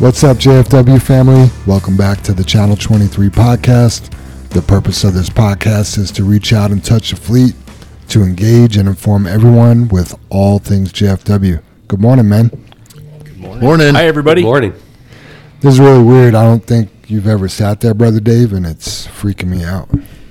What's 0.00 0.24
up, 0.24 0.38
JFW 0.38 1.02
family? 1.02 1.50
Welcome 1.66 1.94
back 1.94 2.22
to 2.22 2.32
the 2.32 2.42
Channel 2.42 2.74
23 2.74 3.28
podcast. 3.28 4.10
The 4.48 4.62
purpose 4.62 5.04
of 5.04 5.12
this 5.12 5.28
podcast 5.28 5.98
is 5.98 6.10
to 6.12 6.24
reach 6.24 6.54
out 6.54 6.70
and 6.70 6.82
touch 6.82 7.10
the 7.10 7.16
fleet, 7.16 7.54
to 8.08 8.22
engage 8.22 8.78
and 8.78 8.88
inform 8.88 9.26
everyone 9.26 9.88
with 9.88 10.18
all 10.30 10.58
things 10.58 10.90
JFW. 10.90 11.62
Good 11.86 12.00
morning, 12.00 12.30
man. 12.30 12.48
Good 13.24 13.36
morning. 13.36 13.92
Hi, 13.94 14.06
everybody. 14.06 14.42
Morning. 14.42 14.72
This 15.60 15.74
is 15.74 15.80
really 15.80 16.02
weird. 16.02 16.34
I 16.34 16.44
don't 16.44 16.64
think 16.64 16.88
you've 17.06 17.26
ever 17.26 17.46
sat 17.50 17.82
there, 17.82 17.92
Brother 17.92 18.20
Dave, 18.20 18.54
and 18.54 18.64
it's 18.64 19.06
freaking 19.06 19.48
me 19.48 19.64
out. 19.64 19.90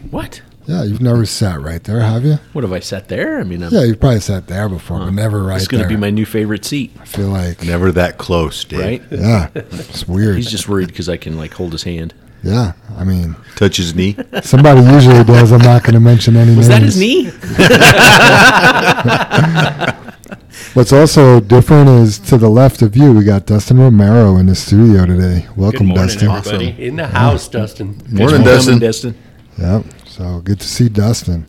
What? 0.10 0.42
Yeah, 0.70 0.84
you've 0.84 1.02
never 1.02 1.26
sat 1.26 1.60
right 1.62 1.84
there, 1.84 2.00
have 2.02 2.24
you? 2.24 2.36
What 2.54 2.64
have 2.64 2.72
I 2.72 2.80
sat 2.80 3.08
there? 3.08 3.40
I 3.40 3.44
mean, 3.44 3.64
I'm, 3.64 3.74
Yeah, 3.74 3.86
you've 3.86 4.00
probably 4.00 4.20
sat 4.20 4.46
there 4.46 4.70
before, 4.70 5.00
but 5.00 5.10
never 5.14 5.42
right 5.42 5.56
it's 5.58 5.68
going 5.68 5.82
to 5.82 5.90
be 5.90 5.96
my 5.96 6.12
new 6.12 6.28
favorite 6.28 6.64
seat, 6.64 6.92
I 7.02 7.06
feel 7.06 7.30
like, 7.30 7.64
Never 7.64 7.92
that 7.94 8.20
close, 8.20 8.64
Dave. 8.66 8.80
right? 8.80 9.02
yeah, 9.10 9.50
it's 9.56 10.08
weird. 10.08 10.36
He's 10.36 10.52
just 10.52 10.70
worried 10.70 10.90
because 10.90 11.10
I 11.10 11.18
can 11.18 11.38
like 11.38 11.56
hold 11.56 11.72
his 11.72 11.82
hand. 11.84 12.14
yeah, 12.44 12.74
I 12.96 13.04
mean, 13.04 13.36
Touch 13.56 13.78
his 13.78 13.96
knee. 13.96 14.16
somebody 14.44 14.82
usually 14.82 15.24
does. 15.24 15.52
I'm 15.52 15.58
not 15.62 15.82
going 15.82 15.96
to 15.96 16.00
mention 16.00 16.36
any 16.36 16.56
Was 16.56 16.68
that 16.68 16.84
his 16.84 17.00
knee? 17.00 17.26
What's 20.76 20.94
also 20.94 21.40
different 21.40 21.90
is 21.90 22.20
to 22.20 22.38
the 22.38 22.48
left 22.50 22.84
of 22.84 22.96
you, 22.96 23.12
we 23.12 23.24
got 23.24 23.48
Dustin 23.48 23.80
Romero 23.80 24.38
in 24.38 24.46
the 24.46 24.54
studio 24.56 25.08
today. 25.08 25.48
Welcome, 25.56 25.88
Good 25.88 25.96
morning, 25.98 26.08
Dustin. 26.20 26.30
everybody. 26.30 26.86
In 26.86 26.96
the 26.98 27.08
house, 27.08 27.48
Dustin. 27.48 28.00
Morning, 28.12 28.44
Thanks 28.44 28.66
for 28.66 28.72
Dustin. 28.74 28.80
Dustin. 28.80 29.16
Yep. 29.58 29.86
So 30.20 30.42
good 30.42 30.60
to 30.60 30.68
see 30.68 30.90
Dustin. 30.90 31.48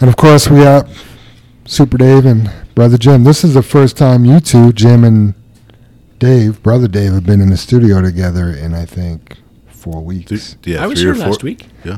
And 0.00 0.10
of 0.10 0.18
course, 0.18 0.50
we 0.50 0.58
got 0.58 0.86
Super 1.64 1.96
Dave 1.96 2.26
and 2.26 2.50
Brother 2.74 2.98
Jim. 2.98 3.24
This 3.24 3.42
is 3.42 3.54
the 3.54 3.62
first 3.62 3.96
time 3.96 4.26
you 4.26 4.38
two, 4.38 4.70
Jim 4.74 5.02
and 5.02 5.32
Dave, 6.18 6.62
Brother 6.62 6.88
Dave, 6.88 7.14
have 7.14 7.24
been 7.24 7.40
in 7.40 7.48
the 7.48 7.56
studio 7.56 8.02
together 8.02 8.50
in, 8.50 8.74
I 8.74 8.84
think, 8.84 9.38
four 9.68 10.04
weeks. 10.04 10.58
Yeah, 10.62 10.84
I 10.84 10.86
was 10.86 11.00
three 11.00 11.08
or 11.08 11.14
here 11.14 11.22
four- 11.22 11.30
last 11.30 11.42
week. 11.42 11.68
Yeah. 11.84 11.96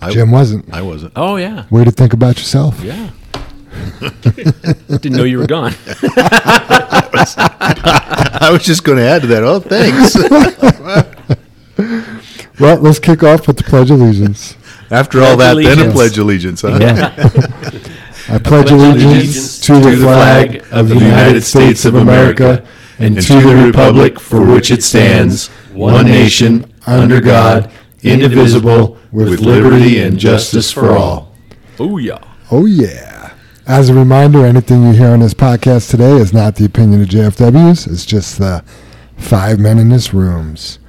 I, 0.00 0.12
Jim 0.12 0.30
wasn't. 0.30 0.72
I 0.72 0.82
wasn't. 0.82 1.14
Oh 1.16 1.34
yeah, 1.34 1.66
Way 1.68 1.82
to 1.82 1.90
think 1.90 2.12
about 2.12 2.36
yourself. 2.38 2.80
yeah. 2.80 3.10
Didn't 4.88 5.16
know 5.16 5.24
you 5.24 5.38
were 5.38 5.48
gone. 5.48 5.74
I 8.36 8.50
was 8.52 8.62
just 8.62 8.84
going 8.84 8.98
to 8.98 9.04
add 9.04 9.22
to 9.22 9.26
that. 9.28 9.42
Oh, 9.42 9.58
thanks. 9.58 10.14
Well, 12.60 12.76
let's 12.76 12.98
kick 12.98 13.22
off 13.22 13.46
with 13.46 13.56
the 13.56 13.64
Pledge 13.64 13.90
of 13.90 14.02
Allegiance. 14.02 14.54
After 14.90 15.22
all 15.22 15.36
that, 15.36 15.54
then 15.54 15.66
a 15.66 15.70
Allegiance. 15.72 15.92
pledge 15.94 16.18
allegiance, 16.18 16.60
huh? 16.62 16.78
I 18.28 18.38
pledge 18.38 18.70
allegiance 18.70 19.60
to 19.60 19.74
the 19.74 19.96
flag 19.96 20.64
of 20.70 20.88
the 20.88 20.96
United 20.96 21.42
States 21.42 21.84
of 21.84 21.94
America 21.94 22.66
and 22.98 23.20
to 23.20 23.40
the 23.40 23.54
republic 23.66 24.18
for 24.20 24.44
which 24.44 24.70
it 24.70 24.82
stands, 24.82 25.48
one 25.72 26.06
nation, 26.06 26.72
under 26.86 27.20
God, 27.20 27.70
indivisible, 28.02 28.98
with 29.12 29.40
liberty 29.40 30.00
and 30.00 30.18
justice 30.18 30.70
for 30.72 30.96
all. 30.96 31.34
Oh 31.78 31.98
yeah. 31.98 32.18
Oh, 32.50 32.66
yeah. 32.66 33.32
As 33.66 33.88
a 33.88 33.94
reminder, 33.94 34.44
anything 34.44 34.82
you 34.82 34.92
hear 34.92 35.10
on 35.10 35.20
this 35.20 35.34
podcast 35.34 35.88
today 35.90 36.12
is 36.16 36.32
not 36.32 36.56
the 36.56 36.64
opinion 36.64 37.02
of 37.02 37.08
JFWs. 37.08 37.86
It's 37.90 38.04
just 38.04 38.38
the 38.38 38.64
five 39.16 39.60
men 39.60 39.78
in 39.78 39.88
this 39.90 40.12
rooms. 40.12 40.80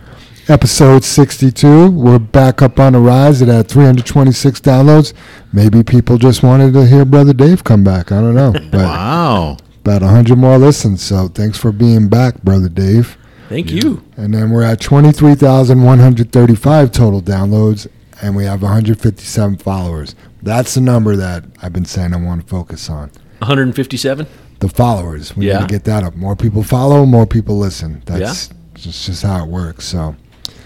Episode 0.47 1.03
62. 1.03 1.91
We're 1.91 2.17
back 2.19 2.61
up 2.61 2.79
on 2.79 2.93
the 2.93 2.99
rise. 2.99 3.41
It 3.41 3.47
had 3.47 3.67
326 3.67 4.59
downloads. 4.61 5.13
Maybe 5.53 5.83
people 5.83 6.17
just 6.17 6.41
wanted 6.43 6.73
to 6.73 6.85
hear 6.87 7.05
Brother 7.05 7.33
Dave 7.33 7.63
come 7.63 7.83
back. 7.83 8.11
I 8.11 8.19
don't 8.21 8.33
know. 8.35 8.51
But 8.51 8.73
Wow. 8.73 9.57
about 9.85 10.01
100 10.01 10.37
more 10.37 10.57
listens. 10.57 11.01
So 11.03 11.27
thanks 11.27 11.57
for 11.59 11.71
being 11.71 12.07
back, 12.09 12.41
Brother 12.43 12.69
Dave. 12.69 13.17
Thank 13.49 13.71
you. 13.71 14.01
And 14.17 14.33
then 14.33 14.49
we're 14.49 14.63
at 14.63 14.79
23,135 14.81 16.91
total 16.91 17.21
downloads, 17.21 17.85
and 18.21 18.35
we 18.35 18.45
have 18.45 18.61
157 18.63 19.57
followers. 19.57 20.15
That's 20.41 20.73
the 20.73 20.81
number 20.81 21.15
that 21.15 21.43
I've 21.61 21.73
been 21.73 21.85
saying 21.85 22.13
I 22.13 22.17
want 22.17 22.41
to 22.41 22.47
focus 22.47 22.89
on. 22.89 23.11
157. 23.39 24.25
The 24.59 24.69
followers. 24.69 25.35
We 25.37 25.47
Yeah. 25.47 25.59
need 25.59 25.67
to 25.69 25.73
get 25.73 25.83
that 25.85 26.03
up. 26.03 26.15
More 26.15 26.35
people 26.35 26.63
follow, 26.63 27.05
more 27.05 27.25
people 27.27 27.57
listen. 27.59 28.01
That's 28.05 28.49
just, 28.75 29.05
just 29.05 29.23
how 29.23 29.43
it 29.43 29.49
works. 29.49 29.85
So, 29.85 30.15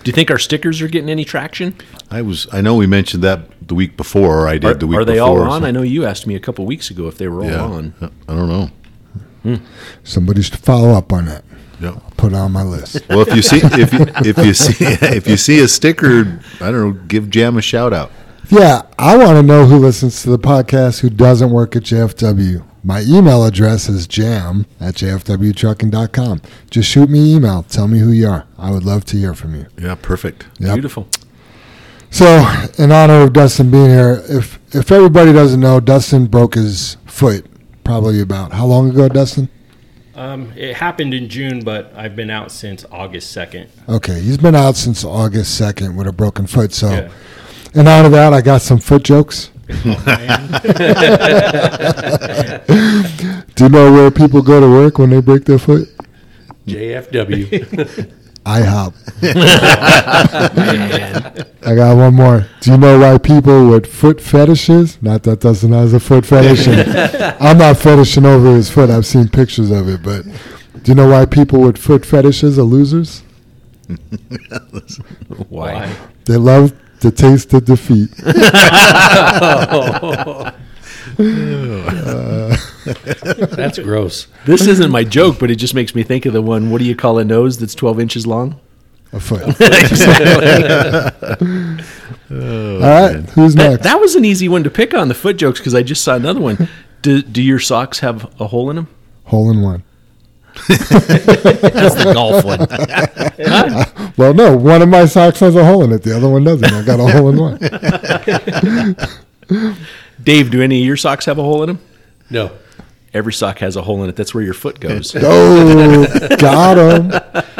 Do 0.05 0.09
you 0.09 0.13
think 0.13 0.29
our 0.29 0.37
stickers 0.37 0.83
are 0.83 0.87
getting 0.87 1.09
any 1.09 1.25
traction? 1.25 1.75
I 2.11 2.21
was. 2.21 2.47
I 2.53 2.61
know 2.61 2.75
we 2.75 2.85
mentioned 2.85 3.23
that 3.23 3.67
the 3.67 3.73
week 3.73 3.97
before. 3.97 4.43
Or 4.43 4.47
I 4.47 4.59
did 4.59 4.65
Are, 4.65 4.73
the 4.75 4.85
week 4.85 4.99
are 4.99 5.03
they 5.03 5.13
before. 5.15 5.41
all 5.45 5.51
on? 5.51 5.63
so- 5.63 5.67
I 5.67 5.71
know 5.71 5.81
you 5.81 6.05
asked 6.05 6.27
me 6.27 6.35
a 6.35 6.39
couple 6.39 6.63
weeks 6.67 6.91
ago 6.91 7.07
if 7.07 7.17
they 7.17 7.27
were 7.27 7.39
all 7.41 7.49
yeah. 7.49 7.59
on. 7.59 7.93
I 8.29 8.35
don't 8.35 8.47
know. 9.43 9.59
Somebody's 10.03 10.51
to 10.51 10.57
follow 10.57 10.91
up 10.91 11.11
on 11.11 11.25
that. 11.25 11.43
Yeah. 11.79 11.99
Put 12.17 12.33
it 12.33 12.35
on 12.35 12.51
my 12.51 12.61
list. 12.61 13.01
Well, 13.09 13.21
if 13.21 13.35
you 13.35 13.41
see 13.41 13.57
if 13.63 13.91
you 13.93 14.05
if 14.29 14.37
you 14.37 14.53
see 14.53 14.85
if 15.15 15.27
you 15.27 15.37
see 15.37 15.59
a 15.59 15.67
sticker, 15.67 16.39
I 16.61 16.71
don't 16.71 16.81
know, 16.81 16.91
give 17.07 17.31
Jam 17.31 17.57
a 17.57 17.61
shout 17.63 17.91
out. 17.91 18.11
yeah, 18.51 18.83
I 18.99 19.17
want 19.17 19.37
to 19.37 19.43
know 19.43 19.65
who 19.65 19.77
listens 19.79 20.21
to 20.21 20.29
the 20.29 20.37
podcast 20.39 20.99
who 20.99 21.09
doesn't 21.09 21.49
work 21.49 21.75
at 21.75 21.81
JFW. 21.81 22.63
My 22.87 23.01
email 23.01 23.43
address 23.43 23.89
is 23.89 24.05
jam 24.05 24.67
at 24.79 24.93
jfwtrucking.com. 24.93 26.41
Just 26.69 26.87
shoot 26.87 27.09
me 27.09 27.19
an 27.19 27.37
email. 27.37 27.63
Tell 27.63 27.87
me 27.87 27.97
who 27.97 28.11
you 28.11 28.27
are. 28.29 28.45
I 28.59 28.69
would 28.69 28.83
love 28.83 29.05
to 29.05 29.17
hear 29.17 29.33
from 29.33 29.55
you. 29.55 29.65
Yeah, 29.75 29.95
perfect. 29.95 30.45
Yep. 30.59 30.75
Beautiful. 30.75 31.07
So, 32.11 32.47
in 32.77 32.91
honor 32.91 33.23
of 33.23 33.33
Dustin 33.33 33.71
being 33.71 33.89
here, 33.89 34.23
if 34.29 34.59
if 34.75 34.91
everybody 34.91 35.33
doesn't 35.33 35.59
know, 35.59 35.79
Dustin 35.79 36.27
broke 36.27 36.53
his 36.53 36.97
foot 37.07 37.47
probably 37.83 38.21
about 38.21 38.53
how 38.53 38.67
long 38.67 38.91
ago, 38.91 39.09
Dustin? 39.09 39.49
Um, 40.13 40.53
it 40.55 40.75
happened 40.75 41.15
in 41.15 41.27
June, 41.27 41.61
but 41.63 41.91
I've 41.95 42.15
been 42.15 42.29
out 42.29 42.51
since 42.51 42.85
August 42.91 43.35
2nd. 43.35 43.67
Okay, 43.89 44.21
he's 44.21 44.37
been 44.37 44.55
out 44.55 44.75
since 44.75 45.03
August 45.03 45.57
second 45.57 45.95
with 45.97 46.05
a 46.07 46.13
broken 46.13 46.45
foot. 46.45 46.71
So, 46.71 46.89
Yeah. 46.91 47.09
in 47.73 47.87
honor 47.87 48.05
of 48.05 48.11
that, 48.11 48.31
I 48.31 48.41
got 48.41 48.61
some 48.61 48.77
foot 48.77 49.03
jokes. 49.03 49.49
Do 53.55 53.63
you 53.63 53.69
know 53.69 53.91
where 53.91 54.11
people 54.11 54.41
go 54.41 54.59
to 54.59 54.69
work 54.69 54.97
when 54.99 55.09
they 55.09 55.21
break 55.21 55.45
their 55.45 55.57
foot? 55.59 55.87
JFW. 56.67 58.11
IHOP. 58.45 58.93
I 61.65 61.75
got 61.75 61.97
one 61.97 62.13
more. 62.13 62.45
Do 62.61 62.71
you 62.71 62.77
know 62.77 62.99
why 62.99 63.17
people 63.17 63.69
with 63.69 63.87
foot 63.87 64.21
fetishes? 64.21 65.01
Not 65.01 65.23
that 65.23 65.39
Dustin 65.39 65.71
has 65.71 65.93
a 65.95 65.99
foot 65.99 66.27
fetish. 66.27 66.67
I'm 67.41 67.57
not 67.57 67.77
fetishing 67.77 68.25
over 68.25 68.53
his 68.55 68.69
foot. 68.69 68.91
I've 68.91 69.07
seen 69.07 69.29
pictures 69.29 69.71
of 69.71 69.89
it, 69.89 70.03
but 70.03 70.25
do 70.83 70.91
you 70.91 70.95
know 70.95 71.09
why 71.09 71.25
people 71.25 71.61
with 71.61 71.79
foot 71.79 72.05
fetishes 72.05 72.59
are 72.59 72.63
losers? 72.63 73.23
Why? 75.49 75.91
They 76.25 76.37
love 76.37 76.73
the 77.01 77.11
taste 77.11 77.53
of 77.53 77.65
defeat. 77.65 78.11
That's 83.55 83.79
gross. 83.79 84.27
This 84.45 84.67
isn't 84.67 84.91
my 84.91 85.03
joke, 85.03 85.39
but 85.39 85.49
it 85.49 85.55
just 85.55 85.73
makes 85.73 85.95
me 85.95 86.03
think 86.03 86.25
of 86.25 86.33
the 86.33 86.41
one. 86.41 86.71
What 86.71 86.79
do 86.79 86.85
you 86.85 86.95
call 86.95 87.19
a 87.19 87.23
nose 87.23 87.57
that's 87.57 87.73
12 87.73 87.99
inches 87.99 88.27
long? 88.27 88.59
A 89.13 89.19
foot. 89.19 89.43
All 89.43 89.49
right, 92.79 93.17
who's 93.29 93.55
That, 93.55 93.79
that 93.83 93.99
was 93.99 94.15
an 94.15 94.25
easy 94.25 94.49
one 94.49 94.63
to 94.63 94.69
pick 94.69 94.93
on 94.93 95.07
the 95.07 95.13
foot 95.13 95.37
jokes 95.37 95.59
because 95.59 95.73
I 95.73 95.83
just 95.83 96.03
saw 96.03 96.15
another 96.15 96.41
one. 96.41 96.67
Do, 97.01 97.21
do 97.21 97.41
your 97.41 97.59
socks 97.59 97.99
have 97.99 98.29
a 98.41 98.47
hole 98.47 98.69
in 98.69 98.75
them? 98.75 98.87
Hole 99.25 99.49
in 99.51 99.61
one. 99.61 99.83
That's 100.67 101.95
the 101.95 102.11
golf 102.13 102.43
one. 102.45 102.59
Well, 104.17 104.33
no, 104.33 104.55
one 104.55 104.81
of 104.81 104.87
my 104.87 105.05
socks 105.07 105.41
has 105.41 105.57
a 105.57 105.65
hole 105.65 105.83
in 105.83 105.91
it. 105.91 106.03
The 106.03 106.15
other 106.15 106.29
one 106.29 106.45
doesn't. 106.45 106.73
I 106.73 106.83
got 106.85 107.01
a 107.01 107.07
hole 107.11 107.27
in 107.29 107.37
one. 107.37 107.57
Dave, 110.23 110.51
do 110.51 110.61
any 110.61 110.79
of 110.79 110.85
your 110.85 110.95
socks 110.97 111.25
have 111.25 111.37
a 111.37 111.43
hole 111.43 111.63
in 111.63 111.67
them? 111.67 111.79
No. 112.29 112.51
Every 113.13 113.33
sock 113.33 113.59
has 113.59 113.75
a 113.75 113.81
hole 113.81 114.01
in 114.03 114.09
it. 114.09 114.15
That's 114.15 114.33
where 114.33 114.43
your 114.43 114.53
foot 114.53 114.79
goes. 114.79 115.13
Oh, 115.19 116.07
got 116.37 116.77
him. 116.77 117.09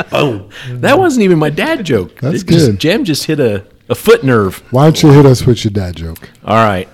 Boom. 0.10 0.50
that 0.82 0.98
wasn't 0.98 1.24
even 1.24 1.38
my 1.40 1.50
dad 1.50 1.84
joke. 1.86 2.20
That's 2.22 2.42
It 2.44 2.48
just- 2.48 2.68
good. 2.72 2.80
Jam 2.80 3.04
just 3.04 3.26
hit 3.26 3.40
a, 3.42 3.66
a 3.90 3.96
foot 3.96 4.24
nerve. 4.24 4.64
Why 4.72 4.86
don't 4.86 5.04
you 5.04 5.12
hit 5.12 5.26
us 5.26 5.46
with 5.46 5.66
your 5.66 5.72
dad 5.72 5.98
joke? 5.98 6.30
All 6.46 6.56
right. 6.56 6.88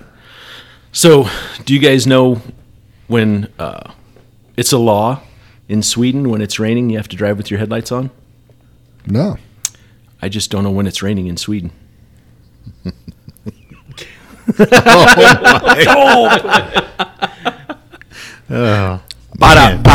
So, 0.90 1.28
do 1.64 1.72
you 1.72 1.78
guys 1.80 2.04
know 2.06 2.42
when 3.06 3.48
uh, 3.60 3.92
it's 4.56 4.72
a 4.72 4.78
law 4.78 5.20
in 5.72 5.82
Sweden 5.82 6.28
when 6.28 6.42
it's 6.42 6.58
raining, 6.58 6.90
you 6.90 6.98
have 6.98 7.08
to 7.08 7.16
drive 7.16 7.38
with 7.38 7.50
your 7.50 7.58
headlights 7.58 7.90
on? 7.90 8.10
No. 9.06 9.38
I 10.20 10.28
just 10.28 10.50
don't 10.50 10.64
know 10.64 10.70
when 10.70 10.86
it's 10.86 11.02
raining 11.02 11.26
in 11.28 11.38
Sweden. 11.38 11.72
Oh, 18.54 19.00
Ba-da-ba. 19.38 19.88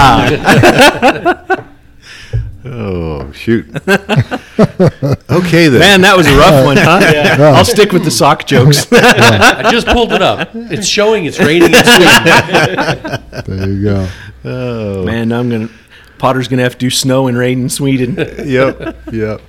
Oh, 2.66 2.66
oh 3.28 3.32
shoot. 3.34 3.68
okay 5.30 5.68
then. 5.68 5.80
Man, 5.80 6.02
that 6.02 6.18
was 6.18 6.28
a 6.28 6.36
rough 6.36 6.66
one, 6.66 6.78
huh? 6.78 7.00
I'll 7.56 7.66
stick 7.66 7.92
with 7.92 8.04
the 8.04 8.12
sock 8.12 8.46
jokes. 8.46 8.88
I 8.92 9.70
just 9.72 9.88
pulled 9.88 10.14
it 10.14 10.22
up. 10.22 10.50
It's 10.54 10.88
showing 10.88 11.26
it's 11.26 11.40
raining 11.40 11.74
in 11.74 11.84
Sweden. 11.84 13.46
There 13.46 13.70
you 13.70 13.84
go. 13.84 14.08
Oh. 14.44 15.04
Man, 15.06 15.32
I'm 15.32 15.50
gonna. 15.50 15.70
Potter's 16.18 16.48
gonna 16.48 16.64
have 16.64 16.74
to 16.74 16.80
do 16.80 16.90
snow 16.90 17.28
and 17.28 17.38
rain 17.38 17.62
in 17.62 17.70
Sweden. 17.70 18.16
Yep. 18.16 19.12
Yep. 19.12 19.42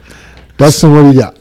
Dustin, 0.58 0.92
what 0.92 1.02
do 1.02 1.08
you 1.12 1.20
got? 1.20 1.38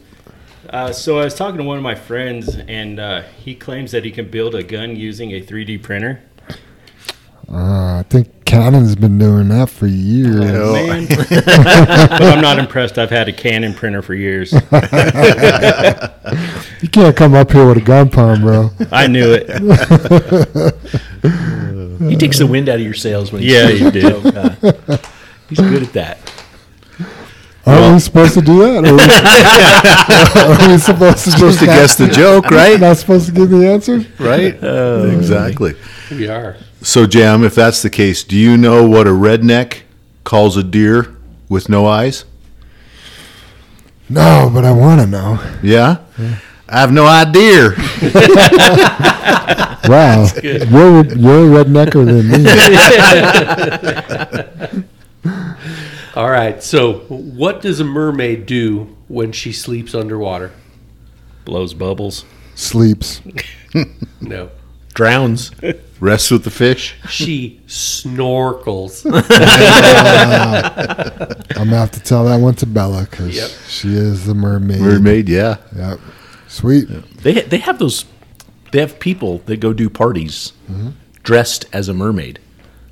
Uh, 0.70 0.92
so 0.92 1.20
I 1.20 1.24
was 1.24 1.36
talking 1.36 1.58
to 1.58 1.64
one 1.64 1.78
of 1.78 1.84
my 1.84 1.96
friends, 1.96 2.56
and 2.56 3.00
uh, 3.00 3.22
he 3.22 3.56
claims 3.56 3.92
that 3.92 4.06
he 4.06 4.12
can 4.12 4.30
build 4.30 4.54
a 4.54 4.64
gun 4.64 4.96
using 4.96 5.32
a 5.32 5.42
3D 5.42 5.82
printer. 5.82 6.22
Uh, 7.50 8.00
I 8.00 8.06
think 8.10 8.44
Canon's 8.46 8.96
been 8.96 9.18
doing 9.18 9.48
that 9.50 9.70
for 9.70 9.88
years. 9.88 10.36
Oh. 10.42 10.74
Man. 10.74 11.08
but 11.30 12.22
I'm 12.22 12.42
not 12.42 12.60
impressed. 12.60 12.98
I've 12.98 13.10
had 13.10 13.30
a 13.30 13.34
Canon 13.34 13.74
printer 13.74 14.02
for 14.02 14.14
years. 14.14 14.54
You 16.80 16.90
can't 16.90 17.16
come 17.18 17.34
up 17.34 17.52
here 17.52 17.66
with 17.68 17.78
a 17.78 17.82
gun 17.82 18.10
palm, 18.10 18.42
bro. 18.42 18.70
I 18.92 19.08
knew 19.08 19.32
it. 19.34 19.48
He 22.08 22.16
takes 22.16 22.38
the 22.38 22.46
wind 22.46 22.70
out 22.70 22.76
of 22.76 22.82
your 22.82 22.94
sails 22.94 23.32
when 23.32 23.42
he 23.42 23.52
Yeah, 23.52 23.68
says 23.68 23.80
he 23.80 23.90
did. 23.92 24.04
so, 24.04 24.30
uh, 24.30 24.98
he's 25.50 25.60
good 25.60 25.82
at 25.84 25.94
that. 25.94 26.20
Aren't 27.66 27.94
we 27.96 28.00
supposed 28.00 28.36
to 28.36 28.42
do 28.42 28.60
that? 28.60 28.86
Are 28.86 28.94
we, 30.54 30.68
are 30.68 30.72
we 30.72 30.78
supposed 30.78 31.24
to 31.24 31.32
Supposed 31.32 31.60
to 31.60 31.66
guess 31.66 31.96
the 31.96 32.08
joke, 32.10 32.52
right? 32.52 32.80
Not 32.80 32.98
supposed 32.98 33.26
to 33.26 33.32
give 33.32 33.50
the 33.50 33.68
answer? 33.68 34.06
Right. 34.20 34.54
exactly. 35.18 35.74
We 36.12 36.28
are. 36.28 36.58
So, 36.88 37.06
Jam, 37.06 37.44
if 37.44 37.54
that's 37.54 37.82
the 37.82 37.90
case, 37.90 38.24
do 38.24 38.38
you 38.38 38.56
know 38.56 38.88
what 38.88 39.08
a 39.08 39.10
redneck 39.10 39.82
calls 40.24 40.56
a 40.56 40.64
deer 40.64 41.14
with 41.50 41.68
no 41.68 41.86
eyes? 41.86 42.24
No, 44.08 44.50
but 44.54 44.64
I 44.64 44.72
want 44.72 45.02
to 45.02 45.06
know. 45.06 45.38
Yeah. 45.62 45.98
I 46.70 46.80
have 46.80 46.94
no 46.94 47.06
idea. 47.06 47.72
Wow, 49.88 50.28
you're 50.44 50.58
you're 50.58 50.66
a 50.66 51.64
rednecker 51.64 52.06
than 52.06 52.28
me. 55.24 55.34
All 56.16 56.30
right. 56.30 56.62
So, 56.62 57.00
what 57.08 57.62
does 57.62 57.80
a 57.80 57.86
mermaid 57.86 58.46
do 58.46 58.98
when 59.08 59.32
she 59.32 59.54
sleeps 59.54 59.96
underwater? 59.96 60.52
Blows 61.46 61.74
bubbles. 61.74 62.26
Sleeps. 62.56 63.22
No. 64.20 64.50
Drowns. 64.98 65.52
Rests 66.00 66.32
with 66.32 66.44
the 66.44 66.50
fish. 66.50 66.96
She 67.08 67.62
snorkels. 67.68 69.06
I'm 71.56 71.70
gonna 71.70 71.78
have 71.78 71.92
to 71.92 72.00
tell 72.00 72.26
that 72.26 72.38
one 72.38 72.56
to 72.56 72.66
Bella 72.66 73.04
because 73.04 73.36
Yep. 73.36 73.50
she 73.68 73.96
is 73.96 74.26
the 74.26 74.34
mermaid. 74.34 74.82
Mermaid, 74.82 75.30
yeah. 75.30 75.58
Yep. 75.76 76.00
Sweet. 76.48 76.88
They 77.22 77.42
they 77.42 77.60
have 77.60 77.78
those. 77.78 78.06
They 78.72 78.80
have 78.80 79.00
people 79.00 79.44
that 79.46 79.58
go 79.58 79.72
do 79.72 79.88
parties 79.88 80.54
mm-hmm. 80.68 80.90
dressed 81.22 81.66
as 81.72 81.90
a 81.90 81.94
mermaid, 81.94 82.40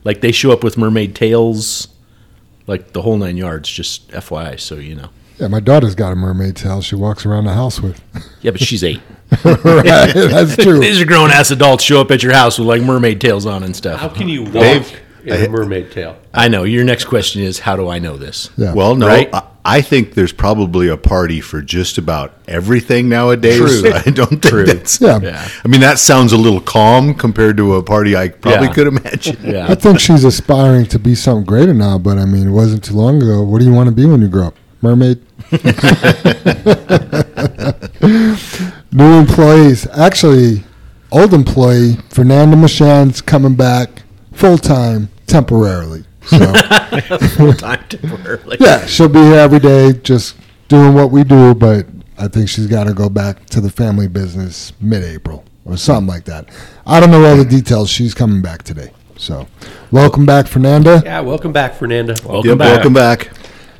like 0.04 0.22
they 0.22 0.32
show 0.32 0.52
up 0.52 0.64
with 0.64 0.78
mermaid 0.78 1.16
tails, 1.16 1.88
like 2.68 2.94
the 2.94 3.02
whole 3.02 3.18
nine 3.18 3.36
yards. 3.36 3.68
Just 3.68 4.10
FYI, 4.10 4.60
so 4.60 4.76
you 4.76 4.94
know. 4.94 5.10
Yeah, 5.40 5.48
my 5.48 5.60
daughter's 5.60 5.96
got 5.96 6.12
a 6.12 6.16
mermaid 6.16 6.56
tail. 6.56 6.84
She 6.84 6.94
walks 6.94 7.26
around 7.26 7.46
the 7.46 7.54
house 7.54 7.82
with. 7.82 8.00
Yeah, 8.42 8.52
but 8.52 8.62
she's 8.62 8.84
eight. 8.84 9.02
right, 9.44 10.14
that's 10.14 10.56
true. 10.56 10.80
These 10.80 11.02
are 11.02 11.06
grown 11.06 11.32
ass 11.32 11.52
adults 11.52 11.84
show 11.84 12.00
up 12.02 12.12
at 12.12 12.22
your 12.24 12.34
house 12.34 12.60
with 12.60 12.68
like 12.68 12.82
mermaid 12.82 13.20
tails 13.20 13.46
on 13.46 13.64
and 13.64 13.76
stuff. 13.76 14.00
How 14.00 14.10
can 14.10 14.30
you 14.30 14.44
walk 14.44 14.54
Dave, 14.54 15.02
in 15.24 15.46
a 15.46 15.50
mermaid 15.50 15.92
tail? 15.92 16.18
I 16.34 16.48
know. 16.48 16.64
Your 16.64 16.84
next 16.84 17.06
question 17.06 17.42
is, 17.42 17.60
how 17.60 17.76
do 17.76 17.90
I 17.90 18.00
know 18.00 18.18
this? 18.18 18.50
Yeah. 18.56 18.74
Well, 18.74 18.96
no, 18.96 19.08
Right? 19.08 19.30
I, 19.34 19.44
I 19.68 19.82
think 19.82 20.14
there's 20.14 20.32
probably 20.32 20.90
a 20.90 20.96
party 20.98 21.42
for 21.42 21.60
just 21.60 21.98
about 21.98 22.36
everything 22.48 23.10
nowadays. 23.10 23.58
True. 23.82 23.92
I 23.96 24.12
don't 24.12 24.28
think 24.30 24.44
True. 24.44 24.66
that's. 24.66 25.02
Yeah. 25.02 25.20
Yeah. 25.20 25.50
I 25.64 25.68
mean, 25.68 25.82
that 25.82 25.98
sounds 25.98 26.32
a 26.34 26.38
little 26.38 26.62
calm 26.62 27.16
compared 27.16 27.58
to 27.58 27.74
a 27.74 27.82
party 27.84 28.16
I 28.16 28.30
probably 28.30 28.68
Yeah. 28.68 28.74
could 28.74 28.88
imagine. 28.88 29.38
Yeah. 29.44 29.66
I 29.68 29.74
think 29.74 30.00
she's 30.00 30.24
aspiring 30.24 30.86
to 30.88 31.00
be 31.00 31.16
something 31.16 31.46
greater 31.46 31.74
now, 31.74 31.98
but 31.98 32.20
I 32.20 32.26
mean, 32.26 32.48
it 32.48 32.52
wasn't 32.52 32.84
too 32.84 32.94
long 32.94 33.18
ago. 33.24 33.42
What 33.42 33.58
do 33.60 33.66
you 33.66 33.74
want 33.74 33.90
to 33.90 33.96
be 33.96 34.06
when 34.06 34.22
you 34.22 34.28
grow 34.28 34.48
up? 34.48 34.56
Mermaid? 34.86 35.20
New 38.92 39.20
employees. 39.20 39.88
Actually, 39.88 40.64
old 41.12 41.34
employee, 41.34 41.96
Fernanda 42.10 42.56
Machan's 42.56 43.20
coming 43.22 43.56
back 43.56 44.04
full 44.34 44.58
time 44.60 45.10
temporarily. 45.26 46.04
So, 46.28 46.38
Full 47.38 47.54
time 47.54 47.84
temporarily. 47.90 48.58
yeah, 48.60 48.86
she'll 48.88 49.10
be 49.10 49.20
here 49.20 49.36
every 49.40 49.60
day 49.60 49.94
just 49.94 50.36
doing 50.68 50.94
what 50.96 51.12
we 51.12 51.24
do, 51.24 51.54
but 51.54 51.86
I 52.18 52.28
think 52.28 52.50
she's 52.50 52.66
got 52.68 52.86
to 52.86 52.94
go 52.94 53.10
back 53.10 53.46
to 53.48 53.62
the 53.62 53.70
family 53.70 54.08
business 54.08 54.74
mid 54.82 55.04
April 55.04 55.44
or 55.66 55.78
something 55.78 56.08
like 56.08 56.26
that. 56.26 56.50
I 56.86 57.00
don't 57.00 57.12
know 57.12 57.24
all 57.26 57.38
the 57.38 57.46
details. 57.46 57.90
She's 57.92 58.14
coming 58.16 58.42
back 58.42 58.64
today. 58.64 58.92
So, 59.18 59.48
welcome 59.92 60.26
back, 60.26 60.48
Fernanda. 60.48 61.02
Yeah, 61.06 61.20
welcome 61.22 61.52
back, 61.54 61.74
Fernanda. 61.76 62.16
Welcome 62.26 62.50
Yep, 62.50 62.58
back. 62.60 62.74
welcome 62.76 62.94
back. 62.94 63.32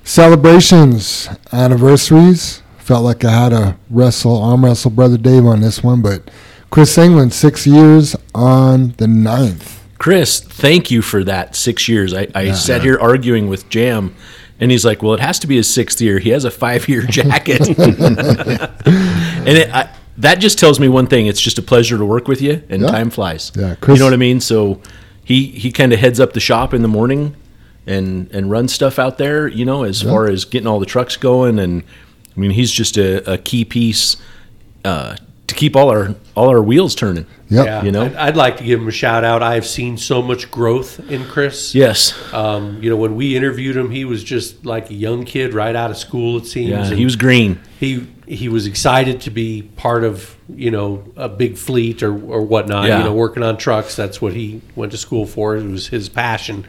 Celebrations, 0.06 1.28
anniversaries. 1.52 2.62
Felt 2.78 3.04
like 3.04 3.26
I 3.26 3.32
had 3.32 3.50
to 3.50 3.76
wrestle, 3.90 4.40
arm 4.42 4.64
wrestle 4.64 4.92
Brother 4.92 5.18
Dave 5.18 5.44
on 5.46 5.62
this 5.62 5.84
one, 5.84 6.04
but 6.04 6.30
Chris 6.70 6.96
England, 6.98 7.34
six 7.34 7.66
years 7.66 8.16
on 8.36 8.90
the 8.98 9.08
9th. 9.08 9.80
Chris, 9.98 10.40
thank 10.40 10.92
you 10.92 11.02
for 11.02 11.24
that 11.24 11.56
six 11.56 11.90
years. 11.90 12.14
I, 12.14 12.28
I 12.36 12.52
sat 12.52 12.84
here 12.84 13.00
arguing 13.02 13.50
with 13.50 13.68
Jam, 13.70 14.14
and 14.60 14.70
he's 14.70 14.86
like, 14.86 15.02
"Well, 15.02 15.16
it 15.16 15.20
has 15.22 15.40
to 15.40 15.48
be 15.48 15.56
his 15.56 15.68
sixth 15.68 16.00
year. 16.00 16.20
He 16.20 16.30
has 16.30 16.46
a 16.46 16.52
five-year 16.52 17.02
jacket." 17.10 17.62
and 17.80 19.48
it, 19.58 19.74
I, 19.74 19.90
that 20.18 20.36
just 20.36 20.60
tells 20.60 20.80
me 20.80 20.88
one 20.88 21.08
thing: 21.08 21.26
it's 21.26 21.42
just 21.42 21.58
a 21.58 21.64
pleasure 21.64 21.98
to 21.98 22.06
work 22.06 22.28
with 22.28 22.42
you, 22.42 22.62
and 22.70 22.84
Yeah. 22.84 22.90
time 22.90 23.10
flies. 23.10 23.52
Yeah, 23.56 23.74
Chris. 23.82 23.96
you 23.98 24.00
know 24.00 24.06
what 24.06 24.14
I 24.14 24.18
mean. 24.18 24.40
So 24.40 24.82
he 25.24 25.46
he 25.48 25.72
kind 25.72 25.92
of 25.94 26.00
heads 26.00 26.20
up 26.20 26.34
the 26.34 26.40
shop 26.40 26.74
in 26.76 26.84
the 26.84 26.88
morning, 26.90 27.36
and 27.88 28.30
and 28.32 28.50
runs 28.50 28.74
stuff 28.74 29.00
out 29.00 29.18
there. 29.18 29.48
You 29.48 29.66
know, 29.66 29.84
as 29.84 30.02
far 30.02 30.28
as 30.28 30.46
getting 30.46 30.68
all 30.68 30.80
the 30.80 30.86
trucks 30.86 31.18
going, 31.18 31.60
and 31.60 31.84
I 32.36 32.40
mean, 32.40 32.52
he's 32.52 32.72
just 32.72 32.98
a, 32.98 33.34
a 33.34 33.38
key 33.38 33.66
piece 33.66 34.18
uh, 34.84 35.16
to 35.48 35.56
keep 35.56 35.76
all 35.76 35.90
our 35.90 36.16
all 36.36 36.50
our 36.50 36.62
wheels 36.62 36.96
turning. 36.96 37.26
Yep. 37.50 37.66
Yeah, 37.66 37.84
You 37.84 37.92
know? 37.92 38.02
I'd, 38.06 38.16
I'd 38.16 38.36
like 38.36 38.58
to 38.58 38.64
give 38.64 38.80
him 38.82 38.88
a 38.88 38.92
shout 38.92 39.24
out. 39.24 39.44
I've 39.44 39.68
seen 39.68 39.98
so 40.00 40.20
much 40.24 40.50
growth 40.50 41.00
in 41.12 41.26
Chris. 41.26 41.76
Yes. 41.76 42.16
Um, 42.34 42.82
you 42.82 42.90
know, 42.90 42.96
when 42.96 43.16
we 43.16 43.36
interviewed 43.36 43.78
him, 43.78 43.92
he 43.92 44.04
was 44.04 44.24
just 44.24 44.66
like 44.66 44.90
a 44.90 44.96
young 44.96 45.26
kid 45.26 45.54
right 45.54 45.76
out 45.76 45.92
of 45.92 45.98
school. 45.98 46.38
It 46.38 46.48
seems. 46.48 46.72
Yeah, 46.72 46.88
and 46.88 46.98
he 46.98 47.06
was 47.06 47.16
green. 47.16 47.60
he 47.80 48.08
he 48.28 48.50
was 48.50 48.66
excited 48.66 49.22
to 49.22 49.30
be 49.30 49.62
part 49.62 50.04
of 50.04 50.36
you 50.50 50.72
know 50.72 51.04
a 51.16 51.30
big 51.30 51.56
fleet 51.58 52.02
or 52.02 52.12
or 52.12 52.42
whatnot. 52.42 52.88
Yeah. 52.88 52.98
You 52.98 53.04
know, 53.04 53.14
working 53.14 53.44
on 53.44 53.58
trucks. 53.58 53.96
That's 53.96 54.20
what 54.20 54.34
he 54.34 54.62
went 54.76 54.92
to 54.94 54.98
school 54.98 55.28
for. 55.28 55.56
It 55.56 55.66
was 55.70 55.88
his 55.88 56.10
passion, 56.10 56.66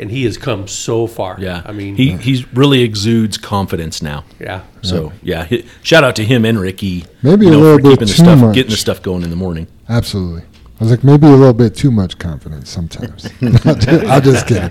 and 0.00 0.10
he 0.10 0.24
has 0.24 0.36
come 0.36 0.66
so 0.66 1.06
far. 1.06 1.36
Yeah, 1.38 1.62
I 1.64 1.72
mean, 1.72 1.94
he 1.96 2.16
he 2.16 2.44
really 2.52 2.82
exudes 2.82 3.38
confidence 3.38 4.02
now. 4.02 4.24
yeah. 4.40 4.62
So 4.82 5.12
yeah, 5.22 5.44
hi- 5.44 5.64
shout 5.82 6.02
out 6.02 6.16
to 6.16 6.24
him 6.24 6.44
and 6.44 6.58
Ricky. 6.58 7.04
Maybe 7.22 7.46
you 7.46 7.52
a 7.52 7.56
little 7.56 7.76
for 7.78 7.82
bit 7.82 7.90
keeping 7.92 8.08
the 8.08 8.14
too 8.14 8.22
stuff, 8.24 8.38
much. 8.40 8.54
getting 8.54 8.70
the 8.70 8.76
stuff 8.76 9.02
going 9.02 9.22
in 9.22 9.30
the 9.30 9.36
morning. 9.36 9.66
Absolutely. 9.88 10.42
I 10.42 10.84
was 10.84 10.90
like, 10.92 11.04
maybe 11.04 11.26
a 11.26 11.30
little 11.30 11.52
bit 11.52 11.76
too 11.76 11.90
much 11.90 12.16
confidence 12.16 12.70
sometimes. 12.70 13.26
I'm 13.42 14.22
just 14.22 14.46
kidding. 14.46 14.70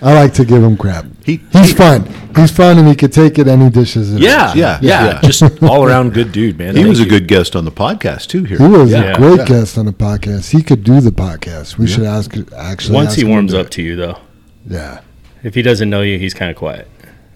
I 0.00 0.14
like 0.14 0.32
to 0.34 0.44
give 0.44 0.62
him 0.62 0.76
crap. 0.76 1.06
He- 1.24 1.40
He's 1.52 1.72
fun. 1.72 2.06
He's 2.36 2.52
fun, 2.52 2.78
and 2.78 2.86
he 2.86 2.94
could 2.94 3.12
take 3.12 3.36
it 3.36 3.48
any 3.48 3.68
dishes. 3.68 4.14
It 4.14 4.20
Yeah. 4.22 4.54
Yeah, 4.54 4.78
yeah, 4.80 5.04
yeah. 5.06 5.20
just 5.22 5.42
all 5.64 5.84
around 5.84 6.14
good 6.14 6.30
dude, 6.30 6.56
man. 6.56 6.76
He 6.76 6.82
Thank 6.82 6.88
was 6.90 7.00
a 7.00 7.02
you. 7.02 7.08
good 7.10 7.26
guest 7.26 7.56
on 7.56 7.64
the 7.64 7.72
podcast 7.72 8.28
too. 8.28 8.44
Here, 8.44 8.58
He 8.58 8.64
was 8.68 8.92
Yeah. 8.92 9.14
a 9.14 9.16
great 9.16 9.38
Yeah. 9.38 9.44
guest 9.46 9.76
on 9.76 9.86
the 9.86 9.92
podcast. 9.92 10.50
He 10.52 10.62
could 10.62 10.84
do 10.84 11.00
the 11.00 11.10
podcast. 11.10 11.78
We 11.78 11.88
should 11.88 12.04
ask 12.04 12.32
actually. 12.56 12.94
Once 12.94 13.08
ask 13.08 13.16
he 13.16 13.22
him 13.22 13.30
warms 13.30 13.52
up 13.52 13.66
it. 13.66 13.72
to 13.72 13.82
you, 13.82 13.96
though. 13.96 14.18
Yeah, 14.66 15.00
If 15.42 15.54
he 15.54 15.62
doesn't 15.62 15.88
know 15.90 16.02
you, 16.02 16.18
he's 16.18 16.34
kind 16.34 16.50
of 16.50 16.56
quiet. 16.56 16.88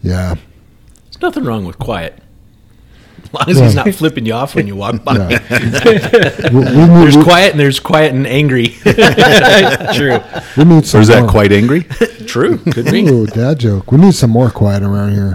yeah, 0.03 0.35
There's 1.05 1.21
nothing 1.23 1.45
wrong 1.45 1.65
with 1.65 1.79
quiet, 1.79 2.19
as 3.25 3.33
long 3.33 3.45
as 3.49 3.59
he's 3.59 3.75
not 3.75 3.93
flipping 3.95 4.27
you 4.27 4.35
off 4.35 4.55
when 4.55 4.67
you 4.67 4.77
walk 4.77 5.03
by. 5.05 5.17
yeah. 5.17 6.49
we, 6.53 6.59
we 6.59 6.65
There's 6.65 7.17
need, 7.17 7.25
quiet 7.25 7.51
and 7.53 7.61
there's 7.61 7.81
quiet 7.81 8.15
and 8.15 8.27
angry. 8.27 8.67
True. 9.95 10.19
we 10.57 10.65
need 10.65 10.85
some 10.87 10.99
or 10.99 11.03
is 11.03 11.09
that 11.09 11.21
more. 11.23 11.29
quite 11.31 11.51
angry? 11.53 11.83
True, 12.27 12.59
could 12.59 12.85
be. 12.91 13.07
Ooh, 13.09 13.27
dad 13.27 13.59
joke. 13.61 13.91
We 13.91 13.99
need 13.99 14.15
some 14.15 14.31
more 14.31 14.51
quiet 14.51 14.83
around 14.83 15.13
here. 15.15 15.35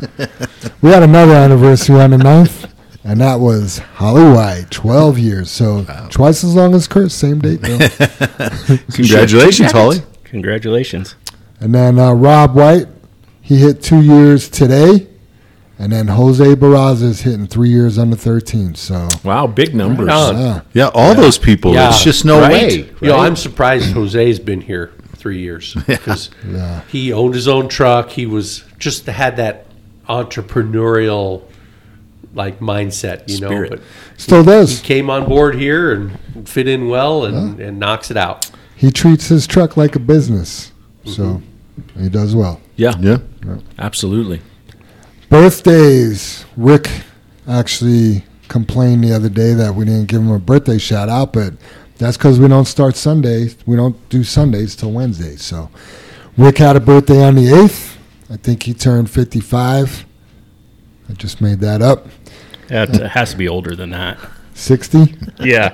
we 0.82 0.92
had 0.92 1.04
another 1.04 1.34
anniversary 1.34 2.00
on 2.00 2.12
the 2.12 2.18
9th, 2.18 2.70
and 3.04 3.20
that 3.22 3.40
was 3.40 3.80
Holly 3.80 4.24
White, 4.32 4.68
12 4.70 5.18
years. 5.18 5.50
So 5.52 5.86
twice 6.12 6.44
as 6.44 6.54
long 6.56 6.76
as 6.76 6.88
Kurt, 6.88 7.12
same 7.12 7.40
date. 7.40 7.62
Congratulations, 8.94 9.72
Holly. 9.72 10.02
Congratulations. 10.24 11.16
And 11.60 11.74
then 11.74 12.00
uh, 12.00 12.14
Rob 12.14 12.56
White, 12.56 12.88
he 13.42 13.58
hit 13.58 13.82
two 13.82 14.02
years 14.02 14.50
today. 14.50 15.08
And 15.82 15.94
then 15.94 16.08
Jose 16.10 16.44
Barraza 16.56 17.04
is 17.04 17.22
hitting 17.22 17.48
three 17.48 17.70
years 17.70 17.98
under 17.98 18.18
13. 18.18 18.76
So, 18.76 19.08
Wow, 19.24 19.48
big 19.48 19.74
numbers. 19.74 20.08
Right 20.08 20.34
yeah. 20.34 20.62
Yeah, 20.74 20.90
all 20.94 21.16
those 21.16 21.38
people. 21.38 21.74
Yeah, 21.74 21.88
it's 21.88 22.04
just 22.04 22.26
no 22.26 22.42
right? 22.42 22.52
way. 22.52 22.72
You 23.00 23.08
know, 23.08 23.18
I'm 23.20 23.38
surprised 23.38 23.94
Jose's 23.94 24.40
been 24.42 24.60
here 24.60 24.92
three 25.16 25.40
years 25.40 25.74
because 25.88 26.32
Yeah. 26.46 26.82
he 26.90 27.14
owned 27.14 27.34
his 27.34 27.48
own 27.48 27.70
truck. 27.70 28.10
He 28.10 28.26
was 28.26 28.66
just 28.78 29.06
had 29.06 29.38
that 29.38 29.68
entrepreneurial 30.10 31.44
like 32.34 32.60
mindset, 32.60 33.28
you 33.28 33.40
know. 33.40 33.48
Spirit. 33.48 33.70
But 33.70 33.82
Still 34.18 34.40
he 34.42 34.46
does. 34.46 34.82
came 34.82 35.10
on 35.10 35.28
board 35.28 35.56
here 35.56 35.94
and 35.94 36.48
fit 36.48 36.68
in 36.68 36.88
well 36.90 37.26
and, 37.26 37.60
and 37.60 37.80
knocks 37.80 38.12
it 38.12 38.18
out. 38.18 38.50
He 38.76 38.92
treats 38.92 39.28
his 39.28 39.48
truck 39.48 39.76
like 39.78 39.96
a 39.96 40.00
business. 40.00 40.72
So, 41.06 41.42
he 42.00 42.10
does 42.10 42.36
well. 42.36 42.60
Yeah, 42.76 42.94
Yeah. 43.00 43.18
absolutely. 43.78 44.42
Birthdays. 45.30 46.46
Rick 46.58 46.90
actually 47.48 48.24
complained 48.48 49.04
the 49.04 49.14
other 49.14 49.30
day 49.30 49.54
that 49.54 49.76
we 49.76 49.86
didn't 49.86 50.08
give 50.08 50.22
him 50.22 50.32
a 50.32 50.40
birthday 50.40 50.78
shout 50.78 51.08
out, 51.10 51.34
but 51.34 51.54
that's 51.98 52.18
because 52.18 52.40
we 52.40 52.48
don't 52.48 52.66
start 52.66 52.96
Sundays. 52.96 53.56
We 53.66 53.76
don't 53.76 53.96
do 54.10 54.24
Sundays 54.24 54.76
till 54.76 54.92
Wednesdays. 54.92 55.44
So 55.44 55.70
Rick 56.38 56.58
had 56.58 56.76
a 56.76 56.80
birthday 56.80 57.22
on 57.24 57.36
the 57.36 57.48
8th. 57.52 57.98
I 58.32 58.38
think 58.38 58.64
he 58.64 58.74
turned 58.74 59.10
55. 59.10 60.06
I 61.10 61.14
just 61.14 61.42
made 61.42 61.60
that 61.60 61.82
up. 61.82 62.08
That 62.68 62.90
has 63.12 63.32
to 63.32 63.38
be 63.38 63.48
older 63.48 63.76
than 63.76 63.90
that. 63.92 64.18
60. 64.60 65.16
Yeah. 65.40 65.74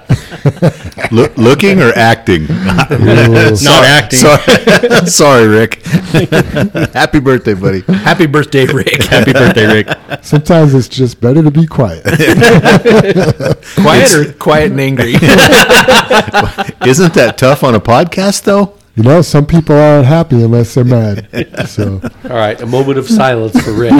Loo- 1.11 1.33
looking 1.37 1.81
or 1.81 1.91
acting? 1.95 2.43
Ooh. 2.43 2.45
Not 3.63 3.83
acting. 3.83 4.19
Sorry, 4.19 5.05
sorry, 5.07 5.47
Rick. 5.47 5.81
Happy 6.93 7.19
birthday, 7.19 7.53
buddy. 7.55 7.81
Happy 7.81 8.27
birthday, 8.27 8.65
Rick. 8.65 9.03
Happy 9.03 9.33
birthday, 9.33 9.65
Rick. 9.83 9.87
Sometimes 10.23 10.73
it's 10.73 10.87
just 10.87 11.19
better 11.19 11.41
to 11.41 11.51
be 11.51 11.65
quiet. 11.65 12.03
quiet 13.75 14.13
or 14.13 14.33
quiet 14.33 14.71
and 14.71 14.79
angry? 14.79 15.13
Isn't 16.87 17.13
that 17.15 17.35
tough 17.37 17.63
on 17.63 17.75
a 17.75 17.79
podcast, 17.81 18.43
though? 18.43 18.77
You 18.95 19.03
know, 19.03 19.21
some 19.23 19.45
people 19.45 19.75
aren't 19.75 20.05
happy 20.05 20.41
unless 20.41 20.73
they're 20.75 20.85
mad. 20.85 21.27
So 21.67 21.99
All 22.23 22.29
right, 22.29 22.59
a 22.61 22.65
moment 22.65 22.97
of 22.97 23.09
silence 23.09 23.59
for 23.61 23.73
Rick. 23.73 23.91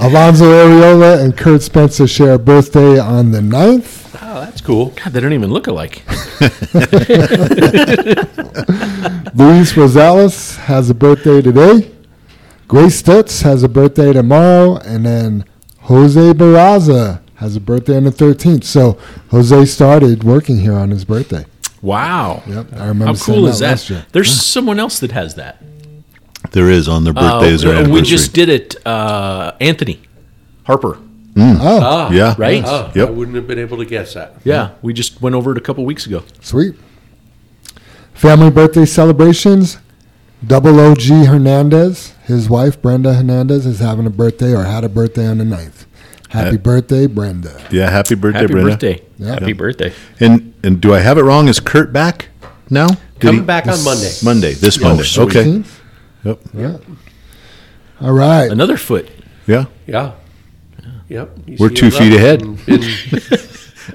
Alonzo 0.00 0.44
Areola 0.46 1.22
and 1.22 1.36
Kurt 1.36 1.60
Spencer 1.62 2.06
share 2.06 2.32
a 2.34 2.38
birthday 2.38 2.98
on 2.98 3.32
the 3.32 3.40
9th. 3.40 4.16
oh, 4.22 4.40
that's 4.40 4.60
cool. 4.62 4.86
God, 4.96 5.12
they 5.12 5.20
don't 5.20 5.34
even 5.34 5.50
look 5.50 5.66
alike. 5.66 6.02
Luis 9.34 9.72
Rosales 9.74 10.56
has 10.56 10.88
a 10.88 10.94
birthday 10.94 11.42
today. 11.42 11.90
Grace 12.66 13.02
Stutz 13.02 13.42
has 13.42 13.62
a 13.62 13.68
birthday 13.68 14.12
tomorrow. 14.14 14.76
And 14.78 15.04
then 15.04 15.44
Jose 15.82 16.32
Barraza 16.32 17.20
has 17.34 17.56
a 17.56 17.60
birthday 17.60 17.96
on 17.98 18.04
the 18.04 18.10
13th. 18.10 18.64
So 18.64 18.98
Jose 19.30 19.66
started 19.66 20.24
working 20.24 20.60
here 20.60 20.74
on 20.74 20.90
his 20.90 21.04
birthday. 21.04 21.44
Wow. 21.82 22.42
Yep, 22.46 22.72
I 22.74 22.86
remember 22.88 23.06
How 23.06 23.14
cool 23.14 23.42
that 23.44 23.50
is 23.50 23.58
that? 23.60 23.68
last 23.70 23.90
year. 23.90 24.06
There's 24.12 24.30
someone 24.32 24.78
else 24.78 24.98
that 25.00 25.12
has 25.12 25.34
that. 25.34 25.62
There 26.52 26.70
is 26.70 26.88
on 26.88 27.04
their 27.04 27.12
birthdays 27.12 27.64
or 27.64 27.68
Uh, 27.68 27.72
anniversary. 27.72 27.92
we 27.92 28.02
just 28.02 28.32
did 28.32 28.48
it. 28.48 28.76
Uh, 28.86 29.52
Anthony 29.60 30.00
Harper. 30.64 30.98
Oh, 31.36 31.58
Ah, 31.62 32.10
yeah. 32.10 32.34
Right? 32.38 32.62
Oh, 32.66 32.90
Yep. 32.94 33.08
I 33.08 33.10
wouldn't 33.10 33.36
have 33.36 33.46
been 33.46 33.58
able 33.58 33.76
to 33.78 33.84
guess 33.84 34.14
that. 34.14 34.34
Yeah, 34.44 34.70
we 34.82 34.92
just 34.92 35.22
went 35.22 35.34
over 35.36 35.52
it 35.52 35.58
a 35.58 35.60
couple 35.60 35.84
weeks 35.84 36.06
ago. 36.06 36.22
sweet. 36.40 36.74
Family 38.14 38.50
birthday 38.50 38.84
celebrations. 38.84 39.78
Double 40.46 40.80
OG 40.80 41.26
Hernandez, 41.26 42.12
his 42.24 42.48
wife 42.48 42.80
Brenda 42.80 43.14
Hernandez, 43.14 43.66
is 43.66 43.78
having 43.78 44.06
a 44.06 44.10
birthday 44.10 44.54
or 44.54 44.64
had 44.64 44.84
a 44.84 44.88
birthday 44.88 45.26
on 45.26 45.38
the 45.38 45.44
9th. 45.44 45.84
Happy 46.30 46.56
Uh, 46.56 46.58
birthday, 46.58 47.06
Brenda. 47.06 47.50
Yeah, 47.70 47.90
happy 47.90 48.14
birthday, 48.14 48.40
Happy 48.42 48.52
Brenda. 48.52 48.70
birthday. 48.70 49.02
Yeah. 49.18 49.32
Happy 49.34 49.52
birthday. 49.52 49.92
And 50.18 50.52
and 50.62 50.80
do 50.80 50.94
I 50.94 51.00
have 51.00 51.18
it 51.18 51.22
wrong? 51.24 51.48
Is 51.48 51.58
Kurt 51.60 51.92
back 51.92 52.28
now? 52.70 52.86
Did 52.88 52.98
Coming 53.20 53.40
he- 53.42 53.46
back 53.46 53.66
on 53.66 53.82
Monday. 53.84 54.10
Monday. 54.22 54.54
This 54.54 54.80
Monday. 54.80 55.02
sweet. 55.02 55.24
Okay. 55.24 55.44
18th? 55.44 55.66
Yep. 56.24 56.40
Yeah. 56.54 56.76
All 58.00 58.12
right. 58.12 58.50
Another 58.50 58.76
foot. 58.76 59.08
Yeah. 59.46 59.66
Yeah. 59.86 60.12
Yep. 61.08 61.38
He's 61.46 61.60
We're 61.60 61.70
two 61.70 61.90
feet 61.90 62.12
ahead. 62.14 62.42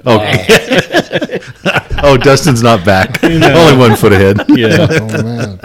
Oh, 0.04 0.16
okay. 0.16 1.38
oh, 2.02 2.18
Dustin's 2.18 2.62
not 2.62 2.84
back. 2.84 3.22
Only 3.24 3.76
one 3.78 3.96
foot 3.96 4.12
ahead. 4.12 4.40
Yeah. 4.48 4.86
Oh 4.90 5.22
man. 5.22 5.58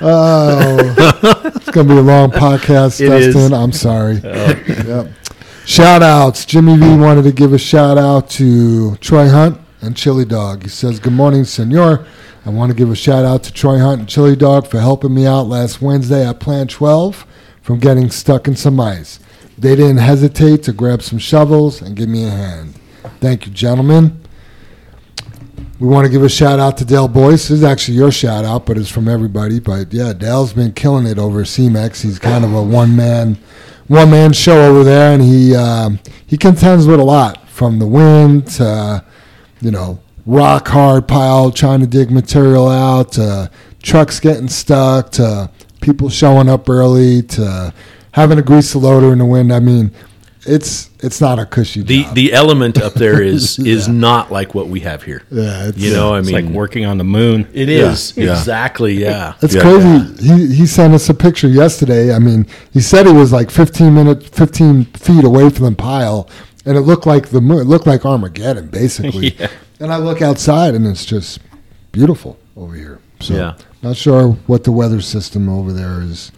Oh, 0.00 1.42
it's 1.54 1.70
gonna 1.70 1.88
be 1.88 1.96
a 1.96 2.02
long 2.02 2.30
podcast, 2.30 3.00
It 3.00 3.10
is. 3.10 3.34
Dustin. 3.34 3.54
I'm 3.54 3.72
sorry. 3.72 4.16
Yep. 4.16 5.10
Shout 5.64 6.02
outs. 6.02 6.44
Jimmy 6.44 6.76
V 6.76 6.96
wanted 6.98 7.22
to 7.22 7.32
give 7.32 7.54
a 7.54 7.58
shout 7.58 7.96
out 7.96 8.28
to 8.30 8.96
Troy 8.96 9.28
Hunt 9.28 9.58
and 9.80 9.96
Chili 9.96 10.26
Dog. 10.26 10.64
He 10.64 10.68
says, 10.68 11.00
Good 11.00 11.14
morning, 11.14 11.44
Senor. 11.44 12.06
I 12.46 12.50
want 12.50 12.70
to 12.70 12.76
give 12.76 12.90
a 12.90 12.96
shout 12.96 13.24
out 13.24 13.42
to 13.44 13.52
Troy 13.52 13.78
Hunt 13.78 14.00
and 14.00 14.08
Chili 14.08 14.36
Dog 14.36 14.66
for 14.66 14.78
helping 14.78 15.14
me 15.14 15.26
out 15.26 15.46
last 15.46 15.80
Wednesday 15.80 16.28
at 16.28 16.40
Plant 16.40 16.70
12 16.70 17.26
from 17.62 17.78
getting 17.78 18.10
stuck 18.10 18.46
in 18.46 18.54
some 18.54 18.78
ice. 18.78 19.18
They 19.56 19.74
didn't 19.74 19.98
hesitate 19.98 20.62
to 20.64 20.72
grab 20.72 21.00
some 21.00 21.18
shovels 21.18 21.80
and 21.80 21.96
give 21.96 22.10
me 22.10 22.26
a 22.26 22.30
hand. 22.30 22.74
Thank 23.20 23.46
you, 23.46 23.52
gentlemen. 23.52 24.20
We 25.80 25.88
want 25.88 26.04
to 26.06 26.12
give 26.12 26.22
a 26.22 26.28
shout 26.28 26.58
out 26.58 26.76
to 26.78 26.84
Dale 26.84 27.08
Boyce. 27.08 27.48
This 27.48 27.50
is 27.50 27.64
actually 27.64 27.96
your 27.96 28.12
shout 28.12 28.44
out, 28.44 28.66
but 28.66 28.76
it's 28.76 28.90
from 28.90 29.08
everybody. 29.08 29.58
But 29.58 29.92
yeah, 29.92 30.12
Dale's 30.12 30.52
been 30.52 30.72
killing 30.72 31.06
it 31.06 31.18
over 31.18 31.40
at 31.40 31.46
CMEX. 31.46 32.02
He's 32.02 32.18
kind 32.18 32.44
of 32.44 32.52
a 32.52 32.62
one 32.62 32.94
man 32.94 33.38
one 33.88 34.10
man 34.10 34.32
show 34.32 34.70
over 34.70 34.84
there, 34.84 35.12
and 35.12 35.22
he 35.22 35.54
um, 35.54 35.98
he 36.26 36.36
contends 36.36 36.86
with 36.86 37.00
a 37.00 37.04
lot 37.04 37.48
from 37.48 37.78
the 37.78 37.86
wind 37.86 38.46
to 38.48 39.04
you 39.60 39.70
know 39.70 40.00
rock 40.26 40.68
hard 40.68 41.06
pile 41.08 41.50
trying 41.50 41.80
to 41.80 41.86
dig 41.86 42.10
material 42.10 42.68
out 42.68 43.12
to 43.12 43.50
trucks 43.82 44.20
getting 44.20 44.48
stuck 44.48 45.10
to 45.12 45.50
people 45.80 46.08
showing 46.08 46.48
up 46.48 46.68
early 46.68 47.22
to 47.22 47.72
having 48.12 48.36
to 48.36 48.42
grease 48.42 48.72
the 48.72 48.78
loader 48.78 49.12
in 49.12 49.18
the 49.18 49.24
wind. 49.26 49.52
I 49.52 49.60
mean, 49.60 49.90
it's 50.46 50.90
it's 51.00 51.20
not 51.20 51.38
a 51.38 51.46
cushy 51.46 51.82
The 51.82 52.04
job. 52.04 52.14
the 52.14 52.32
element 52.32 52.80
up 52.80 52.94
there 52.94 53.22
is 53.22 53.58
is 53.74 53.88
not 53.88 54.30
like 54.32 54.54
what 54.54 54.68
we 54.68 54.80
have 54.80 55.02
here. 55.02 55.22
yeah, 55.30 55.68
it's, 55.68 55.78
You 55.78 55.92
know, 55.92 56.14
I 56.14 56.18
It's 56.20 56.30
mean, 56.30 56.46
like 56.46 56.54
working 56.54 56.84
on 56.86 56.98
the 56.98 57.04
moon. 57.04 57.46
it 57.52 57.68
is 57.68 58.14
Yeah. 58.16 58.32
exactly. 58.38 58.94
Yeah. 58.94 59.34
It's 59.42 59.54
Yeah. 59.54 59.60
crazy. 59.62 60.22
He 60.22 60.54
he 60.54 60.66
sent 60.66 60.94
us 60.94 61.08
a 61.08 61.14
picture 61.14 61.48
yesterday. 61.48 62.14
I 62.14 62.18
mean, 62.18 62.46
he 62.72 62.80
said 62.80 63.06
he 63.06 63.12
was 63.12 63.32
like 63.32 63.50
15 63.50 63.94
minutes, 63.94 64.28
15 64.28 64.84
feet 64.86 65.24
away 65.24 65.48
from 65.50 65.66
the 65.66 65.72
pile, 65.76 66.28
and 66.66 66.76
it 66.76 66.82
looked 66.82 67.06
like 67.06 67.28
the 67.30 67.40
moon. 67.40 67.60
It 67.60 67.66
looked 67.66 67.86
like 67.86 68.04
Armageddon, 68.06 68.66
basically. 68.68 69.36
Yeah. 69.78 69.84
And 69.84 69.92
I 69.92 69.96
look 69.98 70.22
outside, 70.22 70.74
and 70.74 70.86
it's 70.86 71.04
just 71.04 71.40
beautiful 71.92 72.38
over 72.56 72.74
here. 72.74 72.98
So, 73.20 73.34
Yeah. 73.34 73.54
not 73.82 73.96
sure 73.96 74.28
what 74.46 74.64
the 74.64 74.72
weather 74.72 75.00
system 75.00 75.48
over 75.48 75.72
there 75.72 76.00
is. 76.02 76.32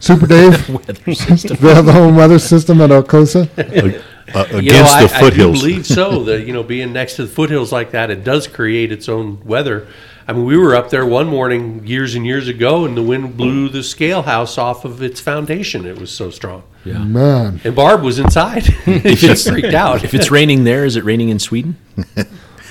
Super 0.00 0.26
Dave, 0.28 0.68
Weather 0.68 1.14
system. 1.14 1.56
they 1.60 1.74
have 1.74 1.86
the 1.86 1.92
home 1.92 2.16
weather 2.16 2.38
system 2.38 2.80
at 2.80 2.90
Arcosa. 2.90 3.48
Uh, 3.58 4.44
against 4.50 4.62
You 4.62 4.72
know, 4.72 4.82
I, 4.84 5.06
the 5.06 5.14
I 5.14 5.20
foothills. 5.20 5.60
do 5.62 5.66
believe 5.68 5.86
so. 5.86 6.22
That 6.24 6.46
you 6.46 6.52
know, 6.52 6.62
being 6.62 6.92
next 6.92 7.16
to 7.16 7.24
the 7.24 7.28
foothills 7.30 7.72
like 7.72 7.90
that, 7.92 8.10
it 8.10 8.22
does 8.24 8.46
create 8.46 8.92
its 8.92 9.08
own 9.08 9.40
weather. 9.44 9.88
I 10.28 10.34
mean, 10.34 10.44
we 10.44 10.56
were 10.58 10.76
up 10.76 10.90
there 10.90 11.06
one 11.06 11.26
morning 11.26 11.86
years 11.86 12.14
and 12.14 12.26
years 12.26 12.48
ago, 12.48 12.84
and 12.84 12.94
the 12.96 13.02
wind 13.02 13.36
blew 13.38 13.70
the 13.70 13.82
scale 13.82 14.22
house 14.22 14.58
off 14.58 14.84
of 14.84 15.02
its 15.02 15.20
foundation. 15.20 15.86
It 15.86 15.98
was 15.98 16.10
so 16.10 16.28
strong. 16.30 16.62
Yeah. 16.84 16.98
Man, 16.98 17.60
And 17.64 17.74
Barb 17.74 18.02
was 18.02 18.18
inside. 18.18 18.64
she 18.64 19.34
freaked 19.34 19.72
out. 19.74 20.04
If 20.04 20.12
it's 20.12 20.30
raining 20.30 20.64
there, 20.64 20.84
is 20.84 20.96
it 20.96 21.04
raining 21.04 21.30
in 21.30 21.38
Sweden? 21.38 21.76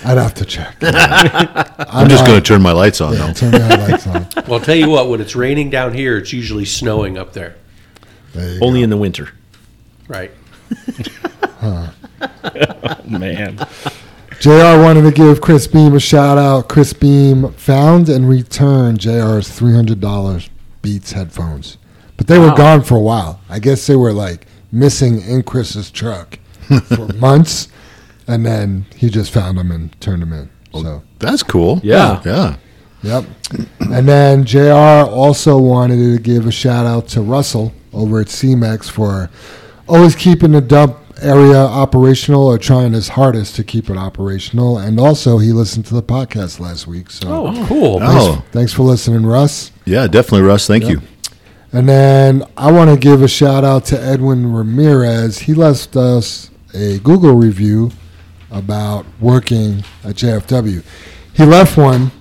I'd 0.08 0.18
have 0.18 0.34
to 0.36 0.46
check. 0.46 0.76
I'm 0.82 2.08
just 2.10 2.26
going 2.26 2.42
to 2.42 2.46
turn 2.46 2.62
my 2.62 2.72
lights 2.72 3.02
on, 3.02 3.14
Yeah, 3.14 3.28
though. 3.28 3.34
turn 3.34 3.52
the 3.52 3.60
headlights 3.60 4.08
on. 4.08 4.28
well, 4.48 4.54
I'll 4.54 4.60
tell 4.66 4.76
you 4.76 4.90
what. 4.90 5.10
When 5.10 5.20
it's 5.22 5.36
raining 5.36 5.70
down 5.70 5.94
here, 5.94 6.18
it's 6.18 6.32
usually 6.32 6.66
snowing 6.66 7.18
up 7.18 7.34
there. 7.34 7.56
There 8.34 8.54
you 8.54 8.60
Only 8.62 8.84
in 8.84 8.90
the 8.90 8.98
winter. 8.98 9.30
Right. 10.08 10.32
Man. 13.06 13.58
JR 14.40 14.80
wanted 14.82 15.02
to 15.04 15.12
give 15.12 15.42
Chris 15.42 15.68
Beam 15.68 15.96
a 15.96 16.00
shout 16.00 16.38
out. 16.38 16.70
Chris 16.70 16.94
Beam 16.94 17.52
found 17.54 18.08
and 18.08 18.30
returned 18.30 19.00
JR's 19.00 19.50
$300 19.50 20.50
Beats 20.82 21.12
headphones. 21.12 21.78
But 22.18 22.28
they 22.28 22.38
were 22.40 22.54
gone 22.56 22.84
for 22.84 22.96
a 22.96 23.02
while. 23.02 23.42
I 23.50 23.60
guess 23.60 23.86
they 23.88 23.96
were 23.96 24.14
like 24.14 24.46
missing 24.72 25.22
in 25.22 25.44
Chris's 25.44 25.92
truck 25.92 26.40
for 26.86 27.08
months. 27.16 27.68
And 28.28 28.46
then 28.46 28.86
he 28.96 29.10
just 29.10 29.32
found 29.32 29.58
them 29.58 29.72
and 29.72 30.00
turned 30.02 30.22
them 30.22 30.34
in. 30.34 30.50
So, 30.74 31.02
That's 31.20 31.44
cool. 31.44 31.80
Yeah. 31.84 32.22
Yeah. 32.26 32.56
yep. 33.02 33.26
And 33.80 34.08
then 34.08 34.44
JR 34.46 34.70
also 35.10 35.58
wanted 35.58 35.96
to 35.96 36.20
give 36.22 36.46
a 36.46 36.52
shout 36.52 36.86
out 36.86 37.08
to 37.10 37.22
Russell 37.22 37.74
over 37.94 38.20
at 38.20 38.28
CMEX 38.28 38.90
for 38.90 39.30
always 39.88 40.16
keeping 40.16 40.52
the 40.52 40.62
dump 40.62 40.98
area 41.22 41.58
operational 41.58 42.46
or 42.46 42.60
trying 42.60 42.94
his 42.94 43.08
hardest 43.10 43.56
to 43.56 43.64
keep 43.64 43.90
it 43.90 43.98
operational. 43.98 44.78
And 44.78 45.00
also, 45.00 45.38
he 45.40 45.52
listened 45.52 45.86
to 45.88 45.96
the 45.96 46.04
podcast 46.04 46.60
last 46.60 46.86
week. 46.86 47.10
So, 47.10 47.28
Oh, 47.48 47.66
cool. 47.68 48.00
Oh, 48.02 48.44
thanks 48.52 48.74
for 48.74 48.84
listening, 48.84 49.26
Russ. 49.26 49.72
yeah, 49.86 50.06
definitely, 50.08 50.42
Russ. 50.48 50.68
Thank 50.68 50.88
you. 50.90 51.02
And 51.74 51.88
then 51.90 52.44
I 52.56 52.72
want 52.72 52.92
to 52.92 52.98
give 52.98 53.24
a 53.24 53.28
shout 53.28 53.64
out 53.64 53.86
to 53.86 54.00
Edwin 54.02 54.52
Ramirez. 54.54 55.40
He 55.40 55.54
left 55.54 55.96
us 55.96 56.50
a 56.74 57.00
Google 57.00 57.34
review 57.34 57.92
about 58.58 59.06
working 59.20 59.84
at 60.04 60.16
JFW. 60.16 60.84
He 61.34 61.46
left 61.46 61.78
one, 61.78 62.12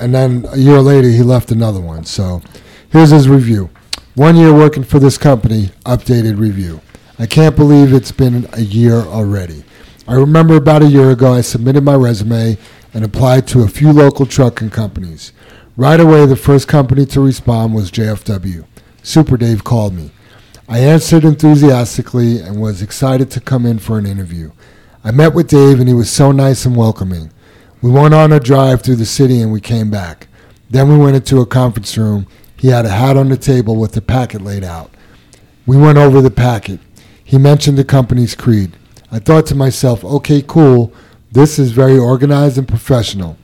and 0.00 0.14
then 0.14 0.46
a 0.50 0.56
year 0.56 0.80
later, 0.80 1.08
he 1.08 1.22
left 1.22 1.50
another 1.50 1.80
one. 1.80 2.04
So 2.04 2.42
here's 2.90 3.10
his 3.10 3.28
review 3.28 3.70
One 4.14 4.36
year 4.36 4.52
working 4.52 4.84
for 4.84 4.98
this 4.98 5.16
company, 5.18 5.70
updated 5.84 6.38
review. 6.38 6.80
I 7.18 7.26
can't 7.26 7.54
believe 7.56 7.92
it's 7.92 8.12
been 8.12 8.48
a 8.52 8.62
year 8.62 8.96
already. 8.96 9.64
I 10.08 10.14
remember 10.14 10.56
about 10.56 10.82
a 10.82 10.86
year 10.86 11.10
ago, 11.12 11.32
I 11.32 11.40
submitted 11.42 11.84
my 11.84 11.94
resume 11.94 12.58
and 12.92 13.04
applied 13.04 13.46
to 13.48 13.62
a 13.62 13.68
few 13.68 13.92
local 13.92 14.26
trucking 14.26 14.70
companies. 14.70 15.32
Right 15.76 16.00
away, 16.00 16.26
the 16.26 16.36
first 16.36 16.68
company 16.68 17.06
to 17.06 17.20
respond 17.20 17.74
was 17.74 17.90
JFW. 17.90 18.64
Super 19.02 19.36
Dave 19.36 19.64
called 19.64 19.94
me. 19.94 20.10
I 20.68 20.78
answered 20.80 21.24
enthusiastically 21.24 22.40
and 22.40 22.60
was 22.60 22.82
excited 22.82 23.30
to 23.32 23.40
come 23.40 23.66
in 23.66 23.78
for 23.78 23.98
an 23.98 24.06
interview. 24.06 24.52
I 25.04 25.10
met 25.10 25.34
with 25.34 25.48
Dave 25.48 25.80
and 25.80 25.88
he 25.88 25.94
was 25.94 26.10
so 26.10 26.30
nice 26.30 26.64
and 26.64 26.76
welcoming. 26.76 27.32
We 27.80 27.90
went 27.90 28.14
on 28.14 28.32
a 28.32 28.38
drive 28.38 28.82
through 28.82 28.96
the 28.96 29.04
city 29.06 29.40
and 29.40 29.50
we 29.50 29.60
came 29.60 29.90
back. 29.90 30.28
Then 30.70 30.88
we 30.88 30.96
went 30.96 31.16
into 31.16 31.40
a 31.40 31.46
conference 31.46 31.98
room. 31.98 32.28
He 32.56 32.68
had 32.68 32.86
a 32.86 32.90
hat 32.90 33.16
on 33.16 33.28
the 33.28 33.36
table 33.36 33.74
with 33.76 33.92
the 33.92 34.00
packet 34.00 34.42
laid 34.42 34.62
out. 34.62 34.92
We 35.66 35.76
went 35.76 35.98
over 35.98 36.20
the 36.20 36.30
packet. 36.30 36.78
He 37.24 37.36
mentioned 37.36 37.76
the 37.76 37.84
company's 37.84 38.36
creed. 38.36 38.76
I 39.10 39.18
thought 39.18 39.46
to 39.46 39.56
myself, 39.56 40.04
okay, 40.04 40.40
cool. 40.40 40.92
This 41.32 41.58
is 41.58 41.72
very 41.72 41.98
organized 41.98 42.56
and 42.56 42.68
professional. 42.68 43.36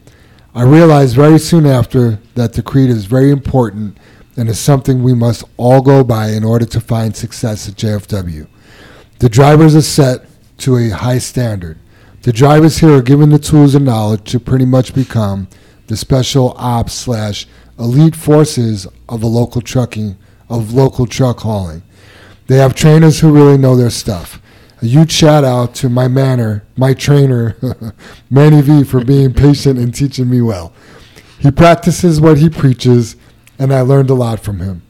I 0.54 0.62
realized 0.62 1.16
very 1.16 1.40
soon 1.40 1.66
after 1.66 2.20
that 2.36 2.52
the 2.52 2.62
creed 2.62 2.90
is 2.90 3.06
very 3.06 3.30
important 3.30 3.98
and 4.36 4.48
is 4.48 4.60
something 4.60 5.02
we 5.02 5.14
must 5.14 5.42
all 5.56 5.82
go 5.82 6.04
by 6.04 6.28
in 6.28 6.44
order 6.44 6.66
to 6.66 6.80
find 6.80 7.16
success 7.16 7.68
at 7.68 7.74
JFW. 7.74 8.46
The 9.18 9.28
drivers 9.28 9.74
are 9.74 9.82
set 9.82 10.27
to 10.58 10.76
a 10.76 10.90
high 10.90 11.18
standard. 11.18 11.78
The 12.22 12.32
drivers 12.32 12.78
here 12.78 12.96
are 12.96 13.02
given 13.02 13.30
the 13.30 13.38
tools 13.38 13.74
and 13.74 13.84
knowledge 13.84 14.30
to 14.32 14.40
pretty 14.40 14.66
much 14.66 14.94
become 14.94 15.48
the 15.86 15.96
special 15.96 16.54
ops 16.56 16.92
slash 16.92 17.46
elite 17.78 18.16
forces 18.16 18.86
of 19.08 19.22
local 19.22 19.60
trucking 19.60 20.16
of 20.50 20.72
local 20.72 21.06
truck 21.06 21.40
hauling. 21.40 21.82
They 22.46 22.56
have 22.56 22.74
trainers 22.74 23.20
who 23.20 23.32
really 23.32 23.58
know 23.58 23.76
their 23.76 23.90
stuff. 23.90 24.40
A 24.80 24.86
huge 24.86 25.12
shout 25.12 25.44
out 25.44 25.74
to 25.76 25.88
my 25.88 26.08
manner, 26.08 26.64
my 26.76 26.94
trainer, 26.94 27.56
Manny 28.30 28.62
V, 28.62 28.84
for 28.84 29.04
being 29.04 29.34
patient 29.34 29.78
and 29.78 29.94
teaching 29.94 30.30
me 30.30 30.40
well. 30.40 30.72
He 31.38 31.50
practices 31.50 32.20
what 32.20 32.38
he 32.38 32.48
preaches, 32.48 33.16
and 33.58 33.72
I 33.72 33.80
learned 33.82 34.10
a 34.10 34.14
lot 34.14 34.40
from 34.40 34.60
him. 34.60 34.82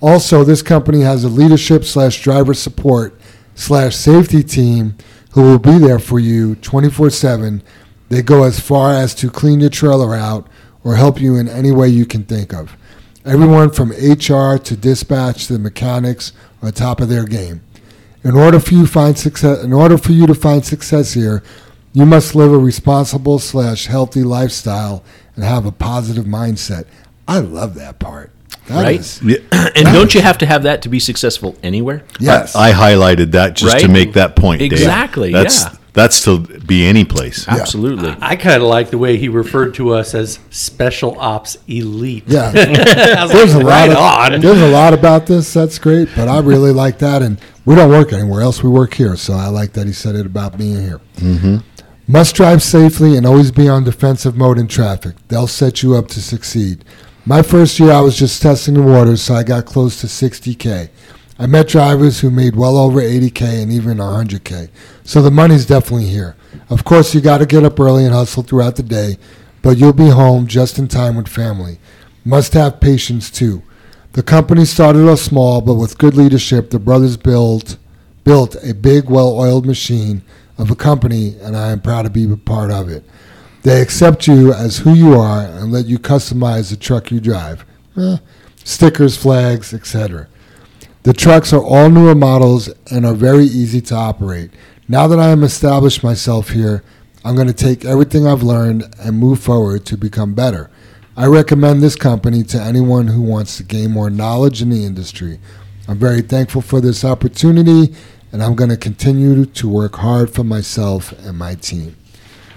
Also, 0.00 0.44
this 0.44 0.62
company 0.62 1.00
has 1.00 1.24
a 1.24 1.28
leadership 1.28 1.84
slash 1.84 2.22
driver 2.22 2.54
support 2.54 3.19
slash 3.54 3.96
safety 3.96 4.42
team 4.42 4.96
who 5.32 5.42
will 5.42 5.58
be 5.58 5.78
there 5.78 5.98
for 5.98 6.18
you 6.18 6.56
24 6.56 7.10
7. 7.10 7.62
They 8.08 8.22
go 8.22 8.44
as 8.44 8.58
far 8.58 8.92
as 8.92 9.14
to 9.16 9.30
clean 9.30 9.60
your 9.60 9.70
trailer 9.70 10.14
out 10.14 10.48
or 10.82 10.96
help 10.96 11.20
you 11.20 11.36
in 11.36 11.48
any 11.48 11.70
way 11.70 11.88
you 11.88 12.06
can 12.06 12.24
think 12.24 12.52
of. 12.52 12.76
Everyone 13.24 13.70
from 13.70 13.90
HR 13.90 14.56
to 14.58 14.76
dispatch 14.76 15.46
to 15.46 15.58
mechanics 15.58 16.32
are 16.62 16.72
top 16.72 17.00
of 17.00 17.08
their 17.08 17.24
game. 17.24 17.62
In 18.24 18.36
order 18.36 18.58
for 18.58 18.74
you 18.74 18.86
find 18.86 19.16
success, 19.16 19.62
in 19.62 19.72
order 19.72 19.96
for 19.96 20.12
you 20.12 20.26
to 20.26 20.34
find 20.34 20.64
success 20.64 21.12
here, 21.12 21.42
you 21.92 22.06
must 22.06 22.34
live 22.34 22.52
a 22.52 22.58
responsible 22.58 23.38
slash 23.38 23.86
healthy 23.86 24.22
lifestyle 24.22 25.04
and 25.34 25.44
have 25.44 25.66
a 25.66 25.72
positive 25.72 26.24
mindset. 26.24 26.86
I 27.26 27.38
love 27.38 27.74
that 27.76 27.98
part. 27.98 28.30
That 28.70 28.82
Right? 28.82 29.00
is- 29.00 29.20
Yeah, 29.22 29.36
And 29.76 29.84
don't 29.86 30.14
you 30.14 30.20
have 30.20 30.38
to 30.38 30.46
have 30.46 30.62
that 30.64 30.82
to 30.82 30.88
be 30.88 30.98
successful 31.00 31.56
anywhere? 31.62 32.02
yes. 32.18 32.54
I 32.56 32.72
highlighted 32.72 33.32
that 33.32 33.54
just 33.56 33.78
to 33.80 33.88
make 33.88 34.14
that 34.14 34.36
point. 34.36 34.60
Dave. 34.60 34.72
Exactly, 34.72 35.32
That's 35.32 35.64
yeah. 35.64 35.74
that's 35.92 36.24
to 36.24 36.38
be 36.38 36.86
any 36.86 37.04
place. 37.04 37.46
Absolutely. 37.48 38.14
I 38.20 38.36
kind 38.36 38.62
of 38.62 38.68
like 38.68 38.90
the 38.90 38.98
way 38.98 39.16
he 39.16 39.28
referred 39.28 39.74
to 39.74 39.94
us 39.94 40.14
as 40.14 40.38
special 40.50 41.18
ops 41.18 41.56
elite. 41.68 42.24
yeah. 42.26 42.52
I 43.18 43.22
was 43.24 43.32
there's 43.32 43.54
a 43.54 43.58
like, 43.58 43.64
lot 43.66 43.70
right 43.88 43.90
of, 44.28 44.34
on. 44.34 44.40
There's 44.40 44.60
a 44.62 44.68
lot 44.70 44.94
about 44.94 45.26
this. 45.26 45.52
That's 45.52 45.78
great, 45.78 46.08
but 46.16 46.28
I 46.28 46.38
really 46.40 46.72
like 46.72 46.98
that, 47.00 47.22
and 47.22 47.40
we 47.64 47.74
don't 47.74 47.90
work 47.90 48.12
anywhere 48.12 48.40
else. 48.40 48.62
We 48.62 48.70
work 48.70 48.94
here, 48.94 49.16
so 49.16 49.34
I 49.34 49.48
like 49.48 49.72
that 49.74 49.86
he 49.86 49.92
said 49.92 50.14
it 50.14 50.26
about 50.26 50.56
being 50.56 50.80
here. 50.80 51.00
Mm-hmm. 51.16 51.56
Must 52.06 52.34
drive 52.34 52.60
safely 52.62 53.16
and 53.16 53.24
always 53.24 53.52
be 53.52 53.68
on 53.68 53.84
defensive 53.84 54.36
mode 54.36 54.58
in 54.58 54.66
traffic. 54.66 55.14
They'll 55.28 55.46
set 55.46 55.82
you 55.82 55.94
up 55.94 56.08
to 56.08 56.20
succeed. 56.20 56.84
My 57.26 57.42
first 57.42 57.78
year, 57.78 57.92
I 57.92 58.00
was 58.00 58.18
just 58.18 58.40
testing 58.40 58.74
the 58.74 58.82
waters, 58.82 59.20
so 59.20 59.34
I 59.34 59.42
got 59.42 59.66
close 59.66 60.00
to 60.00 60.06
60k. 60.06 60.88
I 61.38 61.46
met 61.46 61.68
drivers 61.68 62.20
who 62.20 62.30
made 62.30 62.56
well 62.56 62.78
over 62.78 63.00
80k 63.00 63.62
and 63.62 63.70
even 63.70 63.98
100k. 63.98 64.70
So 65.04 65.20
the 65.20 65.30
money's 65.30 65.66
definitely 65.66 66.06
here. 66.06 66.34
Of 66.70 66.84
course, 66.84 67.14
you 67.14 67.20
got 67.20 67.38
to 67.38 67.46
get 67.46 67.62
up 67.62 67.78
early 67.78 68.06
and 68.06 68.14
hustle 68.14 68.42
throughout 68.42 68.76
the 68.76 68.82
day, 68.82 69.18
but 69.60 69.76
you'll 69.76 69.92
be 69.92 70.08
home 70.08 70.46
just 70.46 70.78
in 70.78 70.88
time 70.88 71.16
with 71.16 71.28
family. 71.28 71.78
Must 72.24 72.54
have 72.54 72.80
patience 72.80 73.30
too. 73.30 73.62
The 74.12 74.22
company 74.22 74.64
started 74.64 75.06
off 75.06 75.18
small, 75.18 75.60
but 75.60 75.74
with 75.74 75.98
good 75.98 76.14
leadership, 76.14 76.70
the 76.70 76.78
brothers 76.78 77.16
built 77.16 77.76
built 78.24 78.56
a 78.64 78.74
big, 78.74 79.08
well-oiled 79.08 79.66
machine 79.66 80.22
of 80.58 80.70
a 80.70 80.76
company, 80.76 81.36
and 81.40 81.56
I 81.56 81.70
am 81.70 81.80
proud 81.80 82.02
to 82.02 82.10
be 82.10 82.30
a 82.30 82.36
part 82.36 82.70
of 82.70 82.88
it. 82.88 83.04
They 83.62 83.82
accept 83.82 84.26
you 84.26 84.52
as 84.54 84.78
who 84.78 84.94
you 84.94 85.14
are 85.14 85.42
and 85.42 85.70
let 85.70 85.86
you 85.86 85.98
customize 85.98 86.70
the 86.70 86.76
truck 86.76 87.10
you 87.10 87.20
drive. 87.20 87.64
Eh, 87.96 88.16
stickers, 88.64 89.16
flags, 89.16 89.74
etc. 89.74 90.28
The 91.02 91.12
trucks 91.12 91.52
are 91.52 91.62
all 91.62 91.90
newer 91.90 92.14
models 92.14 92.70
and 92.90 93.04
are 93.04 93.14
very 93.14 93.44
easy 93.44 93.80
to 93.82 93.94
operate. 93.94 94.50
Now 94.88 95.06
that 95.06 95.18
I 95.18 95.28
am 95.28 95.42
established 95.42 96.02
myself 96.02 96.50
here, 96.50 96.82
I'm 97.22 97.34
going 97.34 97.48
to 97.48 97.52
take 97.52 97.84
everything 97.84 98.26
I've 98.26 98.42
learned 98.42 98.94
and 98.98 99.18
move 99.18 99.40
forward 99.40 99.84
to 99.86 99.98
become 99.98 100.34
better. 100.34 100.70
I 101.16 101.26
recommend 101.26 101.82
this 101.82 101.96
company 101.96 102.42
to 102.44 102.62
anyone 102.62 103.08
who 103.08 103.20
wants 103.20 103.58
to 103.58 103.62
gain 103.62 103.90
more 103.90 104.08
knowledge 104.08 104.62
in 104.62 104.70
the 104.70 104.86
industry. 104.86 105.38
I'm 105.86 105.98
very 105.98 106.22
thankful 106.22 106.62
for 106.62 106.80
this 106.80 107.04
opportunity, 107.04 107.94
and 108.32 108.42
I'm 108.42 108.54
going 108.54 108.70
to 108.70 108.76
continue 108.76 109.44
to 109.44 109.68
work 109.68 109.96
hard 109.96 110.30
for 110.30 110.44
myself 110.44 111.12
and 111.26 111.36
my 111.36 111.56
team. 111.56 111.96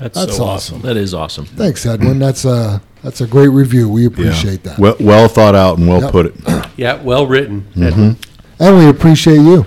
That's, 0.04 0.16
That's 0.20 0.36
so 0.36 0.44
awesome. 0.44 0.76
awesome. 0.78 0.82
That 0.82 0.98
is 0.98 1.14
awesome. 1.14 1.46
Thanks, 1.46 1.86
Edwin. 1.86 2.20
That's 2.20 2.44
a 2.44 2.82
that's 3.04 3.22
a 3.22 3.28
great 3.28 3.48
review. 3.48 3.88
We 3.88 4.02
Yeah. 4.02 4.08
appreciate 4.08 4.64
that, 4.64 4.78
Well, 4.78 4.98
well 5.00 5.30
thought 5.30 5.56
out 5.56 5.78
and 5.78 5.88
well 5.88 6.02
Yep. 6.02 6.12
put 6.12 6.26
it. 6.26 6.36
Yeah, 6.76 7.02
well 7.02 7.26
written. 7.26 7.66
Mm-hmm. 7.76 8.12
and 8.60 8.78
we 8.78 8.90
appreciate 8.90 9.38
you. 9.38 9.66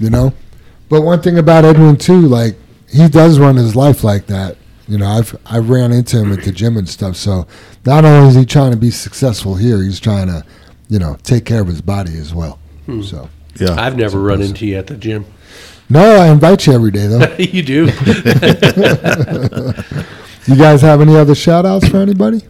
You 0.00 0.08
know, 0.08 0.32
but 0.88 1.02
one 1.02 1.20
thing 1.20 1.36
about 1.36 1.64
Edwin 1.66 1.96
too, 1.96 2.20
like 2.22 2.56
he 2.90 3.08
does 3.08 3.38
run 3.38 3.56
his 3.56 3.76
life 3.76 4.02
like 4.02 4.26
that. 4.28 4.56
You 4.86 4.96
know, 4.96 5.06
I've 5.06 5.36
I've 5.44 5.68
ran 5.68 5.92
into 5.92 6.16
him 6.18 6.32
at 6.32 6.44
the 6.44 6.52
gym 6.52 6.78
and 6.78 6.88
stuff. 6.88 7.16
So 7.16 7.46
not 7.84 8.06
only 8.06 8.28
is 8.30 8.36
he 8.36 8.46
trying 8.46 8.70
to 8.70 8.76
be 8.78 8.90
successful 8.90 9.56
here, 9.56 9.82
he's 9.82 10.00
trying 10.00 10.28
to, 10.28 10.44
you 10.88 10.98
know, 10.98 11.18
take 11.24 11.44
care 11.44 11.60
of 11.60 11.66
his 11.68 11.82
body 11.82 12.16
as 12.16 12.32
well. 12.34 12.58
Hmm. 12.86 13.02
So 13.02 13.28
Yeah. 13.58 13.74
I've 13.78 13.96
never 13.96 14.18
run 14.18 14.40
into 14.40 14.64
you 14.66 14.76
at 14.76 14.86
the 14.86 14.96
gym. 14.96 15.26
No, 15.88 16.20
I 16.20 16.28
invite 16.28 16.66
you 16.66 16.72
every 16.72 16.90
day 16.90 17.06
though. 17.06 17.34
you 17.38 17.62
do. 17.62 17.86
you 20.46 20.56
guys 20.56 20.82
have 20.82 21.00
any 21.00 21.16
other 21.16 21.34
shout 21.34 21.66
outs 21.66 21.88
for 21.88 21.98
anybody? 21.98 22.42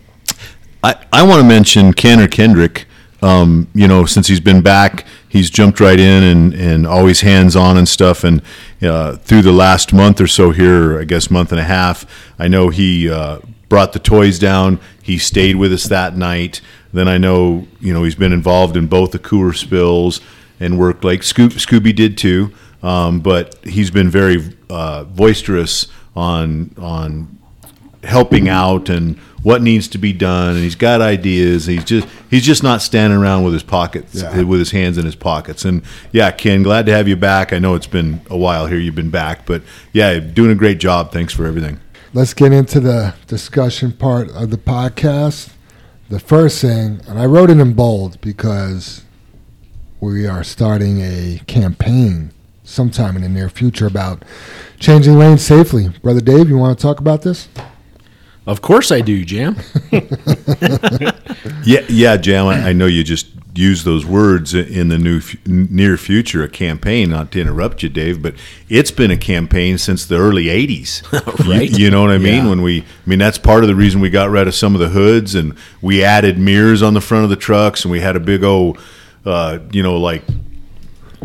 I, 0.83 1.05
I 1.12 1.22
want 1.22 1.42
to 1.42 1.48
mention 1.48 1.92
Kenner 1.92 2.29
Kendrick. 2.29 2.87
Um, 3.20 3.66
you 3.74 3.88
know, 3.88 4.05
since 4.05 4.29
he's 4.29 4.38
been 4.38 4.62
back, 4.62 5.05
he's 5.29 5.51
jumped 5.51 5.81
right 5.81 5.98
in 5.98 6.22
and, 6.22 6.55
and 6.55 6.87
always 6.87 7.22
hands 7.22 7.57
on 7.57 7.77
and 7.77 7.88
stuff. 7.88 8.22
And 8.22 8.42
uh, 8.81 9.16
through 9.16 9.42
the 9.42 9.53
last 9.53 9.92
month 9.92 10.20
or 10.20 10.29
so 10.29 10.53
here, 10.53 11.01
I 11.01 11.05
guess 11.05 11.31
month 11.31 11.51
and 11.51 11.61
a 11.61 11.64
half, 11.64 12.07
I 12.38 12.46
know 12.46 12.68
he 12.68 13.11
uh, 13.11 13.40
brought 13.68 13.92
the 13.92 13.98
toys 13.98 14.38
down. 14.38 14.79
He 15.03 15.18
stayed 15.18 15.57
with 15.57 15.72
us 15.72 15.85
that 15.85 16.16
night. 16.16 16.61
Then 16.92 17.09
I 17.09 17.18
know, 17.18 17.66
you 17.81 17.92
know, 17.92 18.05
he's 18.05 18.14
been 18.14 18.33
involved 18.33 18.77
in 18.77 18.87
both 18.87 19.11
the 19.11 19.18
cooler 19.18 19.53
spills 19.53 20.20
and 20.61 20.79
worked 20.79 21.05
like 21.05 21.20
Scoo- 21.20 21.48
Scooby 21.48 21.94
did 21.94 22.16
too. 22.16 22.53
Um, 22.82 23.20
but 23.20 23.56
he's 23.64 23.90
been 23.90 24.08
very 24.10 24.56
uh, 24.70 25.04
boisterous 25.04 25.88
on 26.14 26.74
on 26.78 27.38
helping 28.04 28.48
out 28.48 28.88
and 28.88 29.16
what 29.42 29.60
needs 29.62 29.88
to 29.88 29.98
be 29.98 30.12
done. 30.12 30.54
And 30.54 30.62
he's 30.62 30.76
got 30.76 31.00
ideas. 31.00 31.66
He's 31.66 31.84
just 31.84 32.06
he's 32.30 32.44
just 32.44 32.62
not 32.62 32.80
standing 32.82 33.18
around 33.18 33.42
with 33.44 33.52
his 33.52 33.62
pockets 33.64 34.14
Yeah. 34.14 34.42
with 34.42 34.60
his 34.60 34.70
hands 34.70 34.98
in 34.98 35.04
his 35.04 35.16
pockets. 35.16 35.64
And 35.64 35.82
yeah 36.12 36.30
ken 36.30 36.62
glad 36.62 36.86
to 36.86 36.92
have 36.92 37.08
you 37.08 37.16
back. 37.16 37.52
I 37.52 37.58
know 37.58 37.74
it's 37.74 37.86
been 37.88 38.20
a 38.30 38.36
while 38.36 38.66
here 38.66 38.78
you've 38.78 38.94
been 38.94 39.10
back 39.10 39.44
but 39.46 39.62
yeah 39.92 40.18
doing 40.20 40.50
a 40.52 40.54
great 40.54 40.78
job. 40.78 41.12
Thanks 41.12 41.32
for 41.32 41.46
everything. 41.46 41.80
Let's 42.14 42.32
get 42.34 42.52
into 42.52 42.80
the 42.80 43.14
discussion 43.26 43.92
part 43.92 44.30
of 44.30 44.50
the 44.50 44.56
podcast. 44.56 45.50
The 46.08 46.18
first 46.20 46.62
thing, 46.62 47.02
and 47.06 47.18
I 47.18 47.26
wrote 47.26 47.50
it 47.50 47.58
in 47.58 47.74
bold 47.74 48.18
because 48.22 49.02
we 50.00 50.26
are 50.26 50.42
starting 50.42 51.00
a 51.02 51.42
campaign 51.46 52.30
sometime 52.68 53.16
in 53.16 53.22
the 53.22 53.28
near 53.28 53.48
future 53.48 53.87
about 53.87 54.24
changing 54.78 55.18
lanes 55.18 55.42
safely. 55.42 55.88
Brother 56.02 56.20
Dave, 56.20 56.48
you 56.48 56.57
want 56.59 56.78
to 56.78 56.83
talk 56.83 57.00
about 57.00 57.22
this? 57.22 57.48
Of 58.46 58.62
course 58.62 58.90
I 58.90 59.00
do, 59.00 59.24
Jam. 59.24 59.57
yeah 61.64 61.81
yeah 61.88 62.16
jam 62.16 62.46
i 62.46 62.68
I 62.68 62.72
know 62.72 62.87
you 62.87 63.04
just 63.04 63.26
used 63.54 63.85
those 63.85 64.07
words 64.07 64.54
in 64.54 64.88
the 64.88 64.98
new 64.98 65.18
f- 65.18 65.37
near 65.46 65.96
future 65.96 66.42
a 66.44 66.48
campaign 66.48 67.11
not 67.11 67.33
to 67.33 67.40
interrupt 67.40 67.83
you 67.83 67.88
dave 67.88 68.22
but 68.22 68.35
it's 68.68 68.90
been 68.90 69.11
a 69.11 69.16
campaign 69.16 69.78
since 69.78 70.04
the 70.07 70.16
early 70.16 70.44
80s 70.44 71.02
Right. 71.48 71.70
you, 71.70 71.85
you 71.87 71.90
know 71.90 72.02
what 72.02 72.11
i 72.11 72.18
mean 72.18 72.44
Yeah. 72.44 72.50
when 72.50 72.62
we 72.62 72.83
i 72.83 72.85
mean 73.07 73.18
that's 73.18 73.38
part 73.38 73.64
of 73.64 73.68
the 73.68 73.74
reason 73.74 74.00
we 74.00 74.11
got 74.11 74.31
rid 74.31 74.46
of 74.46 74.54
some 74.54 74.74
of 74.74 74.81
the 74.81 74.90
hoods 74.90 75.35
and 75.35 75.57
we 75.83 76.04
added 76.04 76.38
mirrors 76.38 76.83
on 76.83 76.94
the 76.94 77.00
front 77.00 77.24
of 77.24 77.31
the 77.31 77.37
trucks 77.37 77.85
and 77.85 77.90
we 77.90 78.00
had 78.00 78.14
a 78.16 78.20
big 78.20 78.44
old 78.44 78.78
uh, 79.26 79.59
you 79.72 79.83
know 79.83 79.96
like 79.98 80.22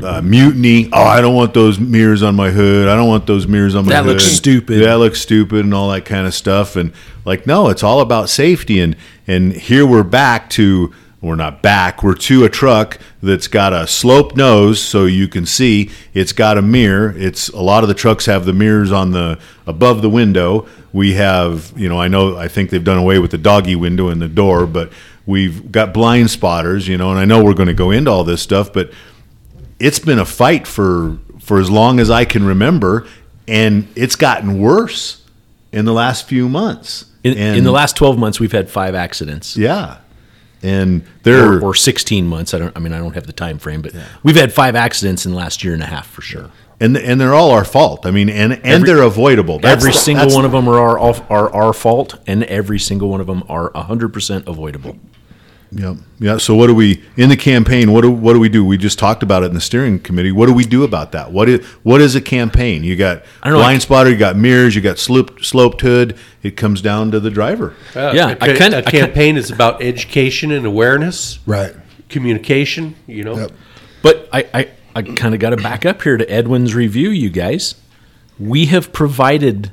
uh, 0.02 0.22
mutiny. 0.22 0.90
Oh, 0.92 1.04
I 1.04 1.22
don't 1.22 1.36
want 1.36 1.54
those 1.54 1.80
mirrors 1.80 2.24
on 2.24 2.36
my 2.36 2.50
hood. 2.50 2.88
I 2.88 2.96
don't 2.96 3.08
want 3.08 3.28
those 3.28 3.48
mirrors 3.48 3.76
on 3.76 3.86
my 3.86 3.92
That 3.92 4.04
hood. 4.04 4.14
looks 4.14 4.26
stupid. 4.26 4.84
That 4.84 4.96
looks 4.96 5.22
stupid 5.22 5.60
and 5.66 5.74
all 5.74 5.90
that 5.90 6.06
kind 6.06 6.28
of 6.28 6.34
stuff. 6.34 6.76
And 6.76 6.94
like, 7.26 7.46
no, 7.46 7.70
it's 7.70 7.84
all 7.84 8.02
about 8.02 8.30
safety. 8.30 8.80
And 8.80 8.96
and 9.28 9.54
here 9.54 9.86
we're 9.86 10.04
back 10.04 10.50
to 10.52 10.94
we're 11.22 11.36
not 11.36 11.62
back. 11.62 12.04
We're 12.04 12.16
to 12.16 12.44
a 12.44 12.50
truck 12.50 13.00
that's 13.22 13.48
got 13.48 13.72
a 13.72 13.88
sloped 13.88 14.36
nose, 14.36 14.82
so 14.82 15.06
you 15.06 15.30
can 15.30 15.46
see. 15.46 15.90
It's 16.14 16.34
got 16.34 16.58
a 16.58 16.62
mirror. 16.62 17.14
It's 17.18 17.48
a 17.48 17.62
lot 17.62 17.84
of 17.84 17.88
the 17.88 17.94
trucks 17.94 18.26
have 18.26 18.44
the 18.46 18.52
mirrors 18.52 18.92
on 18.92 19.12
the 19.12 19.40
above 19.66 20.02
the 20.02 20.10
window. 20.10 20.68
We 20.92 21.14
have, 21.14 21.72
you 21.78 21.88
know, 21.88 22.00
I 22.00 22.10
know, 22.10 22.36
I 22.38 22.50
think 22.50 22.70
they've 22.70 22.84
done 22.84 22.98
away 22.98 23.20
with 23.20 23.32
the 23.32 23.38
doggy 23.38 23.76
window 23.76 24.10
in 24.10 24.20
the 24.20 24.28
door, 24.28 24.68
but 24.68 24.92
we've 25.26 25.72
got 25.72 25.94
blind 25.94 26.30
spotters, 26.30 26.90
you 26.90 26.98
know, 26.98 27.10
and 27.10 27.20
I 27.20 27.24
know 27.26 27.42
we're 27.42 27.54
going 27.54 27.68
to 27.68 27.74
go 27.74 27.90
into 27.90 28.12
all 28.12 28.26
this 28.26 28.42
stuff, 28.42 28.74
but 28.74 28.92
it's 29.80 30.00
been 30.00 30.20
a 30.20 30.26
fight 30.26 30.68
for 30.68 31.18
for 31.40 31.60
as 31.60 31.70
long 31.70 32.00
as 32.00 32.10
I 32.10 32.26
can 32.26 32.46
remember, 32.46 33.06
and 33.48 33.88
it's 33.96 34.16
gotten 34.16 34.60
worse 34.60 35.22
in 35.72 35.86
the 35.86 35.94
last 35.94 36.28
few 36.28 36.48
months. 36.48 37.06
In, 37.24 37.38
and, 37.38 37.58
in 37.58 37.64
the 37.64 37.72
last 37.72 37.96
12 37.96 38.18
months, 38.18 38.40
we've 38.40 38.52
had 38.52 38.70
five 38.70 38.96
accidents. 38.96 39.56
yeah, 39.58 39.98
and 40.62 41.04
they're 41.24 41.54
Or, 41.60 41.64
or 41.70 41.76
16 41.76 42.26
months. 42.28 42.54
I 42.54 42.60
don't. 42.60 42.76
I 42.76 42.80
mean, 42.80 42.94
I 42.94 42.98
don't 43.00 43.14
have 43.14 43.28
the 43.28 43.34
time 43.34 43.60
frame, 43.60 43.82
but 43.82 43.94
we've 44.24 44.36
had 44.36 44.54
five 44.54 44.76
accidents 44.76 45.26
in 45.26 45.32
the 45.32 45.38
last 45.38 45.64
year 45.64 45.74
and 45.74 45.84
a 45.84 45.86
half 45.88 46.08
for 46.10 46.22
sure. 46.22 46.50
and 46.80 46.98
and 46.98 47.20
they're 47.22 47.34
all 47.34 47.52
our 47.52 47.64
fault. 47.66 48.06
I 48.06 48.12
mean, 48.12 48.30
and 48.30 48.54
and 48.54 48.66
Every- 48.66 48.88
they're 48.88 49.02
avoidable. 49.04 49.60
That's 49.60 49.82
every 49.84 49.92
the- 49.92 49.98
single 49.98 50.30
one 50.34 50.46
of 50.46 50.52
them 50.52 50.68
are 50.68 50.80
our 51.00 51.00
are 51.30 51.50
our 51.54 51.74
fault, 51.74 52.16
and 52.28 52.44
every 52.46 52.80
single 52.80 53.10
one 53.10 53.22
of 53.22 53.28
them 53.28 53.44
are 53.50 53.72
100 53.74 54.10
percent 54.14 54.48
avoidable. 54.48 54.98
Yeah, 55.76 55.96
yeah. 56.20 56.38
So 56.38 56.54
what 56.56 56.68
do 56.68 56.76
we 56.76 57.04
in 57.18 57.30
the 57.30 57.38
campaign? 57.38 57.92
What 57.92 58.02
do 58.02 58.12
what 58.12 58.34
do 58.34 58.40
we 58.40 58.50
do? 58.50 58.64
We 58.64 58.78
just 58.78 59.00
talked 59.00 59.24
about 59.24 59.44
it 59.44 59.48
in 59.48 59.54
the 59.54 59.62
steering 59.62 60.00
committee. 60.00 60.32
What 60.32 60.46
do 60.46 60.54
we 60.54 60.66
do 60.66 60.84
about 60.84 61.12
that? 61.14 61.32
What 61.32 61.50
is 61.50 61.66
what 61.84 62.00
is 62.02 62.16
a 62.16 62.22
campaign? 62.22 62.84
You 62.84 62.96
got 62.96 63.24
I 63.42 63.48
don't 63.50 63.54
know, 63.58 63.60
blind 63.64 63.78
I- 63.78 63.80
spotter, 63.80 64.10
you 64.12 64.18
got 64.18 64.36
mirrors, 64.36 64.76
you 64.76 64.82
got 64.82 65.00
sloped 65.00 65.44
sloped 65.44 65.82
hood. 65.82 66.16
It 66.44 66.58
comes 66.58 66.82
down 66.82 67.12
to 67.12 67.20
the 67.20 67.32
driver. 67.32 67.74
Uh, 67.96 68.12
Yeah, 68.14 68.30
a, 68.30 68.38
I 68.42 68.54
kinda- 68.56 68.78
a 68.78 68.80
I 68.80 68.82
kinda- 68.82 69.08
campaign 69.08 69.36
is 69.38 69.50
about 69.50 69.82
education 69.82 70.52
and 70.52 70.66
awareness, 70.66 71.40
Right. 71.46 71.74
communication. 72.10 72.96
You 73.08 73.24
know, 73.24 73.38
Yep. 73.38 73.52
But 74.04 74.30
I, 74.34 74.46
I, 74.54 74.70
I 74.96 75.02
kind 75.02 75.34
of 75.34 75.40
got 75.40 75.52
to 75.52 75.58
back 75.58 75.86
up 75.86 76.02
here 76.04 76.18
to 76.18 76.30
Edwin's 76.32 76.76
review, 76.76 77.10
you 77.10 77.30
guys. 77.30 77.76
We 78.38 78.66
have 78.68 78.92
provided 78.94 79.72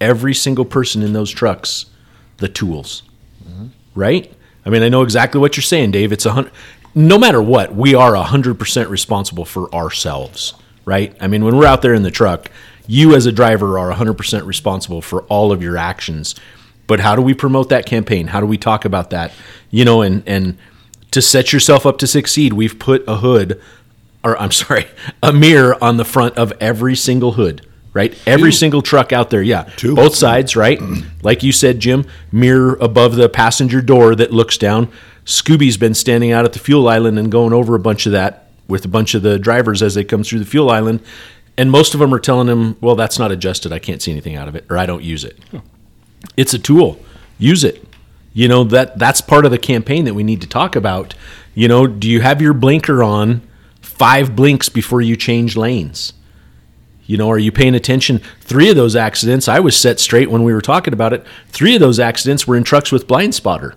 every 0.00 0.34
single 0.34 0.64
person 0.64 1.02
in 1.02 1.12
those 1.12 1.30
trucks 1.30 1.86
the 2.38 2.48
tools, 2.48 3.04
right? 3.94 4.32
I 4.64 4.70
mean, 4.70 4.82
I 4.82 4.88
know 4.88 5.02
exactly 5.02 5.40
what 5.40 5.56
you're 5.56 5.62
saying, 5.62 5.90
Dave. 5.90 6.12
It's 6.12 6.26
a 6.26 6.32
hundred. 6.32 6.52
No 6.94 7.18
matter 7.18 7.42
what, 7.42 7.74
we 7.74 7.94
are 7.94 8.14
hundred 8.16 8.58
percent 8.58 8.88
responsible 8.88 9.44
for 9.44 9.72
ourselves, 9.74 10.54
right? 10.84 11.16
I 11.20 11.26
mean, 11.26 11.44
when 11.44 11.56
we're 11.56 11.66
out 11.66 11.82
there 11.82 11.94
in 11.94 12.02
the 12.02 12.10
truck, 12.10 12.50
you 12.86 13.14
as 13.14 13.26
a 13.26 13.32
driver 13.32 13.78
are 13.78 13.90
hundred 13.92 14.14
percent 14.14 14.44
responsible 14.44 15.02
for 15.02 15.22
all 15.24 15.52
of 15.52 15.62
your 15.62 15.76
actions. 15.76 16.34
But 16.86 17.00
how 17.00 17.16
do 17.16 17.22
we 17.22 17.34
promote 17.34 17.68
that 17.70 17.86
campaign? 17.86 18.28
How 18.28 18.40
do 18.40 18.46
we 18.46 18.58
talk 18.58 18.84
about 18.84 19.10
that? 19.10 19.32
You 19.70 19.84
know, 19.84 20.02
and 20.02 20.22
and 20.26 20.58
to 21.12 21.22
set 21.22 21.52
yourself 21.52 21.86
up 21.86 21.98
to 21.98 22.06
succeed, 22.06 22.52
we've 22.52 22.78
put 22.78 23.04
a 23.06 23.16
hood, 23.16 23.60
or 24.24 24.36
I'm 24.40 24.50
sorry, 24.52 24.86
a 25.22 25.32
mirror 25.32 25.82
on 25.82 25.96
the 25.96 26.04
front 26.04 26.36
of 26.36 26.52
every 26.60 26.96
single 26.96 27.32
hood, 27.32 27.66
right? 27.92 28.16
Every 28.26 28.52
single 28.52 28.82
truck 28.82 29.12
out 29.12 29.30
there, 29.30 29.42
yeah. 29.42 29.64
Two. 29.76 29.94
Both 29.94 30.14
sides, 30.14 30.56
right? 30.56 30.80
like 31.22 31.42
you 31.42 31.52
said, 31.52 31.80
Jim, 31.80 32.06
mirror 32.30 32.76
above 32.80 33.16
the 33.16 33.28
passenger 33.28 33.80
door 33.80 34.14
that 34.14 34.32
looks 34.32 34.56
down. 34.56 34.90
Scooby's 35.24 35.76
been 35.76 35.94
standing 35.94 36.32
out 36.32 36.44
at 36.44 36.52
the 36.52 36.58
fuel 36.58 36.88
island 36.88 37.18
and 37.18 37.30
going 37.30 37.52
over 37.52 37.74
a 37.74 37.80
bunch 37.80 38.06
of 38.06 38.12
that 38.12 38.48
with 38.66 38.84
a 38.84 38.88
bunch 38.88 39.14
of 39.14 39.22
the 39.22 39.38
drivers 39.38 39.82
as 39.82 39.94
they 39.94 40.04
come 40.04 40.24
through 40.24 40.40
the 40.40 40.46
fuel 40.46 40.70
island. 40.70 41.00
And 41.56 41.70
most 41.70 41.94
of 41.94 42.00
them 42.00 42.14
are 42.14 42.18
telling 42.18 42.48
him, 42.48 42.76
well, 42.80 42.96
that's 42.96 43.18
not 43.18 43.30
adjusted. 43.30 43.72
I 43.72 43.78
can't 43.78 44.00
see 44.00 44.10
anything 44.10 44.36
out 44.36 44.48
of 44.48 44.56
it, 44.56 44.64
or 44.70 44.78
I 44.78 44.86
don't 44.86 45.02
use 45.02 45.22
it. 45.22 45.38
It's 46.36 46.54
a 46.54 46.58
tool. 46.58 46.98
Use 47.38 47.62
it. 47.62 47.84
You 48.32 48.48
know 48.48 48.64
that 48.64 48.98
that's 48.98 49.20
part 49.20 49.44
of 49.44 49.50
the 49.50 49.58
campaign 49.58 50.06
that 50.06 50.14
we 50.14 50.22
need 50.22 50.40
to 50.40 50.46
talk 50.46 50.74
about. 50.74 51.14
You 51.54 51.68
know, 51.68 51.86
do 51.86 52.08
you 52.08 52.22
have 52.22 52.40
your 52.40 52.54
blinker 52.54 53.02
on 53.02 53.42
five 53.82 54.34
blinks 54.34 54.70
before 54.70 55.02
you 55.02 55.16
change 55.16 55.54
lanes? 55.56 56.14
You 57.12 57.18
know, 57.18 57.30
are 57.30 57.38
you 57.38 57.52
paying 57.52 57.74
attention? 57.74 58.22
Three 58.40 58.70
of 58.70 58.76
those 58.76 58.96
accidents, 58.96 59.46
I 59.46 59.60
was 59.60 59.76
set 59.76 60.00
straight 60.00 60.30
when 60.30 60.44
we 60.44 60.54
were 60.54 60.62
talking 60.62 60.94
about 60.94 61.12
it. 61.12 61.26
Three 61.48 61.74
of 61.74 61.80
those 61.82 62.00
accidents 62.00 62.46
were 62.46 62.56
in 62.56 62.64
trucks 62.64 62.90
with 62.90 63.06
blind 63.06 63.34
spotter. 63.34 63.74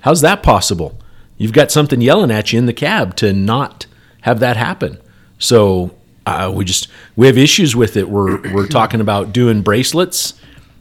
How's 0.00 0.22
that 0.22 0.42
possible? 0.42 0.98
You've 1.38 1.52
got 1.52 1.70
something 1.70 2.00
yelling 2.00 2.32
at 2.32 2.52
you 2.52 2.58
in 2.58 2.66
the 2.66 2.72
cab 2.72 3.14
to 3.18 3.32
not 3.32 3.86
have 4.22 4.40
that 4.40 4.56
happen. 4.56 4.98
So 5.38 5.94
uh, 6.26 6.52
we 6.52 6.64
just 6.64 6.88
we 7.14 7.28
have 7.28 7.38
issues 7.38 7.76
with 7.76 7.96
it. 7.96 8.08
We're 8.08 8.42
we're 8.52 8.66
talking 8.66 9.00
about 9.00 9.32
doing 9.32 9.62
bracelets 9.62 10.34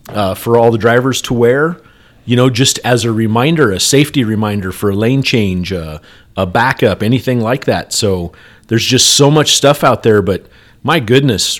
uh, 0.10 0.34
for 0.34 0.58
all 0.58 0.72
the 0.72 0.80
drivers 0.80 1.22
to 1.24 1.36
wear. 1.36 1.80
You 2.26 2.36
know, 2.36 2.50
just 2.50 2.80
as 2.84 3.06
a 3.06 3.12
reminder, 3.12 3.70
a 3.72 3.80
safety 3.80 4.24
reminder 4.24 4.72
for 4.72 4.90
a 4.90 4.96
lane 4.96 5.22
change, 5.22 5.72
uh, 5.72 6.00
a 6.36 6.48
backup, 6.48 7.04
anything 7.04 7.40
like 7.40 7.66
that. 7.66 7.94
So 7.94 8.34
there's 8.66 8.84
just 8.84 9.12
so 9.12 9.30
much 9.30 9.56
stuff 9.56 9.84
out 9.84 10.02
there, 10.02 10.24
but 10.24 10.48
my 10.84 11.00
goodness, 11.00 11.60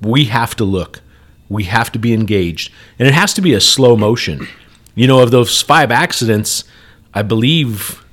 we 0.00 0.26
have 0.26 0.54
to 0.56 0.64
look. 0.64 1.00
We 1.48 1.64
have 1.64 1.90
to 1.92 1.98
be 1.98 2.12
engaged. 2.12 2.72
And 2.98 3.08
it 3.08 3.14
has 3.14 3.34
to 3.34 3.40
be 3.40 3.54
a 3.54 3.60
slow 3.60 3.96
motion. 3.96 4.46
You 4.94 5.06
know, 5.06 5.22
of 5.22 5.30
those 5.30 5.60
five 5.60 5.90
accidents, 5.90 6.64
I 7.12 7.22
believe, 7.22 8.04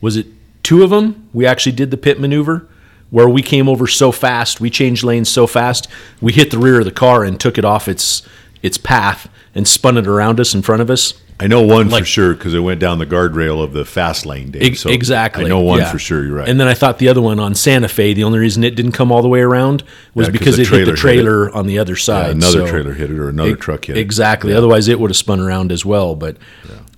was 0.00 0.16
it 0.16 0.26
two 0.62 0.82
of 0.82 0.90
them? 0.90 1.28
We 1.32 1.46
actually 1.46 1.72
did 1.72 1.90
the 1.90 1.96
pit 1.96 2.20
maneuver 2.20 2.68
where 3.10 3.28
we 3.28 3.42
came 3.42 3.68
over 3.68 3.86
so 3.86 4.12
fast, 4.12 4.60
we 4.60 4.70
changed 4.70 5.02
lanes 5.02 5.28
so 5.28 5.46
fast, 5.46 5.88
we 6.20 6.32
hit 6.32 6.50
the 6.50 6.58
rear 6.58 6.78
of 6.78 6.84
the 6.84 6.92
car 6.92 7.24
and 7.24 7.38
took 7.38 7.58
it 7.58 7.64
off 7.64 7.88
its 7.88 8.22
its 8.62 8.78
path 8.78 9.28
and 9.54 9.66
spun 9.66 9.96
it 9.96 10.06
around 10.06 10.38
us 10.38 10.54
in 10.54 10.62
front 10.62 10.82
of 10.82 10.90
us. 10.90 11.14
I 11.40 11.46
know 11.46 11.62
one 11.62 11.88
for 11.88 12.04
sure 12.04 12.34
because 12.34 12.52
it 12.52 12.58
went 12.58 12.80
down 12.80 12.98
the 12.98 13.06
guardrail 13.06 13.62
of 13.62 13.72
the 13.72 13.84
fast 13.84 14.26
lane. 14.26 14.50
day. 14.50 14.74
So 14.74 14.90
exactly. 14.90 15.46
I 15.46 15.48
know 15.48 15.60
one 15.60 15.78
yeah. 15.80 15.90
for 15.90 15.98
sure. 15.98 16.22
You're 16.24 16.36
right. 16.36 16.48
And 16.48 16.60
then 16.60 16.68
I 16.68 16.74
thought 16.74 16.98
the 16.98 17.08
other 17.08 17.22
one 17.22 17.40
on 17.40 17.54
Santa 17.54 17.88
Fe, 17.88 18.12
the 18.12 18.24
only 18.24 18.38
reason 18.38 18.62
it 18.62 18.74
didn't 18.74 18.92
come 18.92 19.10
all 19.10 19.22
the 19.22 19.28
way 19.28 19.40
around 19.40 19.82
was 20.14 20.26
Yeah, 20.26 20.32
'cause 20.32 20.38
because 20.38 20.58
it 20.58 20.68
hit 20.68 20.84
the 20.84 20.92
trailer 20.92 21.46
hit 21.46 21.54
on 21.54 21.66
the 21.66 21.78
other 21.78 21.96
side. 21.96 22.26
Yeah, 22.26 22.32
another 22.32 22.66
So- 22.66 22.66
trailer 22.66 22.92
hit 22.92 23.10
it 23.10 23.18
or 23.18 23.30
another 23.30 23.52
E- 23.52 23.54
truck 23.56 23.86
hit 23.86 23.96
it. 23.96 24.00
Exactly. 24.00 24.52
Otherwise, 24.52 24.86
it 24.88 25.00
would 25.00 25.10
have 25.10 25.16
spun 25.16 25.40
around 25.40 25.72
as 25.72 25.84
well. 25.84 26.14
But 26.14 26.36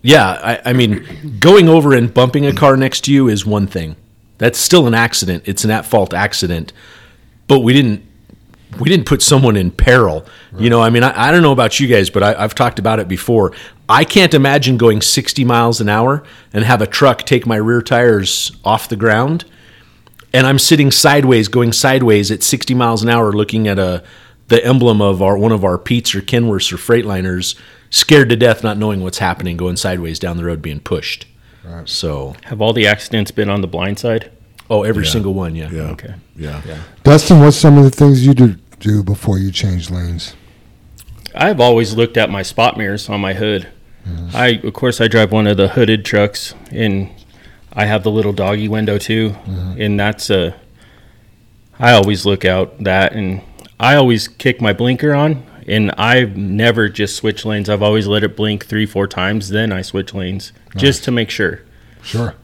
yeah, 0.02 0.30
I, 0.42 0.70
I 0.70 0.72
mean, 0.72 1.36
going 1.38 1.68
over 1.68 1.94
and 1.94 2.12
bumping 2.12 2.44
a 2.44 2.52
car 2.52 2.76
next 2.76 3.02
to 3.02 3.12
you 3.12 3.28
is 3.28 3.46
one 3.46 3.68
thing. 3.68 3.94
That's 4.38 4.58
still 4.58 4.88
an 4.88 4.94
accident. 4.94 5.44
It's 5.46 5.62
an 5.64 5.70
at-fault 5.70 6.12
accident. 6.12 6.72
But 7.46 7.60
we 7.60 7.72
didn't 7.72 8.02
we 8.80 8.88
didn't 8.88 9.04
put 9.04 9.20
someone 9.20 9.54
in 9.56 9.70
peril. 9.70 10.24
You 10.58 10.70
know, 10.70 10.80
I 10.80 10.88
mean, 10.88 11.02
I, 11.02 11.28
I 11.28 11.30
don't 11.32 11.42
know 11.42 11.52
about 11.52 11.78
you 11.78 11.86
guys, 11.88 12.08
but 12.08 12.22
I, 12.22 12.34
I've 12.42 12.54
talked 12.54 12.78
about 12.78 13.00
it 13.00 13.06
before. 13.08 13.52
I 13.92 14.04
can't 14.04 14.32
imagine 14.32 14.78
going 14.78 15.02
60 15.02 15.44
miles 15.44 15.80
an 15.80 15.88
hour 15.88 16.22
and 16.52 16.64
have 16.64 16.80
a 16.80 16.86
truck 16.86 17.24
take 17.24 17.46
my 17.46 17.56
rear 17.56 17.82
tires 17.82 18.50
off 18.64 18.88
the 18.88 18.96
ground 18.96 19.44
and 20.32 20.46
I'm 20.46 20.58
sitting 20.58 20.90
sideways, 20.90 21.48
going 21.48 21.72
sideways 21.72 22.30
at 22.30 22.42
60 22.42 22.74
miles 22.74 23.02
an 23.02 23.08
hour, 23.08 23.32
looking 23.32 23.68
at 23.68 23.78
a 23.78 24.02
the 24.48 24.64
emblem 24.64 25.00
of 25.00 25.22
our 25.22 25.38
one 25.38 25.52
of 25.52 25.64
our 25.64 25.78
Pete's 25.78 26.14
or 26.14 26.20
Kenworths 26.20 26.72
or 26.72 26.76
Freightliners, 26.76 27.54
scared 27.90 28.28
to 28.30 28.36
death, 28.36 28.62
not 28.62 28.76
knowing 28.76 29.02
what's 29.02 29.18
happening, 29.18 29.56
going 29.56 29.76
sideways 29.76 30.18
down 30.18 30.36
the 30.36 30.44
road, 30.44 30.60
being 30.60 30.80
pushed. 30.80 31.26
So, 31.84 32.34
Have 32.44 32.60
all 32.60 32.72
the 32.72 32.86
accidents 32.86 33.30
been 33.30 33.48
on 33.48 33.60
the 33.60 33.68
blind 33.68 33.98
side? 33.98 34.30
oh, 34.68 34.82
every 34.82 35.06
single 35.06 35.32
one, 35.32 35.54
yeah. 35.54 35.70
yeah. 35.70 35.82
Okay. 35.90 36.14
Yeah. 36.34 36.60
Dustin, 37.04 37.40
what's 37.40 37.56
some 37.56 37.78
of 37.78 37.84
the 37.84 37.90
things 37.90 38.26
you 38.26 38.34
do, 38.34 38.56
do 38.80 39.02
before 39.02 39.38
you 39.38 39.52
change 39.52 39.90
lanes? 39.90 40.34
I've 41.34 41.60
always 41.60 41.94
looked 41.94 42.16
at 42.16 42.30
my 42.30 42.42
spot 42.42 42.76
mirrors 42.76 43.08
on 43.08 43.20
my 43.20 43.34
hood. 43.34 43.68
I, 44.34 44.60
of 44.64 44.72
course, 44.72 45.00
I 45.00 45.08
drive 45.08 45.32
one 45.32 45.46
of 45.46 45.56
the 45.56 45.68
hooded 45.68 46.04
trucks, 46.04 46.54
and 46.70 47.10
I 47.72 47.84
have 47.84 48.02
the 48.02 48.10
little 48.10 48.32
doggy 48.32 48.68
window 48.68 48.98
too, 48.98 49.30
mm-hmm. 49.30 49.80
and 49.80 49.98
that's 49.98 50.30
a. 50.30 50.54
I 51.78 51.92
always 51.92 52.26
look 52.26 52.44
out 52.44 52.82
that, 52.84 53.12
and 53.12 53.42
I 53.78 53.96
always 53.96 54.28
kick 54.28 54.60
my 54.60 54.72
blinker 54.72 55.14
on, 55.14 55.44
and 55.66 55.90
I've 55.92 56.36
never 56.36 56.88
just 56.88 57.16
switch 57.16 57.44
lanes. 57.44 57.68
I've 57.68 57.82
always 57.82 58.06
let 58.06 58.22
it 58.22 58.36
blink 58.36 58.66
three, 58.66 58.86
four 58.86 59.06
times, 59.06 59.48
then 59.48 59.72
I 59.72 59.82
switch 59.82 60.14
lanes 60.14 60.52
just 60.76 61.04
to 61.04 61.10
make 61.10 61.30
sure. 61.30 61.62
Sure. 62.02 62.34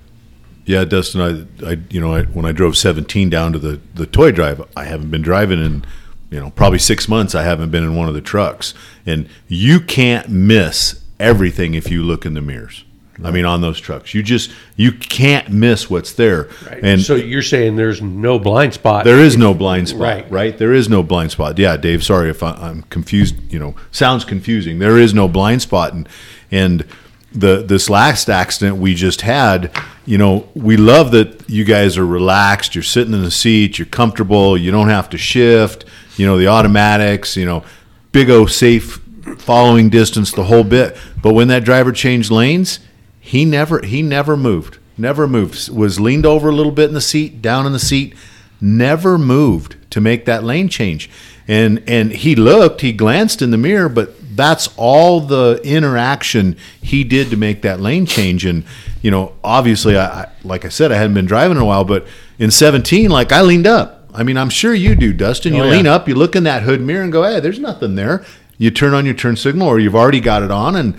Yeah, 0.64 0.84
Dustin. 0.84 1.48
I, 1.62 1.70
I, 1.70 1.78
you 1.90 2.00
know, 2.00 2.14
I, 2.14 2.24
when 2.24 2.44
I 2.44 2.52
drove 2.52 2.76
17 2.76 3.30
down 3.30 3.52
to 3.54 3.58
the 3.58 3.80
the 3.94 4.06
toy 4.06 4.32
drive, 4.32 4.62
I 4.76 4.84
haven't 4.84 5.10
been 5.10 5.22
driving 5.22 5.64
in, 5.64 5.84
you 6.30 6.40
know, 6.40 6.50
probably 6.50 6.78
six 6.78 7.08
months. 7.08 7.34
I 7.34 7.42
haven't 7.42 7.70
been 7.70 7.84
in 7.84 7.96
one 7.96 8.08
of 8.08 8.14
the 8.14 8.20
trucks, 8.20 8.74
and 9.06 9.28
you 9.48 9.80
can't 9.80 10.28
miss 10.28 11.02
everything 11.20 11.74
if 11.74 11.90
you 11.90 12.02
look 12.02 12.24
in 12.26 12.34
the 12.34 12.40
mirrors. 12.40 12.84
I 13.24 13.32
mean, 13.32 13.44
on 13.44 13.60
those 13.62 13.80
trucks, 13.80 14.14
you 14.14 14.22
just 14.22 14.52
you 14.76 14.92
can't 14.92 15.48
miss 15.50 15.90
what's 15.90 16.12
there. 16.12 16.48
And 16.84 17.00
so 17.00 17.16
you're 17.16 17.42
saying 17.42 17.74
there's 17.74 18.00
no 18.00 18.38
blind 18.38 18.74
spot. 18.74 19.04
there 19.04 19.18
is 19.18 19.36
no 19.36 19.54
blind 19.54 19.88
spot, 19.88 20.00
Right. 20.00 20.30
right. 20.30 20.56
There 20.58 20.72
is 20.72 20.88
no 20.88 21.02
blind 21.02 21.32
spot. 21.32 21.58
Yeah, 21.58 21.76
Dave. 21.76 22.04
Sorry 22.04 22.30
if 22.30 22.44
I, 22.44 22.52
I'm 22.52 22.82
confused. 22.82 23.34
You 23.52 23.58
know, 23.58 23.74
sounds 23.90 24.24
confusing. 24.24 24.78
There 24.78 24.96
is 24.98 25.14
no 25.14 25.26
blind 25.26 25.62
spot, 25.62 25.94
and 25.94 26.08
and 26.52 26.84
the 27.32 27.64
this 27.66 27.90
last 27.90 28.30
accident 28.30 28.76
we 28.76 28.94
just 28.94 29.22
had, 29.22 29.72
you 30.06 30.16
know, 30.16 30.48
we 30.54 30.76
love 30.76 31.10
that 31.10 31.42
you 31.50 31.64
guys 31.64 31.98
are 31.98 32.06
relaxed. 32.06 32.76
You're 32.76 32.84
sitting 32.84 33.14
in 33.14 33.22
the 33.22 33.32
seat. 33.32 33.80
You're 33.80 33.86
comfortable. 33.86 34.56
You 34.56 34.70
don't 34.70 34.90
have 34.90 35.10
to 35.10 35.18
shift. 35.18 35.84
You 36.16 36.26
know, 36.26 36.38
the 36.38 36.46
automatics. 36.46 37.36
You 37.36 37.46
know, 37.46 37.64
big 38.12 38.30
O 38.30 38.46
safe 38.46 39.00
following 39.36 39.88
distance, 39.88 40.32
the 40.32 40.44
whole 40.44 40.64
bit. 40.64 40.96
But 41.22 41.34
when 41.34 41.48
that 41.48 41.64
driver 41.64 41.92
changed 41.92 42.30
lanes, 42.30 42.80
he 43.20 43.44
never 43.44 43.82
he 43.84 44.02
never 44.02 44.36
moved. 44.36 44.78
Never 44.96 45.28
moved. 45.28 45.68
Was 45.70 46.00
leaned 46.00 46.26
over 46.26 46.48
a 46.48 46.54
little 46.54 46.72
bit 46.72 46.88
in 46.88 46.94
the 46.94 47.00
seat, 47.00 47.40
down 47.42 47.66
in 47.66 47.72
the 47.72 47.78
seat. 47.78 48.14
Never 48.60 49.18
moved 49.18 49.76
to 49.90 50.00
make 50.00 50.24
that 50.24 50.42
lane 50.42 50.68
change. 50.68 51.08
And 51.46 51.82
and 51.86 52.12
he 52.12 52.34
looked. 52.34 52.80
He 52.80 52.92
glanced 52.92 53.40
in 53.42 53.50
the 53.50 53.56
mirror, 53.58 53.88
but 53.88 54.14
that's 54.36 54.68
all 54.76 55.20
the 55.20 55.60
interaction 55.64 56.56
he 56.82 57.02
did 57.04 57.30
to 57.30 57.36
make 57.36 57.62
that 57.62 57.80
lane 57.80 58.06
change. 58.06 58.44
And 58.44 58.64
you 59.02 59.10
know, 59.10 59.34
obviously, 59.44 59.96
I, 59.96 60.22
I 60.22 60.28
like 60.44 60.64
I 60.64 60.68
said, 60.68 60.90
I 60.92 60.96
hadn't 60.96 61.14
been 61.14 61.26
driving 61.26 61.56
in 61.56 61.62
a 61.62 61.66
while, 61.66 61.84
but 61.84 62.06
in 62.38 62.50
17, 62.50 63.10
like 63.10 63.32
I 63.32 63.42
leaned 63.42 63.66
up. 63.66 63.94
I 64.14 64.22
mean, 64.24 64.36
I'm 64.36 64.50
sure 64.50 64.74
you 64.74 64.94
do, 64.96 65.12
Dustin. 65.12 65.54
You 65.54 65.62
Oh, 65.62 65.64
yeah. 65.66 65.70
lean 65.72 65.86
up, 65.86 66.08
you 66.08 66.14
look 66.16 66.34
in 66.34 66.42
that 66.44 66.62
hood 66.64 66.80
mirror, 66.80 67.02
and 67.04 67.12
go, 67.12 67.22
"Hey, 67.22 67.38
there's 67.40 67.58
nothing 67.60 67.94
there." 67.94 68.24
You 68.58 68.70
turn 68.70 68.92
on 68.92 69.04
your 69.04 69.14
turn 69.14 69.36
signal, 69.36 69.68
or 69.68 69.78
you've 69.78 69.94
already 69.94 70.20
got 70.20 70.42
it 70.42 70.50
on, 70.50 70.76
and 70.76 70.96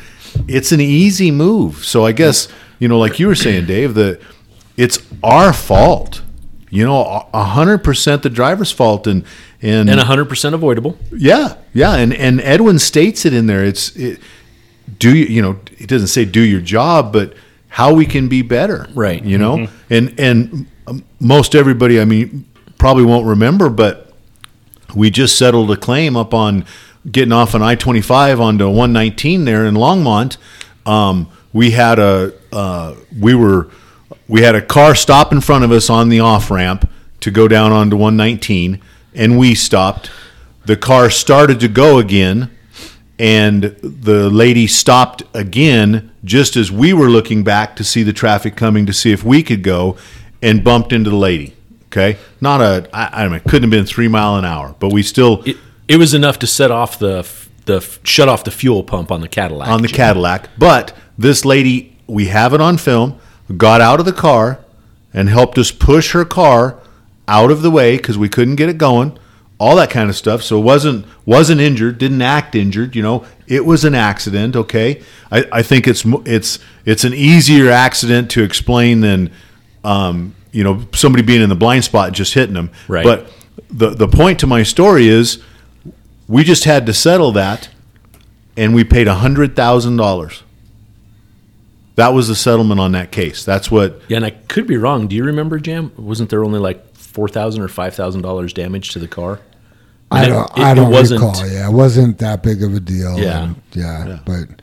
it's 0.47 0.71
an 0.71 0.79
easy 0.79 1.29
move. 1.31 1.83
So 1.85 2.05
I 2.05 2.11
guess 2.13 2.47
you 2.79 2.87
know, 2.87 2.97
like 2.97 3.19
you 3.19 3.27
were 3.27 3.35
saying, 3.35 3.65
Dave, 3.65 3.93
that 3.95 4.21
it's 4.77 4.99
our 5.23 5.53
fault. 5.53 6.21
You 6.71 6.85
know, 6.85 7.27
a 7.33 7.43
hundred 7.43 7.79
percent 7.83 8.23
the 8.23 8.29
driver's 8.29 8.71
fault, 8.71 9.07
and 9.07 9.25
and 9.61 9.89
and 9.89 9.99
100% 9.99 10.53
avoidable. 10.53 10.97
yeah, 11.11 11.55
yeah, 11.73 11.95
and 11.95 12.13
and 12.13 12.39
Edwin 12.41 12.79
states 12.79 13.25
it 13.25 13.33
in 13.33 13.47
there. 13.47 13.65
It's 13.65 13.95
it, 13.95 14.19
do 14.99 15.15
you 15.15 15.25
you 15.25 15.41
know 15.41 15.59
it 15.79 15.87
doesn't 15.87 16.07
say 16.09 16.25
do 16.25 16.41
your 16.41 16.61
job, 16.61 17.11
but 17.11 17.33
how 17.69 17.93
we 17.93 18.05
can 18.05 18.27
be 18.27 18.41
better, 18.41 18.87
Right. 18.93 19.23
You 19.23 19.37
know, 19.37 19.67
and 19.89 20.17
and 20.19 20.67
um, 20.87 21.03
most 21.19 21.55
everybody, 21.55 21.99
I 21.99 22.05
mean, 22.05 22.45
probably 22.77 23.03
won't 23.03 23.25
remember, 23.25 23.69
but 23.69 24.13
we 24.95 25.09
just 25.09 25.37
settled 25.37 25.69
a 25.71 25.75
claim 25.77 26.15
up 26.15 26.33
on 26.33 26.65
getting 27.11 27.31
off 27.31 27.55
on 27.55 27.61
I 27.61 27.75
twenty 27.75 28.01
five 28.01 28.39
onto 28.39 28.69
one 28.69 28.93
nineteen 28.93 29.45
there 29.45 29.65
in 29.65 29.75
Longmont. 29.75 30.37
Um, 30.85 31.29
we 31.53 31.71
had 31.71 31.99
a 31.99 32.33
uh, 32.51 32.95
we 33.19 33.35
were 33.35 33.69
we 34.27 34.41
had 34.41 34.55
a 34.55 34.61
car 34.61 34.95
stop 34.95 35.31
in 35.31 35.41
front 35.41 35.63
of 35.63 35.71
us 35.71 35.89
on 35.89 36.09
the 36.09 36.19
off 36.19 36.51
ramp 36.51 36.89
to 37.21 37.31
go 37.31 37.47
down 37.47 37.71
onto 37.71 37.97
one 37.97 38.15
nineteen, 38.15 38.81
and 39.13 39.37
we 39.37 39.55
stopped. 39.55 40.11
The 40.65 40.77
car 40.77 41.09
started 41.09 41.59
to 41.61 41.67
go 41.67 41.97
again, 41.97 42.51
and 43.17 43.63
the 43.81 44.29
lady 44.29 44.67
stopped 44.67 45.23
again 45.33 46.11
just 46.23 46.55
as 46.55 46.71
we 46.71 46.93
were 46.93 47.09
looking 47.09 47.43
back 47.43 47.75
to 47.77 47.83
see 47.83 48.03
the 48.03 48.13
traffic 48.13 48.55
coming 48.55 48.85
to 48.85 48.93
see 48.93 49.11
if 49.11 49.23
we 49.23 49.41
could 49.41 49.63
go, 49.63 49.97
and 50.41 50.63
bumped 50.63 50.93
into 50.93 51.09
the 51.09 51.15
lady. 51.15 51.55
Okay, 51.87 52.19
not 52.39 52.61
a 52.61 52.87
I, 52.93 53.23
I 53.23 53.27
know, 53.27 53.35
it 53.35 53.43
couldn't 53.45 53.63
have 53.63 53.71
been 53.71 53.85
three 53.85 54.07
mile 54.07 54.35
an 54.35 54.45
hour, 54.45 54.75
but 54.79 54.93
we 54.93 55.01
still 55.01 55.41
It, 55.43 55.57
it 55.89 55.97
was 55.97 56.13
enough 56.13 56.39
to 56.39 56.47
set 56.47 56.71
off 56.71 56.99
the 56.99 57.27
the 57.65 57.81
shut 58.03 58.29
off 58.29 58.43
the 58.45 58.51
fuel 58.51 58.83
pump 58.83 59.11
on 59.11 59.21
the 59.21 59.27
Cadillac. 59.27 59.67
on 59.67 59.81
the 59.81 59.87
Jim. 59.89 59.97
Cadillac. 59.97 60.49
But 60.57 60.95
this 61.17 61.43
lady, 61.43 61.97
we 62.07 62.27
have 62.27 62.53
it 62.53 62.61
on 62.61 62.77
film, 62.77 63.19
got 63.57 63.81
out 63.81 63.99
of 63.99 64.05
the 64.05 64.13
car 64.13 64.59
and 65.13 65.27
helped 65.27 65.57
us 65.57 65.71
push 65.71 66.13
her 66.13 66.23
car 66.23 66.79
out 67.27 67.51
of 67.51 67.61
the 67.61 67.71
way 67.71 67.97
because 67.97 68.17
we 68.17 68.29
couldn't 68.29 68.55
get 68.55 68.69
it 68.69 68.77
going. 68.77 69.17
All 69.59 69.75
that 69.75 69.89
kind 69.89 70.09
of 70.09 70.15
stuff. 70.15 70.41
So 70.41 70.57
it 70.57 70.63
wasn't 70.63 71.05
wasn't 71.25 71.59
injured, 71.59 71.97
didn't 71.97 72.21
act 72.21 72.55
injured. 72.55 72.95
You 72.95 73.01
know, 73.01 73.25
it 73.47 73.65
was 73.65 73.83
an 73.83 73.93
accident. 73.93 74.55
Okay, 74.55 75.01
I, 75.31 75.45
I 75.51 75.61
think 75.63 75.87
it's 75.87 76.05
it's 76.25 76.59
it's 76.85 77.03
an 77.03 77.13
easier 77.13 77.69
accident 77.69 78.31
to 78.31 78.43
explain 78.43 79.01
than 79.01 79.31
um, 79.83 80.33
you 80.51 80.63
know 80.63 80.87
somebody 80.93 81.23
being 81.23 81.41
in 81.41 81.49
the 81.49 81.55
blind 81.55 81.83
spot 81.83 82.07
and 82.07 82.15
just 82.15 82.33
hitting 82.35 82.53
them. 82.53 82.71
Right. 82.87 83.03
But 83.03 83.31
the 83.69 83.89
the 83.89 84.07
point 84.07 84.39
to 84.39 84.47
my 84.47 84.63
story 84.63 85.09
is 85.09 85.43
we 86.29 86.45
just 86.45 86.63
had 86.63 86.85
to 86.85 86.93
settle 86.93 87.33
that 87.33 87.67
and 88.55 88.73
we 88.73 88.85
paid 88.85 89.07
hundred 89.07 89.55
thousand 89.57 89.97
dollars. 89.97 90.43
That 91.95 92.13
was 92.13 92.29
the 92.29 92.35
settlement 92.35 92.79
on 92.79 92.93
that 92.93 93.11
case. 93.11 93.43
That's 93.43 93.69
what. 93.69 94.01
Yeah, 94.07 94.17
and 94.17 94.25
I 94.25 94.29
could 94.29 94.67
be 94.67 94.77
wrong. 94.77 95.07
Do 95.07 95.17
you 95.17 95.25
remember, 95.25 95.59
Jam? 95.59 95.91
Wasn't 95.97 96.29
there 96.29 96.45
only 96.45 96.59
like 96.59 96.95
four 96.95 97.27
thousand 97.27 97.61
or 97.61 97.67
five 97.67 97.93
thousand 97.93 98.21
dollars 98.21 98.53
damage 98.53 98.91
to 98.91 98.99
the 98.99 99.07
car? 99.07 99.41
I 100.11 100.23
And 100.23 100.27
it- 100.31 100.35
don't. 100.35 100.51
it- 100.57 100.63
I 100.63 100.73
don't 100.73 100.91
wasn't- 100.91 101.21
recall. 101.21 101.45
Yeah, 101.47 101.67
it 101.69 101.73
wasn't 101.73 102.19
that 102.19 102.41
big 102.41 102.63
of 102.63 102.73
a 102.73 102.79
deal. 102.79 103.19
Yeah. 103.19 103.43
and- 103.43 103.55
yeah, 103.73 104.19
But 104.25 104.61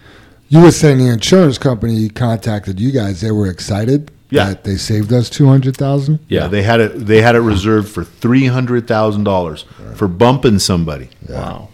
you 0.49 0.61
were 0.61 0.71
saying 0.71 0.99
the 0.99 1.09
insurance 1.09 1.59
company 1.59 2.09
contacted 2.09 2.81
you 2.81 2.91
guys. 2.91 3.21
They 3.21 3.31
were 3.33 3.49
excited. 3.49 4.11
Yeah. 4.31 4.47
That 4.47 4.65
they 4.65 4.77
saved 4.77 5.12
us 5.12 5.31
two 5.31 5.47
hundred 5.47 5.77
thousand. 5.77 6.19
Yeah, 6.29 6.49
they 6.49 6.62
had 6.62 6.81
it. 6.81 7.07
They 7.07 7.23
had 7.23 7.37
it 7.37 7.41
reserved 7.41 7.89
for 7.89 8.03
three 8.03 8.47
hundred 8.47 8.89
thousand 8.89 9.25
dollars 9.25 9.65
for 9.95 10.09
bumping 10.09 10.59
somebody. 10.59 11.11
Wow. 11.29 11.69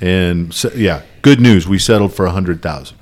And 0.00 0.52
so, 0.52 0.70
yeah, 0.74 1.02
good 1.22 1.40
news. 1.40 1.66
We 1.66 1.78
settled 1.78 2.12
for 2.12 2.26
a 2.26 2.30
hundred 2.30 2.60
thousand. 2.60 2.98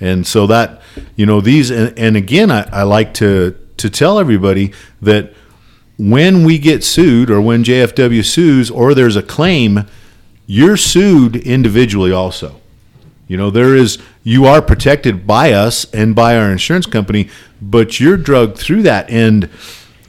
And 0.00 0.24
so 0.26 0.46
that 0.46 0.80
you 1.16 1.26
know 1.26 1.40
these 1.40 1.70
and, 1.70 1.98
and 1.98 2.16
again, 2.16 2.50
I, 2.52 2.68
I 2.70 2.82
like 2.84 3.14
to 3.14 3.56
to 3.78 3.90
tell 3.90 4.18
everybody 4.20 4.72
that 5.02 5.32
when 5.98 6.44
we 6.44 6.58
get 6.58 6.84
sued 6.84 7.30
or 7.30 7.40
when 7.40 7.64
JFW 7.64 8.24
sues 8.24 8.70
or 8.70 8.94
there's 8.94 9.16
a 9.16 9.22
claim, 9.22 9.86
you're 10.46 10.76
sued 10.76 11.36
individually 11.36 12.12
also. 12.12 12.60
You 13.30 13.36
know, 13.36 13.48
there 13.48 13.76
is 13.76 13.98
you 14.24 14.46
are 14.46 14.60
protected 14.60 15.24
by 15.24 15.52
us 15.52 15.84
and 15.94 16.16
by 16.16 16.36
our 16.36 16.50
insurance 16.50 16.86
company, 16.86 17.28
but 17.62 18.00
you're 18.00 18.16
drugged 18.16 18.58
through 18.58 18.82
that 18.82 19.08
and 19.08 19.48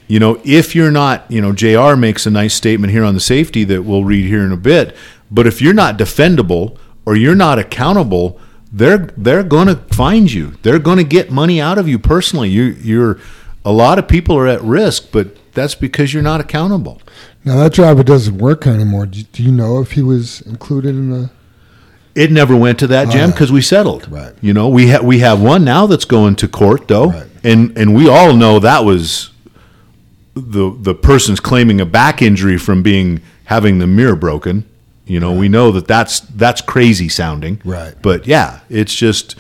you 0.08 0.20
know, 0.20 0.42
if 0.44 0.74
you're 0.74 0.90
not, 0.90 1.30
you 1.30 1.40
know, 1.40 1.54
JR 1.54 1.96
makes 1.96 2.26
a 2.26 2.32
nice 2.32 2.56
statement 2.56 2.92
here 2.92 3.04
on 3.04 3.14
the 3.14 3.20
safety 3.20 3.64
that 3.66 3.84
we'll 3.84 4.04
read 4.04 4.26
here 4.26 4.44
in 4.44 4.52
a 4.52 4.58
bit, 4.58 4.96
but 5.30 5.46
if 5.46 5.62
you're 5.62 5.72
not 5.72 6.00
defendable 6.00 6.80
or 7.06 7.16
you're 7.16 7.36
not 7.36 7.60
accountable, 7.60 8.40
they're 8.72 9.10
they're 9.16 9.44
going 9.44 9.68
to 9.68 9.76
find 9.94 10.32
you. 10.32 10.56
They're 10.64 10.80
going 10.80 10.98
to 10.98 11.04
get 11.04 11.30
money 11.30 11.62
out 11.62 11.78
of 11.78 11.88
you 11.88 12.00
personally. 12.00 12.50
You 12.50 12.64
you're 12.64 13.20
a 13.64 13.72
lot 13.72 14.00
of 14.00 14.08
people 14.08 14.36
are 14.36 14.48
at 14.48 14.64
risk, 14.64 15.12
but 15.12 15.38
that's 15.54 15.76
because 15.76 16.12
you're 16.12 16.24
not 16.24 16.42
accountable. 16.42 17.04
Now 17.46 17.58
that 17.58 17.74
driver 17.74 18.02
doesn't 18.02 18.40
work 18.40 18.66
anymore. 18.66 19.06
Do 19.06 19.20
you, 19.20 19.26
do 19.26 19.44
you 19.44 19.52
know 19.52 19.80
if 19.80 19.92
he 19.92 20.02
was 20.02 20.42
included 20.42 20.96
in 20.96 21.12
the? 21.12 21.30
It 22.16 22.32
never 22.32 22.56
went 22.56 22.80
to 22.80 22.88
that, 22.88 23.10
Jim, 23.10 23.20
yeah. 23.20 23.28
because 23.28 23.52
we 23.52 23.62
settled. 23.62 24.12
Right. 24.12 24.34
You 24.42 24.54
know, 24.54 24.68
we 24.70 24.88
have 24.88 25.04
we 25.04 25.20
have 25.20 25.42
one 25.42 25.64
now 25.64 25.86
that's 25.88 26.06
going 26.06 26.36
to 26.38 26.48
court 26.48 26.88
though, 26.88 27.10
Right. 27.12 27.28
and 27.44 27.78
and 27.78 27.96
we 27.96 28.10
all 28.10 28.34
know 28.36 28.60
that 28.60 28.84
was 28.86 29.32
the 30.34 30.76
the 30.80 30.94
person's 30.96 31.40
claiming 31.40 31.80
a 31.82 31.86
back 31.86 32.22
injury 32.22 32.58
from 32.58 32.84
being 32.84 33.22
having 33.46 33.80
the 33.80 33.88
mirror 33.88 34.16
broken. 34.16 34.66
You 35.06 35.20
know, 35.20 35.34
we 35.34 35.50
know 35.50 35.72
that 35.72 35.88
that's 35.88 36.20
that's 36.22 36.62
crazy 36.62 37.10
sounding. 37.10 37.62
Right. 37.66 37.94
But 38.02 38.28
yeah, 38.28 38.60
it's 38.70 38.94
just 38.96 39.36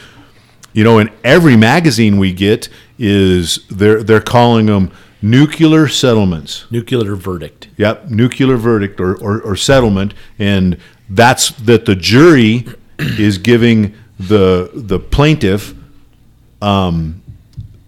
you 0.73 0.83
know, 0.83 0.99
in 0.99 1.09
every 1.23 1.55
magazine 1.57 2.17
we 2.17 2.33
get 2.33 2.69
is 2.97 3.65
they're 3.69 4.03
they're 4.03 4.21
calling 4.21 4.65
them 4.67 4.91
nuclear 5.21 5.87
settlements. 5.87 6.65
nuclear 6.71 7.15
verdict. 7.15 7.67
Yep, 7.77 8.09
nuclear 8.09 8.57
verdict 8.57 8.99
or, 8.99 9.15
or, 9.21 9.39
or 9.41 9.55
settlement, 9.55 10.13
and 10.39 10.77
that's 11.11 11.49
that 11.51 11.85
the 11.85 11.95
jury 11.95 12.65
is 12.97 13.37
giving 13.37 13.93
the 14.19 14.71
the 14.73 14.99
plaintiff 14.99 15.73
um, 16.61 17.21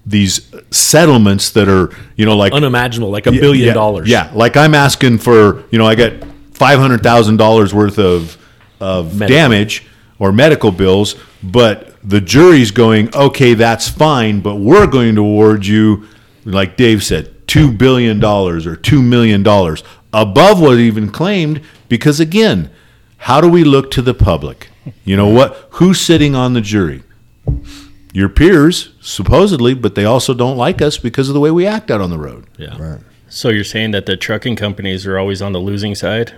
these 0.05 0.51
settlements 0.71 1.51
that 1.51 1.69
are 1.69 1.95
you 2.15 2.25
know 2.25 2.35
like 2.35 2.53
Unimaginable, 2.53 3.11
like 3.11 3.27
a 3.27 3.31
billion 3.31 3.67
yeah, 3.67 3.73
dollars. 3.73 4.09
Yeah, 4.09 4.31
like 4.33 4.57
I'm 4.57 4.75
asking 4.75 5.19
for 5.19 5.63
you 5.71 5.77
know 5.77 5.85
I 5.85 5.95
got 5.95 6.13
five 6.51 6.79
hundred 6.79 7.01
thousand 7.01 7.37
dollars 7.37 7.73
worth 7.73 7.97
of 7.99 8.37
of 8.79 9.17
Medical. 9.17 9.35
damage 9.35 9.87
or 10.19 10.31
medical 10.31 10.71
bills, 10.71 11.15
but 11.41 11.95
the 12.03 12.19
jury's 12.19 12.71
going 12.71 13.13
okay, 13.15 13.53
that's 13.53 13.87
fine, 13.87 14.41
but 14.41 14.55
we're 14.55 14.87
going 14.87 15.15
to 15.15 15.21
award 15.21 15.65
you, 15.65 16.07
like 16.43 16.75
Dave 16.75 17.03
said, 17.03 17.47
two 17.47 17.71
billion 17.71 18.19
dollars 18.19 18.65
or 18.65 18.75
two 18.75 19.01
million 19.01 19.43
dollars 19.43 19.83
above 20.11 20.59
what 20.59 20.77
even 20.77 21.09
claimed 21.09 21.61
because 21.89 22.19
again, 22.19 22.69
how 23.23 23.41
do 23.41 23.49
we 23.49 23.63
look 23.63 23.91
to 23.91 24.01
the 24.01 24.13
public? 24.13 24.69
You 25.05 25.15
know 25.17 25.27
what? 25.29 25.67
Who's 25.71 25.99
sitting 26.01 26.35
on 26.35 26.53
the 26.53 26.61
jury? 26.61 27.03
Your 28.13 28.29
peers, 28.29 28.93
supposedly, 29.01 29.73
but 29.73 29.95
they 29.95 30.05
also 30.05 30.33
don't 30.33 30.57
like 30.57 30.81
us 30.81 30.97
because 30.97 31.29
of 31.29 31.33
the 31.33 31.39
way 31.39 31.49
we 31.51 31.65
act 31.65 31.89
out 31.89 31.99
on 32.01 32.09
the 32.09 32.19
road. 32.19 32.45
yeah. 32.57 32.75
Right. 32.79 33.01
So 33.29 33.49
you're 33.49 33.63
saying 33.63 33.91
that 33.91 34.05
the 34.05 34.15
trucking 34.15 34.55
companies 34.57 35.07
are 35.07 35.17
always 35.17 35.41
on 35.41 35.53
the 35.53 35.59
losing 35.59 35.95
side? 35.95 36.33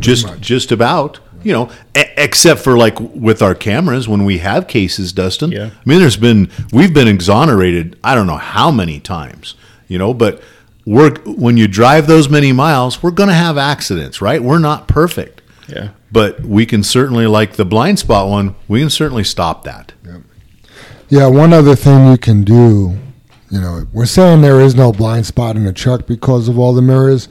just 0.00 0.40
just 0.40 0.72
about 0.72 1.20
you 1.44 1.52
know 1.52 1.70
e- 1.96 2.02
except 2.16 2.58
for 2.58 2.76
like 2.76 2.98
with 2.98 3.40
our 3.40 3.54
cameras 3.54 4.08
when 4.08 4.24
we 4.24 4.38
have 4.38 4.66
cases 4.66 5.12
dustin 5.12 5.52
Yeah. 5.52 5.66
i 5.72 5.88
mean 5.88 6.00
there's 6.00 6.16
been 6.16 6.50
we've 6.72 6.92
been 6.92 7.06
exonerated 7.06 7.96
i 8.02 8.16
don't 8.16 8.26
know 8.26 8.36
how 8.36 8.72
many 8.72 8.98
times 8.98 9.54
you 9.86 9.96
know 9.96 10.12
but 10.12 10.42
we're 10.84 11.14
when 11.26 11.56
you 11.56 11.68
drive 11.68 12.08
those 12.08 12.28
many 12.28 12.52
miles 12.52 13.04
we're 13.04 13.12
going 13.12 13.28
to 13.28 13.36
have 13.36 13.56
accidents 13.56 14.20
right 14.20 14.42
we're 14.42 14.58
not 14.58 14.88
perfect 14.88 15.33
Yeah. 15.68 15.90
but 16.12 16.40
we 16.42 16.66
can 16.66 16.82
certainly 16.82 17.26
like 17.26 17.54
the 17.54 17.64
blind 17.64 17.98
spot 17.98 18.28
one 18.28 18.54
we 18.68 18.80
can 18.80 18.90
certainly 18.90 19.24
stop 19.24 19.64
that 19.64 19.92
Yeah, 21.08 21.26
one 21.28 21.52
other 21.52 21.74
thing 21.76 22.10
you 22.10 22.18
can 22.18 22.44
do, 22.44 22.96
You 23.50 23.60
know, 23.60 23.86
we're 23.92 24.06
saying 24.06 24.40
there 24.42 24.60
is 24.60 24.74
no 24.74 24.90
blind 24.92 25.26
spot 25.26 25.54
in 25.56 25.66
a 25.66 25.72
truck 25.72 26.06
because 26.06 26.48
of 26.48 26.58
all 26.58 26.72
the 26.74 26.82
mirrors. 26.82 27.28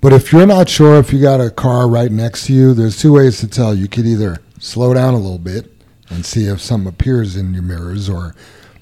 But 0.00 0.12
if 0.12 0.32
you're 0.32 0.46
not 0.46 0.68
sure 0.68 0.98
if 0.98 1.12
you 1.12 1.20
got 1.20 1.40
a 1.40 1.50
car 1.50 1.88
right 1.88 2.10
next 2.10 2.46
to 2.46 2.52
you, 2.54 2.72
there's 2.74 2.98
two 2.98 3.12
ways 3.14 3.40
to 3.40 3.48
tell. 3.48 3.74
You 3.74 3.88
could 3.88 4.06
either 4.06 4.38
slow 4.60 4.94
down 4.94 5.14
a 5.14 5.18
little 5.18 5.38
bit 5.38 5.70
and 6.08 6.24
see 6.24 6.44
if 6.46 6.60
something 6.60 6.88
appears 6.88 7.36
in 7.36 7.52
your 7.52 7.64
mirrors 7.64 8.08
or 8.08 8.34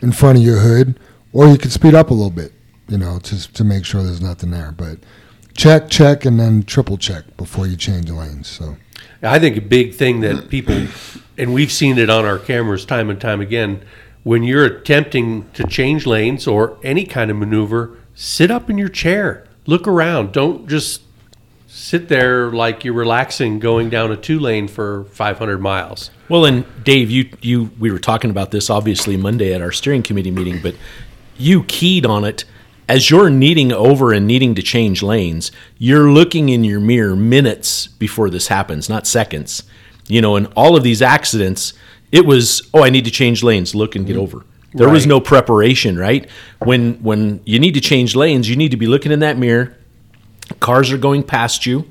in 0.02 0.12
front 0.12 0.38
of 0.38 0.44
your 0.44 0.60
hood, 0.60 1.00
or 1.32 1.48
you 1.48 1.56
could 1.58 1.72
speed 1.72 1.94
up 1.94 2.10
a 2.10 2.14
little 2.14 2.30
bit, 2.30 2.52
you 2.88 2.98
know, 2.98 3.18
to 3.20 3.52
to 3.52 3.64
make 3.64 3.84
sure 3.84 4.02
there's 4.02 4.20
nothing 4.20 4.50
there. 4.50 4.72
But 4.72 4.98
check, 5.54 5.88
check, 5.88 6.24
and 6.26 6.38
then 6.38 6.62
triple 6.62 6.98
check 6.98 7.24
before 7.38 7.66
you 7.66 7.76
change 7.76 8.10
lanes. 8.10 8.46
So 8.46 8.76
I 9.22 9.38
think 9.38 9.56
a 9.56 9.60
big 9.60 9.94
thing 9.94 10.20
that 10.20 10.48
people, 10.48 10.86
and 11.38 11.52
we've 11.52 11.72
seen 11.72 11.98
it 11.98 12.10
on 12.10 12.24
our 12.24 12.38
cameras 12.38 12.84
time 12.84 13.10
and 13.10 13.20
time 13.20 13.40
again, 13.40 13.82
when 14.22 14.42
you're 14.42 14.64
attempting 14.64 15.48
to 15.52 15.64
change 15.64 16.06
lanes 16.06 16.46
or 16.46 16.78
any 16.82 17.04
kind 17.04 17.30
of 17.30 17.36
maneuver, 17.36 17.96
sit 18.14 18.50
up 18.50 18.68
in 18.68 18.76
your 18.76 18.88
chair, 18.88 19.46
look 19.66 19.86
around. 19.86 20.32
Don't 20.32 20.68
just 20.68 21.02
sit 21.68 22.08
there 22.08 22.50
like 22.50 22.84
you're 22.84 22.94
relaxing 22.94 23.58
going 23.58 23.90
down 23.90 24.10
a 24.10 24.16
two 24.16 24.40
lane 24.40 24.66
for 24.66 25.04
500 25.04 25.58
miles. 25.58 26.10
Well, 26.28 26.44
and 26.44 26.64
Dave, 26.82 27.10
you 27.10 27.30
you 27.40 27.70
we 27.78 27.90
were 27.90 27.98
talking 27.98 28.30
about 28.30 28.50
this 28.50 28.68
obviously 28.70 29.16
Monday 29.16 29.54
at 29.54 29.62
our 29.62 29.72
steering 29.72 30.02
committee 30.02 30.30
meeting, 30.30 30.60
but 30.60 30.74
you 31.38 31.64
keyed 31.64 32.04
on 32.04 32.24
it 32.24 32.44
as 32.88 33.10
you're 33.10 33.30
needing 33.30 33.72
over 33.72 34.12
and 34.12 34.26
needing 34.26 34.54
to 34.54 34.62
change 34.62 35.02
lanes. 35.02 35.50
You're 35.78 36.10
looking 36.10 36.48
in 36.48 36.64
your 36.64 36.80
mirror 36.80 37.16
minutes 37.16 37.86
before 37.86 38.30
this 38.30 38.48
happens, 38.48 38.88
not 38.88 39.06
seconds. 39.06 39.64
You 40.08 40.20
know, 40.20 40.36
in 40.36 40.46
all 40.56 40.76
of 40.76 40.82
these 40.82 41.02
accidents, 41.02 41.72
it 42.12 42.24
was 42.24 42.68
oh, 42.72 42.84
I 42.84 42.90
need 42.90 43.04
to 43.04 43.10
change 43.10 43.42
lanes, 43.42 43.74
look 43.74 43.96
and 43.96 44.06
get 44.06 44.14
mm-hmm. 44.14 44.22
over. 44.22 44.46
There 44.74 44.90
was 44.90 45.06
no 45.06 45.20
preparation, 45.20 45.98
right? 45.98 46.28
When 46.58 46.94
when 47.02 47.40
you 47.44 47.58
need 47.58 47.74
to 47.74 47.80
change 47.80 48.14
lanes, 48.14 48.48
you 48.48 48.56
need 48.56 48.72
to 48.72 48.76
be 48.76 48.86
looking 48.86 49.10
in 49.10 49.20
that 49.20 49.38
mirror. 49.38 49.74
Cars 50.60 50.92
are 50.92 50.98
going 50.98 51.22
past 51.22 51.64
you, 51.64 51.90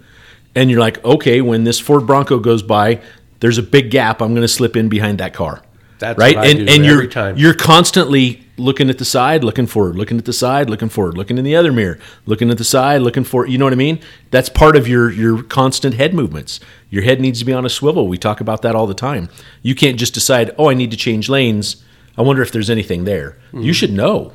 and 0.54 0.70
you're 0.70 0.80
like, 0.80 1.04
okay, 1.04 1.42
when 1.42 1.64
this 1.64 1.80
Ford 1.80 2.06
Bronco 2.06 2.38
goes 2.38 2.62
by, 2.62 3.02
there's 3.40 3.58
a 3.58 3.64
big 3.64 3.90
gap. 3.90 4.22
I'm 4.22 4.34
going 4.34 4.44
to 4.44 4.48
slip 4.48 4.76
in 4.76 4.88
behind 4.88 5.18
that 5.18 5.34
car. 5.34 5.64
That's 6.00 6.18
right, 6.20 6.36
and 6.36 6.70
and 6.70 6.86
you're 6.86 7.08
time. 7.08 7.38
you're 7.38 7.54
constantly 7.54 8.42
looking 8.58 8.90
at 8.90 8.98
the 8.98 9.06
side, 9.06 9.44
looking 9.44 9.68
forward, 9.68 9.96
looking 9.96 10.18
at 10.18 10.26
the 10.26 10.34
side, 10.34 10.70
looking 10.70 10.90
forward, 10.90 11.18
looking 11.18 11.38
in 11.38 11.44
the 11.44 11.56
other 11.56 11.72
mirror, 11.72 12.00
looking 12.26 12.50
at 12.52 12.58
the 12.58 12.64
side, 12.64 13.02
looking 13.02 13.24
for. 13.24 13.46
You 13.48 13.58
know 13.58 13.66
what 13.66 13.74
I 13.74 13.78
mean? 13.78 14.00
That's 14.32 14.50
part 14.50 14.76
of 14.76 14.88
your 14.88 15.12
your 15.12 15.44
constant 15.44 15.96
head 15.96 16.14
movements. 16.14 16.60
Your 16.90 17.04
head 17.04 17.20
needs 17.22 17.40
to 17.40 17.46
be 17.46 17.54
on 17.54 17.66
a 17.66 17.70
swivel. 17.70 18.08
We 18.08 18.18
talk 18.18 18.42
about 18.42 18.62
that 18.62 18.76
all 18.76 18.88
the 18.88 18.94
time. 18.94 19.30
You 19.62 19.76
can't 19.76 19.98
just 19.98 20.14
decide, 20.14 20.54
oh, 20.58 20.70
I 20.70 20.74
need 20.74 20.92
to 20.92 20.98
change 20.98 21.30
lanes. 21.30 21.84
I 22.18 22.22
wonder 22.22 22.42
if 22.42 22.52
there's 22.52 22.70
anything 22.70 23.04
there. 23.04 23.38
You 23.54 23.74
should 23.74 23.92
know. 23.92 24.32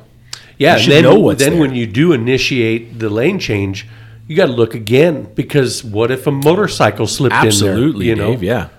Yeah, 0.57 0.75
You 0.75 0.83
should 0.83 0.91
then, 0.93 1.03
know 1.03 1.19
what's 1.19 1.39
then 1.39 1.53
there. 1.53 1.61
when 1.61 1.73
you 1.73 1.87
do 1.87 2.13
initiate 2.13 2.99
the 2.99 3.09
lane 3.09 3.39
change, 3.39 3.87
you 4.27 4.35
got 4.35 4.45
to 4.45 4.51
look 4.51 4.75
again 4.75 5.31
because 5.33 5.83
what 5.83 6.11
if 6.11 6.27
a 6.27 6.31
motorcycle 6.31 7.07
slipped 7.07 7.33
Absolutely, 7.33 8.11
in 8.11 8.17
there? 8.19 8.27
You 8.27 8.31
know, 8.33 8.37
Dave. 8.39 8.43
Yeah. 8.43 8.69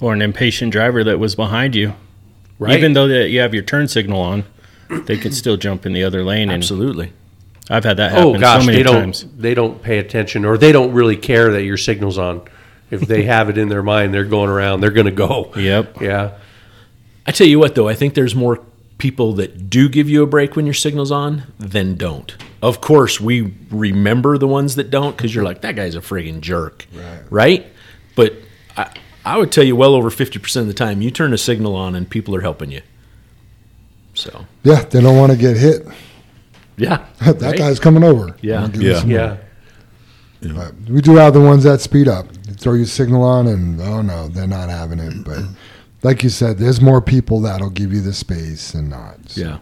Or 0.00 0.12
an 0.12 0.22
impatient 0.22 0.72
driver 0.72 1.04
that 1.04 1.18
was 1.18 1.34
behind 1.34 1.74
you. 1.74 1.94
Right. 2.58 2.76
Even 2.76 2.92
though 2.92 3.08
that 3.08 3.30
you 3.30 3.40
have 3.40 3.54
your 3.54 3.62
turn 3.62 3.88
signal 3.88 4.20
on, 4.20 4.44
they 4.88 5.16
could 5.16 5.34
still 5.34 5.56
jump 5.56 5.86
in 5.86 5.92
the 5.92 6.04
other 6.04 6.22
lane. 6.22 6.50
And 6.50 6.62
Absolutely. 6.62 7.12
I've 7.70 7.84
had 7.84 7.98
that 7.98 8.12
oh, 8.12 8.14
happen 8.14 8.36
oh 8.36 8.40
gosh, 8.40 8.60
so 8.60 8.66
many 8.66 8.78
they 8.78 8.82
don't 8.82 9.02
times. 9.02 9.26
they 9.36 9.54
don't 9.54 9.80
pay 9.80 9.98
attention 9.98 10.44
or 10.44 10.58
they 10.58 10.72
don't 10.72 10.92
really 10.92 11.16
care 11.16 11.52
that 11.52 11.62
your 11.62 11.76
signal's 11.76 12.18
on. 12.18 12.42
If 12.90 13.02
they 13.02 13.22
have 13.22 13.48
it 13.48 13.56
in 13.56 13.68
their 13.68 13.84
mind, 13.84 14.12
they're 14.12 14.24
going 14.24 14.50
around. 14.50 14.80
They're 14.80 14.90
going 14.90 15.06
to 15.06 15.12
go. 15.12 15.52
Yep. 15.56 16.00
Yeah. 16.00 16.38
I 17.24 17.30
tell 17.30 17.46
you 17.46 17.60
what, 17.60 17.76
though, 17.76 17.86
I 17.86 17.94
think 17.94 18.14
there's 18.14 18.34
more 18.34 18.60
people 18.98 19.34
that 19.34 19.70
do 19.70 19.88
give 19.88 20.08
you 20.08 20.24
a 20.24 20.26
break 20.26 20.56
when 20.56 20.66
your 20.66 20.74
signal's 20.74 21.12
on 21.12 21.44
than 21.58 21.94
don't. 21.94 22.36
Of 22.60 22.80
course, 22.80 23.20
we 23.20 23.54
remember 23.70 24.38
the 24.38 24.48
ones 24.48 24.74
that 24.74 24.90
don't 24.90 25.16
because 25.16 25.32
you're 25.32 25.44
like, 25.44 25.60
that 25.60 25.76
guy's 25.76 25.94
a 25.94 26.00
friggin' 26.00 26.40
jerk. 26.40 26.86
Right. 26.92 27.22
Right? 27.30 27.66
But 28.16 28.34
I, 29.24 29.34
I 29.34 29.38
would 29.38 29.52
tell 29.52 29.64
you 29.64 29.76
well 29.76 29.94
over 29.94 30.10
50% 30.10 30.56
of 30.60 30.66
the 30.66 30.74
time, 30.74 31.02
you 31.02 31.10
turn 31.10 31.32
a 31.32 31.38
signal 31.38 31.74
on 31.74 31.94
and 31.94 32.08
people 32.08 32.34
are 32.36 32.40
helping 32.40 32.70
you. 32.70 32.82
So, 34.14 34.46
yeah, 34.64 34.82
they 34.84 35.00
don't 35.00 35.16
want 35.16 35.32
to 35.32 35.38
get 35.38 35.56
hit. 35.56 35.86
yeah. 36.76 37.06
that 37.20 37.40
right? 37.40 37.56
guy's 37.58 37.78
coming 37.78 38.04
over. 38.04 38.36
Yeah. 38.40 38.62
I'll 38.62 38.82
Yeah. 38.82 39.04
Yeah. 39.06 39.36
But 40.42 40.74
we 40.88 41.00
do 41.00 41.16
have 41.16 41.34
the 41.34 41.40
ones 41.40 41.64
that 41.64 41.80
speed 41.80 42.08
up. 42.08 42.26
You 42.46 42.54
throw 42.54 42.72
your 42.72 42.86
signal 42.86 43.22
on, 43.22 43.46
and 43.46 43.80
oh 43.80 44.00
no, 44.00 44.28
they're 44.28 44.46
not 44.46 44.70
having 44.70 44.98
it. 44.98 45.22
But 45.22 45.40
like 46.02 46.22
you 46.22 46.30
said, 46.30 46.56
there's 46.58 46.80
more 46.80 47.02
people 47.02 47.40
that'll 47.42 47.70
give 47.70 47.92
you 47.92 48.00
the 48.00 48.14
space 48.14 48.72
and 48.72 48.88
not. 48.88 49.16
So, 49.28 49.40
Yeah. 49.40 49.58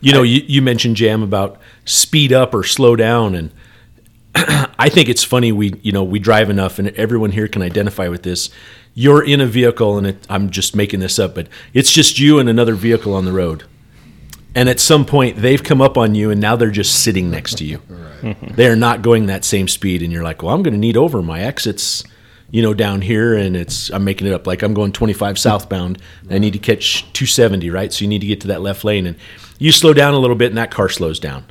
You 0.00 0.12
know, 0.12 0.22
you, 0.22 0.42
you 0.46 0.60
mentioned 0.60 0.96
Jam 0.96 1.22
about 1.22 1.58
speed 1.86 2.30
up 2.30 2.52
or 2.54 2.62
slow 2.62 2.94
down, 2.94 3.34
and 3.34 3.50
I 4.34 4.90
think 4.90 5.08
it's 5.08 5.24
funny. 5.24 5.50
We 5.50 5.74
you 5.82 5.92
know 5.92 6.04
we 6.04 6.18
drive 6.18 6.50
enough, 6.50 6.78
and 6.78 6.88
everyone 6.88 7.30
here 7.30 7.48
can 7.48 7.62
identify 7.62 8.08
with 8.08 8.22
this. 8.22 8.50
You're 8.94 9.24
in 9.24 9.40
a 9.40 9.46
vehicle, 9.46 9.98
and 9.98 10.06
it, 10.06 10.26
I'm 10.28 10.50
just 10.50 10.76
making 10.76 11.00
this 11.00 11.18
up, 11.18 11.34
but 11.34 11.48
it's 11.72 11.90
just 11.90 12.18
you 12.18 12.38
and 12.38 12.48
another 12.48 12.74
vehicle 12.74 13.14
on 13.14 13.24
the 13.24 13.32
road. 13.32 13.64
And 14.54 14.68
at 14.68 14.78
some 14.78 15.04
point, 15.04 15.38
they've 15.38 15.62
come 15.62 15.82
up 15.82 15.98
on 15.98 16.14
you, 16.14 16.30
and 16.30 16.40
now 16.40 16.54
they're 16.54 16.70
just 16.70 17.02
sitting 17.02 17.30
next 17.30 17.58
to 17.58 17.64
you. 17.64 17.80
Mm-hmm. 18.24 18.54
They 18.54 18.68
are 18.68 18.76
not 18.76 19.02
going 19.02 19.26
that 19.26 19.44
same 19.44 19.68
speed, 19.68 20.00
and 20.00 20.10
you're 20.10 20.22
like, 20.22 20.42
"Well, 20.42 20.54
I'm 20.54 20.62
going 20.62 20.72
to 20.72 20.80
need 20.80 20.96
over 20.96 21.20
my 21.20 21.42
exits." 21.42 22.04
you 22.54 22.62
know, 22.62 22.72
down 22.72 23.00
here, 23.00 23.34
and 23.34 23.56
it's 23.56 23.90
I'm 23.90 24.04
making 24.04 24.28
it 24.28 24.32
up. 24.32 24.46
Like 24.46 24.62
I'm 24.62 24.74
going 24.74 24.92
25 24.92 25.40
southbound. 25.40 25.98
I 26.30 26.38
need 26.38 26.52
to 26.52 26.60
catch 26.60 27.00
270, 27.12 27.68
right? 27.70 27.92
So 27.92 28.04
you 28.04 28.08
need 28.08 28.20
to 28.20 28.28
get 28.28 28.40
to 28.42 28.46
that 28.46 28.62
left 28.62 28.84
lane, 28.84 29.06
and 29.06 29.16
you 29.58 29.72
slow 29.72 29.92
down 29.92 30.14
a 30.14 30.18
little 30.18 30.36
bit, 30.36 30.50
and 30.50 30.56
that 30.56 30.70
car 30.70 30.88
slows 30.88 31.18
down. 31.18 31.46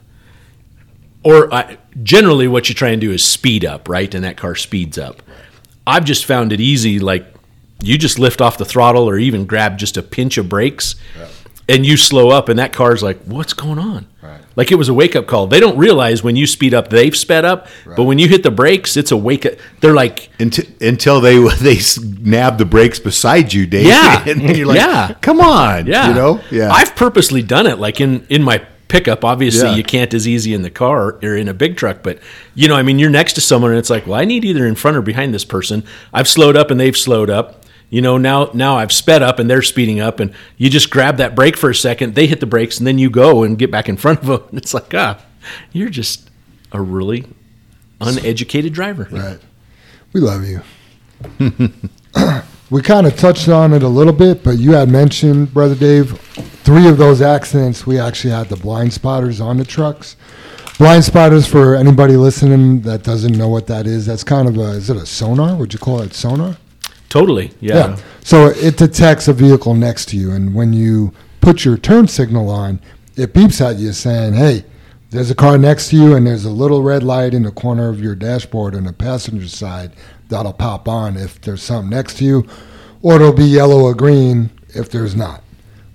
Or 1.22 1.54
I, 1.54 1.78
generally, 2.04 2.48
what 2.48 2.70
you 2.70 2.76
try 2.76 2.92
and 2.92 3.02
do 3.02 3.12
is 3.12 3.22
speed 3.22 3.66
up, 3.66 3.90
right? 3.90 4.16
And 4.16 4.24
that 4.24 4.38
car 4.38 4.56
speeds 4.56 4.98
up. 4.98 5.22
I've 5.86 6.06
just 6.06 6.24
found 6.24 6.54
it 6.54 6.62
easy, 6.62 7.00
like 7.00 7.33
you 7.84 7.98
just 7.98 8.18
lift 8.20 8.42
off 8.42 8.58
the 8.58 8.66
throttle, 8.66 9.08
or 9.10 9.18
even 9.18 9.46
grab 9.46 9.78
just 9.78 9.98
a 9.98 10.02
pinch 10.04 10.38
of 10.38 10.50
brakes, 10.50 10.96
and 11.70 11.86
you 11.86 11.96
slow 11.98 12.30
up, 12.30 12.50
and 12.50 12.60
that 12.60 12.74
car's 12.74 13.02
like, 13.04 13.20
"What's 13.26 13.54
going 13.54 13.80
on?" 13.80 14.08
Right. 14.22 14.40
Like 14.56 14.72
it 14.72 14.76
was 14.76 14.88
a 14.90 14.94
wake 14.94 15.16
up 15.16 15.28
call. 15.28 15.48
They 15.48 15.60
don't 15.60 15.78
realize 15.78 16.24
when 16.24 16.36
you 16.36 16.46
speed 16.48 16.74
up, 16.74 16.90
they've 16.90 17.16
sped 17.16 17.44
up, 17.46 17.68
but 17.96 18.04
when 18.04 18.20
you 18.20 18.28
hit 18.28 18.44
the 18.44 18.52
brakes, 18.52 18.96
it's 18.98 19.12
a 19.12 19.18
wake 19.18 19.46
up. 19.46 19.54
They're 19.82 19.94
like, 19.94 20.30
until, 20.40 20.66
until 20.82 21.22
they 21.22 21.38
they 21.62 21.80
nab 22.22 22.58
the 22.58 22.66
brakes 22.66 23.00
beside 23.00 23.52
you, 23.54 23.66
dave 23.66 23.86
yeah 23.88 24.24
and 24.28 24.42
you're 24.58 24.68
like, 24.68 24.78
Yeah. 24.78 25.14
come 25.22 25.42
on, 25.42 25.88
Yeah. 25.88 26.08
you 26.10 26.14
know, 26.14 26.42
yeah. 26.52 26.72
I've 26.72 26.96
purposely 26.96 27.42
done 27.44 27.68
it. 27.68 27.80
Like 27.80 28.00
in 28.00 28.26
in 28.30 28.44
my 28.44 28.66
pickup, 28.88 29.26
obviously 29.26 29.70
Yeah. 29.70 29.76
you 29.76 29.84
can't 29.84 30.14
as 30.14 30.28
easy 30.28 30.54
in 30.54 30.62
the 30.62 30.70
car 30.70 31.18
or 31.24 31.36
in 31.36 31.48
a 31.48 31.54
big 31.54 31.76
truck, 31.78 32.04
but 32.04 32.20
you 32.56 32.68
know, 32.68 32.76
I 32.76 32.84
mean, 32.84 33.00
you're 33.00 33.10
next 33.10 33.34
to 33.34 33.42
someone 33.42 33.72
and 33.72 33.80
it's 33.80 33.90
like, 33.90 34.06
well, 34.06 34.20
I 34.20 34.26
need 34.26 34.46
either 34.46 34.68
in 34.68 34.76
front 34.76 34.96
or 34.98 35.02
behind 35.02 35.34
this 35.34 35.46
person. 35.46 35.84
I've 36.14 36.28
slowed 36.28 36.56
up 36.56 36.70
and 36.72 36.80
they've 36.80 36.96
slowed 36.98 37.30
up. 37.32 37.63
You 37.94 38.02
know, 38.02 38.18
now 38.18 38.50
now 38.56 38.78
I've 38.78 38.92
sped 38.92 39.22
up 39.22 39.38
and 39.38 39.48
they're 39.48 39.62
speeding 39.62 40.00
up, 40.00 40.20
and 40.20 40.34
you 40.58 40.68
just 40.72 40.90
grab 40.90 41.18
that 41.18 41.36
brake 41.36 41.56
for 41.56 41.70
a 41.70 41.76
second. 41.76 42.16
They 42.16 42.26
hit 42.26 42.40
the 42.40 42.48
brakes, 42.48 42.80
and 42.80 42.88
then 42.88 42.98
you 42.98 43.12
go 43.12 43.44
and 43.44 43.56
get 43.56 43.70
back 43.70 43.88
in 43.88 43.98
front 43.98 44.22
of 44.22 44.26
them. 44.26 44.42
And 44.50 44.58
it's 44.58 44.74
like, 44.74 44.92
ah, 44.96 45.24
you're 45.72 45.92
just 45.92 46.32
a 46.72 46.82
really 46.82 47.28
uneducated 48.02 48.74
driver. 48.74 49.08
Right. 49.12 49.40
We 50.12 50.22
love 50.22 50.44
you. 50.44 50.64
we 52.72 52.82
kind 52.82 53.06
of 53.06 53.16
touched 53.16 53.48
on 53.48 53.74
it 53.74 53.84
a 53.84 53.88
little 53.88 54.12
bit, 54.12 54.44
but 54.44 54.58
you 54.58 54.72
had 54.72 54.90
mentioned, 54.90 55.54
Brother 55.54 55.76
Dave, 55.76 56.20
three 56.64 56.88
of 56.88 56.98
those 56.98 57.22
accidents, 57.22 57.86
we 57.86 58.00
actually 58.00 58.32
had 58.32 58.50
the 58.50 58.58
blind 58.58 58.92
spotters 58.92 59.40
on 59.40 59.58
the 59.58 59.66
trucks. 59.66 60.16
Blind 60.80 61.04
spotters, 61.04 61.46
for 61.46 61.76
anybody 61.76 62.18
listening 62.18 62.82
that 62.82 63.04
doesn't 63.04 63.38
know 63.38 63.50
what 63.50 63.68
that 63.68 63.86
is, 63.86 64.08
that's 64.08 64.24
kind 64.24 64.48
of 64.48 64.58
a, 64.58 64.72
is 64.72 64.90
it 64.90 64.98
a 64.98 65.06
sonar? 65.06 65.56
Would 65.56 65.74
you 65.74 65.80
call 65.80 66.02
it 66.02 66.16
sonar? 66.16 66.58
Totally. 67.14 67.52
Yeah. 67.60 67.96
So 68.24 68.48
it 68.48 68.76
detects 68.76 69.28
a 69.28 69.34
vehicle 69.34 69.76
next 69.76 70.08
to 70.10 70.18
you, 70.18 70.32
and 70.32 70.56
when 70.56 70.74
you 70.74 71.14
put 71.42 71.64
your 71.64 71.78
turn 71.78 72.08
signal 72.08 72.50
on, 72.50 72.80
it 73.16 73.36
beeps 73.36 73.62
at 73.62 73.78
you 73.78 73.94
saying, 73.94 74.34
"Hey, 74.34 74.66
there's 75.12 75.30
a 75.30 75.36
car 75.36 75.60
next 75.60 75.90
to 75.90 75.96
you, 75.96 76.16
and 76.16 76.26
there's 76.26 76.44
a 76.44 76.50
little 76.50 76.82
red 76.82 77.04
light 77.04 77.36
in 77.36 77.44
the 77.44 77.52
corner 77.52 77.88
of 77.90 78.02
your 78.02 78.16
dashboard 78.16 78.74
on 78.74 78.86
the 78.86 78.94
passenger 78.94 79.48
side 79.48 79.92
that'll 80.30 80.54
pop 80.54 80.88
on 80.88 81.16
if 81.16 81.40
there's 81.40 81.62
something 81.62 81.92
next 81.92 82.18
to 82.18 82.26
you, 82.26 82.48
or 83.04 83.18
it'll 83.18 83.32
be 83.32 83.46
yellow 83.46 83.82
or 83.82 83.94
green 83.94 84.50
if 84.70 84.90
there's 84.90 85.16
not." 85.16 85.44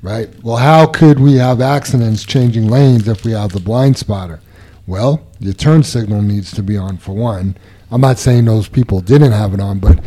Right? 0.02 0.30
Well, 0.44 0.58
how 0.58 0.86
could 0.86 1.18
we 1.18 1.34
have 1.38 1.60
accidents 1.60 2.22
changing 2.22 2.68
lanes 2.68 3.08
if 3.08 3.24
we 3.24 3.32
have 3.32 3.50
the 3.50 3.58
blind 3.58 3.96
spotter? 3.96 4.38
Well, 4.86 5.22
your 5.40 5.52
turn 5.52 5.82
signal 5.82 6.22
needs 6.22 6.52
to 6.52 6.62
be 6.62 6.76
on 6.76 6.96
for 6.98 7.12
one. 7.12 7.56
I'm 7.90 8.00
not 8.00 8.18
saying 8.18 8.44
those 8.44 8.68
people 8.68 9.00
didn't 9.00 9.32
have 9.32 9.54
it 9.54 9.60
on, 9.60 9.78
but 9.78 10.00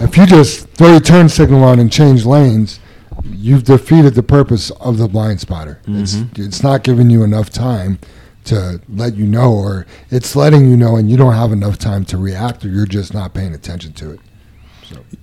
if 0.00 0.16
you 0.16 0.26
just 0.26 0.68
throw 0.70 0.90
your 0.90 1.00
turn 1.00 1.28
signal 1.28 1.64
on 1.64 1.78
and 1.78 1.90
change 1.90 2.24
lanes, 2.24 2.78
you've 3.24 3.64
defeated 3.64 4.14
the 4.14 4.22
purpose 4.22 4.70
of 4.72 4.98
the 4.98 5.08
blind 5.08 5.40
spotter. 5.40 5.80
It's 5.86 6.14
mm-hmm. 6.14 6.42
it's 6.42 6.62
not 6.62 6.82
giving 6.82 7.10
you 7.10 7.22
enough 7.22 7.50
time 7.50 7.98
to 8.44 8.80
let 8.88 9.14
you 9.14 9.26
know, 9.26 9.52
or 9.52 9.86
it's 10.10 10.34
letting 10.34 10.68
you 10.68 10.76
know, 10.76 10.96
and 10.96 11.10
you 11.10 11.16
don't 11.16 11.34
have 11.34 11.52
enough 11.52 11.78
time 11.78 12.04
to 12.06 12.18
react, 12.18 12.64
or 12.64 12.68
you're 12.68 12.86
just 12.86 13.14
not 13.14 13.34
paying 13.34 13.54
attention 13.54 13.92
to 13.94 14.12
it. 14.12 14.20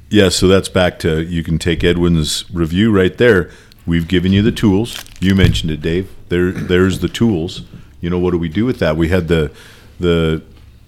Yeah, 0.10 0.30
so 0.30 0.48
that's 0.48 0.70
back 0.70 0.98
to 1.00 1.22
you 1.22 1.44
can 1.44 1.60
take 1.60 1.84
Edwin's 1.84 2.50
review 2.52 2.92
right 2.92 3.16
there. 3.18 3.52
We've 3.86 4.08
given 4.08 4.32
you 4.32 4.42
the 4.42 4.52
tools. 4.52 5.04
You 5.20 5.36
mentioned 5.36 5.72
it, 5.72 5.82
Dave. 5.82 6.10
there 6.30 6.52
there's 6.52 7.00
the 7.00 7.10
tools. 7.10 7.64
You 8.02 8.10
know, 8.10 8.18
what 8.18 8.32
do 8.32 8.38
we 8.38 8.50
do 8.50 8.66
with 8.66 8.80
that? 8.80 8.98
We 8.98 9.10
had 9.10 9.28
the 9.28 9.52
the 10.00 10.42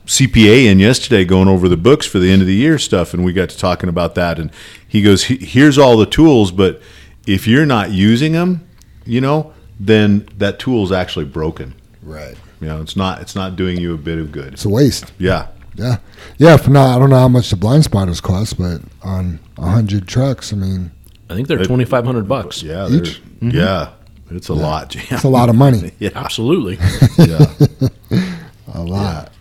CPA 0.05 0.65
in 0.65 0.79
yesterday 0.79 1.23
going 1.25 1.47
over 1.47 1.69
the 1.69 1.77
books 1.77 2.05
for 2.05 2.19
the 2.19 2.31
end 2.31 2.41
of 2.41 2.47
the 2.47 2.55
year 2.55 2.77
stuff, 2.77 3.13
and 3.13 3.23
we 3.23 3.33
got 3.33 3.49
to 3.49 3.57
talking 3.57 3.89
about 3.89 4.15
that. 4.15 4.39
And 4.39 4.51
he 4.87 5.01
goes, 5.01 5.23
"Here's 5.25 5.77
all 5.77 5.97
the 5.97 6.05
tools, 6.05 6.51
but 6.51 6.81
if 7.27 7.47
you're 7.47 7.65
not 7.65 7.91
using 7.91 8.31
them, 8.33 8.67
you 9.05 9.21
know, 9.21 9.53
then 9.79 10.27
that 10.37 10.59
tool's 10.59 10.91
actually 10.91 11.25
broken. 11.25 11.73
Right. 12.03 12.35
You 12.59 12.67
know, 12.67 12.81
it's 12.81 12.95
not 12.95 13.21
it's 13.21 13.35
not 13.35 13.55
doing 13.55 13.79
you 13.79 13.93
a 13.93 13.97
bit 13.97 14.17
of 14.19 14.31
good. 14.31 14.53
It's 14.53 14.65
a 14.65 14.69
waste. 14.69 15.11
Yeah, 15.17 15.47
Yeah. 15.75 15.97
Yeah. 16.37 16.57
For 16.57 16.69
now, 16.71 16.95
I 16.95 16.99
don't 16.99 17.09
know 17.09 17.19
how 17.19 17.27
much 17.27 17.49
the 17.49 17.55
blind 17.55 17.83
spotters 17.83 18.21
cost, 18.21 18.57
but 18.57 18.81
on 19.03 19.39
a 19.57 19.69
hundred 19.69 20.07
trucks, 20.07 20.51
I 20.51 20.55
mean, 20.57 20.91
I 21.29 21.35
think 21.35 21.47
they're 21.47 21.63
twenty 21.63 21.85
five 21.85 22.05
hundred 22.05 22.27
bucks. 22.27 22.61
yeah, 22.63 22.87
Each? 22.89 23.21
they're- 23.39 23.51
yeah. 23.51 23.89
It's 24.29 24.47
a 24.47 24.53
lot. 24.53 24.95
it's 25.11 25.23
a 25.25 25.29
lot 25.29 25.49
of 25.49 25.55
money. 25.55 25.91
Yeah, 25.99 26.11
Absolutely. 26.15 26.77
yeah. 27.17 27.53
A 28.73 28.81
lot. 28.81 29.29
Yeah, 29.29 29.40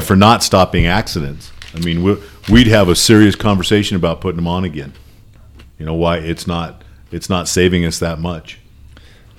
for 0.00 0.16
not 0.16 0.42
stopping 0.42 0.86
accidents. 0.86 1.52
I 1.74 1.80
mean, 1.80 2.02
we, 2.02 2.16
we'd 2.50 2.66
have 2.66 2.88
a 2.88 2.96
serious 2.96 3.34
conversation 3.34 3.96
about 3.96 4.20
putting 4.20 4.36
them 4.36 4.46
on 4.48 4.64
again. 4.64 4.92
You 5.78 5.86
know 5.86 5.94
why 5.94 6.18
it's 6.18 6.46
not 6.46 6.82
it's 7.12 7.28
not 7.30 7.48
saving 7.48 7.84
us 7.84 7.98
that 8.00 8.18
much. 8.18 8.58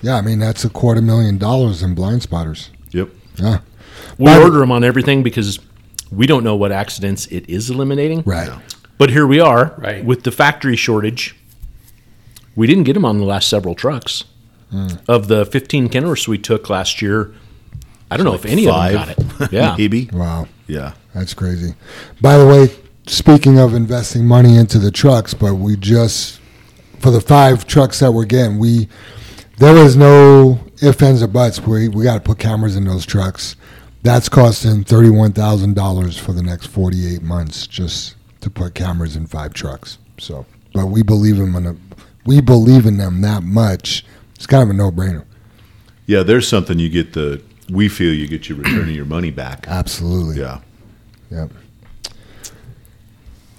Yeah. 0.02 0.16
I 0.16 0.22
mean, 0.22 0.38
that's 0.38 0.64
a 0.64 0.70
quarter 0.70 1.02
million 1.02 1.36
dollars 1.38 1.82
in 1.82 1.94
blind 1.94 2.22
spotters. 2.22 2.70
Yep. 2.92 3.10
Yeah. 3.36 3.58
We 4.18 4.26
By 4.26 4.38
the- 4.38 4.44
order 4.44 4.58
them 4.60 4.72
on 4.72 4.82
everything 4.84 5.22
because 5.22 5.58
we 6.10 6.26
don't 6.26 6.42
know 6.42 6.56
what 6.56 6.72
accidents 6.72 7.26
it 7.26 7.48
is 7.48 7.70
eliminating. 7.70 8.22
Right. 8.24 8.50
But 8.98 9.10
here 9.10 9.26
we 9.26 9.38
are 9.40 9.74
Right. 9.78 10.04
with 10.04 10.22
the 10.24 10.30
factory 10.32 10.76
shortage. 10.76 11.36
We 12.56 12.66
didn't 12.66 12.84
get 12.84 12.94
them 12.94 13.04
on 13.04 13.18
the 13.18 13.24
last 13.24 13.48
several 13.48 13.74
trucks. 13.74 14.24
Hmm. 14.70 14.88
Of 15.08 15.28
the 15.28 15.44
15 15.46 15.88
Kenworths 15.88 16.28
we 16.28 16.38
took 16.38 16.70
last 16.70 17.02
year, 17.02 17.32
I 18.10 18.16
don't 18.16 18.26
know 18.26 18.34
if 18.34 18.44
any 18.44 18.66
Five, 18.66 18.94
of 18.94 19.16
them 19.16 19.26
got 19.28 19.40
it. 19.40 19.52
Yeah. 19.52 19.74
maybe. 19.78 20.08
Wow. 20.12 20.48
Yeah. 20.66 20.94
That's 21.14 21.34
crazy. 21.34 21.74
By 22.20 22.36
the 22.38 22.46
way, 22.46 22.68
speaking 23.06 23.58
of 23.58 23.74
investing 23.74 24.26
money 24.26 24.56
into 24.56 24.78
the 24.78 24.90
trucks, 24.90 25.34
but 25.34 25.54
we 25.54 25.76
just 25.76 26.40
for 26.98 27.10
the 27.10 27.20
five 27.20 27.66
trucks 27.66 28.00
that 28.00 28.12
we're 28.12 28.24
getting, 28.26 28.58
we 28.58 28.88
there 29.58 29.74
was 29.74 29.96
no 29.96 30.60
ifs 30.82 31.02
ands 31.02 31.22
or 31.22 31.26
buts. 31.28 31.60
We 31.60 31.88
we 31.88 32.04
got 32.04 32.14
to 32.14 32.20
put 32.20 32.38
cameras 32.38 32.76
in 32.76 32.84
those 32.84 33.06
trucks. 33.06 33.56
That's 34.02 34.28
costing 34.28 34.84
thirty 34.84 35.10
one 35.10 35.32
thousand 35.32 35.74
dollars 35.74 36.16
for 36.18 36.32
the 36.32 36.42
next 36.42 36.66
forty 36.66 37.12
eight 37.14 37.22
months 37.22 37.66
just 37.66 38.16
to 38.40 38.50
put 38.50 38.74
cameras 38.74 39.16
in 39.16 39.26
five 39.26 39.52
trucks. 39.54 39.98
So, 40.18 40.46
but 40.74 40.86
we 40.86 41.02
believe 41.02 41.38
in 41.38 41.52
them. 41.52 41.80
We 42.26 42.40
believe 42.40 42.86
in 42.86 42.98
them 42.98 43.20
that 43.22 43.42
much. 43.42 44.04
It's 44.34 44.46
kind 44.46 44.62
of 44.62 44.70
a 44.70 44.72
no 44.72 44.90
brainer. 44.90 45.24
Yeah, 46.06 46.22
there's 46.22 46.48
something 46.48 46.78
you 46.78 46.88
get 46.88 47.12
the 47.12 47.42
we 47.70 47.88
feel 47.88 48.12
you 48.12 48.26
get 48.26 48.48
your 48.48 48.58
return 48.58 48.82
of 48.82 48.90
your 48.90 49.04
money 49.04 49.30
back. 49.30 49.64
Absolutely. 49.68 50.40
Yeah. 50.40 50.60
Yep. 51.30 51.50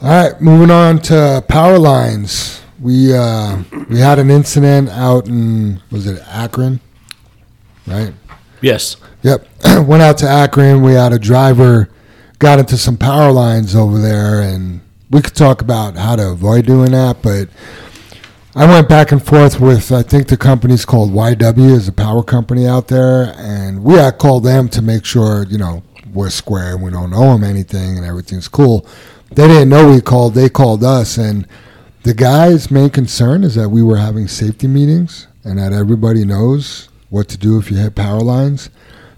All 0.01 0.09
right, 0.09 0.41
moving 0.41 0.71
on 0.71 0.99
to 1.03 1.43
power 1.47 1.77
lines. 1.77 2.61
We 2.79 3.13
uh, 3.13 3.61
we 3.87 3.99
had 3.99 4.17
an 4.17 4.31
incident 4.31 4.89
out 4.89 5.27
in 5.27 5.79
was 5.91 6.07
it 6.07 6.19
Akron, 6.27 6.79
right? 7.85 8.11
Yes. 8.61 8.97
Yep. 9.21 9.47
Went 9.85 10.01
out 10.01 10.17
to 10.19 10.27
Akron. 10.27 10.81
We 10.81 10.93
had 10.93 11.13
a 11.13 11.19
driver 11.19 11.89
got 12.39 12.57
into 12.57 12.77
some 12.77 12.97
power 12.97 13.31
lines 13.31 13.75
over 13.75 13.99
there, 13.99 14.41
and 14.41 14.81
we 15.11 15.21
could 15.21 15.35
talk 15.35 15.61
about 15.61 15.95
how 15.95 16.15
to 16.15 16.29
avoid 16.29 16.65
doing 16.65 16.91
that. 16.91 17.21
But 17.21 17.49
I 18.53 18.65
went 18.65 18.89
back 18.89 19.13
and 19.13 19.25
forth 19.25 19.61
with 19.61 19.93
I 19.93 20.03
think 20.03 20.27
the 20.27 20.35
company's 20.35 20.83
called 20.83 21.11
YW 21.11 21.71
is 21.71 21.87
a 21.87 21.93
power 21.93 22.21
company 22.21 22.67
out 22.67 22.89
there, 22.89 23.33
and 23.37 23.81
we 23.81 23.93
had 23.93 24.17
called 24.17 24.43
them 24.43 24.67
to 24.69 24.81
make 24.81 25.05
sure 25.05 25.45
you 25.45 25.57
know 25.57 25.83
we're 26.13 26.29
square 26.29 26.73
and 26.73 26.83
we 26.83 26.91
don't 26.91 27.13
owe 27.13 27.31
them 27.31 27.45
anything 27.45 27.97
and 27.97 28.05
everything's 28.05 28.49
cool. 28.49 28.85
They 29.31 29.47
didn't 29.47 29.69
know 29.69 29.89
we 29.89 30.01
called. 30.01 30.33
They 30.33 30.49
called 30.49 30.83
us, 30.83 31.17
and 31.17 31.47
the 32.03 32.13
guy's 32.13 32.69
main 32.69 32.89
concern 32.89 33.45
is 33.45 33.55
that 33.55 33.69
we 33.69 33.81
were 33.81 33.97
having 33.97 34.27
safety 34.27 34.67
meetings 34.67 35.27
and 35.45 35.57
that 35.57 35.71
everybody 35.71 36.25
knows 36.25 36.89
what 37.09 37.29
to 37.29 37.37
do 37.37 37.57
if 37.57 37.71
you 37.71 37.77
hit 37.77 37.95
power 37.95 38.19
lines. 38.19 38.69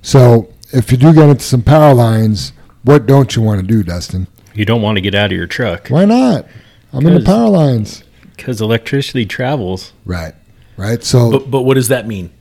So 0.03 0.53
if 0.71 0.91
you 0.91 0.97
do 0.97 1.11
get 1.11 1.29
into 1.29 1.43
some 1.43 1.63
power 1.63 1.95
lines, 1.95 2.53
what 2.83 3.07
don't 3.07 3.35
you 3.35 3.41
want 3.41 3.61
to 3.61 3.67
do, 3.67 3.81
Dustin? 3.81 4.27
You 4.53 4.65
don't 4.65 4.83
want 4.83 4.97
to 4.97 5.01
get 5.01 5.15
out 5.15 5.31
of 5.31 5.37
your 5.37 5.47
truck 5.47 5.87
Why 5.87 6.05
not? 6.05 6.45
I'm 6.91 7.07
in 7.07 7.15
the 7.15 7.25
power 7.25 7.49
lines. 7.49 8.03
Because 8.35 8.61
electricity 8.61 9.25
travels. 9.25 9.93
Right. 10.05 10.35
Right. 10.77 11.03
So 11.03 11.31
But, 11.31 11.51
but 11.51 11.61
what 11.61 11.75
does 11.75 11.87
that 11.89 12.07
mean? 12.07 12.31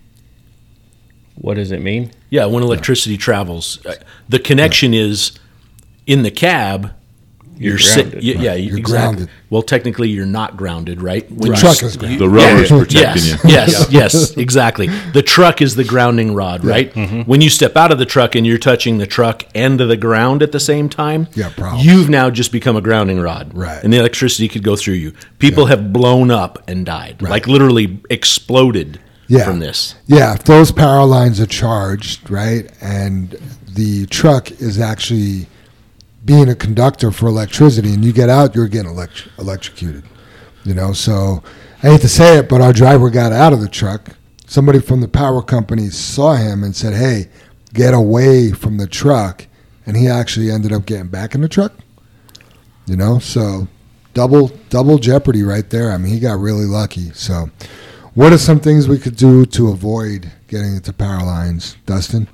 What 1.34 1.54
does 1.54 1.72
it 1.72 1.80
mean? 1.80 2.12
Yeah, 2.30 2.46
when 2.46 2.62
electricity 2.62 3.16
travels, 3.16 3.84
uh, 3.86 3.94
the 4.28 4.38
connection 4.38 4.94
is 4.94 5.32
in 6.06 6.22
the 6.22 6.30
cab. 6.30 6.92
You're, 7.58 7.70
You're 7.72 7.78
sit- 7.78 8.10
grounded. 8.10 8.24
y- 8.38 8.42
yeah, 8.42 8.54
You're 8.54 8.78
exactly. 8.78 8.82
grounded. 9.16 9.28
Well, 9.50 9.62
technically, 9.62 10.08
you're 10.08 10.26
not 10.26 10.56
grounded, 10.56 11.00
right? 11.02 11.28
When 11.30 11.38
the 11.38 11.48
you 11.48 11.54
truck 11.56 11.82
is 11.82 11.96
grounded. 11.96 12.18
The 12.20 12.28
rubber's 12.28 12.70
Yeah, 12.70 12.78
protecting 12.78 13.22
yes, 13.24 13.44
you. 13.44 13.50
Yes, 13.50 13.86
yes, 13.92 14.36
exactly. 14.36 14.88
The 15.12 15.22
truck 15.22 15.60
is 15.62 15.76
the 15.76 15.84
grounding 15.84 16.34
rod, 16.34 16.64
right? 16.64 16.92
Mm-hmm. 16.92 17.20
When 17.22 17.40
you 17.40 17.50
step 17.50 17.76
out 17.76 17.92
of 17.92 17.98
the 17.98 18.06
truck 18.06 18.34
and 18.34 18.46
you're 18.46 18.58
touching 18.58 18.98
the 18.98 19.06
truck 19.06 19.44
and 19.54 19.78
the 19.78 19.96
ground 19.96 20.42
at 20.42 20.50
the 20.52 20.58
same 20.60 20.88
time, 20.88 21.28
Yeah, 21.34 21.50
problems. 21.56 21.84
you've 21.86 22.08
now 22.08 22.30
just 22.30 22.50
become 22.52 22.74
a 22.76 22.80
grounding 22.80 23.20
rod, 23.20 23.52
Right. 23.54 23.82
And 23.84 23.92
the 23.92 23.98
electricity 23.98 24.48
could 24.48 24.64
go 24.64 24.74
through 24.74 24.94
you. 24.94 25.12
People 25.38 25.66
have 25.66 25.92
blown 25.92 26.30
up 26.30 26.62
and 26.68 26.84
died, 26.86 27.20
like 27.22 27.46
literally 27.46 28.00
exploded 28.10 28.98
Yeah. 29.28 29.44
from 29.44 29.60
this. 29.60 29.94
Yeah, 30.06 30.34
if 30.34 30.44
those 30.44 30.72
power 30.72 31.04
lines 31.04 31.38
are 31.40 31.46
charged, 31.46 32.28
right, 32.30 32.68
and 32.80 33.36
the 33.74 34.06
truck 34.06 34.50
is 34.52 34.80
actually 34.80 35.46
being 36.24 36.48
a 36.48 36.54
conductor 36.54 37.10
for 37.10 37.26
electricity, 37.26 37.92
and 37.92 38.04
you 38.04 38.12
get 38.12 38.28
out, 38.28 38.54
you're 38.54 38.68
getting 38.68 38.90
elect- 38.90 39.28
electrocuted. 39.38 40.04
You 40.64 40.74
know, 40.74 40.92
so 40.92 41.42
I 41.82 41.88
hate 41.88 42.00
to 42.02 42.08
say 42.08 42.38
it, 42.38 42.48
but 42.48 42.60
our 42.60 42.72
driver 42.72 43.10
got 43.10 43.32
out 43.32 43.52
of 43.52 43.60
the 43.60 43.68
truck. 43.68 44.10
Somebody 44.46 44.78
from 44.78 45.00
the 45.00 45.08
power 45.08 45.42
company 45.42 45.88
saw 45.90 46.34
him 46.34 46.62
and 46.62 46.76
said, 46.76 46.94
"Hey, 46.94 47.28
get 47.74 47.94
away 47.94 48.52
from 48.52 48.76
the 48.76 48.86
truck," 48.86 49.46
and 49.86 49.96
he 49.96 50.06
actually 50.06 50.50
ended 50.50 50.72
up 50.72 50.86
getting 50.86 51.08
back 51.08 51.34
in 51.34 51.40
the 51.40 51.48
truck. 51.48 51.72
You 52.86 52.96
know, 52.96 53.18
so 53.18 53.66
double 54.14 54.48
double 54.68 54.98
jeopardy 54.98 55.42
right 55.42 55.68
there. 55.70 55.90
I 55.90 55.96
mean, 55.96 56.12
he 56.12 56.20
got 56.20 56.38
really 56.38 56.66
lucky. 56.66 57.10
So, 57.14 57.50
what 58.14 58.32
are 58.32 58.38
some 58.38 58.60
things 58.60 58.86
we 58.86 58.98
could 58.98 59.16
do 59.16 59.44
to 59.46 59.68
avoid 59.68 60.30
getting 60.48 60.76
into 60.76 60.92
power 60.92 61.24
lines, 61.24 61.76
Dustin? 61.86 62.28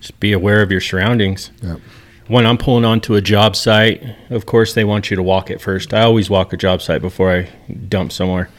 Just 0.00 0.18
be 0.20 0.32
aware 0.32 0.62
of 0.62 0.70
your 0.70 0.80
surroundings. 0.80 1.50
Yep. 1.62 1.80
When 2.28 2.44
I'm 2.44 2.58
pulling 2.58 2.84
onto 2.84 3.14
a 3.14 3.20
job 3.20 3.54
site, 3.54 4.02
of 4.30 4.46
course 4.46 4.74
they 4.74 4.84
want 4.84 5.10
you 5.10 5.16
to 5.16 5.22
walk 5.22 5.50
it 5.50 5.60
first. 5.60 5.94
I 5.94 6.02
always 6.02 6.28
walk 6.28 6.52
a 6.52 6.56
job 6.56 6.82
site 6.82 7.00
before 7.00 7.32
I 7.32 7.48
dump 7.88 8.10
somewhere. 8.10 8.50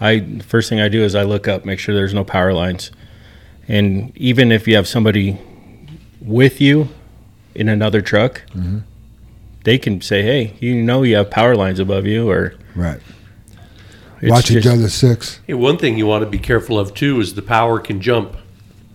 I 0.00 0.40
first 0.40 0.68
thing 0.68 0.80
I 0.80 0.88
do 0.88 1.02
is 1.02 1.14
I 1.14 1.22
look 1.22 1.48
up, 1.48 1.64
make 1.64 1.78
sure 1.78 1.94
there's 1.94 2.12
no 2.12 2.24
power 2.24 2.52
lines. 2.52 2.90
And 3.68 4.16
even 4.16 4.52
if 4.52 4.68
you 4.68 4.76
have 4.76 4.86
somebody 4.86 5.40
with 6.20 6.60
you 6.60 6.88
in 7.54 7.68
another 7.68 8.02
truck, 8.02 8.42
mm-hmm. 8.50 8.80
they 9.64 9.78
can 9.78 10.02
say, 10.02 10.22
"Hey, 10.22 10.54
you 10.60 10.74
know 10.82 11.02
you 11.02 11.16
have 11.16 11.30
power 11.30 11.56
lines 11.56 11.80
above 11.80 12.06
you," 12.06 12.28
or 12.28 12.54
Right. 12.74 13.00
it's 14.20 14.30
Watch 14.30 14.50
each 14.50 14.66
other 14.66 14.88
six. 14.90 15.40
Hey, 15.46 15.54
one 15.54 15.78
thing 15.78 15.96
you 15.96 16.06
want 16.06 16.22
to 16.22 16.30
be 16.30 16.38
careful 16.38 16.78
of 16.78 16.92
too 16.92 17.18
is 17.20 17.34
the 17.34 17.42
power 17.42 17.80
can 17.80 18.02
jump. 18.02 18.36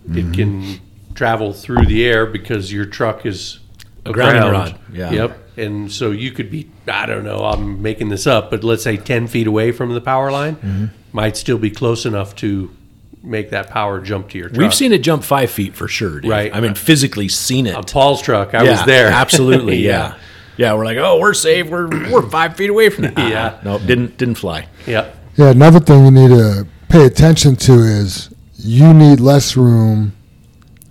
It 0.06 0.10
mm-hmm. 0.10 0.32
can 0.32 0.80
travel 1.14 1.52
through 1.52 1.86
the 1.86 2.04
air 2.04 2.24
because 2.24 2.72
your 2.72 2.84
truck 2.84 3.26
is 3.26 3.58
A 4.04 4.12
grounding 4.12 4.42
aground. 4.42 4.72
rod, 4.72 4.80
yeah. 4.92 5.10
Yep. 5.12 5.38
And 5.56 5.92
so 5.92 6.10
you 6.10 6.30
could 6.32 6.50
be, 6.50 6.70
I 6.88 7.06
don't 7.06 7.24
know, 7.24 7.44
I'm 7.44 7.82
making 7.82 8.08
this 8.08 8.26
up, 8.26 8.50
but 8.50 8.64
let's 8.64 8.82
say 8.82 8.96
10 8.96 9.26
feet 9.26 9.46
away 9.46 9.70
from 9.70 9.92
the 9.92 10.00
power 10.00 10.30
line, 10.32 10.56
mm-hmm. 10.56 10.86
might 11.12 11.36
still 11.36 11.58
be 11.58 11.70
close 11.70 12.06
enough 12.06 12.34
to 12.36 12.74
make 13.22 13.50
that 13.50 13.70
power 13.70 14.00
jump 14.00 14.30
to 14.30 14.38
your 14.38 14.48
truck. 14.48 14.58
We've 14.58 14.74
seen 14.74 14.92
it 14.92 14.98
jump 14.98 15.24
five 15.24 15.50
feet 15.50 15.74
for 15.74 15.88
sure, 15.88 16.20
Dave. 16.20 16.30
Right. 16.30 16.54
I 16.54 16.60
mean, 16.60 16.74
physically 16.74 17.28
seen 17.28 17.66
it. 17.66 17.74
on 17.74 17.84
Paul's 17.84 18.22
truck. 18.22 18.54
I 18.54 18.64
yeah, 18.64 18.70
was 18.72 18.84
there. 18.84 19.08
absolutely. 19.12 19.76
Yeah. 19.76 20.16
yeah, 20.56 20.74
We're 20.74 20.84
like, 20.84 20.98
oh, 20.98 21.18
we're 21.18 21.34
safe. 21.34 21.68
We're 21.68 21.88
we're 22.10 22.28
five 22.28 22.56
feet 22.56 22.70
away 22.70 22.90
from 22.90 23.04
that. 23.04 23.18
Yeah. 23.32 23.58
Ah, 23.58 23.60
no, 23.64 23.78
didn't 23.78 24.18
didn't 24.18 24.36
fly. 24.36 24.66
Yep. 24.86 25.16
Yeah, 25.36 25.50
another 25.50 25.80
thing 25.80 26.04
you 26.04 26.10
need 26.10 26.28
to 26.28 26.66
pay 26.88 27.06
attention 27.06 27.56
to 27.56 27.72
is 27.74 28.34
you 28.56 28.92
need 28.92 29.20
less 29.20 29.56
room. 29.56 30.12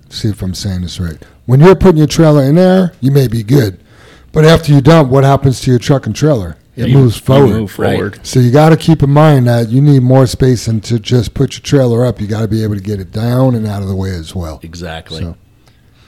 See 0.09 0.29
if 0.29 0.41
I'm 0.41 0.53
saying 0.53 0.81
this 0.81 0.99
right. 0.99 1.21
When 1.45 1.59
you're 1.59 1.75
putting 1.75 1.97
your 1.97 2.07
trailer 2.07 2.43
in 2.43 2.55
there, 2.55 2.93
you 3.01 3.11
may 3.11 3.27
be 3.27 3.43
good, 3.43 3.79
but 4.31 4.45
after 4.45 4.71
you 4.71 4.81
dump, 4.81 5.09
what 5.09 5.23
happens 5.23 5.61
to 5.61 5.69
your 5.71 5.79
truck 5.79 6.05
and 6.05 6.15
trailer? 6.15 6.57
It 6.75 6.87
you- 6.87 6.97
moves 6.97 7.15
you 7.17 7.21
forward. 7.21 7.49
move 7.49 7.79
Right. 7.79 7.95
forward. 7.95 8.19
So 8.23 8.39
you 8.39 8.51
got 8.51 8.69
to 8.69 8.77
keep 8.77 9.03
in 9.03 9.09
mind 9.09 9.47
that 9.47 9.69
you 9.69 9.81
need 9.81 10.03
more 10.03 10.25
space 10.25 10.65
than 10.65 10.79
to 10.81 10.99
just 10.99 11.33
put 11.33 11.53
your 11.53 11.61
trailer 11.61 12.05
up. 12.05 12.21
You 12.21 12.27
got 12.27 12.41
to 12.41 12.47
be 12.47 12.63
able 12.63 12.75
to 12.75 12.81
get 12.81 12.99
it 12.99 13.11
down 13.11 13.55
and 13.55 13.67
out 13.67 13.81
of 13.81 13.89
the 13.89 13.95
way 13.95 14.11
as 14.11 14.33
well. 14.33 14.59
Exactly. 14.63 15.21
So- 15.21 15.35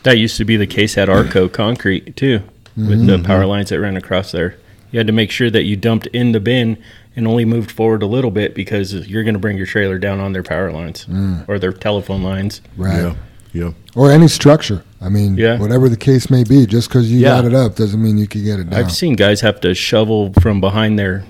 That 0.03 0.17
used 0.17 0.37
to 0.37 0.45
be 0.45 0.55
the 0.57 0.67
case 0.67 0.97
at 0.97 1.09
Arco 1.09 1.47
Concrete 1.49 2.15
too, 2.15 2.41
with 2.75 3.05
the 3.05 3.17
mm-hmm. 3.17 3.25
power 3.25 3.45
lines 3.45 3.69
that 3.69 3.79
ran 3.79 3.97
across 3.97 4.31
there. 4.31 4.55
You 4.91 4.99
had 4.99 5.07
to 5.07 5.13
make 5.13 5.31
sure 5.31 5.49
that 5.49 5.63
you 5.63 5.75
dumped 5.75 6.07
in 6.07 6.33
the 6.33 6.39
bin 6.39 6.77
and 7.15 7.27
only 7.27 7.45
moved 7.45 7.71
forward 7.71 8.03
a 8.03 8.05
little 8.05 8.31
bit 8.31 8.53
because 8.55 8.93
you're 8.93 9.23
going 9.23 9.33
to 9.33 9.39
bring 9.39 9.57
your 9.57 9.65
trailer 9.65 9.97
down 9.97 10.19
on 10.19 10.33
their 10.33 10.43
power 10.43 10.71
lines 10.71 11.05
mm. 11.09 11.47
or 11.47 11.59
their 11.59 11.73
telephone 11.73 12.23
lines. 12.23 12.61
Right. 12.77 13.01
Yeah. 13.01 13.15
Yeah. 13.53 13.71
Or 13.95 14.11
any 14.11 14.27
structure. 14.27 14.83
I 15.03 15.09
mean, 15.09 15.35
Yeah. 15.37 15.57
whatever 15.59 15.89
the 15.89 15.97
case 15.97 16.29
may 16.29 16.43
be, 16.43 16.65
just 16.65 16.87
because 16.87 17.11
you 17.11 17.19
Yeah. 17.19 17.29
got 17.41 17.45
it 17.45 17.53
up 17.53 17.75
doesn't 17.75 18.01
mean 18.01 18.17
you 18.17 18.27
can 18.27 18.43
get 18.43 18.59
it 18.59 18.69
down. 18.69 18.79
I've 18.79 18.91
seen 18.91 19.15
guys 19.15 19.41
have 19.41 19.59
to 19.61 19.73
shovel 19.73 20.31
from 20.39 20.61
behind 20.61 20.97
their 20.97 21.25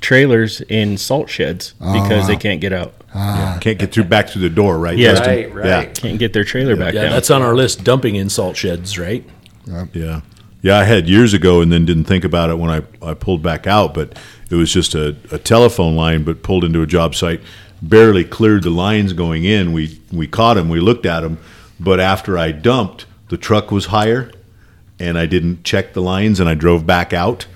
trailers 0.00 0.60
in 0.62 0.96
salt 0.96 1.28
sheds 1.28 1.74
because 1.78 2.26
they 2.26 2.36
can't 2.36 2.60
get 2.60 2.72
out. 2.72 2.94
ah, 3.14 3.58
Can't 3.60 3.78
get 3.78 3.92
through 3.92 4.04
back 4.04 4.28
through 4.30 4.42
the 4.42 4.48
door, 4.48 4.78
right? 4.78 4.96
Yeah. 4.96 5.12
Justin? 5.12 5.34
Right, 5.54 5.54
right. 5.54 5.94
Can't 5.94 6.18
get 6.18 6.32
their 6.32 6.44
trailer 6.44 6.76
back 6.76 6.94
Yeah, 6.94 7.02
down. 7.02 7.10
that's 7.12 7.30
on 7.30 7.42
our 7.42 7.54
list. 7.54 7.84
Dumping 7.84 8.14
in 8.16 8.28
salt 8.30 8.56
sheds, 8.56 8.98
right? 8.98 9.24
Yeah. 9.92 10.20
Yeah, 10.62 10.78
I 10.78 10.84
had 10.84 11.08
years 11.08 11.32
ago 11.34 11.60
and 11.60 11.72
then 11.72 11.84
didn't 11.86 12.04
think 12.04 12.22
about 12.24 12.50
it 12.50 12.58
when 12.58 12.70
I, 12.70 12.82
I 13.06 13.14
pulled 13.14 13.42
back 13.42 13.66
out, 13.66 13.94
but 13.94 14.14
it 14.50 14.54
was 14.56 14.72
just 14.72 14.94
a, 14.94 15.16
a 15.30 15.38
telephone 15.38 15.96
line, 15.96 16.22
but 16.22 16.42
pulled 16.42 16.64
into 16.64 16.82
a 16.82 16.86
job 16.86 17.14
site, 17.14 17.40
barely 17.82 18.24
cleared 18.24 18.62
the 18.64 18.70
lines 18.70 19.12
going 19.14 19.44
in. 19.44 19.72
We, 19.72 19.98
we 20.12 20.26
caught 20.26 20.56
him, 20.58 20.68
we 20.68 20.78
looked 20.80 21.06
at 21.06 21.24
him, 21.24 21.38
but 21.78 21.98
after 21.98 22.36
I 22.38 22.52
dumped, 22.52 23.06
the 23.30 23.38
truck 23.38 23.70
was 23.70 23.86
higher 23.86 24.30
and 24.98 25.16
I 25.16 25.26
didn't 25.26 25.64
check 25.64 25.94
the 25.94 26.02
lines 26.02 26.38
and 26.40 26.48
I 26.48 26.54
drove 26.54 26.86
back 26.86 27.12
out 27.12 27.46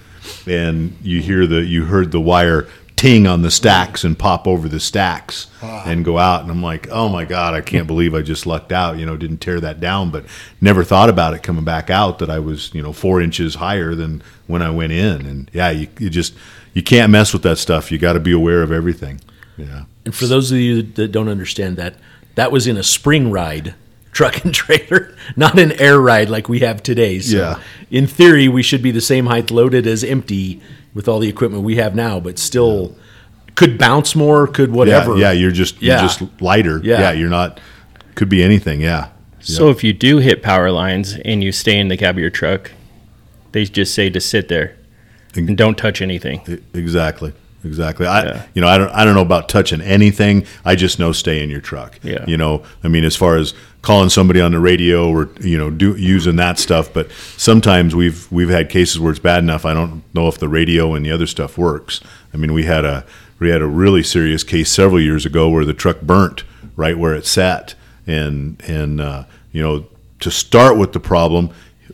and 0.47 0.97
you 1.03 1.20
hear 1.20 1.47
the, 1.47 1.62
you 1.62 1.85
heard 1.85 2.11
the 2.11 2.20
wire 2.20 2.66
ting 2.97 3.27
on 3.27 3.43
the 3.43 3.51
stacks 3.51 4.05
and 4.05 4.18
pop 4.18 4.47
over 4.47 4.68
the 4.68 4.81
stacks 4.81 5.49
ah. 5.62 5.83
and 5.85 6.05
go 6.05 6.16
out 6.16 6.43
and 6.43 6.51
I'm 6.51 6.62
like, 6.62 6.89
"Oh 6.91 7.09
my 7.09 7.25
god, 7.25 7.53
I 7.53 7.61
can't 7.61 7.87
believe 7.87 8.14
I 8.14 8.22
just 8.22 8.47
lucked 8.47 8.72
out, 8.72 8.99
you 8.99 9.05
know, 9.05 9.16
didn't 9.16 9.39
tear 9.39 9.61
that 9.61 9.81
down, 9.81 10.11
but 10.11 10.25
never 10.61 10.85
thought 10.85 11.11
about 11.11 11.35
it 11.35 11.43
coming 11.43 11.64
back 11.64 11.91
out 11.91 12.20
that 12.20 12.31
I 12.31 12.39
was, 12.39 12.72
you 12.72 12.81
know, 12.81 12.93
4 12.93 13.20
inches 13.20 13.57
higher 13.57 13.95
than 13.95 14.22
when 14.47 14.62
I 14.62 14.70
went 14.70 14.93
in 14.93 15.27
and 15.27 15.51
yeah, 15.53 15.70
you, 15.70 15.89
you 15.99 16.09
just 16.09 16.35
you 16.72 16.83
can't 16.83 17.11
mess 17.11 17.33
with 17.33 17.43
that 17.43 17.59
stuff. 17.59 17.93
You 17.93 17.99
got 17.99 18.14
to 18.14 18.20
be 18.20 18.33
aware 18.33 18.62
of 18.62 18.72
everything. 18.72 19.20
Yeah. 19.57 19.85
And 20.05 20.14
for 20.14 20.27
those 20.27 20.51
of 20.51 20.59
you 20.59 20.83
that 20.83 21.09
don't 21.09 21.29
understand 21.29 21.77
that, 21.77 21.95
that 22.37 22.53
was 22.53 22.66
in 22.66 22.77
a 22.77 22.83
spring 22.83 23.31
ride 23.31 23.75
truck 24.15 24.43
and 24.45 24.55
trailer, 24.55 25.15
not 25.37 25.59
an 25.59 25.73
air 25.73 26.01
ride 26.01 26.31
like 26.31 26.49
we 26.49 26.61
have 26.61 26.83
today. 26.83 27.19
So 27.21 27.37
Yeah. 27.37 27.59
in 27.91 28.07
theory, 28.07 28.49
we 28.49 28.62
should 28.62 28.81
be 28.83 28.91
the 28.91 29.03
same 29.03 29.27
height 29.27 29.51
loaded 29.51 29.87
as 29.87 30.03
empty 30.03 30.62
with 30.95 31.07
all 31.09 31.19
the 31.19 31.29
equipment 31.29 31.65
we 31.65 31.77
have 31.77 31.95
now, 31.95 32.19
but 32.21 32.39
still 32.39 32.97
could 33.57 33.77
bounce 33.77 34.17
more, 34.17 34.47
could 34.47 34.73
whatever. 34.73 35.12
Yeah, 35.17 35.33
yeah, 35.33 35.33
you're 35.33 35.51
just 35.51 35.83
Yeah. 35.83 36.01
you're 36.01 36.09
just 36.09 36.23
lighter. 36.41 36.81
Yeah. 36.83 37.01
Yeah. 37.01 37.12
you're 37.12 37.29
not 37.29 37.61
could 38.15 38.29
be 38.31 38.43
anything, 38.43 38.81
yeah. 38.81 39.09
So 39.41 39.69
if 39.69 39.85
you 39.85 39.93
do 39.93 40.19
hit 40.19 40.43
power 40.43 40.71
lines 40.71 41.19
and 41.23 41.45
you 41.45 41.53
stay 41.53 41.79
in 41.79 41.89
the 41.89 41.99
cab 41.99 42.15
of 42.15 42.21
your 42.21 42.31
truck, 42.31 42.71
they 43.53 43.65
just 43.67 43.93
say 43.95 44.09
to 44.09 44.19
sit 44.21 44.49
there 44.49 44.75
and 45.35 45.55
don't 45.59 45.77
touch 45.77 46.01
anything. 46.01 46.41
Exactly. 46.73 47.33
Exactly. 47.65 48.07
I 48.07 48.25
Yeah. 48.25 48.43
you 48.55 48.61
know, 48.61 48.69
I 48.69 48.79
don't 48.79 48.91
I 48.91 49.05
don't 49.05 49.15
know 49.15 49.23
about 49.23 49.49
touching 49.49 49.81
anything. 49.81 50.47
I 50.65 50.75
just 50.75 50.99
know 50.99 51.12
stay 51.12 51.43
in 51.43 51.51
your 51.51 51.61
truck. 51.61 51.99
Yeah. 52.03 52.25
You 52.27 52.37
know, 52.37 52.62
I 52.83 52.89
mean 52.89 53.05
as 53.05 53.17
far 53.17 53.37
as 53.37 53.55
calling 53.83 54.09
somebody 54.09 54.41
on 54.41 54.53
the 54.53 54.61
radio 54.61 55.09
or 55.11 55.29
you 55.41 55.59
know, 55.59 55.71
do 55.71 55.95
using 55.97 56.37
that 56.37 56.59
stuff, 56.59 56.93
but 56.93 57.11
sometimes 57.37 57.95
we've 57.95 58.31
we've 58.31 58.49
had 58.51 58.69
cases 58.69 59.01
where 59.01 59.11
it's 59.11 59.21
bad 59.21 59.39
enough 59.43 59.65
I 59.65 59.75
don't 59.75 60.03
know 60.15 60.29
if 60.29 60.39
the 60.39 60.49
radio 60.49 60.95
and 60.95 61.05
the 61.05 61.11
other 61.11 61.27
stuff 61.27 61.57
works. 61.59 62.01
I 62.33 62.37
mean, 62.37 62.53
we 62.53 62.65
had 62.65 62.85
a 62.85 63.05
we 63.39 63.49
had 63.51 63.62
a 63.62 63.67
really 63.67 64.03
serious 64.03 64.45
case 64.45 64.71
several 64.71 65.01
years 65.01 65.27
ago 65.27 65.49
where 65.49 65.65
the 65.65 65.75
truck 65.75 66.01
burnt 66.03 66.45
right 66.77 66.99
where 66.99 67.15
it 67.15 67.27
sat 67.27 67.75
and 68.07 68.62
and 68.67 69.01
uh, 69.01 69.25
you 69.53 69.62
know, 69.62 69.87
to 70.21 70.31
start 70.31 70.77
with 70.77 70.93
the 70.93 71.01
problem, 71.01 71.51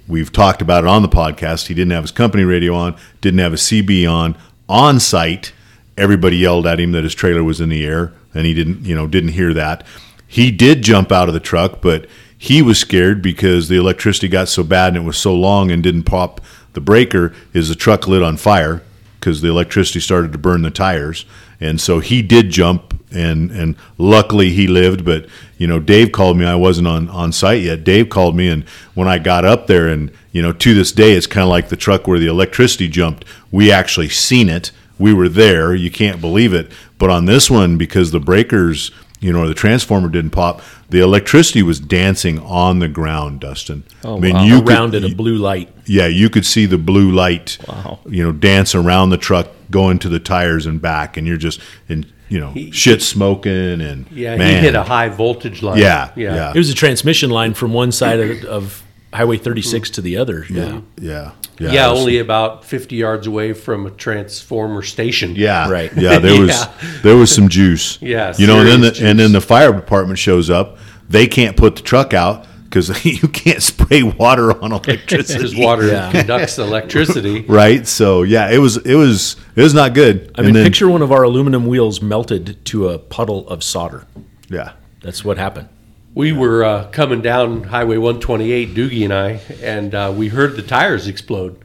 we've 0.09 0.33
talked 0.33 0.62
about 0.62 0.85
it 0.85 0.89
on 0.89 1.03
the 1.03 1.09
podcast. 1.09 1.66
He 1.66 1.75
didn't 1.75 1.93
have 1.93 2.05
his 2.05 2.11
company 2.12 2.45
radio 2.45 2.75
on, 2.75 2.97
didn't 3.21 3.41
have 3.41 3.53
a 3.53 3.57
CB 3.57 4.11
on 4.11 4.37
on 4.68 5.01
site 5.01 5.53
everybody 6.01 6.39
yelled 6.39 6.67
at 6.67 6.81
him 6.81 6.93
that 6.93 7.05
his 7.05 7.15
trailer 7.15 7.45
was 7.45 7.61
in 7.61 7.69
the 7.69 7.85
air 7.85 8.13
and 8.35 8.47
he 8.47 8.55
didn't 8.55 8.85
you 8.85 8.95
know 8.95 9.07
didn't 9.07 9.31
hear 9.31 9.53
that. 9.55 9.87
He 10.27 10.51
did 10.51 10.83
jump 10.83 11.13
out 11.13 11.29
of 11.29 11.35
the 11.35 11.41
truck 11.41 11.81
but 11.81 12.07
he 12.37 12.63
was 12.63 12.79
scared 12.79 13.21
because 13.21 13.69
the 13.69 13.77
electricity 13.77 14.27
got 14.27 14.49
so 14.49 14.65
bad 14.65 14.89
and 14.89 15.05
it 15.05 15.07
was 15.07 15.19
so 15.19 15.35
long 15.35 15.71
and 15.71 15.83
didn't 15.83 16.05
pop 16.05 16.41
the 16.73 16.81
breaker 16.81 17.35
is 17.53 17.69
the 17.69 17.75
truck 17.75 18.07
lit 18.09 18.23
on 18.23 18.37
fire 18.37 18.83
because 19.19 19.43
the 19.43 19.49
electricity 19.49 20.01
started 20.01 20.33
to 20.33 20.39
burn 20.39 20.63
the 20.63 20.71
tires. 20.71 21.27
And 21.61 21.79
so 21.79 22.01
he 22.01 22.23
did 22.23 22.51
jump 22.51 22.99
and 23.13 23.51
and 23.51 23.75
luckily 23.99 24.51
he 24.51 24.69
lived 24.69 25.05
but 25.05 25.27
you 25.59 25.67
know 25.67 25.81
dave 25.81 26.13
called 26.13 26.39
me. 26.39 26.47
I 26.47 26.55
wasn't 26.55 26.89
on 26.89 27.09
on 27.09 27.33
site 27.33 27.63
yet. 27.63 27.85
Dave 27.85 28.09
called 28.09 28.37
me 28.37 28.49
and 28.49 28.65
when 28.95 29.09
i 29.09 29.19
got 29.19 29.45
up 29.45 29.67
there 29.67 29.89
and 29.89 30.11
you 30.33 30.41
know 30.41 30.53
to 30.53 30.75
this 30.75 30.93
day 30.93 31.13
it's 31.13 31.27
kind 31.27 31.43
of 31.43 31.51
like 31.51 31.69
the 31.69 31.77
truck 31.77 32.07
where 32.07 32.21
the 32.21 32.29
electricity 32.29 32.87
jumped 32.89 33.25
we 33.51 33.73
actually 33.73 34.09
seen 34.09 34.49
it 34.49 34.71
we 35.01 35.13
were 35.15 35.29
there. 35.29 35.75
You 35.75 35.91
can't 35.91 36.21
believe 36.21 36.53
it. 36.55 36.71
But 36.99 37.11
on 37.11 37.25
this 37.25 37.51
one, 37.51 37.79
because 37.79 38.11
the 38.11 38.21
breakers, 38.21 38.91
you 39.21 39.33
know, 39.33 39.41
or 39.43 39.49
the 39.49 39.55
transformer 39.55 40.09
didn't 40.09 40.31
pop, 40.31 40.63
the 40.91 41.01
electricity 41.01 41.63
was 41.63 41.81
dancing 41.81 42.39
on 42.41 42.79
the 42.79 42.89
ground, 42.89 43.41
Dustin. 43.41 43.85
Oh, 44.05 44.17
I 44.17 44.21
mean, 44.21 44.35
wow. 44.35 44.45
you 44.45 44.61
around 44.63 44.91
could, 44.93 45.05
it, 45.05 45.13
a 45.13 45.15
blue 45.17 45.37
light. 45.37 45.73
yeah, 45.87 46.07
you 46.07 46.29
could 46.31 46.45
see 46.47 46.67
the 46.67 46.79
blue 46.79 47.11
light, 47.11 47.59
Wow. 47.67 48.01
you 48.07 48.23
know, 48.23 48.33
dance 48.33 48.75
around 48.75 49.11
the 49.11 49.19
truck, 49.19 49.49
going 49.71 49.99
to 50.01 50.09
the 50.09 50.21
tires 50.21 50.67
and 50.67 50.81
back, 50.83 51.17
and 51.17 51.27
you're 51.27 51.37
just, 51.37 51.61
in. 51.89 52.07
you 52.29 52.39
know, 52.41 52.55
shit 52.73 53.03
smoking 53.03 53.81
and 53.81 54.07
Yeah, 54.11 54.37
man, 54.37 54.55
he 54.57 54.61
hit 54.61 54.75
a 54.75 54.83
high 54.85 55.09
voltage 55.09 55.63
line. 55.63 55.79
Yeah, 55.79 56.11
yeah. 56.17 56.51
It 56.55 56.57
was 56.59 56.71
a 56.71 56.75
transmission 56.75 57.31
line 57.31 57.55
from 57.55 57.73
one 57.73 57.91
side 57.93 58.21
of, 58.21 58.45
of 58.45 58.83
Highway 59.13 59.39
36 59.39 59.89
hmm. 59.89 59.93
to 59.95 60.01
the 60.01 60.17
other. 60.19 60.47
Yeah. 60.49 60.81
yeah, 61.01 61.33
Yeah, 61.59 61.73
yeah, 61.73 61.89
it 61.91 61.93
only 61.99 62.19
about 62.19 62.65
50 62.65 62.95
yards 62.97 63.27
away 63.27 63.53
from 63.53 63.87
a 63.87 63.91
transformer 63.91 64.83
station. 64.83 65.35
Yeah, 65.37 65.69
Right. 65.69 65.93
Yeah, 65.97 66.19
there 66.19 66.41
was 66.47 66.51
Yeah. 66.51 66.73
there 67.03 67.17
was 67.17 67.35
some 67.35 67.49
juice. 67.49 67.99
Yeah, 68.03 68.35
you 68.39 68.47
know, 68.47 68.61
and 68.61 68.69
then 68.69 68.81
the, 68.81 68.95
serious 68.95 69.11
and 69.11 69.19
then 69.19 69.33
the 69.33 69.41
fire 69.41 69.73
department 69.73 70.19
shows 70.19 70.49
up. 70.51 70.79
They 71.09 71.27
can't 71.27 71.57
put 71.57 71.75
the 71.77 71.83
truck 71.83 72.15
out 72.15 72.47
because 72.65 73.05
you 73.23 73.27
can't 73.27 73.61
spray 73.61 74.05
water 74.05 74.53
on 74.63 74.71
Because 74.81 75.29
electricity. 75.35 75.61
water 75.65 75.89
Yeah. 75.89 76.13
conducts 76.13 76.57
electricity. 76.59 77.41
right? 77.49 77.85
So 77.89 78.23
yeah, 78.23 78.49
it 78.51 78.59
was 78.59 78.77
it 78.77 78.95
was 78.95 79.35
it 79.57 79.63
was 79.63 79.75
not 79.75 79.93
good. 79.93 80.31
I 80.37 80.43
mean, 80.43 80.55
picture 80.55 80.89
one 80.89 81.03
of 81.03 81.11
our 81.11 81.25
aluminum 81.25 81.67
wheels 81.67 82.01
melted 82.01 82.65
to 82.67 82.89
a 82.91 82.99
puddle 83.01 83.49
of 83.49 83.65
solder. 83.65 84.07
yeah, 84.49 84.75
That's 85.03 85.25
what 85.25 85.37
happened. 85.37 85.69
We 86.15 86.33
were 86.33 86.65
uh, 86.65 86.89
coming 86.91 87.23
down 87.23 87.63
Highway 87.65 87.97
128, 87.97 88.75
Doogie 88.75 89.05
and 89.05 89.13
I, 89.13 89.41
and 89.63 89.95
uh, 89.95 90.13
we 90.15 90.29
heard 90.29 90.57
the 90.57 90.63
tires 90.63 91.07
explode. 91.07 91.57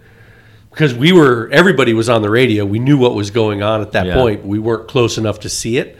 Because 0.69 0.93
we 0.93 1.11
were, 1.13 1.49
everybody 1.51 1.93
was 1.93 2.09
on 2.09 2.21
the 2.21 2.29
radio. 2.29 2.65
We 2.65 2.79
knew 2.79 2.97
what 2.97 3.15
was 3.15 3.31
going 3.31 3.63
on 3.63 3.81
at 3.81 3.93
that 3.93 4.07
Yeah. 4.07 4.15
point. 4.15 4.45
We 4.45 4.59
weren't 4.59 4.87
close 4.87 5.17
enough 5.17 5.39
to 5.41 5.49
see 5.49 5.77
it. 5.77 5.97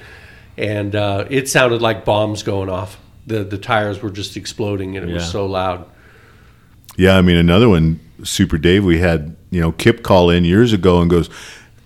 And 0.57 0.95
uh, 0.95 1.25
it 1.29 1.49
sounded 1.49 1.81
like 1.81 2.05
bombs 2.05 2.43
going 2.43 2.69
off. 2.69 2.99
The, 3.25 3.43
the 3.43 3.57
tires 3.57 4.01
were 4.01 4.11
just 4.11 4.37
exploding, 4.37 4.95
and 4.95 5.09
it 5.09 5.13
was 5.13 5.29
so 5.31 5.45
loud. 5.47 5.85
yeah. 6.97 7.17
I 7.17 7.21
mean, 7.21 7.37
another 7.37 7.67
one, 7.67 7.99
Super 8.23 8.57
Dave. 8.59 8.85
We 8.85 8.99
had 8.99 9.35
you 9.49 9.59
know 9.59 9.71
Kip 9.71 10.03
call 10.03 10.29
in 10.29 10.45
years 10.45 10.71
ago 10.73 11.01
and 11.01 11.09
goes 11.09 11.29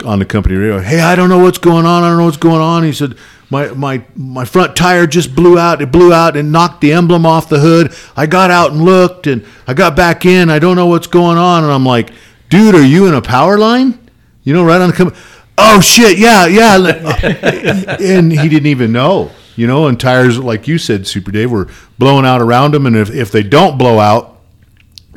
on 0.03 0.19
the 0.19 0.25
company 0.25 0.55
radio. 0.55 0.79
Hey, 0.81 0.99
I 0.99 1.15
don't 1.15 1.29
know 1.29 1.39
what's 1.39 1.57
going 1.57 1.85
on. 1.85 2.03
I 2.03 2.09
don't 2.09 2.17
know 2.17 2.25
what's 2.25 2.35
going 2.37 2.61
on. 2.61 2.83
He 2.83 2.91
said. 2.91 3.15
My, 3.51 3.69
my 3.69 4.03
my 4.15 4.45
front 4.45 4.75
tire 4.75 5.07
just 5.07 5.35
blew 5.35 5.57
out. 5.57 5.81
It 5.81 5.91
blew 5.91 6.13
out 6.13 6.37
and 6.37 6.51
knocked 6.51 6.81
the 6.81 6.93
emblem 6.93 7.25
off 7.25 7.49
the 7.49 7.59
hood. 7.59 7.93
I 8.15 8.27
got 8.27 8.51
out 8.51 8.71
and 8.71 8.81
looked, 8.83 9.25
and 9.25 9.43
I 9.67 9.73
got 9.73 9.95
back 9.95 10.25
in. 10.25 10.49
I 10.51 10.59
don't 10.59 10.75
know 10.75 10.85
what's 10.85 11.07
going 11.07 11.37
on, 11.39 11.63
and 11.63 11.73
I'm 11.73 11.85
like, 11.85 12.11
dude, 12.49 12.75
are 12.75 12.85
you 12.85 13.07
in 13.07 13.15
a 13.15 13.21
power 13.23 13.57
line? 13.57 13.97
You 14.43 14.53
know, 14.53 14.63
right 14.63 14.79
on 14.79 14.89
the 14.91 14.95
com- 14.95 15.13
Oh 15.57 15.81
shit, 15.81 16.17
yeah, 16.19 16.45
yeah. 16.45 16.77
and 17.99 18.31
he 18.31 18.47
didn't 18.49 18.67
even 18.67 18.91
know. 18.91 19.31
You 19.55 19.67
know, 19.67 19.87
and 19.87 19.99
tires, 19.99 20.37
like 20.39 20.67
you 20.67 20.77
said, 20.77 21.05
Super 21.07 21.31
Dave, 21.31 21.51
were 21.51 21.67
blowing 21.97 22.25
out 22.25 22.41
around 22.41 22.73
him, 22.75 22.85
and 22.85 22.95
if 22.95 23.09
if 23.09 23.31
they 23.31 23.43
don't 23.43 23.77
blow 23.77 23.99
out, 23.99 24.39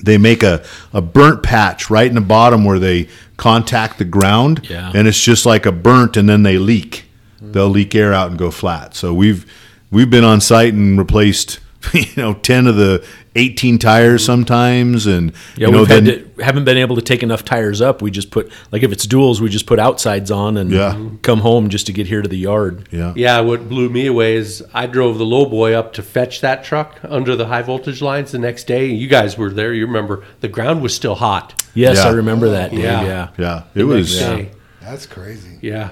they 0.02 0.16
make 0.18 0.42
a, 0.42 0.64
a 0.92 1.00
burnt 1.02 1.42
patch 1.42 1.90
right 1.90 2.06
in 2.08 2.14
the 2.14 2.20
bottom 2.20 2.64
where 2.64 2.78
they 2.78 3.08
contact 3.36 3.98
the 3.98 4.04
ground 4.04 4.66
Yeah. 4.70 4.90
and 4.94 5.06
it's 5.08 5.20
just 5.20 5.44
like 5.46 5.64
a 5.66 5.72
burnt 5.72 6.16
and 6.16 6.28
then 6.28 6.42
they 6.44 6.58
leak 6.58 7.04
they'll 7.50 7.68
leak 7.68 7.94
air 7.94 8.12
out 8.12 8.30
and 8.30 8.38
go 8.38 8.50
flat 8.50 8.94
so 8.94 9.12
we've 9.12 9.44
we've 9.90 10.10
been 10.10 10.24
on 10.24 10.40
site 10.40 10.72
and 10.74 10.98
replaced 10.98 11.58
you 11.92 12.04
know 12.16 12.32
10 12.34 12.68
of 12.68 12.76
the 12.76 13.04
18 13.34 13.78
tires 13.78 14.24
sometimes 14.24 15.06
and 15.06 15.32
Yeah, 15.56 15.66
you 15.66 15.72
know 15.72 15.78
we've 15.80 15.88
had 15.88 16.04
then 16.04 16.34
to, 16.36 16.44
haven't 16.44 16.64
been 16.64 16.76
able 16.76 16.94
to 16.96 17.02
take 17.02 17.22
enough 17.22 17.44
tires 17.46 17.80
up. 17.80 18.02
We 18.02 18.10
just 18.10 18.30
put 18.30 18.52
like 18.70 18.82
if 18.82 18.92
it's 18.92 19.06
duals, 19.06 19.40
we 19.40 19.48
just 19.48 19.66
put 19.66 19.78
outsides 19.80 20.30
on 20.30 20.56
and 20.58 20.70
Yeah. 20.70 20.96
come 21.22 21.40
home 21.40 21.68
just 21.70 21.86
to 21.86 21.92
get 21.92 22.06
here 22.06 22.20
to 22.22 22.28
the 22.28 22.36
yard. 22.36 22.88
yeah 22.92 23.14
Yeah, 23.16 23.40
what 23.40 23.68
blew 23.70 23.88
me 23.88 24.06
away 24.06 24.36
is 24.36 24.62
I 24.74 24.86
drove 24.86 25.16
the 25.18 25.24
low 25.24 25.46
boy 25.46 25.72
up 25.72 25.94
to 25.94 26.02
fetch 26.02 26.42
that 26.42 26.62
truck 26.62 27.00
under 27.02 27.34
the 27.34 27.46
high 27.46 27.62
voltage 27.62 28.00
lines 28.02 28.32
the 28.32 28.38
next 28.38 28.64
day. 28.68 28.86
You 28.86 29.08
guys 29.08 29.36
were 29.38 29.50
there. 29.50 29.72
You 29.72 29.86
remember 29.86 30.22
the 30.40 30.48
ground 30.48 30.82
was 30.82 30.94
still 30.94 31.14
hot. 31.16 31.60
Yes, 31.74 31.96
Yeah. 31.96 32.08
I 32.08 32.10
remember 32.10 32.50
that. 32.50 32.70
Dave, 32.70 32.80
Yeah. 32.80 33.02
yeah. 33.02 33.28
yeah 33.38 33.62
it 33.74 33.84
was 33.84 34.20
Next. 34.20 34.54
That's 34.82 35.06
crazy. 35.06 35.58
Yeah. 35.62 35.90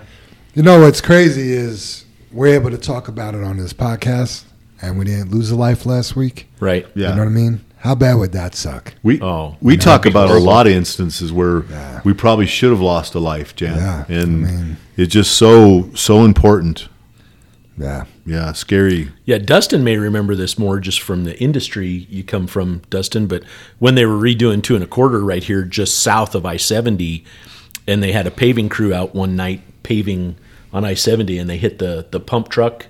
You 0.60 0.64
know 0.64 0.78
what's 0.82 1.00
crazy 1.00 1.52
is 1.54 2.04
we're 2.30 2.48
able 2.54 2.68
to 2.70 2.76
talk 2.76 3.08
about 3.08 3.34
it 3.34 3.42
on 3.42 3.56
this 3.56 3.72
podcast, 3.72 4.44
and 4.82 4.98
we 4.98 5.06
didn't 5.06 5.30
lose 5.30 5.50
a 5.50 5.56
life 5.56 5.86
last 5.86 6.14
week. 6.14 6.48
Right. 6.60 6.86
Yeah. 6.94 7.08
You 7.08 7.14
know 7.14 7.22
what 7.22 7.28
I 7.28 7.32
mean? 7.32 7.64
How 7.78 7.94
bad 7.94 8.16
would 8.16 8.32
that 8.32 8.54
suck? 8.54 8.92
We 9.02 9.22
Oh, 9.22 9.56
we 9.62 9.78
talk 9.78 10.02
be 10.02 10.10
about 10.10 10.28
a 10.28 10.34
lot 10.38 10.66
of 10.66 10.74
instances 10.74 11.32
where 11.32 11.62
Yeah. 11.64 12.02
we 12.04 12.12
probably 12.12 12.44
should 12.46 12.68
have 12.72 12.80
lost 12.82 13.14
a 13.14 13.18
life, 13.18 13.56
Jan, 13.56 13.78
Yeah, 13.78 14.04
I 14.06 14.12
and 14.12 14.42
mean- 14.42 14.76
it's 14.98 15.10
just 15.14 15.32
so 15.32 15.88
so 15.94 16.26
important. 16.26 16.88
Yeah. 17.78 18.04
Yeah, 18.26 18.52
scary. 18.52 19.08
Yeah, 19.24 19.38
Dustin 19.38 19.82
may 19.82 19.96
remember 19.96 20.34
this 20.34 20.58
more 20.58 20.78
just 20.78 21.00
from 21.00 21.24
the 21.24 21.40
industry 21.40 22.06
you 22.10 22.22
come 22.22 22.46
from, 22.46 22.82
Dustin. 22.90 23.26
But 23.28 23.44
when 23.78 23.94
they 23.94 24.04
were 24.04 24.18
redoing 24.20 24.62
two 24.62 24.74
and 24.74 24.84
a 24.84 24.86
quarter 24.86 25.24
right 25.24 25.42
here, 25.42 25.62
just 25.62 25.96
south 26.00 26.34
of 26.34 26.44
I 26.44 26.58
seventy, 26.58 27.24
and 27.88 28.02
they 28.02 28.12
had 28.12 28.26
a 28.26 28.30
paving 28.30 28.68
crew 28.68 28.92
out 28.92 29.14
one 29.14 29.34
night 29.36 29.62
paving 29.82 30.36
on 30.72 30.84
I 30.84 30.94
seventy, 30.94 31.38
and 31.38 31.48
they 31.48 31.58
hit 31.58 31.78
the 31.78 32.06
the 32.10 32.20
pump 32.20 32.48
truck, 32.48 32.86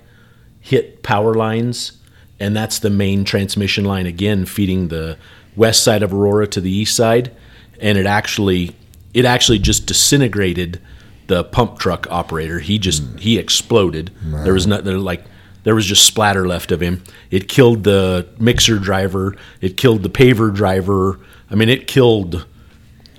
hit 0.59 1.03
power 1.03 1.33
lines, 1.33 1.93
and 2.39 2.55
that's 2.55 2.79
the 2.79 2.89
main 2.89 3.23
transmission 3.23 3.85
line 3.85 4.05
again, 4.05 4.45
feeding 4.45 4.87
the 4.87 5.17
west 5.55 5.83
side 5.83 6.03
of 6.03 6.13
Aurora 6.13 6.47
to 6.47 6.61
the 6.61 6.71
east 6.71 6.95
side, 6.95 7.31
and 7.79 7.97
it 7.97 8.05
actually 8.05 8.75
it 9.13 9.25
actually 9.25 9.59
just 9.59 9.85
disintegrated 9.85 10.81
the 11.27 11.43
pump 11.43 11.79
truck 11.79 12.07
operator. 12.09 12.59
He 12.59 12.77
just 12.77 13.03
hmm. 13.03 13.17
he 13.17 13.37
exploded. 13.37 14.11
There 14.43 14.53
was 14.53 14.67
not 14.67 14.83
there 14.83 14.97
like 14.97 15.23
there 15.63 15.75
was 15.75 15.85
just 15.85 16.05
splatter 16.05 16.47
left 16.47 16.71
of 16.71 16.81
him. 16.81 17.03
It 17.29 17.47
killed 17.47 17.83
the 17.83 18.27
mixer 18.39 18.79
driver. 18.79 19.35
It 19.61 19.77
killed 19.77 20.03
the 20.03 20.09
paver 20.09 20.53
driver. 20.53 21.19
I 21.49 21.55
mean, 21.55 21.69
it 21.69 21.87
killed. 21.87 22.45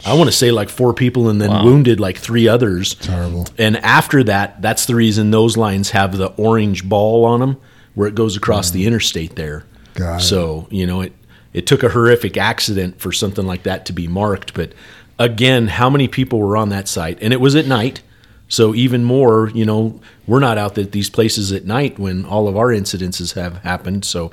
I 0.04 0.14
want 0.14 0.28
to 0.28 0.36
say 0.36 0.50
like 0.50 0.68
four 0.68 0.92
people 0.94 1.28
and 1.28 1.40
then 1.40 1.64
wounded 1.64 2.00
like 2.00 2.18
three 2.18 2.48
others. 2.48 2.94
Terrible. 2.96 3.46
And 3.58 3.76
after 3.78 4.24
that, 4.24 4.60
that's 4.60 4.86
the 4.86 4.94
reason 4.94 5.30
those 5.30 5.56
lines 5.56 5.90
have 5.90 6.16
the 6.16 6.28
orange 6.32 6.88
ball 6.88 7.24
on 7.24 7.40
them 7.40 7.60
where 7.94 8.08
it 8.08 8.14
goes 8.14 8.36
across 8.36 8.70
the 8.70 8.84
mm. 8.84 8.86
interstate 8.86 9.36
there. 9.36 9.64
Got 9.94 10.16
it. 10.16 10.24
So, 10.24 10.66
you 10.70 10.86
know, 10.86 11.02
it 11.02 11.12
it 11.52 11.66
took 11.66 11.82
a 11.82 11.90
horrific 11.90 12.36
accident 12.36 12.98
for 13.00 13.12
something 13.12 13.46
like 13.46 13.64
that 13.64 13.86
to 13.86 13.92
be 13.92 14.08
marked, 14.08 14.54
but 14.54 14.72
again, 15.18 15.68
how 15.68 15.90
many 15.90 16.08
people 16.08 16.40
were 16.40 16.56
on 16.56 16.70
that 16.70 16.88
site? 16.88 17.18
And 17.20 17.32
it 17.32 17.40
was 17.40 17.54
at 17.54 17.66
night. 17.66 18.02
So 18.48 18.74
even 18.74 19.04
more, 19.04 19.50
you 19.54 19.64
know, 19.64 20.00
we're 20.26 20.40
not 20.40 20.58
out 20.58 20.76
at 20.76 20.92
these 20.92 21.08
places 21.08 21.52
at 21.52 21.64
night 21.64 21.98
when 21.98 22.24
all 22.24 22.48
of 22.48 22.56
our 22.56 22.68
incidences 22.68 23.34
have 23.34 23.58
happened. 23.58 24.04
So, 24.04 24.32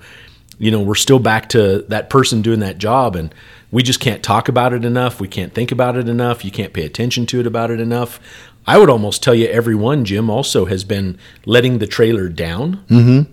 you 0.58 0.72
know, 0.72 0.82
we're 0.82 0.96
still 0.96 1.20
back 1.20 1.50
to 1.50 1.86
that 1.90 2.10
person 2.10 2.42
doing 2.42 2.60
that 2.60 2.78
job 2.78 3.16
and 3.16 3.34
we 3.72 3.84
just 3.84 4.00
can't 4.00 4.24
talk 4.24 4.50
about 4.50 4.74
it 4.74 4.84
enough. 4.84 5.20
We 5.20 5.28
can't 5.28 5.54
think 5.54 5.72
about 5.72 5.96
it 5.96 6.10
enough. 6.10 6.44
You 6.44 6.52
can't 6.52 6.74
pay 6.74 6.86
attention 6.86 7.26
to 7.28 7.40
it 7.40 7.48
about 7.48 7.72
it 7.72 7.80
enough. 7.80 8.20
I 8.66 8.78
would 8.78 8.90
almost 8.90 9.24
tell 9.24 9.36
you 9.36 9.48
every 9.48 9.76
one, 9.76 10.06
Jim, 10.06 10.30
also 10.30 10.66
has 10.66 10.84
been 10.84 11.18
letting 11.46 11.80
the 11.80 11.88
trailer 11.88 12.30
down 12.30 13.28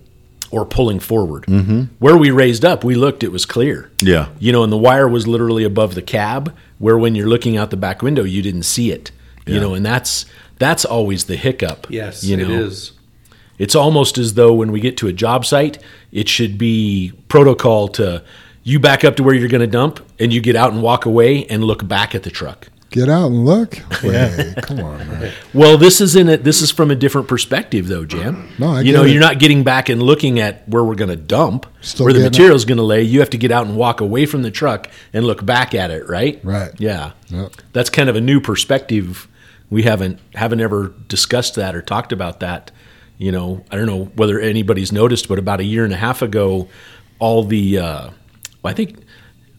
or 0.51 0.65
pulling 0.65 0.99
forward. 0.99 1.43
Mm-hmm. 1.43 1.83
Where 1.99 2.17
we 2.17 2.31
raised 2.31 2.63
up, 2.63 2.83
we 2.83 2.95
looked, 2.95 3.23
it 3.23 3.31
was 3.31 3.45
clear. 3.45 3.91
Yeah. 4.01 4.29
You 4.39 4.51
know, 4.51 4.63
and 4.63 4.71
the 4.71 4.77
wire 4.77 5.07
was 5.07 5.27
literally 5.27 5.63
above 5.63 5.95
the 5.95 6.01
cab, 6.01 6.55
where 6.79 6.97
when 6.97 7.15
you're 7.15 7.27
looking 7.27 7.57
out 7.57 7.69
the 7.69 7.77
back 7.77 8.01
window, 8.01 8.23
you 8.23 8.41
didn't 8.41 8.63
see 8.63 8.91
it. 8.91 9.11
You 9.45 9.61
know, 9.61 9.73
and 9.75 9.85
that's 9.85 10.25
that's 10.59 10.83
always 10.83 11.23
the 11.25 11.37
hiccup. 11.37 11.87
Yes, 11.89 12.21
you 12.21 12.35
know? 12.35 12.43
it 12.43 12.49
is. 12.49 12.91
It's 13.57 13.75
almost 13.75 14.17
as 14.17 14.33
though 14.33 14.53
when 14.53 14.73
we 14.73 14.81
get 14.81 14.97
to 14.97 15.07
a 15.07 15.13
job 15.13 15.45
site, 15.45 15.79
it 16.11 16.27
should 16.27 16.57
be 16.57 17.13
protocol 17.29 17.87
to 17.89 18.23
you 18.67 18.81
back 18.81 19.05
up 19.05 19.15
to 19.15 19.23
where 19.23 19.33
you're 19.33 19.47
going 19.47 19.61
to 19.61 19.67
dump 19.67 20.05
and 20.19 20.33
you 20.33 20.41
get 20.41 20.57
out 20.57 20.73
and 20.73 20.81
walk 20.81 21.05
away 21.05 21.45
and 21.45 21.63
look 21.63 21.87
back 21.87 22.13
at 22.13 22.23
the 22.23 22.29
truck. 22.29 22.67
Get 22.89 23.07
out 23.07 23.27
and 23.27 23.45
look. 23.45 23.79
Wait, 24.03 24.55
come 24.61 24.81
on, 24.81 24.97
man. 25.07 25.33
Well, 25.53 25.77
this 25.77 26.01
is 26.01 26.17
in 26.17 26.27
it. 26.27 26.43
This 26.43 26.61
is 26.61 26.69
from 26.69 26.91
a 26.91 26.95
different 26.95 27.29
perspective, 27.29 27.87
though, 27.87 28.03
Jan. 28.03 28.49
No, 28.59 28.71
I 28.71 28.81
you 28.81 28.91
know, 28.91 29.03
it. 29.03 29.11
you're 29.11 29.21
not 29.21 29.39
getting 29.39 29.63
back 29.63 29.87
and 29.87 30.03
looking 30.03 30.41
at 30.41 30.67
where 30.67 30.83
we're 30.83 30.95
going 30.95 31.09
to 31.09 31.15
dump, 31.15 31.65
Still 31.79 32.05
where 32.05 32.13
the 32.13 32.19
material 32.19 32.57
is 32.57 32.65
going 32.65 32.77
to 32.77 32.83
lay. 32.83 33.03
You 33.03 33.21
have 33.21 33.29
to 33.29 33.37
get 33.37 33.51
out 33.51 33.67
and 33.67 33.77
walk 33.77 34.01
away 34.01 34.25
from 34.25 34.41
the 34.41 34.51
truck 34.51 34.89
and 35.13 35.25
look 35.25 35.45
back 35.45 35.73
at 35.73 35.89
it, 35.89 36.09
right? 36.09 36.39
Right. 36.43 36.71
Yeah. 36.77 37.11
Yep. 37.27 37.53
That's 37.71 37.89
kind 37.89 38.09
of 38.09 38.17
a 38.17 38.21
new 38.21 38.41
perspective. 38.41 39.29
We 39.69 39.83
haven't 39.83 40.19
haven't 40.35 40.59
ever 40.59 40.93
discussed 41.07 41.55
that 41.55 41.73
or 41.73 41.81
talked 41.81 42.11
about 42.11 42.41
that. 42.41 42.71
You 43.17 43.31
know, 43.31 43.63
I 43.71 43.77
don't 43.77 43.85
know 43.85 44.05
whether 44.15 44.39
anybody's 44.41 44.91
noticed, 44.91 45.29
but 45.29 45.39
about 45.39 45.61
a 45.61 45.65
year 45.65 45.85
and 45.85 45.93
a 45.93 45.97
half 45.97 46.21
ago, 46.21 46.67
all 47.19 47.43
the 47.43 47.79
uh, 47.79 48.09
I 48.63 48.73
think 48.73 48.97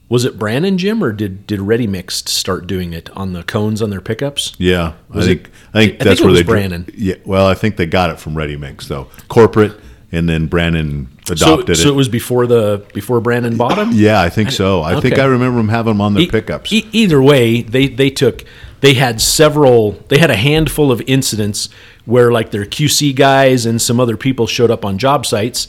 was 0.08 0.24
it 0.24 0.38
Brannon 0.38 0.78
Jim 0.78 1.02
or 1.04 1.12
did 1.12 1.46
did 1.46 1.60
Ready 1.60 1.86
Mixed 1.86 2.28
start 2.28 2.66
doing 2.66 2.92
it 2.92 3.10
on 3.16 3.32
the 3.32 3.42
cones 3.42 3.80
on 3.82 3.90
their 3.90 4.00
pickups? 4.00 4.52
Yeah, 4.58 4.94
I 5.14 5.22
think 5.22 5.40
it- 5.46 5.50
I 5.74 5.80
think 5.80 5.92
I 6.00 6.04
that's 6.04 6.08
think 6.08 6.20
it 6.20 6.22
where 6.24 6.30
was 6.30 6.40
they 6.40 6.44
Brannon. 6.44 6.86
Yeah, 6.94 7.14
well, 7.24 7.46
I 7.46 7.54
think 7.54 7.76
they 7.76 7.86
got 7.86 8.10
it 8.10 8.18
from 8.18 8.36
Ready 8.36 8.56
Mix 8.56 8.88
though, 8.88 9.08
corporate, 9.28 9.72
and 10.12 10.28
then 10.28 10.46
Brannon 10.46 11.08
adopted 11.30 11.66
so 11.66 11.72
it. 11.72 11.84
So 11.84 11.88
it 11.90 11.94
was 11.94 12.08
before 12.08 12.46
the 12.46 12.82
before 12.94 13.20
Brannon 13.20 13.56
bought 13.58 13.76
them. 13.76 13.90
yeah, 13.92 14.20
I 14.20 14.28
think 14.30 14.50
so. 14.50 14.82
I 14.82 14.98
think. 15.00 15.18
I 15.18 15.24
remember 15.24 15.58
them 15.58 15.68
having 15.68 15.92
them 15.94 16.00
on 16.00 16.14
their 16.14 16.22
E- 16.24 16.30
pickups. 16.30 16.72
e- 16.72 16.88
either 16.92 17.22
way, 17.22 17.60
they 17.62 17.86
they 17.88 18.08
took 18.10 18.44
they 18.80 18.94
had 18.94 19.20
several 19.20 19.92
they 20.08 20.18
had 20.18 20.30
a 20.30 20.36
handful 20.36 20.90
of 20.90 21.02
incidents 21.06 21.68
where 22.06 22.32
like 22.32 22.50
their 22.50 22.64
QC 22.64 23.14
guys 23.14 23.66
and 23.66 23.82
some 23.82 24.00
other 24.00 24.16
people 24.16 24.46
showed 24.46 24.70
up 24.70 24.84
on 24.86 24.96
job 24.96 25.26
sites, 25.26 25.68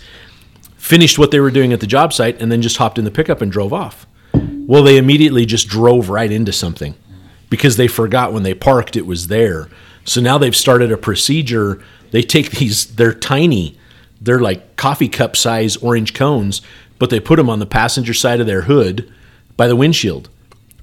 finished 0.80 1.20
what 1.20 1.30
they 1.30 1.40
were 1.40 1.52
doing 1.52 1.72
at 1.72 1.82
the 1.82 1.88
job 1.88 2.14
site, 2.14 2.42
and 2.42 2.52
then 2.52 2.64
just 2.64 2.78
hopped 2.78 2.98
in 2.98 3.06
the 3.06 3.12
pickup 3.12 3.42
and 3.42 3.52
drove 3.52 3.72
off. 3.72 4.08
Well, 4.34 4.82
they 4.82 4.98
immediately 4.98 5.46
just 5.46 5.68
drove 5.68 6.10
right 6.10 6.32
into 6.32 6.52
something 6.52 6.96
because 7.50 7.78
they 7.78 7.88
forgot 7.88 8.34
when 8.34 8.44
they 8.44 8.54
parked 8.54 8.96
it 8.96 9.06
was 9.06 9.28
there. 9.28 9.68
So 10.06 10.22
now 10.22 10.38
they've 10.38 10.56
started 10.56 10.92
a 10.92 10.98
procedure. 10.98 11.84
They 12.12 12.22
take 12.22 12.52
these, 12.52 12.96
they're 12.96 13.14
tiny, 13.14 13.78
they're 14.22 14.40
like 14.40 14.76
coffee 14.76 15.10
cup 15.10 15.36
size 15.36 15.76
orange 15.78 16.14
cones, 16.14 16.62
but 16.98 17.10
they 17.10 17.20
put 17.20 17.36
them 17.36 17.50
on 17.50 17.60
the 17.60 17.66
passenger 17.66 18.14
side 18.14 18.40
of 18.40 18.48
their 18.48 18.64
hood 18.64 19.12
by 19.58 19.68
the 19.68 19.76
windshield. 19.76 20.30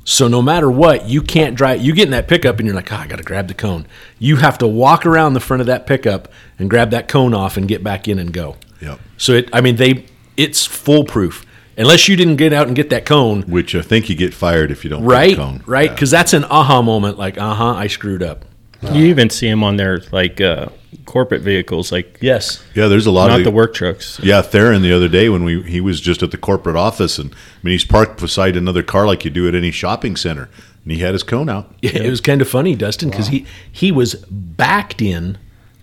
So 0.05 0.29
no 0.29 0.41
matter 0.41 0.71
what, 0.71 1.09
you 1.09 1.21
can't 1.21 1.57
drive. 1.57 1.83
You 1.83 1.93
get 1.93 2.05
in 2.05 2.13
that 2.13 2.29
pickup 2.29 2.59
and 2.59 2.67
you're 2.67 2.77
like, 2.77 2.93
oh, 2.93 2.97
I 2.97 3.07
got 3.09 3.17
to 3.17 3.25
grab 3.25 3.49
the 3.49 3.55
cone. 3.55 3.87
You 4.19 4.37
have 4.37 4.59
to 4.59 4.67
walk 4.69 5.05
around 5.05 5.35
the 5.35 5.41
front 5.41 5.61
of 5.61 5.67
that 5.67 5.87
pickup 5.87 6.29
and 6.59 6.71
grab 6.71 6.91
that 6.91 7.09
cone 7.09 7.35
off 7.35 7.57
and 7.57 7.67
get 7.67 7.83
back 7.83 8.07
in 8.07 8.19
and 8.19 8.33
go. 8.33 8.57
Yep. 8.81 9.01
So 9.17 9.33
it, 9.33 9.49
I 9.53 9.61
mean, 9.61 9.77
they, 9.77 10.07
it's 10.37 10.65
foolproof. 10.65 11.45
Unless 11.79 12.09
you 12.09 12.17
didn't 12.17 12.37
get 12.37 12.55
out 12.55 12.69
and 12.69 12.75
get 12.75 12.89
that 12.91 13.05
cone, 13.05 13.43
which 13.43 13.75
I 13.75 13.83
think 13.83 14.09
you 14.09 14.17
get 14.17 14.33
fired 14.33 14.71
if 14.71 14.83
you 14.83 14.89
don't. 14.89 15.03
put 15.03 15.13
a 15.13 15.15
right? 15.15 15.37
cone. 15.37 15.63
Right? 15.67 15.87
Yeah. 15.87 15.95
Because 15.95 16.11
that's 16.11 16.33
an 16.33 16.45
aha 16.45 16.81
moment. 16.81 17.19
Like, 17.19 17.37
uh 17.37 17.55
huh, 17.55 17.75
I 17.75 17.87
screwed 17.87 18.23
up. 18.23 18.47
You 18.83 19.07
even 19.07 19.31
see 19.31 19.49
them 19.49 19.65
on 19.65 19.77
their 19.77 20.01
like 20.13 20.41
uh, 20.41 20.69
corporate 21.07 21.43
vehicles, 21.43 21.91
like 21.91 22.19
Yes. 22.21 22.63
Yeah, 22.75 22.89
there's 22.89 23.07
a 23.07 23.11
lot 23.11 23.29
not 23.29 23.41
of 23.41 23.45
the 23.45 23.51
work 23.51 23.75
trucks. 23.75 24.21
Yeah, 24.23 24.43
Theron 24.43 24.83
the 24.83 24.93
other 24.93 25.09
day 25.09 25.29
when 25.29 25.45
we 25.45 25.63
he 25.63 25.81
was 25.81 26.01
just 26.01 26.23
at 26.23 26.31
the 26.31 26.37
corporate 26.39 26.77
office 26.77 27.19
and 27.19 27.33
I 27.33 27.37
mean 27.63 27.73
he's 27.73 27.85
parked 27.85 28.21
beside 28.21 28.57
another 28.57 28.83
car 28.83 29.07
like 29.07 29.25
you 29.25 29.31
do 29.31 29.49
at 29.49 29.55
any 29.55 29.71
shopping 29.71 30.15
center 30.15 30.49
and 30.85 30.93
he 30.93 30.99
had 30.99 31.15
his 31.15 31.23
cone 31.23 31.49
out. 31.49 31.75
Yeah, 31.83 31.91
It 31.97 32.11
was 32.11 32.21
kind 32.21 32.41
of 32.41 32.49
funny, 32.49 32.75
Dustin, 32.75 33.11
because 33.11 33.29
he 33.29 33.47
he 33.71 33.91
was 33.91 34.15
backed 34.31 35.03
in 35.03 35.39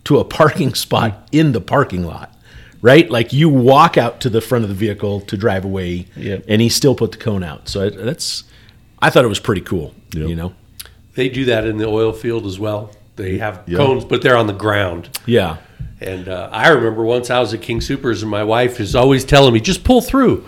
to 0.05 0.19
a 0.19 0.23
parking 0.23 0.73
spot 0.73 1.27
in 1.31 1.51
the 1.51 1.61
parking 1.61 2.05
lot. 2.05 2.32
Right, 2.83 3.09
like 3.09 3.31
you 3.31 3.47
walk 3.47 3.97
out 3.97 4.19
to 4.21 4.29
the 4.29 4.41
front 4.41 4.65
of 4.65 4.69
the 4.69 4.75
vehicle 4.75 5.21
to 5.21 5.37
drive 5.37 5.63
away, 5.63 6.05
Yep. 6.17 6.43
and 6.49 6.61
he 6.61 6.67
still 6.67 6.95
put 6.95 7.13
the 7.13 7.17
cone 7.17 7.41
out. 7.41 7.69
So 7.69 7.89
that's, 7.89 8.43
I 9.01 9.09
thought 9.09 9.23
it 9.23 9.29
was 9.29 9.39
pretty 9.39 9.61
cool. 9.61 9.95
Yep. 10.13 10.27
You 10.27 10.35
know, 10.35 10.53
They 11.15 11.29
do 11.29 11.45
that 11.45 11.65
in 11.65 11.77
the 11.77 11.87
oil 11.87 12.11
field 12.11 12.45
as 12.45 12.59
well. 12.59 12.91
They 13.15 13.37
have 13.37 13.61
Yeah. 13.67 13.77
cones, 13.77 14.03
but 14.03 14.21
they're 14.21 14.35
on 14.35 14.47
the 14.47 14.53
ground. 14.53 15.07
yeah, 15.25 15.57
And 16.01 16.27
uh, 16.27 16.49
I 16.51 16.67
remember 16.69 17.03
once 17.03 17.29
I 17.29 17.39
was 17.39 17.53
at 17.53 17.61
King 17.61 17.79
Supers, 17.79 18.21
and 18.21 18.29
my 18.29 18.43
wife 18.43 18.81
is 18.81 18.95
always 18.95 19.23
telling 19.23 19.53
me, 19.53 19.61
just 19.61 19.85
pull 19.85 20.01
through. 20.01 20.43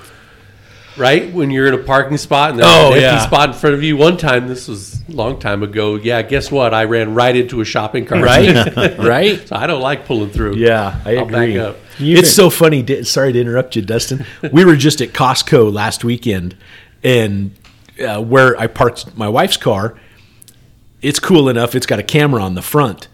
Right 0.97 1.33
when 1.33 1.51
you're 1.51 1.67
in 1.67 1.73
a 1.73 1.77
parking 1.77 2.17
spot 2.17 2.51
and 2.51 2.59
there's 2.59 2.69
Oh, 2.69 2.87
an 2.87 2.93
empty 2.93 3.01
yeah. 3.01 3.19
spot 3.25 3.49
in 3.49 3.55
front 3.55 3.75
of 3.75 3.83
you. 3.83 3.97
One 3.97 4.15
time, 4.17 4.47
this 4.47 4.67
was 4.69 5.01
a 5.09 5.11
long 5.11 5.39
time 5.39 5.61
ago. 5.61 5.95
Yeah, 5.95 6.21
guess 6.21 6.49
what? 6.51 6.73
I 6.73 6.85
ran 6.85 7.13
right 7.13 7.35
into 7.35 7.59
a 7.61 7.65
shopping 7.65 8.05
cart. 8.05 8.23
right, 8.23 8.97
right. 8.99 9.45
so 9.47 9.55
I 9.57 9.67
don't 9.67 9.81
like 9.81 10.05
pulling 10.05 10.29
through. 10.29 10.55
Yeah, 10.55 10.99
I 11.05 11.17
I'll 11.17 11.25
back 11.25 11.49
agree. 11.49 11.73
Up. 11.95 12.23
It's 12.23 12.31
so 12.31 12.49
funny. 12.49 13.03
Sorry 13.03 13.33
to 13.33 13.39
interrupt 13.39 13.75
you, 13.75 13.81
Dustin. 13.81 14.25
We 14.51 14.65
were 14.65 14.75
just 14.75 15.01
at 15.01 15.09
Costco 15.09 15.71
last 15.73 16.03
weekend, 16.03 16.55
and 17.03 17.55
uh, 17.99 18.21
where 18.21 18.57
I 18.59 18.67
parked 18.67 19.17
my 19.17 19.29
wife's 19.29 19.57
car, 19.57 19.99
it's 21.01 21.19
cool 21.19 21.49
enough. 21.49 21.75
It's 21.75 21.85
got 21.85 21.99
a 21.99 22.03
camera 22.03 22.41
on 22.41 22.55
the 22.55 22.61
front, 22.61 23.07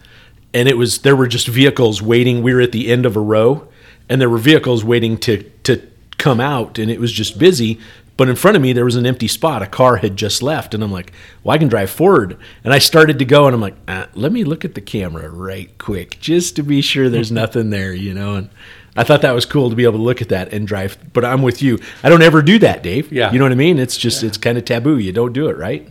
and 0.54 0.68
it 0.68 0.76
was 0.76 1.00
there 1.00 1.16
were 1.16 1.26
just 1.26 1.48
vehicles 1.48 2.02
waiting. 2.02 2.42
We 2.42 2.54
were 2.54 2.60
at 2.60 2.72
the 2.72 2.90
end 2.90 3.06
of 3.06 3.16
a 3.16 3.20
row, 3.20 3.68
and 4.08 4.20
there 4.20 4.30
were 4.30 4.38
vehicles 4.38 4.84
waiting 4.84 5.16
to 5.18 5.42
to 5.64 5.82
come 6.18 6.40
out, 6.40 6.78
and 6.78 6.90
it 6.90 7.00
was 7.00 7.12
just 7.12 7.38
busy. 7.38 7.80
But 8.16 8.28
in 8.28 8.36
front 8.36 8.56
of 8.56 8.62
me, 8.62 8.72
there 8.72 8.84
was 8.84 8.96
an 8.96 9.06
empty 9.06 9.26
spot. 9.26 9.62
A 9.62 9.66
car 9.66 9.96
had 9.96 10.16
just 10.16 10.42
left, 10.42 10.74
and 10.74 10.84
I'm 10.84 10.92
like, 10.92 11.12
"Well, 11.42 11.54
I 11.54 11.58
can 11.58 11.68
drive 11.68 11.90
forward." 11.90 12.36
And 12.62 12.72
I 12.74 12.78
started 12.78 13.18
to 13.18 13.24
go, 13.24 13.46
and 13.46 13.54
I'm 13.54 13.60
like, 13.60 13.74
uh, 13.88 14.06
"Let 14.14 14.32
me 14.32 14.44
look 14.44 14.64
at 14.64 14.74
the 14.74 14.80
camera 14.82 15.28
right 15.30 15.76
quick, 15.78 16.18
just 16.20 16.54
to 16.56 16.62
be 16.62 16.82
sure 16.82 17.08
there's 17.08 17.32
nothing 17.42 17.70
there," 17.70 17.92
you 17.94 18.12
know. 18.12 18.34
And 18.36 18.50
I 18.96 19.02
thought 19.04 19.22
that 19.22 19.34
was 19.34 19.46
cool 19.46 19.70
to 19.70 19.76
be 19.76 19.84
able 19.84 19.98
to 19.98 20.04
look 20.04 20.20
at 20.20 20.28
that 20.28 20.52
and 20.52 20.68
drive. 20.68 20.98
But 21.14 21.24
I'm 21.24 21.40
with 21.42 21.62
you. 21.62 21.78
I 22.04 22.10
don't 22.10 22.22
ever 22.22 22.42
do 22.42 22.58
that, 22.58 22.82
Dave. 22.82 23.10
Yeah. 23.10 23.32
you 23.32 23.38
know 23.38 23.46
what 23.46 23.52
I 23.52 23.56
mean. 23.56 23.78
It's 23.78 23.96
just 23.96 24.22
it's 24.22 24.36
kind 24.36 24.58
of 24.58 24.64
taboo. 24.66 24.98
You 24.98 25.12
don't 25.12 25.32
do 25.32 25.48
it, 25.48 25.56
right? 25.56 25.90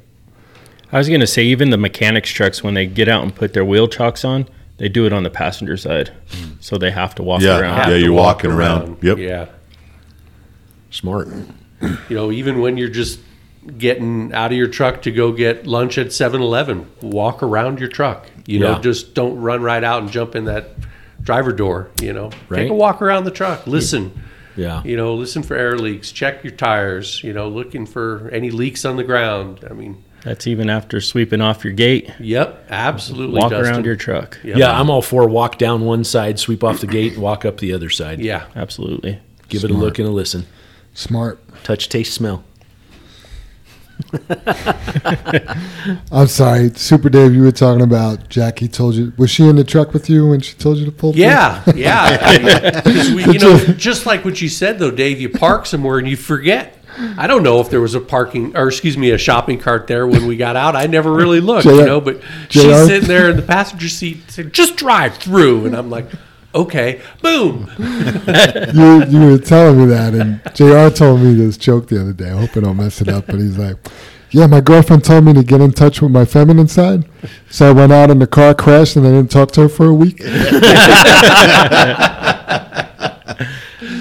I 0.91 0.99
was 0.99 1.09
gonna 1.09 1.25
say 1.27 1.43
even 1.45 1.71
the 1.71 1.77
mechanics 1.77 2.29
trucks 2.29 2.63
when 2.63 2.75
they 2.75 2.85
get 2.85 3.07
out 3.09 3.23
and 3.23 3.33
put 3.33 3.53
their 3.53 3.65
wheel 3.65 3.87
chocks 3.87 4.23
on, 4.23 4.47
they 4.77 4.89
do 4.89 5.05
it 5.07 5.13
on 5.13 5.23
the 5.23 5.29
passenger 5.31 5.75
side, 5.75 6.11
so 6.59 6.77
they 6.77 6.91
have 6.91 7.15
to 7.15 7.23
walk 7.23 7.41
Yeah. 7.41 7.59
around. 7.59 7.89
Yeah, 7.89 7.95
you're 7.95 8.11
walk 8.13 8.35
walking 8.43 8.51
around. 8.51 8.97
Yep. 9.01 9.17
Yeah. 9.17 9.45
Smart. 10.91 11.27
You 11.81 12.15
know, 12.15 12.31
even 12.31 12.59
when 12.61 12.77
you're 12.77 12.89
just 12.89 13.19
getting 13.77 14.33
out 14.33 14.51
of 14.51 14.57
your 14.57 14.67
truck 14.67 15.01
to 15.03 15.11
go 15.11 15.31
get 15.31 15.67
lunch 15.67 15.97
at 15.97 16.07
7-Eleven, 16.07 16.87
walk 17.01 17.43
around 17.43 17.79
your 17.79 17.89
truck. 17.89 18.25
You 18.45 18.59
know, 18.59 18.71
Yeah. 18.73 18.79
just 18.79 19.13
don't 19.13 19.35
run 19.39 19.61
right 19.61 19.83
out 19.83 20.01
and 20.01 20.11
jump 20.11 20.35
in 20.35 20.45
that 20.45 20.69
driver 21.21 21.51
door. 21.51 21.89
You 22.01 22.13
know, 22.13 22.31
Right. 22.49 22.61
take 22.63 22.71
a 22.71 22.73
walk 22.73 23.01
around 23.01 23.25
the 23.25 23.31
truck. 23.31 23.67
Listen. 23.67 24.11
Yeah. 24.57 24.81
You 24.83 24.97
know, 24.97 25.13
listen 25.13 25.43
for 25.43 25.55
air 25.55 25.77
leaks. 25.77 26.11
Check 26.11 26.43
your 26.43 26.51
tires. 26.51 27.21
You 27.23 27.33
know, 27.33 27.47
looking 27.47 27.85
for 27.85 28.29
any 28.33 28.49
leaks 28.51 28.83
on 28.83 28.97
the 28.97 29.03
ground. 29.03 29.59
I 29.69 29.73
mean, 29.73 29.97
That's 30.23 30.45
even 30.47 30.69
after 30.69 30.99
sweeping 30.99 31.39
off 31.41 31.63
your 31.63 31.73
gate. 31.73 32.09
yep, 32.19 32.65
absolutely. 32.69 33.39
Walk 33.39 33.51
Dustin. 33.51 33.73
around 33.73 33.85
your 33.85 33.95
truck. 33.95 34.37
Yep. 34.43 34.57
Yeah, 34.57 34.77
I'm 34.79 34.89
all 34.89 35.01
for 35.01 35.27
walk 35.27 35.57
down 35.57 35.81
one 35.85 36.03
side, 36.03 36.37
sweep 36.39 36.63
off 36.63 36.81
the 36.81 36.87
gate, 36.87 37.17
walk 37.17 37.45
up 37.45 37.59
the 37.59 37.73
other 37.73 37.89
side. 37.89 38.19
Yeah. 38.19 38.43
Absolutely. 38.55 39.19
Give 39.49 39.63
it 39.63 39.71
a 39.71 39.73
look 39.73 39.99
and 39.99 40.07
a 40.07 40.11
listen. 40.11 40.45
Smart. 40.93 41.39
Touch, 41.63 41.89
taste, 41.89 42.13
smell. 42.13 42.43
I'm 46.11 46.27
sorry, 46.27 46.69
Super 46.71 47.09
Dave. 47.09 47.33
You 47.33 47.43
were 47.43 47.51
talking 47.51 47.81
about 47.83 48.29
Jackie. 48.29 48.67
Told 48.67 48.95
you 48.95 49.13
was 49.17 49.29
she 49.29 49.47
in 49.47 49.55
the 49.55 49.63
truck 49.63 49.93
with 49.93 50.09
you 50.09 50.27
when 50.27 50.41
she 50.41 50.55
told 50.55 50.77
you 50.77 50.85
to 50.85 50.91
pull? 50.91 51.13
through? 51.13 51.21
Yeah, 51.21 51.61
yeah. 51.75 52.17
I 52.21 52.37
mean, 52.39 52.95
'cause 52.95 53.11
we, 53.11 53.25
you 53.33 53.39
know, 53.39 53.57
just 53.77 54.05
like 54.05 54.25
what 54.25 54.41
you 54.41 54.49
said 54.49 54.79
though, 54.79 54.91
Dave. 54.91 55.21
You 55.21 55.29
park 55.29 55.65
somewhere 55.65 55.99
and 55.99 56.07
you 56.07 56.17
forget. 56.17 56.77
I 57.17 57.25
don't 57.25 57.41
know 57.43 57.61
if 57.61 57.69
there 57.69 57.79
was 57.79 57.95
a 57.95 58.01
parking 58.01 58.55
or 58.57 58.67
excuse 58.67 58.97
me, 58.97 59.11
a 59.11 59.17
shopping 59.17 59.59
cart 59.59 59.87
there 59.87 60.05
when 60.05 60.27
we 60.27 60.35
got 60.35 60.55
out. 60.57 60.75
I 60.75 60.87
never 60.87 61.11
really 61.13 61.39
looked, 61.39 61.65
you 61.65 61.85
know. 61.85 62.01
But 62.01 62.19
JR? 62.49 62.59
she's 62.59 62.85
sitting 62.85 63.07
there 63.07 63.29
in 63.29 63.37
the 63.37 63.43
passenger 63.43 63.87
seat, 63.87 64.29
saying, 64.29 64.51
"Just 64.51 64.75
drive 64.75 65.15
through," 65.17 65.65
and 65.67 65.75
I'm 65.75 65.89
like, 65.89 66.07
"Okay." 66.53 67.01
Boom. 67.21 67.69
you 67.79 69.05
you 69.05 69.31
were 69.31 69.37
telling 69.37 69.79
me 69.79 69.85
that, 69.87 70.13
and 70.13 70.41
Jr. 70.53 70.89
told 70.95 71.21
me 71.21 71.33
this 71.33 71.57
joke 71.57 71.87
the 71.87 72.01
other 72.01 72.13
day. 72.13 72.29
I 72.29 72.37
hope 72.37 72.55
I 72.55 72.61
don't 72.61 72.77
mess 72.77 73.01
it 73.01 73.09
up, 73.09 73.27
but 73.27 73.35
he's 73.35 73.57
like, 73.57 73.77
"Yeah, 74.31 74.47
my 74.47 74.61
girlfriend 74.61 75.03
told 75.03 75.25
me 75.25 75.33
to 75.33 75.43
get 75.43 75.61
in 75.61 75.71
touch 75.71 76.01
with 76.01 76.11
my 76.11 76.25
feminine 76.25 76.67
side, 76.67 77.05
so 77.49 77.69
I 77.69 77.71
went 77.71 77.91
out 77.91 78.11
and 78.11 78.21
the 78.21 78.27
car 78.27 78.53
crashed, 78.53 78.95
and 78.95 79.05
I 79.07 79.11
didn't 79.11 79.31
talk 79.31 79.51
to 79.53 79.61
her 79.61 79.69
for 79.69 79.87
a 79.87 79.93
week." 79.93 80.21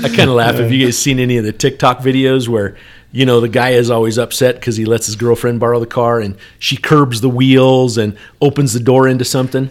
I 0.02 0.08
kind 0.08 0.30
of 0.30 0.36
laugh 0.36 0.56
if 0.56 0.72
you 0.72 0.84
guys 0.84 0.98
seen 0.98 1.18
any 1.18 1.36
of 1.36 1.44
the 1.44 1.52
TikTok 1.52 1.98
videos 1.98 2.48
where 2.48 2.76
you 3.12 3.26
know 3.26 3.40
the 3.40 3.48
guy 3.48 3.70
is 3.70 3.90
always 3.90 4.18
upset 4.18 4.54
because 4.56 4.76
he 4.76 4.84
lets 4.84 5.06
his 5.06 5.16
girlfriend 5.16 5.58
borrow 5.60 5.80
the 5.80 5.86
car 5.86 6.20
and 6.20 6.36
she 6.58 6.76
curbs 6.76 7.20
the 7.20 7.28
wheels 7.28 7.98
and 7.98 8.16
opens 8.40 8.72
the 8.72 8.80
door 8.80 9.08
into 9.08 9.24
something. 9.24 9.70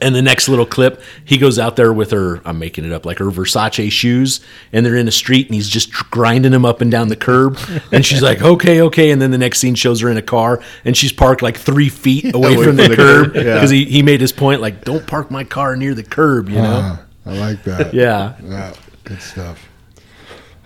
And 0.00 0.14
the 0.14 0.22
next 0.22 0.48
little 0.48 0.66
clip, 0.66 1.00
he 1.24 1.38
goes 1.38 1.58
out 1.58 1.76
there 1.76 1.92
with 1.92 2.10
her. 2.10 2.40
I'm 2.44 2.58
making 2.58 2.84
it 2.84 2.92
up, 2.92 3.06
like 3.06 3.18
her 3.18 3.26
Versace 3.26 3.90
shoes, 3.90 4.40
and 4.72 4.84
they're 4.84 4.96
in 4.96 5.06
the 5.06 5.12
street 5.12 5.46
and 5.46 5.54
he's 5.54 5.68
just 5.68 5.92
grinding 6.10 6.52
them 6.52 6.64
up 6.64 6.80
and 6.80 6.90
down 6.90 7.08
the 7.08 7.16
curb. 7.16 7.58
And 7.92 8.04
she's 8.04 8.22
like, 8.22 8.42
"Okay, 8.42 8.80
okay." 8.82 9.10
And 9.10 9.20
then 9.22 9.30
the 9.30 9.38
next 9.38 9.58
scene 9.60 9.74
shows 9.74 10.00
her 10.00 10.10
in 10.10 10.16
a 10.16 10.22
car 10.22 10.62
and 10.84 10.96
she's 10.96 11.12
parked 11.12 11.42
like 11.42 11.56
three 11.56 11.88
feet 11.88 12.34
away, 12.34 12.54
Away 12.54 12.64
from 12.64 12.76
the 12.76 12.88
the 12.88 12.96
curb 12.96 13.26
curb, 13.32 13.36
yeah. 13.36 13.54
because 13.54 13.70
he, 13.70 13.84
he 13.84 14.02
made 14.02 14.20
his 14.20 14.32
point 14.32 14.60
like, 14.60 14.84
"Don't 14.84 15.06
park 15.06 15.30
my 15.30 15.44
car 15.44 15.76
near 15.76 15.94
the 15.94 16.02
curb," 16.02 16.48
you 16.48 16.56
know? 16.56 16.80
Ah, 16.82 17.04
I 17.26 17.38
like 17.38 17.62
that. 17.64 17.94
Yeah. 17.94 18.34
Yeah, 18.42 18.74
good 19.04 19.20
stuff. 19.22 19.67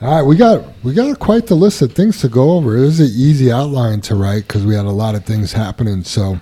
All 0.03 0.17
right, 0.17 0.23
we 0.23 0.35
got 0.35 0.65
we 0.83 0.95
got 0.95 1.17
quite 1.21 1.47
the 1.47 1.55
list 1.55 1.81
of 1.81 1.93
things 1.93 2.21
to 2.23 2.29
go 2.29 2.53
over. 2.53 2.77
It 2.77 2.81
was 2.81 2.99
an 2.99 3.07
easy 3.07 3.53
outline 3.53 4.01
to 4.01 4.17
write 4.17 4.49
because 4.49 4.67
we 4.67 4.75
had 4.75 4.85
a 4.85 4.91
lot 4.91 5.15
of 5.15 5.25
things 5.25 5.53
happening. 5.53 6.03
So, 6.03 6.41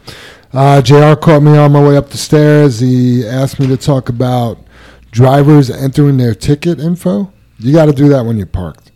uh, 0.55 0.81
Jr. 0.81 1.15
caught 1.21 1.43
me 1.43 1.59
on 1.59 1.73
my 1.73 1.87
way 1.87 1.99
up 1.99 2.09
the 2.09 2.17
stairs. 2.17 2.81
He 2.81 3.27
asked 3.27 3.61
me 3.61 3.67
to 3.67 3.77
talk 3.77 4.09
about 4.09 4.57
drivers 5.11 5.69
entering 5.69 6.17
their 6.17 6.35
ticket 6.35 6.81
info. 6.81 7.35
You 7.59 7.75
got 7.75 7.85
to 7.85 7.93
do 7.93 8.09
that 8.09 8.25
when 8.25 8.39
you're 8.39 8.47
parked, 8.47 8.93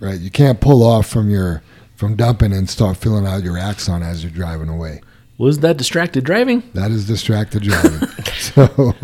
right? 0.00 0.18
You 0.18 0.30
can't 0.30 0.62
pull 0.62 0.82
off 0.82 1.06
from 1.06 1.28
your 1.28 1.62
from 1.94 2.16
dumping 2.16 2.54
and 2.54 2.70
start 2.70 2.96
filling 2.96 3.26
out 3.26 3.44
your 3.44 3.58
axon 3.58 4.02
as 4.02 4.24
you're 4.24 4.32
driving 4.32 4.70
away. 4.70 5.02
Was 5.36 5.58
that 5.58 5.76
distracted 5.76 6.24
driving? 6.24 6.62
That 6.72 6.90
is 6.90 7.06
distracted 7.06 7.64
driving. 7.64 8.08
so, 8.38 8.94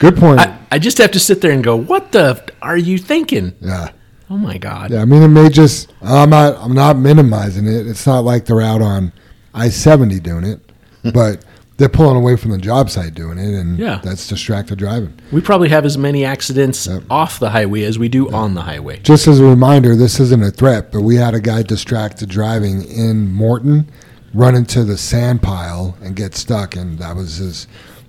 good 0.00 0.16
point. 0.16 0.40
I, 0.40 0.58
I 0.72 0.78
just 0.80 0.98
have 0.98 1.12
to 1.12 1.20
sit 1.20 1.42
there 1.42 1.52
and 1.52 1.62
go, 1.62 1.76
"What 1.76 2.10
the 2.10 2.42
f- 2.42 2.56
are 2.60 2.76
you 2.76 2.98
thinking?" 2.98 3.54
yeah. 3.60 3.90
Oh 4.28 4.36
my 4.36 4.58
god! 4.58 4.90
Yeah, 4.90 5.02
I 5.02 5.04
mean, 5.04 5.22
it 5.22 5.28
may 5.28 5.48
just. 5.48 5.92
I'm 6.02 6.30
not. 6.30 6.56
I'm 6.58 6.74
not 6.74 6.96
minimizing 6.98 7.66
it. 7.66 7.86
It's 7.86 8.06
not 8.06 8.24
like 8.24 8.44
they're 8.46 8.60
out 8.60 8.82
on 8.82 9.12
I-70 9.54 10.22
doing 10.22 10.44
it, 10.44 10.60
but 11.14 11.44
they're 11.76 11.88
pulling 11.88 12.16
away 12.16 12.36
from 12.36 12.50
the 12.52 12.58
job 12.58 12.90
site 12.90 13.14
doing 13.14 13.38
it, 13.38 13.54
and 13.54 13.78
Yeah. 13.78 14.00
that's 14.02 14.26
distracted 14.26 14.78
driving. 14.78 15.12
We 15.30 15.40
probably 15.42 15.68
have 15.68 15.84
as 15.84 15.96
many 15.98 16.24
accidents 16.24 16.86
Yep. 16.86 17.02
off 17.10 17.38
the 17.38 17.50
highway 17.50 17.82
as 17.84 17.98
we 17.98 18.08
do 18.08 18.30
on 18.32 18.54
the 18.54 18.62
highway. 18.62 18.98
Just 19.02 19.28
as 19.28 19.38
a 19.40 19.44
reminder, 19.44 19.94
this 19.94 20.18
isn't 20.18 20.42
a 20.42 20.50
threat, 20.50 20.90
but 20.90 21.02
we 21.02 21.16
had 21.16 21.34
a 21.34 21.40
guy 21.40 21.62
distracted 21.62 22.28
driving 22.30 22.82
in 22.82 23.30
Morton, 23.32 23.86
run 24.34 24.54
into 24.54 24.84
the 24.84 24.96
sand 24.98 25.42
pile 25.42 25.96
and 26.02 26.16
get 26.16 26.34
stuck, 26.34 26.74
and 26.76 26.98
that 26.98 27.14
was 27.14 27.36
his. 27.36 27.66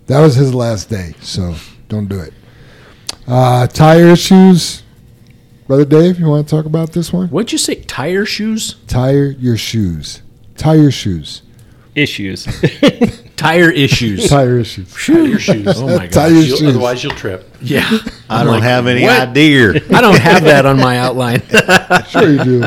That 0.08 0.22
was 0.22 0.36
his 0.36 0.54
last 0.54 0.90
day. 0.90 1.14
So 1.22 1.56
don't 1.90 2.08
do 2.08 2.20
it. 2.20 2.34
Uh, 3.28 3.68
tire 3.68 4.08
issues, 4.08 4.84
brother 5.68 5.86
Dave. 5.86 6.20
You 6.20 6.28
want 6.28 6.48
to 6.48 6.56
talk 6.56 6.66
about 6.66 6.92
this 6.94 7.12
one? 7.14 7.28
What'd 7.30 7.52
you 7.52 7.58
say? 7.58 7.76
Tire 7.76 8.26
shoes? 8.26 8.76
Tire 8.88 9.26
your 9.32 9.58
shoes. 9.58 10.22
Tire 10.56 10.78
your 10.78 10.92
shoes. 10.92 11.42
Issues. 11.96 12.46
Tire 13.36 13.72
issues. 13.72 14.30
Tire 14.30 14.60
issues. 14.60 14.94
Tie 14.94 15.14
your 15.20 15.40
shoes. 15.40 15.68
Oh 15.82 15.88
my 15.98 16.06
god! 16.12 16.32
your 16.32 16.42
You'll- 16.42 16.58
shoes. 16.58 16.70
otherwise, 16.70 17.04
you'll 17.04 17.14
trip. 17.14 17.50
Yeah, 17.60 17.88
I 18.30 18.44
don't 18.44 18.54
like, 18.54 18.64
have 18.64 18.86
any 18.86 19.02
what? 19.02 19.20
idea. 19.30 19.70
I 19.92 20.02
don't 20.02 20.20
have 20.20 20.44
that 20.44 20.68
on 20.68 20.78
my 20.78 21.00
outline. 21.00 21.42
Sure 22.08 22.30
you 22.30 22.44
do. 22.44 22.64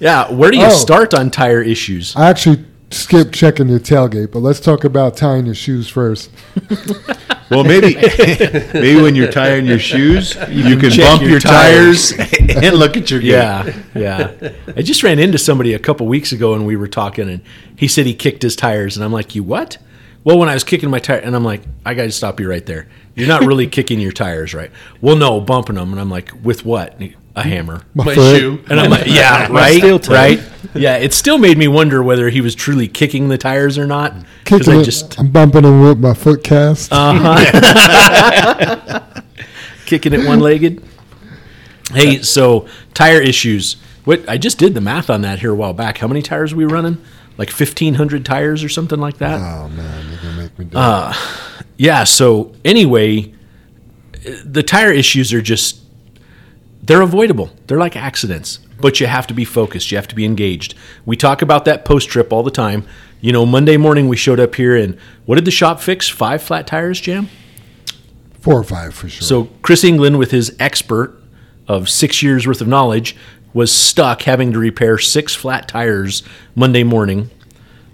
yeah, 0.00 0.32
where 0.32 0.50
do 0.50 0.56
you 0.56 0.64
Oh. 0.66 0.70
start 0.70 1.12
on 1.12 1.30
tire 1.30 1.60
issues? 1.60 2.16
I 2.16 2.30
actually 2.30 2.64
skipped 2.94 3.34
checking 3.34 3.68
your 3.68 3.80
tailgate, 3.80 4.30
but 4.32 4.40
let's 4.40 4.60
talk 4.60 4.84
about 4.84 5.16
tying 5.16 5.46
your 5.46 5.54
shoes 5.54 5.88
first. 5.88 6.30
Well, 7.50 7.62
maybe 7.62 7.94
maybe 8.74 9.00
when 9.02 9.14
you're 9.14 9.30
tying 9.30 9.66
your 9.66 9.78
shoes, 9.78 10.34
you 10.48 10.76
can 10.78 10.90
check 10.90 11.04
bump 11.04 11.20
your 11.22 11.32
your, 11.32 11.40
tires. 11.40 12.12
tires 12.16 12.38
and 12.56 12.74
look 12.76 12.96
at 12.96 13.10
your 13.10 13.20
gate. 13.20 13.28
Yeah, 13.28 13.82
yeah. 13.94 14.52
I 14.74 14.80
just 14.80 15.02
ran 15.02 15.18
into 15.18 15.36
somebody 15.36 15.74
a 15.74 15.78
couple 15.78 16.06
weeks 16.06 16.32
ago 16.32 16.54
and 16.54 16.66
we 16.66 16.74
were 16.76 16.88
talking, 16.88 17.28
and 17.28 17.42
he 17.76 17.86
said 17.86 18.06
he 18.06 18.14
kicked 18.14 18.42
his 18.42 18.56
tires, 18.56 18.96
and 18.96 19.04
I'm 19.04 19.12
like, 19.12 19.34
"You 19.34 19.42
what?" 19.42 19.76
Well, 20.24 20.38
when 20.38 20.48
I 20.48 20.54
was 20.54 20.64
kicking 20.64 20.88
my 20.90 20.98
tire, 20.98 21.18
and 21.18 21.36
I'm 21.36 21.44
like, 21.44 21.62
"I 21.84 21.92
got 21.92 22.04
to 22.04 22.12
stop 22.12 22.40
you 22.40 22.48
right 22.48 22.64
there. 22.64 22.88
You're 23.14 23.28
not 23.28 23.44
really 23.44 23.66
kicking 23.66 24.00
your 24.00 24.12
tires, 24.12 24.54
right?" 24.54 24.70
Well, 25.02 25.14
no, 25.14 25.38
bumping 25.40 25.76
them, 25.76 25.92
and 25.92 26.00
I'm 26.00 26.10
like, 26.10 26.32
"With 26.42 26.64
what?" 26.64 26.94
And 26.94 27.02
he- 27.02 27.16
A 27.36 27.42
hammer. 27.42 27.82
My 27.94 28.04
foot. 28.14 28.38
shoe. 28.38 28.62
And 28.70 28.78
I'm 28.78 28.90
like, 28.90 29.04
"Yeah, 29.06 29.48
right, 29.50 30.08
right." 30.08 30.40
Yeah, 30.72 30.96
it 30.98 31.12
still 31.12 31.36
made 31.38 31.58
me 31.58 31.66
wonder 31.66 32.00
whether 32.02 32.30
he 32.30 32.40
was 32.40 32.54
truly 32.54 32.86
kicking 32.86 33.28
the 33.28 33.36
tires 33.38 33.76
or 33.76 33.86
not. 33.86 34.14
Because 34.44 34.60
Kicking 34.60 34.74
I 34.74 34.80
it, 34.82 34.84
just 34.84 35.18
I'm 35.18 35.30
bumping 35.32 35.62
them 35.62 35.80
with 35.82 35.98
my 35.98 36.14
foot 36.14 36.44
cast. 36.44 36.92
kicking 39.86 40.12
it 40.12 40.26
one 40.26 40.40
legged. 40.40 40.82
Hey, 41.92 42.22
so 42.22 42.66
tire 42.94 43.20
issues. 43.20 43.76
What 44.04 44.28
I 44.28 44.38
just 44.38 44.58
did 44.58 44.74
the 44.74 44.80
math 44.80 45.10
on 45.10 45.22
that 45.22 45.40
here 45.40 45.52
a 45.52 45.54
while 45.54 45.72
back. 45.72 45.98
How 45.98 46.06
many 46.06 46.22
tires 46.22 46.54
we 46.54 46.64
running? 46.64 46.98
Like 47.36 47.50
fifteen 47.50 47.94
hundred 47.94 48.24
tires 48.24 48.62
or 48.62 48.68
something 48.68 49.00
like 49.00 49.18
that. 49.18 49.40
oh 49.40 49.68
man, 49.70 50.08
you're 50.10 50.20
gonna 50.22 50.42
make 50.42 50.58
me 50.58 50.64
do 50.66 50.76
Uh, 50.78 51.12
yeah. 51.76 52.04
So 52.04 52.52
anyway, 52.64 53.32
the 54.44 54.62
tire 54.62 54.92
issues 54.92 55.32
are 55.32 55.42
just 55.42 55.80
they're 56.86 57.02
avoidable. 57.02 57.50
They're 57.66 57.78
like 57.78 57.96
accidents, 57.96 58.58
but 58.80 59.00
you 59.00 59.06
have 59.06 59.26
to 59.28 59.34
be 59.34 59.44
focused. 59.44 59.90
You 59.90 59.96
have 59.96 60.08
to 60.08 60.14
be 60.14 60.24
engaged. 60.24 60.74
We 61.06 61.16
talk 61.16 61.42
about 61.42 61.64
that 61.64 61.84
post 61.84 62.08
trip 62.08 62.32
all 62.32 62.42
the 62.42 62.50
time. 62.50 62.86
You 63.20 63.32
know, 63.32 63.46
Monday 63.46 63.76
morning 63.76 64.08
we 64.08 64.16
showed 64.16 64.38
up 64.38 64.54
here 64.54 64.76
and 64.76 64.98
what 65.24 65.36
did 65.36 65.46
the 65.46 65.50
shop 65.50 65.80
fix? 65.80 66.08
Five 66.08 66.42
flat 66.42 66.66
tires, 66.66 67.00
Jam. 67.00 67.28
four 68.40 68.58
or 68.58 68.64
five 68.64 68.94
for 68.94 69.08
sure. 69.08 69.22
So 69.22 69.44
Chris 69.62 69.82
England, 69.84 70.18
with 70.18 70.30
his 70.30 70.54
expert 70.60 71.18
of 71.66 71.88
six 71.88 72.22
years 72.22 72.46
worth 72.46 72.60
of 72.60 72.68
knowledge, 72.68 73.16
was 73.54 73.72
stuck 73.72 74.22
having 74.22 74.52
to 74.52 74.58
repair 74.58 74.98
six 74.98 75.34
flat 75.34 75.68
tires 75.68 76.22
Monday 76.54 76.82
morning. 76.82 77.30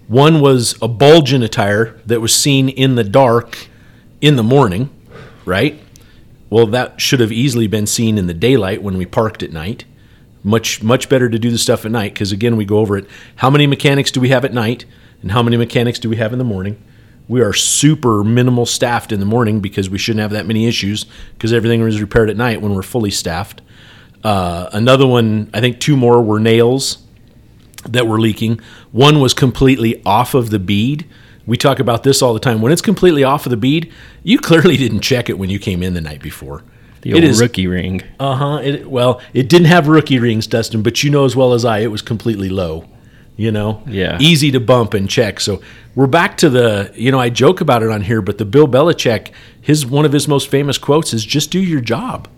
One 0.07 0.41
was 0.41 0.75
a 0.81 0.89
bulge 0.89 1.31
in 1.31 1.41
a 1.43 1.47
tire 1.47 1.97
that 2.05 2.19
was 2.19 2.35
seen 2.35 2.67
in 2.67 2.95
the 2.95 3.03
dark 3.05 3.69
in 4.19 4.35
the 4.35 4.43
morning, 4.43 4.89
right? 5.45 5.79
Well, 6.51 6.67
that 6.67 6.99
should 6.99 7.21
have 7.21 7.31
easily 7.31 7.65
been 7.67 7.87
seen 7.87 8.17
in 8.17 8.27
the 8.27 8.33
daylight 8.33 8.83
when 8.83 8.97
we 8.97 9.05
parked 9.05 9.41
at 9.41 9.53
night. 9.53 9.85
Much 10.43 10.83
much 10.83 11.07
better 11.07 11.29
to 11.29 11.39
do 11.39 11.49
the 11.49 11.57
stuff 11.57 11.85
at 11.85 11.91
night 11.91 12.13
because 12.13 12.31
again 12.31 12.57
we 12.57 12.65
go 12.65 12.79
over 12.79 12.97
it. 12.97 13.07
How 13.37 13.49
many 13.49 13.67
mechanics 13.67 14.11
do 14.11 14.19
we 14.19 14.29
have 14.29 14.43
at 14.43 14.53
night, 14.53 14.85
and 15.21 15.31
how 15.31 15.41
many 15.41 15.55
mechanics 15.55 15.97
do 15.97 16.09
we 16.09 16.17
have 16.17 16.33
in 16.33 16.39
the 16.39 16.45
morning? 16.45 16.81
We 17.29 17.41
are 17.41 17.53
super 17.53 18.21
minimal 18.21 18.65
staffed 18.65 19.13
in 19.13 19.21
the 19.21 19.25
morning 19.25 19.61
because 19.61 19.89
we 19.89 19.97
shouldn't 19.97 20.21
have 20.21 20.31
that 20.31 20.45
many 20.45 20.67
issues 20.67 21.05
because 21.35 21.53
everything 21.53 21.81
was 21.81 22.01
repaired 22.01 22.29
at 22.29 22.35
night 22.35 22.61
when 22.61 22.75
we're 22.75 22.81
fully 22.81 23.11
staffed. 23.11 23.61
Uh, 24.21 24.69
another 24.73 25.07
one, 25.07 25.49
I 25.53 25.61
think 25.61 25.79
two 25.79 25.95
more 25.95 26.21
were 26.21 26.39
nails 26.39 26.97
that 27.87 28.07
were 28.07 28.19
leaking. 28.19 28.59
One 28.91 29.21
was 29.21 29.33
completely 29.33 30.03
off 30.05 30.33
of 30.33 30.49
the 30.49 30.59
bead. 30.59 31.07
We 31.51 31.57
talk 31.57 31.79
about 31.79 32.03
this 32.03 32.21
all 32.21 32.33
the 32.33 32.39
time. 32.39 32.61
When 32.61 32.71
it's 32.71 32.81
completely 32.81 33.25
off 33.25 33.45
of 33.45 33.49
the 33.49 33.57
bead, 33.57 33.91
you 34.23 34.39
clearly 34.39 34.77
didn't 34.83 35.01
check 35.01 35.29
it 35.29 35.37
when 35.37 35.49
you 35.49 35.59
came 35.59 35.83
in 35.83 35.93
the 35.93 35.99
night 35.99 36.21
before. 36.21 36.63
The 37.01 37.13
old 37.13 37.23
is- 37.25 37.41
rookie 37.41 37.67
ring. 37.67 38.03
Uh 38.21 38.35
huh. 38.35 38.77
Well, 38.85 39.19
it 39.33 39.49
didn't 39.49 39.67
have 39.67 39.89
rookie 39.89 40.17
rings, 40.17 40.47
Dustin, 40.47 40.81
but 40.81 41.03
you 41.03 41.09
know 41.09 41.25
as 41.25 41.35
well 41.35 41.51
as 41.51 41.65
I, 41.65 41.79
it 41.79 41.87
was 41.91 42.01
completely 42.01 42.47
low. 42.47 42.85
You 43.35 43.51
know, 43.51 43.83
Yeah. 43.85 44.17
easy 44.21 44.49
to 44.51 44.61
bump 44.61 44.93
and 44.93 45.09
check. 45.09 45.41
So 45.41 45.61
we're 45.93 46.07
back 46.07 46.37
to 46.37 46.49
the. 46.49 46.89
You 46.95 47.11
know, 47.11 47.19
I 47.19 47.29
joke 47.29 47.59
about 47.59 47.83
it 47.83 47.89
on 47.89 48.01
here, 48.03 48.21
but 48.21 48.37
the 48.37 48.45
Bill 48.45 48.67
Belichick, 48.67 49.31
his 49.59 49.85
one 49.85 50.05
of 50.05 50.13
his 50.13 50.29
most 50.29 50.47
famous 50.47 50.77
quotes 50.77 51.13
is 51.13 51.25
"Just 51.25 51.51
do 51.51 51.59
your 51.59 51.81
job," 51.81 52.29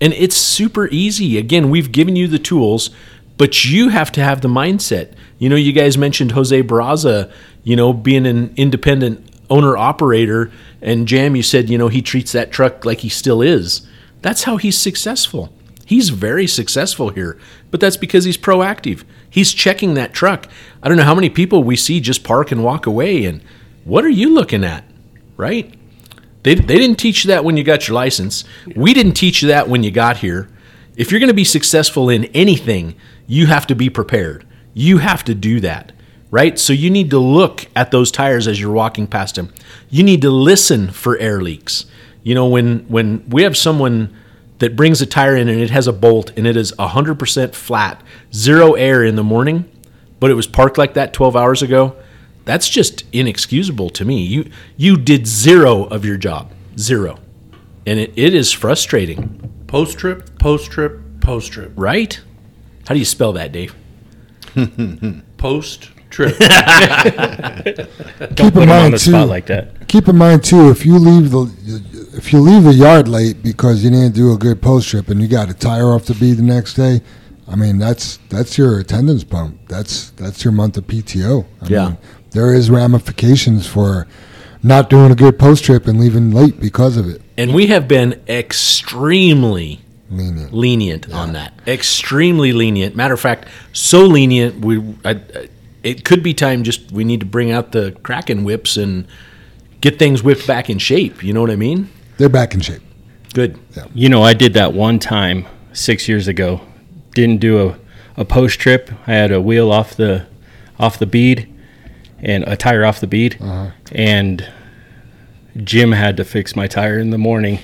and 0.00 0.12
it's 0.12 0.36
super 0.36 0.86
easy. 0.88 1.38
Again, 1.38 1.70
we've 1.70 1.90
given 1.90 2.14
you 2.14 2.28
the 2.28 2.38
tools, 2.38 2.90
but 3.36 3.64
you 3.64 3.88
have 3.88 4.12
to 4.12 4.22
have 4.22 4.42
the 4.42 4.48
mindset. 4.48 5.12
You 5.38 5.48
know, 5.48 5.56
you 5.56 5.72
guys 5.72 5.98
mentioned 5.98 6.32
Jose 6.32 6.62
Barraza. 6.62 7.32
You 7.62 7.76
know, 7.76 7.92
being 7.92 8.26
an 8.26 8.52
independent 8.56 9.28
owner 9.48 9.76
operator, 9.76 10.50
and 10.80 11.06
Jam, 11.06 11.36
you 11.36 11.42
said 11.42 11.70
you 11.70 11.78
know 11.78 11.88
he 11.88 12.02
treats 12.02 12.32
that 12.32 12.50
truck 12.50 12.84
like 12.84 13.00
he 13.00 13.08
still 13.08 13.42
is. 13.42 13.86
That's 14.20 14.44
how 14.44 14.56
he's 14.56 14.78
successful. 14.78 15.52
He's 15.84 16.08
very 16.08 16.46
successful 16.46 17.10
here, 17.10 17.38
but 17.70 17.80
that's 17.80 17.96
because 17.96 18.24
he's 18.24 18.38
proactive. 18.38 19.04
He's 19.28 19.52
checking 19.52 19.94
that 19.94 20.12
truck. 20.12 20.46
I 20.82 20.88
don't 20.88 20.96
know 20.96 21.04
how 21.04 21.14
many 21.14 21.28
people 21.28 21.64
we 21.64 21.76
see 21.76 22.00
just 22.00 22.24
park 22.24 22.52
and 22.52 22.64
walk 22.64 22.86
away. 22.86 23.24
And 23.24 23.42
what 23.84 24.04
are 24.04 24.10
you 24.10 24.32
looking 24.32 24.64
at? 24.64 24.84
Right? 25.36 25.74
They, 26.44 26.54
they 26.54 26.78
didn't 26.78 26.98
teach 26.98 27.24
you 27.24 27.28
that 27.28 27.44
when 27.44 27.56
you 27.56 27.64
got 27.64 27.88
your 27.88 27.94
license. 27.94 28.44
We 28.74 28.94
didn't 28.94 29.14
teach 29.14 29.42
you 29.42 29.48
that 29.48 29.68
when 29.68 29.82
you 29.82 29.90
got 29.90 30.18
here. 30.18 30.48
If 30.96 31.10
you're 31.10 31.20
going 31.20 31.28
to 31.28 31.34
be 31.34 31.44
successful 31.44 32.08
in 32.08 32.24
anything, 32.26 32.94
you 33.26 33.46
have 33.46 33.66
to 33.68 33.74
be 33.74 33.88
prepared. 33.88 34.46
You 34.74 34.98
have 34.98 35.24
to 35.24 35.34
do 35.34 35.60
that, 35.60 35.91
right? 36.32 36.58
So 36.58 36.72
you 36.72 36.90
need 36.90 37.10
to 37.10 37.20
look 37.20 37.66
at 37.76 37.92
those 37.92 38.10
tires 38.10 38.48
as 38.48 38.60
you're 38.60 38.72
walking 38.72 39.06
past 39.06 39.36
them. 39.36 39.52
You 39.88 40.02
need 40.02 40.22
to 40.22 40.30
listen 40.30 40.90
for 40.90 41.16
air 41.18 41.40
leaks. 41.40 41.86
You 42.24 42.34
know, 42.34 42.48
when 42.48 42.80
when 42.88 43.28
we 43.28 43.44
have 43.44 43.56
someone 43.56 44.12
that 44.58 44.74
brings 44.74 45.00
a 45.00 45.06
tire 45.06 45.36
in 45.36 45.48
and 45.48 45.60
it 45.60 45.70
has 45.70 45.86
a 45.86 45.92
bolt 45.92 46.32
and 46.36 46.46
it 46.46 46.56
is 46.56 46.72
100% 46.72 47.54
flat, 47.54 48.02
zero 48.32 48.74
air 48.74 49.04
in 49.04 49.16
the 49.16 49.22
morning, 49.22 49.70
but 50.18 50.30
it 50.30 50.34
was 50.34 50.46
parked 50.46 50.78
like 50.78 50.94
that 50.94 51.12
12 51.12 51.36
hours 51.36 51.62
ago, 51.62 51.96
that's 52.44 52.68
just 52.68 53.04
inexcusable 53.12 53.90
to 53.90 54.04
me. 54.04 54.22
You 54.22 54.50
you 54.76 54.96
did 54.96 55.26
zero 55.26 55.84
of 55.84 56.04
your 56.04 56.16
job, 56.16 56.50
zero, 56.78 57.18
and 57.86 58.00
it, 58.00 58.12
it 58.16 58.34
is 58.34 58.52
frustrating, 58.52 59.52
Post 59.72 59.98
trip, 59.98 60.38
post 60.38 60.70
trip, 60.70 61.00
post 61.20 61.50
trip, 61.50 61.72
right? 61.76 62.20
How 62.86 62.94
do 62.94 62.98
you 62.98 63.06
spell 63.06 63.32
that, 63.32 63.52
Dave? 63.52 63.74
post 65.38 65.88
trip. 66.12 66.38
Don't 66.38 68.36
Keep 68.36 68.54
put 68.54 68.62
in 68.62 68.62
him 68.62 68.70
on 68.70 68.82
mind 68.82 68.94
the 68.94 68.98
too. 68.98 69.10
spot 69.10 69.28
like 69.28 69.46
that. 69.46 69.88
Keep 69.88 70.08
in 70.08 70.16
mind 70.16 70.44
too, 70.44 70.70
if 70.70 70.86
you 70.86 70.98
leave 70.98 71.30
the 71.30 71.50
if 72.14 72.32
you 72.32 72.40
leave 72.40 72.62
the 72.64 72.74
yard 72.74 73.08
late 73.08 73.42
because 73.42 73.82
you 73.82 73.90
didn't 73.90 74.14
do 74.14 74.32
a 74.32 74.36
good 74.38 74.60
post 74.62 74.88
trip 74.88 75.08
and 75.08 75.20
you 75.20 75.26
got 75.28 75.48
a 75.50 75.54
tire 75.54 75.92
off 75.92 76.04
the 76.04 76.14
bead 76.14 76.34
the 76.34 76.42
next 76.42 76.74
day, 76.74 77.00
I 77.48 77.56
mean 77.56 77.78
that's 77.78 78.18
that's 78.28 78.56
your 78.58 78.78
attendance 78.78 79.24
bump. 79.24 79.58
That's 79.68 80.10
that's 80.10 80.44
your 80.44 80.52
month 80.52 80.76
of 80.76 80.86
PTO. 80.86 81.44
I 81.62 81.66
Yeah. 81.66 81.88
mean, 81.88 81.98
there 82.30 82.54
is 82.54 82.70
ramifications 82.70 83.66
for 83.66 84.06
not 84.62 84.88
doing 84.88 85.10
a 85.10 85.14
good 85.16 85.38
post 85.38 85.64
trip 85.64 85.86
and 85.88 85.98
leaving 85.98 86.30
late 86.30 86.60
because 86.60 86.96
of 86.96 87.08
it. 87.08 87.20
And 87.36 87.52
we 87.54 87.66
have 87.68 87.88
been 87.88 88.20
extremely 88.28 89.80
Lenient. 90.10 90.52
lenient 90.52 91.12
on 91.12 91.32
that. 91.32 91.54
Extremely 91.66 92.52
lenient. 92.52 92.94
Matter 92.94 93.14
of 93.14 93.20
fact, 93.20 93.48
so 93.72 94.06
lenient 94.06 94.64
we 94.64 94.78
I, 95.04 95.10
I- 95.10 95.48
it 95.82 96.04
could 96.04 96.22
be 96.22 96.34
time 96.34 96.62
just 96.62 96.92
we 96.92 97.04
need 97.04 97.20
to 97.20 97.26
bring 97.26 97.50
out 97.50 97.72
the 97.72 97.96
Kraken 98.02 98.44
whips 98.44 98.76
and 98.76 99.06
get 99.80 99.98
things 99.98 100.22
whipped 100.22 100.46
back 100.46 100.70
in 100.70 100.78
shape. 100.78 101.22
You 101.22 101.32
know 101.32 101.40
what 101.40 101.50
I 101.50 101.56
mean? 101.56 101.90
They're 102.18 102.28
back 102.28 102.54
in 102.54 102.60
shape. 102.60 102.82
Good. 103.34 103.58
Yeah. 103.76 103.86
You 103.94 104.08
know, 104.08 104.22
I 104.22 104.34
did 104.34 104.54
that 104.54 104.74
one 104.74 104.98
time 104.98 105.46
six 105.72 106.08
years 106.08 106.28
ago. 106.28 106.60
Didn't 107.14 107.38
do 107.38 107.68
a, 107.68 107.78
a 108.20 108.24
post 108.24 108.60
trip. 108.60 108.90
I 109.06 109.12
had 109.12 109.32
a 109.32 109.40
wheel 109.40 109.72
off 109.72 109.96
the 109.96 110.26
off 110.78 110.98
the 110.98 111.06
bead 111.06 111.48
and 112.18 112.44
a 112.44 112.56
tire 112.56 112.84
off 112.84 113.00
the 113.00 113.06
bead, 113.06 113.36
uh-huh. 113.40 113.72
and 113.90 114.48
Jim 115.64 115.92
had 115.92 116.16
to 116.16 116.24
fix 116.24 116.56
my 116.56 116.66
tire 116.66 116.98
in 116.98 117.10
the 117.10 117.18
morning. 117.18 117.58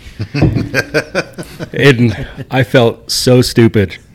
and 1.73 2.27
I 2.51 2.63
felt 2.63 3.11
so 3.11 3.41
stupid. 3.43 3.97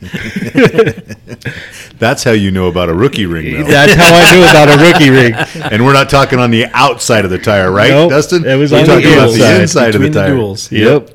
That's 1.98 2.22
how 2.24 2.30
you 2.32 2.50
know 2.50 2.68
about 2.68 2.88
a 2.88 2.94
rookie 2.94 3.26
ring, 3.26 3.52
though. 3.52 3.64
That's 3.64 3.94
how 3.94 4.14
I 4.14 4.34
knew 4.34 4.42
about 4.42 4.68
a 4.68 4.82
rookie 4.92 5.10
ring. 5.10 5.34
and 5.72 5.84
we're 5.84 5.92
not 5.92 6.08
talking 6.08 6.38
on 6.38 6.50
the 6.50 6.66
outside 6.72 7.24
of 7.24 7.30
the 7.30 7.38
tire, 7.38 7.70
right, 7.72 7.90
Nope, 7.90 8.10
Dustin? 8.10 8.44
it 8.44 8.56
was 8.56 8.72
we're 8.72 8.80
on 8.80 8.86
the 8.86 8.92
talking 8.94 9.12
about 9.12 9.26
the 9.32 9.34
inside, 9.34 9.60
inside 9.60 9.86
of 9.94 10.00
the 10.00 10.08
between 10.08 10.12
the 10.12 10.20
tire. 10.20 10.34
duals. 10.34 10.70
Yep. 10.70 11.10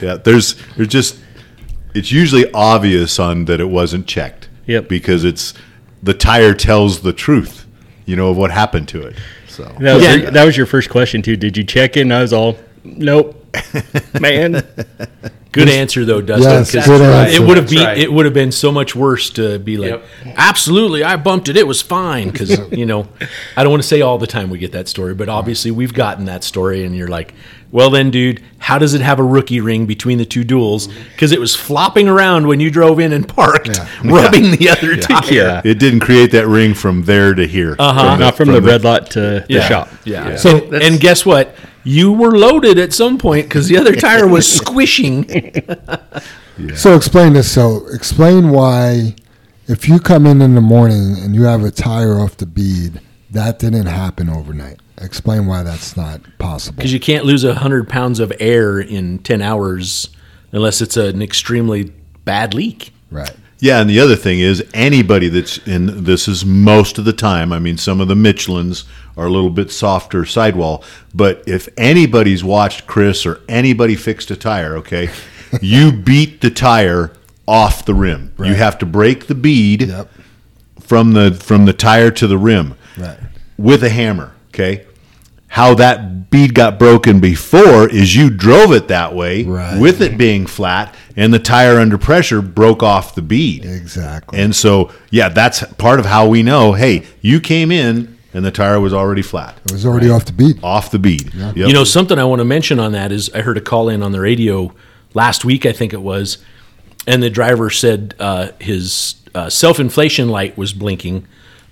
Yeah, 0.00 0.14
there's 0.16 0.56
there's 0.76 0.88
just 0.88 1.18
it's 1.94 2.10
usually 2.10 2.50
obvious 2.52 3.18
on 3.18 3.44
that 3.46 3.60
it 3.60 3.68
wasn't 3.68 4.06
checked. 4.06 4.48
Yep. 4.66 4.88
Because 4.88 5.24
it's 5.24 5.54
the 6.02 6.14
tire 6.14 6.54
tells 6.54 7.02
the 7.02 7.12
truth, 7.12 7.66
you 8.04 8.16
know, 8.16 8.30
of 8.30 8.36
what 8.36 8.50
happened 8.50 8.88
to 8.88 9.02
it. 9.06 9.16
So 9.52 9.64
That 9.80 9.94
was, 9.94 10.02
Yeah. 10.02 10.14
your, 10.14 10.30
that 10.30 10.44
was 10.44 10.56
your 10.56 10.66
first 10.66 10.90
question 10.90 11.22
too. 11.22 11.36
Did 11.36 11.56
you 11.56 11.64
check 11.64 11.96
in? 11.96 12.10
I 12.10 12.22
was 12.22 12.32
all, 12.32 12.56
nope, 12.84 13.36
man. 14.20 14.64
Good 15.52 15.68
answer 15.68 16.06
though, 16.06 16.22
Dustin. 16.22 16.50
Yes, 16.50 16.72
'cause 16.72 16.86
good 16.86 17.34
it 17.34 17.40
would 17.46 17.58
have 17.58 17.68
been 17.68 17.84
right. 17.84 17.98
it 17.98 18.10
would 18.10 18.24
have 18.24 18.32
been 18.32 18.52
so 18.52 18.72
much 18.72 18.96
worse 18.96 19.28
to 19.30 19.58
be 19.58 19.76
like, 19.76 19.90
Yep. 19.90 20.04
absolutely, 20.36 21.04
I 21.04 21.16
bumped 21.16 21.50
it. 21.50 21.58
It 21.58 21.66
was 21.66 21.82
fine 21.82 22.30
because 22.30 22.58
you 22.72 22.86
know, 22.86 23.06
I 23.56 23.62
don't 23.62 23.70
want 23.70 23.82
to 23.82 23.88
say 23.88 24.00
all 24.00 24.16
the 24.16 24.26
time 24.26 24.48
we 24.48 24.56
get 24.58 24.72
that 24.72 24.88
story, 24.88 25.14
but 25.14 25.28
obviously 25.28 25.70
we've 25.70 25.92
gotten 25.92 26.24
that 26.24 26.42
story, 26.44 26.84
and 26.84 26.96
you're 26.96 27.08
like, 27.08 27.34
well 27.72 27.90
then, 27.90 28.10
dude, 28.10 28.42
how 28.58 28.78
does 28.78 28.92
it 28.94 29.00
have 29.00 29.18
a 29.18 29.24
rookie 29.24 29.60
ring 29.60 29.86
between 29.86 30.18
the 30.18 30.24
two 30.26 30.44
duals? 30.44 30.92
Because 31.12 31.32
it 31.32 31.40
was 31.40 31.56
flopping 31.56 32.06
around 32.06 32.46
when 32.46 32.60
you 32.60 32.70
drove 32.70 33.00
in 33.00 33.12
and 33.12 33.26
parked, 33.26 33.80
rubbing 34.04 34.52
the 34.52 34.68
other 34.68 34.96
tire. 34.96 35.32
Yeah. 35.32 35.62
it 35.64 35.78
didn't 35.78 36.00
create 36.00 36.30
that 36.32 36.46
ring 36.46 36.74
from 36.74 37.02
there 37.04 37.34
to 37.34 37.46
here. 37.46 37.74
Uh-huh. 37.78 38.16
Not 38.16 38.36
from, 38.36 38.52
the, 38.52 38.60
red 38.60 38.84
lot 38.84 39.10
to 39.12 39.44
the 39.48 39.62
shop. 39.62 39.88
Yeah. 40.04 40.36
So- 40.36 40.62
and, 40.66 40.74
and 40.82 41.00
guess 41.00 41.26
what? 41.26 41.56
You 41.84 42.12
were 42.12 42.36
loaded 42.38 42.78
at 42.78 42.92
some 42.92 43.18
point 43.18 43.48
because 43.48 43.66
the 43.68 43.76
other 43.78 43.96
tire 43.96 44.28
was 44.28 44.50
squishing. 44.56 45.24
So 46.76 46.94
explain 46.94 47.32
this. 47.32 47.50
So 47.50 47.86
explain 47.92 48.50
why, 48.50 49.16
if 49.66 49.88
you 49.88 49.98
come 49.98 50.26
in 50.26 50.42
in 50.42 50.54
the 50.54 50.60
morning 50.60 51.16
and 51.18 51.34
you 51.34 51.44
have 51.44 51.64
a 51.64 51.70
tire 51.70 52.20
off 52.20 52.36
the 52.36 52.46
bead, 52.46 53.00
that 53.30 53.58
didn't 53.58 53.86
happen 53.86 54.28
overnight. 54.28 54.78
Explain 54.98 55.46
why 55.46 55.62
that's 55.62 55.96
not 55.96 56.20
possible. 56.38 56.76
Because 56.76 56.92
you 56.92 57.00
can't 57.00 57.24
lose 57.24 57.44
a 57.44 57.54
hundred 57.54 57.88
pounds 57.88 58.20
of 58.20 58.32
air 58.38 58.78
in 58.78 59.18
ten 59.20 59.40
hours 59.42 60.10
unless 60.52 60.80
it's 60.80 60.96
an 60.96 61.22
extremely 61.22 61.92
bad 62.24 62.54
leak. 62.54 62.92
Right. 63.10 63.32
Yeah, 63.58 63.80
and 63.80 63.88
the 63.88 64.00
other 64.00 64.16
thing 64.16 64.40
is 64.40 64.64
anybody 64.74 65.28
that's 65.28 65.58
in 65.66 66.04
this 66.04 66.26
is 66.26 66.44
most 66.44 66.98
of 66.98 67.04
the 67.04 67.12
time. 67.12 67.52
I 67.52 67.58
mean, 67.60 67.78
some 67.78 68.00
of 68.00 68.08
the 68.08 68.14
Michelins 68.14 68.84
are 69.16 69.26
a 69.26 69.30
little 69.30 69.50
bit 69.50 69.70
softer 69.70 70.24
sidewall, 70.26 70.82
but 71.14 71.42
if 71.46 71.68
anybody's 71.78 72.42
watched 72.42 72.86
Chris 72.88 73.24
or 73.24 73.40
anybody 73.48 73.94
fixed 73.94 74.30
a 74.32 74.36
tire, 74.36 74.76
okay, 74.78 75.10
you 75.62 75.92
beat 75.92 76.40
the 76.40 76.50
tire 76.50 77.12
off 77.46 77.84
the 77.84 77.94
rim. 77.94 78.32
You 78.38 78.54
have 78.54 78.78
to 78.78 78.86
break 78.86 79.26
the 79.26 79.34
bead 79.34 79.82
Yep. 79.82 80.10
from 80.80 81.12
the 81.12 81.32
from 81.32 81.64
the 81.64 81.72
tire 81.72 82.10
to 82.10 82.26
the 82.26 82.38
rim 82.38 82.74
Right. 82.98 83.18
with 83.56 83.82
a 83.84 83.90
hammer. 83.90 84.32
Okay. 84.54 84.84
How 85.48 85.74
that 85.74 86.30
bead 86.30 86.54
got 86.54 86.78
broken 86.78 87.20
before 87.20 87.88
is 87.88 88.16
you 88.16 88.30
drove 88.30 88.72
it 88.72 88.88
that 88.88 89.14
way 89.14 89.44
Right. 89.44 89.78
with 89.78 90.00
it 90.00 90.16
being 90.16 90.46
flat, 90.46 90.94
and 91.14 91.32
the 91.34 91.38
tire 91.38 91.78
under 91.78 91.98
pressure 91.98 92.40
broke 92.40 92.82
off 92.82 93.14
the 93.14 93.20
bead. 93.22 93.64
Exactly. 93.66 94.38
And 94.38 94.56
so, 94.56 94.90
yeah, 95.10 95.28
that's 95.28 95.62
part 95.74 96.00
of 96.00 96.06
how 96.06 96.26
we 96.26 96.42
know. 96.42 96.72
Hey, 96.72 97.04
you 97.20 97.38
came 97.38 97.70
in 97.70 98.16
and 98.32 98.46
the 98.46 98.50
tire 98.50 98.80
was 98.80 98.94
already 98.94 99.20
flat, 99.20 99.58
it 99.66 99.72
was 99.72 99.84
already 99.84 100.08
off 100.08 100.24
the 100.24 100.32
bead. 100.32 100.58
off 100.62 100.90
the 100.90 100.98
bead. 100.98 101.34
Yep. 101.34 101.54
You 101.56 101.72
know, 101.74 101.84
something 101.84 102.18
I 102.18 102.24
want 102.24 102.40
to 102.40 102.46
mention 102.46 102.80
on 102.80 102.92
that 102.92 103.12
is 103.12 103.28
I 103.34 103.42
heard 103.42 103.58
a 103.58 103.60
call 103.60 103.90
in 103.90 104.02
on 104.02 104.12
the 104.12 104.20
radio 104.20 104.72
last 105.12 105.44
week, 105.44 105.66
I 105.66 105.72
think 105.72 105.92
it 105.92 106.00
was, 106.00 106.38
and 107.06 107.22
the 107.22 107.28
driver 107.28 107.68
said 107.68 108.14
uh, 108.18 108.48
his 108.58 109.16
uh, 109.34 109.50
self 109.50 109.78
inflation 109.78 110.30
light 110.30 110.56
was 110.56 110.72
blinking, 110.72 111.26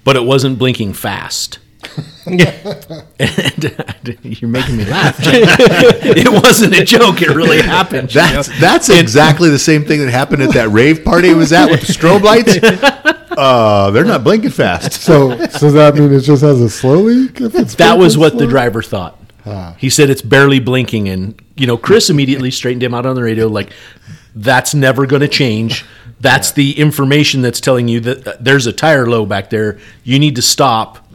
but 0.05 0.16
it 0.16 0.24
wasn't 0.24 0.59
blinking 0.59 0.93
fast. 0.93 1.61
and 2.26 4.18
you're 4.22 4.51
making 4.51 4.76
me 4.76 4.85
laugh. 4.85 5.16
it 5.22 6.43
wasn't 6.43 6.74
a 6.74 6.85
joke. 6.85 7.22
It 7.22 7.31
really 7.31 7.62
happened. 7.62 8.14
you 8.14 8.20
know? 8.20 8.43
That's 8.43 8.61
that's 8.61 8.89
exactly 8.91 9.51
the 9.51 9.59
same 9.59 9.85
thing 9.85 10.01
that 10.01 10.11
happened 10.11 10.43
at 10.43 10.53
that 10.55 10.68
rave 10.68 11.05
party 11.05 11.31
it 11.31 11.35
was 11.35 11.53
at 11.53 11.70
with 11.70 11.81
the 11.81 11.93
strobe 11.93 12.22
lights. 12.22 12.59
Uh, 13.37 13.91
they're 13.91 14.05
not 14.05 14.22
blinking 14.24 14.51
fast. 14.51 14.93
So, 14.93 15.31
so 15.31 15.47
does 15.47 15.72
that 15.72 15.95
mean 15.95 16.12
it 16.12 16.20
just 16.20 16.43
has 16.43 16.61
a 16.61 16.68
slow 16.68 16.99
leak? 16.99 17.41
If 17.41 17.55
it's 17.55 17.74
That 17.76 17.97
was 17.99 18.16
blinking 18.16 18.39
what 18.39 18.45
the 18.45 18.51
driver 18.51 18.83
thought. 18.83 19.18
He 19.78 19.91
said 19.91 20.11
it's 20.11 20.22
barely 20.22 20.61
blinking, 20.61 21.09
and 21.09 21.41
you 21.57 21.66
know, 21.66 21.76
Chris 21.76 22.11
immediately 22.11 22.51
straightened 22.51 22.83
him 22.83 22.95
out 22.95 23.07
on 23.07 23.16
the 23.16 23.22
radio, 23.22 23.47
like 23.47 23.72
that's 24.35 24.74
never 24.74 25.07
going 25.07 25.20
to 25.22 25.28
change. 25.28 25.85
That's 26.20 26.53
the 26.53 26.78
information 26.78 27.41
that's 27.41 27.61
telling 27.61 27.89
you 27.89 28.01
that 28.01 28.26
uh, 28.26 28.37
there's 28.41 28.66
a 28.66 28.72
tire 28.72 29.07
low 29.07 29.24
back 29.24 29.51
there. 29.51 29.78
You 30.05 30.18
need 30.18 30.37
to 30.37 30.43
stop. 30.43 31.09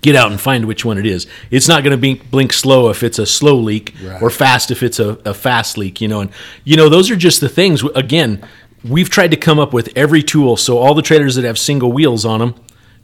Get 0.00 0.16
out 0.16 0.30
and 0.30 0.40
find 0.40 0.64
which 0.64 0.84
one 0.84 0.98
it 0.98 1.06
is. 1.06 1.26
It's 1.50 1.68
not 1.68 1.82
going 1.84 1.92
to 1.92 1.96
blink, 1.96 2.30
blink 2.30 2.52
slow 2.52 2.90
if 2.90 3.02
it's 3.02 3.18
a 3.18 3.26
slow 3.26 3.56
leak 3.56 3.94
Right. 4.02 4.20
or 4.20 4.30
fast 4.30 4.70
if 4.70 4.82
it's 4.82 4.98
a, 4.98 5.10
a 5.24 5.32
fast 5.34 5.78
leak, 5.78 6.00
you 6.00 6.08
know. 6.08 6.20
And, 6.22 6.30
you 6.64 6.76
know, 6.76 6.88
those 6.88 7.10
are 7.10 7.16
just 7.16 7.40
the 7.40 7.48
things. 7.48 7.82
Again, 7.94 8.42
we've 8.84 9.08
tried 9.10 9.30
to 9.30 9.36
come 9.36 9.58
up 9.58 9.72
with 9.72 9.90
every 9.96 10.22
tool. 10.22 10.56
So 10.56 10.78
all 10.78 10.94
the 10.94 11.02
trailers 11.02 11.36
that 11.36 11.44
have 11.44 11.58
single 11.58 11.92
wheels 11.92 12.24
on 12.24 12.40
them, 12.40 12.54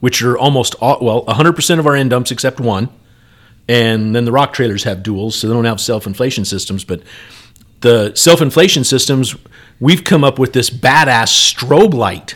which 0.00 0.22
are 0.22 0.36
almost 0.36 0.74
all, 0.80 0.98
well, 1.00 1.24
100% 1.26 1.78
of 1.78 1.86
our 1.86 1.94
end 1.94 2.10
dumps 2.10 2.30
except 2.32 2.58
one. 2.58 2.88
And 3.68 4.14
then 4.14 4.24
the 4.24 4.32
rock 4.32 4.52
trailers 4.52 4.82
have 4.82 4.98
duals, 4.98 5.34
so 5.34 5.46
they 5.46 5.54
don't 5.54 5.64
have 5.64 5.80
self 5.80 6.04
inflation 6.06 6.44
systems. 6.44 6.82
But 6.82 7.02
the 7.80 8.12
self 8.16 8.42
inflation 8.42 8.82
systems, 8.82 9.36
we've 9.78 10.02
come 10.02 10.24
up 10.24 10.36
with 10.40 10.52
this 10.52 10.68
badass 10.68 11.28
strobe 11.54 11.94
light. 11.94 12.34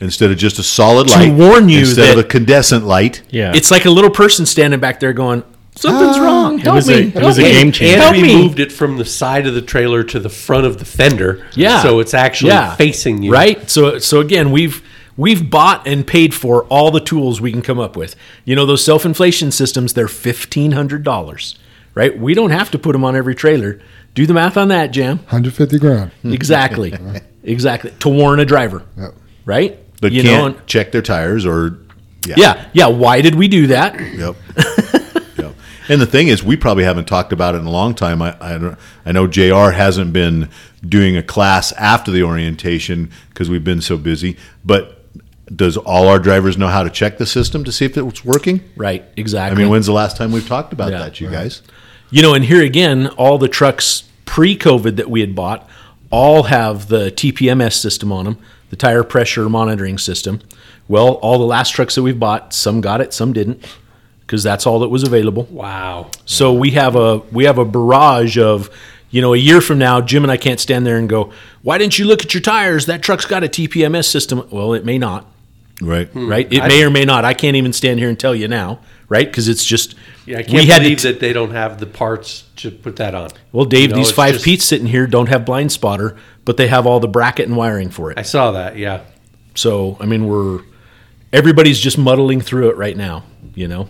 Instead 0.00 0.30
of 0.30 0.36
just 0.36 0.58
a 0.58 0.62
solid 0.62 1.08
To 1.08 1.14
light, 1.14 1.32
warn 1.32 1.68
you 1.68 1.80
instead 1.80 2.10
of 2.10 2.16
that- 2.16 2.24
a 2.24 2.28
condensant 2.28 2.84
light. 2.86 3.22
Yeah. 3.30 3.52
It's 3.54 3.70
like 3.70 3.84
a 3.84 3.90
little 3.90 4.10
person 4.10 4.44
standing 4.46 4.80
back 4.80 5.00
there 5.00 5.12
going, 5.12 5.42
"Something's 5.76 6.16
ah, 6.18 6.22
wrong. 6.24 6.58
Help 6.58 6.74
was 6.76 6.88
me! 6.88 6.94
a- 6.94 6.98
it 6.98 7.12
help 7.12 7.24
was 7.24 7.38
a 7.38 7.42
me, 7.42 7.52
game 7.52 7.72
changer. 7.72 7.94
And 7.94 8.02
Help 8.02 8.16
we 8.16 8.22
me!" 8.22 8.36
moved 8.36 8.58
it 8.60 8.72
from 8.72 8.98
the 8.98 9.04
side 9.04 9.46
of 9.46 9.54
the 9.54 9.62
trailer 9.62 10.02
to 10.04 10.18
the 10.18 10.28
front 10.28 10.66
of 10.66 10.78
the 10.78 10.84
fender. 10.84 11.46
Yeah. 11.54 11.82
So 11.82 12.00
it's 12.00 12.12
actually 12.14 12.50
Yeah. 12.50 12.74
facing 12.74 13.22
you. 13.22 13.30
Right. 13.32 13.70
So 13.70 13.98
so 13.98 14.20
again, 14.20 14.50
we've 14.50 14.82
we've 15.16 15.48
bought 15.48 15.86
and 15.86 16.04
paid 16.06 16.34
for 16.34 16.64
all 16.64 16.90
the 16.90 17.00
tools 17.00 17.40
we 17.40 17.52
can 17.52 17.62
come 17.62 17.78
up 17.78 17.96
with. 17.96 18.16
You 18.44 18.56
know, 18.56 18.66
those 18.66 18.84
self 18.84 19.06
inflation 19.06 19.52
systems, 19.52 19.92
they're 19.94 20.08
fifteen 20.08 20.72
hundred 20.72 21.04
dollars. 21.04 21.54
Right. 21.94 22.18
We 22.18 22.34
don't 22.34 22.50
have 22.50 22.70
to 22.72 22.78
put 22.78 22.92
them 22.94 23.04
on 23.04 23.14
every 23.14 23.36
trailer. 23.36 23.78
Do 24.16 24.26
the 24.26 24.34
math 24.34 24.56
on 24.56 24.68
that, 24.68 24.90
Jam. 24.92 25.18
150 25.18 25.78
grand. 25.78 26.10
Exactly. 26.24 26.92
exactly. 27.44 27.92
To 28.00 28.08
warn 28.08 28.40
a 28.40 28.44
driver. 28.44 28.82
Yep. 28.98 29.14
Right. 29.44 29.78
But 30.04 30.12
you 30.12 30.22
can't 30.22 30.56
know. 30.56 30.62
check 30.66 30.92
their 30.92 31.02
tires 31.02 31.46
or 31.46 31.78
yeah. 32.26 32.68
Yeah. 32.72 32.86
Why 32.88 33.20
did 33.20 33.34
we 33.34 33.48
do 33.48 33.66
that? 33.68 33.98
Yep. 34.00 34.36
yep. 35.38 35.54
And 35.88 36.00
the 36.00 36.06
thing 36.06 36.28
is, 36.28 36.42
we 36.42 36.56
probably 36.56 36.84
haven't 36.84 37.06
talked 37.06 37.32
about 37.32 37.54
it 37.54 37.58
in 37.58 37.66
a 37.66 37.70
long 37.70 37.94
time. 37.94 38.22
I 38.22 38.36
I, 38.40 38.58
don't, 38.58 38.78
I 39.04 39.12
know 39.12 39.26
Jr. 39.26 39.70
hasn't 39.72 40.12
been 40.12 40.48
doing 40.86 41.16
a 41.16 41.22
class 41.22 41.72
after 41.72 42.10
the 42.10 42.22
orientation 42.22 43.10
because 43.30 43.48
we've 43.50 43.64
been 43.64 43.80
so 43.80 43.96
busy. 43.98 44.36
But 44.64 45.00
does 45.54 45.76
all 45.76 46.08
our 46.08 46.18
drivers 46.18 46.56
know 46.56 46.68
how 46.68 46.82
to 46.82 46.90
check 46.90 47.18
the 47.18 47.26
system 47.26 47.64
to 47.64 47.72
see 47.72 47.84
if 47.84 47.96
it's 47.96 48.24
working? 48.24 48.60
Right. 48.76 49.04
Exactly. 49.16 49.56
I 49.56 49.62
mean, 49.62 49.70
when's 49.70 49.86
the 49.86 49.92
last 49.92 50.16
time 50.16 50.32
we've 50.32 50.48
talked 50.48 50.72
about 50.72 50.90
Yeah. 50.90 50.98
that, 50.98 51.20
you 51.20 51.30
guys? 51.30 51.62
You 52.10 52.22
know, 52.22 52.32
and 52.34 52.44
here 52.44 52.62
again, 52.62 53.08
all 53.08 53.38
the 53.38 53.48
trucks 53.48 54.04
pre-COVID 54.24 54.96
that 54.96 55.10
we 55.10 55.20
had 55.20 55.34
bought 55.34 55.68
all 56.10 56.44
have 56.44 56.88
the 56.88 57.10
TPMS 57.10 57.74
system 57.74 58.12
on 58.12 58.24
them, 58.24 58.38
the 58.74 58.78
tire 58.78 59.04
pressure 59.04 59.48
monitoring 59.48 59.98
system. 59.98 60.40
Well, 60.88 61.12
all 61.22 61.38
the 61.38 61.44
last 61.44 61.70
trucks 61.70 61.94
that 61.94 62.02
we've 62.02 62.18
bought, 62.18 62.52
some 62.52 62.80
got 62.80 63.00
it, 63.00 63.14
some 63.14 63.32
didn't, 63.32 63.64
because 64.22 64.42
that's 64.42 64.66
all 64.66 64.80
that 64.80 64.88
was 64.88 65.04
available. 65.04 65.44
Wow. 65.44 66.10
So 66.24 66.52
we 66.52 66.72
have 66.72 66.96
a 66.96 67.18
we 67.30 67.44
have 67.44 67.56
a 67.56 67.64
barrage 67.64 68.36
of, 68.36 68.68
you 69.10 69.22
know, 69.22 69.32
a 69.32 69.36
year 69.36 69.60
from 69.60 69.78
now, 69.78 70.00
Jim 70.00 70.24
and 70.24 70.32
I 70.32 70.36
can't 70.36 70.58
stand 70.58 70.84
there 70.84 70.98
and 70.98 71.08
go, 71.08 71.30
"Why 71.62 71.78
didn't 71.78 72.00
you 72.00 72.04
look 72.04 72.24
at 72.24 72.34
your 72.34 72.40
tires? 72.40 72.86
That 72.86 73.00
truck's 73.00 73.26
got 73.26 73.44
a 73.44 73.48
TPMS 73.48 74.06
system." 74.06 74.44
Well, 74.50 74.74
it 74.74 74.84
may 74.84 74.98
not, 74.98 75.24
Right. 75.80 76.08
right? 76.12 76.52
It 76.52 76.62
hmm. 76.62 76.68
may 76.68 76.82
or 76.82 76.90
may 76.90 77.04
not. 77.04 77.24
I 77.24 77.32
can't 77.32 77.56
even 77.56 77.72
stand 77.72 78.00
here 78.00 78.08
and 78.08 78.18
tell 78.18 78.34
you 78.34 78.48
now, 78.48 78.80
right? 79.08 79.26
Because 79.28 79.46
it's 79.46 79.64
just 79.64 79.94
Yeah, 80.26 80.38
I 80.38 80.42
can't 80.42 80.54
we 80.54 80.66
had 80.66 80.82
believe 80.82 80.98
to 80.98 81.08
that 81.12 81.20
they 81.20 81.32
don't 81.32 81.50
have 81.50 81.78
the 81.78 81.86
parts 81.86 82.44
to 82.56 82.70
put 82.70 82.96
that 82.96 83.14
on. 83.14 83.30
Well, 83.52 83.64
Dave, 83.66 83.90
No, 83.90 83.96
these 83.96 84.10
five 84.10 84.34
just- 84.34 84.44
Pete's 84.44 84.64
sitting 84.64 84.86
here 84.86 85.06
don't 85.06 85.28
have 85.28 85.44
blind 85.44 85.70
spotter, 85.72 86.16
but 86.44 86.56
they 86.56 86.68
have 86.68 86.86
all 86.86 87.00
the 87.00 87.08
bracket 87.08 87.46
and 87.46 87.56
wiring 87.56 87.90
for 87.90 88.10
it. 88.10 88.18
I 88.18 88.22
saw 88.22 88.52
that. 88.52 88.78
Yeah. 88.78 89.00
So, 89.54 89.96
I 90.00 90.06
mean, 90.06 90.26
we're 90.26 90.60
everybody's 91.32 91.78
just 91.78 91.98
muddling 91.98 92.40
through 92.40 92.70
it 92.70 92.76
right 92.76 92.96
now, 92.96 93.24
you 93.54 93.68
know. 93.68 93.88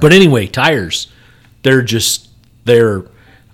But 0.00 0.12
anyway, 0.12 0.46
tires, 0.46 1.08
they're 1.62 1.82
just 1.82 2.28
they're 2.64 3.04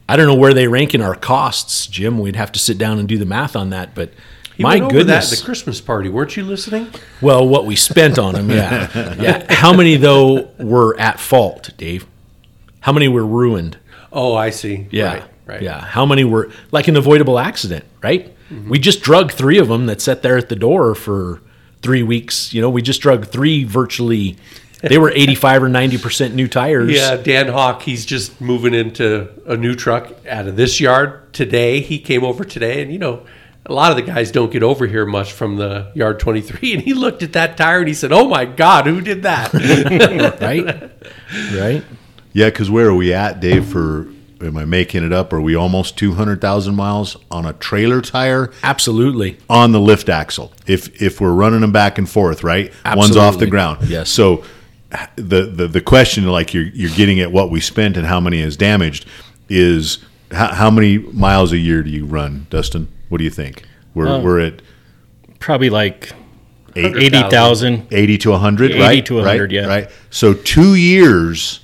I 0.08 0.16
don't 0.16 0.26
know 0.26 0.34
where 0.34 0.54
they 0.54 0.68
rank 0.68 0.94
in 0.94 1.02
our 1.02 1.14
costs, 1.14 1.86
Jim. 1.86 2.18
We'd 2.18 2.36
have 2.36 2.52
to 2.52 2.58
sit 2.58 2.78
down 2.78 2.98
and 2.98 3.08
do 3.08 3.18
the 3.18 3.26
math 3.26 3.56
on 3.56 3.70
that, 3.70 3.94
but 3.94 4.10
He 4.58 4.64
my 4.64 4.80
that 4.80 4.90
goodness. 4.90 5.32
at 5.32 5.38
the 5.38 5.44
Christmas 5.44 5.80
party. 5.80 6.08
Weren't 6.08 6.36
you 6.36 6.42
listening? 6.42 6.88
well, 7.22 7.46
what 7.46 7.64
we 7.64 7.76
spent 7.76 8.18
on 8.18 8.34
them, 8.34 8.50
yeah. 8.50 9.14
yeah. 9.20 9.46
How 9.54 9.72
many 9.72 9.94
though 9.94 10.50
were 10.58 10.98
at 10.98 11.20
fault, 11.20 11.70
Dave? 11.76 12.06
How 12.80 12.92
many 12.92 13.06
were 13.06 13.24
ruined? 13.24 13.78
Oh, 14.12 14.34
I 14.34 14.50
see. 14.50 14.88
Yeah. 14.90 15.12
Right. 15.12 15.24
Right. 15.46 15.62
Yeah. 15.62 15.80
How 15.80 16.04
many 16.04 16.24
were 16.24 16.50
like 16.72 16.88
an 16.88 16.96
avoidable 16.96 17.38
accident, 17.38 17.84
right? 18.02 18.34
Mm-hmm. 18.50 18.68
We 18.68 18.80
just 18.80 19.00
drug 19.00 19.30
three 19.30 19.58
of 19.58 19.68
them 19.68 19.86
that 19.86 20.00
sat 20.00 20.22
there 20.22 20.36
at 20.36 20.48
the 20.48 20.56
door 20.56 20.96
for 20.96 21.40
three 21.80 22.02
weeks. 22.02 22.52
You 22.52 22.60
know, 22.60 22.68
we 22.68 22.82
just 22.82 23.00
drug 23.00 23.26
three 23.26 23.62
virtually. 23.62 24.36
They 24.82 24.98
were 24.98 25.10
85 25.14 25.62
or 25.62 25.68
90% 25.68 26.34
new 26.34 26.48
tires. 26.48 26.90
Yeah, 26.90 27.16
Dan 27.16 27.46
Hawk, 27.46 27.82
he's 27.82 28.04
just 28.04 28.40
moving 28.40 28.74
into 28.74 29.28
a 29.46 29.56
new 29.56 29.76
truck 29.76 30.12
out 30.26 30.48
of 30.48 30.56
this 30.56 30.80
yard 30.80 31.32
today. 31.32 31.78
He 31.78 32.00
came 32.00 32.24
over 32.24 32.44
today, 32.44 32.82
and 32.82 32.92
you 32.92 32.98
know, 32.98 33.24
a 33.68 33.72
lot 33.72 33.90
of 33.90 33.96
the 33.96 34.02
guys 34.02 34.30
don't 34.30 34.50
get 34.50 34.62
over 34.62 34.86
here 34.86 35.04
much 35.04 35.32
from 35.32 35.56
the 35.56 35.90
yard 35.94 36.20
23. 36.20 36.74
And 36.74 36.82
he 36.82 36.94
looked 36.94 37.22
at 37.22 37.34
that 37.34 37.56
tire 37.56 37.80
and 37.80 37.88
he 37.88 37.94
said, 37.94 38.12
Oh 38.12 38.28
my 38.28 38.44
God, 38.44 38.86
who 38.86 39.00
did 39.00 39.22
that? 39.22 39.52
Right? 40.40 40.64
right? 41.54 41.84
Yeah, 42.32 42.46
because 42.46 42.70
where 42.70 42.88
are 42.88 42.94
we 42.94 43.12
at, 43.12 43.40
Dave? 43.40 43.66
For 43.66 44.08
am 44.40 44.56
I 44.56 44.64
making 44.64 45.04
it 45.04 45.12
up? 45.12 45.32
Are 45.32 45.40
we 45.40 45.54
almost 45.54 45.96
two 45.98 46.14
hundred 46.14 46.40
thousand 46.40 46.74
miles 46.74 47.16
on 47.30 47.44
a 47.44 47.52
trailer 47.54 48.00
tire 48.00 48.52
Absolutely. 48.62 49.38
on 49.50 49.72
the 49.72 49.80
lift 49.80 50.08
axle? 50.08 50.52
If 50.66 51.02
if 51.02 51.20
we're 51.20 51.32
running 51.32 51.60
them 51.60 51.72
back 51.72 51.98
and 51.98 52.08
forth, 52.08 52.44
right? 52.44 52.72
One's 52.84 53.16
off 53.16 53.38
the 53.38 53.46
ground. 53.46 53.88
Yes. 53.88 54.10
So 54.10 54.44
the, 55.16 55.42
the 55.46 55.68
the 55.68 55.80
question, 55.80 56.26
like 56.26 56.54
you're 56.54 56.68
you're 56.68 56.94
getting 56.94 57.20
at 57.20 57.32
what 57.32 57.50
we 57.50 57.60
spent 57.60 57.96
and 57.96 58.06
how 58.06 58.20
many 58.20 58.40
is 58.40 58.56
damaged, 58.56 59.06
is 59.48 59.98
how, 60.30 60.54
how 60.54 60.70
many 60.70 60.98
miles 60.98 61.52
a 61.52 61.58
year 61.58 61.82
do 61.82 61.90
you 61.90 62.06
run, 62.06 62.46
Dustin? 62.50 62.88
What 63.08 63.18
do 63.18 63.24
you 63.24 63.30
think? 63.30 63.64
We're 63.94 64.08
Um, 64.08 64.22
we're 64.22 64.40
at 64.40 64.62
Probably 65.40 65.70
like 65.70 66.12
eight, 66.76 66.96
80,000. 66.96 67.86
80 67.90 68.18
to 68.18 68.30
100, 68.30 68.70
80 68.72 68.80
right? 68.80 69.06
to 69.06 69.14
100, 69.16 69.40
right? 69.42 69.50
yeah. 69.52 69.66
Right. 69.66 69.90
So 70.10 70.34
two 70.34 70.74
years, 70.74 71.60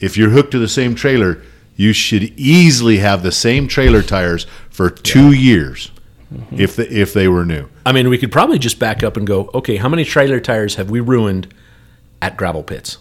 if 0.00 0.16
you're 0.16 0.30
hooked 0.30 0.50
to 0.52 0.58
the 0.58 0.68
same 0.68 0.94
trailer, 0.94 1.40
you 1.76 1.92
should 1.92 2.22
easily 2.38 2.98
have 2.98 3.22
the 3.22 3.32
same 3.32 3.66
trailer 3.66 4.02
tires 4.02 4.46
for 4.70 4.90
two 4.90 5.32
years, 5.32 5.90
Mm-hmm. 6.32 6.60
if 6.60 6.74
the, 6.76 6.92
if 6.92 7.12
they 7.12 7.28
were 7.28 7.44
new. 7.44 7.68
I 7.86 7.92
mean, 7.92 8.08
we 8.08 8.18
could 8.18 8.32
probably 8.32 8.58
just 8.58 8.78
back 8.80 9.02
up 9.04 9.16
and 9.16 9.24
go, 9.26 9.50
okay, 9.54 9.76
how 9.76 9.88
many 9.88 10.04
trailer 10.04 10.40
tires 10.40 10.74
have 10.76 10.90
we 10.90 10.98
ruined 10.98 11.52
at 12.20 12.36
gravel 12.36 12.62
pits? 12.64 12.98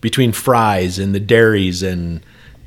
Between 0.00 0.32
fries 0.32 0.98
and 0.98 1.14
the 1.14 1.20
dairies 1.20 1.82
and 1.82 2.24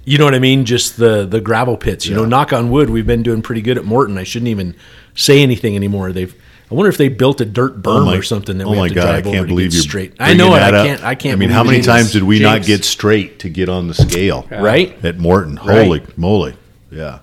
you 0.07 0.17
know 0.17 0.23
what 0.23 0.35
I 0.35 0.39
mean? 0.39 0.63
Just 0.63 0.95
the 0.95 1.25
the 1.25 1.41
gravel 1.41 1.75
pits. 1.75 2.05
You 2.05 2.15
know, 2.15 2.23
knock 2.23 2.53
on 2.53 2.69
wood, 2.69 2.89
we've 2.89 3.05
been 3.05 3.23
doing 3.23 3.41
pretty 3.41 3.61
good 3.61 3.77
at 3.77 3.83
Morton. 3.83 4.17
I 4.17 4.23
shouldn't 4.23 4.47
even 4.47 4.73
say 5.15 5.43
anything 5.43 5.75
anymore. 5.75 6.13
They've 6.13 6.33
I 6.71 6.75
wonder 6.75 6.87
if 6.87 6.95
they 6.95 7.09
built 7.09 7.41
a 7.41 7.45
dirt 7.45 7.73
oh 7.73 7.81
berm 7.81 8.17
or 8.17 8.23
something 8.23 8.57
that 8.57 8.63
oh 8.63 8.71
we 8.71 8.77
my 8.77 8.83
have 8.83 8.89
to 8.89 8.95
God, 8.95 9.07
I 9.07 9.11
drive 9.11 9.27
over 9.27 9.35
can't 9.35 9.49
to 9.49 9.55
get 9.63 9.73
straight. 9.73 10.13
I 10.17 10.33
know 10.33 10.55
it. 10.55 10.61
I 10.61 10.71
can't. 10.71 11.03
I 11.03 11.15
can't. 11.15 11.33
I 11.33 11.35
mean, 11.35 11.49
how 11.49 11.65
many 11.65 11.81
times 11.81 12.13
did 12.13 12.23
we 12.23 12.39
not 12.39 12.63
get 12.63 12.85
straight 12.85 13.39
to 13.39 13.49
get 13.49 13.67
on 13.67 13.89
the 13.89 13.93
scale? 13.93 14.47
Right? 14.49 15.03
at 15.03 15.17
Morton. 15.17 15.57
Holy 15.57 16.01
moly. 16.15 16.55
Yeah. 16.89 17.19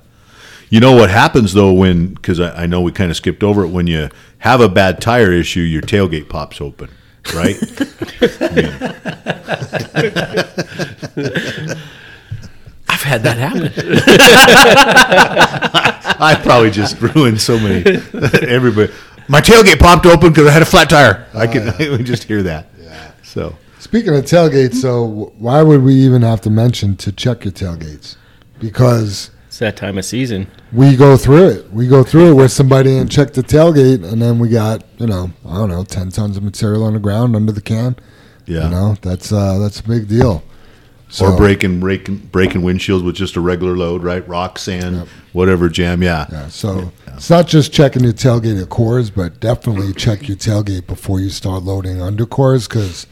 You 0.69 0.81
know 0.81 0.93
what 0.93 1.09
happens 1.09 1.55
though 1.55 1.73
when, 1.73 2.09
because 2.09 2.39
I, 2.39 2.65
I 2.65 2.67
know 2.67 2.83
we 2.83 2.93
kind 2.93 3.11
of 3.11 3.17
skipped 3.17 3.43
over 3.43 3.65
it, 3.65 3.69
when 3.69 3.87
you 3.87 4.11
have 4.39 4.61
a 4.61 4.69
bad 4.69 5.01
tire 5.01 5.33
issue, 5.33 5.61
your 5.61 5.81
tailgate 5.81 6.29
pops 6.29 6.61
open, 6.61 6.91
right? 7.33 7.57
had 13.05 13.23
that 13.23 13.39
happen. 13.39 13.73
I 16.21 16.35
probably 16.43 16.71
just 16.71 17.01
ruined 17.01 17.41
so 17.41 17.59
many. 17.59 17.85
Everybody, 18.49 18.93
my 19.29 19.41
tailgate 19.41 19.79
popped 19.79 20.07
open 20.07 20.31
because 20.31 20.47
I 20.47 20.51
had 20.51 20.63
a 20.63 20.67
flat 20.67 20.91
tire. 20.91 21.27
I 21.35 21.47
can, 21.47 21.69
I 21.69 21.73
can 21.77 22.05
just 22.05 22.25
hear 22.25 22.43
that. 22.45 22.69
Yeah. 22.81 23.11
So 23.23 23.57
Speaking 23.79 24.15
of 24.17 24.25
tailgates, 24.25 24.77
so 24.77 25.33
why 25.39 25.63
would 25.63 25.83
we 25.83 25.95
even 25.95 26.23
have 26.23 26.41
to 26.43 26.51
mention 26.51 26.97
to 26.97 27.13
check 27.13 27.45
your 27.45 27.53
tailgates? 27.53 28.17
Because 28.59 29.31
It's 29.47 29.59
that 29.59 29.77
time 29.77 29.99
of 29.99 30.05
season. 30.07 30.47
we 30.73 30.97
go 30.97 31.17
through 31.19 31.49
it. 31.51 31.71
We 31.73 31.87
go 31.87 32.03
through 32.03 32.31
it 32.31 32.35
with 32.35 32.51
somebody 32.53 32.97
and 32.97 33.11
check 33.11 33.35
the 33.35 33.43
tailgate, 33.43 34.03
and 34.11 34.23
then 34.23 34.39
we 34.39 34.49
got 34.49 34.85
you 34.99 35.07
know 35.07 35.31
I 35.47 35.57
don't 35.57 35.69
know 35.69 35.85
ten 35.85 36.11
tons 36.11 36.37
of 36.37 36.43
material 36.43 36.83
on 36.85 36.95
the 36.95 36.99
ground 36.99 37.37
under 37.37 37.53
the 37.53 37.61
can. 37.61 37.97
yeah. 38.47 38.65
You 38.65 38.71
know 38.71 38.97
that's 39.03 39.33
uh, 39.33 39.59
that's 39.59 39.81
a 39.81 39.85
big 39.85 40.09
deal. 40.09 40.43
So, 41.15 41.27
or 41.27 41.37
breaking 41.37 41.79
breaking 41.79 42.17
breaking 42.33 42.63
windshields 42.63 43.05
with 43.05 43.15
just 43.15 43.37
a 43.37 43.41
regular 43.41 43.77
load, 43.77 44.03
right? 44.03 44.27
Rock, 44.27 44.59
sand, 44.59 45.07
whatever 45.33 45.69
jam. 45.69 46.03
Yeah. 46.03 46.27
Yeah, 46.33 46.49
so 46.49 46.91
it's 47.07 47.31
not 47.31 47.47
just 47.47 47.73
checking 47.73 48.03
your 48.03 48.13
tailgate 48.13 48.61
at 48.61 48.69
cores, 48.69 49.11
but 49.11 49.39
definitely 49.39 49.93
check 49.93 50.27
your 50.27 50.37
tailgate 50.37 50.89
before 50.89 51.21
you 51.21 51.31
start 51.31 51.63
loading 51.63 52.03
under 52.03 52.27
cores 52.27 52.67
because 52.67 53.07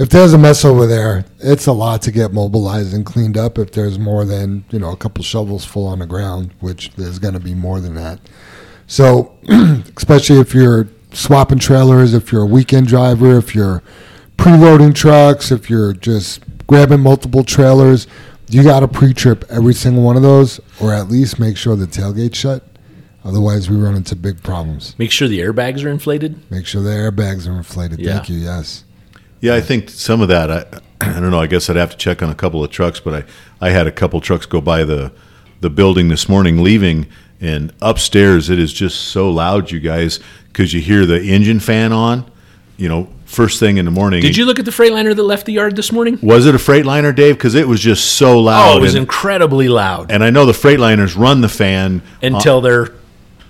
if 0.00 0.08
there's 0.08 0.32
a 0.32 0.38
mess 0.38 0.64
over 0.64 0.84
there, 0.84 1.26
it's 1.38 1.66
a 1.68 1.72
lot 1.72 2.02
to 2.02 2.10
get 2.10 2.32
mobilized 2.32 2.92
and 2.92 3.06
cleaned 3.06 3.38
up. 3.38 3.56
If 3.56 3.70
there's 3.70 4.00
more 4.00 4.24
than 4.24 4.64
you 4.70 4.80
know 4.80 4.90
a 4.90 4.96
couple 4.96 5.22
shovels 5.22 5.64
full 5.64 5.86
on 5.86 6.00
the 6.00 6.06
ground, 6.06 6.50
which 6.58 6.90
there's 6.96 7.20
going 7.20 7.34
to 7.34 7.40
be 7.40 7.54
more 7.54 7.78
than 7.78 7.94
that. 7.94 8.18
So, 8.88 9.36
especially 9.96 10.40
if 10.40 10.54
you're 10.54 10.88
swapping 11.12 11.60
trailers, 11.60 12.14
if 12.14 12.32
you're 12.32 12.42
a 12.42 12.46
weekend 12.46 12.88
driver, 12.88 13.38
if 13.38 13.54
you're 13.54 13.84
preloading 14.36 14.92
trucks, 14.92 15.52
if 15.52 15.70
you're 15.70 15.92
just 15.92 16.42
grabbing 16.68 17.00
multiple 17.00 17.42
trailers, 17.42 18.06
you 18.48 18.62
got 18.62 18.80
to 18.80 18.88
pre-trip 18.88 19.44
every 19.50 19.74
single 19.74 20.04
one 20.04 20.16
of 20.16 20.22
those, 20.22 20.60
or 20.80 20.94
at 20.94 21.08
least 21.08 21.40
make 21.40 21.56
sure 21.56 21.74
the 21.74 21.86
tailgate's 21.86 22.38
shut. 22.38 22.62
Otherwise, 23.24 23.68
we 23.68 23.76
run 23.76 23.96
into 23.96 24.14
big 24.14 24.42
problems. 24.42 24.96
Make 24.98 25.10
sure 25.10 25.26
the 25.28 25.40
airbags 25.40 25.84
are 25.84 25.90
inflated. 25.90 26.50
Make 26.50 26.66
sure 26.66 26.80
the 26.80 26.90
airbags 26.90 27.48
are 27.48 27.56
inflated. 27.56 27.98
Yeah. 27.98 28.14
Thank 28.14 28.30
you. 28.30 28.38
Yes. 28.38 28.84
Yeah, 29.40 29.54
I 29.54 29.60
think 29.60 29.90
some 29.90 30.20
of 30.20 30.28
that. 30.28 30.50
I, 30.50 30.64
I 31.00 31.20
don't 31.20 31.30
know. 31.30 31.40
I 31.40 31.46
guess 31.46 31.68
I'd 31.68 31.76
have 31.76 31.90
to 31.90 31.96
check 31.96 32.22
on 32.22 32.30
a 32.30 32.34
couple 32.34 32.62
of 32.62 32.70
trucks, 32.70 33.00
but 33.00 33.26
I, 33.60 33.66
I 33.66 33.70
had 33.70 33.86
a 33.86 33.92
couple 33.92 34.20
trucks 34.20 34.46
go 34.46 34.60
by 34.60 34.84
the 34.84 35.12
the 35.60 35.68
building 35.68 36.08
this 36.08 36.28
morning 36.28 36.62
leaving, 36.62 37.06
and 37.40 37.72
upstairs 37.82 38.48
it 38.48 38.60
is 38.60 38.72
just 38.72 39.08
so 39.08 39.28
loud, 39.28 39.72
you 39.72 39.80
guys, 39.80 40.20
because 40.46 40.72
you 40.72 40.80
hear 40.80 41.04
the 41.04 41.20
engine 41.20 41.58
fan 41.60 41.92
on. 41.92 42.30
You 42.76 42.88
know, 42.88 43.08
first 43.28 43.60
thing 43.60 43.76
in 43.76 43.84
the 43.84 43.90
morning. 43.90 44.20
Did 44.22 44.36
you 44.36 44.46
look 44.46 44.58
at 44.58 44.64
the 44.64 44.70
Freightliner 44.70 45.14
that 45.14 45.22
left 45.22 45.46
the 45.46 45.52
yard 45.52 45.76
this 45.76 45.92
morning? 45.92 46.18
Was 46.22 46.46
it 46.46 46.54
a 46.54 46.58
Freightliner, 46.58 47.14
Dave? 47.14 47.36
Because 47.36 47.54
it 47.54 47.68
was 47.68 47.78
just 47.80 48.14
so 48.14 48.40
loud. 48.40 48.74
Oh, 48.74 48.78
it 48.78 48.80
was 48.80 48.94
and, 48.94 49.02
incredibly 49.02 49.68
loud 49.68 50.10
and 50.10 50.24
I 50.24 50.30
know 50.30 50.46
the 50.46 50.52
Freightliners 50.52 51.16
run 51.16 51.40
the 51.42 51.48
fan 51.48 52.00
uh, 52.22 52.26
until 52.26 52.60
they're 52.60 52.94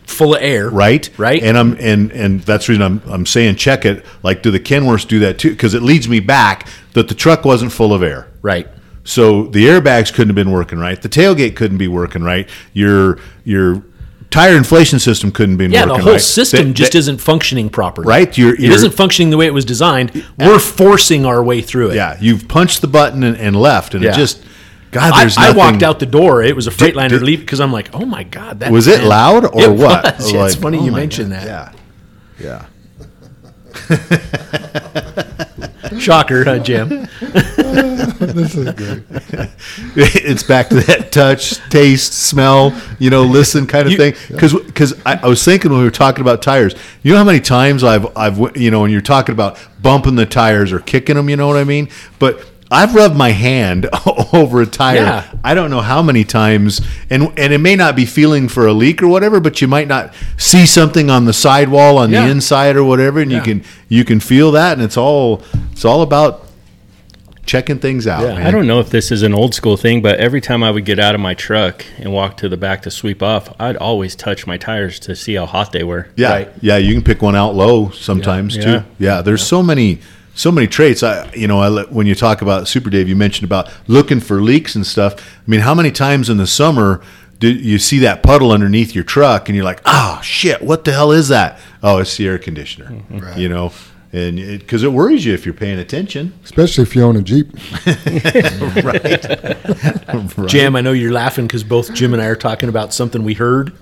full 0.04 0.34
of 0.34 0.42
air. 0.42 0.70
right 0.70 1.10
Right. 1.18 1.42
and 1.42 1.58
i'm 1.58 1.76
and 1.78 2.10
and 2.12 2.40
that's 2.40 2.66
the 2.66 2.72
reason 2.72 2.82
i'm 2.82 3.02
i'm 3.12 3.26
saying 3.26 3.56
check 3.56 3.84
it 3.84 4.06
like 4.22 4.40
do 4.40 4.50
the 4.50 4.58
kenworths 4.58 5.06
do 5.06 5.18
that 5.18 5.38
too 5.38 5.50
because 5.50 5.74
it 5.74 5.82
leads 5.82 6.08
me 6.08 6.18
back 6.18 6.66
that 6.94 7.08
the 7.08 7.14
truck 7.14 7.44
wasn't 7.44 7.70
full 7.70 7.92
of 7.92 8.02
air 8.02 8.26
right. 8.40 8.66
so 9.04 9.42
the 9.48 9.66
airbags 9.66 10.10
couldn't 10.10 10.28
have 10.30 10.34
been 10.34 10.50
working 10.50 10.78
right 10.78 11.02
the 11.02 11.10
tailgate 11.10 11.56
couldn't 11.56 11.76
be 11.76 11.88
working 11.88 12.22
right 12.22 12.48
your 12.72 13.18
your 13.44 13.82
tire 14.30 14.56
inflation 14.56 14.98
system 14.98 15.30
couldn't 15.32 15.56
be 15.56 15.66
Yeah, 15.66 15.82
working 15.86 15.96
the 15.98 16.02
whole 16.02 16.12
right. 16.12 16.20
system 16.20 16.68
That- 16.68 16.74
just 16.74 16.92
that- 16.92 16.98
isn't 16.98 17.20
functioning 17.20 17.68
properly. 17.70 18.06
Right, 18.08 18.36
you're- 18.36 18.52
it 18.54 18.60
you're- 18.60 18.74
isn't 18.74 18.92
functioning 18.94 19.30
the 19.30 19.36
way 19.36 19.46
it 19.46 19.54
was 19.54 19.64
designed. 19.64 20.24
We're 20.38 20.58
forcing 20.58 21.24
our 21.26 21.42
way 21.42 21.60
through 21.62 21.90
it. 21.90 21.94
yeah 21.96 22.16
you've 22.20 22.46
punched 22.48 22.80
the 22.82 22.88
button 22.88 23.22
and, 23.22 23.36
and 23.36 23.56
left 23.56 23.94
and 23.94 24.02
Yeah. 24.04 24.10
it 24.12 24.16
just 24.16 24.40
god 24.90 25.12
I, 25.12 25.20
there's 25.20 25.36
I 25.38 25.42
nothing 25.48 25.56
walked 25.58 25.82
out 25.82 25.98
the 25.98 26.06
door. 26.06 26.42
It 26.42 26.54
was 26.56 26.66
a 26.66 26.70
Freightliner 26.70 27.08
did- 27.10 27.22
leap 27.22 27.40
because 27.40 27.60
I'm 27.60 27.72
like, 27.72 27.88
oh 27.94 28.04
my 28.04 28.22
god, 28.24 28.60
that 28.60 28.70
was 28.70 28.86
it 28.86 29.02
loud 29.02 29.44
or 29.46 29.62
It 29.62 29.70
what 29.70 30.18
was. 30.18 30.32
Yeah, 30.32 30.38
Like, 30.40 30.46
it's 30.52 30.60
funny 30.60 30.78
oh 30.78 30.84
you 30.84 30.92
my 30.92 30.98
mentioned 31.00 31.30
God, 31.32 31.42
that. 31.46 31.74
yeah 32.38 32.64
yeah 33.88 35.67
Shocker, 35.98 36.44
huh, 36.44 36.58
Jim? 36.58 36.88
this 37.20 38.54
is 38.54 38.74
great. 38.74 39.02
it's 39.96 40.42
back 40.42 40.68
to 40.70 40.76
that 40.76 41.12
touch, 41.12 41.56
taste, 41.70 42.12
smell, 42.14 42.78
you 42.98 43.10
know, 43.10 43.22
listen 43.22 43.66
kind 43.66 43.86
of 43.86 43.92
You- 43.92 43.98
thing. 43.98 44.14
Because 44.28 44.94
I, 45.06 45.20
I 45.22 45.26
was 45.28 45.44
thinking 45.44 45.70
when 45.70 45.78
we 45.80 45.84
were 45.84 45.90
talking 45.90 46.20
about 46.22 46.42
tires, 46.42 46.74
you 47.02 47.12
know 47.12 47.18
how 47.18 47.24
many 47.24 47.40
times 47.40 47.84
I've 47.84 48.06
I've 48.16 48.56
you 48.56 48.70
know 48.70 48.80
when 48.80 48.90
you're 48.90 49.00
talking 49.00 49.32
about 49.32 49.58
bumping 49.80 50.16
the 50.16 50.26
tires 50.26 50.72
or 50.72 50.80
kicking 50.80 51.16
them, 51.16 51.28
you 51.28 51.36
know 51.36 51.46
what 51.46 51.56
I 51.56 51.64
mean? 51.64 51.88
But 52.18 52.44
I've 52.70 52.94
rubbed 52.94 53.16
my 53.16 53.30
hand 53.30 53.88
over 54.32 54.60
a 54.60 54.66
tire. 54.66 54.96
Yeah. 54.96 55.24
I 55.42 55.54
don't 55.54 55.70
know 55.70 55.80
how 55.80 56.02
many 56.02 56.24
times, 56.24 56.80
and 57.08 57.32
and 57.38 57.52
it 57.52 57.58
may 57.58 57.76
not 57.76 57.96
be 57.96 58.04
feeling 58.04 58.48
for 58.48 58.66
a 58.66 58.72
leak 58.72 59.02
or 59.02 59.08
whatever, 59.08 59.40
but 59.40 59.60
you 59.62 59.68
might 59.68 59.88
not 59.88 60.12
see 60.36 60.66
something 60.66 61.08
on 61.10 61.24
the 61.24 61.32
sidewall 61.32 61.96
on 61.98 62.10
Yeah. 62.10 62.24
the 62.26 62.30
inside 62.30 62.76
or 62.76 62.84
whatever, 62.84 63.20
and 63.20 63.30
Yeah. 63.30 63.38
you 63.38 63.42
can 63.44 63.62
you 63.88 64.04
can 64.04 64.20
feel 64.20 64.52
that, 64.52 64.72
and 64.74 64.82
it's 64.82 64.96
all 64.98 65.42
it's 65.72 65.84
all 65.84 66.02
about 66.02 66.44
checking 67.46 67.78
things 67.78 68.06
out. 68.06 68.20
Yeah. 68.22 68.34
man. 68.34 68.46
I 68.46 68.50
don't 68.50 68.66
know 68.66 68.78
if 68.80 68.90
this 68.90 69.10
is 69.10 69.22
an 69.22 69.32
old 69.32 69.54
school 69.54 69.78
thing, 69.78 70.02
but 70.02 70.18
every 70.18 70.42
time 70.42 70.62
I 70.62 70.70
would 70.70 70.84
get 70.84 70.98
out 70.98 71.14
of 71.14 71.20
my 71.22 71.32
truck 71.32 71.82
and 71.98 72.12
walk 72.12 72.36
to 72.38 72.48
the 72.50 72.58
back 72.58 72.82
to 72.82 72.90
sweep 72.90 73.22
off, 73.22 73.54
I'd 73.58 73.76
always 73.78 74.14
touch 74.14 74.46
my 74.46 74.58
tires 74.58 74.98
to 75.00 75.16
see 75.16 75.32
how 75.36 75.46
hot 75.46 75.72
they 75.72 75.82
were. 75.82 76.08
Yeah, 76.14 76.30
Right. 76.30 76.48
yeah, 76.60 76.76
you 76.76 76.92
can 76.92 77.02
pick 77.02 77.22
one 77.22 77.34
out 77.34 77.54
low 77.54 77.88
sometimes 77.94 78.54
Yeah. 78.56 78.62
too. 78.62 78.70
Yeah. 78.70 78.82
Yeah, 78.98 79.22
there's 79.22 79.42
so 79.42 79.62
many, 79.62 80.00
so 80.38 80.52
many 80.52 80.68
traits. 80.68 81.02
I, 81.02 81.30
you 81.34 81.48
know, 81.48 81.60
I 81.60 81.82
when 81.84 82.06
you 82.06 82.14
talk 82.14 82.42
about 82.42 82.68
Super 82.68 82.90
Dave, 82.90 83.08
you 83.08 83.16
mentioned 83.16 83.44
about 83.44 83.70
looking 83.88 84.20
for 84.20 84.40
leaks 84.40 84.74
and 84.74 84.86
stuff. 84.86 85.14
I 85.16 85.50
mean, 85.50 85.60
how 85.60 85.74
many 85.74 85.90
times 85.90 86.30
in 86.30 86.36
the 86.36 86.46
summer 86.46 87.02
do 87.38 87.52
you 87.52 87.78
see 87.78 87.98
that 88.00 88.22
puddle 88.22 88.52
underneath 88.52 88.94
your 88.94 89.04
truck 89.04 89.48
and 89.48 89.56
you're 89.56 89.64
like, 89.64 89.80
oh 89.84 90.20
shit, 90.22 90.62
what 90.62 90.84
the 90.84 90.92
hell 90.92 91.12
is 91.12 91.28
that? 91.28 91.58
Oh, 91.82 91.98
it's 91.98 92.16
the 92.16 92.26
air 92.26 92.38
conditioner. 92.38 92.86
Mm-hmm. 92.86 93.38
You 93.38 93.48
know, 93.48 93.72
and 94.12 94.36
because 94.36 94.84
it, 94.84 94.92
worries 94.92 95.24
you 95.24 95.34
if 95.34 95.44
you're 95.44 95.54
paying 95.54 95.78
attention. 95.78 96.32
Especially 96.44 96.82
if 96.82 96.96
you 96.96 97.02
own 97.02 97.16
a 97.16 97.22
Jeep. 97.22 97.50
Right. 98.84 100.48
Jim. 100.48 100.76
I 100.76 100.80
know 100.80 100.92
you're 100.92 101.12
laughing 101.12 101.46
because 101.46 101.64
both 101.64 101.92
Jim 101.94 102.12
and 102.12 102.22
I 102.22 102.26
are 102.26 102.36
talking 102.36 102.68
about 102.68 102.94
something 102.94 103.24
we 103.24 103.34
heard, 103.34 103.72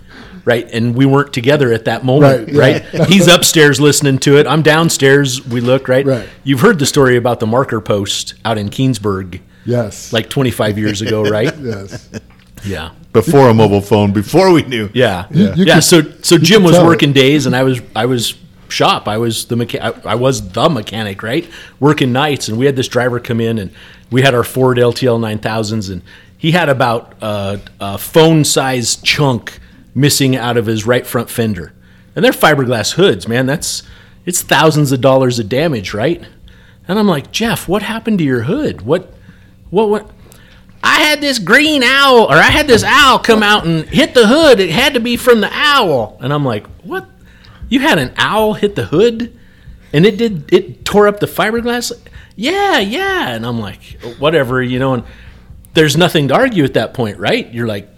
right? 0.46 0.66
And 0.72 0.94
we 0.94 1.04
weren't 1.04 1.34
together 1.34 1.72
at 1.72 1.84
that 1.84 2.04
moment, 2.04 2.48
Right, 2.48 2.56
right? 2.56 2.84
yeah. 2.94 3.04
He's 3.08 3.26
upstairs 3.28 3.78
listening 3.78 4.16
to 4.20 4.38
it. 4.38 4.46
I'm 4.46 4.62
downstairs. 4.62 5.44
We 5.46 5.60
look, 5.60 5.88
right? 5.88 6.06
Right. 6.06 6.26
You've 6.44 6.60
heard 6.60 6.78
the 6.78 6.86
story 6.86 7.16
about 7.18 7.40
the 7.40 7.46
marker 7.46 7.80
post 7.82 8.34
out 8.46 8.56
in 8.56 8.70
Keenesburg 8.70 9.40
Yes. 9.66 10.12
like 10.12 10.30
25 10.30 10.78
years 10.78 11.02
ago, 11.02 11.22
right? 11.28 11.52
yes. 11.58 12.08
Yeah. 12.64 12.92
Before 13.12 13.48
a 13.48 13.54
mobile 13.54 13.80
phone, 13.80 14.12
before 14.12 14.52
we 14.52 14.62
knew. 14.62 14.88
Yeah. 14.94 15.26
You- 15.30 15.52
you 15.56 15.64
yeah. 15.66 15.74
could- 15.74 15.84
so 15.84 16.02
so 16.22 16.38
Jim 16.38 16.62
was 16.62 16.76
tell. 16.76 16.86
working 16.86 17.12
days 17.12 17.44
and 17.46 17.54
I 17.56 17.64
was 17.64 17.80
I 17.94 18.06
was 18.06 18.34
shop. 18.68 19.08
I 19.08 19.18
was 19.18 19.46
the 19.46 19.56
mecha- 19.56 19.80
I, 20.06 20.12
I 20.12 20.14
was 20.14 20.48
the 20.50 20.68
mechanic, 20.68 21.22
right? 21.22 21.48
Working 21.80 22.12
nights 22.12 22.48
and 22.48 22.56
we 22.58 22.66
had 22.66 22.76
this 22.76 22.88
driver 22.88 23.18
come 23.20 23.40
in 23.40 23.58
and 23.58 23.70
we 24.10 24.22
had 24.22 24.34
our 24.34 24.44
Ford 24.44 24.78
LTL 24.78 25.18
9000s 25.18 25.90
and 25.90 26.02
he 26.38 26.52
had 26.52 26.68
about 26.68 27.14
uh, 27.22 27.56
a 27.80 27.98
phone 27.98 28.44
size 28.44 28.96
chunk 28.96 29.58
missing 29.96 30.36
out 30.36 30.56
of 30.56 30.66
his 30.66 30.86
right 30.86 31.06
front 31.06 31.30
fender. 31.30 31.72
And 32.14 32.24
they're 32.24 32.32
fiberglass 32.32 32.92
hoods, 32.92 33.26
man. 33.26 33.46
That's 33.46 33.82
it's 34.24 34.42
thousands 34.42 34.92
of 34.92 35.00
dollars 35.00 35.38
of 35.38 35.48
damage, 35.48 35.92
right? 35.92 36.24
And 36.86 36.98
I'm 36.98 37.08
like, 37.08 37.32
"Jeff, 37.32 37.66
what 37.66 37.82
happened 37.82 38.18
to 38.18 38.24
your 38.24 38.42
hood? 38.42 38.82
What 38.82 39.12
what 39.70 39.88
what 39.88 40.10
I 40.86 41.00
had 41.00 41.20
this 41.20 41.40
green 41.40 41.82
owl, 41.82 42.30
or 42.30 42.36
I 42.36 42.50
had 42.50 42.68
this 42.68 42.84
owl 42.84 43.18
come 43.18 43.42
out 43.42 43.66
and 43.66 43.88
hit 43.88 44.14
the 44.14 44.28
hood. 44.28 44.60
It 44.60 44.70
had 44.70 44.94
to 44.94 45.00
be 45.00 45.16
from 45.16 45.40
the 45.40 45.50
owl. 45.50 46.16
And 46.20 46.32
I'm 46.32 46.44
like, 46.44 46.64
what? 46.84 47.08
You 47.68 47.80
had 47.80 47.98
an 47.98 48.14
owl 48.16 48.54
hit 48.54 48.76
the 48.76 48.84
hood? 48.84 49.36
And 49.92 50.06
it 50.06 50.16
did, 50.16 50.52
it 50.52 50.84
tore 50.84 51.08
up 51.08 51.18
the 51.18 51.26
fiberglass? 51.26 51.90
Yeah, 52.36 52.78
yeah. 52.78 53.30
And 53.30 53.44
I'm 53.44 53.58
like, 53.58 53.98
whatever, 54.18 54.62
you 54.62 54.78
know, 54.78 54.94
and 54.94 55.04
there's 55.74 55.96
nothing 55.96 56.28
to 56.28 56.34
argue 56.34 56.62
at 56.62 56.74
that 56.74 56.94
point, 56.94 57.18
right? 57.18 57.52
You're 57.52 57.66
like, 57.66 57.88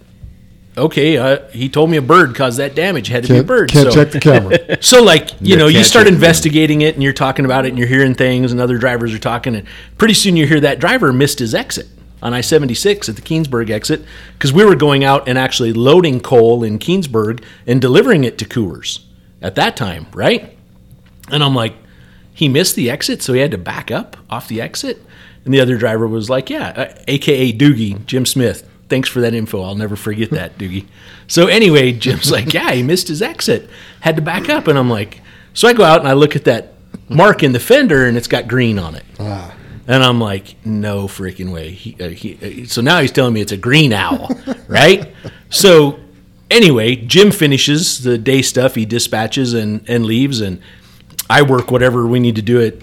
okay, 0.79 1.17
uh, 1.17 1.49
he 1.49 1.69
told 1.69 1.91
me 1.91 1.97
a 1.97 2.03
bird 2.03 2.35
caused 2.35 2.59
that 2.59 2.75
damage. 2.75 3.11
It 3.11 3.13
had 3.13 3.25
to 3.25 3.33
be 3.33 3.39
a 3.39 3.43
bird. 3.43 3.71
can't 3.71 3.93
so. 3.93 4.05
check 4.05 4.13
the 4.13 4.21
camera. 4.21 4.59
So, 4.81 5.03
like, 5.03 5.31
you 5.41 5.57
know, 5.57 5.67
you 5.67 5.83
start 5.83 6.07
investigating 6.07 6.83
it 6.83 6.95
and 6.95 7.03
you're 7.03 7.13
talking 7.13 7.45
about 7.45 7.67
it 7.67 7.71
and 7.71 7.79
you're 7.79 7.89
hearing 7.89 8.15
things 8.15 8.53
and 8.53 8.61
other 8.61 8.79
drivers 8.79 9.13
are 9.13 9.19
talking. 9.19 9.55
And 9.55 9.67
pretty 9.99 10.15
soon 10.15 10.37
you 10.37 10.47
hear 10.47 10.61
that 10.61 10.79
driver 10.79 11.13
missed 11.13 11.41
his 11.41 11.55
exit 11.55 11.89
on 12.23 12.33
I 12.33 12.41
76 12.41 13.09
at 13.09 13.17
the 13.17 13.23
Keenesburg 13.23 13.71
exit 13.71 14.05
because 14.35 14.53
we 14.53 14.65
were 14.65 14.77
going 14.77 15.05
out 15.05 15.29
and 15.29 15.39
actually 15.39 15.73
loading 15.73 16.21
coal 16.21 16.63
in 16.65 16.79
Keenesburg 16.79 17.43
and 17.67 17.81
delivering 17.81 18.25
it 18.25 18.39
to 18.39 18.45
Coors 18.45 19.01
at 19.43 19.55
that 19.57 19.77
time, 19.77 20.07
right? 20.13 20.57
And 21.31 21.43
I'm 21.43 21.55
like, 21.55 21.75
he 22.33 22.49
missed 22.49 22.77
the 22.77 22.91
exit, 22.91 23.23
so 23.23 23.33
he 23.33 23.41
had 23.41 23.51
to 23.51 23.59
back 23.59 23.91
up 23.91 24.17
off 24.31 24.49
the 24.49 24.61
exit. 24.61 25.03
And 25.45 25.53
the 25.53 25.61
other 25.61 25.77
driver 25.77 26.07
was 26.07 26.31
like, 26.31 26.51
yeah, 26.51 26.69
uh, 26.69 26.95
AKA 27.09 27.53
Doogie, 27.53 28.05
Jim 28.07 28.27
Smith. 28.27 28.69
Thanks 28.89 29.09
for 29.09 29.21
that 29.21 29.35
info. 29.35 29.63
I'll 29.63 29.75
never 29.75 29.97
forget 29.97 30.31
that, 30.31 30.57
Doogie. 30.59 30.87
So 31.27 31.47
anyway, 31.47 31.93
Jim's 31.93 32.31
like, 32.31 32.55
yeah, 32.55 32.73
he 32.73 32.83
missed 32.83 33.09
his 33.09 33.21
exit, 33.21 33.69
had 34.01 34.17
to 34.17 34.23
back 34.23 34.49
up. 34.49 34.67
And 34.67 34.79
I'm 34.79 34.89
like, 34.89 35.21
so 35.53 35.69
I 35.69 35.73
go 35.75 35.85
out 35.85 36.01
and 36.01 36.09
I 36.09 36.13
look 36.15 36.37
at 36.37 36.45
that 36.45 36.75
mark 37.09 37.43
in 37.43 37.53
the 37.53 37.61
fender 37.61 38.07
and 38.07 38.17
it's 38.17 38.29
got 38.29 38.49
green 38.49 38.79
on 38.79 38.95
it. 38.95 39.05
And 39.87 40.03
I'm 40.03 40.21
like, 40.21 40.55
no 40.67 41.07
freaking 41.07 41.53
way. 41.53 41.71
He, 41.71 41.97
uh, 42.03 42.09
he, 42.11 42.65
uh, 42.65 42.67
so 42.67 42.83
now 42.83 43.01
he's 43.01 43.13
telling 43.13 43.33
me 43.33 43.41
it's 43.41 43.53
a 43.53 43.57
green 43.57 43.93
owl, 43.93 44.31
right? 44.69 45.13
So 45.51 45.99
anyway, 46.51 46.97
Jim 46.97 47.31
finishes 47.31 48.03
the 48.03 48.19
day 48.19 48.43
stuff. 48.43 48.75
He 48.75 48.85
dispatches 48.85 49.55
and, 49.55 49.89
and 49.89 50.05
leaves, 50.05 50.41
and 50.41 50.61
I 51.31 51.43
work 51.43 51.71
whatever 51.71 52.07
we 52.07 52.21
need 52.21 52.37
to 52.37 52.43
do 52.43 52.61
at 52.61 52.75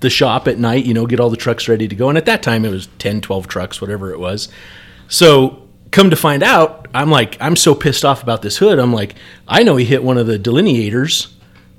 the 0.00 0.10
shop 0.10 0.48
at 0.48 0.58
night, 0.58 0.86
you 0.86 0.94
know, 0.94 1.06
get 1.06 1.20
all 1.20 1.30
the 1.30 1.36
trucks 1.36 1.68
ready 1.68 1.86
to 1.86 1.94
go. 1.94 2.08
And 2.08 2.16
at 2.16 2.24
that 2.26 2.42
time, 2.42 2.64
it 2.64 2.70
was 2.70 2.88
10, 2.98 3.20
12 3.20 3.46
trucks, 3.46 3.80
whatever 3.80 4.10
it 4.12 4.18
was. 4.18 4.48
So 5.10 5.68
come 5.90 6.08
to 6.10 6.16
find 6.16 6.42
out, 6.42 6.86
I'm 6.94 7.10
like, 7.10 7.36
I'm 7.40 7.56
so 7.56 7.74
pissed 7.74 8.04
off 8.04 8.22
about 8.22 8.40
this 8.42 8.56
hood. 8.56 8.78
I'm 8.78 8.92
like, 8.92 9.16
I 9.46 9.62
know 9.62 9.76
he 9.76 9.84
hit 9.84 10.02
one 10.02 10.16
of 10.16 10.26
the 10.26 10.38
delineators 10.38 11.30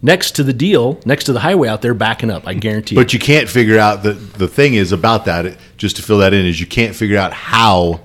next 0.02 0.32
to 0.32 0.44
the 0.44 0.53
deal, 0.53 0.99
next 1.06 1.24
to 1.26 1.34
the 1.34 1.40
highway 1.40 1.68
out 1.70 1.82
there, 1.82 1.94
backing 1.94 2.30
up. 2.30 2.48
I 2.48 2.53
guarantee 2.53 2.95
you. 2.95 3.02
But 3.02 3.14
you 3.14 3.20
can't 3.20 3.49
figure 3.49 3.80
out 3.80 4.03
the 4.03 4.14
the 4.14 4.48
thing 4.48 4.76
is 4.76 4.91
about 4.91 5.26
that. 5.26 5.58
Just 5.78 5.95
to 5.95 6.02
fill 6.03 6.20
that 6.20 6.34
in 6.34 6.45
is 6.45 6.60
you 6.60 6.68
can't 6.68 6.95
figure 6.95 7.18
out 7.18 7.34
how 7.34 8.02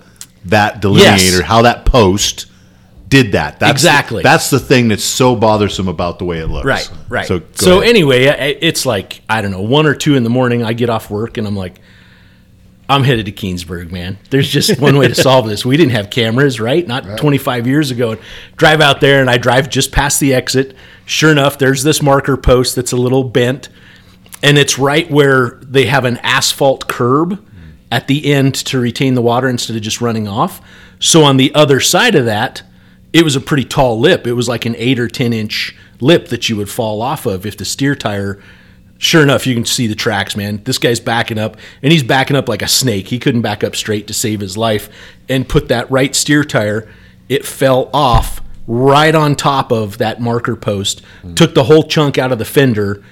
that 0.46 0.80
delineator, 0.80 1.42
how 1.42 1.62
that 1.62 1.84
post 1.84 2.46
did 3.08 3.32
that. 3.32 3.60
That's 3.60 3.72
Exactly. 3.72 4.22
that's 4.22 4.50
the 4.50 4.58
thing 4.58 4.88
that's 4.88 5.04
so 5.04 5.36
bothersome 5.36 5.88
about 5.88 6.18
the 6.18 6.24
way 6.24 6.38
it 6.38 6.48
looks. 6.48 6.66
Right, 6.66 6.90
right. 7.08 7.26
So 7.26 7.42
So, 7.54 7.78
ahead. 7.78 7.90
anyway, 7.90 8.24
it's 8.60 8.84
like 8.86 9.22
I 9.28 9.42
don't 9.42 9.50
know, 9.50 9.62
one 9.62 9.86
or 9.86 9.94
two 9.94 10.14
in 10.16 10.24
the 10.24 10.30
morning. 10.30 10.62
I 10.64 10.72
get 10.72 10.90
off 10.90 11.10
work 11.10 11.36
and 11.36 11.46
I'm 11.46 11.56
like, 11.56 11.80
I'm 12.88 13.02
headed 13.02 13.26
to 13.26 13.32
Keenesburg, 13.32 13.90
man. 13.90 14.18
There's 14.30 14.48
just 14.48 14.78
one 14.80 14.96
way 14.96 15.08
to 15.08 15.14
solve 15.14 15.48
this. 15.48 15.64
We 15.64 15.76
didn't 15.76 15.92
have 15.92 16.08
cameras, 16.08 16.60
right? 16.60 16.86
Not 16.86 17.18
25 17.18 17.66
years 17.66 17.90
ago. 17.90 18.12
And 18.12 18.20
drive 18.56 18.80
out 18.80 19.00
there 19.00 19.20
and 19.20 19.28
I 19.28 19.38
drive 19.38 19.68
just 19.68 19.90
past 19.90 20.20
the 20.20 20.32
exit. 20.34 20.76
Sure 21.04 21.32
enough, 21.32 21.58
there's 21.58 21.82
this 21.82 22.00
marker 22.00 22.36
post 22.36 22.76
that's 22.76 22.92
a 22.92 22.96
little 22.96 23.24
bent. 23.24 23.68
and 24.42 24.56
it's 24.58 24.78
right 24.78 25.10
where 25.10 25.58
they 25.62 25.86
have 25.86 26.04
an 26.04 26.18
asphalt 26.18 26.86
curb 26.88 27.44
at 27.90 28.06
the 28.06 28.32
end 28.32 28.54
to 28.54 28.78
retain 28.78 29.14
the 29.14 29.22
water 29.22 29.48
instead 29.48 29.74
of 29.76 29.82
just 29.82 30.00
running 30.00 30.28
off. 30.28 30.60
So 31.00 31.24
on 31.24 31.36
the 31.38 31.54
other 31.54 31.80
side 31.80 32.14
of 32.14 32.24
that, 32.26 32.62
it 33.12 33.24
was 33.24 33.34
a 33.34 33.40
pretty 33.40 33.64
tall 33.64 33.98
lip. 33.98 34.26
It 34.26 34.34
was 34.34 34.48
like 34.48 34.66
an 34.66 34.76
eight 34.76 34.98
or 34.98 35.08
ten 35.08 35.32
inch 35.32 35.74
lip 36.00 36.28
that 36.28 36.48
you 36.48 36.56
would 36.56 36.68
fall 36.68 37.00
off 37.02 37.26
of 37.26 37.46
if 37.46 37.56
the 37.56 37.64
steer 37.64 37.94
tire. 37.94 38.40
Sure 38.98 39.22
enough, 39.22 39.46
you 39.46 39.54
can 39.54 39.64
see 39.66 39.86
the 39.86 39.94
tracks, 39.94 40.36
man. 40.36 40.62
This 40.64 40.78
guy's 40.78 41.00
backing 41.00 41.38
up, 41.38 41.56
and 41.82 41.92
he's 41.92 42.02
backing 42.02 42.36
up 42.36 42.48
like 42.48 42.62
a 42.62 42.68
snake. 42.68 43.08
He 43.08 43.18
couldn't 43.18 43.42
back 43.42 43.62
up 43.62 43.76
straight 43.76 44.06
to 44.06 44.14
save 44.14 44.40
his 44.40 44.56
life, 44.56 44.88
and 45.28 45.46
put 45.48 45.68
that 45.68 45.90
right 45.90 46.14
steer 46.16 46.44
tire. 46.44 46.88
It 47.28 47.44
fell 47.44 47.90
off 47.92 48.40
right 48.66 49.14
on 49.14 49.36
top 49.36 49.70
of 49.70 49.98
that 49.98 50.20
marker 50.20 50.56
post, 50.56 51.02
took 51.34 51.54
the 51.54 51.64
whole 51.64 51.82
chunk 51.82 52.16
out 52.18 52.32
of 52.32 52.38
the 52.38 52.44
fender. 52.44 53.02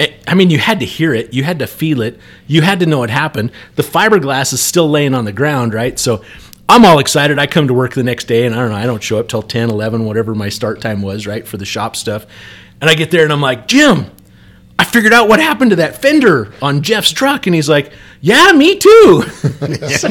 I- 0.00 0.14
I 0.26 0.34
mean, 0.34 0.50
you 0.50 0.58
had 0.58 0.80
to 0.80 0.86
hear 0.86 1.12
it, 1.12 1.34
you 1.34 1.42
had 1.44 1.58
to 1.58 1.66
feel 1.66 2.00
it, 2.00 2.18
you 2.46 2.62
had 2.62 2.80
to 2.80 2.86
know 2.86 3.02
it 3.02 3.10
happened. 3.10 3.50
The 3.76 3.82
fiberglass 3.82 4.52
is 4.52 4.60
still 4.60 4.88
laying 4.88 5.14
on 5.14 5.24
the 5.24 5.32
ground, 5.32 5.74
right? 5.74 5.98
So 5.98 6.22
I'm 6.68 6.84
all 6.84 6.98
excited. 6.98 7.38
I 7.38 7.46
come 7.46 7.66
to 7.68 7.74
work 7.74 7.92
the 7.94 8.02
next 8.02 8.24
day, 8.26 8.46
and 8.46 8.54
I 8.54 8.58
don't 8.58 8.70
know, 8.70 8.76
I 8.76 8.86
don't 8.86 9.02
show 9.02 9.18
up 9.18 9.28
till 9.28 9.42
10, 9.42 9.68
11, 9.68 10.04
whatever 10.04 10.34
my 10.34 10.48
start 10.48 10.80
time 10.80 11.02
was, 11.02 11.26
right, 11.26 11.46
for 11.46 11.56
the 11.58 11.66
shop 11.66 11.96
stuff. 11.96 12.24
And 12.80 12.88
I 12.88 12.94
get 12.94 13.10
there 13.10 13.24
and 13.24 13.32
I'm 13.32 13.40
like, 13.42 13.66
Jim, 13.68 14.06
I 14.78 14.84
figured 14.84 15.12
out 15.12 15.28
what 15.28 15.38
happened 15.40 15.70
to 15.70 15.76
that 15.76 16.02
fender 16.02 16.52
on 16.60 16.82
Jeff's 16.82 17.12
truck. 17.12 17.46
And 17.46 17.54
he's 17.54 17.68
like, 17.68 17.92
Yeah, 18.20 18.52
me 18.52 18.76
too. 18.76 19.22
So 19.22 19.28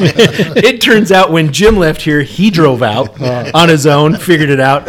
it 0.00 0.80
turns 0.80 1.12
out 1.12 1.30
when 1.30 1.52
Jim 1.52 1.76
left 1.76 2.02
here, 2.02 2.22
he 2.22 2.50
drove 2.50 2.82
out 2.82 3.20
on 3.54 3.68
his 3.68 3.86
own, 3.86 4.16
figured 4.16 4.50
it 4.50 4.60
out. 4.60 4.88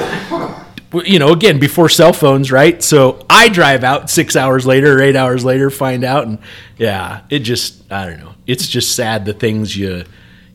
You 0.93 1.19
know, 1.19 1.33
again, 1.33 1.59
before 1.59 1.89
cell 1.89 2.13
phones, 2.13 2.53
right? 2.53 2.81
So 2.81 3.25
I 3.29 3.49
drive 3.49 3.83
out 3.83 4.09
six 4.09 4.37
hours 4.37 4.65
later 4.65 4.97
or 4.97 5.01
eight 5.01 5.17
hours 5.17 5.43
later, 5.43 5.69
find 5.69 6.05
out. 6.05 6.25
And 6.25 6.39
yeah, 6.77 7.21
it 7.29 7.39
just, 7.39 7.91
I 7.91 8.05
don't 8.05 8.19
know. 8.19 8.33
It's 8.47 8.67
just 8.67 8.95
sad 8.95 9.25
the 9.25 9.33
things 9.33 9.75
you. 9.75 10.05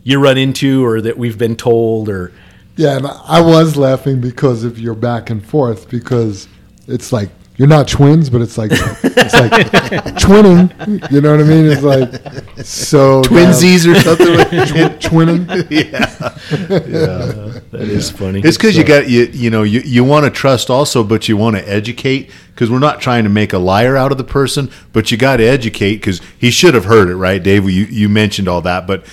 You 0.03 0.19
run 0.19 0.39
into, 0.39 0.83
or 0.83 1.03
that 1.03 1.19
we've 1.19 1.37
been 1.37 1.57
told, 1.57 2.09
or 2.09 2.33
Yeah, 2.75 2.97
and 2.97 3.07
I 3.07 3.43
was 3.43 3.77
laughing 3.77 4.23
because 4.23 4.65
of 4.65 4.79
your 4.79 4.95
back 4.95 5.29
and 5.29 5.45
forth 5.45 5.91
because 5.91 6.49
it's 6.89 7.13
like 7.13 7.29
you're 7.61 7.69
not 7.69 7.87
twins, 7.87 8.31
but 8.31 8.41
it's 8.41 8.57
like 8.57 8.71
it's 8.73 9.35
like 9.35 9.53
twinning. 10.17 11.13
You 11.13 11.21
know 11.21 11.33
what 11.33 11.41
I 11.41 11.43
mean? 11.43 11.67
It's 11.67 11.83
like 11.83 12.11
so 12.65 13.21
Twinsies 13.21 13.87
or 13.87 14.01
something. 14.01 14.35
like 14.35 14.49
Tw- 14.69 15.11
twinning. 15.11 15.47
Yeah, 15.71 16.09
yeah, 16.51 17.61
that 17.71 17.83
is 17.83 18.11
funny. 18.11 18.41
It's 18.41 18.57
because 18.57 18.79
you 18.79 18.85
got 18.85 19.11
you 19.11 19.25
you 19.27 19.51
know 19.51 19.63
you, 19.63 19.81
you 19.81 20.05
want 20.05 20.25
to 20.25 20.31
trust 20.31 20.71
also, 20.71 21.05
but 21.05 21.29
you 21.29 21.37
want 21.37 21.55
to 21.57 21.69
educate 21.69 22.31
because 22.55 22.71
we're 22.71 22.79
not 22.79 23.03
trying 23.03 23.25
to 23.25 23.31
make 23.31 23.53
a 23.53 23.59
liar 23.59 23.95
out 23.95 24.11
of 24.11 24.17
the 24.17 24.25
person, 24.25 24.71
but 24.95 25.11
you 25.11 25.19
got 25.19 25.37
to 25.37 25.45
educate 25.45 25.97
because 25.97 26.23
he 26.39 26.51
should 26.51 26.73
have 26.73 26.87
heard 26.87 27.11
it, 27.11 27.17
right, 27.17 27.43
Dave? 27.43 27.69
You 27.69 27.85
you 27.85 28.09
mentioned 28.09 28.49
all 28.49 28.63
that, 28.63 28.87
but 28.87 29.05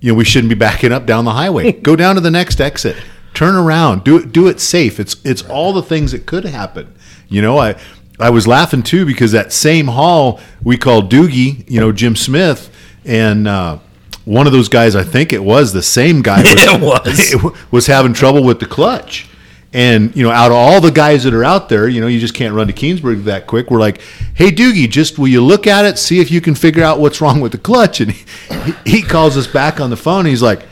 you 0.00 0.10
know 0.10 0.16
we 0.16 0.24
shouldn't 0.24 0.48
be 0.48 0.54
backing 0.54 0.90
up 0.90 1.04
down 1.04 1.26
the 1.26 1.32
highway. 1.34 1.72
Go 1.72 1.96
down 1.96 2.14
to 2.14 2.22
the 2.22 2.30
next 2.30 2.62
exit, 2.62 2.96
turn 3.34 3.54
around, 3.54 4.04
do 4.04 4.16
it 4.16 4.32
do 4.32 4.46
it 4.46 4.58
safe. 4.58 4.98
It's 4.98 5.16
it's 5.22 5.42
all 5.42 5.74
the 5.74 5.82
things 5.82 6.12
that 6.12 6.24
could 6.24 6.46
happen. 6.46 6.94
You 7.30 7.40
know, 7.40 7.56
I 7.58 7.76
I 8.18 8.28
was 8.28 8.46
laughing 8.46 8.82
too 8.82 9.06
because 9.06 9.32
that 9.32 9.52
same 9.52 9.86
hall 9.86 10.40
we 10.62 10.76
called 10.76 11.10
Doogie, 11.10 11.64
you 11.70 11.80
know 11.80 11.92
Jim 11.92 12.16
Smith, 12.16 12.70
and. 13.04 13.48
uh 13.48 13.78
one 14.26 14.46
of 14.46 14.52
those 14.52 14.68
guys, 14.68 14.94
I 14.94 15.02
think 15.02 15.32
it 15.32 15.42
was 15.42 15.72
the 15.72 15.82
same 15.82 16.20
guy, 16.22 16.42
was, 16.42 17.32
It 17.32 17.42
was. 17.42 17.56
was 17.72 17.86
having 17.86 18.12
trouble 18.12 18.44
with 18.44 18.60
the 18.60 18.66
clutch. 18.66 19.28
And, 19.72 20.14
you 20.14 20.22
know, 20.22 20.30
out 20.30 20.50
of 20.50 20.56
all 20.56 20.80
the 20.80 20.90
guys 20.90 21.24
that 21.24 21.32
are 21.32 21.42
out 21.42 21.68
there, 21.68 21.88
you 21.88 22.00
know, 22.00 22.06
you 22.06 22.20
just 22.20 22.34
can't 22.34 22.54
run 22.54 22.66
to 22.66 22.72
Keenesburg 22.72 23.24
that 23.24 23.46
quick. 23.46 23.70
We're 23.70 23.80
like, 23.80 24.00
hey, 24.34 24.50
Doogie, 24.50 24.88
just 24.90 25.18
will 25.18 25.28
you 25.28 25.42
look 25.42 25.66
at 25.66 25.84
it, 25.84 25.96
see 25.98 26.20
if 26.20 26.30
you 26.30 26.40
can 26.40 26.54
figure 26.54 26.84
out 26.84 27.00
what's 27.00 27.20
wrong 27.20 27.40
with 27.40 27.52
the 27.52 27.58
clutch? 27.58 28.00
And 28.00 28.12
he, 28.12 28.72
he 28.84 29.02
calls 29.02 29.36
us 29.36 29.46
back 29.46 29.80
on 29.80 29.90
the 29.90 29.96
phone. 29.96 30.26
He's 30.26 30.42
like, 30.42 30.64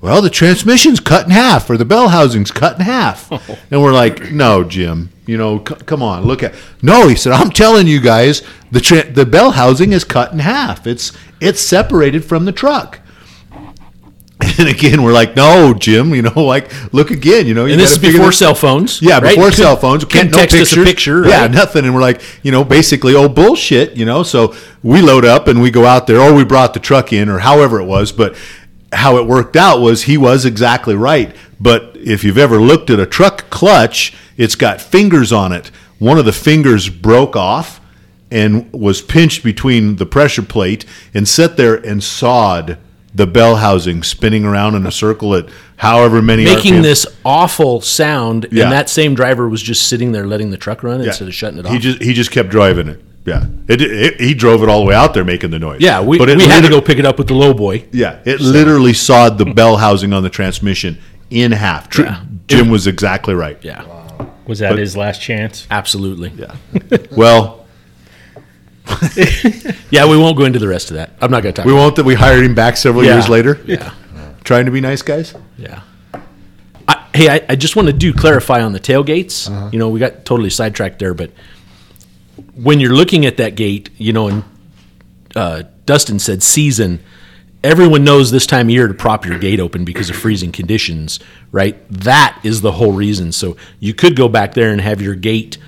well, 0.00 0.20
the 0.20 0.30
transmission's 0.30 1.00
cut 1.00 1.24
in 1.24 1.30
half 1.30 1.70
or 1.70 1.76
the 1.76 1.84
bell 1.84 2.08
housing's 2.08 2.50
cut 2.50 2.76
in 2.78 2.84
half. 2.84 3.30
And 3.70 3.82
we're 3.82 3.92
like, 3.92 4.30
no, 4.30 4.64
Jim, 4.64 5.10
you 5.30 5.38
know, 5.38 5.58
c- 5.66 5.76
come 5.86 6.02
on, 6.02 6.24
look 6.24 6.42
at. 6.42 6.54
No, 6.82 7.08
he 7.08 7.14
said, 7.14 7.32
I'm 7.32 7.50
telling 7.50 7.86
you 7.86 8.00
guys, 8.00 8.42
the 8.70 8.80
tra- 8.80 9.10
the 9.10 9.24
bell 9.24 9.52
housing 9.52 9.92
is 9.92 10.04
cut 10.04 10.32
in 10.32 10.40
half. 10.40 10.86
It's 10.86 11.12
it's 11.40 11.60
separated 11.60 12.24
from 12.24 12.44
the 12.44 12.52
truck. 12.52 13.00
And 14.58 14.68
again, 14.68 15.02
we're 15.02 15.12
like, 15.12 15.36
no, 15.36 15.74
Jim, 15.74 16.14
you 16.14 16.22
know, 16.22 16.42
like 16.44 16.70
look 16.94 17.10
again, 17.10 17.46
you 17.46 17.52
know. 17.54 17.66
You 17.66 17.72
and 17.72 17.80
this 17.80 17.92
is 17.92 17.98
before 17.98 18.26
this- 18.26 18.38
cell 18.38 18.54
phones. 18.54 19.00
yeah, 19.02 19.18
right? 19.18 19.34
before 19.36 19.52
cell 19.52 19.76
phones. 19.76 20.04
Can't 20.06 20.30
no 20.30 20.38
text 20.38 20.56
pictures. 20.56 20.72
us 20.78 20.78
a 20.78 20.84
picture. 20.84 21.28
Yeah, 21.28 21.42
right? 21.42 21.50
nothing. 21.50 21.84
And 21.84 21.94
we're 21.94 22.00
like, 22.00 22.22
you 22.42 22.50
know, 22.50 22.64
basically, 22.64 23.14
oh 23.14 23.28
bullshit, 23.28 23.96
you 23.96 24.04
know. 24.06 24.22
So 24.22 24.54
we 24.82 25.02
load 25.02 25.24
up 25.26 25.46
and 25.46 25.60
we 25.60 25.70
go 25.70 25.84
out 25.84 26.06
there, 26.06 26.20
or 26.20 26.34
we 26.34 26.44
brought 26.44 26.72
the 26.74 26.80
truck 26.80 27.12
in, 27.12 27.28
or 27.28 27.38
however 27.40 27.80
it 27.80 27.84
was. 27.84 28.12
But 28.12 28.34
how 28.92 29.18
it 29.18 29.26
worked 29.26 29.56
out 29.56 29.80
was 29.80 30.04
he 30.04 30.16
was 30.16 30.44
exactly 30.46 30.94
right. 30.94 31.34
But 31.60 31.96
if 31.96 32.24
you've 32.24 32.38
ever 32.38 32.56
looked 32.60 32.88
at 32.90 32.98
a 32.98 33.06
truck 33.06 33.50
clutch, 33.50 34.14
it's 34.40 34.54
got 34.56 34.80
fingers 34.80 35.32
on 35.32 35.52
it. 35.52 35.70
One 35.98 36.18
of 36.18 36.24
the 36.24 36.32
fingers 36.32 36.88
broke 36.88 37.36
off 37.36 37.80
and 38.30 38.72
was 38.72 39.02
pinched 39.02 39.44
between 39.44 39.96
the 39.96 40.06
pressure 40.06 40.42
plate 40.42 40.84
and 41.14 41.28
sat 41.28 41.56
there 41.56 41.74
and 41.74 42.02
sawed 42.02 42.78
the 43.14 43.26
bell 43.26 43.56
housing 43.56 44.02
spinning 44.04 44.44
around 44.44 44.76
in 44.76 44.86
a 44.86 44.90
circle 44.92 45.34
at 45.34 45.46
however 45.76 46.22
many 46.22 46.44
making 46.44 46.74
RPM. 46.74 46.82
this 46.82 47.06
awful 47.24 47.80
sound, 47.80 48.46
Yeah. 48.52 48.64
and 48.64 48.72
that 48.72 48.88
same 48.88 49.14
driver 49.16 49.48
was 49.48 49.60
just 49.60 49.88
sitting 49.88 50.12
there 50.12 50.26
letting 50.26 50.50
the 50.50 50.56
truck 50.56 50.82
run 50.84 51.00
instead 51.00 51.26
of 51.28 51.34
shutting 51.34 51.58
it 51.58 51.66
off. 51.66 51.72
He 51.72 51.78
just 51.78 52.00
he 52.00 52.12
just 52.14 52.30
kept 52.30 52.48
driving 52.50 52.88
it. 52.88 53.02
Yeah, 53.26 53.46
it, 53.68 53.82
it, 53.82 54.20
he 54.20 54.32
drove 54.32 54.62
it 54.62 54.68
all 54.70 54.80
the 54.80 54.86
way 54.86 54.94
out 54.94 55.12
there 55.12 55.24
making 55.24 55.50
the 55.50 55.58
noise. 55.58 55.80
yeah, 55.82 56.00
we, 56.00 56.16
but 56.18 56.30
it 56.30 56.38
we 56.38 56.44
had 56.46 56.62
to 56.62 56.70
go 56.70 56.80
pick 56.80 56.98
it 56.98 57.04
up 57.04 57.18
with 57.18 57.26
the 57.26 57.34
low 57.34 57.52
boy. 57.52 57.84
Yeah, 57.92 58.20
it 58.24 58.40
literally 58.40 58.94
sawed 58.94 59.36
the 59.36 59.44
bell 59.44 59.76
housing 59.76 60.12
on 60.14 60.22
the 60.22 60.30
transmission 60.30 60.96
in 61.28 61.52
half. 61.52 61.88
Tr- 61.90 62.02
Yeah. 62.04 62.22
Jim 62.46 62.68
was 62.70 62.86
exactly 62.86 63.34
right. 63.34 63.58
Yeah, 63.62 63.82
Was 64.50 64.58
that 64.58 64.76
his 64.76 64.96
last 64.96 65.20
chance? 65.22 65.66
absolutely. 65.70 66.30
Yeah. 66.36 66.56
Well, 67.16 67.66
Yeah, 69.90 70.08
we 70.08 70.16
won't 70.16 70.36
go 70.36 70.44
into 70.44 70.58
the 70.58 70.68
rest 70.68 70.90
of 70.90 70.96
that. 70.96 71.10
I'm 71.20 71.30
not 71.30 71.42
going 71.42 71.54
to 71.54 71.56
talk. 71.62 71.66
we 71.66 71.72
about 71.72 71.80
won't 71.82 71.96
that 71.96 72.04
we 72.04 72.14
hired 72.14 72.44
him 72.44 72.54
back 72.54 72.76
several 72.76 73.04
Yeah. 73.04 73.14
years 73.14 73.28
later. 73.28 73.60
Yeah. 73.66 73.92
Trying 74.44 74.64
to 74.66 74.70
be 74.72 74.80
nice 74.80 75.02
guys. 75.02 75.34
Yeah. 75.56 75.82
I, 76.88 77.06
hey, 77.14 77.28
I, 77.28 77.44
I 77.50 77.56
just 77.56 77.76
want 77.76 77.86
to 77.86 77.92
do 77.92 78.12
clarify 78.12 78.62
on 78.62 78.72
the 78.72 78.80
tailgates. 78.80 79.48
Uh-huh. 79.48 79.70
You 79.72 79.78
know, 79.78 79.88
we 79.88 80.00
got 80.00 80.24
totally 80.24 80.50
sidetracked 80.50 80.98
there, 80.98 81.14
but 81.14 81.30
when 82.54 82.80
you're 82.80 82.94
looking 82.94 83.26
at 83.26 83.36
that 83.36 83.54
gate, 83.54 83.90
you 83.98 84.12
know, 84.12 84.28
and 84.28 84.44
uh, 85.36 85.62
Dustin 85.86 86.18
said 86.18 86.42
season, 86.42 87.00
everyone 87.62 88.04
knows 88.04 88.30
this 88.30 88.46
time 88.46 88.68
of 88.68 88.70
year 88.70 88.88
to 88.88 88.94
prop 88.94 89.26
your 89.26 89.38
gate 89.38 89.60
open 89.60 89.84
because 89.84 90.10
of 90.10 90.16
freezing 90.16 90.52
conditions, 90.52 91.20
right? 91.52 91.76
That 91.90 92.38
is 92.42 92.60
the 92.60 92.72
whole 92.72 92.92
reason. 92.92 93.32
So 93.32 93.56
you 93.78 93.94
could 93.94 94.16
go 94.16 94.28
back 94.28 94.54
there 94.54 94.70
and 94.70 94.80
have 94.80 95.02
your 95.02 95.14
gate 95.14 95.58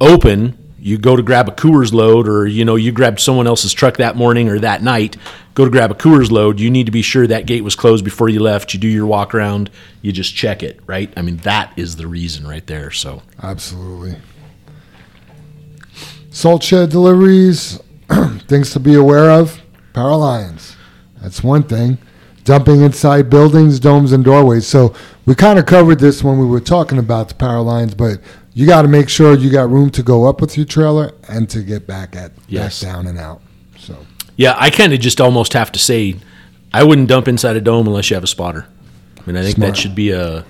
open. 0.00 0.58
You 0.78 0.98
go 0.98 1.16
to 1.16 1.22
grab 1.22 1.48
a 1.48 1.52
Coors 1.52 1.94
load, 1.94 2.28
or 2.28 2.46
you 2.46 2.64
know, 2.64 2.76
you 2.76 2.92
grabbed 2.92 3.20
someone 3.20 3.46
else's 3.46 3.72
truck 3.72 3.96
that 3.96 4.16
morning 4.16 4.50
or 4.50 4.58
that 4.58 4.82
night. 4.82 5.16
Go 5.54 5.64
to 5.64 5.70
grab 5.70 5.90
a 5.90 5.94
Coors 5.94 6.30
load. 6.30 6.60
You 6.60 6.70
need 6.70 6.84
to 6.86 6.92
be 6.92 7.00
sure 7.00 7.26
that 7.26 7.46
gate 7.46 7.64
was 7.64 7.74
closed 7.74 8.04
before 8.04 8.28
you 8.28 8.40
left. 8.40 8.74
You 8.74 8.80
do 8.80 8.88
your 8.88 9.06
walk 9.06 9.34
around. 9.34 9.70
You 10.02 10.12
just 10.12 10.34
check 10.34 10.62
it, 10.62 10.80
right? 10.86 11.10
I 11.16 11.22
mean, 11.22 11.38
that 11.38 11.72
is 11.78 11.96
the 11.96 12.06
reason 12.06 12.46
right 12.46 12.66
there. 12.66 12.90
So 12.90 13.22
Absolutely. 13.42 14.16
Salt 16.30 16.64
shed 16.64 16.90
deliveries, 16.90 17.80
things 18.48 18.72
to 18.72 18.80
be 18.80 18.94
aware 18.94 19.30
of. 19.30 19.62
Power 19.94 20.16
lines. 20.16 20.73
That's 21.24 21.42
one 21.42 21.62
thing. 21.62 21.96
Dumping 22.44 22.82
inside 22.82 23.30
buildings, 23.30 23.80
domes, 23.80 24.12
and 24.12 24.22
doorways. 24.22 24.66
So 24.66 24.94
we 25.24 25.34
kind 25.34 25.58
of 25.58 25.64
covered 25.64 25.98
this 25.98 26.22
when 26.22 26.38
we 26.38 26.44
were 26.44 26.60
talking 26.60 26.98
about 26.98 27.30
the 27.30 27.34
power 27.34 27.60
lines, 27.62 27.94
but 27.94 28.20
you 28.52 28.66
got 28.66 28.82
to 28.82 28.88
make 28.88 29.08
sure 29.08 29.34
you 29.34 29.50
got 29.50 29.70
room 29.70 29.88
to 29.92 30.02
go 30.02 30.26
up 30.28 30.42
with 30.42 30.56
your 30.58 30.66
trailer 30.66 31.12
and 31.28 31.48
to 31.48 31.62
get 31.62 31.86
back 31.86 32.14
at 32.14 32.32
Yes. 32.46 32.82
back 32.84 32.92
down 32.92 33.06
and 33.06 33.18
out. 33.18 33.40
So 33.78 33.96
yeah, 34.36 34.54
I 34.58 34.68
kind 34.68 34.92
of 34.92 35.00
just 35.00 35.18
almost 35.22 35.54
have 35.54 35.72
to 35.72 35.78
say, 35.78 36.16
I 36.74 36.84
wouldn't 36.84 37.08
dump 37.08 37.26
inside 37.28 37.56
a 37.56 37.60
dome 37.62 37.86
unless 37.86 38.10
you 38.10 38.14
have 38.16 38.24
a 38.24 38.28
spotter. 38.28 38.66
I 39.18 39.22
mean, 39.26 39.36
I 39.38 39.42
think 39.42 39.56
Smart. 39.56 39.72
that 39.74 39.80
should 39.80 39.94
be 39.94 40.10
a 40.10 40.44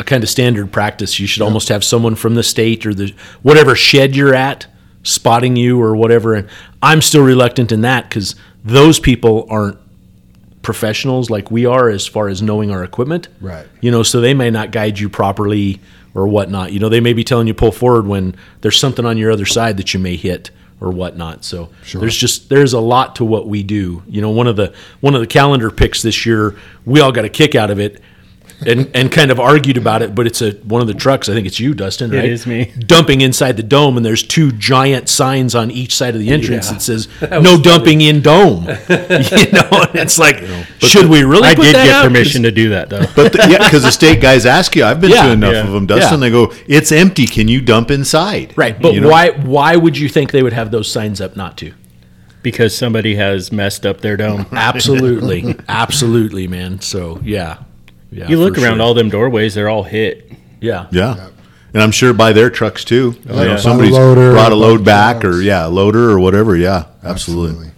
a 0.00 0.04
kind 0.04 0.24
of 0.24 0.28
standard 0.28 0.72
practice. 0.72 1.20
You 1.20 1.28
should 1.28 1.42
almost 1.44 1.68
have 1.68 1.84
someone 1.84 2.16
from 2.16 2.34
the 2.34 2.42
state 2.42 2.84
or 2.84 2.92
the 2.92 3.14
whatever 3.42 3.76
shed 3.76 4.16
you're 4.16 4.34
at 4.34 4.66
spotting 5.04 5.54
you 5.54 5.80
or 5.80 5.94
whatever. 5.94 6.34
And 6.34 6.48
I'm 6.82 7.00
still 7.00 7.22
reluctant 7.22 7.70
in 7.70 7.82
that 7.82 8.08
because 8.08 8.34
those 8.64 8.98
people 8.98 9.46
aren't 9.48 9.78
professionals 10.64 11.30
like 11.30 11.50
we 11.50 11.66
are 11.66 11.88
as 11.88 12.06
far 12.06 12.28
as 12.28 12.42
knowing 12.42 12.70
our 12.72 12.82
equipment. 12.82 13.28
Right. 13.40 13.66
You 13.80 13.90
know, 13.90 14.02
so 14.02 14.20
they 14.20 14.34
may 14.34 14.50
not 14.50 14.72
guide 14.72 14.98
you 14.98 15.08
properly 15.08 15.80
or 16.14 16.26
whatnot. 16.26 16.72
You 16.72 16.80
know, 16.80 16.88
they 16.88 17.00
may 17.00 17.12
be 17.12 17.22
telling 17.22 17.46
you 17.46 17.54
pull 17.54 17.70
forward 17.72 18.06
when 18.06 18.34
there's 18.62 18.78
something 18.78 19.04
on 19.06 19.16
your 19.18 19.30
other 19.30 19.46
side 19.46 19.76
that 19.76 19.94
you 19.94 20.00
may 20.00 20.16
hit 20.16 20.50
or 20.80 20.90
whatnot. 20.90 21.44
So 21.44 21.70
Sure. 21.84 22.00
there's 22.00 22.16
just 22.16 22.48
there's 22.48 22.72
a 22.72 22.80
lot 22.80 23.16
to 23.16 23.24
what 23.24 23.46
we 23.46 23.62
do. 23.62 24.02
You 24.08 24.20
know, 24.20 24.30
one 24.30 24.46
of 24.48 24.56
the 24.56 24.72
one 25.00 25.14
of 25.14 25.20
the 25.20 25.26
calendar 25.26 25.70
picks 25.70 26.02
this 26.02 26.26
year, 26.26 26.56
we 26.84 27.00
all 27.00 27.12
got 27.12 27.24
a 27.24 27.28
kick 27.28 27.54
out 27.54 27.70
of 27.70 27.78
it. 27.78 28.00
And 28.66 28.90
and 28.94 29.10
kind 29.12 29.30
of 29.30 29.38
argued 29.40 29.76
about 29.76 30.02
it. 30.02 30.14
But 30.14 30.26
it's 30.26 30.40
a 30.42 30.52
one 30.52 30.80
of 30.80 30.86
the 30.86 30.94
trucks. 30.94 31.28
I 31.28 31.34
think 31.34 31.46
it's 31.46 31.58
you, 31.60 31.74
Dustin. 31.74 32.12
It 32.12 32.16
Right? 32.16 32.28
is 32.30 32.46
me. 32.46 32.72
dumping 32.86 33.20
inside 33.20 33.56
the 33.56 33.62
dome, 33.62 33.96
and 33.96 34.04
there's 34.04 34.22
two 34.22 34.52
giant 34.52 35.08
signs 35.08 35.54
on 35.54 35.70
each 35.70 35.94
side 35.96 36.14
of 36.14 36.20
the 36.20 36.30
entrance 36.30 36.66
Yeah. 36.66 36.72
that 36.74 36.80
says 36.82 37.08
That 37.20 37.42
"No 37.42 37.52
was 37.52 37.62
dumping 37.62 38.00
in 38.00 38.20
dome." 38.22 38.64
you 38.88 39.52
know, 39.52 39.68
and 39.70 39.94
it's 39.96 40.18
like, 40.18 40.42
should 40.78 41.06
we 41.06 41.22
really? 41.24 41.48
I 41.48 41.54
put 41.54 41.62
did 41.64 41.74
that 41.74 41.84
get 41.86 41.94
out? 41.94 42.04
permission 42.04 42.42
to 42.44 42.50
do 42.50 42.70
that 42.70 42.90
though. 42.90 43.04
But 43.14 43.32
the, 43.32 43.46
yeah, 43.50 43.58
because 43.58 43.82
the 43.82 43.92
state 43.92 44.20
guys 44.20 44.46
ask 44.46 44.74
you. 44.76 44.84
I've 44.84 45.00
been 45.00 45.10
Yeah. 45.10 45.26
to 45.26 45.32
enough 45.32 45.52
Yeah. 45.54 45.66
of 45.66 45.72
them, 45.72 45.86
Dustin. 45.86 46.20
Yeah. 46.20 46.28
They 46.28 46.30
go, 46.30 46.52
"It's 46.66 46.92
empty. 46.92 47.26
Can 47.26 47.48
you 47.48 47.60
dump 47.60 47.90
inside?" 47.90 48.52
Right, 48.56 48.80
but 48.80 48.94
You 48.94 49.00
know? 49.02 49.08
why? 49.08 49.30
Why 49.30 49.76
would 49.76 49.96
you 49.98 50.08
think 50.08 50.30
they 50.32 50.42
would 50.42 50.52
have 50.52 50.70
those 50.70 50.90
signs 50.90 51.20
up 51.20 51.36
not 51.36 51.56
to? 51.58 51.72
because 52.42 52.76
somebody 52.76 53.14
has 53.14 53.50
messed 53.50 53.86
up 53.86 54.02
their 54.02 54.18
dome. 54.18 54.44
Absolutely, 54.52 55.56
absolutely, 55.66 56.46
man. 56.46 56.78
So 56.80 57.18
yeah, 57.24 57.56
yeah. 58.14 58.28
You 58.28 58.38
look 58.38 58.56
around 58.58 58.76
sure. 58.76 58.82
all 58.82 58.94
them 58.94 59.08
doorways; 59.08 59.54
they're 59.54 59.68
all 59.68 59.82
hit. 59.82 60.30
yeah, 60.60 60.86
Yeah. 60.90 61.30
And 61.72 61.82
I'm 61.82 61.90
sure 61.90 62.14
by 62.14 62.32
their 62.32 62.50
trucks 62.50 62.84
too. 62.84 63.16
you 63.24 63.32
know, 63.32 63.56
somebody's 63.56 63.90
By 63.92 63.98
the 63.98 64.06
loader, 64.06 64.32
brought 64.32 64.52
a 64.52 64.54
load 64.54 64.84
back 64.84 65.22
trucks. 65.22 65.38
or 65.38 65.42
yeah, 65.42 65.66
a 65.66 65.68
loader 65.68 66.08
or 66.08 66.20
whatever. 66.20 66.56
Yeah, 66.56 66.84
absolutely. 67.02 67.72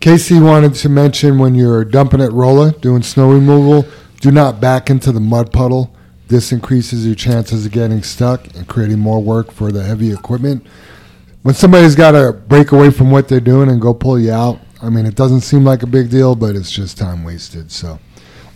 Casey 0.00 0.40
wanted 0.40 0.74
to 0.74 0.88
mention 0.88 1.38
when 1.38 1.54
you're 1.54 1.84
dumping 1.84 2.20
at 2.20 2.32
Rolla 2.32 2.72
doing 2.72 3.02
snow 3.02 3.30
removal, 3.30 3.88
do 4.20 4.32
not 4.32 4.60
back 4.60 4.90
into 4.90 5.12
the 5.12 5.20
mud 5.20 5.52
puddle. 5.52 5.94
This 6.26 6.50
increases 6.50 7.06
your 7.06 7.14
chances 7.14 7.64
of 7.66 7.72
getting 7.72 8.02
stuck 8.02 8.52
and 8.56 8.66
creating 8.66 8.98
more 8.98 9.22
work 9.22 9.52
for 9.52 9.70
the 9.70 9.84
heavy 9.84 10.12
equipment. 10.12 10.66
When 11.42 11.54
somebody's 11.54 11.94
got 11.94 12.10
to 12.12 12.32
break 12.32 12.72
away 12.72 12.90
from 12.90 13.12
what 13.12 13.28
they're 13.28 13.38
doing 13.38 13.68
and 13.70 13.80
go 13.80 13.94
pull 13.94 14.18
you 14.18 14.32
out, 14.32 14.58
I 14.82 14.90
mean, 14.90 15.06
it 15.06 15.14
doesn't 15.14 15.42
seem 15.42 15.64
like 15.64 15.84
a 15.84 15.86
big 15.86 16.10
deal, 16.10 16.34
but 16.34 16.56
it's 16.56 16.72
just 16.72 16.98
time 16.98 17.22
wasted. 17.22 17.70
So 17.70 18.00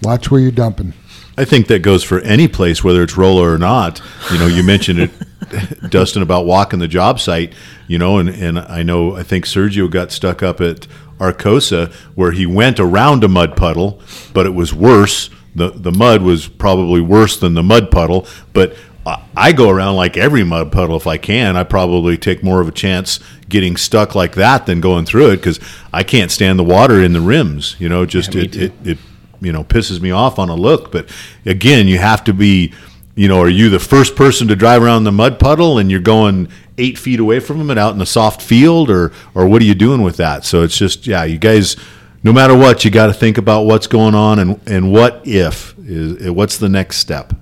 watch 0.03 0.31
where 0.31 0.41
you're 0.41 0.51
dumping. 0.51 0.93
I 1.37 1.45
think 1.45 1.69
that 1.69 1.81
goes 1.83 2.03
for 2.05 2.21
any 2.21 2.49
place, 2.49 2.85
whether 2.85 3.03
it's 3.03 3.17
roller 3.17 3.53
or 3.53 3.59
not. 3.59 4.03
You 4.31 4.39
know, 4.39 4.47
you 4.47 4.63
mentioned 4.63 4.99
it, 5.01 5.11
Dustin, 5.91 6.23
about 6.23 6.45
walking 6.45 6.81
the 6.81 6.89
job 6.89 7.19
site. 7.21 7.55
You 7.87 7.99
know, 7.99 8.19
and 8.19 8.29
and 8.29 8.59
I 8.59 8.83
know 8.83 9.17
I 9.17 9.23
think 9.23 9.47
Sergio 9.47 9.91
got 9.91 10.13
stuck 10.13 10.43
up 10.43 10.61
at 10.61 10.87
Arcosa 11.19 11.93
where 12.15 12.33
he 12.33 12.47
went 12.47 12.79
around 12.81 13.25
a 13.25 13.29
mud 13.29 13.57
puddle, 13.57 14.01
but 14.35 14.47
it 14.47 14.55
was 14.55 14.75
worse. 14.75 15.31
the 15.55 15.71
The 15.71 15.93
mud 15.93 16.23
was 16.23 16.47
probably 16.49 17.01
worse 17.01 17.39
than 17.39 17.55
the 17.55 17.63
mud 17.63 17.91
puddle, 17.91 18.27
but. 18.53 18.75
I- 19.07 19.19
I 19.35 19.53
go 19.53 19.71
around 19.71 19.97
like 19.97 20.19
every 20.19 20.45
mud 20.45 20.71
puddle 20.73 20.95
if 20.95 21.07
I 21.07 21.17
can. 21.17 21.57
I 21.57 21.63
probably 21.65 22.19
take 22.19 22.45
more 22.45 22.61
of 22.61 22.69
a 22.69 22.71
chance 22.71 23.19
getting 23.49 23.79
stuck 23.79 24.15
like 24.15 24.35
that 24.35 24.67
than 24.67 24.83
going 24.83 25.07
through 25.07 25.31
it 25.31 25.37
because 25.39 25.59
I 25.91 26.03
can't 26.03 26.31
stand 26.31 26.59
the 26.59 26.65
water 26.65 27.03
in 27.03 27.15
the 27.15 27.23
rims. 27.23 27.77
You 27.79 27.89
know, 27.89 28.05
just 28.05 28.35
me 28.35 28.43
it, 28.43 28.57
it 28.57 28.73
it 28.85 28.99
you 29.41 29.53
know 29.53 29.65
pisses 29.65 30.01
me 30.01 30.11
off 30.11 30.39
on 30.39 30.49
a 30.49 30.55
look. 30.55 30.93
But 30.93 31.09
again, 31.45 31.89
you 31.89 31.99
have 31.99 32.25
to 32.25 32.33
be, 32.33 32.73
you 33.15 33.29
know, 33.29 33.41
are 33.41 33.49
you 33.49 33.71
the 33.71 33.79
first 33.79 34.17
person 34.17 34.49
to 34.49 34.57
drive 34.57 34.83
around 34.83 35.05
the 35.05 35.13
mud 35.13 35.39
puddle 35.39 35.79
and 35.79 35.91
you're 35.91 36.01
going 36.01 36.49
eight 36.79 36.99
feet 36.99 37.21
away 37.21 37.41
from 37.41 37.59
them 37.59 37.71
and 37.71 37.79
out 37.79 37.95
in 37.95 38.01
a 38.01 38.07
soft 38.07 38.43
field, 38.43 38.91
or 38.91 39.13
or 39.35 39.47
what 39.47 39.63
are 39.63 39.67
you 39.67 39.75
doing 39.75 40.03
with 40.03 40.17
that? 40.17 40.45
So 40.45 40.63
it's 40.63 40.77
just 40.77 41.07
yeah, 41.07 41.25
you 41.25 41.39
guys. 41.39 41.77
No 42.23 42.35
matter 42.35 42.55
what, 42.55 42.85
you 42.85 42.91
got 42.91 43.07
to 43.07 43.15
think 43.15 43.39
about 43.39 43.63
what's 43.63 43.87
going 43.87 44.15
on 44.15 44.39
and, 44.39 44.61
and 44.69 44.93
what 44.93 45.23
if 45.27 45.75
is 45.79 46.31
what's 46.31 46.59
the 46.59 46.69
next 46.69 46.99
step. 46.99 47.33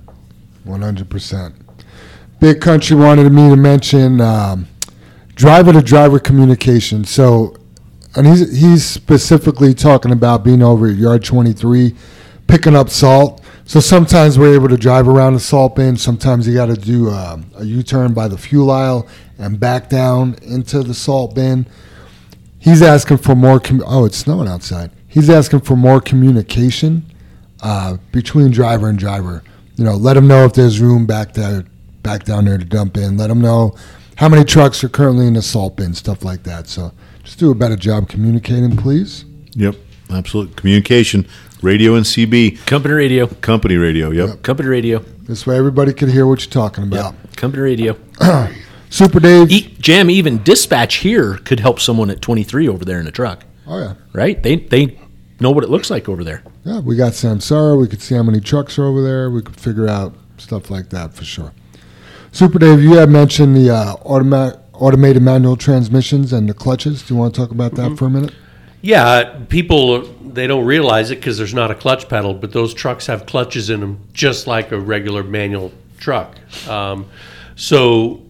One 0.62 0.82
hundred 0.82 1.10
percent. 1.10 1.56
Big 2.38 2.60
Country 2.60 2.96
wanted 2.96 3.32
me 3.32 3.48
to 3.48 3.56
mention 3.56 4.20
um, 4.20 4.68
driver 5.34 5.72
to 5.72 5.82
driver 5.82 6.20
communication. 6.20 7.02
So, 7.02 7.56
and 8.18 8.26
he's 8.26 8.60
he's 8.60 8.84
specifically 8.84 9.72
talking 9.72 10.10
about 10.10 10.42
being 10.42 10.62
over 10.62 10.88
at 10.88 10.96
yard 10.96 11.24
twenty 11.24 11.52
three, 11.52 11.94
picking 12.48 12.74
up 12.74 12.90
salt. 12.90 13.40
So 13.64 13.80
sometimes 13.80 14.38
we're 14.38 14.54
able 14.54 14.68
to 14.68 14.76
drive 14.76 15.06
around 15.06 15.34
the 15.34 15.40
salt 15.40 15.76
bin. 15.76 15.96
Sometimes 15.96 16.48
you 16.48 16.54
got 16.54 16.66
to 16.66 16.74
do 16.74 17.10
um, 17.10 17.46
a 17.56 17.64
U 17.64 17.82
turn 17.82 18.14
by 18.14 18.26
the 18.26 18.38
fuel 18.38 18.70
aisle 18.70 19.06
and 19.38 19.60
back 19.60 19.88
down 19.88 20.36
into 20.42 20.82
the 20.82 20.94
salt 20.94 21.34
bin. 21.34 21.66
He's 22.58 22.82
asking 22.82 23.18
for 23.18 23.36
more. 23.36 23.60
Com- 23.60 23.84
oh, 23.86 24.04
it's 24.04 24.16
snowing 24.16 24.48
outside. 24.48 24.90
He's 25.06 25.30
asking 25.30 25.60
for 25.60 25.76
more 25.76 26.00
communication 26.00 27.04
uh, 27.62 27.98
between 28.10 28.50
driver 28.50 28.88
and 28.88 28.98
driver. 28.98 29.44
You 29.76 29.84
know, 29.84 29.94
let 29.94 30.14
them 30.14 30.26
know 30.26 30.44
if 30.44 30.54
there's 30.54 30.80
room 30.80 31.06
back 31.06 31.34
there, 31.34 31.64
back 32.02 32.24
down 32.24 32.46
there 32.46 32.58
to 32.58 32.64
dump 32.64 32.96
in. 32.96 33.16
Let 33.16 33.28
them 33.28 33.40
know 33.40 33.76
how 34.16 34.28
many 34.28 34.44
trucks 34.44 34.82
are 34.82 34.88
currently 34.88 35.28
in 35.28 35.34
the 35.34 35.42
salt 35.42 35.76
bin, 35.76 35.94
stuff 35.94 36.24
like 36.24 36.42
that. 36.42 36.66
So 36.66 36.92
just 37.28 37.38
do 37.38 37.50
a 37.50 37.54
better 37.54 37.76
job 37.76 38.08
communicating, 38.08 38.74
please. 38.74 39.26
Yep, 39.52 39.74
absolutely. 40.10 40.54
Communication, 40.54 41.26
radio 41.60 41.94
and 41.94 42.06
CB, 42.06 42.64
company 42.66 42.94
radio, 42.94 43.26
company 43.26 43.76
radio. 43.76 44.10
Yep. 44.10 44.42
company 44.42 44.68
radio, 44.70 45.00
This 45.24 45.46
way 45.46 45.58
everybody 45.58 45.92
can 45.92 46.08
hear 46.08 46.26
what 46.26 46.40
you're 46.42 46.50
talking 46.50 46.84
about. 46.84 47.14
company 47.36 47.62
radio. 47.62 47.98
Super 48.90 49.20
Dave. 49.20 49.50
E- 49.50 49.74
Jam, 49.78 50.08
even 50.08 50.42
dispatch 50.42 50.96
here 50.96 51.34
could 51.36 51.60
help 51.60 51.78
someone 51.80 52.08
at 52.08 52.22
23 52.22 52.66
over 52.66 52.82
there 52.86 52.98
in 52.98 53.06
a 53.06 53.10
truck, 53.10 53.44
Oh 53.66 53.78
yeah, 53.78 53.94
right? 54.14 54.42
They 54.42 54.56
they 54.56 54.98
know 55.40 55.50
what 55.50 55.64
it 55.64 55.68
looks 55.68 55.90
like 55.90 56.08
over 56.08 56.24
there. 56.24 56.42
yeah. 56.64 56.80
We 56.80 56.96
got 56.96 57.12
Samsara. 57.12 57.78
We 57.78 57.86
could 57.88 58.00
see 58.00 58.14
how 58.14 58.22
many 58.22 58.40
trucks 58.40 58.78
are 58.78 58.86
over 58.86 59.02
there. 59.02 59.30
We 59.30 59.42
could 59.42 59.60
figure 59.60 59.86
out 59.86 60.14
stuff 60.38 60.70
like 60.70 60.88
that 60.90 61.12
for 61.12 61.24
sure. 61.24 61.52
Super 62.32 62.58
Dave, 62.58 62.80
you 62.82 62.94
had 62.94 63.10
mentioned 63.10 63.54
the 63.56 63.68
uh, 63.70 63.94
automatic 64.06 64.58
automated 64.78 65.22
manual 65.22 65.56
transmissions 65.56 66.32
and 66.32 66.48
the 66.48 66.54
clutches. 66.54 67.02
Do 67.02 67.14
you 67.14 67.20
want 67.20 67.34
to 67.34 67.40
talk 67.40 67.50
about 67.50 67.74
that 67.74 67.96
for 67.98 68.06
a 68.06 68.10
minute? 68.10 68.34
Yeah, 68.80 69.40
people 69.48 70.02
they 70.02 70.46
don't 70.46 70.64
realize 70.64 71.10
it 71.10 71.16
because 71.16 71.36
there's 71.36 71.54
not 71.54 71.70
a 71.70 71.74
clutch 71.74 72.08
pedal, 72.08 72.34
but 72.34 72.52
those 72.52 72.72
trucks 72.74 73.06
have 73.06 73.26
clutches 73.26 73.70
in 73.70 73.80
them, 73.80 74.00
just 74.12 74.46
like 74.46 74.70
a 74.70 74.78
regular 74.78 75.24
manual 75.24 75.72
truck. 75.98 76.36
Um, 76.68 77.06
so 77.56 78.22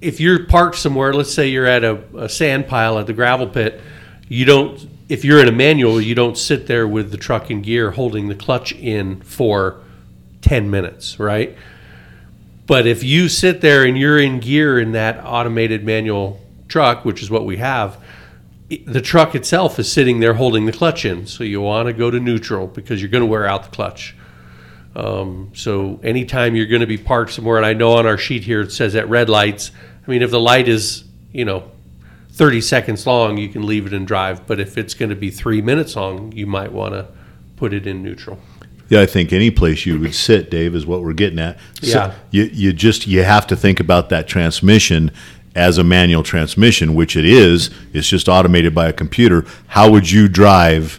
if 0.00 0.20
you're 0.20 0.46
parked 0.46 0.76
somewhere, 0.76 1.14
let's 1.14 1.32
say 1.32 1.48
you're 1.48 1.66
at 1.66 1.84
a, 1.84 2.02
a 2.16 2.28
sand 2.28 2.66
pile 2.66 2.98
at 2.98 3.06
the 3.06 3.12
gravel 3.12 3.46
pit, 3.46 3.80
you 4.28 4.44
don't. 4.44 4.88
If 5.08 5.24
you're 5.24 5.40
in 5.40 5.48
a 5.48 5.52
manual, 5.52 6.00
you 6.00 6.14
don't 6.14 6.36
sit 6.36 6.66
there 6.66 6.88
with 6.88 7.10
the 7.10 7.18
truck 7.18 7.50
in 7.50 7.62
gear 7.62 7.90
holding 7.92 8.28
the 8.28 8.34
clutch 8.34 8.72
in 8.72 9.20
for 9.20 9.80
ten 10.40 10.70
minutes, 10.70 11.20
right? 11.20 11.56
But 12.66 12.86
if 12.86 13.02
you 13.02 13.28
sit 13.28 13.60
there 13.60 13.84
and 13.84 13.98
you're 13.98 14.18
in 14.18 14.40
gear 14.40 14.78
in 14.78 14.92
that 14.92 15.22
automated 15.24 15.84
manual 15.84 16.40
truck, 16.68 17.04
which 17.04 17.22
is 17.22 17.30
what 17.30 17.44
we 17.44 17.58
have, 17.58 18.02
the 18.86 19.02
truck 19.02 19.34
itself 19.34 19.78
is 19.78 19.90
sitting 19.90 20.20
there 20.20 20.34
holding 20.34 20.64
the 20.64 20.72
clutch 20.72 21.04
in. 21.04 21.26
So 21.26 21.44
you 21.44 21.60
want 21.60 21.86
to 21.88 21.92
go 21.92 22.10
to 22.10 22.18
neutral 22.18 22.66
because 22.66 23.02
you're 23.02 23.10
going 23.10 23.22
to 23.22 23.26
wear 23.26 23.46
out 23.46 23.64
the 23.64 23.70
clutch. 23.70 24.16
Um, 24.96 25.50
so 25.54 26.00
anytime 26.02 26.56
you're 26.56 26.66
going 26.66 26.80
to 26.80 26.86
be 26.86 26.96
parked 26.96 27.32
somewhere, 27.32 27.58
and 27.58 27.66
I 27.66 27.74
know 27.74 27.94
on 27.94 28.06
our 28.06 28.16
sheet 28.16 28.44
here 28.44 28.62
it 28.62 28.72
says 28.72 28.94
at 28.94 29.08
red 29.08 29.28
lights. 29.28 29.70
I 30.06 30.10
mean, 30.10 30.22
if 30.22 30.30
the 30.30 30.40
light 30.40 30.68
is, 30.68 31.04
you 31.32 31.44
know, 31.44 31.70
30 32.30 32.60
seconds 32.62 33.06
long, 33.06 33.36
you 33.36 33.48
can 33.48 33.66
leave 33.66 33.86
it 33.86 33.92
in 33.92 34.04
drive. 34.04 34.46
But 34.46 34.60
if 34.60 34.78
it's 34.78 34.94
going 34.94 35.10
to 35.10 35.16
be 35.16 35.30
three 35.30 35.60
minutes 35.60 35.96
long, 35.96 36.32
you 36.32 36.46
might 36.46 36.72
want 36.72 36.94
to 36.94 37.08
put 37.56 37.74
it 37.74 37.86
in 37.86 38.02
neutral. 38.02 38.38
Yeah, 38.88 39.00
I 39.00 39.06
think 39.06 39.32
any 39.32 39.50
place 39.50 39.86
you 39.86 39.98
would 40.00 40.14
sit, 40.14 40.50
Dave, 40.50 40.74
is 40.74 40.84
what 40.86 41.02
we're 41.02 41.12
getting 41.14 41.38
at. 41.38 41.58
So 41.82 41.88
Yeah. 41.98 42.12
you 42.30 42.50
you 42.52 42.72
just 42.72 43.06
you 43.06 43.22
have 43.22 43.46
to 43.48 43.56
think 43.56 43.80
about 43.80 44.08
that 44.10 44.28
transmission 44.28 45.10
as 45.54 45.78
a 45.78 45.84
manual 45.84 46.22
transmission, 46.22 46.94
which 46.94 47.16
it 47.16 47.24
is. 47.24 47.70
It's 47.92 48.08
just 48.08 48.28
automated 48.28 48.74
by 48.74 48.88
a 48.88 48.92
computer. 48.92 49.44
How 49.68 49.90
would 49.90 50.10
you 50.10 50.28
drive 50.28 50.98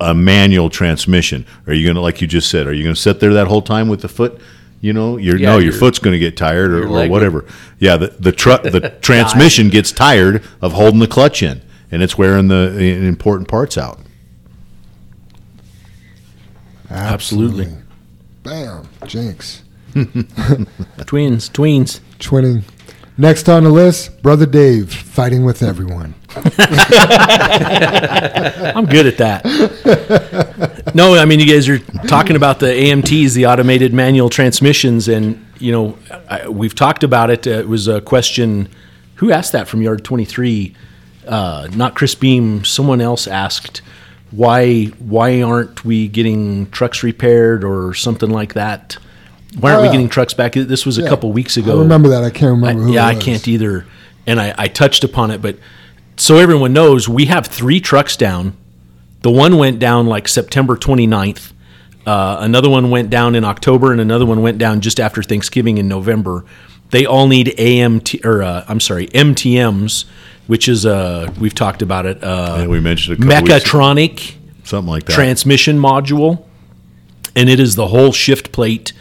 a 0.00 0.14
manual 0.14 0.70
transmission? 0.70 1.44
Are 1.66 1.72
you 1.74 1.86
gonna, 1.86 2.00
like 2.00 2.20
you 2.20 2.26
just 2.26 2.50
said, 2.50 2.66
are 2.66 2.72
you 2.72 2.82
gonna 2.84 2.94
sit 2.96 3.20
there 3.20 3.32
that 3.34 3.46
whole 3.48 3.62
time 3.62 3.88
with 3.88 4.00
the 4.02 4.08
foot? 4.08 4.40
You 4.80 4.92
know, 4.92 5.16
your 5.16 5.36
Yeah, 5.36 5.50
no, 5.50 5.54
your 5.58 5.66
your- 5.66 5.72
foot's 5.74 5.98
going 6.00 6.12
to 6.12 6.18
get 6.18 6.36
tired 6.36 6.72
or, 6.72 6.88
or 6.88 7.06
whatever. 7.08 7.44
Yeah, 7.78 7.96
the 7.96 8.12
the 8.18 8.32
truck 8.32 8.64
the 8.64 8.80
transmission 9.00 9.68
gets 9.68 9.92
tired 9.92 10.42
of 10.60 10.72
holding 10.72 10.98
the 10.98 11.06
clutch 11.06 11.40
in, 11.42 11.60
and 11.92 12.02
it's 12.02 12.18
wearing 12.18 12.48
the 12.48 12.76
important 13.06 13.46
parts 13.48 13.78
out. 13.78 14.00
Absolutely. 16.92 17.68
Bam, 18.42 18.88
Jinx. 19.06 19.62
Twins, 19.94 21.48
tweens. 21.50 22.00
Twinning. 22.18 22.64
Next 23.18 23.48
on 23.48 23.64
the 23.64 23.70
list, 23.70 24.22
Brother 24.22 24.46
Dave, 24.46 24.92
fighting 24.92 25.44
with 25.44 25.62
everyone. 25.62 26.14
I'm 26.34 26.46
good 28.86 29.06
at 29.06 29.18
that. 29.18 30.92
no, 30.94 31.14
I 31.14 31.26
mean, 31.26 31.38
you 31.38 31.46
guys 31.46 31.68
are 31.68 31.78
talking 32.08 32.36
about 32.36 32.58
the 32.58 32.66
AMTs, 32.66 33.34
the 33.34 33.46
automated 33.46 33.92
manual 33.92 34.30
transmissions, 34.30 35.08
and 35.08 35.44
you 35.58 35.72
know, 35.72 35.98
I, 36.28 36.48
we've 36.48 36.74
talked 36.74 37.04
about 37.04 37.28
it. 37.28 37.46
Uh, 37.46 37.50
it 37.50 37.68
was 37.68 37.86
a 37.86 38.00
question. 38.00 38.68
Who 39.16 39.30
asked 39.30 39.52
that 39.52 39.68
from 39.68 39.82
Yard 39.82 40.04
23? 40.04 40.74
Uh, 41.26 41.68
not 41.74 41.94
Chris 41.94 42.14
Beam. 42.14 42.64
Someone 42.64 43.00
else 43.02 43.26
asked 43.26 43.82
why 44.32 44.86
why 44.98 45.42
aren't 45.42 45.84
we 45.84 46.08
getting 46.08 46.68
trucks 46.70 47.02
repaired 47.02 47.64
or 47.64 47.94
something 47.94 48.30
like 48.30 48.54
that? 48.54 48.96
Why 49.58 49.70
aren't 49.72 49.80
Oh, 49.84 49.86
we 49.88 49.92
getting 49.92 50.08
trucks 50.08 50.34
back? 50.34 50.54
This 50.54 50.84
was 50.86 50.98
a 50.98 51.02
Yeah. 51.02 51.08
couple 51.08 51.30
weeks 51.32 51.56
ago. 51.56 51.76
I 51.78 51.82
remember 51.82 52.08
that. 52.08 52.24
I 52.24 52.30
can't 52.30 52.44
I- 52.44 52.54
remember 52.54 52.82
who. 52.84 52.92
yeah, 52.94 53.06
I 53.06 53.14
can't 53.14 53.46
either. 53.46 53.84
And 54.26 54.40
I, 54.40 54.54
I 54.56 54.68
touched 54.68 55.04
upon 55.04 55.30
it, 55.30 55.42
but 55.42 55.56
so 56.16 56.36
everyone 56.38 56.72
knows, 56.72 57.08
we 57.08 57.26
have 57.26 57.46
three 57.46 57.80
trucks 57.80 58.16
down. 58.16 58.54
The 59.22 59.30
one 59.30 59.56
went 59.58 59.78
down 59.78 60.06
like 60.06 60.26
September 60.28 60.76
29th. 60.76 61.52
Uh, 62.06 62.36
another 62.40 62.68
one 62.70 62.90
went 62.90 63.10
down 63.10 63.34
in 63.34 63.44
October, 63.44 63.92
and 63.92 64.00
another 64.00 64.24
one 64.26 64.40
went 64.42 64.58
down 64.58 64.80
just 64.80 64.98
after 65.00 65.22
Thanksgiving 65.22 65.78
in 65.78 65.86
November. 65.88 66.44
They 66.90 67.04
all 67.06 67.26
need 67.28 67.54
AMT 67.58 68.24
or 68.24 68.42
uh, 68.42 68.64
I'm 68.68 68.80
sorry 68.80 69.06
MTMs, 69.08 70.04
which 70.46 70.68
is 70.68 70.84
uh 70.86 71.32
we've 71.40 71.54
talked 71.54 71.82
about 71.82 72.06
it. 72.06 72.22
Uh, 72.22 72.56
And 72.60 72.70
we 72.70 72.80
mentioned 72.80 73.18
a 73.22 73.26
mechatronic 73.26 74.34
something 74.64 74.90
like 74.90 75.04
that. 75.06 75.12
transmission 75.14 75.78
module, 75.78 76.44
and 77.34 77.48
it 77.48 77.58
is 77.60 77.74
the 77.76 77.88
whole 77.88 78.12
shift 78.12 78.52
plate 78.52 78.92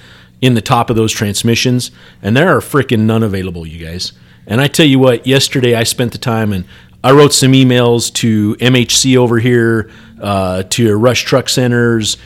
in 0.41 0.53
the 0.55 0.61
top 0.61 0.89
of 0.89 0.95
those 0.95 1.11
transmissions. 1.11 1.91
And 2.21 2.35
there 2.35 2.49
are 2.55 2.61
freaking 2.61 3.01
none 3.01 3.21
available, 3.23 3.65
you 3.67 3.83
guys. 3.85 4.13
And 4.47 4.59
I 4.59 4.67
tell 4.67 4.87
you 4.87 4.97
what, 4.97 5.27
yesterday 5.27 5.75
I 5.75 5.83
spent 5.83 6.11
the 6.13 6.17
time 6.17 6.51
and 6.51 6.65
I 7.03 7.11
wrote 7.11 7.31
some 7.33 7.53
emails 7.53 8.11
to 8.15 8.55
MHC 8.59 9.15
over 9.17 9.37
here, 9.39 9.89
uh, 10.21 10.63
to 10.63 10.95
Rush 10.95 11.23
Truck 11.23 11.47
Centers. 11.49 12.17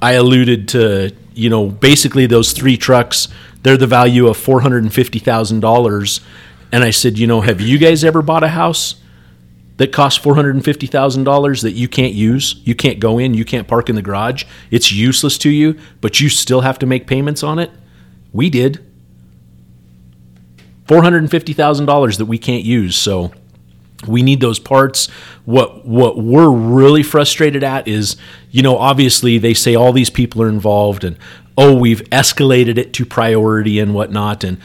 I 0.00 0.12
alluded 0.12 0.68
to, 0.68 1.12
you 1.34 1.50
know, 1.50 1.66
basically 1.68 2.26
those 2.26 2.52
three 2.52 2.76
trucks. 2.76 3.28
They're 3.62 3.76
the 3.76 3.86
value 3.86 4.28
of 4.28 4.36
four 4.36 4.60
hundred 4.60 4.82
and 4.84 4.92
fifty 4.92 5.18
thousand 5.18 5.60
dollars. 5.60 6.20
And 6.70 6.84
I 6.84 6.90
said, 6.90 7.18
you 7.18 7.26
know, 7.26 7.40
have 7.40 7.60
you 7.60 7.78
guys 7.78 8.04
ever 8.04 8.22
bought 8.22 8.44
a 8.44 8.48
house 8.48 8.96
that 9.78 9.92
costs 9.92 10.22
four 10.22 10.34
hundred 10.34 10.54
and 10.54 10.64
fifty 10.64 10.86
thousand 10.86 11.24
dollars 11.24 11.62
that 11.62 11.72
you 11.72 11.88
can't 11.88 12.12
use, 12.12 12.60
you 12.64 12.74
can't 12.74 13.00
go 13.00 13.18
in, 13.18 13.32
you 13.34 13.44
can't 13.44 13.68
park 13.68 13.88
in 13.88 13.94
the 13.94 14.02
garage. 14.02 14.44
It's 14.70 14.92
useless 14.92 15.38
to 15.38 15.50
you, 15.50 15.78
but 16.00 16.20
you 16.20 16.28
still 16.28 16.62
have 16.62 16.78
to 16.80 16.86
make 16.86 17.06
payments 17.06 17.42
on 17.42 17.58
it. 17.58 17.70
We 18.32 18.50
did 18.50 18.84
four 20.86 21.02
hundred 21.02 21.18
and 21.18 21.30
fifty 21.30 21.52
thousand 21.52 21.86
dollars 21.86 22.18
that 22.18 22.26
we 22.26 22.38
can't 22.38 22.64
use. 22.64 22.96
So 22.96 23.32
we 24.06 24.22
need 24.22 24.40
those 24.40 24.58
parts. 24.58 25.08
What 25.44 25.86
what 25.86 26.18
we're 26.18 26.50
really 26.50 27.02
frustrated 27.02 27.62
at 27.62 27.88
is, 27.88 28.16
you 28.50 28.62
know, 28.62 28.76
obviously 28.78 29.38
they 29.38 29.54
say 29.54 29.74
all 29.74 29.92
these 29.92 30.10
people 30.10 30.42
are 30.42 30.48
involved, 30.48 31.04
and 31.04 31.16
oh, 31.56 31.74
we've 31.74 32.02
escalated 32.10 32.78
it 32.78 32.92
to 32.94 33.06
priority 33.06 33.78
and 33.80 33.94
whatnot, 33.94 34.44
and 34.44 34.58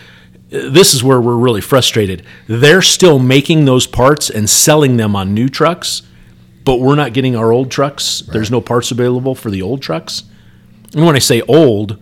this 0.53 0.93
is 0.93 1.03
where 1.03 1.19
we're 1.19 1.35
really 1.35 1.61
frustrated. 1.61 2.23
They're 2.47 2.81
still 2.83 3.17
making 3.19 3.65
those 3.65 3.87
parts 3.87 4.29
and 4.29 4.49
selling 4.49 4.97
them 4.97 5.15
on 5.15 5.33
new 5.33 5.49
trucks, 5.49 6.03
but 6.63 6.79
we're 6.79 6.95
not 6.95 7.13
getting 7.13 7.35
our 7.35 7.51
old 7.51 7.71
trucks. 7.71 8.19
There's 8.21 8.51
no 8.51 8.61
parts 8.61 8.91
available 8.91 9.33
for 9.35 9.49
the 9.49 9.61
old 9.61 9.81
trucks. 9.81 10.23
And 10.93 11.05
when 11.05 11.15
I 11.15 11.19
say 11.19 11.41
old, 11.41 12.01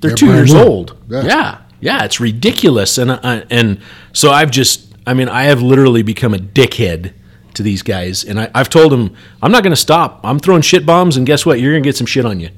they're, 0.00 0.10
They're 0.10 0.16
two 0.16 0.26
years 0.32 0.54
new. 0.54 0.60
old. 0.60 0.96
Yeah. 1.08 1.24
Yeah. 1.24 1.58
yeah, 1.80 2.04
it's 2.04 2.20
ridiculous. 2.20 2.96
And 2.96 3.10
I, 3.12 3.44
and 3.50 3.80
so 4.12 4.30
I've 4.30 4.50
just, 4.52 4.94
I 5.06 5.14
mean, 5.14 5.28
I 5.28 5.44
have 5.44 5.60
literally 5.60 6.02
become 6.02 6.32
a 6.32 6.38
dickhead 6.38 7.12
to 7.54 7.64
these 7.64 7.82
guys, 7.82 8.22
and 8.22 8.40
I, 8.40 8.50
I've 8.54 8.70
told 8.70 8.92
them 8.92 9.16
I'm 9.42 9.50
not 9.50 9.64
going 9.64 9.72
to 9.72 9.76
stop. 9.80 10.20
I'm 10.22 10.38
throwing 10.38 10.62
shit 10.62 10.86
bombs, 10.86 11.16
and 11.16 11.26
guess 11.26 11.44
what? 11.44 11.58
You're 11.58 11.72
going 11.72 11.82
to 11.82 11.86
get 11.88 11.96
some 11.96 12.06
shit 12.06 12.24
on 12.24 12.38
you. 12.38 12.50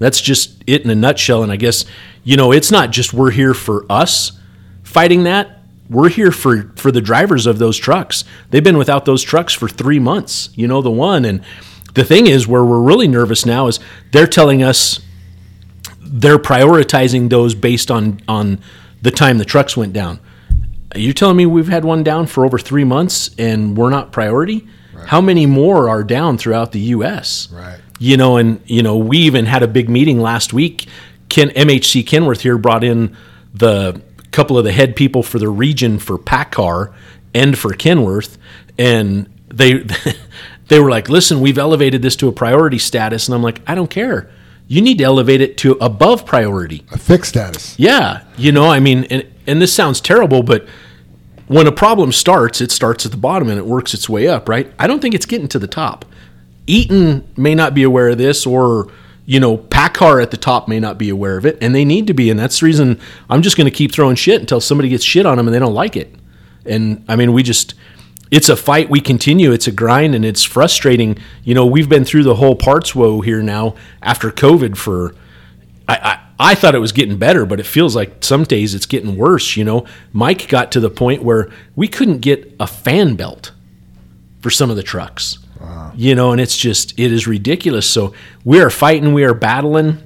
That's 0.00 0.20
just 0.20 0.64
it 0.66 0.82
in 0.82 0.90
a 0.90 0.94
nutshell. 0.96 1.44
And 1.44 1.52
I 1.52 1.56
guess 1.56 1.84
you 2.24 2.36
know, 2.36 2.50
it's 2.52 2.70
not 2.72 2.90
just 2.90 3.14
we're 3.14 3.30
here 3.30 3.54
for 3.54 3.86
us 3.88 4.32
fighting 4.90 5.24
that. 5.24 5.58
We're 5.88 6.08
here 6.08 6.30
for 6.30 6.72
for 6.76 6.92
the 6.92 7.00
drivers 7.00 7.46
of 7.46 7.58
those 7.58 7.76
trucks. 7.76 8.24
They've 8.50 8.62
been 8.62 8.78
without 8.78 9.04
those 9.04 9.22
trucks 9.22 9.54
for 9.54 9.68
three 9.68 9.98
months. 9.98 10.50
You 10.54 10.68
know, 10.68 10.82
the 10.82 10.90
one 10.90 11.24
and 11.24 11.42
the 11.94 12.04
thing 12.04 12.26
is 12.26 12.46
where 12.46 12.64
we're 12.64 12.80
really 12.80 13.08
nervous 13.08 13.44
now 13.44 13.66
is 13.66 13.80
they're 14.12 14.26
telling 14.28 14.62
us 14.62 15.00
they're 16.00 16.38
prioritizing 16.38 17.28
those 17.28 17.54
based 17.54 17.90
on 17.90 18.20
on 18.28 18.60
the 19.02 19.10
time 19.10 19.38
the 19.38 19.44
trucks 19.44 19.76
went 19.76 19.92
down. 19.92 20.20
You're 20.94 21.14
telling 21.14 21.36
me 21.36 21.46
we've 21.46 21.68
had 21.68 21.84
one 21.84 22.02
down 22.02 22.26
for 22.26 22.44
over 22.44 22.58
three 22.58 22.84
months 22.84 23.30
and 23.38 23.76
we're 23.76 23.90
not 23.90 24.12
priority? 24.12 24.66
How 25.06 25.20
many 25.20 25.46
more 25.46 25.88
are 25.88 26.04
down 26.04 26.36
throughout 26.36 26.72
the 26.72 26.80
U.S.? 26.80 27.48
Right. 27.50 27.80
You 27.98 28.16
know, 28.16 28.36
and 28.36 28.60
you 28.66 28.82
know, 28.82 28.96
we 28.96 29.18
even 29.18 29.46
had 29.46 29.62
a 29.62 29.68
big 29.68 29.88
meeting 29.88 30.20
last 30.20 30.52
week. 30.52 30.86
Ken 31.28 31.48
MHC 31.50 32.04
Kenworth 32.04 32.40
here 32.40 32.58
brought 32.58 32.84
in 32.84 33.16
the 33.54 34.00
couple 34.30 34.56
of 34.58 34.64
the 34.64 34.72
head 34.72 34.96
people 34.96 35.22
for 35.22 35.38
the 35.38 35.48
region 35.48 35.98
for 35.98 36.18
PACCAR 36.18 36.92
and 37.34 37.56
for 37.58 37.72
Kenworth, 37.72 38.36
and 38.78 39.28
they 39.48 39.84
they 40.68 40.80
were 40.80 40.90
like, 40.90 41.08
"Listen, 41.08 41.40
we've 41.40 41.58
elevated 41.58 42.02
this 42.02 42.16
to 42.16 42.28
a 42.28 42.32
priority 42.32 42.78
status," 42.78 43.28
and 43.28 43.34
I'm 43.34 43.42
like, 43.42 43.60
"I 43.66 43.74
don't 43.74 43.90
care. 43.90 44.30
You 44.68 44.80
need 44.80 44.98
to 44.98 45.04
elevate 45.04 45.40
it 45.40 45.56
to 45.58 45.72
above 45.80 46.24
priority." 46.26 46.84
A 46.92 46.98
fixed 46.98 47.30
status. 47.30 47.78
Yeah, 47.78 48.24
you 48.36 48.52
know, 48.52 48.70
I 48.70 48.80
mean, 48.80 49.04
and 49.04 49.26
and 49.46 49.60
this 49.60 49.72
sounds 49.72 50.00
terrible, 50.00 50.42
but 50.42 50.66
when 51.50 51.66
a 51.66 51.72
problem 51.72 52.12
starts, 52.12 52.60
it 52.60 52.70
starts 52.70 53.04
at 53.04 53.10
the 53.10 53.18
bottom 53.18 53.48
and 53.48 53.58
it 53.58 53.66
works 53.66 53.92
its 53.92 54.08
way 54.08 54.28
up, 54.28 54.48
right? 54.48 54.72
I 54.78 54.86
don't 54.86 55.02
think 55.02 55.16
it's 55.16 55.26
getting 55.26 55.48
to 55.48 55.58
the 55.58 55.66
top. 55.66 56.04
Eaton 56.68 57.26
may 57.36 57.56
not 57.56 57.74
be 57.74 57.82
aware 57.82 58.10
of 58.10 58.18
this, 58.18 58.46
or 58.46 58.92
you 59.30 59.38
know, 59.38 59.58
PACCAR 59.58 60.20
at 60.20 60.32
the 60.32 60.36
top 60.36 60.66
may 60.66 60.80
not 60.80 60.98
be 60.98 61.08
aware 61.08 61.36
of 61.36 61.46
it, 61.46 61.56
and 61.60 61.72
they 61.72 61.84
need 61.84 62.08
to 62.08 62.12
be, 62.12 62.30
and 62.30 62.40
that's 62.40 62.58
the 62.58 62.66
reason 62.66 62.98
I'm 63.28 63.42
just 63.42 63.56
going 63.56 63.66
to 63.66 63.70
keep 63.70 63.92
throwing 63.92 64.16
shit 64.16 64.40
until 64.40 64.60
somebody 64.60 64.88
gets 64.88 65.04
shit 65.04 65.24
on 65.24 65.36
them 65.36 65.46
and 65.46 65.54
they 65.54 65.60
don't 65.60 65.72
like 65.72 65.94
it. 65.94 66.12
And 66.66 67.04
I 67.06 67.14
mean, 67.14 67.32
we 67.32 67.44
just. 67.44 67.74
It's 68.32 68.48
a 68.48 68.56
fight 68.56 68.90
we 68.90 69.00
continue. 69.00 69.52
It's 69.52 69.68
a 69.68 69.72
grind 69.72 70.16
and 70.16 70.24
it's 70.24 70.42
frustrating. 70.42 71.16
You 71.44 71.54
know, 71.54 71.64
we've 71.64 71.88
been 71.88 72.04
through 72.04 72.24
the 72.24 72.34
whole 72.36 72.56
parts 72.56 72.92
woe 72.92 73.20
here 73.20 73.42
now 73.42 73.76
after 74.02 74.30
COVID 74.30 74.76
for 74.76 75.14
I, 75.88 75.94
I, 75.94 76.50
I 76.50 76.54
thought 76.56 76.74
it 76.74 76.80
was 76.80 76.92
getting 76.92 77.16
better, 77.16 77.46
but 77.46 77.60
it 77.60 77.66
feels 77.66 77.94
like 77.94 78.24
some 78.24 78.42
days 78.44 78.74
it's 78.74 78.86
getting 78.86 79.16
worse. 79.16 79.56
You 79.56 79.64
know, 79.64 79.86
Mike 80.12 80.48
got 80.48 80.72
to 80.72 80.80
the 80.80 80.90
point 80.90 81.22
where 81.22 81.50
we 81.76 81.86
couldn't 81.86 82.18
get 82.18 82.54
a 82.58 82.66
fan 82.66 83.14
belt 83.14 83.52
for 84.40 84.50
some 84.50 84.70
of 84.70 84.76
the 84.76 84.82
trucks. 84.82 85.38
You 85.94 86.14
know, 86.14 86.32
and 86.32 86.40
it's 86.40 86.56
just 86.56 86.98
it 86.98 87.12
is 87.12 87.26
ridiculous. 87.26 87.88
So 87.88 88.14
we 88.44 88.60
are 88.60 88.70
fighting, 88.70 89.12
we 89.12 89.24
are 89.24 89.34
battling, 89.34 89.98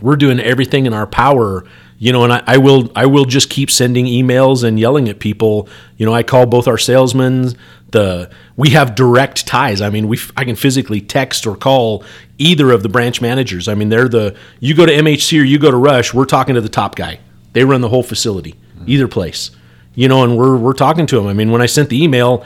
we're 0.00 0.16
doing 0.16 0.40
everything 0.40 0.86
in 0.86 0.92
our 0.92 1.06
power. 1.06 1.64
You 1.98 2.12
know, 2.12 2.24
and 2.24 2.32
I, 2.32 2.42
I 2.46 2.58
will 2.58 2.92
I 2.94 3.06
will 3.06 3.24
just 3.24 3.48
keep 3.48 3.70
sending 3.70 4.04
emails 4.04 4.62
and 4.64 4.78
yelling 4.78 5.08
at 5.08 5.18
people. 5.18 5.68
You 5.96 6.04
know, 6.04 6.12
I 6.12 6.22
call 6.22 6.44
both 6.44 6.68
our 6.68 6.76
salesmen. 6.76 7.54
The 7.90 8.30
we 8.54 8.70
have 8.70 8.94
direct 8.94 9.46
ties. 9.46 9.80
I 9.80 9.88
mean, 9.88 10.06
we 10.06 10.18
I 10.36 10.44
can 10.44 10.56
physically 10.56 11.00
text 11.00 11.46
or 11.46 11.56
call 11.56 12.04
either 12.36 12.70
of 12.70 12.82
the 12.82 12.90
branch 12.90 13.22
managers. 13.22 13.66
I 13.66 13.74
mean, 13.74 13.88
they're 13.88 14.08
the 14.08 14.36
you 14.60 14.74
go 14.74 14.84
to 14.84 14.92
MHC 14.92 15.40
or 15.40 15.44
you 15.44 15.58
go 15.58 15.70
to 15.70 15.76
Rush. 15.76 16.12
We're 16.12 16.26
talking 16.26 16.54
to 16.54 16.60
the 16.60 16.68
top 16.68 16.96
guy. 16.96 17.20
They 17.54 17.64
run 17.64 17.80
the 17.80 17.88
whole 17.88 18.02
facility, 18.02 18.52
mm-hmm. 18.52 18.84
either 18.86 19.08
place. 19.08 19.50
You 19.94 20.08
know, 20.08 20.22
and 20.22 20.36
we're 20.36 20.56
we're 20.58 20.74
talking 20.74 21.06
to 21.06 21.18
him. 21.18 21.26
I 21.26 21.32
mean, 21.32 21.50
when 21.50 21.62
I 21.62 21.66
sent 21.66 21.88
the 21.88 22.02
email 22.02 22.44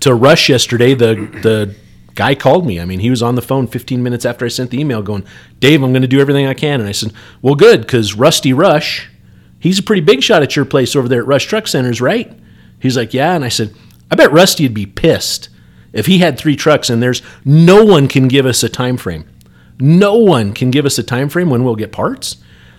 to 0.00 0.14
Rush 0.14 0.50
yesterday, 0.50 0.92
the 0.92 1.14
the 1.42 1.74
guy 2.14 2.34
called 2.34 2.66
me. 2.66 2.80
I 2.80 2.84
mean, 2.84 3.00
he 3.00 3.10
was 3.10 3.22
on 3.22 3.34
the 3.34 3.42
phone 3.42 3.66
15 3.66 4.02
minutes 4.02 4.24
after 4.24 4.44
I 4.44 4.48
sent 4.48 4.70
the 4.70 4.80
email 4.80 5.02
going, 5.02 5.24
Dave, 5.58 5.82
I'm 5.82 5.92
going 5.92 6.02
to 6.02 6.08
do 6.08 6.20
everything 6.20 6.46
I 6.46 6.54
can. 6.54 6.80
And 6.80 6.88
I 6.88 6.92
said, 6.92 7.12
Well, 7.42 7.54
good, 7.54 7.82
because 7.82 8.14
Rusty 8.14 8.52
Rush, 8.52 9.08
he's 9.58 9.78
a 9.78 9.82
pretty 9.82 10.02
big 10.02 10.22
shot 10.22 10.42
at 10.42 10.56
your 10.56 10.64
place 10.64 10.96
over 10.96 11.08
there 11.08 11.22
at 11.22 11.26
Rush 11.26 11.46
Truck 11.46 11.66
Centers, 11.66 12.00
right? 12.00 12.32
He's 12.78 12.96
like, 12.96 13.14
Yeah. 13.14 13.34
And 13.34 13.44
I 13.44 13.48
said, 13.48 13.74
I 14.10 14.16
bet 14.16 14.32
Rusty 14.32 14.64
would 14.64 14.74
be 14.74 14.86
pissed 14.86 15.48
if 15.92 16.06
he 16.06 16.18
had 16.18 16.38
three 16.38 16.56
trucks 16.56 16.90
and 16.90 17.02
there's 17.02 17.22
no 17.44 17.84
one 17.84 18.08
can 18.08 18.28
give 18.28 18.46
us 18.46 18.62
a 18.62 18.68
time 18.68 18.96
frame. 18.96 19.28
No 19.78 20.16
one 20.16 20.52
can 20.52 20.70
give 20.70 20.84
us 20.84 20.98
a 20.98 21.02
time 21.02 21.28
frame 21.28 21.48
when 21.50 21.64
we'll 21.64 21.76
get 21.76 21.92
parts. 21.92 22.36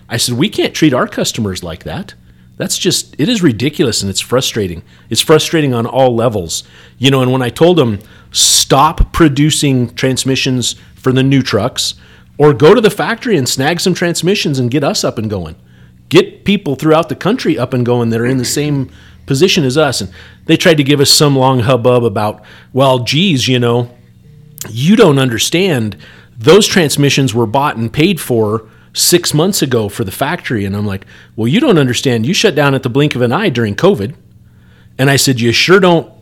I 0.08 0.16
said, 0.16 0.36
We 0.36 0.48
can't 0.48 0.74
treat 0.74 0.94
our 0.94 1.08
customers 1.08 1.62
like 1.62 1.84
that. 1.84 2.14
That's 2.56 2.78
just, 2.78 3.18
it 3.18 3.28
is 3.28 3.42
ridiculous 3.42 4.02
and 4.02 4.10
it's 4.10 4.20
frustrating. 4.20 4.82
It's 5.10 5.20
frustrating 5.20 5.74
on 5.74 5.86
all 5.86 6.14
levels. 6.14 6.64
You 6.98 7.10
know, 7.10 7.22
and 7.22 7.32
when 7.32 7.42
I 7.42 7.48
told 7.48 7.78
them, 7.78 7.98
stop 8.30 9.12
producing 9.12 9.94
transmissions 9.94 10.76
for 10.94 11.12
the 11.12 11.22
new 11.22 11.42
trucks 11.42 11.94
or 12.38 12.52
go 12.52 12.74
to 12.74 12.80
the 12.80 12.90
factory 12.90 13.36
and 13.36 13.48
snag 13.48 13.80
some 13.80 13.94
transmissions 13.94 14.58
and 14.58 14.70
get 14.70 14.84
us 14.84 15.04
up 15.04 15.18
and 15.18 15.28
going. 15.30 15.56
Get 16.08 16.44
people 16.44 16.74
throughout 16.74 17.08
the 17.08 17.16
country 17.16 17.58
up 17.58 17.72
and 17.72 17.86
going 17.86 18.10
that 18.10 18.20
are 18.20 18.26
in 18.26 18.38
the 18.38 18.44
same 18.44 18.90
position 19.26 19.64
as 19.64 19.78
us. 19.78 20.00
And 20.00 20.12
they 20.44 20.56
tried 20.56 20.76
to 20.76 20.84
give 20.84 21.00
us 21.00 21.10
some 21.10 21.36
long 21.36 21.60
hubbub 21.60 22.04
about, 22.04 22.42
well, 22.72 23.00
geez, 23.00 23.48
you 23.48 23.58
know, 23.58 23.96
you 24.68 24.94
don't 24.94 25.18
understand. 25.18 25.96
Those 26.36 26.66
transmissions 26.66 27.34
were 27.34 27.46
bought 27.46 27.76
and 27.76 27.92
paid 27.92 28.20
for 28.20 28.68
six 28.92 29.32
months 29.32 29.62
ago 29.62 29.88
for 29.88 30.04
the 30.04 30.10
factory. 30.10 30.64
And 30.64 30.76
I'm 30.76 30.86
like, 30.86 31.06
well, 31.36 31.48
you 31.48 31.60
don't 31.60 31.78
understand. 31.78 32.26
You 32.26 32.34
shut 32.34 32.54
down 32.54 32.74
at 32.74 32.82
the 32.82 32.90
blink 32.90 33.14
of 33.14 33.22
an 33.22 33.32
eye 33.32 33.48
during 33.48 33.74
COVID. 33.74 34.14
And 34.98 35.10
I 35.10 35.16
said, 35.16 35.40
you 35.40 35.52
sure 35.52 35.80
don't 35.80 36.12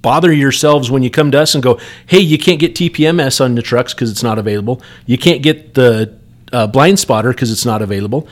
bother 0.00 0.32
yourselves 0.32 0.90
when 0.90 1.02
you 1.02 1.10
come 1.10 1.30
to 1.32 1.40
us 1.40 1.54
and 1.54 1.64
go, 1.64 1.80
hey, 2.06 2.20
you 2.20 2.38
can't 2.38 2.60
get 2.60 2.74
TPMS 2.74 3.42
on 3.42 3.54
the 3.54 3.62
trucks 3.62 3.94
because 3.94 4.10
it's 4.10 4.22
not 4.22 4.38
available. 4.38 4.80
You 5.06 5.18
can't 5.18 5.42
get 5.42 5.74
the 5.74 6.16
uh, 6.52 6.66
blind 6.66 6.98
spotter 6.98 7.30
because 7.30 7.50
it's 7.50 7.64
not 7.64 7.82
available. 7.82 8.28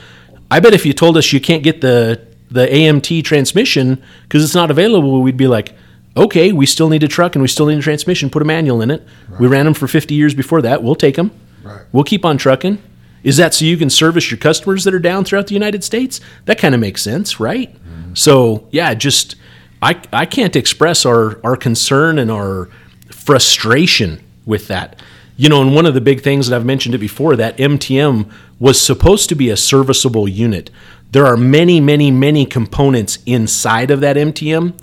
I 0.49 0.59
bet 0.59 0.73
if 0.73 0.85
you 0.85 0.93
told 0.93 1.17
us 1.17 1.33
you 1.33 1.41
can't 1.41 1.63
get 1.63 1.81
the 1.81 2.27
the 2.51 2.67
AMT 2.67 3.23
transmission 3.23 4.01
because 4.23 4.43
it's 4.43 4.53
not 4.53 4.69
available, 4.69 5.23
we'd 5.23 5.35
be 5.35 5.47
like, 5.47 5.73
okay, 6.15 6.51
we 6.51 6.67
still 6.67 6.87
need 6.87 7.01
a 7.01 7.07
truck 7.07 7.35
and 7.35 7.41
we 7.41 7.47
still 7.47 7.65
need 7.65 7.79
a 7.79 7.81
transmission. 7.81 8.29
Put 8.29 8.43
a 8.43 8.45
manual 8.45 8.83
in 8.83 8.91
it. 8.91 9.01
We 9.39 9.47
ran 9.47 9.65
them 9.65 9.73
for 9.73 9.87
50 9.87 10.13
years 10.13 10.35
before 10.35 10.61
that. 10.61 10.83
We'll 10.83 10.93
take 10.93 11.15
them. 11.15 11.31
Right. 11.63 11.81
We'll 11.91 12.03
keep 12.03 12.23
on 12.23 12.37
trucking. 12.37 12.77
Is 13.23 13.37
that 13.37 13.53
so 13.53 13.65
you 13.65 13.77
can 13.77 13.89
service 13.89 14.29
your 14.29 14.37
customers 14.37 14.83
that 14.83 14.93
are 14.93 14.99
down 14.99 15.23
throughout 15.23 15.47
the 15.47 15.53
United 15.53 15.83
States? 15.83 16.19
That 16.45 16.57
kind 16.57 16.75
of 16.75 16.81
makes 16.81 17.01
sense, 17.01 17.39
right? 17.39 17.73
So 18.15 18.67
yeah, 18.71 18.93
just 18.93 19.35
I 19.81 20.01
I 20.11 20.25
can't 20.25 20.55
express 20.55 21.05
our 21.05 21.39
our 21.43 21.55
concern 21.55 22.19
and 22.19 22.29
our 22.29 22.69
frustration 23.09 24.21
with 24.45 24.67
that. 24.67 25.01
You 25.35 25.49
know, 25.49 25.61
and 25.61 25.73
one 25.73 25.85
of 25.85 25.93
the 25.93 26.01
big 26.01 26.21
things 26.21 26.47
that 26.47 26.55
I've 26.55 26.65
mentioned 26.65 26.93
it 26.93 26.99
before 26.99 27.35
that 27.37 27.57
MTM 27.57 28.29
was 28.59 28.79
supposed 28.79 29.29
to 29.29 29.35
be 29.35 29.49
a 29.49 29.57
serviceable 29.57 30.27
unit. 30.27 30.69
There 31.11 31.25
are 31.25 31.37
many, 31.37 31.79
many, 31.79 32.11
many 32.11 32.45
components 32.45 33.19
inside 33.25 33.89
of 33.91 33.99
that 34.01 34.15
MTM 34.15 34.73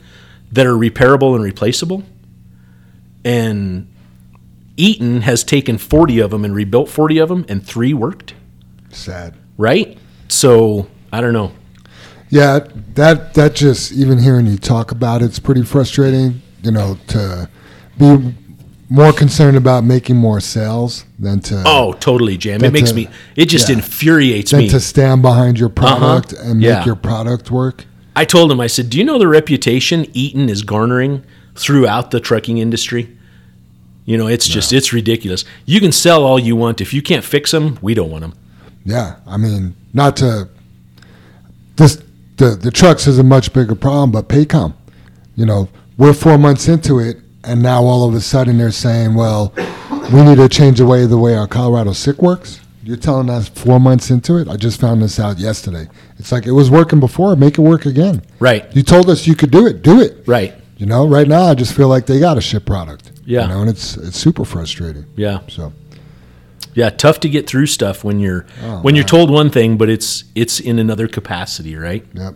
that 0.53 0.67
are 0.67 0.75
repairable 0.75 1.35
and 1.35 1.45
replaceable. 1.45 2.03
And 3.25 3.90
Eaton 4.77 5.23
has 5.23 5.45
taken 5.45 5.79
40 5.79 6.21
of 6.21 6.31
them 6.31 6.45
and 6.45 6.55
rebuilt 6.55 6.89
40 6.89 7.19
of 7.19 7.29
them, 7.29 7.45
and 7.49 7.65
three 7.65 7.93
worked, 7.93 8.35
Sad. 8.91 9.35
right? 9.59 9.99
So 10.29 10.87
I 11.13 11.21
don't 11.21 11.33
know. 11.33 11.53
Yeah, 12.29 12.61
that 12.95 13.35
that 13.35 13.55
just 13.57 13.91
even 13.93 14.19
hearing 14.19 14.47
you 14.47 14.57
talk 14.57 14.93
about 14.93 15.21
it's 15.23 15.39
pretty 15.41 15.63
frustrating. 15.65 16.43
You 16.63 16.71
know, 16.71 16.99
to 17.09 17.49
be 17.99 18.35
more 18.89 19.13
concerned 19.13 19.57
about 19.57 19.83
making 19.85 20.17
more 20.17 20.41
sales 20.41 21.05
than 21.19 21.41
to 21.41 21.63
Oh, 21.67 21.93
totally, 21.95 22.37
Jam. 22.37 22.63
It 22.63 22.73
makes 22.73 22.91
to- 22.91 22.97
me, 22.97 23.09
it 23.37 23.47
just 23.47 23.69
yeah. 23.69 23.77
infuriates 23.77 24.53
me. 24.53 24.69
to 24.69 24.81
stand 24.81 25.23
behind 25.23 25.59
your 25.59 25.69
uh-huh. 25.71 25.99
product 25.99 26.33
and 26.33 26.61
make 26.61 26.67
Yeah. 26.67 26.85
your 26.85 26.97
product 26.97 27.51
work. 27.51 27.87
I 28.17 28.25
told 28.25 28.51
him, 28.53 28.61
I 28.61 28.67
said, 28.67 28.91
Do 28.91 28.99
you 28.99 29.05
know 29.05 29.19
the 29.19 29.29
reputation 29.29 30.07
Eaton 30.13 30.49
is 30.49 30.63
garnering 30.63 31.25
throughout 31.55 32.11
the 32.11 32.21
trucking 32.21 32.59
industry? 32.59 33.17
You 34.11 34.17
know, 34.19 34.27
it's 34.27 34.49
just, 34.49 34.73
it's 34.73 34.93
ridiculous. 34.93 35.45
You 35.67 35.79
can 35.79 35.93
sell 35.93 36.25
all 36.25 36.37
you 36.37 36.57
want. 36.57 36.81
If 36.81 36.93
you 36.93 37.01
can't 37.01 37.25
fix 37.25 37.53
them, 37.53 37.79
we 37.81 37.95
don't 37.95 38.11
want 38.11 38.23
them. 38.23 38.35
Yeah, 38.85 39.21
I 39.25 39.37
mean, 39.37 39.77
not 39.95 40.17
to 40.17 40.49
this 41.77 42.03
the 42.37 42.57
the 42.61 42.73
trucks 42.73 43.07
is 43.07 43.21
a 43.21 43.23
much 43.23 43.53
bigger 43.53 43.77
problem, 43.77 44.11
but 44.11 44.27
Paycom, 44.29 44.73
you 45.37 45.47
know, 45.47 45.69
we're 45.97 46.13
four 46.13 46.39
months 46.39 46.67
into 46.67 46.99
it, 46.99 47.19
and 47.45 47.63
now 47.63 47.85
all 47.85 48.09
of 48.09 48.13
a 48.17 48.21
sudden 48.21 48.59
they're 48.59 48.73
saying, 48.73 49.15
well, 49.15 49.53
we 50.13 50.23
need 50.23 50.39
to 50.39 50.49
change 50.49 50.79
the 50.79 50.87
way 50.87 51.07
the 51.07 51.17
way 51.17 51.37
our 51.37 51.47
Colorado 51.47 51.93
sick 51.93 52.21
works. 52.21 52.61
You're 52.83 52.97
telling 52.97 53.31
us 53.31 53.49
four 53.49 53.79
months 53.79 54.11
into 54.11 54.39
it? 54.39 54.49
I 54.49 54.57
just 54.57 54.81
found 54.81 55.03
this 55.03 55.21
out 55.21 55.39
yesterday. 55.39 55.87
It's 56.19 56.33
like 56.33 56.47
it 56.47 56.53
was 56.53 56.69
working 56.69 56.99
before, 56.99 57.37
make 57.37 57.59
it 57.59 57.63
work 57.63 57.87
again. 57.87 58.23
Right, 58.41 58.65
You 58.75 58.83
told 58.83 59.09
us 59.09 59.29
you 59.29 59.37
could 59.37 59.53
do 59.53 59.69
it, 59.69 59.83
do 59.83 60.01
it. 60.01 60.25
right. 60.27 60.55
You 60.79 60.87
know, 60.87 61.07
right 61.07 61.29
now 61.29 61.43
I 61.45 61.55
just 61.55 61.77
feel 61.77 61.87
like 61.87 62.07
they 62.07 62.19
got 62.19 62.39
a 62.39 62.41
shit 62.41 62.65
product. 62.67 63.10
Yeah. 63.25 63.43
You 63.43 63.49
know, 63.49 63.61
and 63.63 63.71
it's 63.71 63.97
it's 63.97 64.19
super 64.19 64.45
frustrating. 64.45 65.07
Yeah. 65.17 65.41
So 65.49 65.73
Yeah, 66.75 66.91
tough 66.91 67.21
to 67.21 67.29
get 67.29 67.47
through 67.49 67.67
stuff 67.67 68.05
when 68.05 68.21
you're 68.21 68.47
Oh, 68.63 68.81
when 68.83 68.95
you're 68.95 69.05
told 69.05 69.31
one 69.31 69.51
thing, 69.51 69.77
but 69.77 69.89
it's 69.89 70.25
it's 70.35 70.61
in 70.61 70.79
another 70.79 71.09
capacity, 71.09 71.77
right? 71.77 72.05
Yep. 72.15 72.35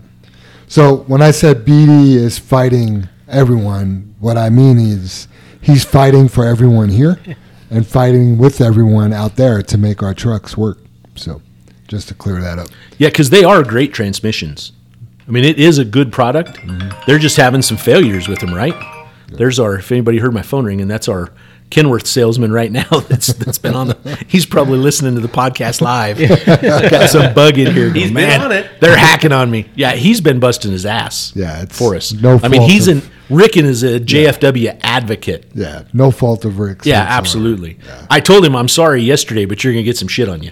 So 0.66 0.96
when 1.06 1.22
I 1.22 1.30
said 1.30 1.64
BD 1.64 2.14
is 2.14 2.38
fighting 2.38 3.08
everyone, 3.28 4.14
what 4.20 4.36
I 4.36 4.50
mean 4.50 4.78
is 4.78 5.28
he's 5.60 5.84
fighting 5.84 6.28
for 6.28 6.44
everyone 6.46 6.88
here 6.88 7.18
and 7.70 7.86
fighting 7.86 8.38
with 8.38 8.60
everyone 8.60 9.12
out 9.12 9.36
there 9.36 9.62
to 9.62 9.78
make 9.78 10.02
our 10.02 10.14
trucks 10.14 10.56
work. 10.56 10.78
So 11.16 11.40
just 11.88 12.08
to 12.08 12.14
clear 12.14 12.40
that 12.40 12.58
up. 12.58 12.68
Yeah, 12.98 13.08
because 13.08 13.30
they 13.30 13.44
are 13.44 13.62
great 13.62 13.92
transmissions. 13.92 14.72
I 15.26 15.30
mean, 15.30 15.44
it 15.44 15.58
is 15.58 15.78
a 15.78 15.84
good 15.84 16.12
product. 16.12 16.58
Mm-hmm. 16.58 17.02
They're 17.06 17.18
just 17.18 17.36
having 17.36 17.62
some 17.62 17.76
failures 17.76 18.28
with 18.28 18.40
them, 18.40 18.52
right? 18.54 18.74
There's 19.36 19.58
our. 19.58 19.76
If 19.76 19.90
anybody 19.92 20.18
heard 20.18 20.34
my 20.34 20.42
phone 20.42 20.64
ring, 20.64 20.80
and 20.80 20.90
that's 20.90 21.08
our 21.08 21.32
Kenworth 21.70 22.06
salesman 22.06 22.52
right 22.52 22.70
now. 22.70 22.86
That's 23.08 23.28
that's 23.32 23.58
been 23.58 23.74
on 23.74 23.88
the. 23.88 24.24
He's 24.28 24.46
probably 24.46 24.78
listening 24.78 25.14
to 25.16 25.20
the 25.20 25.28
podcast 25.28 25.80
live. 25.80 26.18
Got 26.90 27.10
some 27.10 27.34
bug 27.34 27.58
in 27.58 27.74
here. 27.74 27.90
He's 27.92 28.12
been 28.12 28.40
on 28.40 28.52
it." 28.52 28.80
They're 28.80 28.96
hacking 28.96 29.32
on 29.32 29.50
me. 29.50 29.68
Yeah, 29.74 29.92
he's 29.92 30.20
been 30.20 30.38
busting 30.40 30.70
his 30.70 30.86
ass. 30.86 31.32
Yeah, 31.34 31.62
it's 31.62 31.76
for 31.76 31.96
us. 31.96 32.12
no 32.12 32.38
I 32.42 32.48
mean, 32.48 32.62
he's 32.62 32.86
of- 32.86 33.04
in. 33.04 33.10
Rickon 33.34 33.64
is 33.64 33.82
a 33.82 33.98
JFW 33.98 34.78
advocate. 34.82 35.50
Yeah. 35.54 35.84
No 35.94 36.10
fault 36.10 36.44
of 36.44 36.58
Rick's. 36.58 36.86
Yeah, 36.86 37.00
whatsoever. 37.00 37.18
absolutely. 37.18 37.78
I 38.10 38.20
told 38.20 38.44
him 38.44 38.54
I'm 38.54 38.68
sorry 38.68 39.02
yesterday, 39.02 39.46
but 39.46 39.64
you're 39.64 39.72
gonna 39.72 39.82
get 39.82 39.96
some 39.96 40.08
shit 40.08 40.28
on 40.28 40.42
you. 40.42 40.50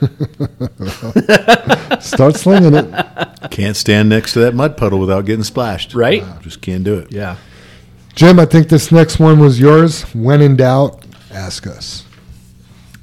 Start 2.00 2.36
slinging 2.36 2.74
it. 2.74 3.28
Can't 3.50 3.76
stand 3.76 4.08
next 4.08 4.32
to 4.34 4.40
that 4.40 4.54
mud 4.54 4.76
puddle 4.76 4.98
without 4.98 5.24
getting 5.24 5.44
splashed. 5.44 5.94
Right? 5.94 6.22
Just 6.42 6.60
can't 6.62 6.84
do 6.84 6.98
it. 6.98 7.12
Yeah. 7.12 7.36
Jim, 8.20 8.38
I 8.38 8.44
think 8.44 8.68
this 8.68 8.92
next 8.92 9.18
one 9.18 9.38
was 9.38 9.58
yours. 9.58 10.02
When 10.14 10.42
in 10.42 10.54
doubt, 10.54 11.06
ask 11.32 11.66
us. 11.66 12.04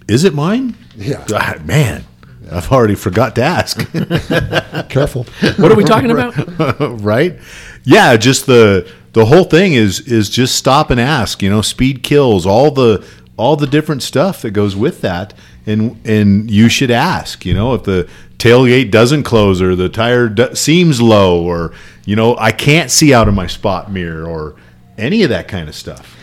Is 0.08 0.24
it 0.24 0.36
mine? 0.36 0.78
Yeah. 0.96 1.26
God, 1.28 1.66
man, 1.66 2.06
I've 2.52 2.72
already 2.72 2.94
forgot 2.94 3.34
to 3.38 3.42
ask. 3.42 3.80
Careful. 4.90 5.24
What 5.56 5.72
are 5.72 5.76
we 5.76 5.86
talking 5.86 6.12
about? 6.12 6.36
right? 7.02 7.40
Yeah, 7.84 8.16
just 8.16 8.46
the 8.46 8.88
the 9.14 9.26
whole 9.26 9.46
thing 9.46 9.74
is 9.74 10.02
is 10.02 10.30
just 10.30 10.56
stop 10.56 10.92
and 10.92 11.00
ask. 11.00 11.42
You 11.42 11.50
know, 11.50 11.64
speed 11.64 12.04
kills 12.04 12.46
all 12.46 12.70
the 12.70 13.04
all 13.38 13.56
the 13.56 13.66
different 13.66 14.04
stuff 14.04 14.44
that 14.44 14.52
goes 14.52 14.76
with 14.76 15.02
that, 15.02 15.34
and 15.66 16.00
and 16.06 16.52
you 16.52 16.70
should 16.70 16.92
ask. 16.92 17.44
You 17.44 17.56
know, 17.56 17.74
if 17.74 17.86
the 17.86 18.08
tailgate 18.38 18.92
doesn't 18.92 19.24
close 19.24 19.64
or 19.64 19.76
the 19.76 19.90
tire 19.90 20.30
d- 20.30 20.54
seems 20.54 21.02
low, 21.02 21.44
or 21.44 21.74
you 22.06 22.16
know, 22.16 22.38
I 22.38 22.52
can't 22.52 22.92
see 22.92 23.16
out 23.16 23.28
of 23.28 23.34
my 23.34 23.48
spot 23.48 23.92
mirror, 23.92 24.24
or 24.24 24.56
any 24.98 25.24
of 25.24 25.30
that 25.30 25.48
kind 25.48 25.68
of 25.70 25.76
stuff. 25.76 26.16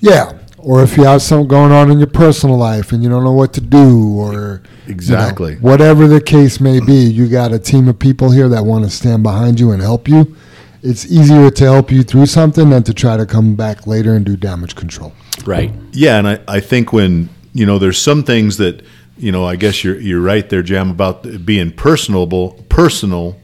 Yeah. 0.00 0.38
Or 0.58 0.82
if 0.82 0.96
you 0.96 1.04
have 1.04 1.22
something 1.22 1.46
going 1.48 1.70
on 1.70 1.90
in 1.90 1.98
your 1.98 2.08
personal 2.08 2.56
life 2.56 2.90
and 2.92 3.02
you 3.02 3.08
don't 3.08 3.22
know 3.22 3.32
what 3.32 3.52
to 3.54 3.60
do, 3.60 4.16
or 4.18 4.32
you 4.32 4.38
know, 4.38 4.92
Exactly. 4.92 5.54
whatever 5.56 6.08
the 6.08 6.20
case 6.20 6.60
may 6.60 6.80
be, 6.80 6.94
you 6.94 7.28
got 7.28 7.52
a 7.52 7.58
team 7.58 7.86
of 7.88 7.98
people 7.98 8.30
here 8.32 8.48
that 8.48 8.64
want 8.64 8.84
to 8.84 8.90
stand 8.90 9.22
behind 9.22 9.60
you 9.60 9.70
and 9.70 9.80
help 9.80 10.08
you. 10.08 10.34
It's 10.82 11.06
easier 11.06 11.50
to 11.50 11.64
help 11.64 11.90
you 11.92 12.02
through 12.02 12.26
something 12.26 12.70
than 12.70 12.82
to 12.84 12.94
try 12.94 13.16
to 13.16 13.26
come 13.26 13.54
back 13.54 13.86
later 13.86 14.14
and 14.14 14.24
do 14.24 14.36
damage 14.36 14.74
control. 14.74 15.12
right. 15.44 15.72
Yeah, 15.92 16.18
and 16.18 16.28
I, 16.28 16.38
I 16.48 16.60
think 16.60 16.92
when 16.92 17.28
you 17.52 17.64
know 17.66 17.78
there's 17.78 17.98
some 17.98 18.22
things 18.24 18.56
that 18.58 18.82
you 19.18 19.30
know 19.32 19.44
I 19.44 19.56
guess 19.56 19.82
you're 19.84 19.98
you're 20.00 20.20
right 20.20 20.48
there, 20.48 20.62
Jam, 20.62 20.90
about 20.90 21.44
being 21.44 21.70
personable. 21.72 22.64
Personal 22.68 23.36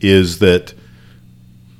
is 0.00 0.38
that 0.40 0.74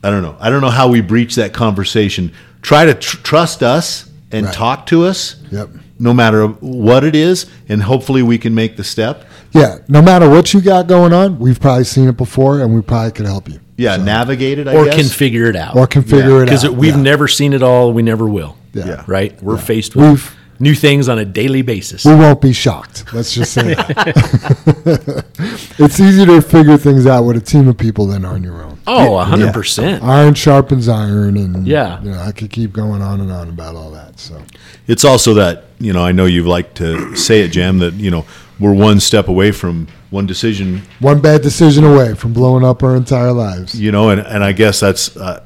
I 0.03 0.11
don't 0.11 0.23
know. 0.23 0.37
I 0.41 0.51
don't 0.51 0.61
know 0.61 0.71
how 0.71 0.89
we 0.89 1.01
breach 1.01 1.35
that 1.37 1.53
conversation. 1.53 2.33
Try 2.63 2.85
to 2.87 2.95
tr- 2.95 3.17
trust 3.19 3.63
us 3.63 4.09
and 4.31 4.47
Right. 4.47 4.55
talk 4.55 4.87
to 4.87 5.05
us, 5.05 5.37
Yep. 5.51 5.71
no 5.99 6.13
matter 6.15 6.47
what 6.47 7.03
it 7.05 7.17
is, 7.17 7.47
and 7.69 7.83
hopefully 7.83 8.23
we 8.23 8.39
can 8.39 8.55
make 8.55 8.77
the 8.77 8.85
step. 8.85 9.25
Yeah. 9.53 9.77
No 9.89 10.03
matter 10.03 10.29
what 10.29 10.53
you 10.55 10.61
got 10.61 10.87
going 10.87 11.13
on, 11.13 11.39
we've 11.39 11.59
probably 11.61 11.85
seen 11.85 12.09
it 12.09 12.17
before 12.17 12.61
and 12.61 12.75
we 12.75 12.81
probably 12.83 13.11
could 13.13 13.27
help 13.27 13.49
you. 13.49 13.59
Yeah, 13.77 13.97
navigate 13.97 14.59
it. 14.59 14.69
I 14.69 14.75
Or 14.75 14.85
guess. 14.85 14.97
can 14.97 15.05
figure 15.07 15.47
it 15.47 15.57
out. 15.57 15.75
Or 15.77 15.87
can 15.87 16.03
figure 16.03 16.39
it 16.43 16.43
out 16.43 16.45
because 16.47 16.69
we've 16.71 16.97
yeah. 16.97 17.03
never 17.03 17.27
seen 17.29 17.53
it 17.53 17.63
all. 17.63 17.93
We 17.93 18.03
never 18.03 18.27
will. 18.29 18.57
Yeah. 18.75 18.87
Yeah. 18.87 19.03
Right. 19.07 19.41
We're 19.43 19.57
faced 19.57 19.97
with 19.97 20.09
We've- 20.09 20.31
new 20.61 20.75
things 20.75 21.09
on 21.09 21.19
a 21.19 21.25
daily 21.25 21.63
basis. 21.63 22.05
We 22.05 22.15
won't 22.15 22.41
be 22.41 22.53
shocked. 22.53 23.13
Let's 23.15 23.33
just 23.35 23.53
say 23.53 23.75
that. 23.75 25.25
it's 25.79 26.01
easier 26.01 26.27
to 26.27 26.41
figure 26.43 26.77
things 26.77 27.07
out 27.07 27.25
with 27.25 27.37
a 27.37 27.41
team 27.41 27.69
of 27.69 27.77
people 27.79 28.07
than 28.07 28.25
on 28.25 28.43
your 28.43 28.63
own. 28.63 28.79
oh, 28.87 29.19
a 29.19 29.25
hundred 29.25 29.53
percent. 29.53 30.03
Iron 30.03 30.35
sharpens 30.35 30.89
iron, 30.89 31.37
and 31.37 31.67
Yeah. 31.67 32.03
you 32.03 32.11
know 32.11 32.19
I 32.19 32.33
could 32.33 32.51
keep 32.51 32.73
going 32.73 33.03
on 33.03 33.21
and 33.21 33.31
on 33.31 33.49
about 33.49 33.77
all 33.77 33.91
that. 33.93 34.19
So 34.19 34.43
It's 34.87 35.05
also 35.05 35.35
that 35.35 35.65
you 35.79 35.93
know 35.93 36.05
I 36.05 36.13
know 36.13 36.25
you 36.27 36.43
like 36.45 36.75
to 36.75 37.15
say 37.17 37.43
it, 37.43 37.49
Jam, 37.49 37.79
that 37.79 37.95
you 37.95 38.11
know 38.11 38.25
we're 38.59 38.75
one 38.75 38.99
step 39.01 39.29
away 39.29 39.53
from 39.53 39.87
one 40.11 40.27
decision 40.27 40.81
one 41.01 41.21
bad 41.21 41.43
decision 41.43 41.85
away 41.85 42.15
from 42.15 42.33
blowing 42.33 42.65
up 42.65 42.83
our 42.83 42.97
entire 42.97 43.31
lives. 43.31 43.79
you 43.79 43.93
know 43.93 44.09
and, 44.09 44.23
and 44.23 44.43
i 44.43 44.53
guess 44.53 44.81
that's 44.81 45.15
uh, 45.19 45.45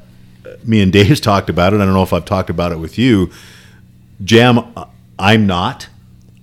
me 0.63 0.81
and 0.81 0.93
dave's 0.93 1.19
talked 1.19 1.49
about 1.49 1.73
it 1.73 1.81
i 1.81 1.85
don't 1.85 1.93
know 1.93 2.01
if 2.01 2.13
i've 2.13 2.23
talked 2.23 2.49
about 2.49 2.71
it 2.71 2.77
with 2.79 2.97
you 2.97 3.29
jam 4.23 4.57
uh, 4.77 4.85
i'm 5.17 5.47
not. 5.47 5.87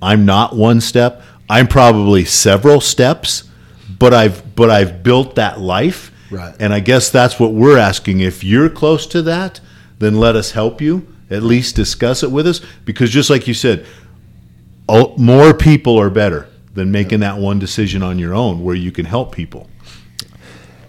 I'm 0.02 0.24
not 0.24 0.56
one 0.56 0.80
step. 0.80 1.22
I'm 1.48 1.68
probably 1.68 2.24
several 2.24 2.80
steps 2.80 3.44
but 3.98 4.14
i've 4.14 4.54
but 4.54 4.70
i've 4.70 5.02
built 5.02 5.34
that 5.34 5.60
life. 5.60 6.10
Right. 6.30 6.54
and 6.60 6.72
i 6.72 6.78
guess 6.78 7.10
that's 7.10 7.40
what 7.40 7.52
we're 7.52 7.78
asking. 7.78 8.20
If 8.20 8.44
you're 8.44 8.70
close 8.70 9.06
to 9.08 9.22
that 9.22 9.60
then 9.98 10.18
let 10.18 10.36
us 10.36 10.52
help 10.52 10.80
you 10.80 11.06
at 11.28 11.42
least 11.42 11.76
discuss 11.76 12.22
it 12.22 12.30
with 12.30 12.46
us 12.46 12.60
because 12.84 13.10
just 13.10 13.30
like 13.30 13.46
you 13.46 13.54
said 13.54 13.86
more 15.16 15.54
people 15.54 15.98
are 16.00 16.10
better 16.10 16.48
than 16.74 16.90
making 16.90 17.20
that 17.20 17.38
one 17.38 17.58
decision 17.58 18.02
on 18.02 18.18
your 18.18 18.34
own 18.34 18.62
where 18.62 18.74
you 18.74 18.92
can 18.92 19.04
help 19.04 19.34
people. 19.34 19.68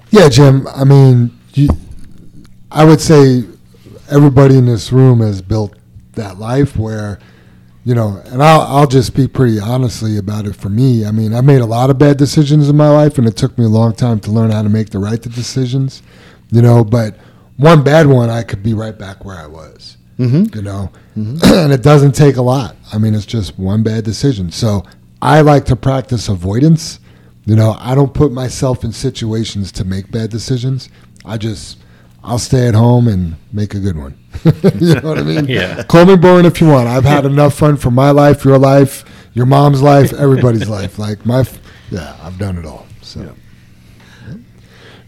Yeah, 0.09 0.29
Jim. 0.29 0.67
I 0.67 0.83
mean, 0.83 1.37
you, 1.53 1.69
I 2.71 2.85
would 2.85 3.01
say 3.01 3.43
everybody 4.09 4.57
in 4.57 4.65
this 4.65 4.91
room 4.91 5.19
has 5.21 5.41
built 5.41 5.75
that 6.13 6.37
life 6.37 6.75
where, 6.75 7.19
you 7.83 7.95
know, 7.95 8.21
and 8.27 8.43
I'll, 8.43 8.61
I'll 8.61 8.87
just 8.87 9.07
speak 9.07 9.33
pretty 9.33 9.59
honestly 9.59 10.17
about 10.17 10.45
it 10.45 10.55
for 10.55 10.69
me. 10.69 11.05
I 11.05 11.11
mean, 11.11 11.33
I 11.33 11.41
made 11.41 11.61
a 11.61 11.65
lot 11.65 11.89
of 11.89 11.97
bad 11.97 12.17
decisions 12.17 12.69
in 12.69 12.77
my 12.77 12.89
life, 12.89 13.17
and 13.17 13.27
it 13.27 13.35
took 13.35 13.57
me 13.57 13.65
a 13.65 13.69
long 13.69 13.93
time 13.93 14.19
to 14.21 14.31
learn 14.31 14.51
how 14.51 14.61
to 14.61 14.69
make 14.69 14.91
the 14.91 14.99
right 14.99 15.19
decisions, 15.19 16.03
you 16.51 16.61
know, 16.61 16.83
but 16.83 17.15
one 17.57 17.83
bad 17.83 18.07
one, 18.07 18.29
I 18.29 18.43
could 18.43 18.61
be 18.61 18.73
right 18.73 18.97
back 18.97 19.25
where 19.25 19.37
I 19.37 19.47
was, 19.47 19.97
mm-hmm. 20.19 20.55
you 20.55 20.61
know, 20.61 20.91
and 21.15 21.71
it 21.73 21.81
doesn't 21.81 22.13
take 22.13 22.37
a 22.37 22.41
lot. 22.41 22.75
I 22.93 22.97
mean, 22.97 23.15
it's 23.15 23.25
just 23.25 23.57
one 23.57 23.81
bad 23.83 24.03
decision. 24.03 24.51
So 24.51 24.83
I 25.21 25.41
like 25.41 25.65
to 25.65 25.75
practice 25.75 26.29
avoidance. 26.29 26.99
You 27.45 27.55
know, 27.55 27.75
I 27.79 27.95
don't 27.95 28.13
put 28.13 28.31
myself 28.31 28.83
in 28.83 28.91
situations 28.91 29.71
to 29.73 29.83
make 29.83 30.11
bad 30.11 30.29
decisions. 30.29 30.89
I 31.25 31.37
just 31.37 31.79
I'll 32.23 32.39
stay 32.39 32.67
at 32.67 32.75
home 32.75 33.07
and 33.07 33.35
make 33.51 33.73
a 33.73 33.79
good 33.79 33.97
one. 33.97 34.17
you 34.79 34.95
know 34.95 35.01
what 35.01 35.17
I 35.17 35.23
mean? 35.23 35.45
Yeah. 35.47 35.83
Call 35.83 36.05
me 36.05 36.15
boring 36.15 36.45
if 36.45 36.61
you 36.61 36.67
want. 36.67 36.87
I've 36.87 37.03
had 37.03 37.25
enough 37.25 37.55
fun 37.55 37.77
for 37.77 37.89
my 37.91 38.11
life, 38.11 38.45
your 38.45 38.59
life, 38.59 39.03
your 39.33 39.45
mom's 39.45 39.81
life, 39.81 40.13
everybody's 40.13 40.69
life. 40.79 40.99
Like 40.99 41.25
my, 41.25 41.41
f- 41.41 41.59
yeah, 41.89 42.15
I've 42.21 42.37
done 42.37 42.57
it 42.57 42.65
all. 42.65 42.85
So, 43.01 43.35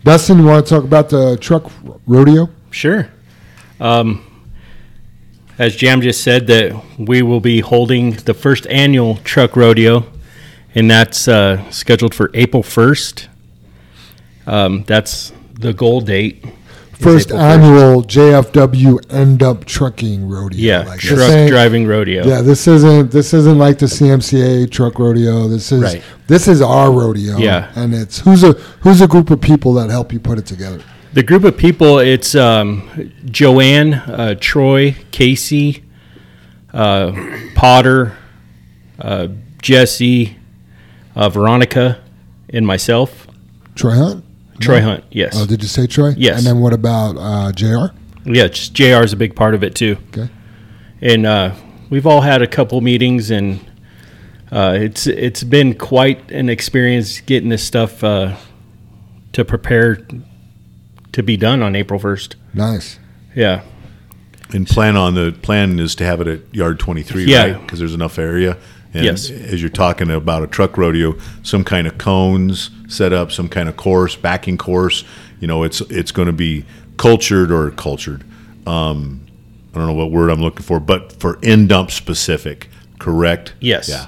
Dustin, 0.04 0.40
you 0.40 0.46
want 0.46 0.66
to 0.66 0.70
talk 0.76 0.84
about 0.84 1.10
the 1.10 1.38
truck 1.38 1.72
rodeo? 2.08 2.50
Sure. 2.72 3.10
Um, 3.80 4.26
as 5.60 5.76
Jam 5.76 6.02
just 6.02 6.24
said, 6.24 6.48
that 6.48 6.84
we 6.98 7.22
will 7.22 7.40
be 7.40 7.60
holding 7.60 8.12
the 8.14 8.34
first 8.34 8.66
annual 8.68 9.18
truck 9.18 9.56
rodeo, 9.56 10.06
and 10.74 10.90
that's 10.90 11.28
uh, 11.28 11.70
scheduled 11.70 12.16
for 12.16 12.32
April 12.34 12.64
first. 12.64 13.30
Um, 14.48 14.84
that's 14.86 15.32
the 15.54 15.74
goal 15.74 16.02
date. 16.02 16.44
First 16.94 17.30
April 17.32 17.42
1st. 17.42 17.44
annual 17.44 18.04
JFW 18.04 19.14
End 19.14 19.44
Up 19.44 19.66
Trucking 19.66 20.30
Rodeo. 20.30 20.60
Yeah, 20.60 20.88
Like, 20.88 21.00
truck 21.00 21.48
driving 21.50 21.86
rodeo. 21.88 22.26
Yeah, 22.26 22.42
this 22.42 22.68
isn't 22.68 23.12
this 23.12 23.34
isn't 23.34 23.58
like 23.58 23.80
the 23.80 23.88
CMCA 23.88 24.70
truck 24.72 25.00
rodeo. 25.00 25.48
This 25.48 25.72
is 25.72 25.82
Right. 25.84 26.04
this 26.28 26.48
is 26.48 26.62
our 26.62 26.92
rodeo. 26.92 27.38
Yeah. 27.38 27.72
and 27.76 27.94
it's 27.94 28.20
who's 28.20 28.44
a 28.44 28.54
who's 28.82 29.02
a 29.02 29.08
group 29.08 29.30
of 29.32 29.42
people 29.42 29.74
that 29.76 29.90
help 29.90 30.14
you 30.14 30.20
put 30.20 30.38
it 30.38 30.46
together. 30.46 30.80
The 31.14 31.24
group 31.24 31.44
of 31.44 31.56
people, 31.58 32.00
it's 32.00 32.34
um, 32.34 33.12
Joanne, 33.26 33.94
uh, 33.94 34.34
Troy, 34.40 34.96
Casey, 35.12 35.84
uh, 36.74 37.12
Potter, 37.54 38.18
uh, 39.00 39.28
Jesse, 39.62 40.38
uh, 41.16 41.30
Veronica, 41.30 42.00
and 42.50 42.66
myself. 42.66 43.28
Troy 43.76 43.92
Hunt. 43.92 44.26
Troy 44.66 44.82
Hunt, 44.82 45.04
yes. 45.12 45.34
Oh, 45.38 45.46
did 45.46 45.62
you 45.62 45.68
say 45.68 45.88
Troy? 45.88 46.14
Yes. 46.18 46.38
And 46.40 46.48
then 46.48 46.60
what 46.60 46.74
about 46.74 47.16
uh, 47.18 47.52
Jr. 47.52 47.94
yeah, 48.26 48.48
just 48.48 48.74
JR 48.74 49.04
is 49.04 49.14
a 49.14 49.18
big 49.18 49.36
part 49.36 49.54
of 49.56 49.64
it 49.64 49.76
too. 49.76 49.98
Okay. 50.10 50.30
And 51.02 51.26
uh, 51.26 51.54
we've 51.90 52.08
all 52.08 52.22
had 52.22 52.42
a 52.42 52.48
couple 52.48 52.80
meetings, 52.82 53.30
and 53.32 53.60
uh, 54.52 54.76
it's 54.80 55.06
it's 55.08 55.44
been 55.44 55.76
quite 55.78 56.32
an 56.32 56.50
experience 56.50 57.20
getting 57.22 57.50
this 57.50 57.64
stuff 57.64 58.04
uh, 58.04 58.36
to 59.34 59.44
prepare 59.46 60.06
to 61.12 61.24
be 61.24 61.38
done 61.38 61.62
on 61.62 61.76
April 61.76 62.00
first. 62.00 62.36
Nice. 62.54 63.00
Yeah. 63.36 63.64
And 64.52 64.68
plan 64.68 64.96
on 64.96 65.16
the 65.16 65.32
plan 65.42 65.80
is 65.80 65.96
to 65.96 66.06
have 66.06 66.22
it 66.22 66.28
at 66.28 66.54
yard 66.56 66.80
23, 66.80 67.26
Yeah. 67.26 67.42
right? 67.54 67.62
Because 67.62 67.80
there's 67.80 67.96
enough 67.96 68.20
area. 68.20 68.58
And 68.94 69.06
Yes. 69.06 69.30
as 69.32 69.60
you're 69.62 69.70
talking 69.70 70.12
about 70.12 70.44
a 70.44 70.48
truck 70.48 70.78
rodeo, 70.78 71.16
some 71.42 71.64
kind 71.64 71.88
of 71.88 71.98
cones 71.98 72.70
set 72.88 73.12
up, 73.12 73.32
some 73.32 73.50
kind 73.50 73.68
of 73.68 73.76
course, 73.76 74.16
backing 74.16 74.58
course. 74.58 75.04
You 75.40 75.48
know, 75.48 75.64
it's 75.64 75.82
it's 75.90 76.12
going 76.12 76.28
to 76.28 76.34
be 76.34 76.66
cultured 76.98 77.52
or 77.52 77.72
cultured. 77.72 78.24
Um, 78.68 79.22
I 79.74 79.80
don't 79.80 79.88
know 79.88 79.94
what 79.94 80.12
word 80.12 80.30
I'm 80.30 80.42
looking 80.42 80.64
for, 80.64 80.80
but 80.80 81.12
for 81.14 81.40
end 81.44 81.70
dump 81.70 81.90
specific, 81.92 82.70
correct? 83.00 83.54
Yes. 83.60 83.90
Yeah. 83.90 84.06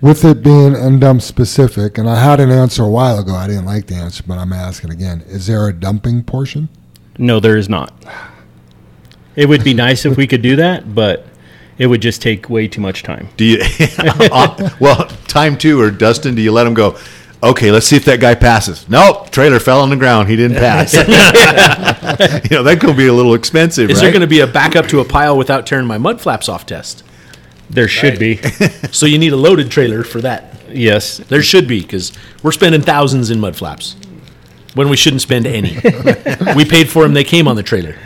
With 0.00 0.24
it 0.24 0.42
being 0.42 0.74
end 0.76 1.00
dump 1.02 1.20
specific, 1.22 1.98
and 1.98 2.08
I 2.08 2.22
had 2.22 2.40
an 2.40 2.50
answer 2.50 2.84
a 2.84 2.88
while 2.88 3.18
ago. 3.18 3.34
I 3.34 3.48
didn't 3.48 3.66
like 3.66 3.86
the 3.86 3.96
answer, 3.96 4.22
but 4.26 4.38
I'm 4.38 4.52
asking 4.52 4.90
again. 4.90 5.22
Is 5.26 5.46
there 5.46 5.66
a 5.68 5.72
dumping 5.72 6.22
portion? 6.22 6.68
No, 7.18 7.40
there 7.40 7.56
is 7.56 7.68
not. 7.68 7.92
It 9.36 9.48
would 9.48 9.62
be 9.64 9.74
nice 9.74 10.06
if 10.06 10.16
we 10.16 10.26
could 10.26 10.40
do 10.42 10.56
that, 10.56 10.94
but 10.94 11.26
it 11.80 11.86
would 11.86 12.02
just 12.02 12.20
take 12.20 12.50
way 12.50 12.68
too 12.68 12.82
much 12.82 13.02
time. 13.02 13.30
Do 13.38 13.44
you? 13.44 13.58
uh, 13.98 14.70
well, 14.78 15.06
time 15.28 15.56
two 15.56 15.80
or 15.80 15.90
Dustin? 15.90 16.34
Do 16.34 16.42
you 16.42 16.52
let 16.52 16.66
him 16.66 16.74
go? 16.74 16.98
Okay, 17.42 17.70
let's 17.72 17.86
see 17.86 17.96
if 17.96 18.04
that 18.04 18.20
guy 18.20 18.34
passes. 18.34 18.86
Nope, 18.86 19.30
trailer 19.30 19.58
fell 19.58 19.80
on 19.80 19.88
the 19.88 19.96
ground. 19.96 20.28
He 20.28 20.36
didn't 20.36 20.58
pass. 20.58 20.92
you 22.50 22.54
know 22.54 22.62
that 22.64 22.78
could 22.82 22.98
be 22.98 23.06
a 23.06 23.14
little 23.14 23.32
expensive, 23.32 23.88
Is 23.88 23.96
right? 23.96 24.02
there 24.02 24.10
going 24.12 24.20
to 24.20 24.26
be 24.26 24.40
a 24.40 24.46
backup 24.46 24.88
to 24.88 25.00
a 25.00 25.06
pile 25.06 25.38
without 25.38 25.66
tearing 25.66 25.86
my 25.86 25.96
mud 25.96 26.20
flaps 26.20 26.50
off 26.50 26.66
test? 26.66 27.02
There 27.70 27.88
should 27.88 28.18
be. 28.18 28.36
So 28.92 29.06
you 29.06 29.16
need 29.16 29.32
a 29.32 29.36
loaded 29.36 29.70
trailer 29.70 30.04
for 30.04 30.20
that. 30.20 30.54
yes. 30.68 31.16
There 31.16 31.42
should 31.42 31.66
be 31.66 31.80
because 31.80 32.12
we're 32.42 32.52
spending 32.52 32.82
thousands 32.82 33.30
in 33.30 33.40
mud 33.40 33.56
flaps 33.56 33.96
when 34.74 34.90
we 34.90 34.96
shouldn't 34.98 35.22
spend 35.22 35.46
any. 35.46 35.76
we 36.54 36.66
paid 36.66 36.90
for 36.90 37.04
them; 37.04 37.14
they 37.14 37.24
came 37.24 37.48
on 37.48 37.56
the 37.56 37.62
trailer. 37.62 37.96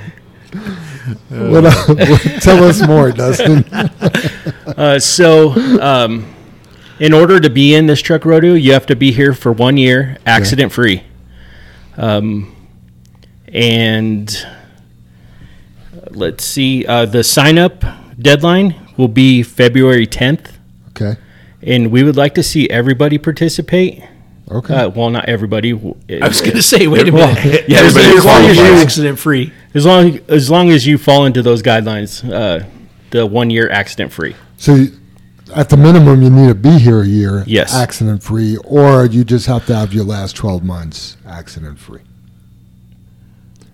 What, 1.29 1.67
uh, 1.67 1.95
tell 2.41 2.65
us 2.65 2.87
more, 2.87 3.13
Dustin. 3.13 3.65
Uh, 4.77 4.99
so, 4.99 5.53
um, 5.81 6.35
in 6.99 7.13
order 7.13 7.39
to 7.39 7.49
be 7.51 7.75
in 7.75 7.87
this 7.87 8.01
truck 8.01 8.25
rodeo, 8.25 8.55
you 8.55 8.73
have 8.73 8.87
to 8.87 8.97
be 8.97 9.13
here 9.13 9.33
for 9.33 9.53
one 9.53 9.77
year, 9.77 10.17
accident 10.27 10.73
free. 10.73 11.05
Um, 11.97 12.55
and 13.47 14.47
uh, 15.95 16.09
let's 16.11 16.45
see, 16.45 16.85
uh, 16.87 17.07
the 17.07 17.23
sign 17.23 17.59
up 17.59 17.85
deadline 18.19 18.75
will 18.97 19.09
be 19.09 19.43
February 19.43 20.07
10th. 20.07 20.53
Okay. 20.91 21.17
And 21.63 21.91
we 21.91 22.03
would 22.03 22.17
like 22.17 22.35
to 22.35 22.43
see 22.43 22.69
everybody 22.71 23.19
participate. 23.19 24.03
Okay. 24.51 24.75
Uh, 24.75 24.89
well, 24.91 25.11
not 25.11 25.29
everybody. 25.29 25.73
I 25.73 26.29
was 26.29 26.41
going 26.41 26.53
to 26.53 26.63
say, 26.63 26.87
wait 26.87 27.09
a 27.09 27.13
minute. 27.13 27.65
yeah, 27.69 27.81
There's 27.81 27.97
everybody 27.97 28.19
as 28.19 28.25
long 28.25 28.43
as 28.45 28.57
you're 28.57 28.83
accident 28.83 29.19
free. 29.19 29.53
As 29.75 29.85
long 29.85 30.21
as 30.29 30.51
long 30.51 30.71
as 30.71 30.87
you 30.87 30.99
fall 30.99 31.27
into 31.27 31.43
those 31.43 31.63
guidelines, 31.63 32.23
uh, 32.33 32.65
the 33.11 33.27
one 33.27 33.51
year 33.51 33.69
accident 33.71 34.13
free. 34.13 34.37
So, 34.57 34.75
you, 34.77 34.93
at 35.55 35.69
the 35.69 35.77
minimum, 35.77 36.23
you 36.23 36.31
need 36.31 36.49
to 36.49 36.55
be 36.55 36.79
here 36.79 37.03
a 37.03 37.07
year, 37.07 37.45
Yes. 37.47 37.75
accident 37.75 38.23
free, 38.23 38.57
or 38.65 39.05
you 39.07 39.25
just 39.25 39.47
have 39.47 39.67
to 39.67 39.75
have 39.75 39.93
your 39.93 40.05
last 40.05 40.37
twelve 40.37 40.63
months 40.65 41.17
accident 41.27 41.79
free. 41.79 42.01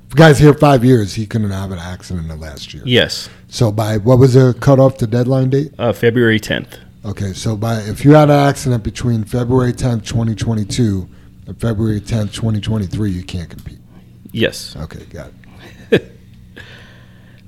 If 0.07 0.15
a 0.15 0.17
guy's 0.17 0.39
here 0.39 0.53
five 0.55 0.85
years, 0.85 1.15
he 1.15 1.27
couldn't 1.27 1.51
have 1.51 1.71
an 1.71 1.79
accident 1.79 2.25
in 2.25 2.29
the 2.29 2.45
last 2.45 2.75
year. 2.75 2.83
Yes, 2.85 3.29
So, 3.49 3.71
by 3.71 3.97
what 3.99 4.19
was 4.19 4.35
the 4.35 4.55
cutoff 4.59 4.99
the 4.99 5.07
deadline 5.07 5.51
date? 5.51 5.73
uh, 5.79 5.93
February 5.93 6.41
tenth. 6.41 6.79
Okay, 7.05 7.33
so 7.33 7.57
by 7.57 7.77
if 7.81 8.05
you 8.05 8.13
had 8.15 8.29
an 8.31 8.39
accident 8.49 8.83
between 8.85 9.25
February 9.25 9.73
tenth, 9.73 10.05
twenty 10.05 10.35
twenty 10.35 10.65
two, 10.65 11.09
and 11.47 11.59
February 11.61 12.01
tenth, 12.01 12.33
twenty 12.35 12.61
twenty 12.61 12.87
three, 12.87 13.11
you 13.11 13.23
can't 13.23 13.49
compete. 13.51 13.79
Yes, 14.33 14.77
Okay, 14.77 15.05
got 15.11 15.29
it. 15.29 15.35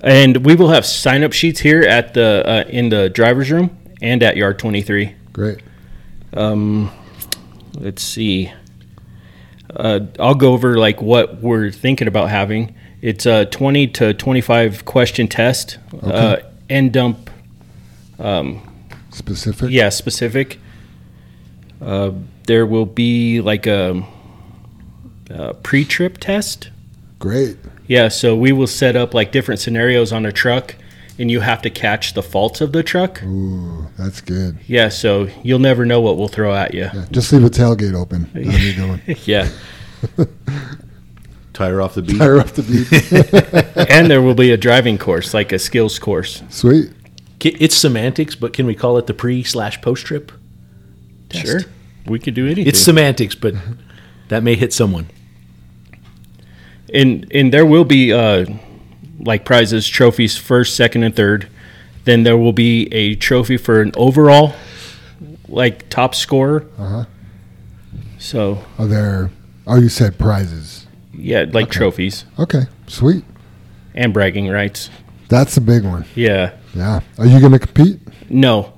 And 0.03 0.45
we 0.45 0.55
will 0.55 0.69
have 0.69 0.85
sign 0.85 1.23
up 1.23 1.33
sheets 1.33 1.61
here 1.61 1.83
at 1.83 2.15
the 2.15 2.43
uh, 2.47 2.65
in 2.69 2.91
the 2.91 3.09
driver's 3.09 3.51
room 3.51 3.77
and 4.01 4.23
at 4.23 4.37
yard 4.37 4.59
twenty 4.59 4.83
three. 4.83 5.15
Great. 5.33 5.61
Um, 6.35 6.91
let's 7.75 8.03
see. 8.03 8.53
Uh, 9.75 10.01
I'll 10.19 10.35
go 10.35 10.53
over 10.53 10.77
like 10.77 11.01
what 11.01 11.41
we're 11.41 11.71
thinking 11.71 12.09
about 12.09 12.29
having. 12.29 12.75
It's 13.01 13.27
a 13.27 13.47
twenty 13.47 13.87
to 13.89 14.13
twenty 14.13 14.41
five 14.41 14.85
question 14.85 15.29
test. 15.29 15.79
Uh, 16.03 16.37
end 16.69 16.93
dump. 16.93 17.31
Specific. 19.11 19.71
Yeah, 19.71 19.91
specific. 19.91 20.59
Uh, 21.81 22.13
there 22.47 22.65
will 22.65 22.87
be 22.87 23.41
like 23.41 23.67
a, 23.67 24.07
a 25.29 25.55
pre-trip 25.55 26.19
test. 26.19 26.71
Great. 27.19 27.57
Yeah, 27.93 28.09
so 28.09 28.35
we 28.35 28.53
will 28.53 28.67
set 28.67 28.97
up 28.97 29.13
like 29.13 29.33
different 29.33 29.61
scenarios 29.61 30.15
on 30.15 30.25
a 30.25 30.33
truck, 30.33 30.77
and 31.19 31.31
you 31.31 31.41
have 31.41 31.61
to 31.61 31.69
catch 31.69 32.15
the 32.15 32.23
faults 32.23 32.63
of 32.63 32.73
the 32.73 32.83
truck. 32.83 33.23
Ooh, 33.23 33.87
that's 33.99 34.23
good. 34.23 34.57
Yeah, 34.67 34.89
so 34.89 35.29
you'll 35.43 35.59
never 35.59 35.85
know 35.85 36.01
what 36.01 36.17
we'll 36.17 36.29
throw 36.29 36.55
at 36.55 36.73
you. 36.73 36.85
Yeah, 36.85 37.05
just 37.11 37.31
leave 37.35 37.45
a 37.45 37.51
tailgate 37.51 37.95
open. 37.95 38.31
That'll 38.33 38.51
be 38.51 38.75
going. 38.75 39.03
Yeah, 39.27 39.51
Tire 41.53 41.83
off 41.83 41.95
the 41.95 42.01
bead. 42.01 42.17
Tire 42.17 42.41
off 42.41 42.55
the 42.55 42.63
bead. 42.63 43.87
and 43.91 44.11
there 44.11 44.23
will 44.23 44.35
be 44.35 44.53
a 44.53 44.57
driving 44.57 44.97
course, 44.97 45.35
like 45.35 45.53
a 45.53 45.59
skills 45.59 45.99
course. 45.99 46.43
Sweet. 46.49 46.91
It's 47.41 47.77
semantics, 47.77 48.35
but 48.37 48.55
can 48.55 48.65
we 48.65 48.75
call 48.75 48.97
it 48.97 49.07
the 49.07 49.13
pre 49.13 49.43
slash 49.43 49.83
post 49.83 50.07
trip? 50.07 50.33
Sure, 51.31 51.61
we 52.07 52.19
could 52.19 52.33
do 52.33 52.47
anything. 52.47 52.69
It's 52.69 52.79
semantics, 52.79 53.35
but 53.35 53.53
that 54.29 54.43
may 54.43 54.55
hit 54.55 54.73
someone. 54.73 55.11
And 56.95 57.27
and 57.33 57.53
there 57.53 57.67
will 57.67 57.85
be 57.85 58.13
uh, 58.13 58.47
like 59.21 59.45
prizes, 59.45 59.87
trophies, 59.89 60.37
first, 60.37 60.77
second, 60.77 61.03
and 61.05 61.15
third. 61.15 61.49
Then 62.05 62.25
there 62.25 62.37
will 62.37 62.53
be 62.53 62.93
a 62.93 63.15
trophy 63.15 63.57
for 63.57 63.81
an 63.81 63.93
overall, 63.97 64.55
like 65.49 65.89
top 65.89 66.15
scorer. 66.15 66.67
Uh-huh. 66.79 67.05
So 68.19 68.65
Are 68.79 68.87
there? 68.87 69.31
Oh, 69.67 69.79
you 69.81 69.89
said 69.89 70.19
prizes. 70.19 70.87
yeah, 71.15 71.45
like 71.53 71.71
trophies 71.71 72.25
Okay, 72.39 72.63
sweet. 72.87 73.25
and 73.95 74.13
bragging 74.13 74.49
rights. 74.49 74.91
That's 75.29 75.57
a 75.57 75.61
big 75.61 75.85
one. 75.85 76.05
Yeah, 76.15 76.53
Yeah. 76.75 77.01
Are 77.19 77.27
you 77.27 77.39
going 77.41 77.53
to 77.53 77.59
compete 77.59 78.01
no, 78.29 78.73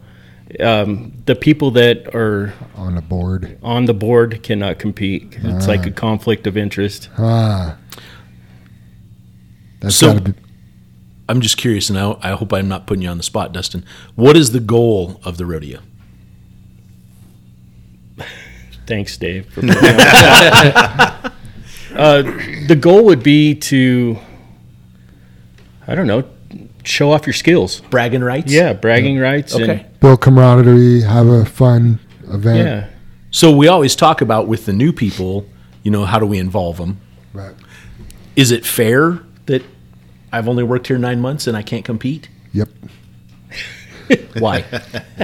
um, 0.60 1.12
the 1.26 1.34
people 1.34 1.70
that 1.72 2.14
are 2.14 2.52
on 2.76 2.94
the 2.94 3.02
board? 3.02 3.58
on 3.62 3.86
the 3.86 3.94
board 3.94 4.42
cannot 4.42 4.78
compete. 4.78 5.36
It's 5.42 5.66
like 5.66 5.86
a 5.86 5.90
conflict 5.90 6.46
of 6.46 6.56
interest. 6.56 7.08
Ah. 7.18 7.76
That's 9.84 9.96
So- 9.96 10.14
got 10.14 10.24
to 10.24 10.32
be. 10.32 10.38
I'm 11.26 11.40
just 11.40 11.56
curious, 11.56 11.88
and 11.88 11.98
I, 11.98 12.16
I 12.20 12.30
hope 12.32 12.52
I'm 12.52 12.68
not 12.68 12.86
putting 12.86 13.00
you 13.02 13.08
on 13.08 13.16
the 13.16 13.22
spot, 13.22 13.52
Dustin. 13.54 13.82
What 14.14 14.36
is 14.36 14.52
the 14.52 14.60
goal 14.60 15.20
of 15.24 15.38
the 15.38 15.46
rodeo? 15.46 15.80
Thanks, 18.86 19.16
Dave. 19.16 19.46
For 19.46 19.62
putting 19.62 19.70
on 19.70 19.82
the 19.82 20.70
spot. 20.70 21.32
uh, 21.96 22.22
the 22.66 22.76
goal 22.78 23.04
would 23.06 23.22
be 23.22 23.54
to 23.54 24.18
I 25.86 25.94
don't 25.94 26.06
know, 26.06 26.24
show 26.84 27.10
off 27.12 27.26
your 27.26 27.32
skills. 27.34 27.80
Bragging 27.90 28.22
rights. 28.22 28.52
Yeah, 28.52 28.72
bragging 28.72 29.18
rights. 29.18 29.54
Okay. 29.54 29.80
And, 29.84 30.00
Build 30.00 30.20
camaraderie, 30.20 31.02
have 31.02 31.26
a 31.26 31.44
fun 31.44 32.00
event. 32.30 32.58
yeah. 32.58 32.88
So 33.30 33.54
we 33.54 33.68
always 33.68 33.96
talk 33.96 34.20
about 34.20 34.46
with 34.46 34.66
the 34.66 34.72
new 34.72 34.92
people, 34.92 35.46
you 35.82 35.90
know, 35.90 36.04
how 36.04 36.18
do 36.18 36.26
we 36.26 36.38
involve 36.38 36.76
them? 36.76 37.00
Right. 37.32 37.54
Is 38.36 38.50
it 38.50 38.64
fair 38.64 39.20
that 39.46 39.62
I've 40.34 40.48
only 40.48 40.64
worked 40.64 40.88
here 40.88 40.98
nine 40.98 41.20
months 41.20 41.46
and 41.46 41.56
I 41.56 41.62
can't 41.62 41.84
compete? 41.84 42.28
Yep. 42.52 42.68
Why? 44.38 44.62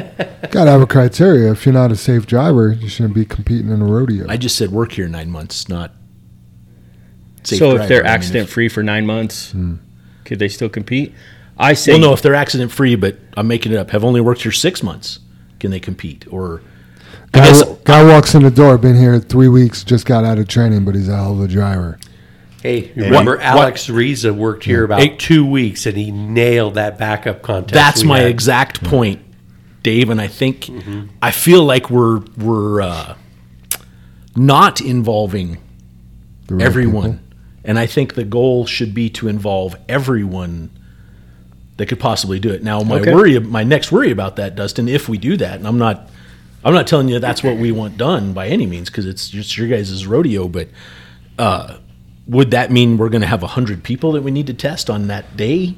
Got 0.52 0.64
to 0.64 0.70
have 0.70 0.80
a 0.80 0.86
criteria. 0.86 1.50
If 1.50 1.66
you're 1.66 1.72
not 1.72 1.90
a 1.90 1.96
safe 1.96 2.26
driver, 2.26 2.70
you 2.70 2.88
shouldn't 2.88 3.16
be 3.16 3.24
competing 3.24 3.72
in 3.72 3.82
a 3.82 3.84
rodeo. 3.84 4.26
I 4.28 4.36
just 4.36 4.54
said 4.54 4.70
work 4.70 4.92
here 4.92 5.08
nine 5.08 5.28
months, 5.28 5.68
not. 5.68 5.90
safe 7.42 7.58
so 7.58 7.74
if 7.76 7.88
they're 7.88 8.02
I 8.02 8.04
mean, 8.04 8.12
accident 8.12 8.44
if- 8.44 8.52
free 8.54 8.68
for 8.68 8.84
nine 8.84 9.04
months, 9.04 9.50
hmm. 9.50 9.76
could 10.24 10.38
they 10.38 10.48
still 10.48 10.68
compete? 10.68 11.12
I 11.58 11.72
say 11.72 11.92
well, 11.92 12.00
no, 12.00 12.12
if 12.12 12.22
they're 12.22 12.36
accident 12.36 12.70
free, 12.70 12.94
but 12.94 13.18
I'm 13.36 13.48
making 13.48 13.72
it 13.72 13.78
up. 13.78 13.90
Have 13.90 14.04
only 14.04 14.20
worked 14.20 14.42
here 14.42 14.52
six 14.52 14.80
months, 14.80 15.18
can 15.58 15.72
they 15.72 15.80
compete? 15.80 16.24
Or 16.32 16.62
I 17.34 17.38
guy, 17.38 17.46
guess 17.46 17.64
guy 17.84 18.04
walks 18.04 18.36
in 18.36 18.44
the 18.44 18.50
door, 18.50 18.78
been 18.78 18.96
here 18.96 19.18
three 19.18 19.48
weeks, 19.48 19.82
just 19.82 20.06
got 20.06 20.24
out 20.24 20.38
of 20.38 20.46
training, 20.46 20.84
but 20.84 20.94
he's 20.94 21.08
a 21.08 21.16
hell 21.16 21.32
of 21.32 21.40
a 21.40 21.48
driver. 21.48 21.98
Hey, 22.62 22.90
remember 22.94 23.36
What- 23.36 23.44
Alex 23.44 23.88
Riza 23.88 24.34
worked 24.34 24.64
here 24.64 24.84
about 24.84 25.00
Hey. 25.00 25.14
two 25.16 25.46
weeks 25.46 25.86
and 25.86 25.96
he 25.96 26.10
nailed 26.10 26.74
that 26.74 26.98
backup 26.98 27.40
contest. 27.42 27.72
that's 27.74 28.04
my 28.04 28.18
had. 28.20 28.28
exact 28.30 28.84
point, 28.84 29.20
Dave. 29.82 30.10
And 30.10 30.20
I 30.20 30.26
think 30.26 30.70
I 31.22 31.30
feel 31.30 31.64
like 31.64 31.88
we're 31.90 32.20
we're 32.36 32.82
uh, 32.82 33.14
not 34.36 34.80
involving 34.80 35.58
right 36.50 36.62
everyone, 36.62 37.12
people. 37.12 37.24
and 37.64 37.78
I 37.78 37.86
think 37.86 38.14
the 38.14 38.24
goal 38.24 38.66
should 38.66 38.94
be 38.94 39.08
to 39.10 39.28
involve 39.28 39.74
everyone 39.88 40.70
that 41.78 41.86
could 41.86 41.98
possibly 42.00 42.38
do 42.38 42.50
it. 42.50 42.62
Now, 42.62 42.82
my 42.82 42.96
Okay. 43.00 43.14
worry, 43.14 43.38
my 43.40 43.64
next 43.64 43.90
worry 43.90 44.10
about 44.10 44.36
that, 44.36 44.54
Dustin, 44.54 44.86
if 44.86 45.08
we 45.08 45.16
do 45.16 45.38
that, 45.38 45.56
and 45.56 45.66
I'm 45.66 45.78
not, 45.78 46.10
I'm 46.62 46.74
not 46.74 46.86
telling 46.86 47.08
you 47.08 47.18
that's 47.18 47.42
what 47.42 47.56
we 47.56 47.72
want 47.72 47.96
done 47.96 48.34
by 48.34 48.48
any 48.48 48.66
means, 48.66 48.90
because 48.90 49.06
it's 49.06 49.30
just 49.30 49.56
your 49.56 49.66
guys' 49.66 50.06
rodeo, 50.06 50.46
but 50.46 50.68
uh, 51.38 51.76
would 52.30 52.50
that 52.52 52.70
mean 52.70 52.96
we're 52.96 53.08
going 53.10 53.20
to 53.22 53.26
have 53.26 53.42
hundred 53.42 53.82
people 53.82 54.12
that 54.12 54.22
we 54.22 54.30
need 54.30 54.46
to 54.46 54.54
test 54.54 54.88
on 54.88 55.08
that 55.08 55.36
day? 55.36 55.74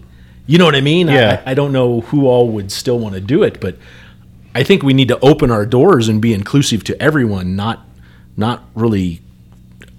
You 0.47 0.59
know 0.59 0.65
what 0.65 0.75
I 0.77 0.81
mean? 0.81 1.09
I- 1.09 1.15
Yeah. 1.15 1.43
I, 1.47 1.53
I 1.53 1.55
don't 1.55 1.73
know 1.73 2.03
who 2.03 2.27
all 2.27 2.49
would 2.51 2.71
still 2.71 2.99
want 2.99 3.15
to 3.15 3.21
do 3.21 3.43
it, 3.43 3.61
but 3.61 3.77
I 4.55 4.63
think 4.63 4.83
we 4.83 4.93
need 4.93 5.09
to 5.09 5.19
open 5.21 5.51
our 5.51 5.65
doors 5.65 6.09
and 6.09 6.21
be 6.21 6.35
inclusive 6.35 6.85
to 6.85 7.03
everyone, 7.03 7.57
not 7.57 7.87
not 8.37 8.65
really. 8.75 9.21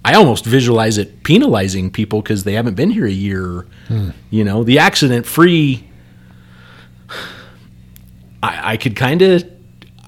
I 0.04 0.14
almost 0.14 0.44
visualize 0.44 0.98
it 0.98 1.22
penalizing 1.24 1.90
people 1.90 2.20
because 2.20 2.44
they 2.44 2.52
haven't 2.52 2.74
been 2.74 2.90
here 2.90 3.06
a 3.06 3.10
year. 3.10 3.66
Hmm. 3.88 4.10
You 4.30 4.44
know, 4.44 4.62
the 4.62 4.78
accident 4.78 5.24
free. 5.26 5.88
I, 8.42 8.72
I 8.72 8.76
could 8.76 8.96
kind 8.96 9.22
of, 9.22 9.44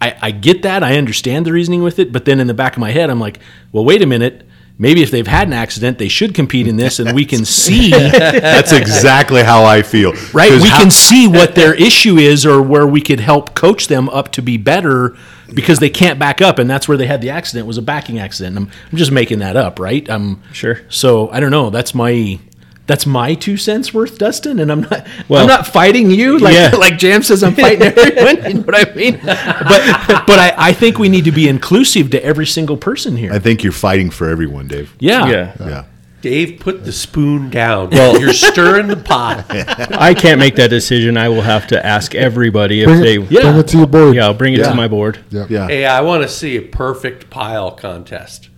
I, 0.00 0.16
I 0.20 0.30
get 0.30 0.62
that. 0.62 0.82
I 0.82 0.96
understand 0.98 1.46
the 1.46 1.52
reasoning 1.52 1.82
with 1.82 1.98
it, 1.98 2.12
but 2.12 2.24
then 2.26 2.40
in 2.40 2.46
the 2.46 2.54
back 2.54 2.74
of 2.74 2.78
my 2.80 2.90
head, 2.90 3.08
I'm 3.10 3.20
like, 3.20 3.38
well, 3.72 3.84
wait 3.84 4.02
a 4.02 4.06
minute. 4.06 4.46
Maybe 4.78 5.02
if 5.02 5.10
they've 5.10 5.26
had 5.26 5.48
an 5.48 5.54
accident, 5.54 5.98
they 5.98 6.08
should 6.08 6.34
compete 6.34 6.66
in 6.68 6.76
this, 6.76 6.98
and 6.98 7.14
we 7.14 7.24
can 7.24 7.44
see 7.46 7.90
That's 7.90 8.72
exactly 8.72 9.42
how 9.42 9.64
I 9.64 9.80
feel. 9.82 10.12
Right, 10.34 10.50
we 10.52 10.68
how- 10.68 10.80
can 10.82 10.90
see 10.90 11.26
what 11.26 11.54
their 11.54 11.72
issue 11.74 12.18
is 12.18 12.44
or 12.44 12.60
where 12.60 12.86
we 12.86 13.00
could 13.00 13.20
help 13.20 13.54
coach 13.54 13.88
them 13.88 14.08
up 14.10 14.32
to 14.32 14.42
be 14.42 14.56
better 14.58 15.16
because 15.54 15.78
they 15.78 15.88
can't 15.90 16.18
back 16.18 16.42
up 16.42 16.58
and 16.58 16.68
that's 16.68 16.88
where 16.88 16.96
they 16.98 17.06
had 17.06 17.20
the 17.22 17.30
accident 17.30 17.68
was 17.68 17.78
a 17.78 17.82
backing 17.82 18.18
accident 18.18 18.56
i'm, 18.56 18.68
I'm 18.90 18.98
just 18.98 19.12
making 19.12 19.38
that 19.38 19.56
up 19.56 19.78
right 19.78 20.04
i'm 20.10 20.42
Sure. 20.52 20.80
so 20.88 21.30
i 21.30 21.38
don't 21.38 21.52
know 21.52 21.70
that's 21.70 21.94
my 21.94 22.40
that's 22.86 23.04
my 23.06 23.34
two 23.34 23.56
cents 23.56 23.92
worth 23.92 24.16
dustin 24.18 24.58
and 24.60 24.70
i'm 24.70 24.82
not 24.82 25.06
Well- 25.28 25.42
i'm 25.42 25.48
not 25.48 25.66
fighting 25.66 26.10
you 26.10 26.38
like 26.38 26.54
Yeah. 26.54 26.70
like 26.78 26.98
jam 26.98 27.22
says 27.22 27.42
i'm 27.42 27.54
fighting 27.54 27.82
everyone 27.96 28.44
you 28.46 28.54
know 28.54 28.60
what 28.62 28.88
i 28.88 28.94
mean 28.94 29.18
but 29.24 30.26
but 30.26 30.38
I, 30.38 30.54
I 30.56 30.72
think 30.72 30.98
we 30.98 31.08
need 31.08 31.24
to 31.24 31.32
be 31.32 31.48
inclusive 31.48 32.10
to 32.10 32.24
every 32.24 32.46
single 32.46 32.76
person 32.76 33.16
here 33.16 33.32
I 33.32 33.38
think 33.38 33.62
you're 33.62 33.72
fighting 33.72 34.10
for 34.10 34.28
everyone, 34.28 34.68
Dave. 34.68 34.94
yeah 34.98 35.26
yeah. 35.26 35.56
Yeah. 35.60 35.84
Dave, 36.22 36.58
put 36.58 36.84
the 36.84 36.90
spoon 36.92 37.50
down. 37.50 37.90
Well- 37.90 38.18
You're 38.18 38.32
stirring 38.32 38.88
the 38.88 38.96
pot. 38.96 39.44
I 39.50 40.12
can't 40.14 40.40
make 40.40 40.56
that 40.56 40.70
decision. 40.70 41.16
I 41.16 41.28
will 41.28 41.42
have 41.42 41.68
to 41.68 41.86
ask 41.86 42.14
everybody 42.16 42.80
if 42.80 42.86
Bring 42.86 43.00
they. 43.00 43.18
it, 43.18 43.30
Yeah. 43.30 43.40
bring 43.42 43.56
it 43.58 43.68
to 43.68 43.76
your 43.78 43.86
board. 43.86 44.16
Yeah, 44.16 44.24
I'll 44.24 44.34
bring 44.34 44.54
it 44.54 44.60
Yeah. 44.60 44.70
to 44.70 44.74
my 44.74 44.88
board. 44.88 45.20
Yep. 45.30 45.50
Yeah. 45.50 45.68
Hey, 45.68 45.84
I 45.84 46.00
want 46.00 46.22
to 46.22 46.28
see 46.28 46.56
a 46.56 46.62
perfect 46.62 47.30
pile 47.30 47.70
contest. 47.70 48.48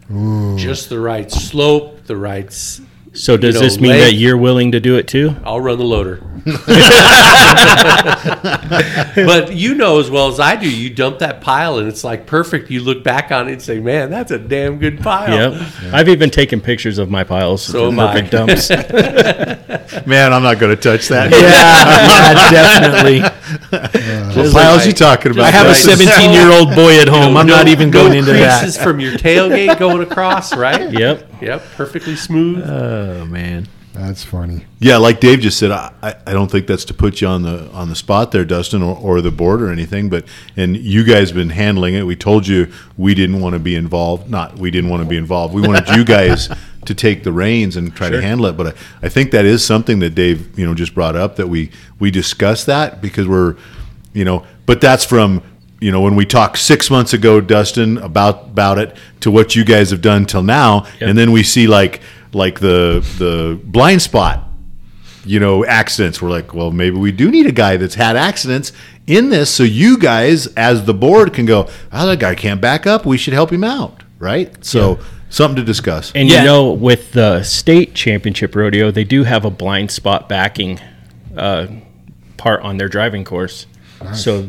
Just 0.56 0.88
the 0.88 0.98
right 1.00 1.30
slope, 1.30 2.04
the 2.06 2.16
right. 2.16 2.50
S- 3.18 3.24
So 3.24 3.36
does 3.36 3.54
know, 3.56 3.60
this 3.60 3.78
mean 3.80 3.90
length. 3.92 4.04
that 4.04 4.14
you're 4.14 4.36
willing 4.38 4.72
to 4.72 4.80
do 4.80 4.96
it 4.96 5.06
too? 5.08 5.34
I'll 5.44 5.60
run 5.60 5.78
the 5.78 5.84
loader. 5.84 6.22
but 9.14 9.52
you 9.54 9.74
know 9.74 9.98
as 9.98 10.10
well 10.10 10.28
as 10.28 10.40
I 10.40 10.56
do, 10.56 10.70
you 10.70 10.88
dump 10.90 11.18
that 11.18 11.40
pile 11.40 11.78
and 11.78 11.88
it's 11.88 12.04
like 12.04 12.26
perfect. 12.26 12.70
You 12.70 12.80
look 12.82 13.02
back 13.04 13.30
on 13.32 13.48
it 13.48 13.52
and 13.52 13.62
say, 13.62 13.80
"Man, 13.80 14.10
that's 14.10 14.30
a 14.30 14.38
damn 14.38 14.78
good 14.78 15.00
pile." 15.00 15.52
Yep. 15.52 15.72
I've 15.92 16.08
even 16.08 16.30
taken 16.30 16.60
pictures 16.60 16.98
of 16.98 17.10
my 17.10 17.24
piles. 17.24 17.62
So 17.62 17.88
am 17.88 17.98
I. 18.00 18.12
perfect 18.12 18.30
dumps. 18.30 18.70
Man, 20.06 20.32
I'm 20.32 20.42
not 20.42 20.58
going 20.58 20.74
to 20.74 20.80
touch 20.80 21.08
that. 21.08 21.30
yeah, 21.32 22.50
yeah 22.52 22.80
definitely 22.80 23.20
What 24.38 24.52
piles 24.52 24.86
you 24.86 24.92
talking 24.92 25.32
about? 25.32 25.44
i 25.44 25.50
have 25.50 25.66
a 25.66 25.74
17 25.74 26.32
year 26.38 26.50
old 26.50 26.74
boy 26.74 27.00
at 27.00 27.08
home 27.08 27.36
i'm 27.36 27.46
No- 27.46 27.56
not 27.56 27.68
even 27.68 27.90
no 27.90 28.02
going 28.04 28.18
into 28.18 28.32
that 28.32 28.60
creases 28.60 28.80
from 28.82 29.00
your 29.00 29.12
tailgate 29.12 29.78
going 29.78 30.00
across, 30.02 30.56
right? 30.56 30.90
yep. 30.98 31.30
Yep, 31.40 31.62
perfectly 31.76 32.16
smooth. 32.16 32.62
oh 32.68 33.24
man 33.26 33.68
That's 33.94 34.22
funny. 34.22 34.64
Yeah, 34.78 34.98
like 34.98 35.18
Dave 35.18 35.40
just 35.40 35.58
said, 35.58 35.72
I, 35.72 35.92
I 36.02 36.14
I 36.28 36.32
don't 36.32 36.48
think 36.48 36.68
that's 36.68 36.84
to 36.86 36.94
put 36.94 37.20
you 37.20 37.26
on 37.26 37.42
the 37.42 37.68
on 37.72 37.88
the 37.88 37.96
spot 37.96 38.30
there, 38.30 38.44
Dustin, 38.44 38.80
or, 38.80 38.96
or 38.96 39.20
the 39.20 39.32
board 39.32 39.60
or 39.60 39.72
anything. 39.72 40.08
But 40.08 40.24
and 40.56 40.76
you 40.76 41.02
guys 41.02 41.32
been 41.32 41.50
handling 41.50 41.94
it. 41.94 42.04
We 42.06 42.14
told 42.14 42.46
you 42.46 42.70
we 42.96 43.14
didn't 43.14 43.40
want 43.40 43.54
to 43.54 43.58
be 43.58 43.74
involved. 43.74 44.30
Not 44.30 44.56
we 44.56 44.70
didn't 44.70 44.90
want 44.90 45.02
to 45.02 45.08
be 45.08 45.16
involved. 45.16 45.52
We 45.52 45.62
wanted 45.62 45.88
you 45.96 46.04
guys 46.04 46.48
to 46.84 46.94
take 46.94 47.24
the 47.24 47.32
reins 47.32 47.76
and 47.76 47.92
try 47.92 48.08
to 48.08 48.22
handle 48.22 48.46
it. 48.46 48.56
But 48.56 48.66
I, 48.68 49.06
I 49.06 49.08
think 49.08 49.32
that 49.32 49.44
is 49.44 49.64
something 49.64 49.98
that 49.98 50.14
Dave, 50.14 50.56
you 50.56 50.64
know, 50.64 50.74
just 50.74 50.94
brought 50.94 51.16
up 51.16 51.34
that 51.36 51.48
we 51.48 51.70
we 51.98 52.12
discussed 52.12 52.66
that 52.66 53.00
because 53.00 53.26
we're, 53.26 53.56
you 54.12 54.24
know, 54.24 54.44
but 54.66 54.80
that's 54.80 55.04
from 55.04 55.42
you 55.80 55.92
know 55.92 56.00
when 56.00 56.16
we 56.16 56.26
talked 56.26 56.58
six 56.58 56.90
months 56.90 57.12
ago, 57.12 57.40
Dustin, 57.40 57.98
about 57.98 58.44
about 58.44 58.78
it 58.78 58.96
to 59.20 59.30
what 59.30 59.54
you 59.56 59.64
guys 59.64 59.90
have 59.90 60.00
done 60.02 60.26
till 60.26 60.42
now, 60.42 60.86
and 61.00 61.16
then 61.16 61.32
we 61.32 61.42
see 61.42 61.66
like 61.66 62.00
like 62.32 62.60
the 62.60 63.04
the 63.18 63.60
blind 63.64 64.02
spot 64.02 64.44
you 65.24 65.38
know, 65.38 65.62
accidents. 65.66 66.22
We're 66.22 66.30
like, 66.30 66.54
well, 66.54 66.70
maybe 66.70 66.96
we 66.96 67.12
do 67.12 67.30
need 67.30 67.44
a 67.46 67.52
guy 67.52 67.76
that's 67.76 67.96
had 67.96 68.16
accidents 68.16 68.72
in 69.06 69.28
this, 69.28 69.50
so 69.54 69.62
you 69.62 69.98
guys, 69.98 70.46
as 70.54 70.86
the 70.86 70.94
board, 70.94 71.34
can 71.34 71.44
go, 71.44 71.68
oh, 71.92 72.06
that 72.06 72.18
guy 72.18 72.34
can't 72.34 72.62
back 72.62 72.86
up. 72.86 73.04
We 73.04 73.18
should 73.18 73.34
help 73.34 73.52
him 73.52 73.62
out, 73.62 74.04
right? 74.18 74.64
So, 74.64 75.00
something 75.28 75.56
to 75.56 75.64
discuss. 75.64 76.12
And 76.14 76.30
Yeah. 76.30 76.38
you 76.40 76.44
know, 76.46 76.72
with 76.72 77.12
the 77.12 77.42
state 77.42 77.94
championship 77.94 78.54
rodeo, 78.54 78.90
they 78.90 79.04
do 79.04 79.24
have 79.24 79.44
a 79.44 79.50
blind 79.50 79.90
spot 79.90 80.30
backing 80.30 80.80
uh, 81.36 81.66
part 82.38 82.62
on 82.62 82.78
their 82.78 82.88
driving 82.88 83.24
course. 83.24 83.66
So 84.14 84.48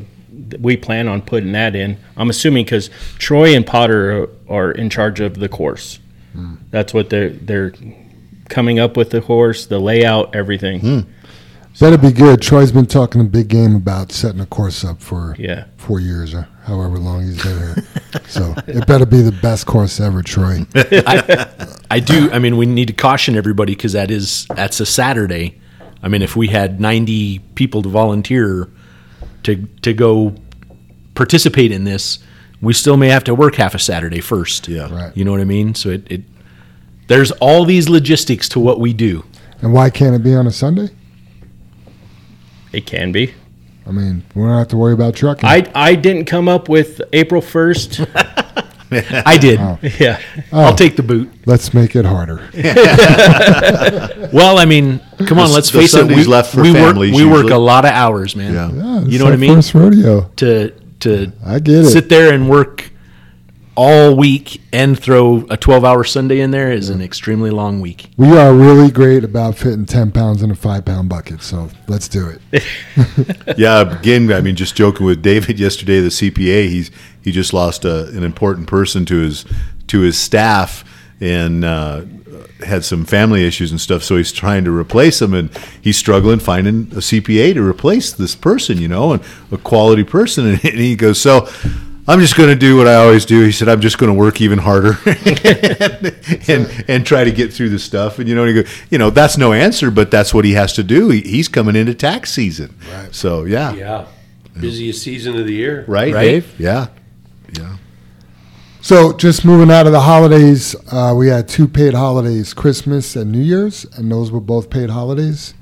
th- 0.50 0.62
we 0.62 0.78
plan 0.78 1.08
on 1.08 1.22
putting 1.22 1.52
that 1.54 1.76
in. 1.76 1.98
I'm 2.18 2.30
assuming 2.30 2.66
because 2.66 2.90
Troy 3.18 3.56
and 3.56 3.66
Potter 3.66 4.24
are, 4.24 4.30
are 4.68 4.72
in 4.72 4.90
charge 4.90 5.20
of 5.20 5.36
the 5.36 5.50
course. 5.50 6.00
Hmm. 6.34 6.56
That's 6.72 6.94
what 6.94 7.10
they're 7.10 7.30
they're 7.30 7.74
coming 8.50 8.80
up 8.80 8.98
with 8.98 9.10
the 9.12 9.22
course, 9.22 9.66
the 9.66 9.80
layout, 9.80 10.36
everything. 10.36 10.80
Hmm. 10.80 11.00
Better 11.80 11.98
be 11.98 12.12
good. 12.12 12.42
Troy's 12.42 12.72
been 12.74 12.88
talking 12.88 13.22
a 13.22 13.24
big 13.24 13.48
game 13.48 13.74
about 13.76 14.12
setting 14.12 14.42
a 14.42 14.46
course 14.46 14.84
up 14.84 15.02
for 15.02 15.36
Yeah. 15.40 15.66
four 15.78 16.02
years 16.02 16.34
or 16.34 16.48
however 16.64 16.98
long 16.98 17.24
he's 17.24 17.42
been 17.42 17.58
here. 17.58 17.76
so 18.28 18.54
it 18.68 18.86
better 18.86 19.06
be 19.06 19.22
the 19.22 19.32
best 19.32 19.66
course 19.66 20.00
ever, 20.02 20.22
Troy. 20.22 20.66
I 21.92 22.00
do. 22.00 22.30
I 22.32 22.40
mean, 22.40 22.58
we 22.58 22.66
need 22.66 22.88
to 22.88 22.94
caution 22.94 23.36
everybody 23.38 23.76
because 23.76 23.94
that 23.94 24.12
is 24.12 24.46
that's 24.56 24.80
a 24.80 24.86
Saturday. 24.86 25.60
I 26.04 26.08
mean, 26.10 26.22
if 26.22 26.36
we 26.36 26.48
had 26.48 26.80
90 26.82 27.40
people 27.56 27.82
to 27.84 27.90
volunteer 27.90 28.70
to 29.44 29.68
to 29.82 29.94
go 29.94 30.36
participate 31.16 31.72
in 31.72 31.84
this, 31.84 32.20
we 32.62 32.74
still 32.74 32.98
may 32.98 33.10
have 33.10 33.24
to 33.26 33.36
work 33.36 33.56
half 33.56 33.76
a 33.76 33.80
Saturday 33.80 34.22
first. 34.22 34.68
Yeah. 34.68 34.94
Right. 34.94 35.16
You 35.16 35.26
know 35.26 35.32
what 35.32 35.42
I 35.42 35.46
mean? 35.46 35.76
So 35.76 35.90
it, 35.90 36.10
it 36.12 36.22
there's 37.08 37.32
all 37.34 37.66
these 37.66 37.90
logistics 37.90 38.48
to 38.50 38.60
what 38.60 38.80
we 38.80 38.94
do. 38.94 39.26
And 39.62 39.74
why 39.74 39.90
can't 39.90 40.16
it 40.16 40.24
be 40.24 40.36
on 40.36 40.48
a 40.48 40.52
Sunday? 40.52 40.90
It 42.72 42.86
can 42.86 43.12
be. 43.12 43.34
I 43.88 43.92
mean, 43.92 44.24
we 44.36 44.44
don't 44.44 44.58
have 44.58 44.68
to 44.70 44.78
worry 44.78 44.94
about 44.94 45.16
trucking. 45.16 45.50
I 45.50 45.70
I 45.74 45.96
didn't 45.96 46.26
come 46.26 46.48
up 46.48 46.70
with 46.70 47.02
April 47.12 47.42
first. 47.42 48.02
I 48.92 49.38
did. 49.38 49.60
Oh. 49.60 49.78
yeah. 50.00 50.20
Oh. 50.52 50.62
I'll 50.62 50.76
take 50.76 50.96
the 50.96 51.04
boot. 51.04 51.32
Let's 51.46 51.74
make 51.74 51.96
it 51.96 52.06
harder. 52.06 52.50
Well, 54.32 54.60
I 54.60 54.66
mean, 54.66 55.00
come 55.26 55.40
on, 55.40 55.52
let's 55.52 55.72
the 55.72 55.80
face 55.80 55.94
it. 55.96 56.06
We, 56.06 56.24
left 56.24 56.54
for 56.54 56.62
we 56.62 56.72
work 56.72 56.82
families 56.94 57.16
we 57.16 57.26
work 57.26 57.50
a 57.50 57.58
lot 57.58 57.84
of 57.86 57.92
hours, 57.92 58.36
man. 58.36 58.54
Yeah. 58.54 58.72
Yeah, 58.72 59.02
You 59.06 59.18
know 59.18 59.26
what 59.26 59.34
I 59.34 59.38
mean? 59.38 59.56
First 59.56 59.74
rodeo. 59.74 60.30
To 60.38 60.70
to 61.00 61.32
I 61.46 61.60
get 61.60 61.86
it. 61.86 61.90
sit 61.90 62.10
there 62.10 62.34
and 62.34 62.48
work 62.50 62.92
all 63.80 64.14
week 64.14 64.62
and 64.74 65.00
throw 65.00 65.46
a 65.50 65.56
12 65.56 65.86
hour 65.86 66.04
Sunday 66.04 66.42
in 66.42 66.52
there 66.52 66.70
is 66.70 66.90
an 66.90 67.02
extremely 67.02 67.50
long 67.50 67.80
week. 67.80 68.10
We 68.18 68.38
are 68.38 68.54
really 68.54 68.92
great 68.92 69.24
about 69.24 69.56
fitting 69.56 69.86
10 69.86 70.12
pounds 70.12 70.44
in 70.44 70.52
a 70.52 70.56
five 70.56 70.84
pound 70.84 71.08
bucket, 71.08 71.42
so 71.42 71.70
let's 71.88 72.10
do 72.10 72.28
it. 72.28 72.64
yeah, 73.58 73.98
again, 73.98 74.34
I 74.34 74.42
mean, 74.42 74.58
just 74.58 74.76
joking 74.76 75.06
with 75.06 75.22
David 75.22 75.58
yesterday, 75.62 76.02
the 76.02 76.10
CPA, 76.10 76.68
he's 76.68 76.92
he 77.24 77.32
just 77.32 77.54
lost 77.54 77.86
a, 77.86 78.08
an 78.08 78.24
important 78.24 78.68
person 78.68 79.06
to 79.06 79.22
his 79.22 79.46
to 79.88 80.02
his 80.02 80.18
staff 80.18 80.84
and 81.22 81.64
uh, 81.64 82.02
had 82.66 82.84
some 82.84 83.06
family 83.06 83.46
issues 83.48 83.72
and 83.72 83.80
stuff. 83.80 84.04
So 84.04 84.18
he's 84.18 84.34
trying 84.34 84.66
to 84.66 84.78
replace 84.78 85.22
him, 85.22 85.34
and 85.34 85.50
he's 85.82 85.96
struggling 85.96 86.40
finding 86.40 86.92
a 86.92 87.00
CPA 87.00 87.54
to 87.54 87.66
replace 87.66 88.12
this 88.12 88.36
person, 88.36 88.78
you 88.78 88.90
know, 88.90 89.14
and 89.14 89.24
a 89.54 89.58
quality 89.58 90.04
person. 90.04 90.48
And 90.48 90.60
he 90.60 90.98
goes, 90.98 91.22
so. 91.22 91.48
I'm 92.10 92.20
just 92.20 92.36
going 92.36 92.50
to 92.50 92.56
do 92.56 92.76
what 92.76 92.88
I 92.88 92.96
always 92.96 93.24
do. 93.26 93.44
He 93.46 93.52
said, 93.52 93.70
I'm 93.70 93.82
just 93.82 93.98
going 94.00 94.12
to 94.12 94.18
work 94.18 94.42
even 94.42 94.58
harder 94.60 94.98
and, 95.06 96.16
and, 96.50 96.86
and 96.88 97.06
try 97.06 97.24
to 97.24 97.32
get 97.32 97.54
through 97.54 97.70
the 97.70 97.78
stuff. 97.80 98.18
And 98.20 98.28
you 98.28 98.34
know, 98.36 98.46
you 98.46 98.64
go, 98.64 98.70
you 98.90 98.98
know, 98.98 99.10
that's 99.12 99.38
no 99.38 99.54
answer, 99.54 99.92
but 99.92 100.10
that's 100.10 100.34
what 100.34 100.44
he 100.44 100.54
has 100.54 100.74
to 100.74 100.84
do. 100.84 101.10
He, 101.10 101.22
he's 101.22 101.48
coming 101.48 101.76
into 101.76 101.94
tax 101.94 102.32
season, 102.32 102.76
Right. 102.92 103.14
so 103.14 103.44
yeah, 103.46 103.74
Yeah. 103.74 104.06
Busiest 104.60 105.04
season 105.04 105.38
of 105.40 105.46
the 105.46 105.54
year. 105.54 105.86
right, 105.88 106.14
Right. 106.14 106.24
Dave? 106.24 106.56
Yeah, 106.60 106.88
yeah. 107.54 107.78
So, 108.82 109.14
just 109.14 109.46
moving 109.46 109.70
out 109.70 109.86
of 109.86 109.92
the 109.92 110.02
holidays, 110.02 110.76
uh, 110.92 111.14
we 111.16 111.28
had 111.28 111.48
two 111.48 111.68
paid 111.68 111.94
holidays 111.94 112.54
Christmas 112.54 113.16
and 113.16 113.32
New 113.32 113.42
Year's, 113.42 113.86
and 113.98 114.12
those 114.12 114.32
were 114.32 114.40
both 114.40 114.70
paid 114.70 114.90
holidays. 114.90 115.54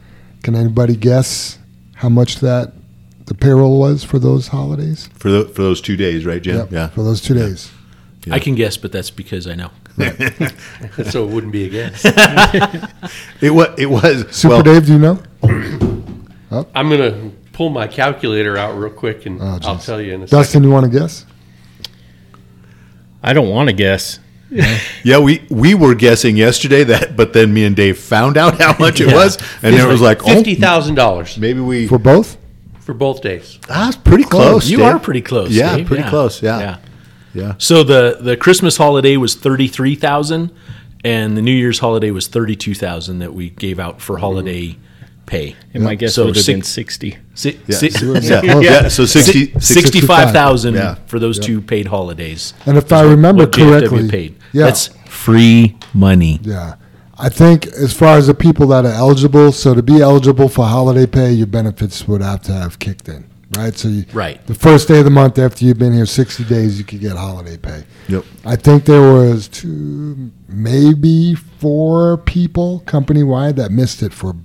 Can 0.44 0.56
anybody 0.56 0.96
guess 0.96 1.58
how 1.96 2.10
much 2.10 2.40
that 2.40 2.74
the 3.28 3.34
payroll 3.36 3.80
was 3.80 4.04
for 4.04 4.20
those 4.20 4.48
holidays? 4.48 5.10
For 5.16 5.30
the, 5.30 5.46
for 5.46 5.62
those 5.62 5.80
two 5.82 5.96
days, 5.96 6.26
right, 6.26 6.42
Jim? 6.42 6.58
Yep, 6.58 6.72
Yeah. 6.72 6.88
For 6.88 7.04
those 7.04 7.22
two 7.22 7.34
days. 7.34 7.72
Yeah. 8.26 8.34
I 8.34 8.40
can 8.40 8.56
guess, 8.56 8.76
but 8.76 8.92
that's 8.92 9.10
because 9.10 9.48
I 9.48 9.56
know. 9.56 9.72
so 11.10 11.26
it 11.26 11.30
wouldn't 11.32 11.54
be 11.54 11.66
a 11.66 11.70
guess. 11.70 12.04
It 13.42 13.52
was. 13.52 13.70
It 13.78 13.86
was. 13.86 14.26
Super 14.36 14.56
well, 14.56 14.64
Dave, 14.64 14.86
do 14.88 14.94
you 14.94 15.00
know? 15.00 15.22
I'm 16.76 16.90
going 16.90 17.02
to 17.02 17.32
pull 17.54 17.70
my 17.70 17.88
calculator 17.88 18.58
out 18.58 18.78
real 18.78 18.90
quick 18.92 19.26
and 19.26 19.42
Oh, 19.42 19.60
I'll 19.64 19.78
tell 19.78 20.02
you 20.02 20.14
in 20.14 20.24
a 20.24 20.28
second. 20.28 20.40
Dustin, 20.44 20.64
you 20.64 20.72
want 20.72 20.92
to 20.92 21.00
guess? 21.00 21.26
I 23.24 23.34
don't 23.34 23.50
want 23.50 23.70
to 23.70 23.74
guess. 23.74 24.20
Yeah, 25.04 25.20
we 25.20 25.46
we 25.50 25.74
were 25.74 25.94
guessing 25.94 26.38
yesterday 26.38 26.86
that, 26.86 27.18
but 27.18 27.34
then 27.34 27.54
me 27.54 27.66
and 27.66 27.76
Dave 27.76 27.98
found 27.98 28.38
out 28.38 28.60
how 28.62 28.78
much 28.78 29.02
it 29.02 29.12
was, 29.14 29.38
and 29.62 29.76
it 29.76 29.86
was 29.86 30.00
like, 30.00 30.24
oh, 30.24 30.42
$50,000 30.42 31.38
maybe 31.38 31.60
we. 31.60 31.86
For 31.88 31.98
both? 32.00 32.38
For 32.88 32.94
both 32.94 33.22
days. 33.22 33.60
Ah, 33.70 33.86
That's 33.86 33.98
pretty 33.98 34.24
close. 34.24 34.70
You 34.70 34.78
Dave. 34.78 34.86
are 34.88 34.98
pretty 35.00 35.22
close. 35.22 35.52
Yeah, 35.52 35.76
Dave. 35.76 35.88
pretty 35.88 36.04
close. 36.10 36.42
Yeah. 36.42 36.78
Yeah. 37.34 37.54
So 37.60 37.84
the 37.84 38.18
the 38.22 38.38
Christmas 38.38 38.78
holiday 38.78 39.18
was 39.18 39.36
thirty 39.36 39.68
three 39.68 39.94
thousand, 39.96 40.52
and 41.04 41.36
the 41.38 41.42
New 41.42 41.52
Year's 41.52 41.80
holiday 41.80 42.12
was 42.12 42.28
thirty 42.28 42.56
two 42.56 42.74
thousand 42.74 43.20
that 43.20 43.34
we 43.34 43.50
gave 43.50 43.78
out 43.78 44.02
for 44.02 44.18
holiday 44.20 44.78
pay. 45.26 45.58
And 45.74 45.84
my 45.84 45.96
guess 45.96 46.16
So 46.16 46.26
would 46.28 46.38
have 46.38 46.46
been 46.46 46.62
60. 46.62 47.18
Si- 47.34 47.60
Yeah. 47.68 47.76
si- 47.78 47.90
Yeah. 48.22 48.42
Yeah. 48.44 48.60
yeah. 48.62 48.88
So 48.88 49.04
60, 49.06 49.60
60 49.60 49.60
sixty 49.60 50.00
five 50.02 50.32
thousand 50.32 50.76
Yeah. 50.76 50.96
for 51.08 51.20
those 51.20 51.38
two 51.38 51.60
paid 51.62 51.88
holidays. 51.88 52.54
And 52.66 52.78
if 52.78 52.94
I 52.94 53.02
remember 53.02 53.44
What 53.44 53.52
JFW 53.52 53.70
correctly, 53.80 54.10
paid. 54.10 54.36
yeah. 54.54 54.64
That's 54.68 54.88
free 55.10 55.76
money. 55.94 56.40
Yeah. 56.44 56.76
I 57.20 57.30
think 57.30 57.66
as 57.68 57.94
far 57.94 58.18
as 58.18 58.28
the 58.28 58.34
people 58.34 58.68
that 58.68 58.86
are 58.86 58.92
eligible, 58.92 59.52
so 59.52 59.74
to 59.74 59.82
be 59.82 60.02
eligible 60.02 60.50
for 60.50 60.66
holiday 60.66 61.08
pay, 61.08 61.32
your 61.32 61.48
benefits 61.48 62.08
would 62.08 62.22
have 62.22 62.42
to 62.44 62.52
have 62.54 62.78
kicked 62.78 63.10
in, 63.10 63.26
right? 63.58 63.76
So 63.76 63.88
you, 63.88 64.06
Right. 64.14 64.46
the 64.46 64.54
first 64.54 64.88
day 64.88 65.00
of 65.00 65.06
the 65.06 65.10
month 65.12 65.40
after 65.40 65.66
you've 65.66 65.80
been 65.80 65.94
here 65.94 66.06
60 66.06 66.44
days, 66.44 66.78
you 66.78 66.84
could 66.86 67.00
get 67.00 67.18
holiday 67.18 67.58
pay. 67.58 67.84
Yep. 68.08 68.24
I 68.46 68.56
think 68.56 68.86
there 68.86 69.02
was 69.14 69.48
two, 69.48 70.30
maybe 70.48 71.34
four 71.34 72.18
people 72.18 72.84
company 72.86 73.24
wide 73.24 73.56
that 73.56 73.72
missed 73.72 74.04
it 74.04 74.14
for 74.14 74.36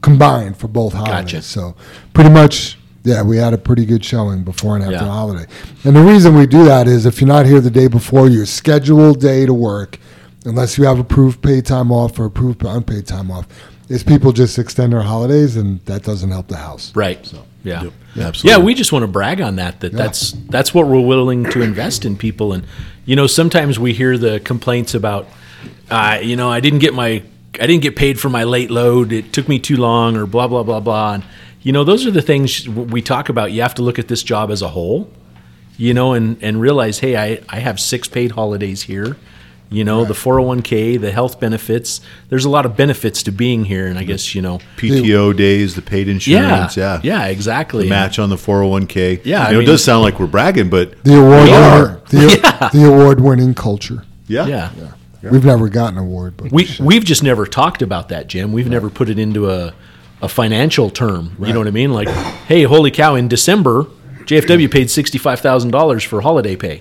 combined 0.00 0.56
for 0.56 0.66
both 0.66 0.94
holidays. 0.94 1.14
Gotcha. 1.32 1.42
So 1.42 1.76
pretty 2.14 2.30
much, 2.30 2.78
yeah, 3.04 3.22
we 3.22 3.36
had 3.36 3.54
a 3.54 3.58
pretty 3.58 3.84
good 3.86 4.04
showing 4.04 4.42
before 4.42 4.74
and 4.74 4.82
after 4.84 4.96
Yeah. 4.96 5.04
the 5.04 5.10
holiday. 5.10 5.46
And 5.84 5.94
the 5.94 6.02
reason 6.02 6.36
we 6.36 6.46
do 6.46 6.64
that 6.64 6.88
is 6.88 7.06
if 7.06 7.20
you're 7.20 7.28
not 7.28 7.46
here 7.46 7.60
the 7.60 7.70
day 7.70 7.86
before 7.86 8.28
your 8.28 8.46
scheduled 8.46 9.20
day 9.20 9.46
to 9.46 9.54
work, 9.54 10.00
unless 10.44 10.78
you 10.78 10.84
have 10.84 10.98
approved 10.98 11.42
paid 11.42 11.66
time 11.66 11.90
off 11.92 12.18
or 12.18 12.24
approved 12.24 12.64
unpaid 12.64 13.06
time 13.06 13.30
off, 13.30 13.46
is 13.88 14.02
people 14.02 14.32
just 14.32 14.58
extend 14.58 14.92
their 14.92 15.02
holidays 15.02 15.56
and 15.56 15.84
that 15.86 16.02
doesn't 16.02 16.30
help 16.30 16.48
the 16.48 16.56
house. 16.56 16.94
Right. 16.94 17.24
So. 17.24 17.44
Yeah. 17.64 17.84
Yep. 17.84 17.92
Absolutely. 18.18 18.50
Yeah, 18.50 18.58
we 18.58 18.74
just 18.74 18.92
want 18.92 19.04
to 19.04 19.06
brag 19.06 19.40
on 19.40 19.56
that. 19.56 19.80
That 19.80 19.92
that's 19.92 20.32
that's 20.32 20.74
what 20.74 20.86
we're 20.86 21.00
willing 21.00 21.44
to 21.50 21.62
invest 21.62 22.04
in 22.04 22.16
people. 22.16 22.52
And 22.52 22.66
you 23.04 23.16
know, 23.16 23.26
sometimes 23.26 23.78
we 23.78 23.92
hear 23.92 24.18
the 24.18 24.40
complaints 24.40 24.94
about, 24.94 25.26
uh, 25.90 26.18
you 26.22 26.36
know, 26.36 26.50
I 26.50 26.60
didn't 26.60 26.80
get 26.80 26.94
my, 26.94 27.22
I 27.60 27.66
didn't 27.66 27.82
get 27.82 27.96
paid 27.96 28.20
for 28.20 28.28
my 28.28 28.44
late 28.44 28.70
load. 28.70 29.12
It 29.12 29.32
took 29.32 29.48
me 29.48 29.58
too 29.58 29.76
long, 29.76 30.16
or 30.16 30.26
blah 30.26 30.48
blah 30.48 30.62
blah 30.62 30.80
blah. 30.80 31.14
And 31.14 31.24
you 31.62 31.72
know, 31.72 31.84
those 31.84 32.04
are 32.06 32.10
the 32.10 32.22
things 32.22 32.68
we 32.68 33.00
talk 33.00 33.28
about. 33.28 33.52
You 33.52 33.62
have 33.62 33.74
to 33.76 33.82
look 33.82 33.98
at 33.98 34.08
this 34.08 34.22
job 34.22 34.50
as 34.50 34.60
a 34.62 34.68
whole, 34.68 35.10
you 35.76 35.94
know, 35.94 36.12
and 36.12 36.36
and 36.42 36.60
realize, 36.60 36.98
hey, 36.98 37.16
I 37.16 37.40
I 37.48 37.60
have 37.60 37.80
six 37.80 38.08
paid 38.08 38.32
holidays 38.32 38.82
here. 38.82 39.16
You 39.72 39.84
know, 39.84 40.04
the 40.04 40.14
401k, 40.14 41.00
the 41.00 41.10
health 41.10 41.40
benefits. 41.40 42.00
There's 42.28 42.44
a 42.44 42.50
lot 42.50 42.66
of 42.66 42.76
benefits 42.76 43.22
to 43.24 43.32
being 43.32 43.64
here, 43.64 43.86
and 43.86 43.98
I 43.98 44.04
guess 44.04 44.34
you 44.34 44.42
know, 44.42 44.58
PTO 44.76 45.34
days, 45.36 45.74
the 45.74 45.82
paid 45.82 46.08
insurance. 46.08 46.76
Yeah. 46.76 47.00
yeah, 47.02 47.24
yeah 47.24 47.26
exactly. 47.28 47.84
The 47.84 47.90
match 47.90 48.18
on 48.18 48.28
the 48.30 48.36
401k. 48.36 49.22
Yeah, 49.24 49.42
I 49.42 49.46
You 49.48 49.52
know, 49.54 49.58
mean- 49.60 49.68
it 49.68 49.72
does 49.72 49.82
sound 49.84 50.02
like 50.02 50.20
we're 50.20 50.26
bragging, 50.26 50.68
but 50.70 51.02
The 51.04 51.18
award 51.18 51.44
We 51.44 51.52
are. 51.52 51.82
winner, 51.84 52.00
the, 52.10 52.70
the 52.72 52.86
award 52.88 53.20
winning 53.20 53.54
culture. 53.54 54.04
yeah. 54.28 54.46
yeah. 54.46 54.70
We've 55.30 55.44
never 55.44 55.68
gotten 55.68 55.98
an 55.98 56.02
award, 56.04 56.36
but 56.36 56.50
we, 56.50 56.68
we 56.80 56.96
have 56.96 57.04
just 57.04 57.22
never 57.22 57.46
talked 57.46 57.80
about 57.80 58.08
that, 58.08 58.26
Jim. 58.26 58.52
We've 58.52 58.68
never 58.68 58.90
put 58.90 59.08
it 59.08 59.18
into 59.20 59.50
a 59.50 59.72
a 60.20 60.28
financial 60.28 60.90
term. 60.90 61.36
You 61.40 61.52
know 61.52 61.60
what 61.60 61.68
I 61.68 61.72
mean? 61.72 61.92
Like, 61.92 62.08
hey, 62.46 62.64
holy 62.64 62.90
cow! 62.90 63.14
In 63.14 63.28
December, 63.28 63.84
JFW 64.24 64.68
paid 64.70 64.90
sixty 64.90 65.18
five 65.18 65.38
thousand 65.40 65.70
dollars 65.70 66.02
for 66.02 66.20
holiday 66.22 66.56
pay. 66.56 66.80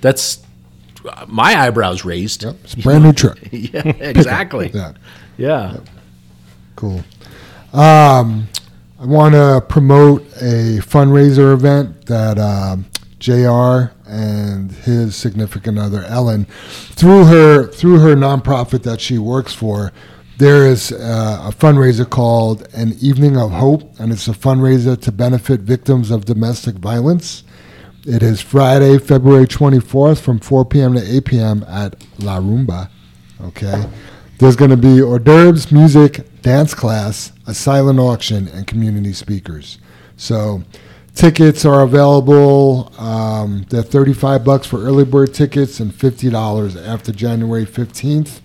That's 0.00 0.38
my 1.26 1.54
eyebrows 1.60 2.04
raised. 2.04 2.42
Yep, 2.42 2.56
it's 2.64 2.74
a 2.74 2.78
brand 2.78 3.04
new 3.04 3.12
truck. 3.12 3.38
Yeah, 3.52 3.86
exactly. 3.86 4.70
Yeah. 4.72 4.92
yeah. 5.36 5.78
Cool. 6.76 7.02
Um, 7.72 8.48
I 8.98 9.06
want 9.06 9.34
to 9.34 9.64
promote 9.68 10.22
a 10.36 10.80
fundraiser 10.80 11.52
event 11.54 12.06
that 12.06 12.38
um, 12.38 12.86
Jr. 13.18 13.92
and 14.06 14.72
his 14.72 15.14
significant 15.14 15.78
other 15.78 16.02
Ellen, 16.04 16.44
through 16.44 17.24
her 17.26 17.66
through 17.66 18.00
her 18.00 18.14
nonprofit 18.14 18.82
that 18.82 19.00
she 19.00 19.18
works 19.18 19.54
for, 19.54 19.92
there 20.38 20.66
is 20.66 20.90
uh, 20.90 21.42
a 21.44 21.52
fundraiser 21.52 22.08
called 22.08 22.66
An 22.72 22.94
Evening 23.00 23.36
of 23.36 23.50
Hope, 23.52 23.98
and 24.00 24.10
it's 24.10 24.26
a 24.26 24.32
fundraiser 24.32 25.00
to 25.02 25.12
benefit 25.12 25.60
victims 25.60 26.10
of 26.10 26.24
domestic 26.24 26.76
violence. 26.76 27.44
It 28.06 28.22
is 28.22 28.40
Friday, 28.40 28.96
February 28.96 29.46
24th 29.46 30.22
from 30.22 30.38
4 30.38 30.64
p.m. 30.64 30.94
to 30.94 31.16
8 31.16 31.24
p.m. 31.26 31.64
at 31.68 32.02
La 32.18 32.38
Rumba. 32.38 32.88
Okay. 33.42 33.84
There's 34.38 34.56
going 34.56 34.70
to 34.70 34.76
be 34.78 35.02
hors 35.02 35.18
d'oeuvres, 35.18 35.70
music, 35.70 36.26
dance 36.40 36.72
class, 36.72 37.32
a 37.46 37.52
silent 37.52 37.98
auction, 37.98 38.48
and 38.48 38.66
community 38.66 39.12
speakers. 39.12 39.76
So, 40.16 40.62
tickets 41.14 41.66
are 41.66 41.82
available. 41.82 42.90
Um, 42.96 43.66
they're 43.68 43.82
35 43.82 44.46
bucks 44.46 44.66
for 44.66 44.82
early 44.82 45.04
bird 45.04 45.34
tickets 45.34 45.78
and 45.78 45.92
$50 45.92 46.82
after 46.82 47.12
January 47.12 47.66
15th. 47.66 48.40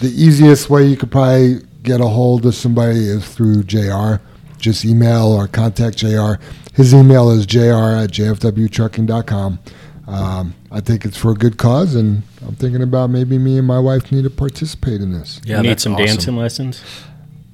The 0.00 0.08
easiest 0.08 0.68
way 0.68 0.86
you 0.86 0.96
could 0.96 1.12
probably 1.12 1.60
get 1.84 2.00
a 2.00 2.08
hold 2.08 2.44
of 2.46 2.56
somebody 2.56 2.98
is 2.98 3.32
through 3.32 3.62
JR. 3.62 4.14
Just 4.58 4.84
email 4.84 5.26
or 5.26 5.46
contact 5.46 5.98
JR. 5.98 6.34
His 6.74 6.94
email 6.94 7.30
is 7.30 7.46
jr 7.46 7.58
at 7.60 8.10
jfwtrucking.com. 8.10 9.58
Um, 10.06 10.54
I 10.70 10.80
think 10.80 11.04
it's 11.04 11.16
for 11.16 11.30
a 11.30 11.34
good 11.34 11.56
cause, 11.56 11.94
and 11.94 12.22
I'm 12.46 12.56
thinking 12.56 12.82
about 12.82 13.10
maybe 13.10 13.38
me 13.38 13.58
and 13.58 13.66
my 13.66 13.78
wife 13.78 14.10
need 14.10 14.24
to 14.24 14.30
participate 14.30 15.00
in 15.00 15.12
this. 15.12 15.40
Yeah, 15.44 15.58
you 15.58 15.62
need 15.64 15.80
some 15.80 15.94
awesome. 15.94 16.06
dancing 16.06 16.36
lessons. 16.36 16.82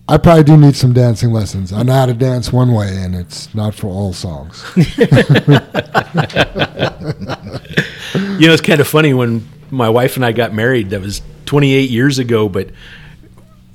I 0.09 0.19
probably 0.19 0.45
do 0.45 0.57
need 0.57 0.77
some 0.77 0.93
dancing 0.93 1.33
lessons. 1.33 1.73
I 1.73 1.83
know 1.83 1.93
how 1.93 2.07
to 2.07 2.15
dance 2.15 2.53
one 2.53 2.73
way, 2.73 2.97
and 2.97 3.15
it's 3.15 3.53
not 3.55 3.75
for 3.75 3.89
all 3.89 4.13
songs. 4.13 4.65
You 8.39 8.49
know, 8.49 8.53
it's 8.53 8.63
kind 8.63 8.81
of 8.81 8.89
funny 8.89 9.15
when 9.15 9.49
my 9.71 9.89
wife 9.89 10.17
and 10.17 10.25
I 10.25 10.33
got 10.33 10.53
married. 10.53 10.91
That 10.91 11.01
was 11.01 11.23
28 11.47 11.91
years 11.91 12.19
ago, 12.19 12.49
but 12.49 12.71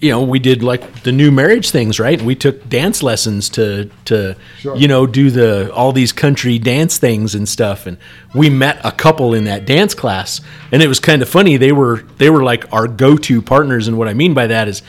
you 0.01 0.09
know, 0.09 0.23
we 0.23 0.39
did 0.39 0.63
like 0.63 1.03
the 1.03 1.11
new 1.11 1.31
marriage 1.31 1.69
things, 1.69 1.99
right? 1.99 2.17
And 2.17 2.27
we 2.27 2.35
took 2.35 2.67
dance 2.67 3.03
lessons 3.03 3.49
to 3.49 3.89
to 4.05 4.35
Sure. 4.59 4.75
you 4.75 4.87
know 4.87 5.05
do 5.05 5.29
the 5.29 5.71
all 5.73 5.91
these 5.91 6.11
country 6.11 6.57
dance 6.57 6.97
things 6.97 7.35
and 7.35 7.47
stuff. 7.47 7.85
And 7.85 7.97
we 8.33 8.49
met 8.49 8.81
a 8.83 8.91
couple 8.91 9.33
in 9.35 9.43
that 9.45 9.65
dance 9.65 9.93
class, 9.93 10.41
and 10.71 10.81
it 10.81 10.87
was 10.87 10.99
kind 10.99 11.21
of 11.21 11.29
funny. 11.29 11.57
They 11.57 11.71
were 11.71 12.01
they 12.17 12.29
were 12.31 12.43
like 12.43 12.65
our 12.73 12.87
go 12.87 13.15
to 13.17 13.41
partners, 13.41 13.87
and 13.87 13.97
what 13.97 14.07
I 14.07 14.13
mean 14.13 14.33
by 14.33 14.47
that 14.47 14.67
is. 14.67 14.81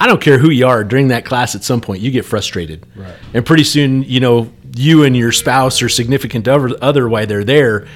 I 0.00 0.06
don't 0.06 0.20
care 0.20 0.38
who 0.38 0.48
you 0.50 0.64
are 0.64 0.84
during 0.84 1.08
that 1.08 1.24
class 1.24 1.56
at 1.56 1.64
some 1.64 1.80
point 1.80 2.02
you 2.02 2.12
get 2.12 2.24
frustrated. 2.24 2.86
Right. 2.94 3.12
And 3.34 3.44
pretty 3.44 3.64
soon, 3.64 4.04
you 4.04 4.20
know, 4.20 4.48
you 4.76 5.02
and 5.02 5.16
your 5.16 5.32
spouse 5.32 5.82
or 5.82 5.88
significant 5.88 6.46
other, 6.46 6.70
other 6.80 7.08
while 7.08 7.26
they're 7.26 7.42
there, 7.42 7.88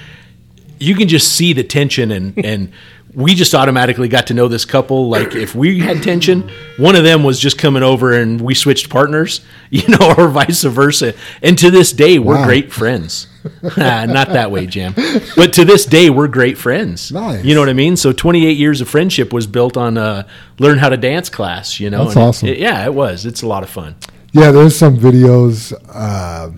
you 0.80 0.96
can 0.96 1.06
just 1.06 1.32
see 1.32 1.52
the 1.52 1.62
tension 1.62 2.10
and 2.10 2.44
and 2.44 2.72
we 3.14 3.34
just 3.34 3.54
automatically 3.54 4.08
got 4.08 4.26
to 4.28 4.34
know 4.34 4.48
this 4.48 4.64
couple 4.64 5.08
like 5.10 5.34
if 5.34 5.54
we 5.54 5.78
had 5.80 6.02
tension 6.02 6.48
one 6.78 6.96
of 6.96 7.04
them 7.04 7.22
was 7.22 7.38
just 7.38 7.58
coming 7.58 7.82
over 7.82 8.12
and 8.14 8.40
we 8.40 8.54
switched 8.54 8.88
partners 8.88 9.40
you 9.70 9.86
know 9.88 10.14
or 10.16 10.28
vice 10.28 10.62
versa 10.64 11.12
and 11.42 11.58
to 11.58 11.70
this 11.70 11.92
day 11.92 12.18
we're 12.18 12.36
Wow. 12.36 12.44
great 12.46 12.72
friends 12.72 13.26
not 13.76 14.28
that 14.30 14.50
way 14.50 14.66
jam 14.66 14.94
but 15.36 15.52
to 15.54 15.64
this 15.64 15.84
day 15.84 16.08
we're 16.10 16.28
great 16.28 16.56
friends 16.56 17.12
Nice. 17.12 17.44
you 17.44 17.54
know 17.54 17.60
what 17.60 17.68
i 17.68 17.74
mean 17.74 17.96
so 17.96 18.12
28 18.12 18.56
years 18.56 18.80
of 18.80 18.88
friendship 18.88 19.32
was 19.32 19.46
built 19.46 19.76
on 19.76 19.98
a 19.98 20.26
learn 20.58 20.78
how 20.78 20.88
to 20.88 20.96
dance 20.96 21.28
class 21.28 21.78
you 21.80 21.90
know 21.90 22.04
That's 22.04 22.16
and 22.16 22.24
awesome. 22.24 22.48
it- 22.48 22.58
yeah 22.58 22.84
it 22.86 22.94
was 22.94 23.26
it's 23.26 23.42
a 23.42 23.46
lot 23.46 23.62
of 23.62 23.68
fun 23.68 23.94
Yeah, 24.32 24.50
there's 24.50 24.74
some 24.74 24.96
videos. 24.96 25.74
Uh, 25.92 26.52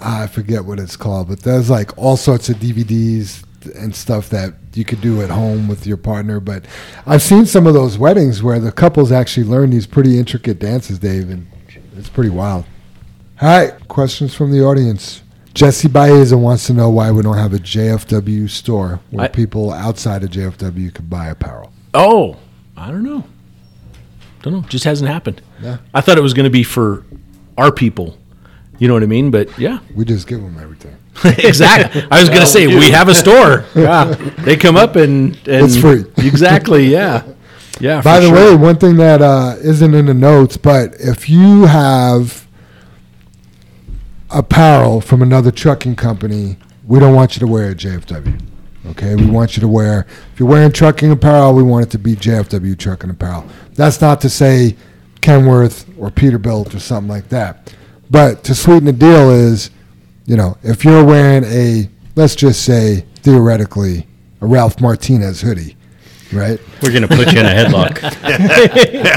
I 0.00 0.26
forget 0.26 0.64
what 0.64 0.80
it's 0.80 0.96
called, 0.96 1.28
but 1.28 1.38
there's 1.44 1.70
like 1.70 1.96
all 1.96 2.16
sorts 2.16 2.48
of 2.48 2.56
DVDs 2.56 3.44
and 3.78 3.94
stuff 3.94 4.30
that 4.30 4.54
you 4.74 4.84
could 4.84 5.00
do 5.00 5.20
at 5.22 5.30
home 5.30 5.66
with 5.68 5.86
your 5.86 5.96
partner. 5.96 6.40
But 6.40 6.64
I've 7.06 7.22
seen 7.22 7.46
some 7.46 7.66
of 7.66 7.74
those 7.74 7.98
weddings 7.98 8.42
where 8.42 8.58
the 8.60 8.72
couples 8.72 9.10
actually 9.12 9.46
learn 9.46 9.70
these 9.70 9.86
pretty 9.86 10.18
intricate 10.18 10.58
dances, 10.58 10.98
Dave, 10.98 11.28
and 11.30 11.46
it's 11.96 12.08
pretty 12.08 12.30
wild. 12.30 12.64
All 13.42 13.48
right, 13.48 13.88
questions 13.88 14.34
from 14.34 14.50
the 14.52 14.62
audience. 14.64 15.22
Jesse 15.54 15.88
Baeza 15.88 16.38
wants 16.38 16.66
to 16.68 16.72
know 16.72 16.88
why 16.90 17.10
we 17.10 17.22
don't 17.22 17.36
have 17.36 17.52
a 17.52 17.58
JFW 17.58 18.48
store 18.48 19.00
where 19.10 19.24
I- 19.24 19.28
people 19.28 19.72
outside 19.72 20.22
of 20.22 20.30
JFW 20.30 20.94
could 20.94 21.10
buy 21.10 21.26
apparel. 21.26 21.72
Oh, 21.92 22.36
I 22.76 22.88
don't 22.90 23.02
know. 23.02 23.24
Don't 24.42 24.52
know. 24.54 24.60
Just 24.68 24.84
hasn't 24.84 25.10
happened. 25.10 25.42
Yeah. 25.60 25.78
I 25.92 26.00
thought 26.00 26.16
it 26.18 26.22
was 26.22 26.34
going 26.34 26.44
to 26.44 26.50
be 26.50 26.62
for 26.62 27.04
our 27.58 27.72
people. 27.72 28.16
You 28.78 28.88
know 28.88 28.94
what 28.94 29.02
I 29.02 29.06
mean? 29.06 29.30
But 29.30 29.58
yeah, 29.58 29.80
We 29.94 30.04
just 30.04 30.26
give 30.26 30.40
them 30.40 30.56
everything. 30.58 30.96
exactly. 31.38 32.02
I 32.10 32.20
was 32.20 32.28
going 32.28 32.40
to 32.40 32.46
say 32.46 32.66
we 32.66 32.90
have 32.90 33.08
a 33.08 33.14
store. 33.14 33.64
Yeah, 33.74 34.04
they 34.44 34.56
come 34.56 34.76
up 34.76 34.96
and, 34.96 35.36
and 35.48 35.66
It's 35.66 35.76
free. 35.76 36.04
Exactly. 36.16 36.86
Yeah. 36.86 37.24
Yeah. 37.80 38.02
By 38.02 38.20
the 38.20 38.26
sure. 38.28 38.34
way, 38.34 38.56
one 38.56 38.76
thing 38.76 38.96
that 38.96 39.22
uh, 39.22 39.56
not 39.62 39.94
in 39.94 40.06
the 40.06 40.14
notes, 40.14 40.56
but 40.56 40.94
if 40.98 41.30
you 41.30 41.64
have 41.64 42.46
apparel 44.30 45.00
from 45.00 45.22
another 45.22 45.50
trucking 45.50 45.96
company, 45.96 46.56
we 46.86 46.98
don't 46.98 47.14
want 47.14 47.36
you 47.36 47.40
to 47.40 47.46
wear 47.46 47.70
a 47.70 47.74
JFW. 47.74 48.40
Okay, 48.86 49.14
we 49.14 49.26
want 49.26 49.56
you 49.56 49.60
to 49.60 49.68
wear. 49.68 50.06
If 50.32 50.40
you're 50.40 50.48
wearing 50.48 50.72
trucking 50.72 51.10
apparel, 51.10 51.54
we 51.54 51.62
want 51.62 51.86
it 51.86 51.90
to 51.90 51.98
be 51.98 52.16
JFW 52.16 52.78
trucking 52.78 53.10
apparel. 53.10 53.46
That's 53.74 54.00
not 54.00 54.20
to 54.22 54.30
say 54.30 54.76
Kenworth 55.20 55.86
or 55.98 56.10
Peterbilt 56.10 56.74
or 56.74 56.80
something 56.80 57.08
like 57.08 57.28
that. 57.28 57.74
But 58.10 58.42
to 58.44 58.54
sweeten 58.54 58.86
the 58.86 58.92
deal 58.92 59.30
is, 59.30 59.70
you 60.26 60.36
know, 60.36 60.56
if 60.62 60.84
you're 60.84 61.04
wearing 61.04 61.44
a, 61.44 61.88
let's 62.16 62.34
just 62.34 62.64
say 62.64 63.04
theoretically, 63.16 64.06
a 64.40 64.46
Ralph 64.46 64.80
Martinez 64.80 65.40
hoodie, 65.40 65.76
right? 66.32 66.58
We're 66.82 66.92
gonna 66.92 67.08
put 67.08 67.32
you 67.32 67.40
in 67.40 67.46
a 67.46 67.50
headlock. 67.50 67.96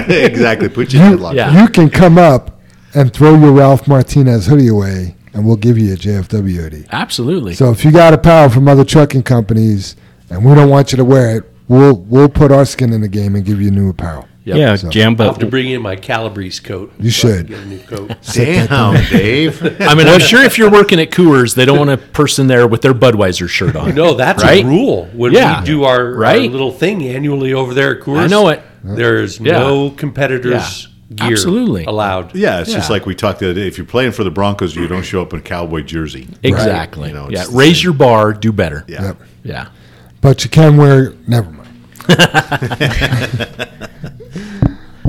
exactly. 0.25 0.69
Put 0.69 0.93
your 0.93 1.03
you, 1.03 1.07
in 1.07 1.13
a 1.13 1.17
headlock. 1.17 1.35
Yeah. 1.35 1.61
you 1.61 1.67
can 1.67 1.89
come 1.89 2.17
up 2.17 2.61
and 2.93 3.13
throw 3.13 3.35
your 3.39 3.51
Ralph 3.51 3.87
Martinez 3.87 4.47
hoodie 4.47 4.67
away, 4.67 5.15
and 5.33 5.45
we'll 5.45 5.55
give 5.55 5.77
you 5.77 5.93
a 5.93 5.97
JFW 5.97 6.55
hoodie. 6.55 6.85
Absolutely. 6.91 7.53
So 7.53 7.71
if 7.71 7.83
you 7.85 7.91
got 7.91 8.13
a 8.13 8.17
apparel 8.17 8.49
from 8.49 8.67
other 8.67 8.85
trucking 8.85 9.23
companies, 9.23 9.95
and 10.29 10.43
we 10.43 10.53
don't 10.55 10.69
want 10.69 10.91
you 10.91 10.97
to 10.97 11.05
wear 11.05 11.37
it, 11.37 11.43
we'll 11.67 11.95
we'll 11.95 12.29
put 12.29 12.51
our 12.51 12.65
skin 12.65 12.93
in 12.93 13.01
the 13.01 13.07
game 13.07 13.35
and 13.35 13.45
give 13.45 13.61
you 13.61 13.71
new 13.71 13.89
apparel. 13.89 14.27
Yep. 14.45 14.57
Yeah, 14.57 14.75
So- 14.75 14.89
jam, 14.89 15.15
I'll 15.19 15.27
have 15.27 15.39
to 15.39 15.45
bring 15.45 15.69
in 15.69 15.81
my 15.81 15.95
Calabrese 15.95 16.61
coat. 16.61 16.91
You 16.99 17.11
so 17.11 17.29
should. 17.29 17.47
get 17.47 17.59
a 17.59 17.65
new 17.65 17.79
coat. 17.79 18.11
Damn, 18.33 18.93
Dave. 19.09 19.61
I 19.81 19.95
mean, 19.95 20.07
I'm 20.07 20.19
sure 20.19 20.43
if 20.43 20.57
you're 20.57 20.69
working 20.71 20.99
at 20.99 21.11
Coors, 21.11 21.55
they 21.55 21.63
don't 21.63 21.77
want 21.77 21.91
a 21.91 21.97
person 21.97 22.47
there 22.47 22.67
with 22.67 22.81
their 22.81 22.93
Budweiser 22.93 23.47
shirt 23.47 23.75
on. 23.77 23.95
No, 23.95 24.15
that's 24.15 24.43
Right? 24.43 24.63
a 24.65 24.67
rule. 24.67 25.05
When 25.13 25.31
Yeah. 25.31 25.61
we 25.61 25.65
do 25.65 25.83
our, 25.85 26.25
our 26.25 26.37
little 26.39 26.71
thing 26.73 27.03
annually 27.07 27.53
over 27.53 27.73
there 27.73 27.95
at 27.97 28.01
Coors, 28.03 28.17
I 28.19 28.27
know 28.27 28.49
it. 28.49 28.61
There's 28.83 29.39
Yeah. 29.39 29.59
no 29.59 29.89
competitors' 29.91 30.89
Yeah. 31.09 31.15
gear 31.27 31.31
Absolutely. 31.33 31.85
allowed. 31.85 32.35
Yeah, 32.35 32.59
it's 32.59 32.73
just 32.73 32.89
like 32.89 33.05
we 33.05 33.15
talked 33.15 33.39
the 33.39 33.51
other 33.51 33.61
day. 33.61 33.67
If 33.67 33.77
you're 33.77 33.85
playing 33.87 34.11
for 34.11 34.25
the 34.25 34.31
Broncos, 34.31 34.75
you 34.75 34.87
don't 34.89 35.05
show 35.05 35.21
up 35.21 35.31
in 35.31 35.39
a 35.39 35.41
cowboy 35.43 35.83
jersey. 35.83 36.27
Exactly. 36.43 37.09
You 37.09 37.15
know, 37.15 37.29
yeah. 37.29 37.45
Raise 37.51 37.77
same. 37.77 37.83
your 37.85 37.93
bar. 37.93 38.33
Do 38.33 38.51
better. 38.51 38.83
Yeah. 38.89 39.03
Yep. 39.03 39.17
Yeah. 39.43 39.67
But 40.21 40.43
you 40.45 40.49
can 40.49 40.75
wear. 40.77 41.13
Never 41.27 41.49
mind. 41.51 41.69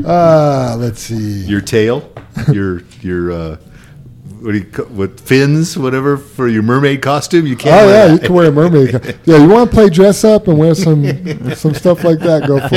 Uh, 0.04 0.76
let's 0.78 1.00
see. 1.00 1.44
Your 1.44 1.60
tail, 1.60 2.12
your 2.52 2.82
your 3.00 3.32
uh, 3.32 3.56
what 4.40 4.52
do 4.52 4.58
you 4.58 4.64
what 4.90 5.18
fins, 5.20 5.76
whatever 5.78 6.16
for 6.16 6.48
your 6.48 6.62
mermaid 6.62 7.00
costume. 7.02 7.46
You 7.46 7.56
can't. 7.56 7.74
Oh 7.82 7.86
wear 7.86 8.06
yeah, 8.08 8.12
you 8.12 8.18
can 8.18 8.32
wear 8.34 8.48
a 8.48 8.52
mermaid. 8.52 8.90
co- 9.02 9.12
Yeah, 9.24 9.38
you 9.38 9.48
want 9.48 9.70
to 9.70 9.74
play 9.74 9.88
dress 9.88 10.22
up 10.24 10.48
and 10.48 10.58
wear 10.58 10.74
some 10.74 11.04
some 11.54 11.74
stuff 11.74 12.04
like 12.04 12.18
that? 12.20 12.46
Go 12.46 12.60
for 12.60 12.68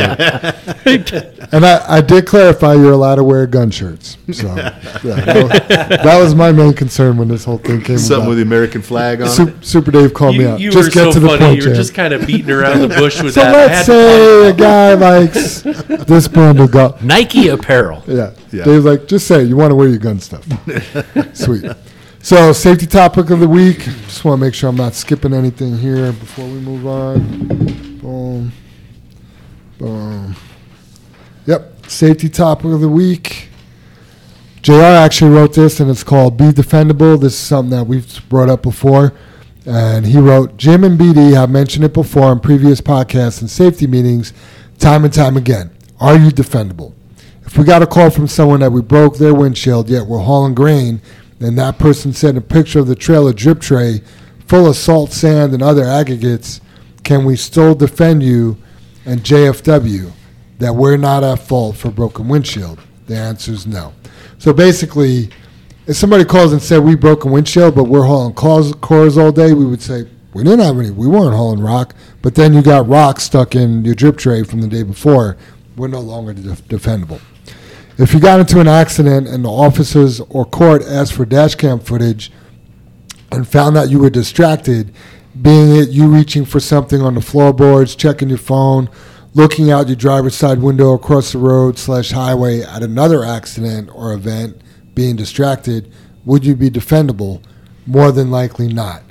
it. 0.88 1.34
And 1.52 1.66
I, 1.66 1.98
I 1.98 2.02
did 2.02 2.26
clarify 2.26 2.74
you're 2.74 2.92
allowed 2.92 3.16
to 3.16 3.24
wear 3.24 3.48
gun 3.48 3.72
shirts. 3.72 4.18
So 4.34 4.48
yeah, 4.56 4.78
that, 5.04 5.36
was, 5.44 6.04
that 6.04 6.20
was 6.22 6.36
my 6.36 6.52
main 6.52 6.74
concern 6.74 7.18
when 7.18 7.30
this 7.30 7.46
whole 7.46 7.58
thing 7.58 7.82
came 7.82 7.98
something 7.98 8.18
about. 8.24 8.30
with 8.30 8.38
the 8.40 8.44
American 8.44 8.82
flag 8.82 9.22
on 9.22 9.28
it. 9.28 9.32
Super, 9.32 9.64
Super 9.64 9.92
Dave 9.92 10.14
called 10.14 10.38
me 10.38 10.46
out. 10.46 10.60
you 10.60 10.72
just 10.72 10.90
were 10.90 11.04
get 11.06 11.06
so 11.06 11.12
to 11.14 11.20
the 11.22 11.28
funny. 11.28 11.40
point, 11.40 11.64
you 11.64 11.70
were 11.70 11.76
just 11.76 11.94
kind 11.94 12.14
of 12.14 12.28
beating 12.28 12.52
around 12.52 12.82
the 12.82 12.90
bush 12.90 13.22
with 13.22 13.34
So 13.34 13.42
that. 13.42 13.56
I 13.56 13.60
had 13.62 13.70
let's 13.72 13.86
say 13.88 14.50
a 14.50 14.54
guy 14.54 14.94
likes 14.96 15.62
this 16.06 16.28
brand 16.28 16.60
of 16.60 16.72
gun. 16.72 16.94
Nike 17.02 17.48
apparel. 17.48 18.04
Yeah. 18.08 18.34
Yeah. 18.52 18.64
Dave's 18.66 18.86
like, 18.86 19.08
just 19.08 19.26
say 19.28 19.44
you 19.44 19.56
want 19.56 19.72
to 19.72 19.76
wear 19.76 19.88
your 19.88 20.00
gun 20.00 20.20
stuff. 20.20 20.46
Sweet. 21.34 21.66
So, 22.22 22.52
safety 22.52 22.88
topic 22.88 23.30
of 23.30 23.40
the 23.40 23.48
week. 23.48 23.80
Just 23.80 24.26
want 24.26 24.40
to 24.40 24.46
make 24.46 24.54
sure 24.54 24.70
I'm 24.70 24.76
not 24.76 24.96
skipping 24.96 25.34
anything 25.34 25.78
here 25.78 26.12
before 26.12 26.46
we 26.46 26.60
move 26.60 26.86
on. 26.86 28.00
Boom. 28.00 28.52
Boom. 29.78 30.36
Safety 31.88 32.28
topic 32.28 32.66
of 32.66 32.82
the 32.82 32.90
week. 32.90 33.48
JR 34.62 34.82
actually 34.82 35.32
wrote 35.32 35.54
this, 35.54 35.80
and 35.80 35.90
it's 35.90 36.04
called 36.04 36.36
Be 36.36 36.50
Defendable. 36.50 37.18
This 37.18 37.34
is 37.34 37.40
something 37.40 37.70
that 37.70 37.88
we've 37.88 38.28
brought 38.28 38.50
up 38.50 38.62
before. 38.62 39.14
And 39.66 40.06
he 40.06 40.18
wrote, 40.18 40.58
Jim 40.58 40.84
and 40.84 41.00
BD 41.00 41.34
have 41.34 41.50
mentioned 41.50 41.86
it 41.86 41.94
before 41.94 42.26
on 42.26 42.42
previous 42.42 42.82
podcasts 42.82 43.40
and 43.40 43.50
safety 43.50 43.88
meetings, 43.88 44.34
time 44.80 45.06
and 45.06 45.14
time 45.14 45.38
again. 45.38 45.72
Are 46.02 46.18
you 46.18 46.30
defendable? 46.30 46.94
If 47.46 47.58
we 47.58 47.64
got 47.64 47.82
a 47.82 47.88
call 47.88 48.10
from 48.10 48.28
someone 48.28 48.60
that 48.60 48.74
we 48.74 48.82
broke 48.82 49.18
their 49.18 49.34
windshield, 49.34 49.90
yet 49.90 50.06
we're 50.06 50.20
hauling 50.20 50.56
grain, 50.56 51.02
and 51.40 51.58
that 51.58 51.80
person 51.80 52.12
sent 52.12 52.38
a 52.38 52.42
picture 52.42 52.80
of 52.80 52.88
the 52.88 52.96
trailer 52.96 53.32
drip 53.32 53.62
tray 53.62 54.02
full 54.46 54.68
of 54.68 54.76
salt, 54.76 55.14
sand, 55.14 55.54
and 55.54 55.64
other 55.64 55.86
aggregates, 55.86 56.60
can 57.06 57.24
we 57.24 57.38
still 57.38 57.74
defend 57.74 58.24
you 58.24 58.58
and 59.06 59.22
JFW 59.22 60.12
that 60.60 60.76
we're 60.76 60.98
not 60.98 61.24
at 61.24 61.40
fault 61.40 61.78
for 61.78 61.92
broken 61.92 62.28
windshield? 62.28 62.80
The 63.08 63.16
answer 63.16 63.52
is 63.52 63.66
no. 63.66 63.94
So 64.38 64.54
basically, 64.54 65.30
if 65.88 65.96
somebody 65.96 66.26
calls 66.26 66.52
and 66.52 66.62
said 66.62 66.80
we 66.80 66.96
broke 66.96 67.24
a 67.24 67.28
windshield, 67.28 67.76
but 67.76 67.86
we're 67.86 68.04
hauling 68.04 68.36
cars, 68.36 68.74
cars 68.82 69.18
all 69.18 69.32
day, 69.32 69.54
we 69.54 69.66
would 69.66 69.82
say 69.82 70.08
we 70.34 70.44
didn't 70.44 70.60
have 70.60 70.78
any. 70.78 70.92
We 70.92 71.08
weren't 71.08 71.36
hauling 71.36 71.62
rock, 71.62 71.96
but 72.22 72.36
then 72.36 72.54
you 72.54 72.62
got 72.62 72.88
rock 72.88 73.20
stuck 73.20 73.56
in 73.56 73.86
your 73.86 73.96
drip 73.96 74.18
tray 74.18 74.44
from 74.44 74.62
the 74.62 74.68
day 74.68 74.84
before. 74.84 75.38
We're 75.76 75.88
no 75.88 76.02
longer 76.02 76.34
def- 76.34 76.68
defendable. 76.68 77.22
If 77.98 78.14
you 78.14 78.20
got 78.20 78.40
into 78.40 78.60
an 78.60 78.68
accident 78.68 79.28
and 79.28 79.44
the 79.44 79.50
officers 79.50 80.20
or 80.20 80.46
court 80.46 80.84
asked 80.84 81.14
for 81.14 81.26
dash 81.26 81.56
cam 81.56 81.80
footage 81.80 82.32
and 83.32 83.48
found 83.48 83.76
that 83.76 83.90
you 83.90 84.00
were 84.00 84.10
distracted, 84.10 84.94
being 85.42 85.76
it 85.76 85.90
you 85.90 86.08
reaching 86.08 86.46
for 86.46 86.60
something 86.60 87.02
on 87.02 87.16
the 87.16 87.22
floorboards, 87.22 87.96
checking 87.96 88.30
your 88.30 88.38
phone, 88.38 88.90
looking 89.34 89.72
out 89.72 89.88
your 89.88 89.96
driver's 89.96 90.36
side 90.36 90.60
window 90.60 90.94
across 90.94 91.32
the 91.32 91.38
road 91.38 91.78
slash 91.78 92.12
highway 92.12 92.62
at 92.62 92.84
another 92.84 93.24
accident 93.24 93.90
or 93.94 94.14
event, 94.14 94.62
being 94.96 95.16
distracted, 95.16 95.92
would 96.26 96.46
you 96.46 96.56
be 96.56 96.70
defendable? 96.70 97.42
More 97.86 98.12
than 98.12 98.32
likely 98.32 98.72
not. 98.72 99.04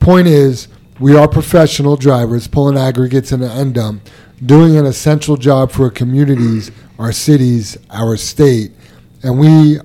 Point 0.00 0.26
is, 0.26 0.68
we 0.98 1.16
are 1.16 1.28
professional 1.28 1.96
drivers 1.96 2.46
pulling 2.46 2.78
aggregates 2.78 3.32
in 3.32 3.42
an 3.42 3.50
end 3.50 3.74
dump, 3.74 4.08
doing 4.44 4.76
an 4.76 4.86
essential 4.86 5.36
job 5.36 5.70
for 5.70 5.84
our 5.84 5.90
communities, 5.90 6.70
our 6.98 7.12
cities, 7.12 7.76
our 7.90 8.16
state, 8.16 8.72
and 9.22 9.38
we 9.38 9.78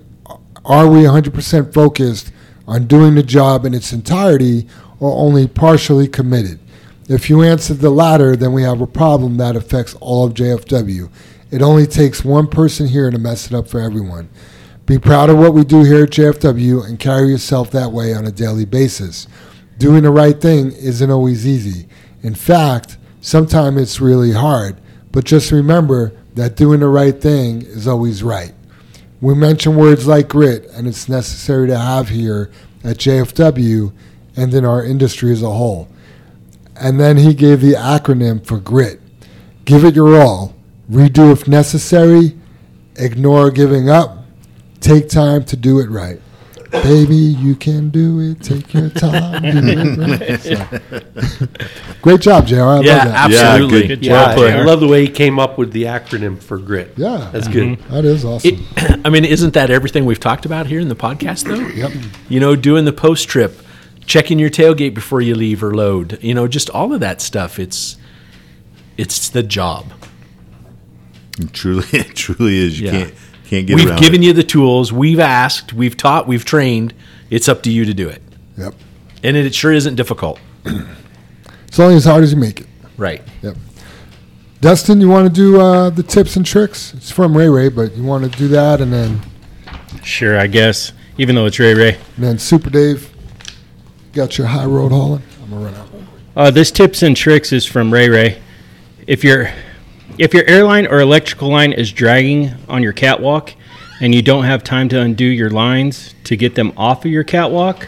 are 0.66 0.88
we 0.88 1.00
100% 1.00 1.74
focused 1.74 2.32
on 2.68 2.86
doing 2.86 3.16
the 3.16 3.24
job 3.24 3.66
in 3.66 3.74
its 3.74 3.92
entirety 3.92 4.68
or 5.00 5.12
only 5.14 5.48
partially 5.48 6.08
committed? 6.08 6.60
If 7.10 7.28
you 7.28 7.42
answer 7.42 7.74
the 7.74 7.90
latter, 7.90 8.36
then 8.36 8.54
we 8.54 8.62
have 8.62 8.82
a 8.82 8.88
problem 8.88 9.38
that 9.38 9.56
affects 9.56 9.96
all 9.96 10.28
of 10.28 10.36
JFW. 10.36 11.10
It 11.50 11.64
only 11.64 11.88
takes 11.88 12.24
one 12.24 12.46
person 12.46 12.88
here 12.88 13.10
to 13.10 13.18
mess 13.18 13.48
it 13.48 13.54
up 13.56 13.68
for 13.68 13.80
everyone. 13.80 14.30
Be 14.86 15.00
proud 15.00 15.32
of 15.32 15.40
what 15.40 15.56
we 15.56 15.64
do 15.64 15.84
here 15.84 16.04
at 16.04 16.12
JFW 16.12 16.88
and 16.88 17.00
carry 17.00 17.30
yourself 17.30 17.72
that 17.72 17.92
way 17.92 18.14
on 18.14 18.28
a 18.28 18.32
daily 18.32 18.64
basis. 18.64 19.28
Doing 19.80 20.04
the 20.04 20.12
right 20.12 20.40
thing 20.40 20.72
isn't 20.72 21.10
always 21.10 21.48
easy. 21.48 21.88
In 22.22 22.36
fact, 22.36 23.00
sometimes 23.22 23.82
it's 23.82 24.00
really 24.00 24.34
hard. 24.34 24.80
But 25.12 25.26
just 25.26 25.52
remember 25.52 26.14
that 26.36 26.56
doing 26.56 26.80
the 26.82 26.90
right 26.90 27.20
thing 27.20 27.64
is 27.64 27.88
always 27.88 28.22
right. 28.22 28.54
We 29.20 29.34
mention 29.34 29.76
words 29.76 30.06
like 30.06 30.30
grit, 30.30 30.66
and 30.74 30.88
it's 30.88 31.10
necessary 31.10 31.68
to 31.70 31.78
have 31.78 32.10
here 32.10 32.52
at 32.84 32.98
JFW 32.98 33.94
and 34.36 34.54
in 34.54 34.64
our 34.64 34.86
industry 34.86 35.32
as 35.32 35.42
a 35.42 35.50
whole. 35.50 35.88
And 36.80 37.00
then 37.00 37.18
he 37.18 37.34
gave 37.34 37.62
the 37.62 37.74
acronym 37.74 38.46
for 38.46 38.58
grit. 38.58 39.02
Give 39.66 39.84
it 39.84 39.96
your 39.96 40.20
all. 40.22 40.56
Redo 40.90 41.32
if 41.32 41.48
necessary. 41.48 42.38
Ignore 42.96 43.52
giving 43.52 43.90
up. 43.90 44.18
Take 44.80 45.10
time 45.10 45.44
to 45.46 45.58
do 45.58 45.80
it 45.80 45.90
right. 45.90 46.20
Baby, 46.72 47.16
you 47.16 47.56
can 47.56 47.90
do 47.90 48.20
it. 48.20 48.42
Take 48.44 48.74
your 48.74 48.90
time. 49.06 49.42
Do 49.42 49.50
it 49.52 50.20
right. 50.20 50.40
So, 51.20 51.48
great 52.02 52.22
job, 52.22 52.46
JR. 52.48 52.56
I 52.56 52.60
Yeah, 52.60 52.66
love 52.70 52.82
that. 52.82 53.32
Yeah, 53.32 53.40
absolutely. 53.40 53.88
good- 53.88 54.06
Yeah, 54.06 54.14
well 54.14 54.36
put. 54.36 54.52
I 54.54 54.64
love 54.64 54.80
the 54.80 54.88
way 54.88 55.02
he 55.02 55.08
came 55.12 55.40
up 55.40 55.58
with 55.58 55.72
the 55.72 55.84
acronym 55.84 56.42
for 56.42 56.58
grit. 56.60 56.94
Yeah. 56.96 57.30
That's 57.34 57.48
good. 57.48 57.80
That 57.90 58.06
is 58.06 58.24
awesome. 58.24 58.66
It, 58.78 59.02
I 59.06 59.10
mean, 59.10 59.26
isn't 59.26 59.54
that 59.56 59.70
everything 59.72 60.06
we've 60.06 60.20
talked 60.20 60.46
about 60.46 60.68
here 60.68 60.80
in 60.80 60.90
the 60.90 60.96
podcast, 60.96 61.46
though? 61.46 61.68
yep. 61.70 61.92
You 62.30 62.40
know, 62.40 62.56
doing 62.56 62.86
the 62.86 62.94
post 62.94 63.28
trip, 63.28 63.60
checking 64.10 64.40
your 64.40 64.50
tailgate 64.50 64.94
before 64.96 65.22
you 65.22 65.36
leave 65.36 65.64
or 65.64 65.74
load. 65.74 66.18
You 66.22 66.34
know, 66.34 66.48
just 66.48 66.70
all 66.72 66.92
of 66.94 67.00
that 67.00 67.22
stuff. 67.22 67.60
It's 67.60 67.96
it's 68.98 69.30
the 69.30 69.44
job. 69.44 69.86
It 71.40 71.54
truly, 71.54 71.88
it 71.94 72.16
truly 72.16 72.58
is. 72.58 72.80
You 72.80 72.88
Yeah. 72.88 72.92
can't 72.92 73.14
can't 73.50 73.68
get 73.68 73.76
we've 73.76 73.88
around 73.90 74.00
given 74.02 74.22
it. 74.24 74.26
you 74.28 74.34
the 74.34 74.44
tools. 74.44 74.92
We've 74.92 75.20
asked. 75.20 75.72
We've 75.74 75.96
taught. 75.96 76.28
We've 76.28 76.44
trained. 76.44 76.94
It's 77.30 77.48
up 77.48 77.62
to 77.64 77.72
you 77.72 77.86
to 77.86 77.94
do 77.94 78.10
it, 78.10 78.22
Yep. 78.58 78.74
and 79.24 79.38
it, 79.38 79.54
sure 79.54 79.72
isn't 79.72 79.96
difficult. 79.96 80.40
It's 81.68 81.80
only 81.80 81.96
as 81.96 82.06
hard 82.06 82.24
as 82.24 82.32
you 82.34 82.38
make 82.40 82.62
it. 82.62 82.68
Right. 82.98 83.22
Yep. 83.44 83.56
Dustin, 84.62 85.00
you 85.00 85.08
want 85.08 85.28
to 85.28 85.34
do 85.34 85.62
uh, 85.62 85.90
the 85.92 86.02
tips 86.04 86.36
and 86.36 86.44
tricks? 86.46 86.94
It's 86.96 87.12
from 87.12 87.38
Ray 87.38 87.48
Ray, 87.48 87.70
but 87.70 87.96
you 87.96 88.04
want 88.04 88.30
to 88.30 88.38
do 88.38 88.48
that, 88.50 88.82
and 88.82 88.92
then 88.92 89.22
Sure, 90.04 90.38
I 90.40 90.48
guess. 90.48 90.92
Even 91.20 91.36
though 91.36 91.46
it's 91.46 91.60
Ray 91.60 91.74
Ray. 91.76 91.94
and 92.16 92.24
then 92.26 92.40
Super 92.40 92.70
Dave, 92.72 93.10
got 94.20 94.38
your 94.38 94.48
high 94.48 94.66
road 94.66 94.92
hauling. 94.92 95.24
I'm 95.42 95.50
gonna 95.50 95.64
run 95.64 95.76
out. 95.76 95.88
Uh, 96.36 96.52
this 96.52 96.72
tips 96.72 97.04
and 97.04 97.16
tricks 97.16 97.54
is 97.54 97.66
from 97.66 97.94
Ray 97.94 98.10
Ray. 98.10 98.42
If 99.08 99.24
your 99.24 99.50
if 100.18 100.34
your 100.34 100.44
airline 100.46 100.88
or 100.88 101.00
electrical 101.00 101.48
line 101.48 101.72
is 101.72 101.90
dragging 101.94 102.52
on 102.68 102.84
your 102.84 102.92
catwalk 102.92 103.54
and 104.02 104.14
you 104.14 104.22
don't 104.22 104.44
have 104.44 104.62
time 104.62 104.90
to 104.90 105.00
undo 105.00 105.24
your 105.24 105.50
lines 105.50 106.16
to 106.26 106.36
get 106.36 106.56
them 106.56 106.74
off 106.76 107.06
of 107.06 107.12
your 107.12 107.24
catwalk, 107.24 107.88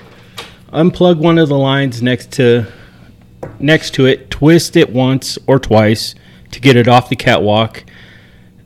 unplug 0.71 1.17
one 1.17 1.37
of 1.37 1.49
the 1.49 1.57
lines 1.57 2.01
next 2.01 2.31
to 2.33 2.65
next 3.59 3.93
to 3.95 4.05
it, 4.05 4.31
twist 4.31 4.77
it 4.77 4.89
once 4.89 5.37
or 5.47 5.59
twice 5.59 6.15
to 6.51 6.61
get 6.61 6.77
it 6.77 6.87
off 6.87 7.09
the 7.09 7.17
catwalk. 7.17 7.83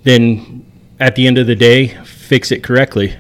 Then 0.04 0.64
at 1.00 1.16
the 1.16 1.26
end 1.26 1.40
of 1.40 1.48
the 1.48 1.56
day, 1.56 1.88
fix 2.04 2.52
it 2.52 2.62
correctly. 2.62 3.16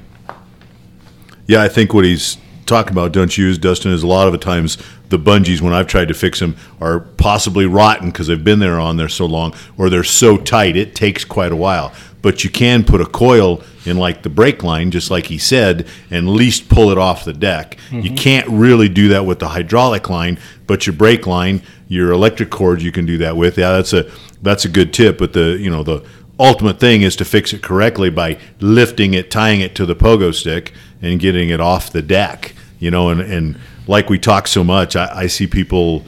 Yeah, 1.47 1.63
I 1.63 1.67
think 1.67 1.95
what 1.95 2.05
he's 2.05 2.38
talking 2.65 2.91
about, 2.91 3.11
don't 3.11 3.37
you, 3.37 3.55
Dustin, 3.57 3.91
is 3.91 4.03
a 4.03 4.07
lot 4.07 4.27
of 4.27 4.31
the 4.31 4.39
times 4.39 4.77
the 5.09 5.19
bungees, 5.19 5.61
when 5.61 5.73
I've 5.73 5.87
tried 5.87 6.07
to 6.07 6.13
fix 6.13 6.39
them, 6.39 6.55
are 6.81 6.99
possibly 6.99 7.65
rotten 7.65 8.09
because 8.09 8.27
they've 8.27 8.43
been 8.43 8.59
there 8.59 8.79
on 8.79 8.97
there 8.97 9.09
so 9.09 9.25
long, 9.25 9.53
or 9.77 9.89
they're 9.89 10.03
so 10.03 10.37
tight 10.37 10.75
it 10.75 10.95
takes 10.95 11.23
quite 11.23 11.51
a 11.51 11.55
while. 11.55 11.93
But 12.21 12.43
you 12.43 12.49
can 12.49 12.83
put 12.83 13.01
a 13.01 13.05
coil 13.05 13.61
in 13.85 13.97
like 13.97 14.23
the 14.23 14.29
brake 14.29 14.63
line, 14.63 14.89
just 14.89 15.11
like 15.11 15.27
he 15.27 15.37
said, 15.37 15.87
and 16.09 16.27
at 16.27 16.31
least 16.31 16.69
pull 16.69 16.89
it 16.89 16.97
off 16.97 17.23
the 17.23 17.33
deck. 17.33 17.77
You 17.91 18.01
mm-hmm. 18.01 18.15
can't 18.15 18.47
really 18.49 18.89
do 18.89 19.09
that 19.09 19.27
with 19.27 19.37
the 19.39 19.49
hydraulic 19.49 20.09
line, 20.09 20.39
but 20.65 20.87
your 20.87 20.95
brake 20.95 21.27
line, 21.27 21.61
your 21.87 22.11
electric 22.11 22.49
cord, 22.49 22.81
you 22.81 22.91
can 22.91 23.05
do 23.05 23.19
that 23.19 23.37
with. 23.37 23.59
Yeah, 23.59 23.73
that's 23.73 23.93
a 23.93 24.11
that's 24.41 24.65
a 24.65 24.69
good 24.69 24.91
tip. 24.91 25.19
But 25.19 25.33
the 25.33 25.57
you 25.59 25.69
know 25.69 25.83
the 25.83 26.03
ultimate 26.39 26.79
thing 26.79 27.03
is 27.03 27.15
to 27.17 27.25
fix 27.25 27.53
it 27.53 27.61
correctly 27.61 28.09
by 28.09 28.39
lifting 28.59 29.13
it, 29.13 29.29
tying 29.29 29.61
it 29.61 29.75
to 29.75 29.85
the 29.85 29.95
pogo 29.95 30.33
stick, 30.33 30.73
and 31.06 31.19
getting 31.19 31.49
it 31.49 31.60
off 31.61 31.91
the 31.91 32.02
deck. 32.02 32.53
You 32.80 32.91
know, 32.91 33.10
and, 33.10 33.22
and 33.22 33.57
like 33.88 34.10
we 34.10 34.19
talk 34.19 34.48
so 34.48 34.64
much, 34.64 34.95
I, 34.95 35.10
I 35.22 35.27
see 35.27 35.48
people 35.48 36.03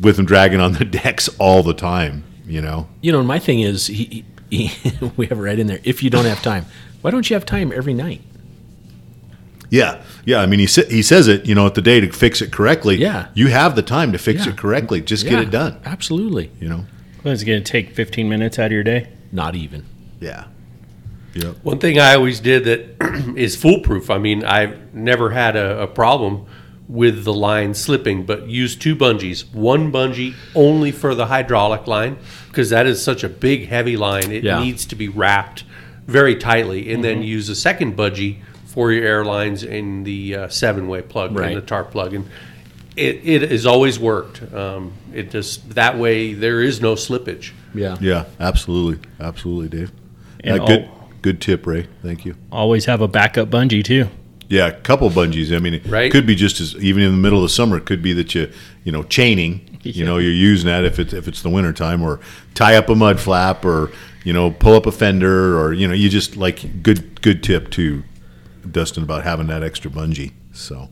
with 0.00 0.16
them 0.16 0.26
dragging 0.26 0.60
on 0.60 0.72
the 0.74 0.84
decks 1.02 1.28
all 1.38 1.62
the 1.62 1.74
time. 1.74 2.24
You 2.46 2.60
know, 2.60 2.88
You 3.00 3.12
know, 3.12 3.22
my 3.22 3.38
thing 3.38 3.60
is, 3.60 3.86
he, 3.86 4.24
he, 4.50 4.70
we 5.16 5.26
have 5.26 5.38
it 5.38 5.42
right 5.42 5.58
in 5.58 5.66
there. 5.66 5.80
If 5.84 6.02
you 6.02 6.10
don't 6.10 6.24
have 6.26 6.42
time, 6.42 6.66
why 7.00 7.10
don't 7.10 7.28
you 7.30 7.34
have 7.34 7.46
time 7.46 7.72
every 7.74 7.94
night? 7.94 8.20
yeah, 9.70 10.02
yeah. 10.26 10.38
I 10.40 10.46
mean, 10.46 10.60
he 10.60 10.66
sa- 10.66 10.84
he 10.88 11.02
says 11.02 11.28
it. 11.28 11.46
You 11.46 11.54
know, 11.54 11.66
at 11.66 11.74
the 11.74 11.80
day 11.82 12.00
to 12.00 12.10
fix 12.12 12.42
it 12.42 12.52
correctly. 12.52 12.96
Yeah. 12.96 13.28
you 13.34 13.48
have 13.48 13.74
the 13.74 13.82
time 13.82 14.12
to 14.12 14.18
fix 14.18 14.44
Yeah. 14.44 14.52
it 14.52 14.58
correctly. 14.58 15.00
Just 15.00 15.24
get 15.26 15.40
it 15.40 15.50
done. 15.50 15.80
Absolutely. 15.84 16.50
You 16.60 16.68
know. 16.68 16.84
What 17.22 17.32
is 17.32 17.42
it 17.42 17.46
going 17.46 17.62
to 17.62 17.72
take 17.72 17.94
15 17.94 18.28
minutes 18.28 18.58
out 18.58 18.66
of 18.66 18.72
your 18.72 18.82
day? 18.82 19.08
Not 19.30 19.54
even. 19.54 19.86
Yeah. 20.20 20.44
Yep. 21.34 21.56
One 21.62 21.78
thing 21.78 21.98
I 21.98 22.14
always 22.14 22.40
did 22.40 22.64
that 22.64 23.34
is 23.36 23.56
foolproof. 23.56 24.10
I 24.10 24.18
mean, 24.18 24.44
I've 24.44 24.94
never 24.94 25.30
had 25.30 25.56
a, 25.56 25.82
a 25.82 25.86
problem 25.86 26.46
with 26.88 27.24
the 27.24 27.32
line 27.32 27.72
slipping, 27.74 28.26
but 28.26 28.48
use 28.48 28.76
two 28.76 28.94
bungees. 28.94 29.50
One 29.54 29.90
bungee 29.90 30.34
only 30.54 30.92
for 30.92 31.14
the 31.14 31.26
hydraulic 31.26 31.86
line 31.86 32.18
because 32.48 32.68
that 32.70 32.86
is 32.86 33.02
such 33.02 33.24
a 33.24 33.28
big, 33.30 33.68
heavy 33.68 33.96
line. 33.96 34.30
It 34.30 34.44
Yeah. 34.44 34.60
needs 34.62 34.84
to 34.86 34.94
be 34.94 35.08
wrapped 35.08 35.64
very 36.06 36.36
tightly, 36.36 36.92
and 36.92 37.02
then 37.02 37.22
use 37.22 37.48
a 37.48 37.54
second 37.54 37.96
bungee 37.96 38.38
for 38.66 38.90
your 38.92 39.04
airlines 39.06 39.62
in 39.62 40.02
the 40.04 40.34
uh, 40.34 40.48
seven-way 40.48 41.00
plug 41.02 41.34
Right. 41.36 41.48
and 41.48 41.56
the 41.56 41.60
tarp 41.64 41.92
plug. 41.92 42.12
And 42.12 42.26
it, 42.96 43.20
it 43.24 43.50
has 43.50 43.64
always 43.64 43.98
worked. 43.98 44.42
Um, 44.52 44.92
it 45.14 45.30
just 45.30 45.70
that 45.76 45.96
way 45.98 46.34
there 46.34 46.60
is 46.60 46.80
no 46.82 46.94
slippage. 46.94 47.52
Yeah. 47.74 47.96
Yeah. 48.00 48.24
Absolutely. 48.40 49.08
Absolutely, 49.20 49.78
Dave. 49.78 49.92
And 50.40 50.58
yeah, 50.60 50.66
good. 50.66 50.84
all- 50.88 51.01
Good 51.22 51.40
tip, 51.40 51.66
Ray. 51.66 51.86
Thank 52.02 52.24
you. 52.24 52.34
Always 52.50 52.84
have 52.86 53.00
a 53.00 53.08
backup 53.08 53.48
bungee 53.48 53.84
too. 53.84 54.08
Yeah, 54.48 54.66
a 54.66 54.72
couple 54.72 55.08
bungees. 55.08 55.54
I 55.54 55.60
mean, 55.60 55.74
it 55.74 55.86
Right. 55.86 56.10
could 56.12 56.26
be 56.26 56.34
just 56.34 56.60
as 56.60 56.74
even 56.76 57.02
in 57.02 57.12
the 57.12 57.16
middle 57.16 57.38
of 57.38 57.42
the 57.44 57.48
summer. 57.48 57.76
It 57.78 57.86
could 57.86 58.02
be 58.02 58.12
that 58.14 58.34
you, 58.34 58.50
you 58.84 58.92
know, 58.92 59.02
chaining. 59.04 59.78
You 59.82 60.04
know, 60.04 60.18
you're 60.18 60.30
using 60.32 60.66
that 60.68 60.84
if 60.84 60.98
it's 60.98 61.12
if 61.12 61.26
it's 61.26 61.42
the 61.42 61.48
winter 61.48 61.72
time, 61.72 62.02
or 62.02 62.20
tie 62.54 62.76
up 62.76 62.88
a 62.88 62.94
mud 62.94 63.18
flap, 63.18 63.64
or 63.64 63.90
you 64.24 64.32
know, 64.32 64.50
pull 64.50 64.74
up 64.74 64.84
a 64.86 64.92
fender, 64.92 65.58
or 65.58 65.72
you 65.72 65.88
know, 65.88 65.94
you 65.94 66.08
just 66.08 66.36
like 66.36 66.82
good 66.82 67.20
good 67.22 67.42
tip 67.42 67.70
to 67.72 68.02
Dustin, 68.70 69.02
about 69.04 69.24
having 69.24 69.46
that 69.46 69.62
extra 69.62 69.90
bungee. 69.90 70.32
So, 70.52 70.88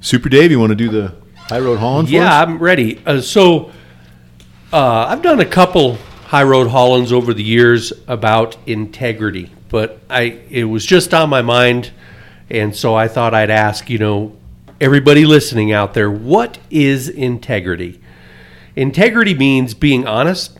Super 0.00 0.28
Dave, 0.28 0.50
you 0.50 0.60
want 0.60 0.70
to 0.70 0.76
do 0.76 0.88
the 0.90 1.12
high 1.36 1.58
road 1.58 1.78
hauling? 1.78 2.06
for 2.06 2.12
Yeah, 2.12 2.26
us? 2.40 2.46
I'm 2.48 2.58
ready. 2.58 3.00
Uh, 3.04 3.20
so 3.20 3.70
uh, 4.72 5.06
I've 5.08 5.22
done 5.22 5.40
a 5.40 5.44
couple 5.46 5.98
high 6.30 6.44
road 6.44 6.68
haulings 6.68 7.10
over 7.12 7.34
the 7.34 7.42
years 7.42 7.92
about 8.06 8.56
integrity, 8.64 9.50
but 9.68 9.98
I 10.08 10.38
it 10.48 10.62
was 10.62 10.86
just 10.86 11.12
on 11.12 11.28
my 11.28 11.42
mind, 11.42 11.90
and 12.48 12.74
so 12.74 12.94
I 12.94 13.08
thought 13.08 13.34
I'd 13.34 13.50
ask 13.50 13.90
you 13.90 13.98
know 13.98 14.36
everybody 14.80 15.24
listening 15.24 15.72
out 15.72 15.92
there, 15.92 16.08
what 16.08 16.56
is 16.70 17.08
integrity? 17.08 18.00
Integrity 18.76 19.34
means 19.34 19.74
being 19.74 20.06
honest 20.06 20.56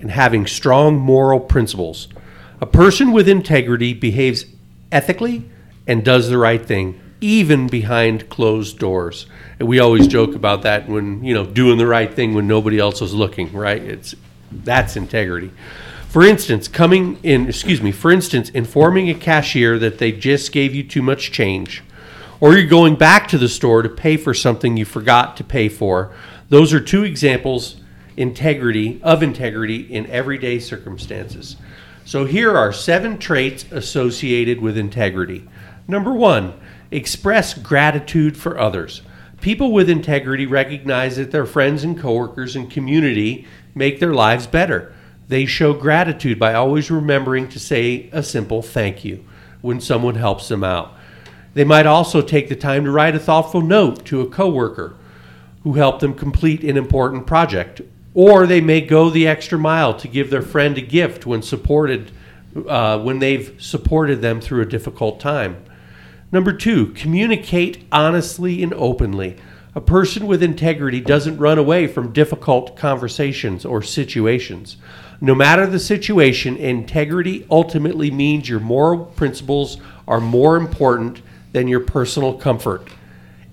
and 0.00 0.10
having 0.10 0.46
strong 0.46 0.96
moral 0.96 1.38
principles. 1.38 2.08
A 2.62 2.66
person 2.66 3.12
with 3.12 3.28
integrity 3.28 3.92
behaves 3.92 4.46
ethically 4.90 5.44
and 5.86 6.02
does 6.02 6.30
the 6.30 6.38
right 6.38 6.64
thing, 6.64 6.98
even 7.20 7.66
behind 7.66 8.30
closed 8.30 8.78
doors. 8.78 9.26
And 9.58 9.68
we 9.68 9.80
always 9.80 10.08
joke 10.08 10.34
about 10.34 10.62
that 10.62 10.88
when, 10.88 11.22
you 11.22 11.34
know, 11.34 11.44
doing 11.44 11.76
the 11.76 11.86
right 11.86 12.12
thing 12.12 12.32
when 12.32 12.48
nobody 12.48 12.78
else 12.78 13.02
is 13.02 13.12
looking, 13.12 13.52
right? 13.52 13.82
It's 13.82 14.14
that's 14.50 14.96
integrity. 14.96 15.50
For 16.08 16.24
instance, 16.24 16.66
coming 16.66 17.18
in, 17.22 17.48
excuse 17.48 17.80
me, 17.80 17.92
for 17.92 18.10
instance, 18.10 18.50
informing 18.50 19.08
a 19.08 19.14
cashier 19.14 19.78
that 19.78 19.98
they 19.98 20.10
just 20.10 20.50
gave 20.52 20.74
you 20.74 20.82
too 20.82 21.02
much 21.02 21.30
change 21.30 21.82
or 22.40 22.56
you're 22.56 22.66
going 22.66 22.96
back 22.96 23.28
to 23.28 23.38
the 23.38 23.48
store 23.48 23.82
to 23.82 23.88
pay 23.88 24.16
for 24.16 24.32
something 24.32 24.76
you 24.76 24.84
forgot 24.84 25.36
to 25.36 25.44
pay 25.44 25.68
for. 25.68 26.12
Those 26.48 26.72
are 26.72 26.80
two 26.80 27.04
examples 27.04 27.76
integrity 28.16 29.00
of 29.02 29.22
integrity 29.22 29.80
in 29.82 30.06
everyday 30.08 30.58
circumstances. 30.58 31.56
So 32.04 32.24
here 32.24 32.56
are 32.56 32.72
seven 32.72 33.18
traits 33.18 33.64
associated 33.70 34.60
with 34.60 34.76
integrity. 34.76 35.48
Number 35.86 36.12
1, 36.12 36.52
express 36.90 37.54
gratitude 37.54 38.36
for 38.36 38.58
others. 38.58 39.02
People 39.40 39.72
with 39.72 39.88
integrity 39.88 40.44
recognize 40.44 41.16
that 41.16 41.30
their 41.30 41.46
friends 41.46 41.84
and 41.84 41.98
coworkers 41.98 42.56
and 42.56 42.70
community 42.70 43.46
make 43.80 43.98
their 43.98 44.14
lives 44.14 44.46
better. 44.46 44.94
They 45.26 45.46
show 45.46 45.72
gratitude 45.72 46.38
by 46.38 46.52
always 46.52 46.90
remembering 46.90 47.48
to 47.48 47.58
say 47.58 48.10
a 48.12 48.22
simple 48.22 48.60
thank 48.62 49.04
you 49.04 49.24
when 49.62 49.80
someone 49.80 50.16
helps 50.16 50.48
them 50.48 50.62
out. 50.62 50.92
They 51.54 51.64
might 51.64 51.86
also 51.86 52.20
take 52.20 52.48
the 52.48 52.56
time 52.56 52.84
to 52.84 52.90
write 52.90 53.16
a 53.16 53.18
thoughtful 53.18 53.62
note 53.62 54.04
to 54.06 54.20
a 54.20 54.28
coworker 54.28 54.96
who 55.62 55.72
helped 55.72 56.00
them 56.00 56.14
complete 56.14 56.62
an 56.62 56.76
important 56.76 57.26
project, 57.26 57.80
or 58.12 58.46
they 58.46 58.60
may 58.60 58.82
go 58.82 59.08
the 59.08 59.26
extra 59.26 59.58
mile 59.58 59.94
to 59.94 60.08
give 60.08 60.28
their 60.28 60.42
friend 60.42 60.76
a 60.76 60.82
gift 60.82 61.24
when 61.24 61.42
supported 61.42 62.12
uh, 62.68 62.98
when 62.98 63.20
they've 63.20 63.54
supported 63.58 64.20
them 64.20 64.40
through 64.40 64.60
a 64.60 64.66
difficult 64.66 65.20
time. 65.20 65.56
Number 66.32 66.52
two, 66.52 66.88
communicate 66.94 67.84
honestly 67.90 68.62
and 68.62 68.74
openly. 68.74 69.36
A 69.74 69.80
person 69.80 70.26
with 70.26 70.42
integrity 70.42 71.00
doesn't 71.00 71.38
run 71.38 71.56
away 71.56 71.86
from 71.86 72.12
difficult 72.12 72.76
conversations 72.76 73.64
or 73.64 73.82
situations. 73.82 74.76
No 75.20 75.34
matter 75.34 75.64
the 75.64 75.78
situation, 75.78 76.56
integrity 76.56 77.46
ultimately 77.50 78.10
means 78.10 78.48
your 78.48 78.58
moral 78.58 79.04
principles 79.04 79.76
are 80.08 80.20
more 80.20 80.56
important 80.56 81.22
than 81.52 81.68
your 81.68 81.80
personal 81.80 82.34
comfort. 82.34 82.88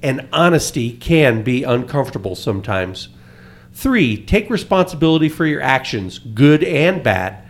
And 0.02 0.28
honesty 0.34 0.92
can 0.92 1.44
be 1.44 1.64
uncomfortable 1.64 2.36
sometimes. 2.36 3.10
Three, 3.74 4.18
take 4.18 4.50
responsibility 4.50 5.30
for 5.30 5.46
your 5.46 5.62
actions, 5.62 6.18
good 6.18 6.64
and 6.64 7.04
bad. 7.04 7.44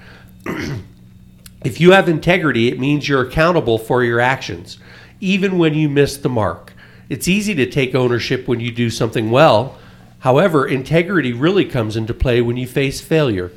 if 1.63 1.79
you 1.79 1.91
have 1.91 2.09
integrity, 2.09 2.67
it 2.67 2.79
means 2.79 3.07
you're 3.07 3.25
accountable 3.25 3.77
for 3.77 4.03
your 4.03 4.19
actions, 4.19 4.77
even 5.21 5.57
when 5.57 5.73
you 5.73 5.87
miss 5.87 6.17
the 6.17 6.29
mark. 6.29 6.73
It's 7.09 7.27
easy 7.27 7.55
to 7.55 7.65
take 7.65 7.95
ownership 7.95 8.47
when 8.47 8.59
you 8.59 8.71
do 8.71 8.89
something 8.89 9.31
well. 9.31 9.77
However, 10.19 10.67
integrity 10.67 11.31
really 11.31 11.63
comes 11.63 11.95
into 11.95 12.13
play 12.13 12.41
when 12.41 12.57
you 12.57 12.67
face 12.67 12.99
failure. 12.99 13.51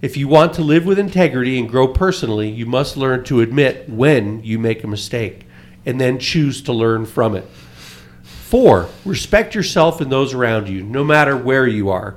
If 0.00 0.16
you 0.16 0.28
want 0.28 0.54
to 0.54 0.62
live 0.62 0.84
with 0.84 0.98
integrity 0.98 1.58
and 1.58 1.68
grow 1.68 1.88
personally, 1.88 2.48
you 2.48 2.64
must 2.66 2.96
learn 2.96 3.24
to 3.24 3.40
admit 3.40 3.88
when 3.88 4.42
you 4.44 4.58
make 4.58 4.84
a 4.84 4.88
mistake 4.88 5.46
and 5.84 6.00
then 6.00 6.20
choose 6.20 6.62
to 6.62 6.72
learn 6.72 7.06
from 7.06 7.34
it. 7.34 7.48
Four, 8.22 8.88
respect 9.04 9.54
yourself 9.54 10.00
and 10.00 10.12
those 10.12 10.32
around 10.32 10.68
you, 10.68 10.82
no 10.84 11.02
matter 11.02 11.36
where 11.36 11.66
you 11.66 11.90
are. 11.90 12.14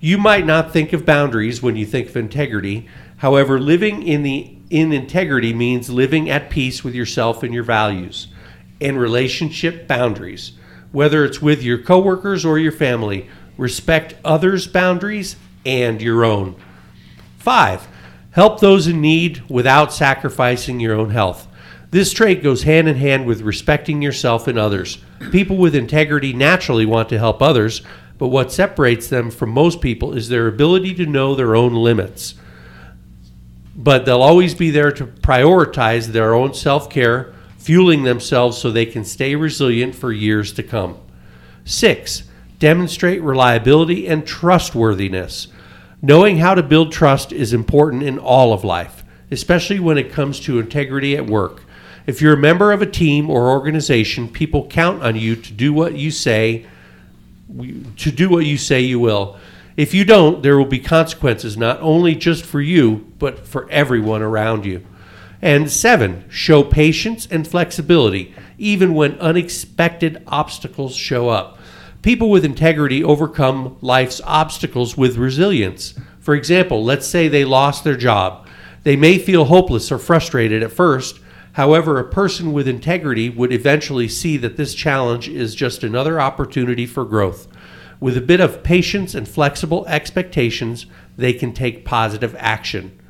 You 0.00 0.18
might 0.18 0.46
not 0.46 0.72
think 0.72 0.92
of 0.92 1.06
boundaries 1.06 1.62
when 1.62 1.76
you 1.76 1.86
think 1.86 2.08
of 2.08 2.16
integrity. 2.16 2.88
However, 3.18 3.60
living 3.60 4.02
in 4.02 4.22
the 4.22 4.50
in 4.70 4.92
integrity 4.92 5.52
means 5.52 5.90
living 5.90 6.28
at 6.28 6.50
peace 6.50 6.82
with 6.82 6.94
yourself 6.94 7.42
and 7.42 7.54
your 7.54 7.62
values 7.62 8.28
and 8.80 8.98
relationship 8.98 9.86
boundaries. 9.86 10.52
Whether 10.92 11.24
it's 11.24 11.42
with 11.42 11.62
your 11.62 11.78
coworkers 11.78 12.44
or 12.44 12.58
your 12.58 12.72
family, 12.72 13.28
respect 13.56 14.14
others' 14.24 14.66
boundaries 14.66 15.36
and 15.66 16.00
your 16.00 16.24
own. 16.24 16.56
Five, 17.38 17.86
help 18.30 18.60
those 18.60 18.86
in 18.86 19.00
need 19.00 19.42
without 19.48 19.92
sacrificing 19.92 20.80
your 20.80 20.94
own 20.94 21.10
health. 21.10 21.46
This 21.90 22.12
trait 22.12 22.42
goes 22.42 22.64
hand 22.64 22.88
in 22.88 22.96
hand 22.96 23.26
with 23.26 23.42
respecting 23.42 24.02
yourself 24.02 24.48
and 24.48 24.58
others. 24.58 24.98
People 25.30 25.56
with 25.56 25.76
integrity 25.76 26.32
naturally 26.32 26.86
want 26.86 27.08
to 27.10 27.18
help 27.18 27.40
others, 27.40 27.82
but 28.18 28.28
what 28.28 28.52
separates 28.52 29.08
them 29.08 29.30
from 29.30 29.50
most 29.50 29.80
people 29.80 30.12
is 30.12 30.28
their 30.28 30.46
ability 30.46 30.94
to 30.94 31.06
know 31.06 31.34
their 31.34 31.54
own 31.54 31.74
limits. 31.74 32.34
But 33.76 34.06
they'll 34.06 34.22
always 34.22 34.54
be 34.54 34.70
there 34.70 34.92
to 34.92 35.06
prioritize 35.06 36.06
their 36.08 36.34
own 36.34 36.54
self 36.54 36.88
care, 36.88 37.33
fueling 37.64 38.02
themselves 38.02 38.58
so 38.58 38.70
they 38.70 38.84
can 38.84 39.06
stay 39.06 39.34
resilient 39.34 39.94
for 39.94 40.12
years 40.12 40.52
to 40.52 40.62
come. 40.62 40.98
Six, 41.64 42.24
demonstrate 42.58 43.22
reliability 43.22 44.06
and 44.06 44.26
trustworthiness. 44.26 45.48
Knowing 46.02 46.36
how 46.36 46.54
to 46.54 46.62
build 46.62 46.92
trust 46.92 47.32
is 47.32 47.54
important 47.54 48.02
in 48.02 48.18
all 48.18 48.52
of 48.52 48.64
life, 48.64 49.02
especially 49.30 49.80
when 49.80 49.96
it 49.96 50.12
comes 50.12 50.38
to 50.38 50.58
integrity 50.58 51.16
at 51.16 51.26
work. 51.26 51.62
If 52.06 52.20
you're 52.20 52.34
a 52.34 52.36
member 52.36 52.70
of 52.70 52.82
a 52.82 52.86
team 52.86 53.30
or 53.30 53.48
organization, 53.48 54.28
people 54.28 54.66
count 54.66 55.02
on 55.02 55.16
you 55.16 55.34
to 55.34 55.52
do 55.54 55.72
what 55.72 55.94
you 55.94 56.10
say 56.10 56.66
to 57.96 58.10
do 58.10 58.28
what 58.28 58.44
you 58.44 58.58
say 58.58 58.80
you 58.80 58.98
will. 58.98 59.38
If 59.76 59.94
you 59.94 60.04
don't, 60.04 60.42
there 60.42 60.58
will 60.58 60.66
be 60.66 60.78
consequences 60.78 61.56
not 61.56 61.80
only 61.80 62.14
just 62.14 62.44
for 62.44 62.60
you, 62.60 63.12
but 63.18 63.46
for 63.46 63.68
everyone 63.70 64.22
around 64.22 64.64
you. 64.66 64.84
And 65.42 65.70
seven, 65.70 66.24
show 66.28 66.62
patience 66.62 67.26
and 67.30 67.46
flexibility, 67.46 68.34
even 68.58 68.94
when 68.94 69.18
unexpected 69.18 70.22
obstacles 70.26 70.94
show 70.96 71.28
up. 71.28 71.58
People 72.02 72.30
with 72.30 72.44
integrity 72.44 73.02
overcome 73.02 73.76
life's 73.80 74.20
obstacles 74.24 74.96
with 74.96 75.16
resilience. 75.16 75.94
For 76.20 76.34
example, 76.34 76.84
let's 76.84 77.06
say 77.06 77.28
they 77.28 77.44
lost 77.44 77.84
their 77.84 77.96
job. 77.96 78.46
They 78.82 78.96
may 78.96 79.18
feel 79.18 79.46
hopeless 79.46 79.90
or 79.90 79.98
frustrated 79.98 80.62
at 80.62 80.72
first, 80.72 81.20
However, 81.54 82.00
a 82.00 82.10
person 82.10 82.52
with 82.52 82.66
integrity 82.66 83.30
would 83.30 83.52
eventually 83.52 84.08
see 84.08 84.36
that 84.38 84.56
this 84.56 84.74
challenge 84.74 85.28
is 85.28 85.54
just 85.54 85.84
another 85.84 86.20
opportunity 86.20 86.84
for 86.84 87.04
growth. 87.04 87.46
With 88.00 88.16
a 88.16 88.20
bit 88.20 88.40
of 88.40 88.64
patience 88.64 89.14
and 89.14 89.28
flexible 89.28 89.86
expectations, 89.86 90.86
they 91.16 91.32
can 91.32 91.52
take 91.52 91.84
positive 91.84 92.34
action. 92.40 93.00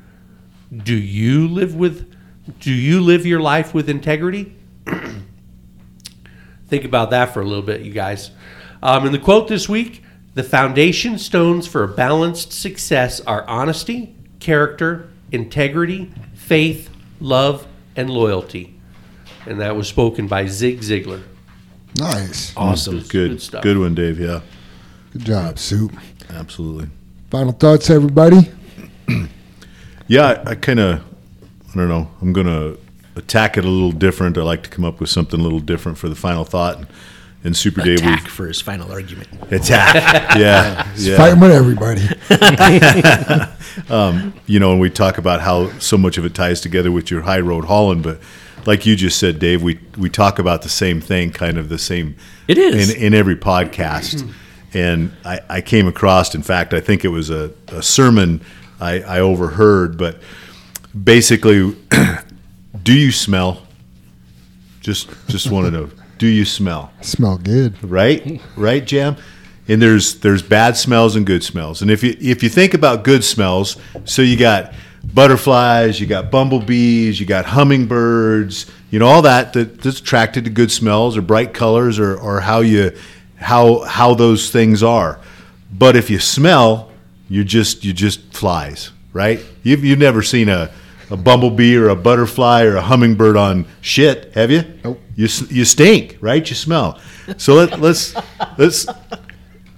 Do 0.71 0.93
you 0.93 1.47
live 1.47 1.75
with 1.75 2.14
do 2.59 2.71
you 2.71 3.01
live 3.01 3.25
your 3.25 3.39
life 3.39 3.73
with 3.73 3.89
integrity? 3.89 4.55
Think 6.67 6.83
about 6.83 7.11
that 7.11 7.33
for 7.33 7.41
a 7.41 7.45
little 7.45 7.63
bit, 7.63 7.81
you 7.81 7.91
guys. 7.91 8.31
Um, 8.81 9.05
in 9.05 9.11
the 9.11 9.19
quote 9.19 9.47
this 9.47 9.69
week, 9.69 10.03
the 10.33 10.43
foundation 10.43 11.17
stones 11.17 11.67
for 11.67 11.83
a 11.83 11.87
balanced 11.87 12.51
success 12.51 13.21
are 13.21 13.47
honesty, 13.47 14.15
character, 14.39 15.09
integrity, 15.31 16.11
faith, 16.33 16.89
love, 17.19 17.67
and 17.95 18.09
loyalty. 18.09 18.79
And 19.45 19.61
that 19.61 19.75
was 19.75 19.87
spoken 19.87 20.27
by 20.27 20.47
Zig 20.47 20.79
Ziglar. 20.79 21.21
Nice. 21.97 22.51
Awesome. 22.57 22.99
Good, 23.01 23.39
Good 23.51 23.61
good, 23.61 23.77
one, 23.77 23.95
Dave. 23.95 24.19
Yeah, 24.19 24.41
Good 25.13 25.23
job, 25.25 25.59
Soup. 25.59 25.93
absolutely. 26.29 26.89
Final 27.29 27.53
thoughts, 27.53 27.89
everybody? 27.89 28.51
Yeah, 30.07 30.43
I, 30.45 30.51
I 30.51 30.55
kind 30.55 30.79
of, 30.79 31.03
I 31.75 31.79
don't 31.79 31.89
know. 31.89 32.09
I'm 32.21 32.31
gonna 32.33 32.75
attack 33.15 33.57
it 33.57 33.65
a 33.65 33.69
little 33.69 33.91
different. 33.91 34.37
I 34.37 34.41
like 34.43 34.63
to 34.63 34.69
come 34.69 34.85
up 34.85 34.99
with 34.99 35.09
something 35.09 35.39
a 35.39 35.43
little 35.43 35.59
different 35.59 35.97
for 35.97 36.07
the 36.09 36.15
final 36.15 36.45
thought. 36.45 36.79
And 37.43 37.55
Super 37.55 37.83
Dave, 37.83 37.99
Attack 37.99 38.23
we've 38.23 38.31
for 38.31 38.47
his 38.47 38.59
final 38.59 38.91
argument. 38.91 39.27
attack. 39.51 39.93
yeah, 40.35 40.91
yeah. 40.97 41.15
Fighting 41.17 41.39
with 41.39 41.51
everybody. 41.51 42.01
Um, 43.89 44.33
you 44.47 44.59
know, 44.59 44.71
and 44.71 44.79
we 44.79 44.89
talk 44.89 45.17
about 45.17 45.41
how 45.41 45.69
so 45.79 45.97
much 45.97 46.17
of 46.17 46.23
it 46.25 46.33
ties 46.33 46.61
together 46.61 46.91
with 46.91 47.11
your 47.11 47.21
high 47.21 47.41
road 47.41 47.65
hauling, 47.65 48.01
but 48.01 48.19
like 48.65 48.85
you 48.85 48.95
just 48.95 49.19
said, 49.19 49.37
Dave, 49.37 49.61
we 49.61 49.79
we 49.97 50.09
talk 50.09 50.39
about 50.39 50.61
the 50.61 50.69
same 50.69 51.01
thing, 51.01 51.31
kind 51.31 51.57
of 51.57 51.67
the 51.69 51.77
same. 51.77 52.15
It 52.47 52.57
is. 52.57 52.89
in, 52.89 53.03
in 53.07 53.13
every 53.13 53.35
podcast, 53.35 54.31
and 54.73 55.11
I, 55.25 55.41
I 55.49 55.61
came 55.61 55.87
across. 55.87 56.33
In 56.33 56.41
fact, 56.41 56.73
I 56.73 56.79
think 56.79 57.03
it 57.03 57.09
was 57.09 57.29
a, 57.29 57.51
a 57.67 57.83
sermon 57.83 58.41
I, 58.79 59.01
I 59.01 59.19
overheard, 59.19 59.97
but 59.97 60.21
basically, 61.03 61.75
do 62.83 62.93
you 62.93 63.11
smell? 63.11 63.61
Just 64.81 65.09
just 65.27 65.49
want 65.49 65.65
to 65.65 65.71
know, 65.71 65.89
do 66.17 66.27
you 66.27 66.45
smell? 66.45 66.91
Smell 67.01 67.37
good. 67.37 67.83
right? 67.83 68.39
Right, 68.55 68.85
Jam? 68.85 69.17
And 69.67 69.81
there's 69.81 70.19
there's 70.19 70.43
bad 70.43 70.77
smells 70.77 71.15
and 71.15 71.25
good 71.25 71.43
smells. 71.43 71.81
And 71.81 71.89
if 71.89 72.03
you 72.03 72.15
if 72.19 72.43
you 72.43 72.49
think 72.49 72.73
about 72.73 73.03
good 73.03 73.23
smells, 73.23 73.77
so 74.05 74.21
you 74.21 74.37
got 74.37 74.73
butterflies, 75.13 75.99
you 75.99 76.05
got 76.05 76.29
bumblebees, 76.31 77.19
you 77.19 77.25
got 77.25 77.45
hummingbirds, 77.45 78.71
you 78.91 78.99
know 78.99 79.07
all 79.07 79.23
that, 79.23 79.53
that 79.53 79.81
that's 79.81 79.99
attracted 79.99 80.43
to 80.45 80.49
good 80.51 80.71
smells 80.71 81.17
or 81.17 81.21
bright 81.21 81.53
colors 81.53 81.97
or 81.97 82.15
or 82.15 82.41
how 82.41 82.59
you 82.59 82.95
how 83.37 83.79
how 83.81 84.13
those 84.13 84.51
things 84.51 84.83
are. 84.83 85.19
But 85.73 85.95
if 85.95 86.11
you 86.11 86.19
smell, 86.19 86.91
you're 87.27 87.43
just 87.43 87.83
you 87.83 87.91
just 87.91 88.33
flies, 88.33 88.91
right? 89.13 89.43
You've 89.63 89.83
you've 89.83 89.99
never 89.99 90.21
seen 90.21 90.47
a 90.47 90.71
a 91.09 91.17
bumblebee 91.17 91.75
or 91.75 91.89
a 91.89 91.95
butterfly 91.95 92.63
or 92.63 92.75
a 92.75 92.81
hummingbird 92.81 93.37
on 93.37 93.65
shit, 93.81 94.33
have 94.33 94.51
you? 94.51 94.63
Nope. 94.83 95.01
You 95.15 95.27
you 95.49 95.65
stink, 95.65 96.17
right? 96.19 96.47
You 96.47 96.55
smell. 96.55 96.99
So 97.37 97.55
let, 97.55 97.79
let's 97.79 98.15
let's 98.57 98.85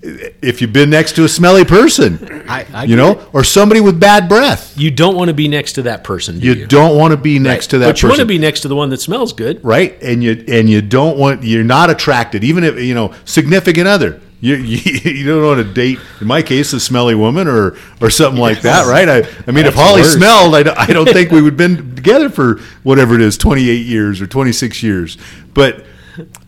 if 0.01 0.61
you've 0.61 0.73
been 0.73 0.89
next 0.89 1.15
to 1.15 1.23
a 1.23 1.29
smelly 1.29 1.65
person, 1.65 2.43
I, 2.47 2.65
I 2.73 2.83
you 2.85 2.95
know, 2.95 3.27
or 3.33 3.43
somebody 3.43 3.81
with 3.81 3.99
bad 3.99 4.29
breath, 4.29 4.77
you 4.77 4.91
don't 4.91 5.15
want 5.15 5.29
to 5.29 5.33
be 5.33 5.47
next 5.47 5.73
to 5.73 5.83
that 5.83 6.03
person, 6.03 6.39
do 6.39 6.45
you, 6.45 6.53
you? 6.53 6.67
don't 6.67 6.97
want 6.97 7.11
to 7.11 7.17
be 7.17 7.39
next 7.39 7.67
to 7.67 7.79
that 7.79 7.85
person. 7.85 7.91
but 7.91 8.01
you 8.01 8.09
person. 8.09 8.09
want 8.09 8.19
to 8.19 8.25
be 8.33 8.37
next 8.37 8.61
to 8.61 8.67
the 8.67 8.75
one 8.75 8.89
that 8.89 9.01
smells 9.01 9.33
good. 9.33 9.63
right, 9.63 10.01
and 10.01 10.23
you 10.23 10.43
and 10.47 10.69
you 10.69 10.81
don't 10.81 11.17
want 11.17 11.43
you're 11.43 11.63
not 11.63 11.89
attracted, 11.89 12.43
even 12.43 12.63
if 12.63 12.79
you 12.79 12.93
know 12.93 13.13
significant 13.25 13.87
other. 13.87 14.21
You, 14.39 14.55
you, 14.57 15.11
you 15.11 15.25
don't 15.25 15.43
want 15.43 15.65
to 15.65 15.73
date, 15.73 15.99
in 16.21 16.27
my 16.27 16.41
case, 16.41 16.71
a 16.73 16.79
smelly 16.79 17.15
woman 17.15 17.47
or 17.47 17.75
or 18.01 18.09
something 18.09 18.39
like 18.39 18.61
that, 18.61 18.85
right? 18.87 19.09
I, 19.09 19.27
I 19.47 19.51
mean, 19.51 19.65
if 19.65 19.73
Holly 19.73 20.01
worse. 20.01 20.13
smelled, 20.13 20.53
I, 20.55 20.63
don't- 20.63 20.77
I 20.77 20.87
don't 20.87 21.09
think 21.09 21.31
we 21.31 21.41
would 21.41 21.53
have 21.53 21.57
been 21.57 21.95
together 21.95 22.29
for 22.29 22.59
whatever 22.83 23.15
it 23.15 23.21
is, 23.21 23.37
28 23.37 23.85
years 23.85 24.21
or 24.21 24.27
26 24.27 24.83
years. 24.83 25.17
But 25.53 25.85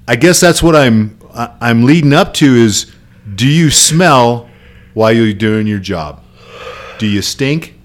I 0.08 0.16
guess 0.16 0.40
that's 0.40 0.62
what 0.62 0.76
I'm 0.76 1.18
I'm 1.34 1.84
leading 1.84 2.14
up 2.14 2.34
to 2.36 2.46
is, 2.56 2.92
do 3.36 3.48
you 3.48 3.70
smell 3.72 4.50
while 4.94 5.12
you're 5.12 5.34
doing 5.34 5.66
your 5.68 5.80
job? 5.80 6.24
Do 7.00 7.08
you 7.08 7.22
stink? 7.22 7.76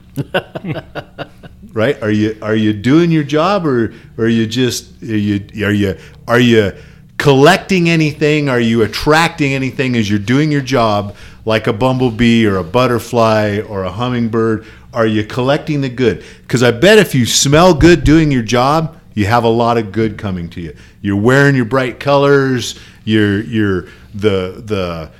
right? 1.72 2.00
Are 2.02 2.10
you 2.10 2.38
are 2.42 2.54
you 2.54 2.72
doing 2.72 3.10
your 3.10 3.24
job 3.24 3.66
or, 3.66 3.92
or 4.18 4.24
are 4.24 4.28
you 4.28 4.46
just 4.46 5.02
are 5.02 5.06
you 5.16 5.64
are 5.66 5.72
you 5.72 5.98
are 6.28 6.40
you 6.40 6.72
collecting 7.18 7.88
anything? 7.88 8.48
Are 8.48 8.60
you 8.60 8.82
attracting 8.82 9.52
anything 9.54 9.96
as 9.96 10.08
you're 10.08 10.18
doing 10.18 10.52
your 10.52 10.60
job, 10.60 11.16
like 11.44 11.66
a 11.66 11.72
bumblebee 11.72 12.46
or 12.46 12.56
a 12.56 12.64
butterfly 12.64 13.60
or 13.60 13.84
a 13.84 13.90
hummingbird? 13.90 14.66
Are 14.92 15.06
you 15.06 15.24
collecting 15.24 15.80
the 15.80 15.88
good? 15.88 16.24
Because 16.42 16.62
I 16.62 16.70
bet 16.70 16.98
if 16.98 17.14
you 17.14 17.26
smell 17.26 17.74
good 17.74 18.04
doing 18.04 18.30
your 18.30 18.42
job, 18.42 19.00
you 19.14 19.26
have 19.26 19.44
a 19.44 19.48
lot 19.48 19.78
of 19.78 19.92
good 19.92 20.18
coming 20.18 20.48
to 20.50 20.60
you. 20.60 20.76
You're 21.00 21.20
wearing 21.20 21.56
your 21.56 21.64
bright 21.64 22.00
colors. 22.00 22.78
You're 23.04 23.40
you're 23.42 23.82
the 24.14 24.62
the 24.64 25.10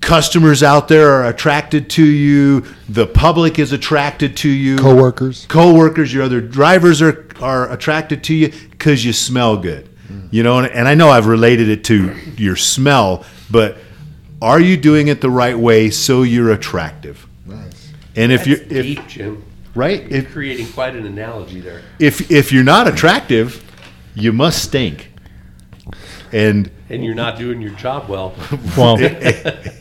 customers 0.00 0.62
out 0.62 0.88
there 0.88 1.10
are 1.10 1.28
attracted 1.28 1.90
to 1.90 2.04
you. 2.04 2.64
The 2.88 3.06
public 3.06 3.58
is 3.58 3.72
attracted 3.72 4.36
to 4.38 4.48
you 4.48 4.78
Coworkers. 4.78 5.46
coworkers, 5.46 6.12
your 6.12 6.22
other 6.22 6.40
drivers 6.40 7.02
are 7.02 7.26
are 7.40 7.70
attracted 7.72 8.24
to 8.24 8.34
you 8.34 8.48
because 8.70 9.04
you 9.04 9.12
smell 9.12 9.56
good. 9.56 9.89
You 10.30 10.42
know, 10.42 10.58
and, 10.58 10.68
and 10.72 10.86
I 10.88 10.94
know 10.94 11.08
I've 11.10 11.26
related 11.26 11.68
it 11.68 11.84
to 11.84 12.14
your 12.36 12.56
smell, 12.56 13.24
but 13.50 13.78
are 14.40 14.60
you 14.60 14.76
doing 14.76 15.08
it 15.08 15.20
the 15.20 15.30
right 15.30 15.58
way 15.58 15.90
so 15.90 16.22
you're 16.22 16.52
attractive? 16.52 17.26
Nice. 17.46 17.92
And 18.16 18.30
if 18.32 18.44
That's 18.44 18.48
you're 18.48 18.78
if, 18.78 18.86
deep, 18.86 19.06
Jim. 19.08 19.44
right, 19.74 20.02
You're 20.08 20.20
if, 20.20 20.32
creating 20.32 20.68
quite 20.72 20.94
an 20.96 21.04
analogy 21.06 21.60
there. 21.60 21.82
if 21.98 22.30
if 22.30 22.52
you're 22.52 22.64
not 22.64 22.86
attractive, 22.88 23.62
you 24.14 24.32
must 24.32 24.62
stink. 24.62 25.10
And 26.32 26.70
And 26.88 27.04
you're 27.04 27.14
not 27.14 27.38
doing 27.38 27.60
your 27.60 27.72
job 27.72 28.08
well. 28.08 28.34
Well, 28.76 28.96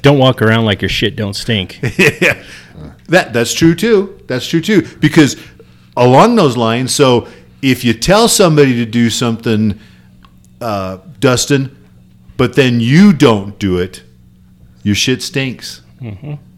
don't 0.01 0.17
walk 0.17 0.41
around 0.41 0.65
like 0.65 0.81
your 0.81 0.89
shit 0.89 1.15
don't 1.15 1.35
stink. 1.35 1.79
yeah. 1.97 2.43
That 3.07 3.33
that's 3.33 3.53
true 3.53 3.75
too. 3.75 4.19
That's 4.27 4.47
true 4.47 4.61
too. 4.61 4.81
Because 4.99 5.37
along 5.95 6.35
those 6.35 6.57
lines, 6.57 6.93
so 6.93 7.27
if 7.61 7.83
you 7.83 7.93
tell 7.93 8.27
somebody 8.27 8.73
to 8.75 8.85
do 8.85 9.09
something, 9.09 9.79
uh, 10.61 10.97
Dustin, 11.19 11.75
but 12.37 12.55
then 12.55 12.79
you 12.79 13.13
don't 13.13 13.57
do 13.59 13.77
it, 13.77 14.03
your 14.83 14.95
shit 14.95 15.21
stinks. 15.21 15.81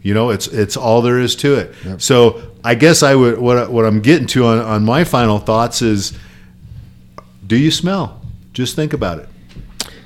You 0.03 0.14
know, 0.14 0.30
it's 0.30 0.48
it's 0.48 0.78
all 0.78 1.02
there 1.02 1.19
is 1.19 1.36
to 1.38 1.56
it. 1.56 2.02
So 2.02 2.41
I 2.64 2.76
guess 2.76 3.02
I 3.03 3.15
would 3.15 3.40
what 3.40 3.57
I- 3.57 3.68
what 3.68 3.86
I'm 3.86 3.99
getting 4.02 4.28
to 4.28 4.45
on, 4.45 4.60
on 4.60 4.84
my 4.86 5.03
final 5.03 5.40
thoughts 5.40 5.82
is, 5.82 6.14
do 7.45 7.56
you 7.57 7.72
smell? 7.72 8.22
Just 8.53 8.76
think 8.76 8.94
about 8.94 9.19
it. 9.19 9.30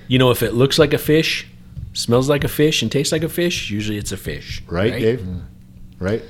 You 0.08 0.20
know, 0.20 0.32
if 0.32 0.44
it 0.44 0.54
looks 0.54 0.78
like 0.80 0.94
a 0.94 0.98
fish, 0.98 1.48
smells 1.94 2.30
like 2.30 2.44
a 2.44 2.48
fish, 2.48 2.82
and 2.82 2.92
tastes 2.92 3.12
like 3.12 3.24
a 3.24 3.30
fish, 3.30 3.70
usually 3.72 3.98
it's 3.98 4.12
a 4.12 4.18
fish. 4.18 4.62
Right, 4.68 4.94
Dave? 4.94 5.28
Right. 6.00 6.22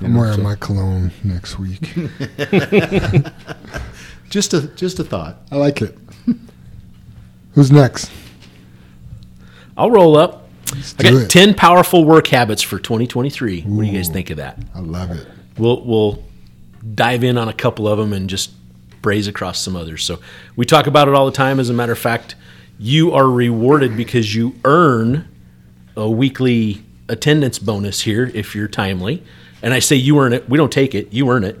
I'm 0.00 0.14
wearing 0.14 0.42
my 0.42 0.54
cologne 0.54 1.10
next 1.24 1.58
week. 1.58 1.92
Just 4.30 4.52
a 4.54 4.68
just 4.76 4.98
a 4.98 5.04
thought. 5.04 5.38
I 5.50 5.56
like 5.56 5.80
it. 5.82 5.96
Who's 7.58 7.72
next? 7.72 8.08
I'll 9.76 9.90
roll 9.90 10.16
up. 10.16 10.48
I 10.96 11.02
got 11.02 11.12
it. 11.14 11.28
10 11.28 11.54
powerful 11.54 12.04
work 12.04 12.28
habits 12.28 12.62
for 12.62 12.78
2023. 12.78 13.62
What 13.62 13.82
do 13.82 13.88
you 13.90 13.96
guys 13.98 14.08
think 14.08 14.30
of 14.30 14.36
that? 14.36 14.60
I 14.76 14.78
love 14.78 15.10
it. 15.10 15.26
We'll, 15.58 15.84
we'll 15.84 16.22
dive 16.94 17.24
in 17.24 17.36
on 17.36 17.48
a 17.48 17.52
couple 17.52 17.88
of 17.88 17.98
them 17.98 18.12
and 18.12 18.30
just 18.30 18.52
braze 19.02 19.26
across 19.26 19.58
some 19.60 19.74
others. 19.74 20.04
So 20.04 20.20
we 20.54 20.66
talk 20.66 20.86
about 20.86 21.08
it 21.08 21.14
all 21.14 21.26
the 21.26 21.32
time. 21.32 21.58
As 21.58 21.68
a 21.68 21.72
matter 21.72 21.90
of 21.90 21.98
fact, 21.98 22.36
you 22.78 23.10
are 23.12 23.28
rewarded 23.28 23.96
because 23.96 24.32
you 24.36 24.54
earn 24.64 25.26
a 25.96 26.08
weekly 26.08 26.84
attendance 27.08 27.58
bonus 27.58 28.02
here 28.02 28.30
if 28.34 28.54
you're 28.54 28.68
timely. 28.68 29.24
And 29.62 29.74
I 29.74 29.80
say 29.80 29.96
you 29.96 30.16
earn 30.20 30.32
it. 30.32 30.48
We 30.48 30.58
don't 30.58 30.70
take 30.70 30.94
it. 30.94 31.12
You 31.12 31.28
earn 31.28 31.42
it, 31.42 31.58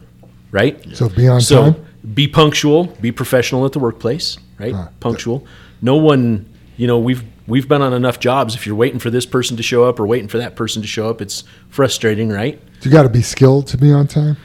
right? 0.52 0.80
So 0.94 1.08
be 1.08 1.26
on 1.26 1.40
So 1.40 1.72
time. 1.72 1.86
be 2.14 2.28
punctual, 2.28 2.84
be 3.00 3.10
professional 3.10 3.66
at 3.66 3.72
the 3.72 3.80
workplace, 3.80 4.38
right? 4.60 4.72
Huh. 4.72 4.90
Punctual. 5.00 5.44
No 5.80 5.96
one, 5.96 6.46
you 6.76 6.86
know, 6.86 6.98
we've 6.98 7.22
we've 7.46 7.68
been 7.68 7.82
on 7.82 7.92
enough 7.92 8.20
jobs. 8.20 8.54
If 8.54 8.66
you're 8.66 8.76
waiting 8.76 8.98
for 8.98 9.10
this 9.10 9.24
person 9.26 9.56
to 9.56 9.62
show 9.62 9.84
up 9.84 9.98
or 10.00 10.06
waiting 10.06 10.28
for 10.28 10.38
that 10.38 10.56
person 10.56 10.82
to 10.82 10.88
show 10.88 11.08
up, 11.08 11.20
it's 11.20 11.44
frustrating, 11.68 12.28
right? 12.30 12.60
You 12.82 12.90
got 12.90 13.04
to 13.04 13.08
be 13.08 13.22
skilled 13.22 13.66
to 13.68 13.78
be 13.78 13.92
on 13.92 14.06
time. 14.06 14.36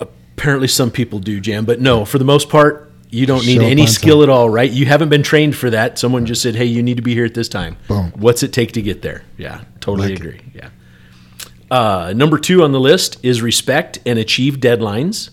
Apparently, 0.00 0.68
some 0.68 0.90
people 0.90 1.18
do, 1.18 1.38
Jam, 1.40 1.64
but 1.66 1.80
no, 1.80 2.04
for 2.06 2.18
the 2.18 2.24
most 2.24 2.48
part, 2.48 2.90
you 3.10 3.26
don't 3.26 3.44
need 3.44 3.60
Show 3.60 3.66
any 3.66 3.86
skill 3.86 4.16
time. 4.20 4.22
at 4.22 4.28
all, 4.30 4.48
right? 4.48 4.70
You 4.70 4.86
haven't 4.86 5.08
been 5.10 5.22
trained 5.22 5.54
for 5.56 5.68
that. 5.70 5.98
Someone 5.98 6.24
just 6.26 6.40
said, 6.40 6.54
"Hey, 6.54 6.64
you 6.64 6.82
need 6.82 6.96
to 6.96 7.02
be 7.02 7.12
here 7.12 7.24
at 7.26 7.34
this 7.34 7.48
time." 7.48 7.76
Boom. 7.88 8.12
What's 8.16 8.42
it 8.42 8.52
take 8.52 8.72
to 8.72 8.82
get 8.82 9.02
there? 9.02 9.22
Yeah, 9.36 9.62
totally 9.80 10.08
Like 10.10 10.18
it. 10.20 10.24
agree. 10.26 10.40
Yeah. 10.54 10.68
Uh, 11.70 12.12
number 12.16 12.38
two 12.38 12.62
on 12.62 12.72
the 12.72 12.80
list 12.80 13.18
is 13.22 13.42
respect 13.42 13.98
and 14.06 14.18
achieve 14.18 14.56
deadlines. 14.60 15.30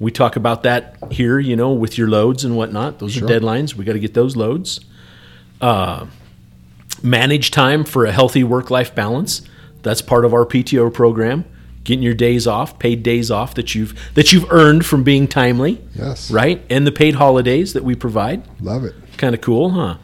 We 0.00 0.10
talk 0.10 0.34
about 0.36 0.62
that 0.64 0.96
here, 1.12 1.38
you 1.38 1.54
know, 1.54 1.72
with 1.72 1.96
your 1.98 2.08
loads 2.08 2.42
and 2.44 2.56
whatnot. 2.56 2.98
Those 2.98 3.12
Sure. 3.12 3.26
are 3.26 3.30
deadlines. 3.30 3.74
We 3.76 3.84
got 3.84 3.92
to 3.92 3.98
get 4.00 4.14
those 4.14 4.34
loads. 4.34 4.80
Uh, 5.60 6.06
manage 7.02 7.50
time 7.50 7.84
for 7.84 8.06
a 8.06 8.12
healthy 8.12 8.42
work-life 8.42 8.94
balance. 8.94 9.42
That's 9.82 10.02
part 10.02 10.24
of 10.24 10.32
our 10.34 10.44
PTO 10.46 10.90
program. 10.92 11.44
Getting 11.84 12.02
your 12.02 12.14
days 12.14 12.46
off, 12.46 12.78
paid 12.78 13.02
days 13.02 13.30
off 13.30 13.54
that 13.54 13.74
you've 13.74 13.94
that 14.14 14.32
you've 14.32 14.50
earned 14.50 14.84
from 14.84 15.02
being 15.02 15.26
timely, 15.26 15.80
Yes. 15.94 16.30
right? 16.30 16.62
And 16.68 16.86
the 16.86 16.92
paid 16.92 17.14
holidays 17.14 17.72
that 17.72 17.84
we 17.84 17.94
provide. 17.94 18.42
Love 18.60 18.84
it. 18.84 18.94
Kind 19.16 19.34
of 19.34 19.40
cool, 19.40 19.70
huh? 19.70 19.96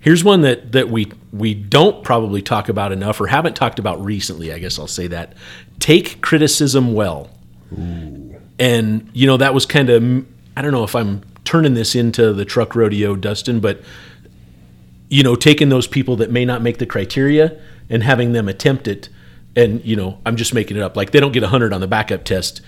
Here's 0.00 0.24
one 0.24 0.40
that 0.42 0.72
that 0.72 0.90
we 0.90 1.06
we 1.32 1.54
don't 1.54 2.02
probably 2.02 2.42
talk 2.42 2.68
about 2.68 2.90
enough 2.92 3.20
or 3.20 3.28
haven't 3.28 3.54
talked 3.54 3.78
about 3.78 4.04
recently. 4.04 4.52
I 4.52 4.58
guess 4.58 4.76
I'll 4.78 4.86
say 4.88 5.06
that. 5.08 5.34
Take 5.78 6.20
criticism 6.20 6.94
well. 6.94 7.30
And 8.58 9.08
you 9.12 9.26
know 9.26 9.36
that 9.36 9.54
was 9.54 9.66
kind 9.66 9.90
of 9.90 10.02
I 10.56 10.62
don't 10.62 10.72
know 10.72 10.84
if 10.84 10.94
I'm 10.94 11.22
turning 11.44 11.74
this 11.74 11.94
into 11.94 12.32
the 12.32 12.44
truck 12.44 12.74
rodeo, 12.74 13.16
Dustin, 13.16 13.60
but 13.60 13.80
you 15.08 15.22
know 15.22 15.36
taking 15.36 15.68
those 15.68 15.86
people 15.86 16.16
that 16.16 16.30
may 16.30 16.44
not 16.44 16.62
make 16.62 16.78
the 16.78 16.86
criteria 16.86 17.60
and 17.88 18.02
having 18.02 18.32
them 18.32 18.48
attempt 18.48 18.88
it. 18.88 19.08
And 19.56 19.84
you 19.84 19.96
know 19.96 20.18
I'm 20.26 20.36
just 20.36 20.54
making 20.54 20.76
it 20.76 20.82
up. 20.82 20.96
Like 20.96 21.12
they 21.12 21.20
don't 21.20 21.32
get 21.32 21.42
100 21.42 21.72
on 21.72 21.80
the 21.80 21.86
backup 21.86 22.24
test 22.24 22.60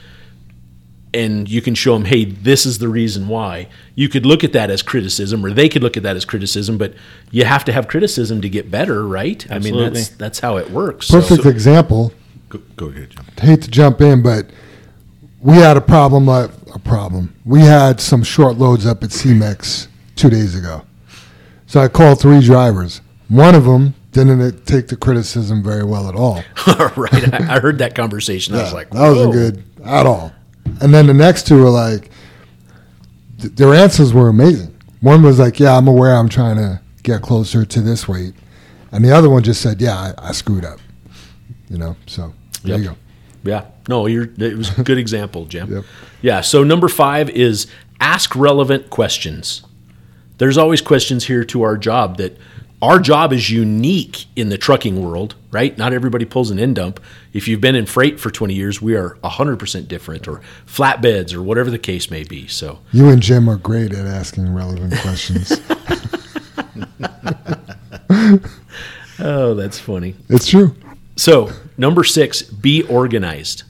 and 1.13 1.49
you 1.49 1.61
can 1.61 1.75
show 1.75 1.95
them, 1.95 2.05
hey, 2.05 2.25
this 2.25 2.65
is 2.65 2.79
the 2.79 2.89
reason 2.89 3.29
why. 3.29 3.69
You 3.95 4.09
could 4.09 4.25
look 4.25 4.45
at 4.45 4.53
that 4.53 4.71
as 4.71 4.83
criticism, 4.83 5.45
or 5.45 5.53
they 5.53 5.69
could 5.69 5.83
look 5.83 5.97
at 5.97 6.03
that 6.05 6.17
as 6.17 6.25
criticism, 6.25 6.79
but 6.79 6.95
you 7.31 7.45
have 7.45 7.65
to 7.65 7.73
have 7.73 7.89
criticism 7.89 8.41
to 8.43 8.49
get 8.49 8.71
better, 8.71 9.07
right? 9.07 9.45
I 9.51 9.55
mean, 9.55 9.75
Absolutely. 9.75 9.91
that's 9.91 10.09
that's 10.11 10.41
how 10.41 10.57
it 10.57 10.71
works. 10.71 11.09
So- 11.09 11.21
Perfect 11.21 11.47
example. 11.47 12.13
Go, 12.49 12.61
go 12.77 12.87
ahead, 12.87 13.11
Jim. 13.11 13.25
hate 13.41 13.63
to 13.63 13.71
jump 13.71 14.01
in, 14.01 14.23
but 14.23 14.51
we 15.41 15.57
had 15.57 15.77
a 15.77 15.81
problem. 15.81 16.27
Like 16.27 16.51
a 16.75 16.79
problem. 16.79 17.35
We 17.45 17.61
had 17.61 18.01
some 18.01 18.23
short 18.23 18.57
loads 18.57 18.87
up 18.87 19.03
at 19.03 19.11
CMEX 19.11 19.89
two 20.17 20.31
days 20.31 20.55
ago. 20.55 20.83
So 21.67 21.81
I 21.81 21.89
called 21.89 22.21
three 22.21 22.41
drivers. 22.41 23.01
One 23.29 23.55
of 23.55 23.65
them 23.65 23.95
didn't 24.13 24.41
uh, 24.41 24.51
take 24.67 24.89
the 24.89 24.97
criticism 24.97 25.63
very 25.63 25.85
well 25.85 26.09
at 26.09 26.15
all. 26.17 26.43
right, 26.97 27.35
I, 27.35 27.57
I 27.57 27.61
heard 27.61 27.79
that 27.79 27.95
conversation. 27.95 28.55
I 28.55 28.63
was 28.63 28.71
Yeah, 28.71 28.75
like, 28.75 28.91
that 28.91 29.01
wasn't 29.01 29.33
good 29.33 29.65
at 29.85 30.07
all. 30.07 30.33
And 30.81 30.93
then 30.93 31.07
the 31.07 31.15
next 31.15 31.47
two 31.47 31.63
were 31.63 31.71
like, 31.71 32.11
th- 33.41 33.55
their 33.55 33.75
answers 33.75 34.13
were 34.13 34.29
amazing. 34.29 34.75
One 35.01 35.23
was 35.23 35.39
like, 35.39 35.59
"Yeah, 35.59 35.77
I'm 35.77 35.89
aware. 35.89 36.15
I'm 36.15 36.29
trying 36.29 36.57
to 36.57 36.81
get 37.03 37.23
closer 37.23 37.65
to 37.65 37.81
this 37.81 38.07
weight," 38.07 38.35
and 38.93 39.03
the 39.05 39.11
other 39.13 39.31
one 39.31 39.43
just 39.43 39.63
said, 39.63 39.81
"Yeah, 39.81 39.95
I, 39.97 40.29
I 40.29 40.33
screwed 40.33 40.65
up." 40.65 40.79
You 41.71 41.79
know, 41.79 41.97
so 42.07 42.35
there 42.65 42.79
you 42.79 42.85
go. 42.91 42.97
Yeah, 43.43 43.65
no, 43.91 44.07
you're. 44.07 44.31
It 44.39 44.57
was 44.57 44.79
a 44.79 44.83
good 44.83 44.99
example, 45.07 45.45
Jim. 45.45 45.71
Yep. 45.73 45.85
Yeah. 46.23 46.41
So 46.41 46.65
number 46.65 46.89
five 46.89 47.29
is 47.29 47.67
ask 48.01 48.35
relevant 48.35 48.89
questions. 48.89 49.63
There's 50.39 50.57
always 50.57 50.81
questions 50.81 51.25
here 51.27 51.45
to 51.45 51.63
our 51.63 51.77
job 51.77 52.17
that 52.17 52.39
our 52.81 52.99
job 52.99 53.35
is 53.35 53.51
unique 53.51 54.25
in 54.37 54.49
the 54.49 54.57
trucking 54.57 55.03
world, 55.05 55.35
right? 55.51 55.77
Not 55.77 55.93
everybody 55.93 56.25
pulls 56.25 56.51
an 56.51 56.59
end 56.59 56.77
dump. 56.77 56.99
If 57.35 57.47
you've 57.47 57.61
been 57.61 57.75
in 57.75 57.85
freight 57.85 58.19
for 58.19 58.31
20 58.31 58.55
years, 58.55 58.81
we 58.81 58.95
are 58.97 59.19
100% 59.23 59.87
different, 59.87 60.27
or 60.27 60.41
flatbeds, 60.67 61.35
or 61.35 61.43
whatever 61.43 61.71
the 61.71 61.79
case 61.79 62.11
may 62.11 62.25
be. 62.25 62.47
So 62.47 62.79
You 62.93 63.11
and 63.11 63.21
Jim 63.21 63.51
are 63.51 63.59
great 63.59 63.93
at 63.93 64.07
asking 64.07 64.55
relevant 64.55 64.95
questions. 64.99 65.53
Oh, 69.23 69.53
that's 69.55 69.79
funny. 69.79 70.15
it's 70.31 70.47
true. 70.49 70.75
So, 71.17 71.51
number 71.77 72.05
six, 72.05 72.41
be 72.41 72.83
organized, 72.85 73.65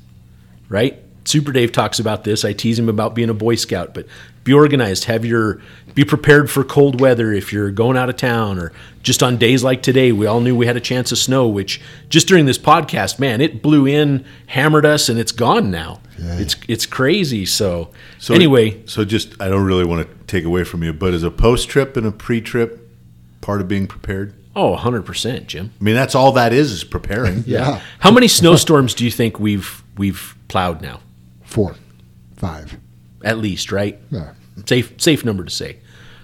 right? 0.71 1.03
Super 1.27 1.53
Dave 1.53 1.71
talks 1.71 1.99
about 1.99 2.25
this. 2.25 2.47
I 2.47 2.55
tease 2.55 2.79
him 2.79 2.89
about 2.89 3.15
being 3.15 3.29
a 3.29 3.35
Boy 3.35 3.57
Scout, 3.57 3.93
but 3.93 4.07
be 4.43 4.55
organized. 4.55 5.05
Have 5.05 5.25
your, 5.25 5.61
be 5.95 6.03
prepared 6.03 6.51
for 6.51 6.65
cold 6.65 6.99
weather 6.99 7.31
if 7.33 7.53
you're 7.53 7.71
going 7.71 7.99
out 7.99 8.09
of 8.09 8.17
town 8.17 8.59
or 8.59 8.73
just 9.03 9.23
on 9.23 9.37
days 9.37 9.63
like 9.63 9.83
today. 9.83 10.13
We 10.13 10.25
all 10.25 10.41
knew 10.41 10.57
we 10.57 10.67
had 10.67 10.79
a 10.79 10.81
chance 10.81 11.13
of 11.13 11.19
snow, 11.19 11.47
which 11.47 11.81
just 12.09 12.27
during 12.27 12.47
this 12.47 12.57
podcast, 12.57 13.19
man, 13.19 13.43
it 13.43 13.61
blew 13.61 13.87
in, 13.87 14.25
hammered 14.47 14.87
us, 14.87 15.11
and 15.11 15.19
it's 15.19 15.33
gone 15.33 15.71
now. 15.71 16.01
It's, 16.19 16.57
it's 16.69 16.87
crazy. 16.87 17.45
So, 17.45 17.91
So 18.19 18.35
anyway, 18.35 18.83
so 18.87 19.05
just 19.05 19.41
I 19.41 19.49
don't 19.49 19.65
really 19.67 19.85
want 19.85 20.09
to 20.09 20.27
take 20.27 20.45
away 20.45 20.65
from 20.65 20.83
you, 20.83 20.95
but 20.95 21.13
is 21.13 21.23
a 21.23 21.31
post 21.31 21.69
trip 21.69 21.97
and 21.99 22.07
a 22.07 22.13
pre 22.13 22.41
trip 22.41 22.89
part 23.43 23.61
of 23.61 23.69
being 23.69 23.87
prepared? 23.87 24.35
Oh, 24.57 24.77
100%, 24.77 25.47
Jim. 25.47 25.73
I 25.81 25.85
mean, 25.85 25.95
that's 25.95 26.15
all 26.15 26.33
that 26.33 26.53
is 26.53 26.73
is 26.73 26.85
preparing. 26.85 27.45
Yeah. 27.47 27.81
How 27.99 28.11
many 28.11 28.29
snowstorms 28.29 28.95
do 28.95 29.05
you 29.05 29.11
think 29.11 29.41
we've, 29.41 29.83
we've 29.97 30.37
plowed 30.49 30.83
now? 30.83 31.01
Four, 31.43 31.75
five. 32.37 32.79
At 33.25 33.39
least, 33.39 33.73
right? 33.73 33.99
Yeah. 34.11 34.33
safe 34.67 35.01
safe 35.01 35.25
number 35.25 35.45
to 35.45 35.51
say. 35.51 35.79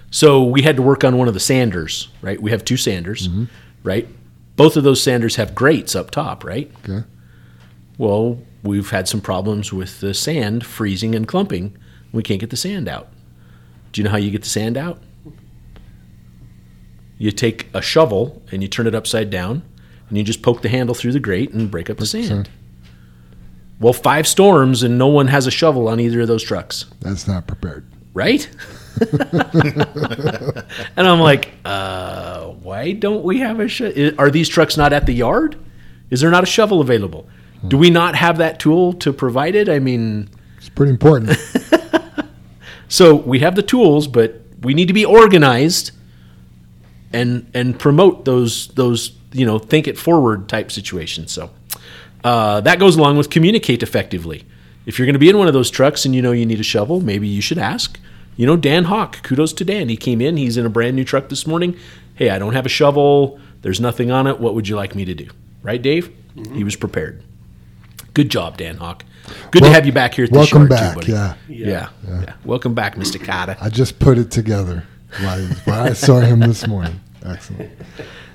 So 0.09 0.43
we 0.43 0.61
had 0.61 0.77
to 0.77 0.81
work 0.81 1.03
on 1.03 1.17
one 1.17 1.27
of 1.27 1.33
the 1.33 1.39
sanders, 1.39 2.07
right? 2.21 2.41
We 2.41 2.51
have 2.51 2.63
two 2.63 2.77
sanders, 2.77 3.27
mm-hmm. 3.27 3.45
right? 3.83 4.07
Both 4.55 4.77
of 4.77 4.83
those 4.83 5.01
sanders 5.01 5.35
have 5.35 5.53
grates 5.53 5.95
up 5.95 6.11
top, 6.11 6.43
right? 6.43 6.71
Okay. 6.83 7.05
Well, 7.97 8.39
we've 8.63 8.89
had 8.89 9.07
some 9.07 9.21
problems 9.21 9.73
with 9.73 9.99
the 9.99 10.13
sand 10.13 10.65
freezing 10.65 11.13
and 11.13 11.27
clumping. 11.27 11.77
We 12.11 12.23
can't 12.23 12.39
get 12.39 12.51
the 12.51 12.57
sand 12.57 12.87
out. 12.87 13.09
Do 13.91 13.99
you 14.01 14.05
know 14.05 14.11
how 14.11 14.17
you 14.17 14.31
get 14.31 14.43
the 14.43 14.49
sand 14.49 14.77
out? 14.77 15.01
You 17.17 17.31
take 17.31 17.67
a 17.73 17.81
shovel 17.81 18.41
and 18.51 18.61
you 18.61 18.67
turn 18.67 18.87
it 18.87 18.93
upside 18.95 19.29
down 19.29 19.63
and 20.09 20.17
you 20.17 20.23
just 20.23 20.41
poke 20.41 20.61
the 20.61 20.69
handle 20.69 20.93
through 20.95 21.13
the 21.13 21.19
grate 21.19 21.51
and 21.53 21.69
break 21.71 21.89
up 21.89 21.97
the 21.97 22.05
sand. 22.05 22.25
sand. 22.27 22.49
Well, 23.79 23.93
five 23.93 24.27
storms 24.27 24.83
and 24.83 24.97
no 24.97 25.07
one 25.07 25.27
has 25.27 25.45
a 25.47 25.51
shovel 25.51 25.87
on 25.87 25.99
either 25.99 26.21
of 26.21 26.27
those 26.27 26.43
trucks, 26.43 26.85
That's 27.01 27.27
not 27.27 27.45
prepared. 27.47 27.85
right? 28.13 28.47
and 30.95 31.07
I'm 31.07 31.19
like, 31.19 31.51
uh, 31.65 32.45
why 32.47 32.93
don't 32.93 33.23
we 33.23 33.39
have 33.39 33.59
a? 33.59 33.67
shovel? 33.67 34.11
are 34.19 34.31
these 34.31 34.49
trucks 34.49 34.77
not 34.77 34.93
at 34.93 35.05
the 35.05 35.13
yard? 35.13 35.57
Is 36.09 36.21
there 36.21 36.31
not 36.31 36.43
a 36.43 36.47
shovel 36.47 36.81
available? 36.81 37.27
Do 37.67 37.77
we 37.77 37.89
not 37.89 38.15
have 38.15 38.37
that 38.37 38.59
tool 38.59 38.93
to 38.93 39.11
provide 39.11 39.55
it? 39.55 39.67
I 39.67 39.79
mean, 39.79 40.29
It's 40.57 40.69
pretty 40.69 40.91
important. 40.91 41.37
so 42.87 43.15
we 43.15 43.39
have 43.39 43.55
the 43.55 43.63
tools, 43.63 44.07
but 44.07 44.41
we 44.61 44.73
need 44.73 44.87
to 44.87 44.93
be 44.93 45.03
organized 45.05 45.91
and 47.13 47.49
and 47.53 47.77
promote 47.79 48.25
those 48.25 48.67
those 48.69 49.11
you 49.31 49.45
know 49.45 49.59
think 49.59 49.87
it 49.87 49.97
forward 49.97 50.49
type 50.49 50.71
situations. 50.71 51.31
So 51.31 51.49
uh, 52.23 52.61
that 52.61 52.79
goes 52.79 52.95
along 52.97 53.17
with 53.17 53.29
communicate 53.29 53.83
effectively. 53.83 54.45
If 54.85 54.97
you're 54.97 55.05
going 55.05 55.13
to 55.13 55.19
be 55.19 55.29
in 55.29 55.37
one 55.37 55.47
of 55.47 55.53
those 55.53 55.69
trucks 55.69 56.05
and 56.05 56.15
you 56.15 56.21
know 56.21 56.31
you 56.31 56.45
need 56.45 56.59
a 56.59 56.63
shovel, 56.63 57.01
maybe 57.01 57.27
you 57.27 57.41
should 57.41 57.57
ask. 57.57 57.99
You 58.37 58.45
know, 58.45 58.55
Dan 58.55 58.85
Hawk, 58.85 59.21
kudos 59.23 59.51
to 59.53 59.65
Dan. 59.65 59.89
He 59.89 59.97
came 59.97 60.21
in, 60.21 60.37
he's 60.37 60.57
in 60.57 60.65
a 60.65 60.69
brand 60.69 60.95
new 60.95 61.03
truck 61.03 61.29
this 61.29 61.47
morning. 61.47 61.75
Hey, 62.15 62.29
I 62.29 62.39
don't 62.39 62.53
have 62.53 62.65
a 62.65 62.69
shovel. 62.69 63.39
There's 63.63 63.81
nothing 63.81 64.11
on 64.11 64.27
it. 64.27 64.39
What 64.39 64.53
would 64.53 64.67
you 64.67 64.75
like 64.75 64.95
me 64.95 65.05
to 65.05 65.13
do? 65.13 65.27
Right, 65.63 65.81
Dave? 65.81 66.13
He 66.53 66.63
was 66.63 66.75
prepared. 66.75 67.23
Good 68.13 68.29
job, 68.29 68.57
Dan 68.57 68.77
Hawk. 68.77 69.03
Good 69.51 69.61
Wel- 69.63 69.71
to 69.71 69.75
have 69.75 69.85
you 69.85 69.91
back 69.91 70.13
here 70.13 70.25
at 70.25 70.31
the 70.31 70.37
welcome 70.37 70.67
back, 70.67 70.93
Too, 70.93 70.99
buddy. 70.99 71.11
yeah. 71.11 71.35
yeah. 71.49 71.89
Yeah. 72.07 72.33
Welcome 72.45 72.73
back, 72.73 72.95
Mr. 72.95 73.23
Carter. 73.23 73.57
I 73.59 73.69
just 73.69 73.99
put 73.99 74.17
it 74.17 74.31
together 74.31 74.85
while 75.19 75.83
I 75.83 75.93
saw 75.93 76.19
him 76.19 76.39
this 76.39 76.67
morning. 76.67 76.99
Excellent. 77.25 77.71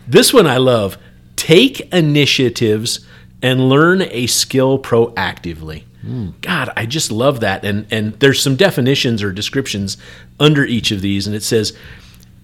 This 0.07 0.33
one 0.33 0.47
I 0.47 0.57
love. 0.57 0.99
Take 1.37 1.93
initiatives 1.93 3.07
and 3.43 3.69
learn 3.69 4.03
a 4.03 4.27
skill 4.27 4.79
proactively. 4.79 5.85
Hmm. 6.03 6.31
God, 6.41 6.71
I 6.77 6.87
just 6.87 7.13
love 7.13 7.41
that. 7.41 7.65
And 7.65 7.87
and 7.91 8.15
there's 8.21 8.43
some 8.43 8.57
definitions 8.57 9.23
or 9.23 9.33
descriptions 9.33 9.97
under 10.41 10.65
each 10.65 10.91
of 10.91 11.01
these, 11.01 11.27
and 11.27 11.37
it 11.37 11.43
says 11.43 11.77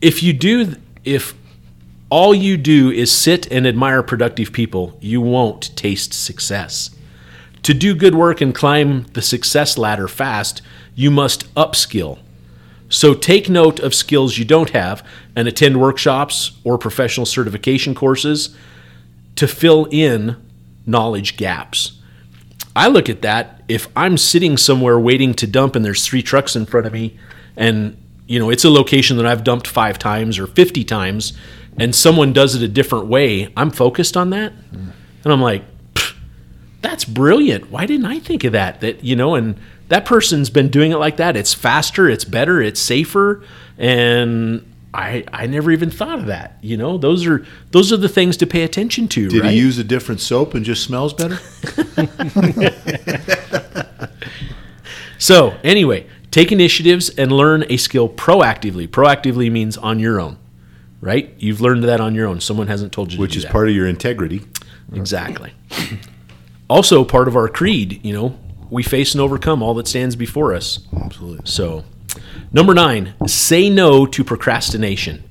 if 0.01 0.23
you 0.23 0.33
do 0.33 0.75
if 1.05 1.35
all 2.11 2.35
you 2.35 2.57
do 2.57 2.91
is 2.91 3.13
sit 3.13 3.51
and 3.51 3.67
admire 3.67 4.03
productive 4.03 4.53
people, 4.53 4.97
you 5.01 5.21
won't 5.21 5.77
taste 5.77 6.15
success. 6.15 6.91
To 7.65 7.75
do 7.75 7.95
good 7.95 8.15
work 8.15 8.41
and 8.41 8.55
climb 8.55 9.05
the 9.13 9.21
success 9.21 9.77
ladder 9.77 10.09
fast, 10.09 10.63
you 10.95 11.11
must 11.11 11.53
upskill. 11.55 12.19
So 12.89 13.15
take 13.15 13.49
note 13.49 13.81
of 13.81 13.95
skills 13.95 14.39
you 14.39 14.45
don't 14.45 14.71
have 14.71 15.07
and 15.37 15.47
attend 15.47 15.81
workshops 15.81 16.53
or 16.65 16.79
professional 16.79 17.27
certification 17.27 17.95
courses 17.95 18.57
to 19.37 19.47
fill 19.47 19.87
in 19.91 20.37
knowledge 20.87 21.37
gaps. 21.37 22.01
I 22.75 22.89
look 22.89 23.09
at 23.09 23.23
that 23.23 23.63
if 23.69 23.89
I'm 23.95 24.17
sitting 24.17 24.57
somewhere 24.57 24.99
waiting 24.99 25.35
to 25.35 25.47
dump 25.47 25.77
and 25.77 25.85
there's 25.85 26.07
three 26.07 26.23
trucks 26.23 26.57
in 26.57 26.65
front 26.65 26.87
of 26.87 26.93
me 26.93 27.19
and 27.57 27.97
you 28.27 28.39
know 28.39 28.51
it's 28.51 28.65
a 28.65 28.71
location 28.71 29.17
that 29.19 29.27
I've 29.27 29.45
dumped 29.45 29.67
5 29.67 29.99
times 29.99 30.39
or 30.39 30.47
50 30.47 30.85
times 30.85 31.35
and 31.79 31.95
someone 31.95 32.33
does 32.33 32.55
it 32.55 32.63
a 32.63 32.69
different 32.69 33.07
way, 33.07 33.53
I'm 33.57 33.71
focused 33.71 34.17
on 34.17 34.31
that. 34.31 34.53
Mm. 34.73 34.93
And 35.25 35.33
I'm 35.33 35.41
like, 35.41 35.63
that's 36.83 37.05
brilliant. 37.05 37.71
Why 37.71 37.87
didn't 37.87 38.07
I 38.07 38.19
think 38.19 38.45
of 38.45 38.53
that? 38.53 38.81
That 38.81 39.05
you 39.05 39.17
know, 39.17 39.35
and 39.35 39.59
that 39.89 40.05
person's 40.05 40.51
been 40.51 40.69
doing 40.69 40.93
it 40.93 40.97
like 40.97 41.17
that. 41.17 41.37
It's 41.37 41.55
faster, 41.55 42.09
it's 42.09 42.25
better, 42.25 42.61
it's 42.61 42.81
safer, 42.81 43.43
and 43.77 44.65
I 44.95 45.25
I 45.33 45.47
never 45.47 45.71
even 45.71 45.91
thought 45.91 46.19
of 46.19 46.27
that. 46.27 46.59
You 46.63 46.77
know, 46.77 46.99
those 46.99 47.27
are 47.27 47.45
those 47.71 47.93
are 47.93 47.97
the 47.97 48.09
things 48.09 48.37
to 48.39 48.47
pay 48.47 48.63
attention 48.63 49.09
to. 49.09 49.29
Did 49.29 49.43
right? 49.43 49.53
he 49.53 49.59
use 49.59 49.79
a 49.79 49.85
different 49.85 50.21
soap 50.21 50.55
and 50.55 50.65
just 50.65 50.85
smells 50.85 51.15
better? 51.15 51.39
So, 55.19 55.57
anyway, 55.65 56.07
take 56.31 56.53
initiatives 56.53 57.11
and 57.11 57.33
learn 57.33 57.65
a 57.69 57.77
skill 57.77 58.09
proactively. 58.09 58.87
Proactively 58.87 59.51
means 59.51 59.77
on 59.77 59.99
your 59.99 60.21
own, 60.21 60.39
right? 61.01 61.35
You've 61.39 61.61
learned 61.61 61.83
that 61.85 62.01
on 62.01 62.15
your 62.15 62.29
own. 62.29 62.41
Someone 62.41 62.69
hasn't 62.69 62.93
told 62.93 63.13
you 63.13 63.19
Which 63.19 63.33
to 63.33 63.35
do 63.35 63.39
is 63.39 63.45
that. 63.45 63.53
part 63.53 63.69
of 63.69 63.75
your 63.75 63.89
integrity. 63.89 64.43
Exactly. 64.95 65.53
also, 66.71 67.05
part 67.05 67.27
of 67.27 67.37
our 67.37 67.49
creed, 67.49 68.01
you 68.05 68.13
know, 68.13 68.39
we 68.71 68.83
face 68.83 69.13
and 69.15 69.21
overcome 69.21 69.63
all 69.63 69.75
that 69.75 69.89
stands 69.89 70.17
before 70.17 70.55
us. 70.55 70.81
Absolutely. 70.97 71.45
So, 71.45 71.85
number 72.53 72.75
nine, 72.75 73.15
say 73.27 73.71
no 73.71 74.07
to 74.07 74.25
procrastination. 74.25 75.25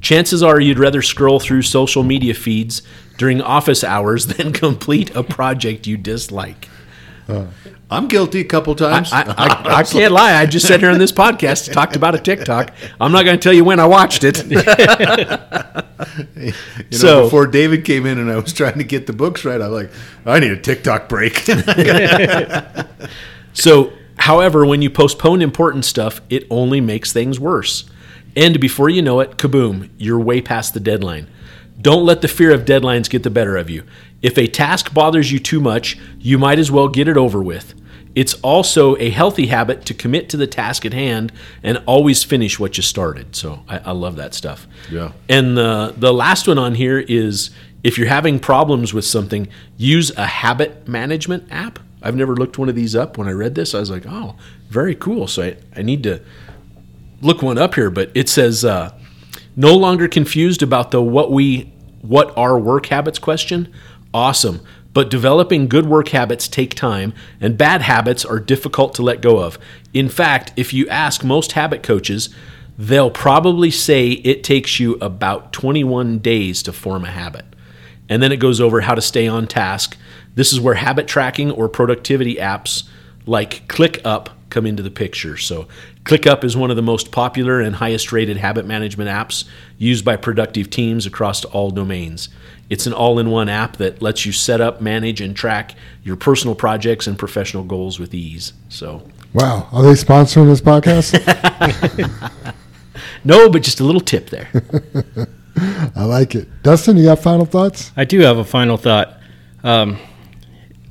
Chances 0.00 0.42
are 0.42 0.60
you'd 0.60 0.80
rather 0.80 1.00
scroll 1.00 1.38
through 1.38 1.62
social 1.62 2.02
media 2.02 2.34
feeds 2.34 2.82
during 3.18 3.40
office 3.40 3.84
hours 3.84 4.26
than 4.36 4.52
complete 4.52 5.14
a 5.14 5.22
project 5.22 5.86
you 5.86 5.96
dislike. 5.96 6.68
Uh, 7.28 7.46
I'm 7.92 8.08
guilty 8.08 8.40
a 8.40 8.44
couple 8.44 8.74
times. 8.74 9.12
I, 9.12 9.22
I, 9.38 9.74
I 9.78 9.82
can't 9.84 10.12
lie. 10.12 10.34
I 10.40 10.46
just 10.46 10.66
sat 10.66 10.80
here 10.80 10.90
on 10.90 10.98
this 10.98 11.12
podcast, 11.12 11.72
talked 11.80 11.94
about 11.96 12.14
a 12.14 12.18
TikTok. 12.18 12.72
I'm 13.00 13.12
not 13.12 13.24
going 13.24 13.38
to 13.38 13.42
tell 13.42 13.52
you 13.52 13.64
when 13.64 13.78
I 13.80 13.86
watched 13.86 14.24
it. 14.24 14.42
You 16.36 16.46
know, 16.46 16.52
So- 16.90 17.24
before 17.24 17.46
David 17.46 17.84
came 17.84 18.06
in 18.06 18.18
and 18.18 18.30
I 18.30 18.36
was 18.36 18.52
trying 18.52 18.76
to 18.78 18.84
get 18.84 19.06
the 19.06 19.12
books 19.12 19.44
right, 19.44 19.60
I'm 19.60 19.70
like, 19.70 19.90
I 20.26 20.40
need 20.40 20.50
a 20.50 20.56
TikTok 20.60 21.08
break. 21.08 21.36
So, 23.52 23.92
however, 24.18 24.64
when 24.66 24.82
you 24.82 24.90
postpone 24.90 25.42
important 25.42 25.84
stuff, 25.84 26.20
it 26.30 26.44
only 26.50 26.80
makes 26.80 27.12
things 27.12 27.38
worse. 27.38 27.84
And 28.34 28.58
before 28.60 28.88
you 28.88 29.02
know 29.02 29.20
it, 29.20 29.36
kaboom, 29.36 29.90
you're 29.98 30.18
way 30.18 30.40
past 30.40 30.74
the 30.74 30.80
deadline. 30.80 31.28
Don't 31.80 32.04
let 32.06 32.20
the 32.22 32.28
fear 32.28 32.52
of 32.52 32.64
deadlines 32.64 33.10
get 33.10 33.22
the 33.22 33.30
better 33.30 33.56
of 33.56 33.68
you. 33.68 33.84
If 34.22 34.38
a 34.38 34.46
task 34.46 34.94
bothers 34.94 35.30
you 35.32 35.38
too 35.38 35.60
much, 35.60 35.98
you 36.18 36.38
might 36.38 36.58
as 36.58 36.70
well 36.70 36.88
get 36.88 37.08
it 37.08 37.16
over 37.16 37.42
with. 37.42 37.74
It's 38.14 38.34
also 38.34 38.96
a 38.98 39.10
healthy 39.10 39.46
habit 39.46 39.86
to 39.86 39.94
commit 39.94 40.28
to 40.30 40.36
the 40.36 40.46
task 40.46 40.84
at 40.84 40.92
hand 40.92 41.32
and 41.62 41.82
always 41.86 42.22
finish 42.22 42.58
what 42.60 42.76
you 42.76 42.82
started. 42.82 43.34
So 43.34 43.64
I, 43.68 43.78
I 43.78 43.90
love 43.92 44.16
that 44.16 44.34
stuff. 44.34 44.66
Yeah. 44.90 45.12
And 45.28 45.56
the 45.56 45.94
the 45.96 46.12
last 46.12 46.46
one 46.46 46.58
on 46.58 46.74
here 46.74 46.98
is 46.98 47.50
if 47.82 47.98
you're 47.98 48.08
having 48.08 48.38
problems 48.38 48.92
with 48.94 49.04
something, 49.04 49.48
use 49.76 50.10
a 50.16 50.26
habit 50.26 50.86
management 50.86 51.50
app. 51.50 51.78
I've 52.02 52.16
never 52.16 52.34
looked 52.36 52.58
one 52.58 52.68
of 52.68 52.74
these 52.74 52.94
up. 52.94 53.16
When 53.16 53.28
I 53.28 53.32
read 53.32 53.54
this, 53.54 53.74
I 53.74 53.80
was 53.80 53.90
like, 53.90 54.04
oh, 54.06 54.36
very 54.68 54.94
cool. 54.94 55.26
So 55.26 55.42
I, 55.42 55.56
I 55.76 55.82
need 55.82 56.02
to 56.02 56.20
look 57.20 57.42
one 57.42 57.58
up 57.58 57.74
here. 57.74 57.90
But 57.90 58.10
it 58.14 58.28
says 58.28 58.64
uh, 58.64 58.96
no 59.56 59.74
longer 59.76 60.08
confused 60.08 60.62
about 60.62 60.90
the 60.90 61.02
what 61.02 61.30
we 61.30 61.72
what 62.02 62.36
are 62.36 62.58
work 62.58 62.86
habits 62.86 63.18
question. 63.18 63.72
Awesome. 64.12 64.60
But 64.92 65.10
developing 65.10 65.68
good 65.68 65.86
work 65.86 66.08
habits 66.08 66.48
take 66.48 66.74
time, 66.74 67.14
and 67.40 67.56
bad 67.56 67.82
habits 67.82 68.24
are 68.24 68.38
difficult 68.38 68.94
to 68.94 69.02
let 69.02 69.22
go 69.22 69.38
of. 69.38 69.58
In 69.94 70.08
fact, 70.08 70.52
if 70.56 70.74
you 70.74 70.88
ask 70.88 71.24
most 71.24 71.52
habit 71.52 71.82
coaches, 71.82 72.28
they'll 72.78 73.10
probably 73.10 73.70
say 73.70 74.10
it 74.10 74.44
takes 74.44 74.78
you 74.80 74.94
about 75.00 75.52
21 75.52 76.18
days 76.18 76.62
to 76.64 76.72
form 76.72 77.04
a 77.04 77.10
habit. 77.10 77.44
And 78.08 78.22
then 78.22 78.32
it 78.32 78.38
goes 78.38 78.60
over 78.60 78.82
how 78.82 78.94
to 78.94 79.00
stay 79.00 79.26
on 79.26 79.46
task. 79.46 79.96
This 80.34 80.52
is 80.52 80.60
where 80.60 80.74
habit 80.74 81.06
tracking 81.06 81.50
or 81.50 81.68
productivity 81.68 82.36
apps 82.36 82.84
like 83.24 83.66
ClickUp 83.68 84.28
come 84.52 84.66
into 84.66 84.82
the 84.82 84.90
picture. 84.90 85.36
So, 85.36 85.66
ClickUp 86.04 86.44
is 86.44 86.56
one 86.56 86.70
of 86.70 86.76
the 86.76 86.82
most 86.82 87.10
popular 87.10 87.60
and 87.60 87.76
highest 87.76 88.12
rated 88.12 88.36
habit 88.36 88.66
management 88.66 89.10
apps 89.10 89.44
used 89.78 90.04
by 90.04 90.16
productive 90.16 90.70
teams 90.70 91.06
across 91.06 91.44
all 91.44 91.70
domains. 91.70 92.28
It's 92.70 92.86
an 92.86 92.92
all 92.92 93.18
in 93.18 93.30
one 93.30 93.48
app 93.48 93.76
that 93.78 94.00
lets 94.00 94.24
you 94.24 94.32
set 94.32 94.60
up, 94.60 94.80
manage, 94.80 95.20
and 95.20 95.34
track 95.34 95.74
your 96.04 96.16
personal 96.16 96.54
projects 96.54 97.06
and 97.06 97.18
professional 97.18 97.64
goals 97.64 97.98
with 97.98 98.14
ease. 98.14 98.52
So, 98.68 99.02
Wow. 99.34 99.68
Are 99.72 99.82
they 99.82 99.92
sponsoring 99.92 100.46
this 100.46 100.60
podcast? 100.60 101.14
no, 103.24 103.48
but 103.48 103.62
just 103.62 103.80
a 103.80 103.84
little 103.84 104.00
tip 104.00 104.28
there. 104.30 104.48
I 105.96 106.04
like 106.04 106.34
it. 106.34 106.48
Dustin, 106.62 106.96
you 106.96 107.04
got 107.04 107.18
final 107.18 107.46
thoughts? 107.46 107.92
I 107.96 108.04
do 108.04 108.20
have 108.20 108.38
a 108.38 108.44
final 108.44 108.76
thought. 108.76 109.18
Um, 109.64 109.98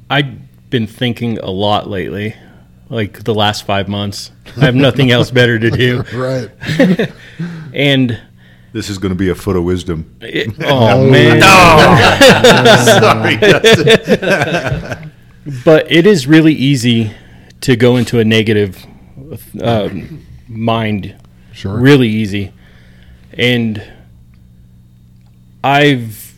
I've 0.10 0.70
been 0.70 0.88
thinking 0.88 1.38
a 1.40 1.52
lot 1.52 1.88
lately, 1.90 2.36
like 2.92 3.24
the 3.24 3.34
last 3.34 3.64
five 3.66 3.88
months. 3.88 4.32
I 4.58 4.66
have 4.66 4.76
nothing 4.76 5.10
else 5.12 5.32
better 5.32 5.58
to 5.58 5.72
do. 5.72 6.04
Right. 6.14 6.50
And 7.74 8.20
this 8.74 8.90
is 8.90 8.98
going 8.98 9.12
to 9.12 9.16
be 9.16 9.30
a 9.30 9.36
foot 9.36 9.56
of 9.56 9.64
wisdom. 9.64 10.14
it, 10.20 10.54
oh 10.66 11.10
man, 11.10 11.42
Sorry, 13.00 13.38
Dustin. 13.38 15.12
but 15.64 15.90
it 15.90 16.06
is 16.06 16.28
really 16.28 16.54
easy 16.54 17.12
to 17.62 17.78
go 17.78 17.96
into 17.96 18.20
a 18.20 18.26
negative 18.26 18.78
um, 19.62 20.26
mind 20.50 21.16
Sure. 21.54 21.80
really 21.80 22.10
easy. 22.10 22.52
And 23.38 23.82
I've 25.64 26.34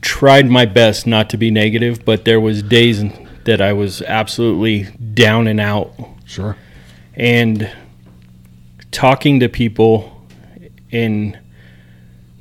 tried 0.00 0.46
my 0.48 0.64
best 0.66 1.06
not 1.08 1.28
to 1.30 1.36
be 1.36 1.50
negative, 1.50 2.04
but 2.04 2.24
there 2.24 2.40
was 2.40 2.62
days 2.62 3.02
that 3.44 3.60
I 3.60 3.72
was 3.72 4.02
absolutely 4.02 4.84
down 5.14 5.46
and 5.46 5.60
out. 5.60 5.92
Sure. 6.26 6.56
And 7.14 7.70
talking 8.90 9.40
to 9.40 9.48
people 9.48 10.24
and 10.90 11.38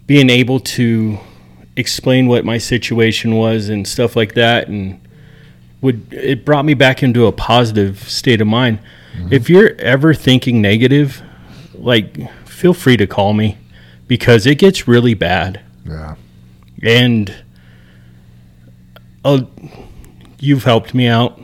being 0.08 0.30
able 0.30 0.60
to 0.60 1.18
explain 1.78 2.28
what 2.28 2.44
my 2.46 2.58
situation 2.58 3.36
was 3.36 3.70
and 3.70 3.88
stuff 3.88 4.16
like 4.16 4.34
that 4.34 4.68
and 4.68 5.00
would 5.80 6.14
it 6.14 6.44
brought 6.46 6.66
me 6.66 6.74
back 6.74 7.02
into 7.02 7.26
a 7.26 7.32
positive 7.32 8.08
state 8.10 8.42
of 8.42 8.48
mind. 8.48 8.80
Mm-hmm. 9.16 9.34
If 9.34 9.50
you're 9.50 9.74
ever 9.80 10.14
thinking 10.14 10.62
negative, 10.62 11.22
like 11.74 12.30
feel 12.46 12.74
free 12.74 12.98
to 12.98 13.08
call 13.08 13.34
me 13.34 13.58
because 14.08 14.46
it 14.46 14.56
gets 14.56 14.88
really 14.88 15.14
bad 15.14 15.62
Yeah. 15.86 16.16
and 16.84 17.34
oh, 19.24 19.48
you've 20.42 20.64
helped 20.64 20.94
me 20.94 21.08
out. 21.08 21.40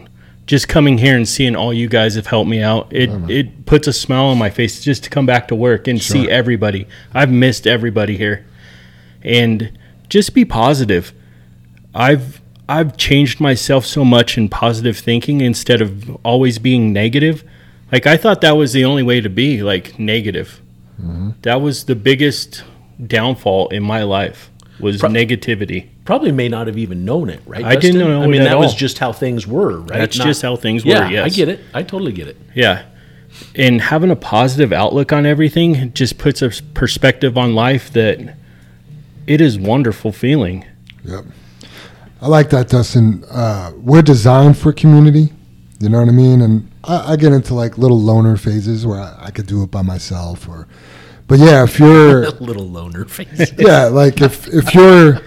Just 0.45 0.67
coming 0.69 0.97
here 0.97 1.15
and 1.15 1.27
seeing 1.27 1.55
all 1.55 1.73
you 1.73 1.89
guys 1.89 2.15
have 2.15 2.27
helped 2.27 2.49
me 2.49 2.61
out, 2.61 2.87
it 2.91 3.09
oh, 3.09 3.25
it 3.29 3.65
puts 3.65 3.85
a 3.85 3.93
smile 3.93 4.25
on 4.25 4.37
my 4.37 4.49
face 4.49 4.81
just 4.81 5.03
to 5.03 5.09
come 5.09 5.25
back 5.25 5.49
to 5.49 5.55
work 5.55 5.87
and 5.87 6.01
see 6.01 6.29
everybody. 6.29 6.87
I've 7.13 7.29
missed 7.29 7.67
everybody 7.67 8.15
here, 8.15 8.45
and 9.21 9.77
just 10.07 10.33
be 10.33 10.45
positive. 10.45 11.13
I've 11.93 12.41
I've 12.69 12.95
changed 12.95 13.41
myself 13.41 13.85
so 13.85 14.05
much 14.05 14.37
in 14.37 14.47
positive 14.47 14.97
thinking 14.97 15.41
instead 15.41 15.81
of 15.81 16.15
always 16.25 16.59
being 16.59 16.93
negative. 16.93 17.43
Like 17.91 18.07
I 18.07 18.15
thought 18.15 18.39
that 18.41 18.55
was 18.55 18.71
the 18.71 18.85
only 18.85 19.03
way 19.03 19.19
to 19.19 19.29
be, 19.29 19.63
like 19.63 19.99
negative. 19.99 20.61
Mm-hmm. 21.01 21.31
That 21.41 21.61
was 21.61 21.85
the 21.85 21.95
biggest 21.95 22.63
downfall 23.05 23.67
in 23.69 23.83
my 23.83 24.03
life 24.03 24.49
was 24.79 24.99
Pro- 24.99 25.09
negativity. 25.09 25.89
Probably 26.07 26.31
may 26.31 26.47
not 26.47 26.67
have 26.67 26.77
even 26.77 27.03
known 27.03 27.29
it, 27.29 27.41
right? 27.45 27.65
I 27.65 27.75
didn't 27.75 27.99
know 27.99 28.23
I 28.23 28.27
mean, 28.27 28.41
it 28.41 28.45
that 28.45 28.53
at 28.53 28.57
was 28.59 28.71
all. 28.71 28.77
just 28.77 28.97
how 28.97 29.11
things 29.11 29.45
were, 29.45 29.81
right? 29.81 29.99
That's 29.99 30.17
Not- 30.17 30.25
just 30.25 30.41
how 30.41 30.55
things 30.55 30.85
were. 30.85 30.91
Yeah, 30.91 31.09
yes, 31.09 31.25
I 31.25 31.29
get 31.35 31.49
it. 31.49 31.59
I 31.73 31.83
totally 31.83 32.13
get 32.13 32.27
it. 32.29 32.37
Yeah, 32.55 32.85
and 33.55 33.81
having 33.81 34.09
a 34.09 34.15
positive 34.15 34.71
outlook 34.71 35.11
on 35.11 35.25
everything 35.25 35.91
just 35.93 36.17
puts 36.17 36.41
a 36.41 36.49
perspective 36.73 37.37
on 37.37 37.53
life 37.55 37.91
that 37.91 38.35
it 39.27 39.41
is 39.41 39.59
wonderful 39.59 40.13
feeling. 40.13 40.65
Yep. 41.03 41.25
I 42.21 42.27
like 42.29 42.49
that, 42.51 42.69
Dustin. 42.69 43.23
Uh, 43.29 43.73
we're 43.75 44.01
designed 44.01 44.57
for 44.57 44.71
community. 44.71 45.33
You 45.79 45.89
know 45.89 45.99
what 45.99 46.07
I 46.07 46.13
mean? 46.13 46.41
And 46.41 46.71
I, 46.85 47.11
I 47.11 47.15
get 47.17 47.33
into 47.33 47.53
like 47.53 47.77
little 47.77 47.99
loner 47.99 48.37
phases 48.37 48.87
where 48.87 48.99
I, 49.01 49.25
I 49.25 49.31
could 49.31 49.45
do 49.45 49.61
it 49.61 49.71
by 49.71 49.81
myself, 49.81 50.47
or. 50.47 50.67
But 51.27 51.39
yeah, 51.39 51.65
if 51.65 51.77
you're 51.77 52.23
a 52.23 52.29
Little 52.39 52.65
loner 52.69 53.03
phase. 53.03 53.51
yeah, 53.57 53.87
like 53.87 54.21
if 54.21 54.47
if 54.47 54.73
you're 54.73 55.19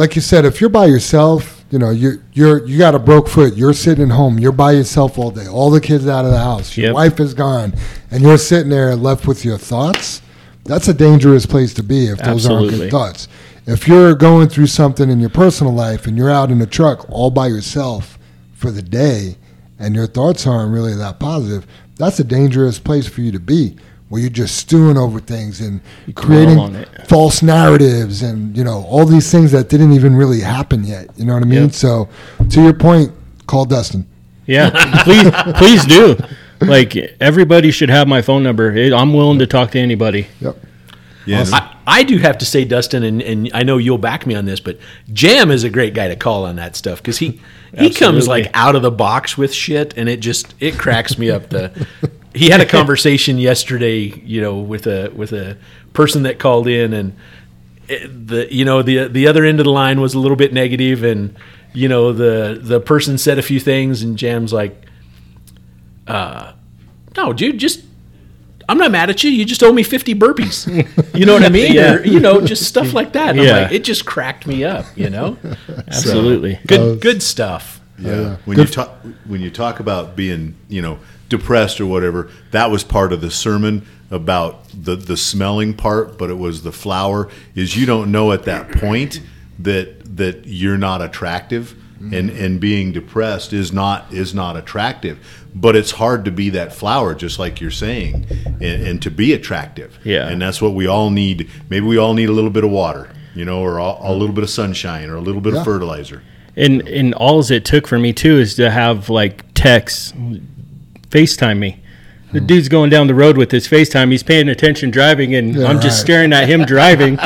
like 0.00 0.16
you 0.16 0.22
said, 0.22 0.46
if 0.46 0.62
you're 0.62 0.70
by 0.70 0.86
yourself, 0.86 1.62
you 1.70 1.78
know, 1.78 1.90
you 1.90 2.22
you're 2.32 2.66
you 2.66 2.78
got 2.78 2.94
a 2.94 2.98
broke 2.98 3.28
foot, 3.28 3.54
you're 3.54 3.74
sitting 3.74 4.08
home, 4.08 4.38
you're 4.38 4.50
by 4.50 4.72
yourself 4.72 5.18
all 5.18 5.30
day, 5.30 5.46
all 5.46 5.70
the 5.70 5.80
kids 5.80 6.08
out 6.08 6.24
of 6.24 6.30
the 6.30 6.38
house, 6.38 6.74
your 6.74 6.86
Yep. 6.86 6.94
wife 6.94 7.20
is 7.20 7.34
gone, 7.34 7.74
and 8.10 8.22
you're 8.22 8.38
sitting 8.38 8.70
there 8.70 8.96
left 8.96 9.26
with 9.26 9.44
your 9.44 9.58
thoughts. 9.58 10.22
That's 10.64 10.88
a 10.88 10.94
dangerous 10.94 11.44
place 11.44 11.74
to 11.74 11.82
be 11.82 12.06
if 12.06 12.18
those 12.18 12.48
aren't 12.48 12.70
good 12.70 12.90
thoughts. 12.90 13.28
If 13.66 13.86
you're 13.86 14.14
going 14.14 14.48
through 14.48 14.68
something 14.68 15.10
in 15.10 15.20
your 15.20 15.28
personal 15.28 15.74
life 15.74 16.06
and 16.06 16.16
you're 16.16 16.30
out 16.30 16.50
in 16.50 16.62
a 16.62 16.66
truck 16.66 17.04
all 17.10 17.30
by 17.30 17.48
yourself 17.48 18.18
for 18.54 18.70
the 18.70 18.82
day 18.82 19.36
and 19.78 19.94
your 19.94 20.06
thoughts 20.06 20.46
aren't 20.46 20.72
really 20.72 20.94
that 20.94 21.20
positive, 21.20 21.66
that's 21.96 22.18
a 22.18 22.24
dangerous 22.24 22.78
place 22.78 23.06
for 23.06 23.20
you 23.20 23.32
to 23.32 23.38
be 23.38 23.76
where 24.10 24.20
you're 24.20 24.28
just 24.30 24.56
stewing 24.56 24.98
over 24.98 25.18
things 25.20 25.60
and 25.60 25.80
dwell 26.04 26.14
creating 26.26 26.84
false 27.06 27.42
narratives 27.42 28.20
and 28.22 28.56
you 28.56 28.62
know 28.64 28.84
all 28.88 29.06
these 29.06 29.30
things 29.32 29.50
that 29.52 29.68
didn't 29.70 29.92
even 29.92 30.14
really 30.14 30.40
happen 30.40 30.84
yet 30.84 31.08
you 31.16 31.24
know 31.24 31.32
what 31.34 31.42
i 31.42 31.46
mean 31.46 31.62
Yep. 31.62 31.72
so 31.72 32.08
to 32.50 32.62
your 32.62 32.74
point 32.74 33.12
call 33.46 33.64
dustin 33.64 34.06
Yeah, 34.46 34.70
please, 35.04 35.30
please 35.58 35.84
do. 35.86 36.16
Like 36.60 36.94
everybody 37.20 37.70
should 37.70 37.88
have 37.88 38.06
my 38.08 38.20
phone 38.20 38.42
number. 38.42 38.68
I'm 38.94 39.12
willing 39.14 39.38
to 39.38 39.46
talk 39.46 39.70
to 39.72 39.78
anybody. 39.78 40.26
yep 40.40 40.56
Yeah, 41.24 41.40
and- 41.42 41.54
I, 41.54 41.76
I 41.86 42.02
do 42.02 42.18
have 42.18 42.38
to 42.38 42.44
say, 42.44 42.64
Dustin, 42.64 43.02
and, 43.04 43.22
and 43.22 43.50
I 43.54 43.62
know 43.62 43.76
you'll 43.78 43.98
back 43.98 44.26
me 44.26 44.34
on 44.34 44.44
this, 44.46 44.60
but 44.60 44.78
Jam 45.12 45.50
is 45.50 45.64
a 45.64 45.70
great 45.70 45.94
guy 45.94 46.08
to 46.08 46.16
call 46.16 46.44
on 46.46 46.56
that 46.56 46.74
stuff 46.76 46.98
because 46.98 47.18
he 47.18 47.40
he 47.78 47.90
comes 47.90 48.26
like 48.28 48.50
out 48.54 48.74
of 48.76 48.82
the 48.82 48.90
box 48.90 49.38
with 49.38 49.52
shit, 49.54 49.94
and 49.96 50.08
it 50.08 50.18
just 50.20 50.54
it 50.60 50.76
cracks 50.78 51.16
me 51.18 51.30
up. 51.30 51.48
The 51.50 51.86
he 52.34 52.50
had 52.50 52.60
a 52.60 52.66
conversation 52.66 53.38
yesterday, 53.50 53.98
you 54.24 54.40
know, 54.40 54.58
with 54.58 54.86
a 54.86 55.08
with 55.10 55.32
a 55.32 55.56
person 55.92 56.22
that 56.24 56.38
called 56.38 56.68
in, 56.68 56.92
and 56.92 57.16
the 57.88 58.46
you 58.50 58.64
know 58.64 58.82
the 58.82 59.08
the 59.08 59.26
other 59.26 59.44
end 59.44 59.60
of 59.60 59.64
the 59.64 59.70
line 59.72 60.00
was 60.00 60.14
a 60.14 60.18
little 60.18 60.36
bit 60.36 60.52
negative, 60.52 61.02
and 61.02 61.34
you 61.72 61.88
know 61.88 62.12
the 62.12 62.58
the 62.60 62.80
person 62.80 63.18
said 63.18 63.38
a 63.38 63.42
few 63.42 63.60
things, 63.60 64.02
and 64.02 64.16
Jam's 64.16 64.52
like, 64.52 64.80
uh, 66.06 66.52
no, 67.16 67.32
dude, 67.32 67.58
just 67.58 67.82
I'm 68.68 68.78
not 68.78 68.90
mad 68.92 69.10
at 69.10 69.24
you. 69.24 69.30
You 69.30 69.44
just 69.44 69.62
owe 69.64 69.72
me 69.72 69.82
50 69.82 70.14
burpees. 70.14 70.86
You 71.20 71.26
know 71.26 71.34
what 71.34 71.42
I 71.42 71.48
mean? 71.50 71.72
Yeah. 71.74 71.94
Or, 71.96 72.04
you 72.04 72.18
know, 72.20 72.40
just 72.40 72.62
stuff 72.66 72.94
like 72.94 73.12
that. 73.12 73.30
And 73.30 73.40
I'm 73.40 73.46
Yeah. 73.46 73.60
like, 73.62 73.72
it 73.72 73.84
just 73.84 74.06
cracked 74.06 74.46
me 74.46 74.64
up, 74.64 74.86
you 74.96 75.10
know? 75.10 75.36
Absolutely. 75.88 76.58
Good 76.66 76.80
was- 76.80 76.98
good 76.98 77.22
stuff. 77.22 77.80
Yeah. 77.98 78.36
When 78.46 78.56
Good 78.56 78.68
you 78.68 78.74
talk 78.74 78.90
when 79.26 79.40
you 79.42 79.50
talk 79.50 79.80
about 79.80 80.16
being, 80.16 80.54
you 80.68 80.80
know, 80.80 80.98
depressed 81.30 81.80
or 81.80 81.86
whatever, 81.86 82.28
that 82.50 82.70
was 82.70 82.84
part 82.84 83.12
of 83.14 83.22
the 83.22 83.30
sermon 83.30 83.86
about 84.10 84.66
the 84.74 84.96
the 84.96 85.16
smelling 85.16 85.72
part, 85.72 86.18
but 86.18 86.28
it 86.28 86.38
was 86.38 86.62
the 86.62 86.72
flower 86.72 87.28
is 87.54 87.76
you 87.76 87.86
don't 87.86 88.12
know 88.12 88.32
at 88.32 88.42
that 88.42 88.70
point 88.72 89.20
that 89.58 90.16
that 90.16 90.42
you're 90.46 90.76
not 90.78 91.00
attractive 91.00 91.74
and 92.12 92.30
and 92.30 92.60
being 92.60 92.92
depressed 92.92 93.52
is 93.52 93.72
not 93.72 94.12
is 94.12 94.34
not 94.34 94.56
attractive. 94.56 95.18
But 95.54 95.76
it's 95.76 95.90
hard 95.92 96.24
to 96.26 96.30
be 96.30 96.50
that 96.50 96.72
flower 96.72 97.14
just 97.14 97.38
like 97.38 97.60
you're 97.60 97.70
saying 97.72 98.26
and, 98.60 98.62
and 98.86 99.02
to 99.02 99.10
be 99.10 99.32
attractive. 99.32 99.98
Yeah. 100.04 100.28
And 100.28 100.40
that's 100.40 100.62
what 100.62 100.74
we 100.74 100.86
all 100.86 101.10
need. 101.10 101.50
Maybe 101.68 101.84
we 101.86 101.98
all 101.98 102.14
need 102.14 102.28
a 102.28 102.32
little 102.32 102.50
bit 102.50 102.62
of 102.64 102.70
water, 102.70 103.10
you 103.34 103.44
know, 103.44 103.60
or 103.60 103.78
a, 103.78 103.96
a 104.00 104.14
little 104.14 104.34
bit 104.34 104.44
of 104.44 104.50
sunshine 104.50 105.10
or 105.10 105.16
a 105.16 105.20
little 105.20 105.40
bit 105.40 105.52
Yeah. 105.54 105.60
of 105.60 105.64
fertilizer. 105.64 106.22
And 106.56 106.86
and 106.88 107.14
all 107.14 107.40
it 107.50 107.64
took 107.64 107.86
for 107.86 107.98
me 107.98 108.12
too 108.12 108.38
is 108.38 108.54
to 108.56 108.70
have 108.70 109.08
like 109.10 109.44
text, 109.54 110.14
FaceTime 111.10 111.58
me. 111.58 111.82
The 112.32 112.40
dude's 112.40 112.68
going 112.68 112.90
down 112.90 113.08
the 113.08 113.14
road 113.14 113.36
with 113.36 113.50
his 113.50 113.66
FaceTime. 113.66 114.12
He's 114.12 114.22
paying 114.22 114.48
attention 114.48 114.90
driving, 114.92 115.34
and 115.34 115.54
Yeah, 115.56 115.66
I'm 115.66 115.80
just 115.80 115.98
right. 115.98 116.04
staring 116.06 116.32
at 116.32 116.48
him 116.48 116.64
driving. 116.64 117.18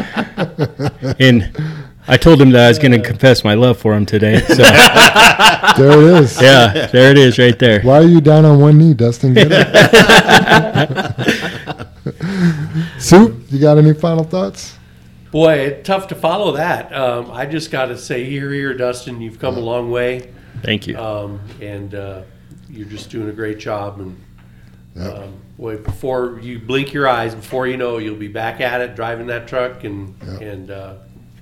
and 1.20 1.51
I 2.09 2.16
told 2.16 2.40
him 2.40 2.51
that 2.52 2.65
I 2.65 2.69
was 2.69 2.78
going 2.78 2.93
to 2.93 3.02
confess 3.02 3.44
my 3.44 3.52
love 3.52 3.77
for 3.78 3.93
him 3.94 4.06
today. 4.06 4.40
So 4.40 4.55
there 5.77 5.93
it 5.93 6.23
is 6.23 6.40
yeah, 6.40 6.86
there 6.86 7.11
it 7.11 7.19
is, 7.19 7.39
right 7.39 7.59
there. 7.59 7.82
why 7.82 7.97
are 7.98 8.06
you 8.06 8.20
down 8.23 8.44
on 8.47 8.61
one 8.61 8.78
knee 8.78 8.94
dustin 8.94 9.35
Get 9.35 9.48
it. 9.51 9.66
soup 12.98 13.43
you 13.51 13.59
got 13.59 13.77
any 13.78 13.93
final 13.94 14.24
thoughts 14.24 14.77
Boy, 15.31 15.55
it's 15.55 15.85
tough 15.86 16.06
to 16.09 16.15
follow 16.15 16.52
that. 16.52 16.93
Um, 16.94 17.28
I 17.32 17.44
just 17.47 17.73
got 17.73 17.86
to 17.86 17.98
say, 17.98 18.23
hear, 18.23 18.52
hear, 18.52 18.73
Dustin, 18.73 19.20
you've 19.20 19.40
come 19.40 19.56
a 19.56 19.61
long 19.61 19.90
way, 19.90 20.32
Thank 20.62 20.86
you. 20.86 20.97
um, 20.97 21.40
and 21.61 21.93
uh, 21.93 22.23
you're 22.76 22.88
just 22.88 23.10
doing 23.10 23.28
a 23.28 23.32
great 23.32 23.59
job. 23.59 24.01
And 24.01 24.16
Yep. 24.96 25.14
um, 25.18 25.34
boy, 25.59 25.76
before 25.78 26.38
you 26.40 26.60
blink 26.60 26.92
your 26.92 27.09
eyes, 27.09 27.34
before 27.34 27.66
you 27.66 27.76
know, 27.76 27.98
you'll 27.98 28.14
be 28.14 28.28
back 28.28 28.60
at 28.60 28.80
it, 28.80 28.94
driving 28.94 29.26
that 29.28 29.48
truck, 29.48 29.82
and 29.84 30.14
and 30.40 30.70
uh, 30.70 30.94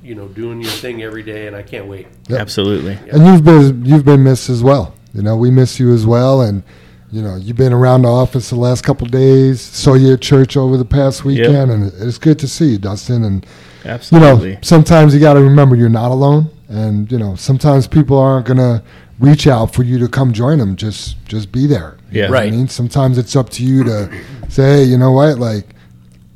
you 0.03 0.15
know, 0.15 0.27
doing 0.29 0.61
your 0.61 0.71
thing 0.71 1.03
every 1.03 1.23
day. 1.23 1.47
And 1.47 1.55
I 1.55 1.63
can't 1.63 1.87
wait. 1.87 2.07
Yep. 2.29 2.41
Absolutely. 2.41 2.99
and 3.11 3.27
you've 3.27 3.45
been 3.45 3.85
you've 3.85 4.05
been 4.05 4.23
missed 4.25 4.49
as 4.49 4.63
well 4.63 4.95
you 5.15 5.21
know 5.23 5.37
we 5.37 5.51
miss 5.51 5.79
you 5.79 5.93
as 5.93 6.07
well 6.07 6.41
and 6.41 6.63
you 7.11 7.21
know 7.21 7.37
you've 7.37 7.59
been 7.59 7.75
around 7.75 8.01
the 8.01 8.09
office 8.09 8.49
the 8.49 8.57
last 8.57 8.83
couple 8.83 9.05
of 9.05 9.11
days 9.13 9.61
saw 9.61 9.93
you 9.93 10.15
at 10.15 10.23
church 10.23 10.57
over 10.57 10.79
the 10.79 10.85
past 10.87 11.23
weekend 11.23 11.71
and 11.71 11.93
it's 11.99 12.17
good 12.17 12.39
to 12.39 12.49
see 12.49 12.71
you 12.71 12.79
dustin 12.79 13.23
and 13.25 13.45
Absolutely. 13.85 14.49
you 14.49 14.55
know, 14.55 14.61
sometimes 14.63 15.13
you 15.13 15.21
got 15.21 15.35
to 15.35 15.41
remember 15.43 15.77
you're 15.77 15.91
not 15.91 16.11
alone, 16.13 16.49
and 16.69 17.13
you 17.13 17.19
know, 17.19 17.35
sometimes 17.35 17.87
people 17.87 18.17
aren't 18.17 18.47
gonna 18.47 18.83
reach 19.23 19.47
out 19.47 19.73
for 19.73 19.83
you 19.83 19.99
to 20.01 20.09
come 20.09 20.33
join 20.33 20.59
them. 20.59 20.77
Just, 20.77 21.25
just 21.27 21.51
be 21.53 21.67
there. 21.67 21.97
You 22.11 22.23
Yeah. 22.23 22.27
Right. 22.29 22.49
I 22.53 22.57
mean, 22.57 22.69
sometimes 22.69 23.17
it's 23.17 23.35
up 23.37 23.49
to 23.51 23.65
you 23.65 23.85
to 23.85 24.11
say, 24.49 24.63
hey, 24.79 24.85
you 24.85 24.99
know 24.99 25.13
what, 25.13 25.39
like, 25.39 25.69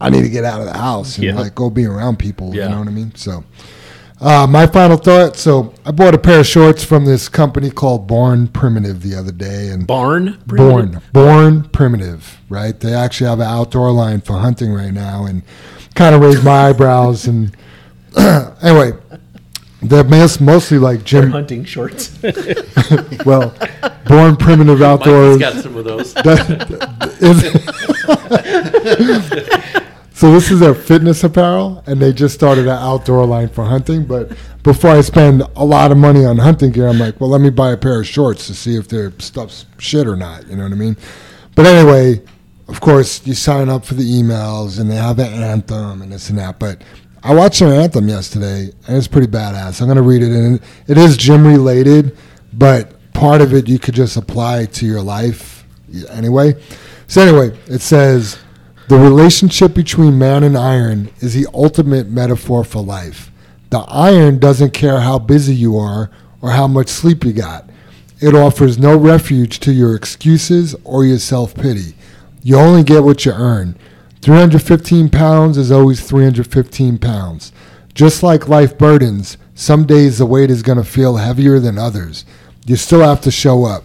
I 0.01 0.09
need 0.11 0.23
to 0.23 0.29
get 0.31 0.45
out 0.45 0.61
of 0.61 0.67
the 0.67 0.77
house 0.79 1.17
and 1.17 1.25
Yeah. 1.25 1.35
like 1.35 1.55
go 1.55 1.69
be 1.69 1.85
around 1.87 2.19
people. 2.19 2.55
Yeah. 2.55 2.65
You 2.65 2.71
know 2.71 2.79
what 2.81 2.89
I 2.89 2.93
mean? 2.93 3.13
So, 3.15 3.45
uh, 4.21 4.47
my 4.49 4.67
final 4.67 4.97
thought. 4.97 5.37
So, 5.37 5.75
I 5.85 5.91
bought 5.91 6.15
a 6.15 6.19
pair 6.19 6.41
of 6.41 6.47
shorts 6.47 6.85
from 6.85 7.05
this 7.05 7.29
company 7.29 7.71
called 7.71 8.07
Born 8.07 8.49
Primitive 8.49 9.03
the 9.03 9.15
other 9.15 9.33
day, 9.33 9.69
and 9.71 9.87
Barn? 9.87 10.39
Born, 10.47 11.01
Born 11.13 11.65
Primitive, 11.71 12.39
right? 12.49 12.79
They 12.79 12.95
actually 12.95 13.29
have 13.29 13.41
an 13.41 13.47
outdoor 13.47 13.91
line 13.93 14.21
for 14.23 14.35
hunting 14.39 14.73
right 14.73 14.93
now, 14.93 15.27
and 15.27 15.43
kind 15.95 16.15
of 16.15 16.21
raised 16.23 16.45
my 16.45 16.69
eyebrows. 16.69 17.27
And 17.27 17.55
anyway, 18.63 18.93
they're 19.83 20.05
most, 20.05 20.41
mostly 20.41 20.79
like 20.79 20.99
They're 21.01 21.23
gym. 21.23 21.31
hunting 21.31 21.65
shorts. 21.65 22.19
Well, 23.25 23.55
Born 24.07 24.37
Primitive 24.37 24.79
Mikey's 24.79 24.83
Outdoors. 24.83 25.39
got 25.39 25.55
some 25.55 25.77
of 25.77 25.85
those. 25.85 26.13
so 30.13 30.33
this 30.33 30.51
is 30.51 30.61
their 30.61 30.75
fitness 30.75 31.25
apparel, 31.25 31.83
and 31.87 32.01
they 32.01 32.13
just 32.13 32.35
started 32.35 32.67
an 32.67 32.79
outdoor 32.79 33.27
line 33.27 33.49
for 33.49 33.65
hunting. 33.65 34.05
But 34.05 34.33
before 34.63 34.91
I 34.91 35.01
spend 35.01 35.43
a 35.57 35.65
lot 35.65 35.91
of 35.91 35.99
money 35.99 36.25
on 36.25 36.39
hunting 36.39 36.71
gear, 36.73 36.89
I'm 36.89 36.99
like, 36.99 37.21
well, 37.21 37.31
let 37.31 37.41
me 37.41 37.51
buy 37.51 37.73
a 37.73 37.77
pair 37.77 38.01
of 38.01 38.07
shorts 38.07 38.47
to 38.47 38.55
see 38.55 38.77
if 38.77 38.89
their 38.89 39.13
stuff's 39.19 39.67
shit 39.79 40.07
or 40.07 40.17
not. 40.17 40.47
You 40.47 40.57
know 40.57 40.63
what 40.63 40.73
I 40.73 40.77
mean? 40.77 40.97
But 41.57 41.67
anyway, 41.67 42.23
of 42.69 42.81
course, 42.81 43.27
you 43.27 43.35
sign 43.35 43.69
up 43.69 43.85
for 43.85 43.95
the 43.95 44.05
emails, 44.05 44.79
and 44.81 44.89
they 44.91 44.97
have 44.97 45.19
an 45.19 45.33
anthem 45.33 46.01
and 46.01 46.13
this 46.13 46.31
and 46.31 46.39
that. 46.39 46.59
But 46.61 46.83
I 47.27 47.35
watched 47.35 47.59
their 47.59 47.75
anthem 47.75 48.09
yesterday, 48.09 48.71
and 48.87 48.97
it's 48.97 49.09
pretty 49.09 49.27
badass. 49.27 49.83
I'm 49.83 49.89
gonna 49.89 50.01
read 50.01 50.23
it, 50.23 50.31
and 50.31 50.61
it 50.87 50.97
is 50.97 51.17
gym 51.17 51.45
related, 51.45 52.17
but 52.53 52.93
part 53.15 53.41
of 53.41 53.53
it 53.53 53.69
you 53.69 53.81
could 53.81 53.95
just 53.95 54.17
apply 54.17 54.67
to 54.67 54.87
your 54.87 55.03
life 55.03 55.67
anyway. 56.11 56.55
So 57.09 57.23
anyway, 57.23 57.59
it 57.67 57.81
says 57.81 58.39
The 58.87 58.97
relationship 58.97 59.75
between 59.75 60.17
man 60.17 60.45
and 60.45 60.57
iron 60.57 61.11
is 61.19 61.35
the 61.35 61.49
ultimate 61.53 62.09
metaphor 62.09 62.63
for 62.63 62.81
life. 62.81 63.33
The 63.71 63.81
iron 63.81 64.39
doesn't 64.39 64.71
care 64.71 65.01
how 65.01 65.19
busy 65.19 65.57
you 65.57 65.77
are 65.77 66.09
or 66.41 66.51
how 66.51 66.69
much 66.69 66.87
sleep 66.87 67.25
you 67.25 67.33
got. 67.33 67.69
It 68.21 68.37
offers 68.37 68.79
no 68.79 68.97
refuge 68.97 69.59
to 69.61 69.73
your 69.73 69.97
excuses 69.97 70.77
or 70.85 71.05
your 71.05 71.19
self 71.19 71.57
pity. 71.57 71.97
You 72.45 72.57
only 72.57 72.85
get 72.85 73.03
what 73.03 73.25
you 73.25 73.33
earn. 73.33 73.77
315 74.27 75.09
pounds 75.09 75.57
is 75.57 75.71
always 75.71 76.01
315 76.01 76.99
pounds. 76.99 77.53
Just 77.95 78.25
like 78.25 78.49
life 78.49 78.77
burdens, 78.77 79.39
some 79.55 79.87
days 79.87 80.19
the 80.19 80.27
weight 80.27 80.51
is 80.51 80.65
going 80.65 80.79
to 80.79 80.83
feel 80.83 81.19
heavier 81.19 81.61
than 81.61 81.79
others. 81.79 82.25
You 82.67 82.75
still 82.75 83.03
have 83.03 83.21
to 83.21 83.31
show 83.31 83.65
up. 83.67 83.85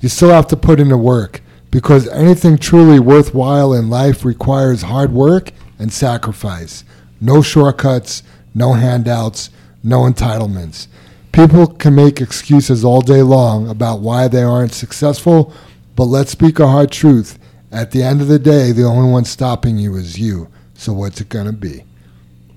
You 0.00 0.08
still 0.08 0.30
have 0.30 0.46
to 0.46 0.56
put 0.56 0.80
in 0.80 0.88
the 0.88 0.96
work 0.96 1.42
because 1.70 2.08
anything 2.08 2.56
truly 2.56 2.98
worthwhile 3.00 3.74
in 3.74 3.90
life 3.90 4.24
requires 4.24 4.80
hard 4.80 5.12
work 5.12 5.50
and 5.78 5.92
sacrifice. 5.92 6.84
No 7.20 7.42
shortcuts, 7.42 8.22
no 8.54 8.72
handouts, 8.72 9.50
no 9.84 10.10
entitlements. 10.10 10.86
People 11.32 11.66
can 11.66 11.94
make 11.94 12.18
excuses 12.18 12.82
all 12.82 13.02
day 13.02 13.20
long 13.20 13.68
about 13.68 14.00
why 14.00 14.26
they 14.26 14.42
aren't 14.42 14.72
successful, 14.72 15.52
but 15.96 16.04
let's 16.04 16.32
speak 16.32 16.58
a 16.60 16.66
hard 16.66 16.90
truth. 16.90 17.38
At 17.72 17.90
the 17.90 18.02
end 18.02 18.20
of 18.20 18.28
the 18.28 18.38
day, 18.38 18.70
the 18.70 18.84
only 18.84 19.10
one 19.10 19.24
stopping 19.24 19.78
you 19.78 19.96
is 19.96 20.18
you. 20.18 20.48
So 20.74 20.92
what's 20.92 21.20
it 21.20 21.28
going 21.30 21.46
to 21.46 21.52
be? 21.52 21.84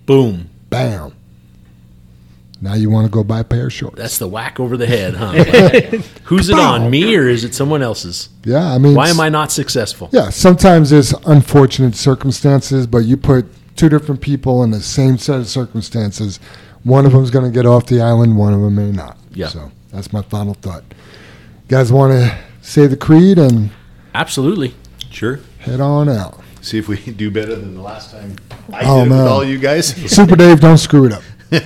Boom. 0.05 0.49
Bam. 0.69 1.13
Now 2.61 2.73
you 2.73 2.89
want 2.89 3.05
to 3.05 3.11
go 3.11 3.23
buy 3.23 3.41
a 3.41 3.43
pair 3.43 3.67
of 3.67 3.73
shorts. 3.73 3.97
That's 3.97 4.17
the 4.17 4.27
whack 4.27 4.59
over 4.59 4.77
the 4.77 4.87
head, 4.87 5.13
huh? 5.15 5.33
Like, 5.33 6.05
who's 6.23 6.49
it 6.49 6.57
on, 6.57 6.89
me 6.89 7.15
or 7.15 7.27
is 7.27 7.43
it 7.43 7.53
someone 7.53 7.81
else's? 7.81 8.29
yeah, 8.43 8.73
I 8.73 8.77
mean, 8.77 8.95
Why 8.95 9.09
am 9.09 9.19
I 9.19 9.29
not 9.29 9.51
successful? 9.51 10.09
Yeah, 10.11 10.29
sometimes 10.29 10.89
there's 10.89 11.13
unfortunate 11.25 11.95
circumstances, 11.95 12.87
but 12.87 12.99
you 12.99 13.17
put 13.17 13.45
two 13.75 13.89
different 13.89 14.21
people 14.21 14.63
in 14.63 14.71
the 14.71 14.81
same 14.81 15.17
set 15.17 15.39
of 15.39 15.47
circumstances. 15.47 16.39
One 16.83 17.05
of 17.05 17.11
them's 17.11 17.29
going 17.29 17.45
to 17.45 17.51
get 17.51 17.65
off 17.65 17.87
the 17.87 18.01
island, 18.01 18.37
one 18.37 18.53
of 18.53 18.61
them 18.61 18.75
may 18.75 18.91
not. 18.91 19.17
Yeah. 19.31 19.47
So 19.47 19.71
that's 19.91 20.11
my 20.13 20.21
final 20.23 20.53
thought. 20.55 20.83
You 20.89 21.67
guys 21.69 21.91
want 21.91 22.13
to 22.13 22.37
say 22.61 22.87
the 22.87 22.97
creed 22.97 23.37
and 23.37 23.69
Absolutely. 24.13 24.73
Sure. 25.15 25.39
head 25.59 25.79
on 25.79 26.09
out. 26.09 26.41
See 26.61 26.77
if 26.77 26.89
we 26.89 26.97
do 27.11 27.31
better 27.31 27.55
than 27.55 27.73
the 27.75 27.81
last 27.81 28.11
time 28.11 28.35
I 28.73 28.81
Oh, 28.83 28.99
did 28.99 29.07
it 29.07 29.09
man. 29.11 29.23
with 29.23 29.27
all 29.31 29.43
you 29.45 29.57
guys. 29.57 29.87
Super 30.13 30.35
Dave, 30.35 30.59
don't 30.59 30.77
screw 30.77 31.05
it 31.05 31.13
up. 31.13 31.23
I'm 31.51 31.61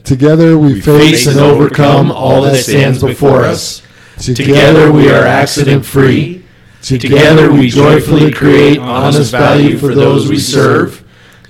together 0.04 0.56
we, 0.58 0.80
face, 0.80 1.24
Face 1.24 1.26
and 1.26 1.40
overcome 1.40 2.12
all 2.12 2.42
that 2.42 2.62
stands 2.62 3.02
before 3.02 3.42
us. 3.42 3.82
Together 4.18 4.92
we 4.92 5.08
are 5.10 5.24
accident 5.24 5.84
free. 5.84 6.44
Together 6.82 7.52
we 7.52 7.68
joyfully 7.68 8.30
create 8.32 8.78
honest 8.78 9.30
value 9.32 9.76
for 9.78 9.94
those 9.94 10.28
we 10.28 10.38
serve. 10.38 11.04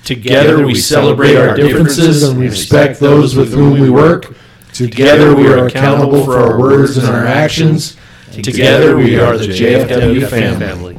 Together 0.05 0.65
we 0.65 0.75
celebrate 0.75 1.37
our 1.37 1.55
differences 1.55 2.23
and 2.23 2.39
we 2.39 2.49
respect 2.49 2.99
those 2.99 3.37
with 3.37 3.53
whom 3.53 3.79
we 3.81 3.91
work. 3.91 4.35
Together 4.73 5.35
we 5.35 5.47
are 5.49 5.67
accountable 5.67 6.25
for 6.25 6.39
our 6.39 6.59
words 6.59 6.97
and 6.97 7.07
our 7.09 7.27
actions. 7.27 7.97
Together 8.33 8.97
we 8.97 9.19
are 9.19 9.37
the 9.37 9.47
JFW 9.49 10.29
family. 10.29 10.99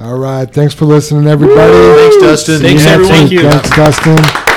All 0.00 0.16
right. 0.18 0.48
Thanks 0.48 0.74
for 0.74 0.84
listening, 0.84 1.26
everybody. 1.26 1.72
Thanks, 1.72 2.16
Dustin. 2.18 2.60
Thanks, 2.60 2.84
Yeah, 2.84 2.90
everyone. 2.92 3.12
thank 3.14 3.30
you. 3.32 3.40
Thanks, 3.42 3.70
Dustin. 3.70 4.47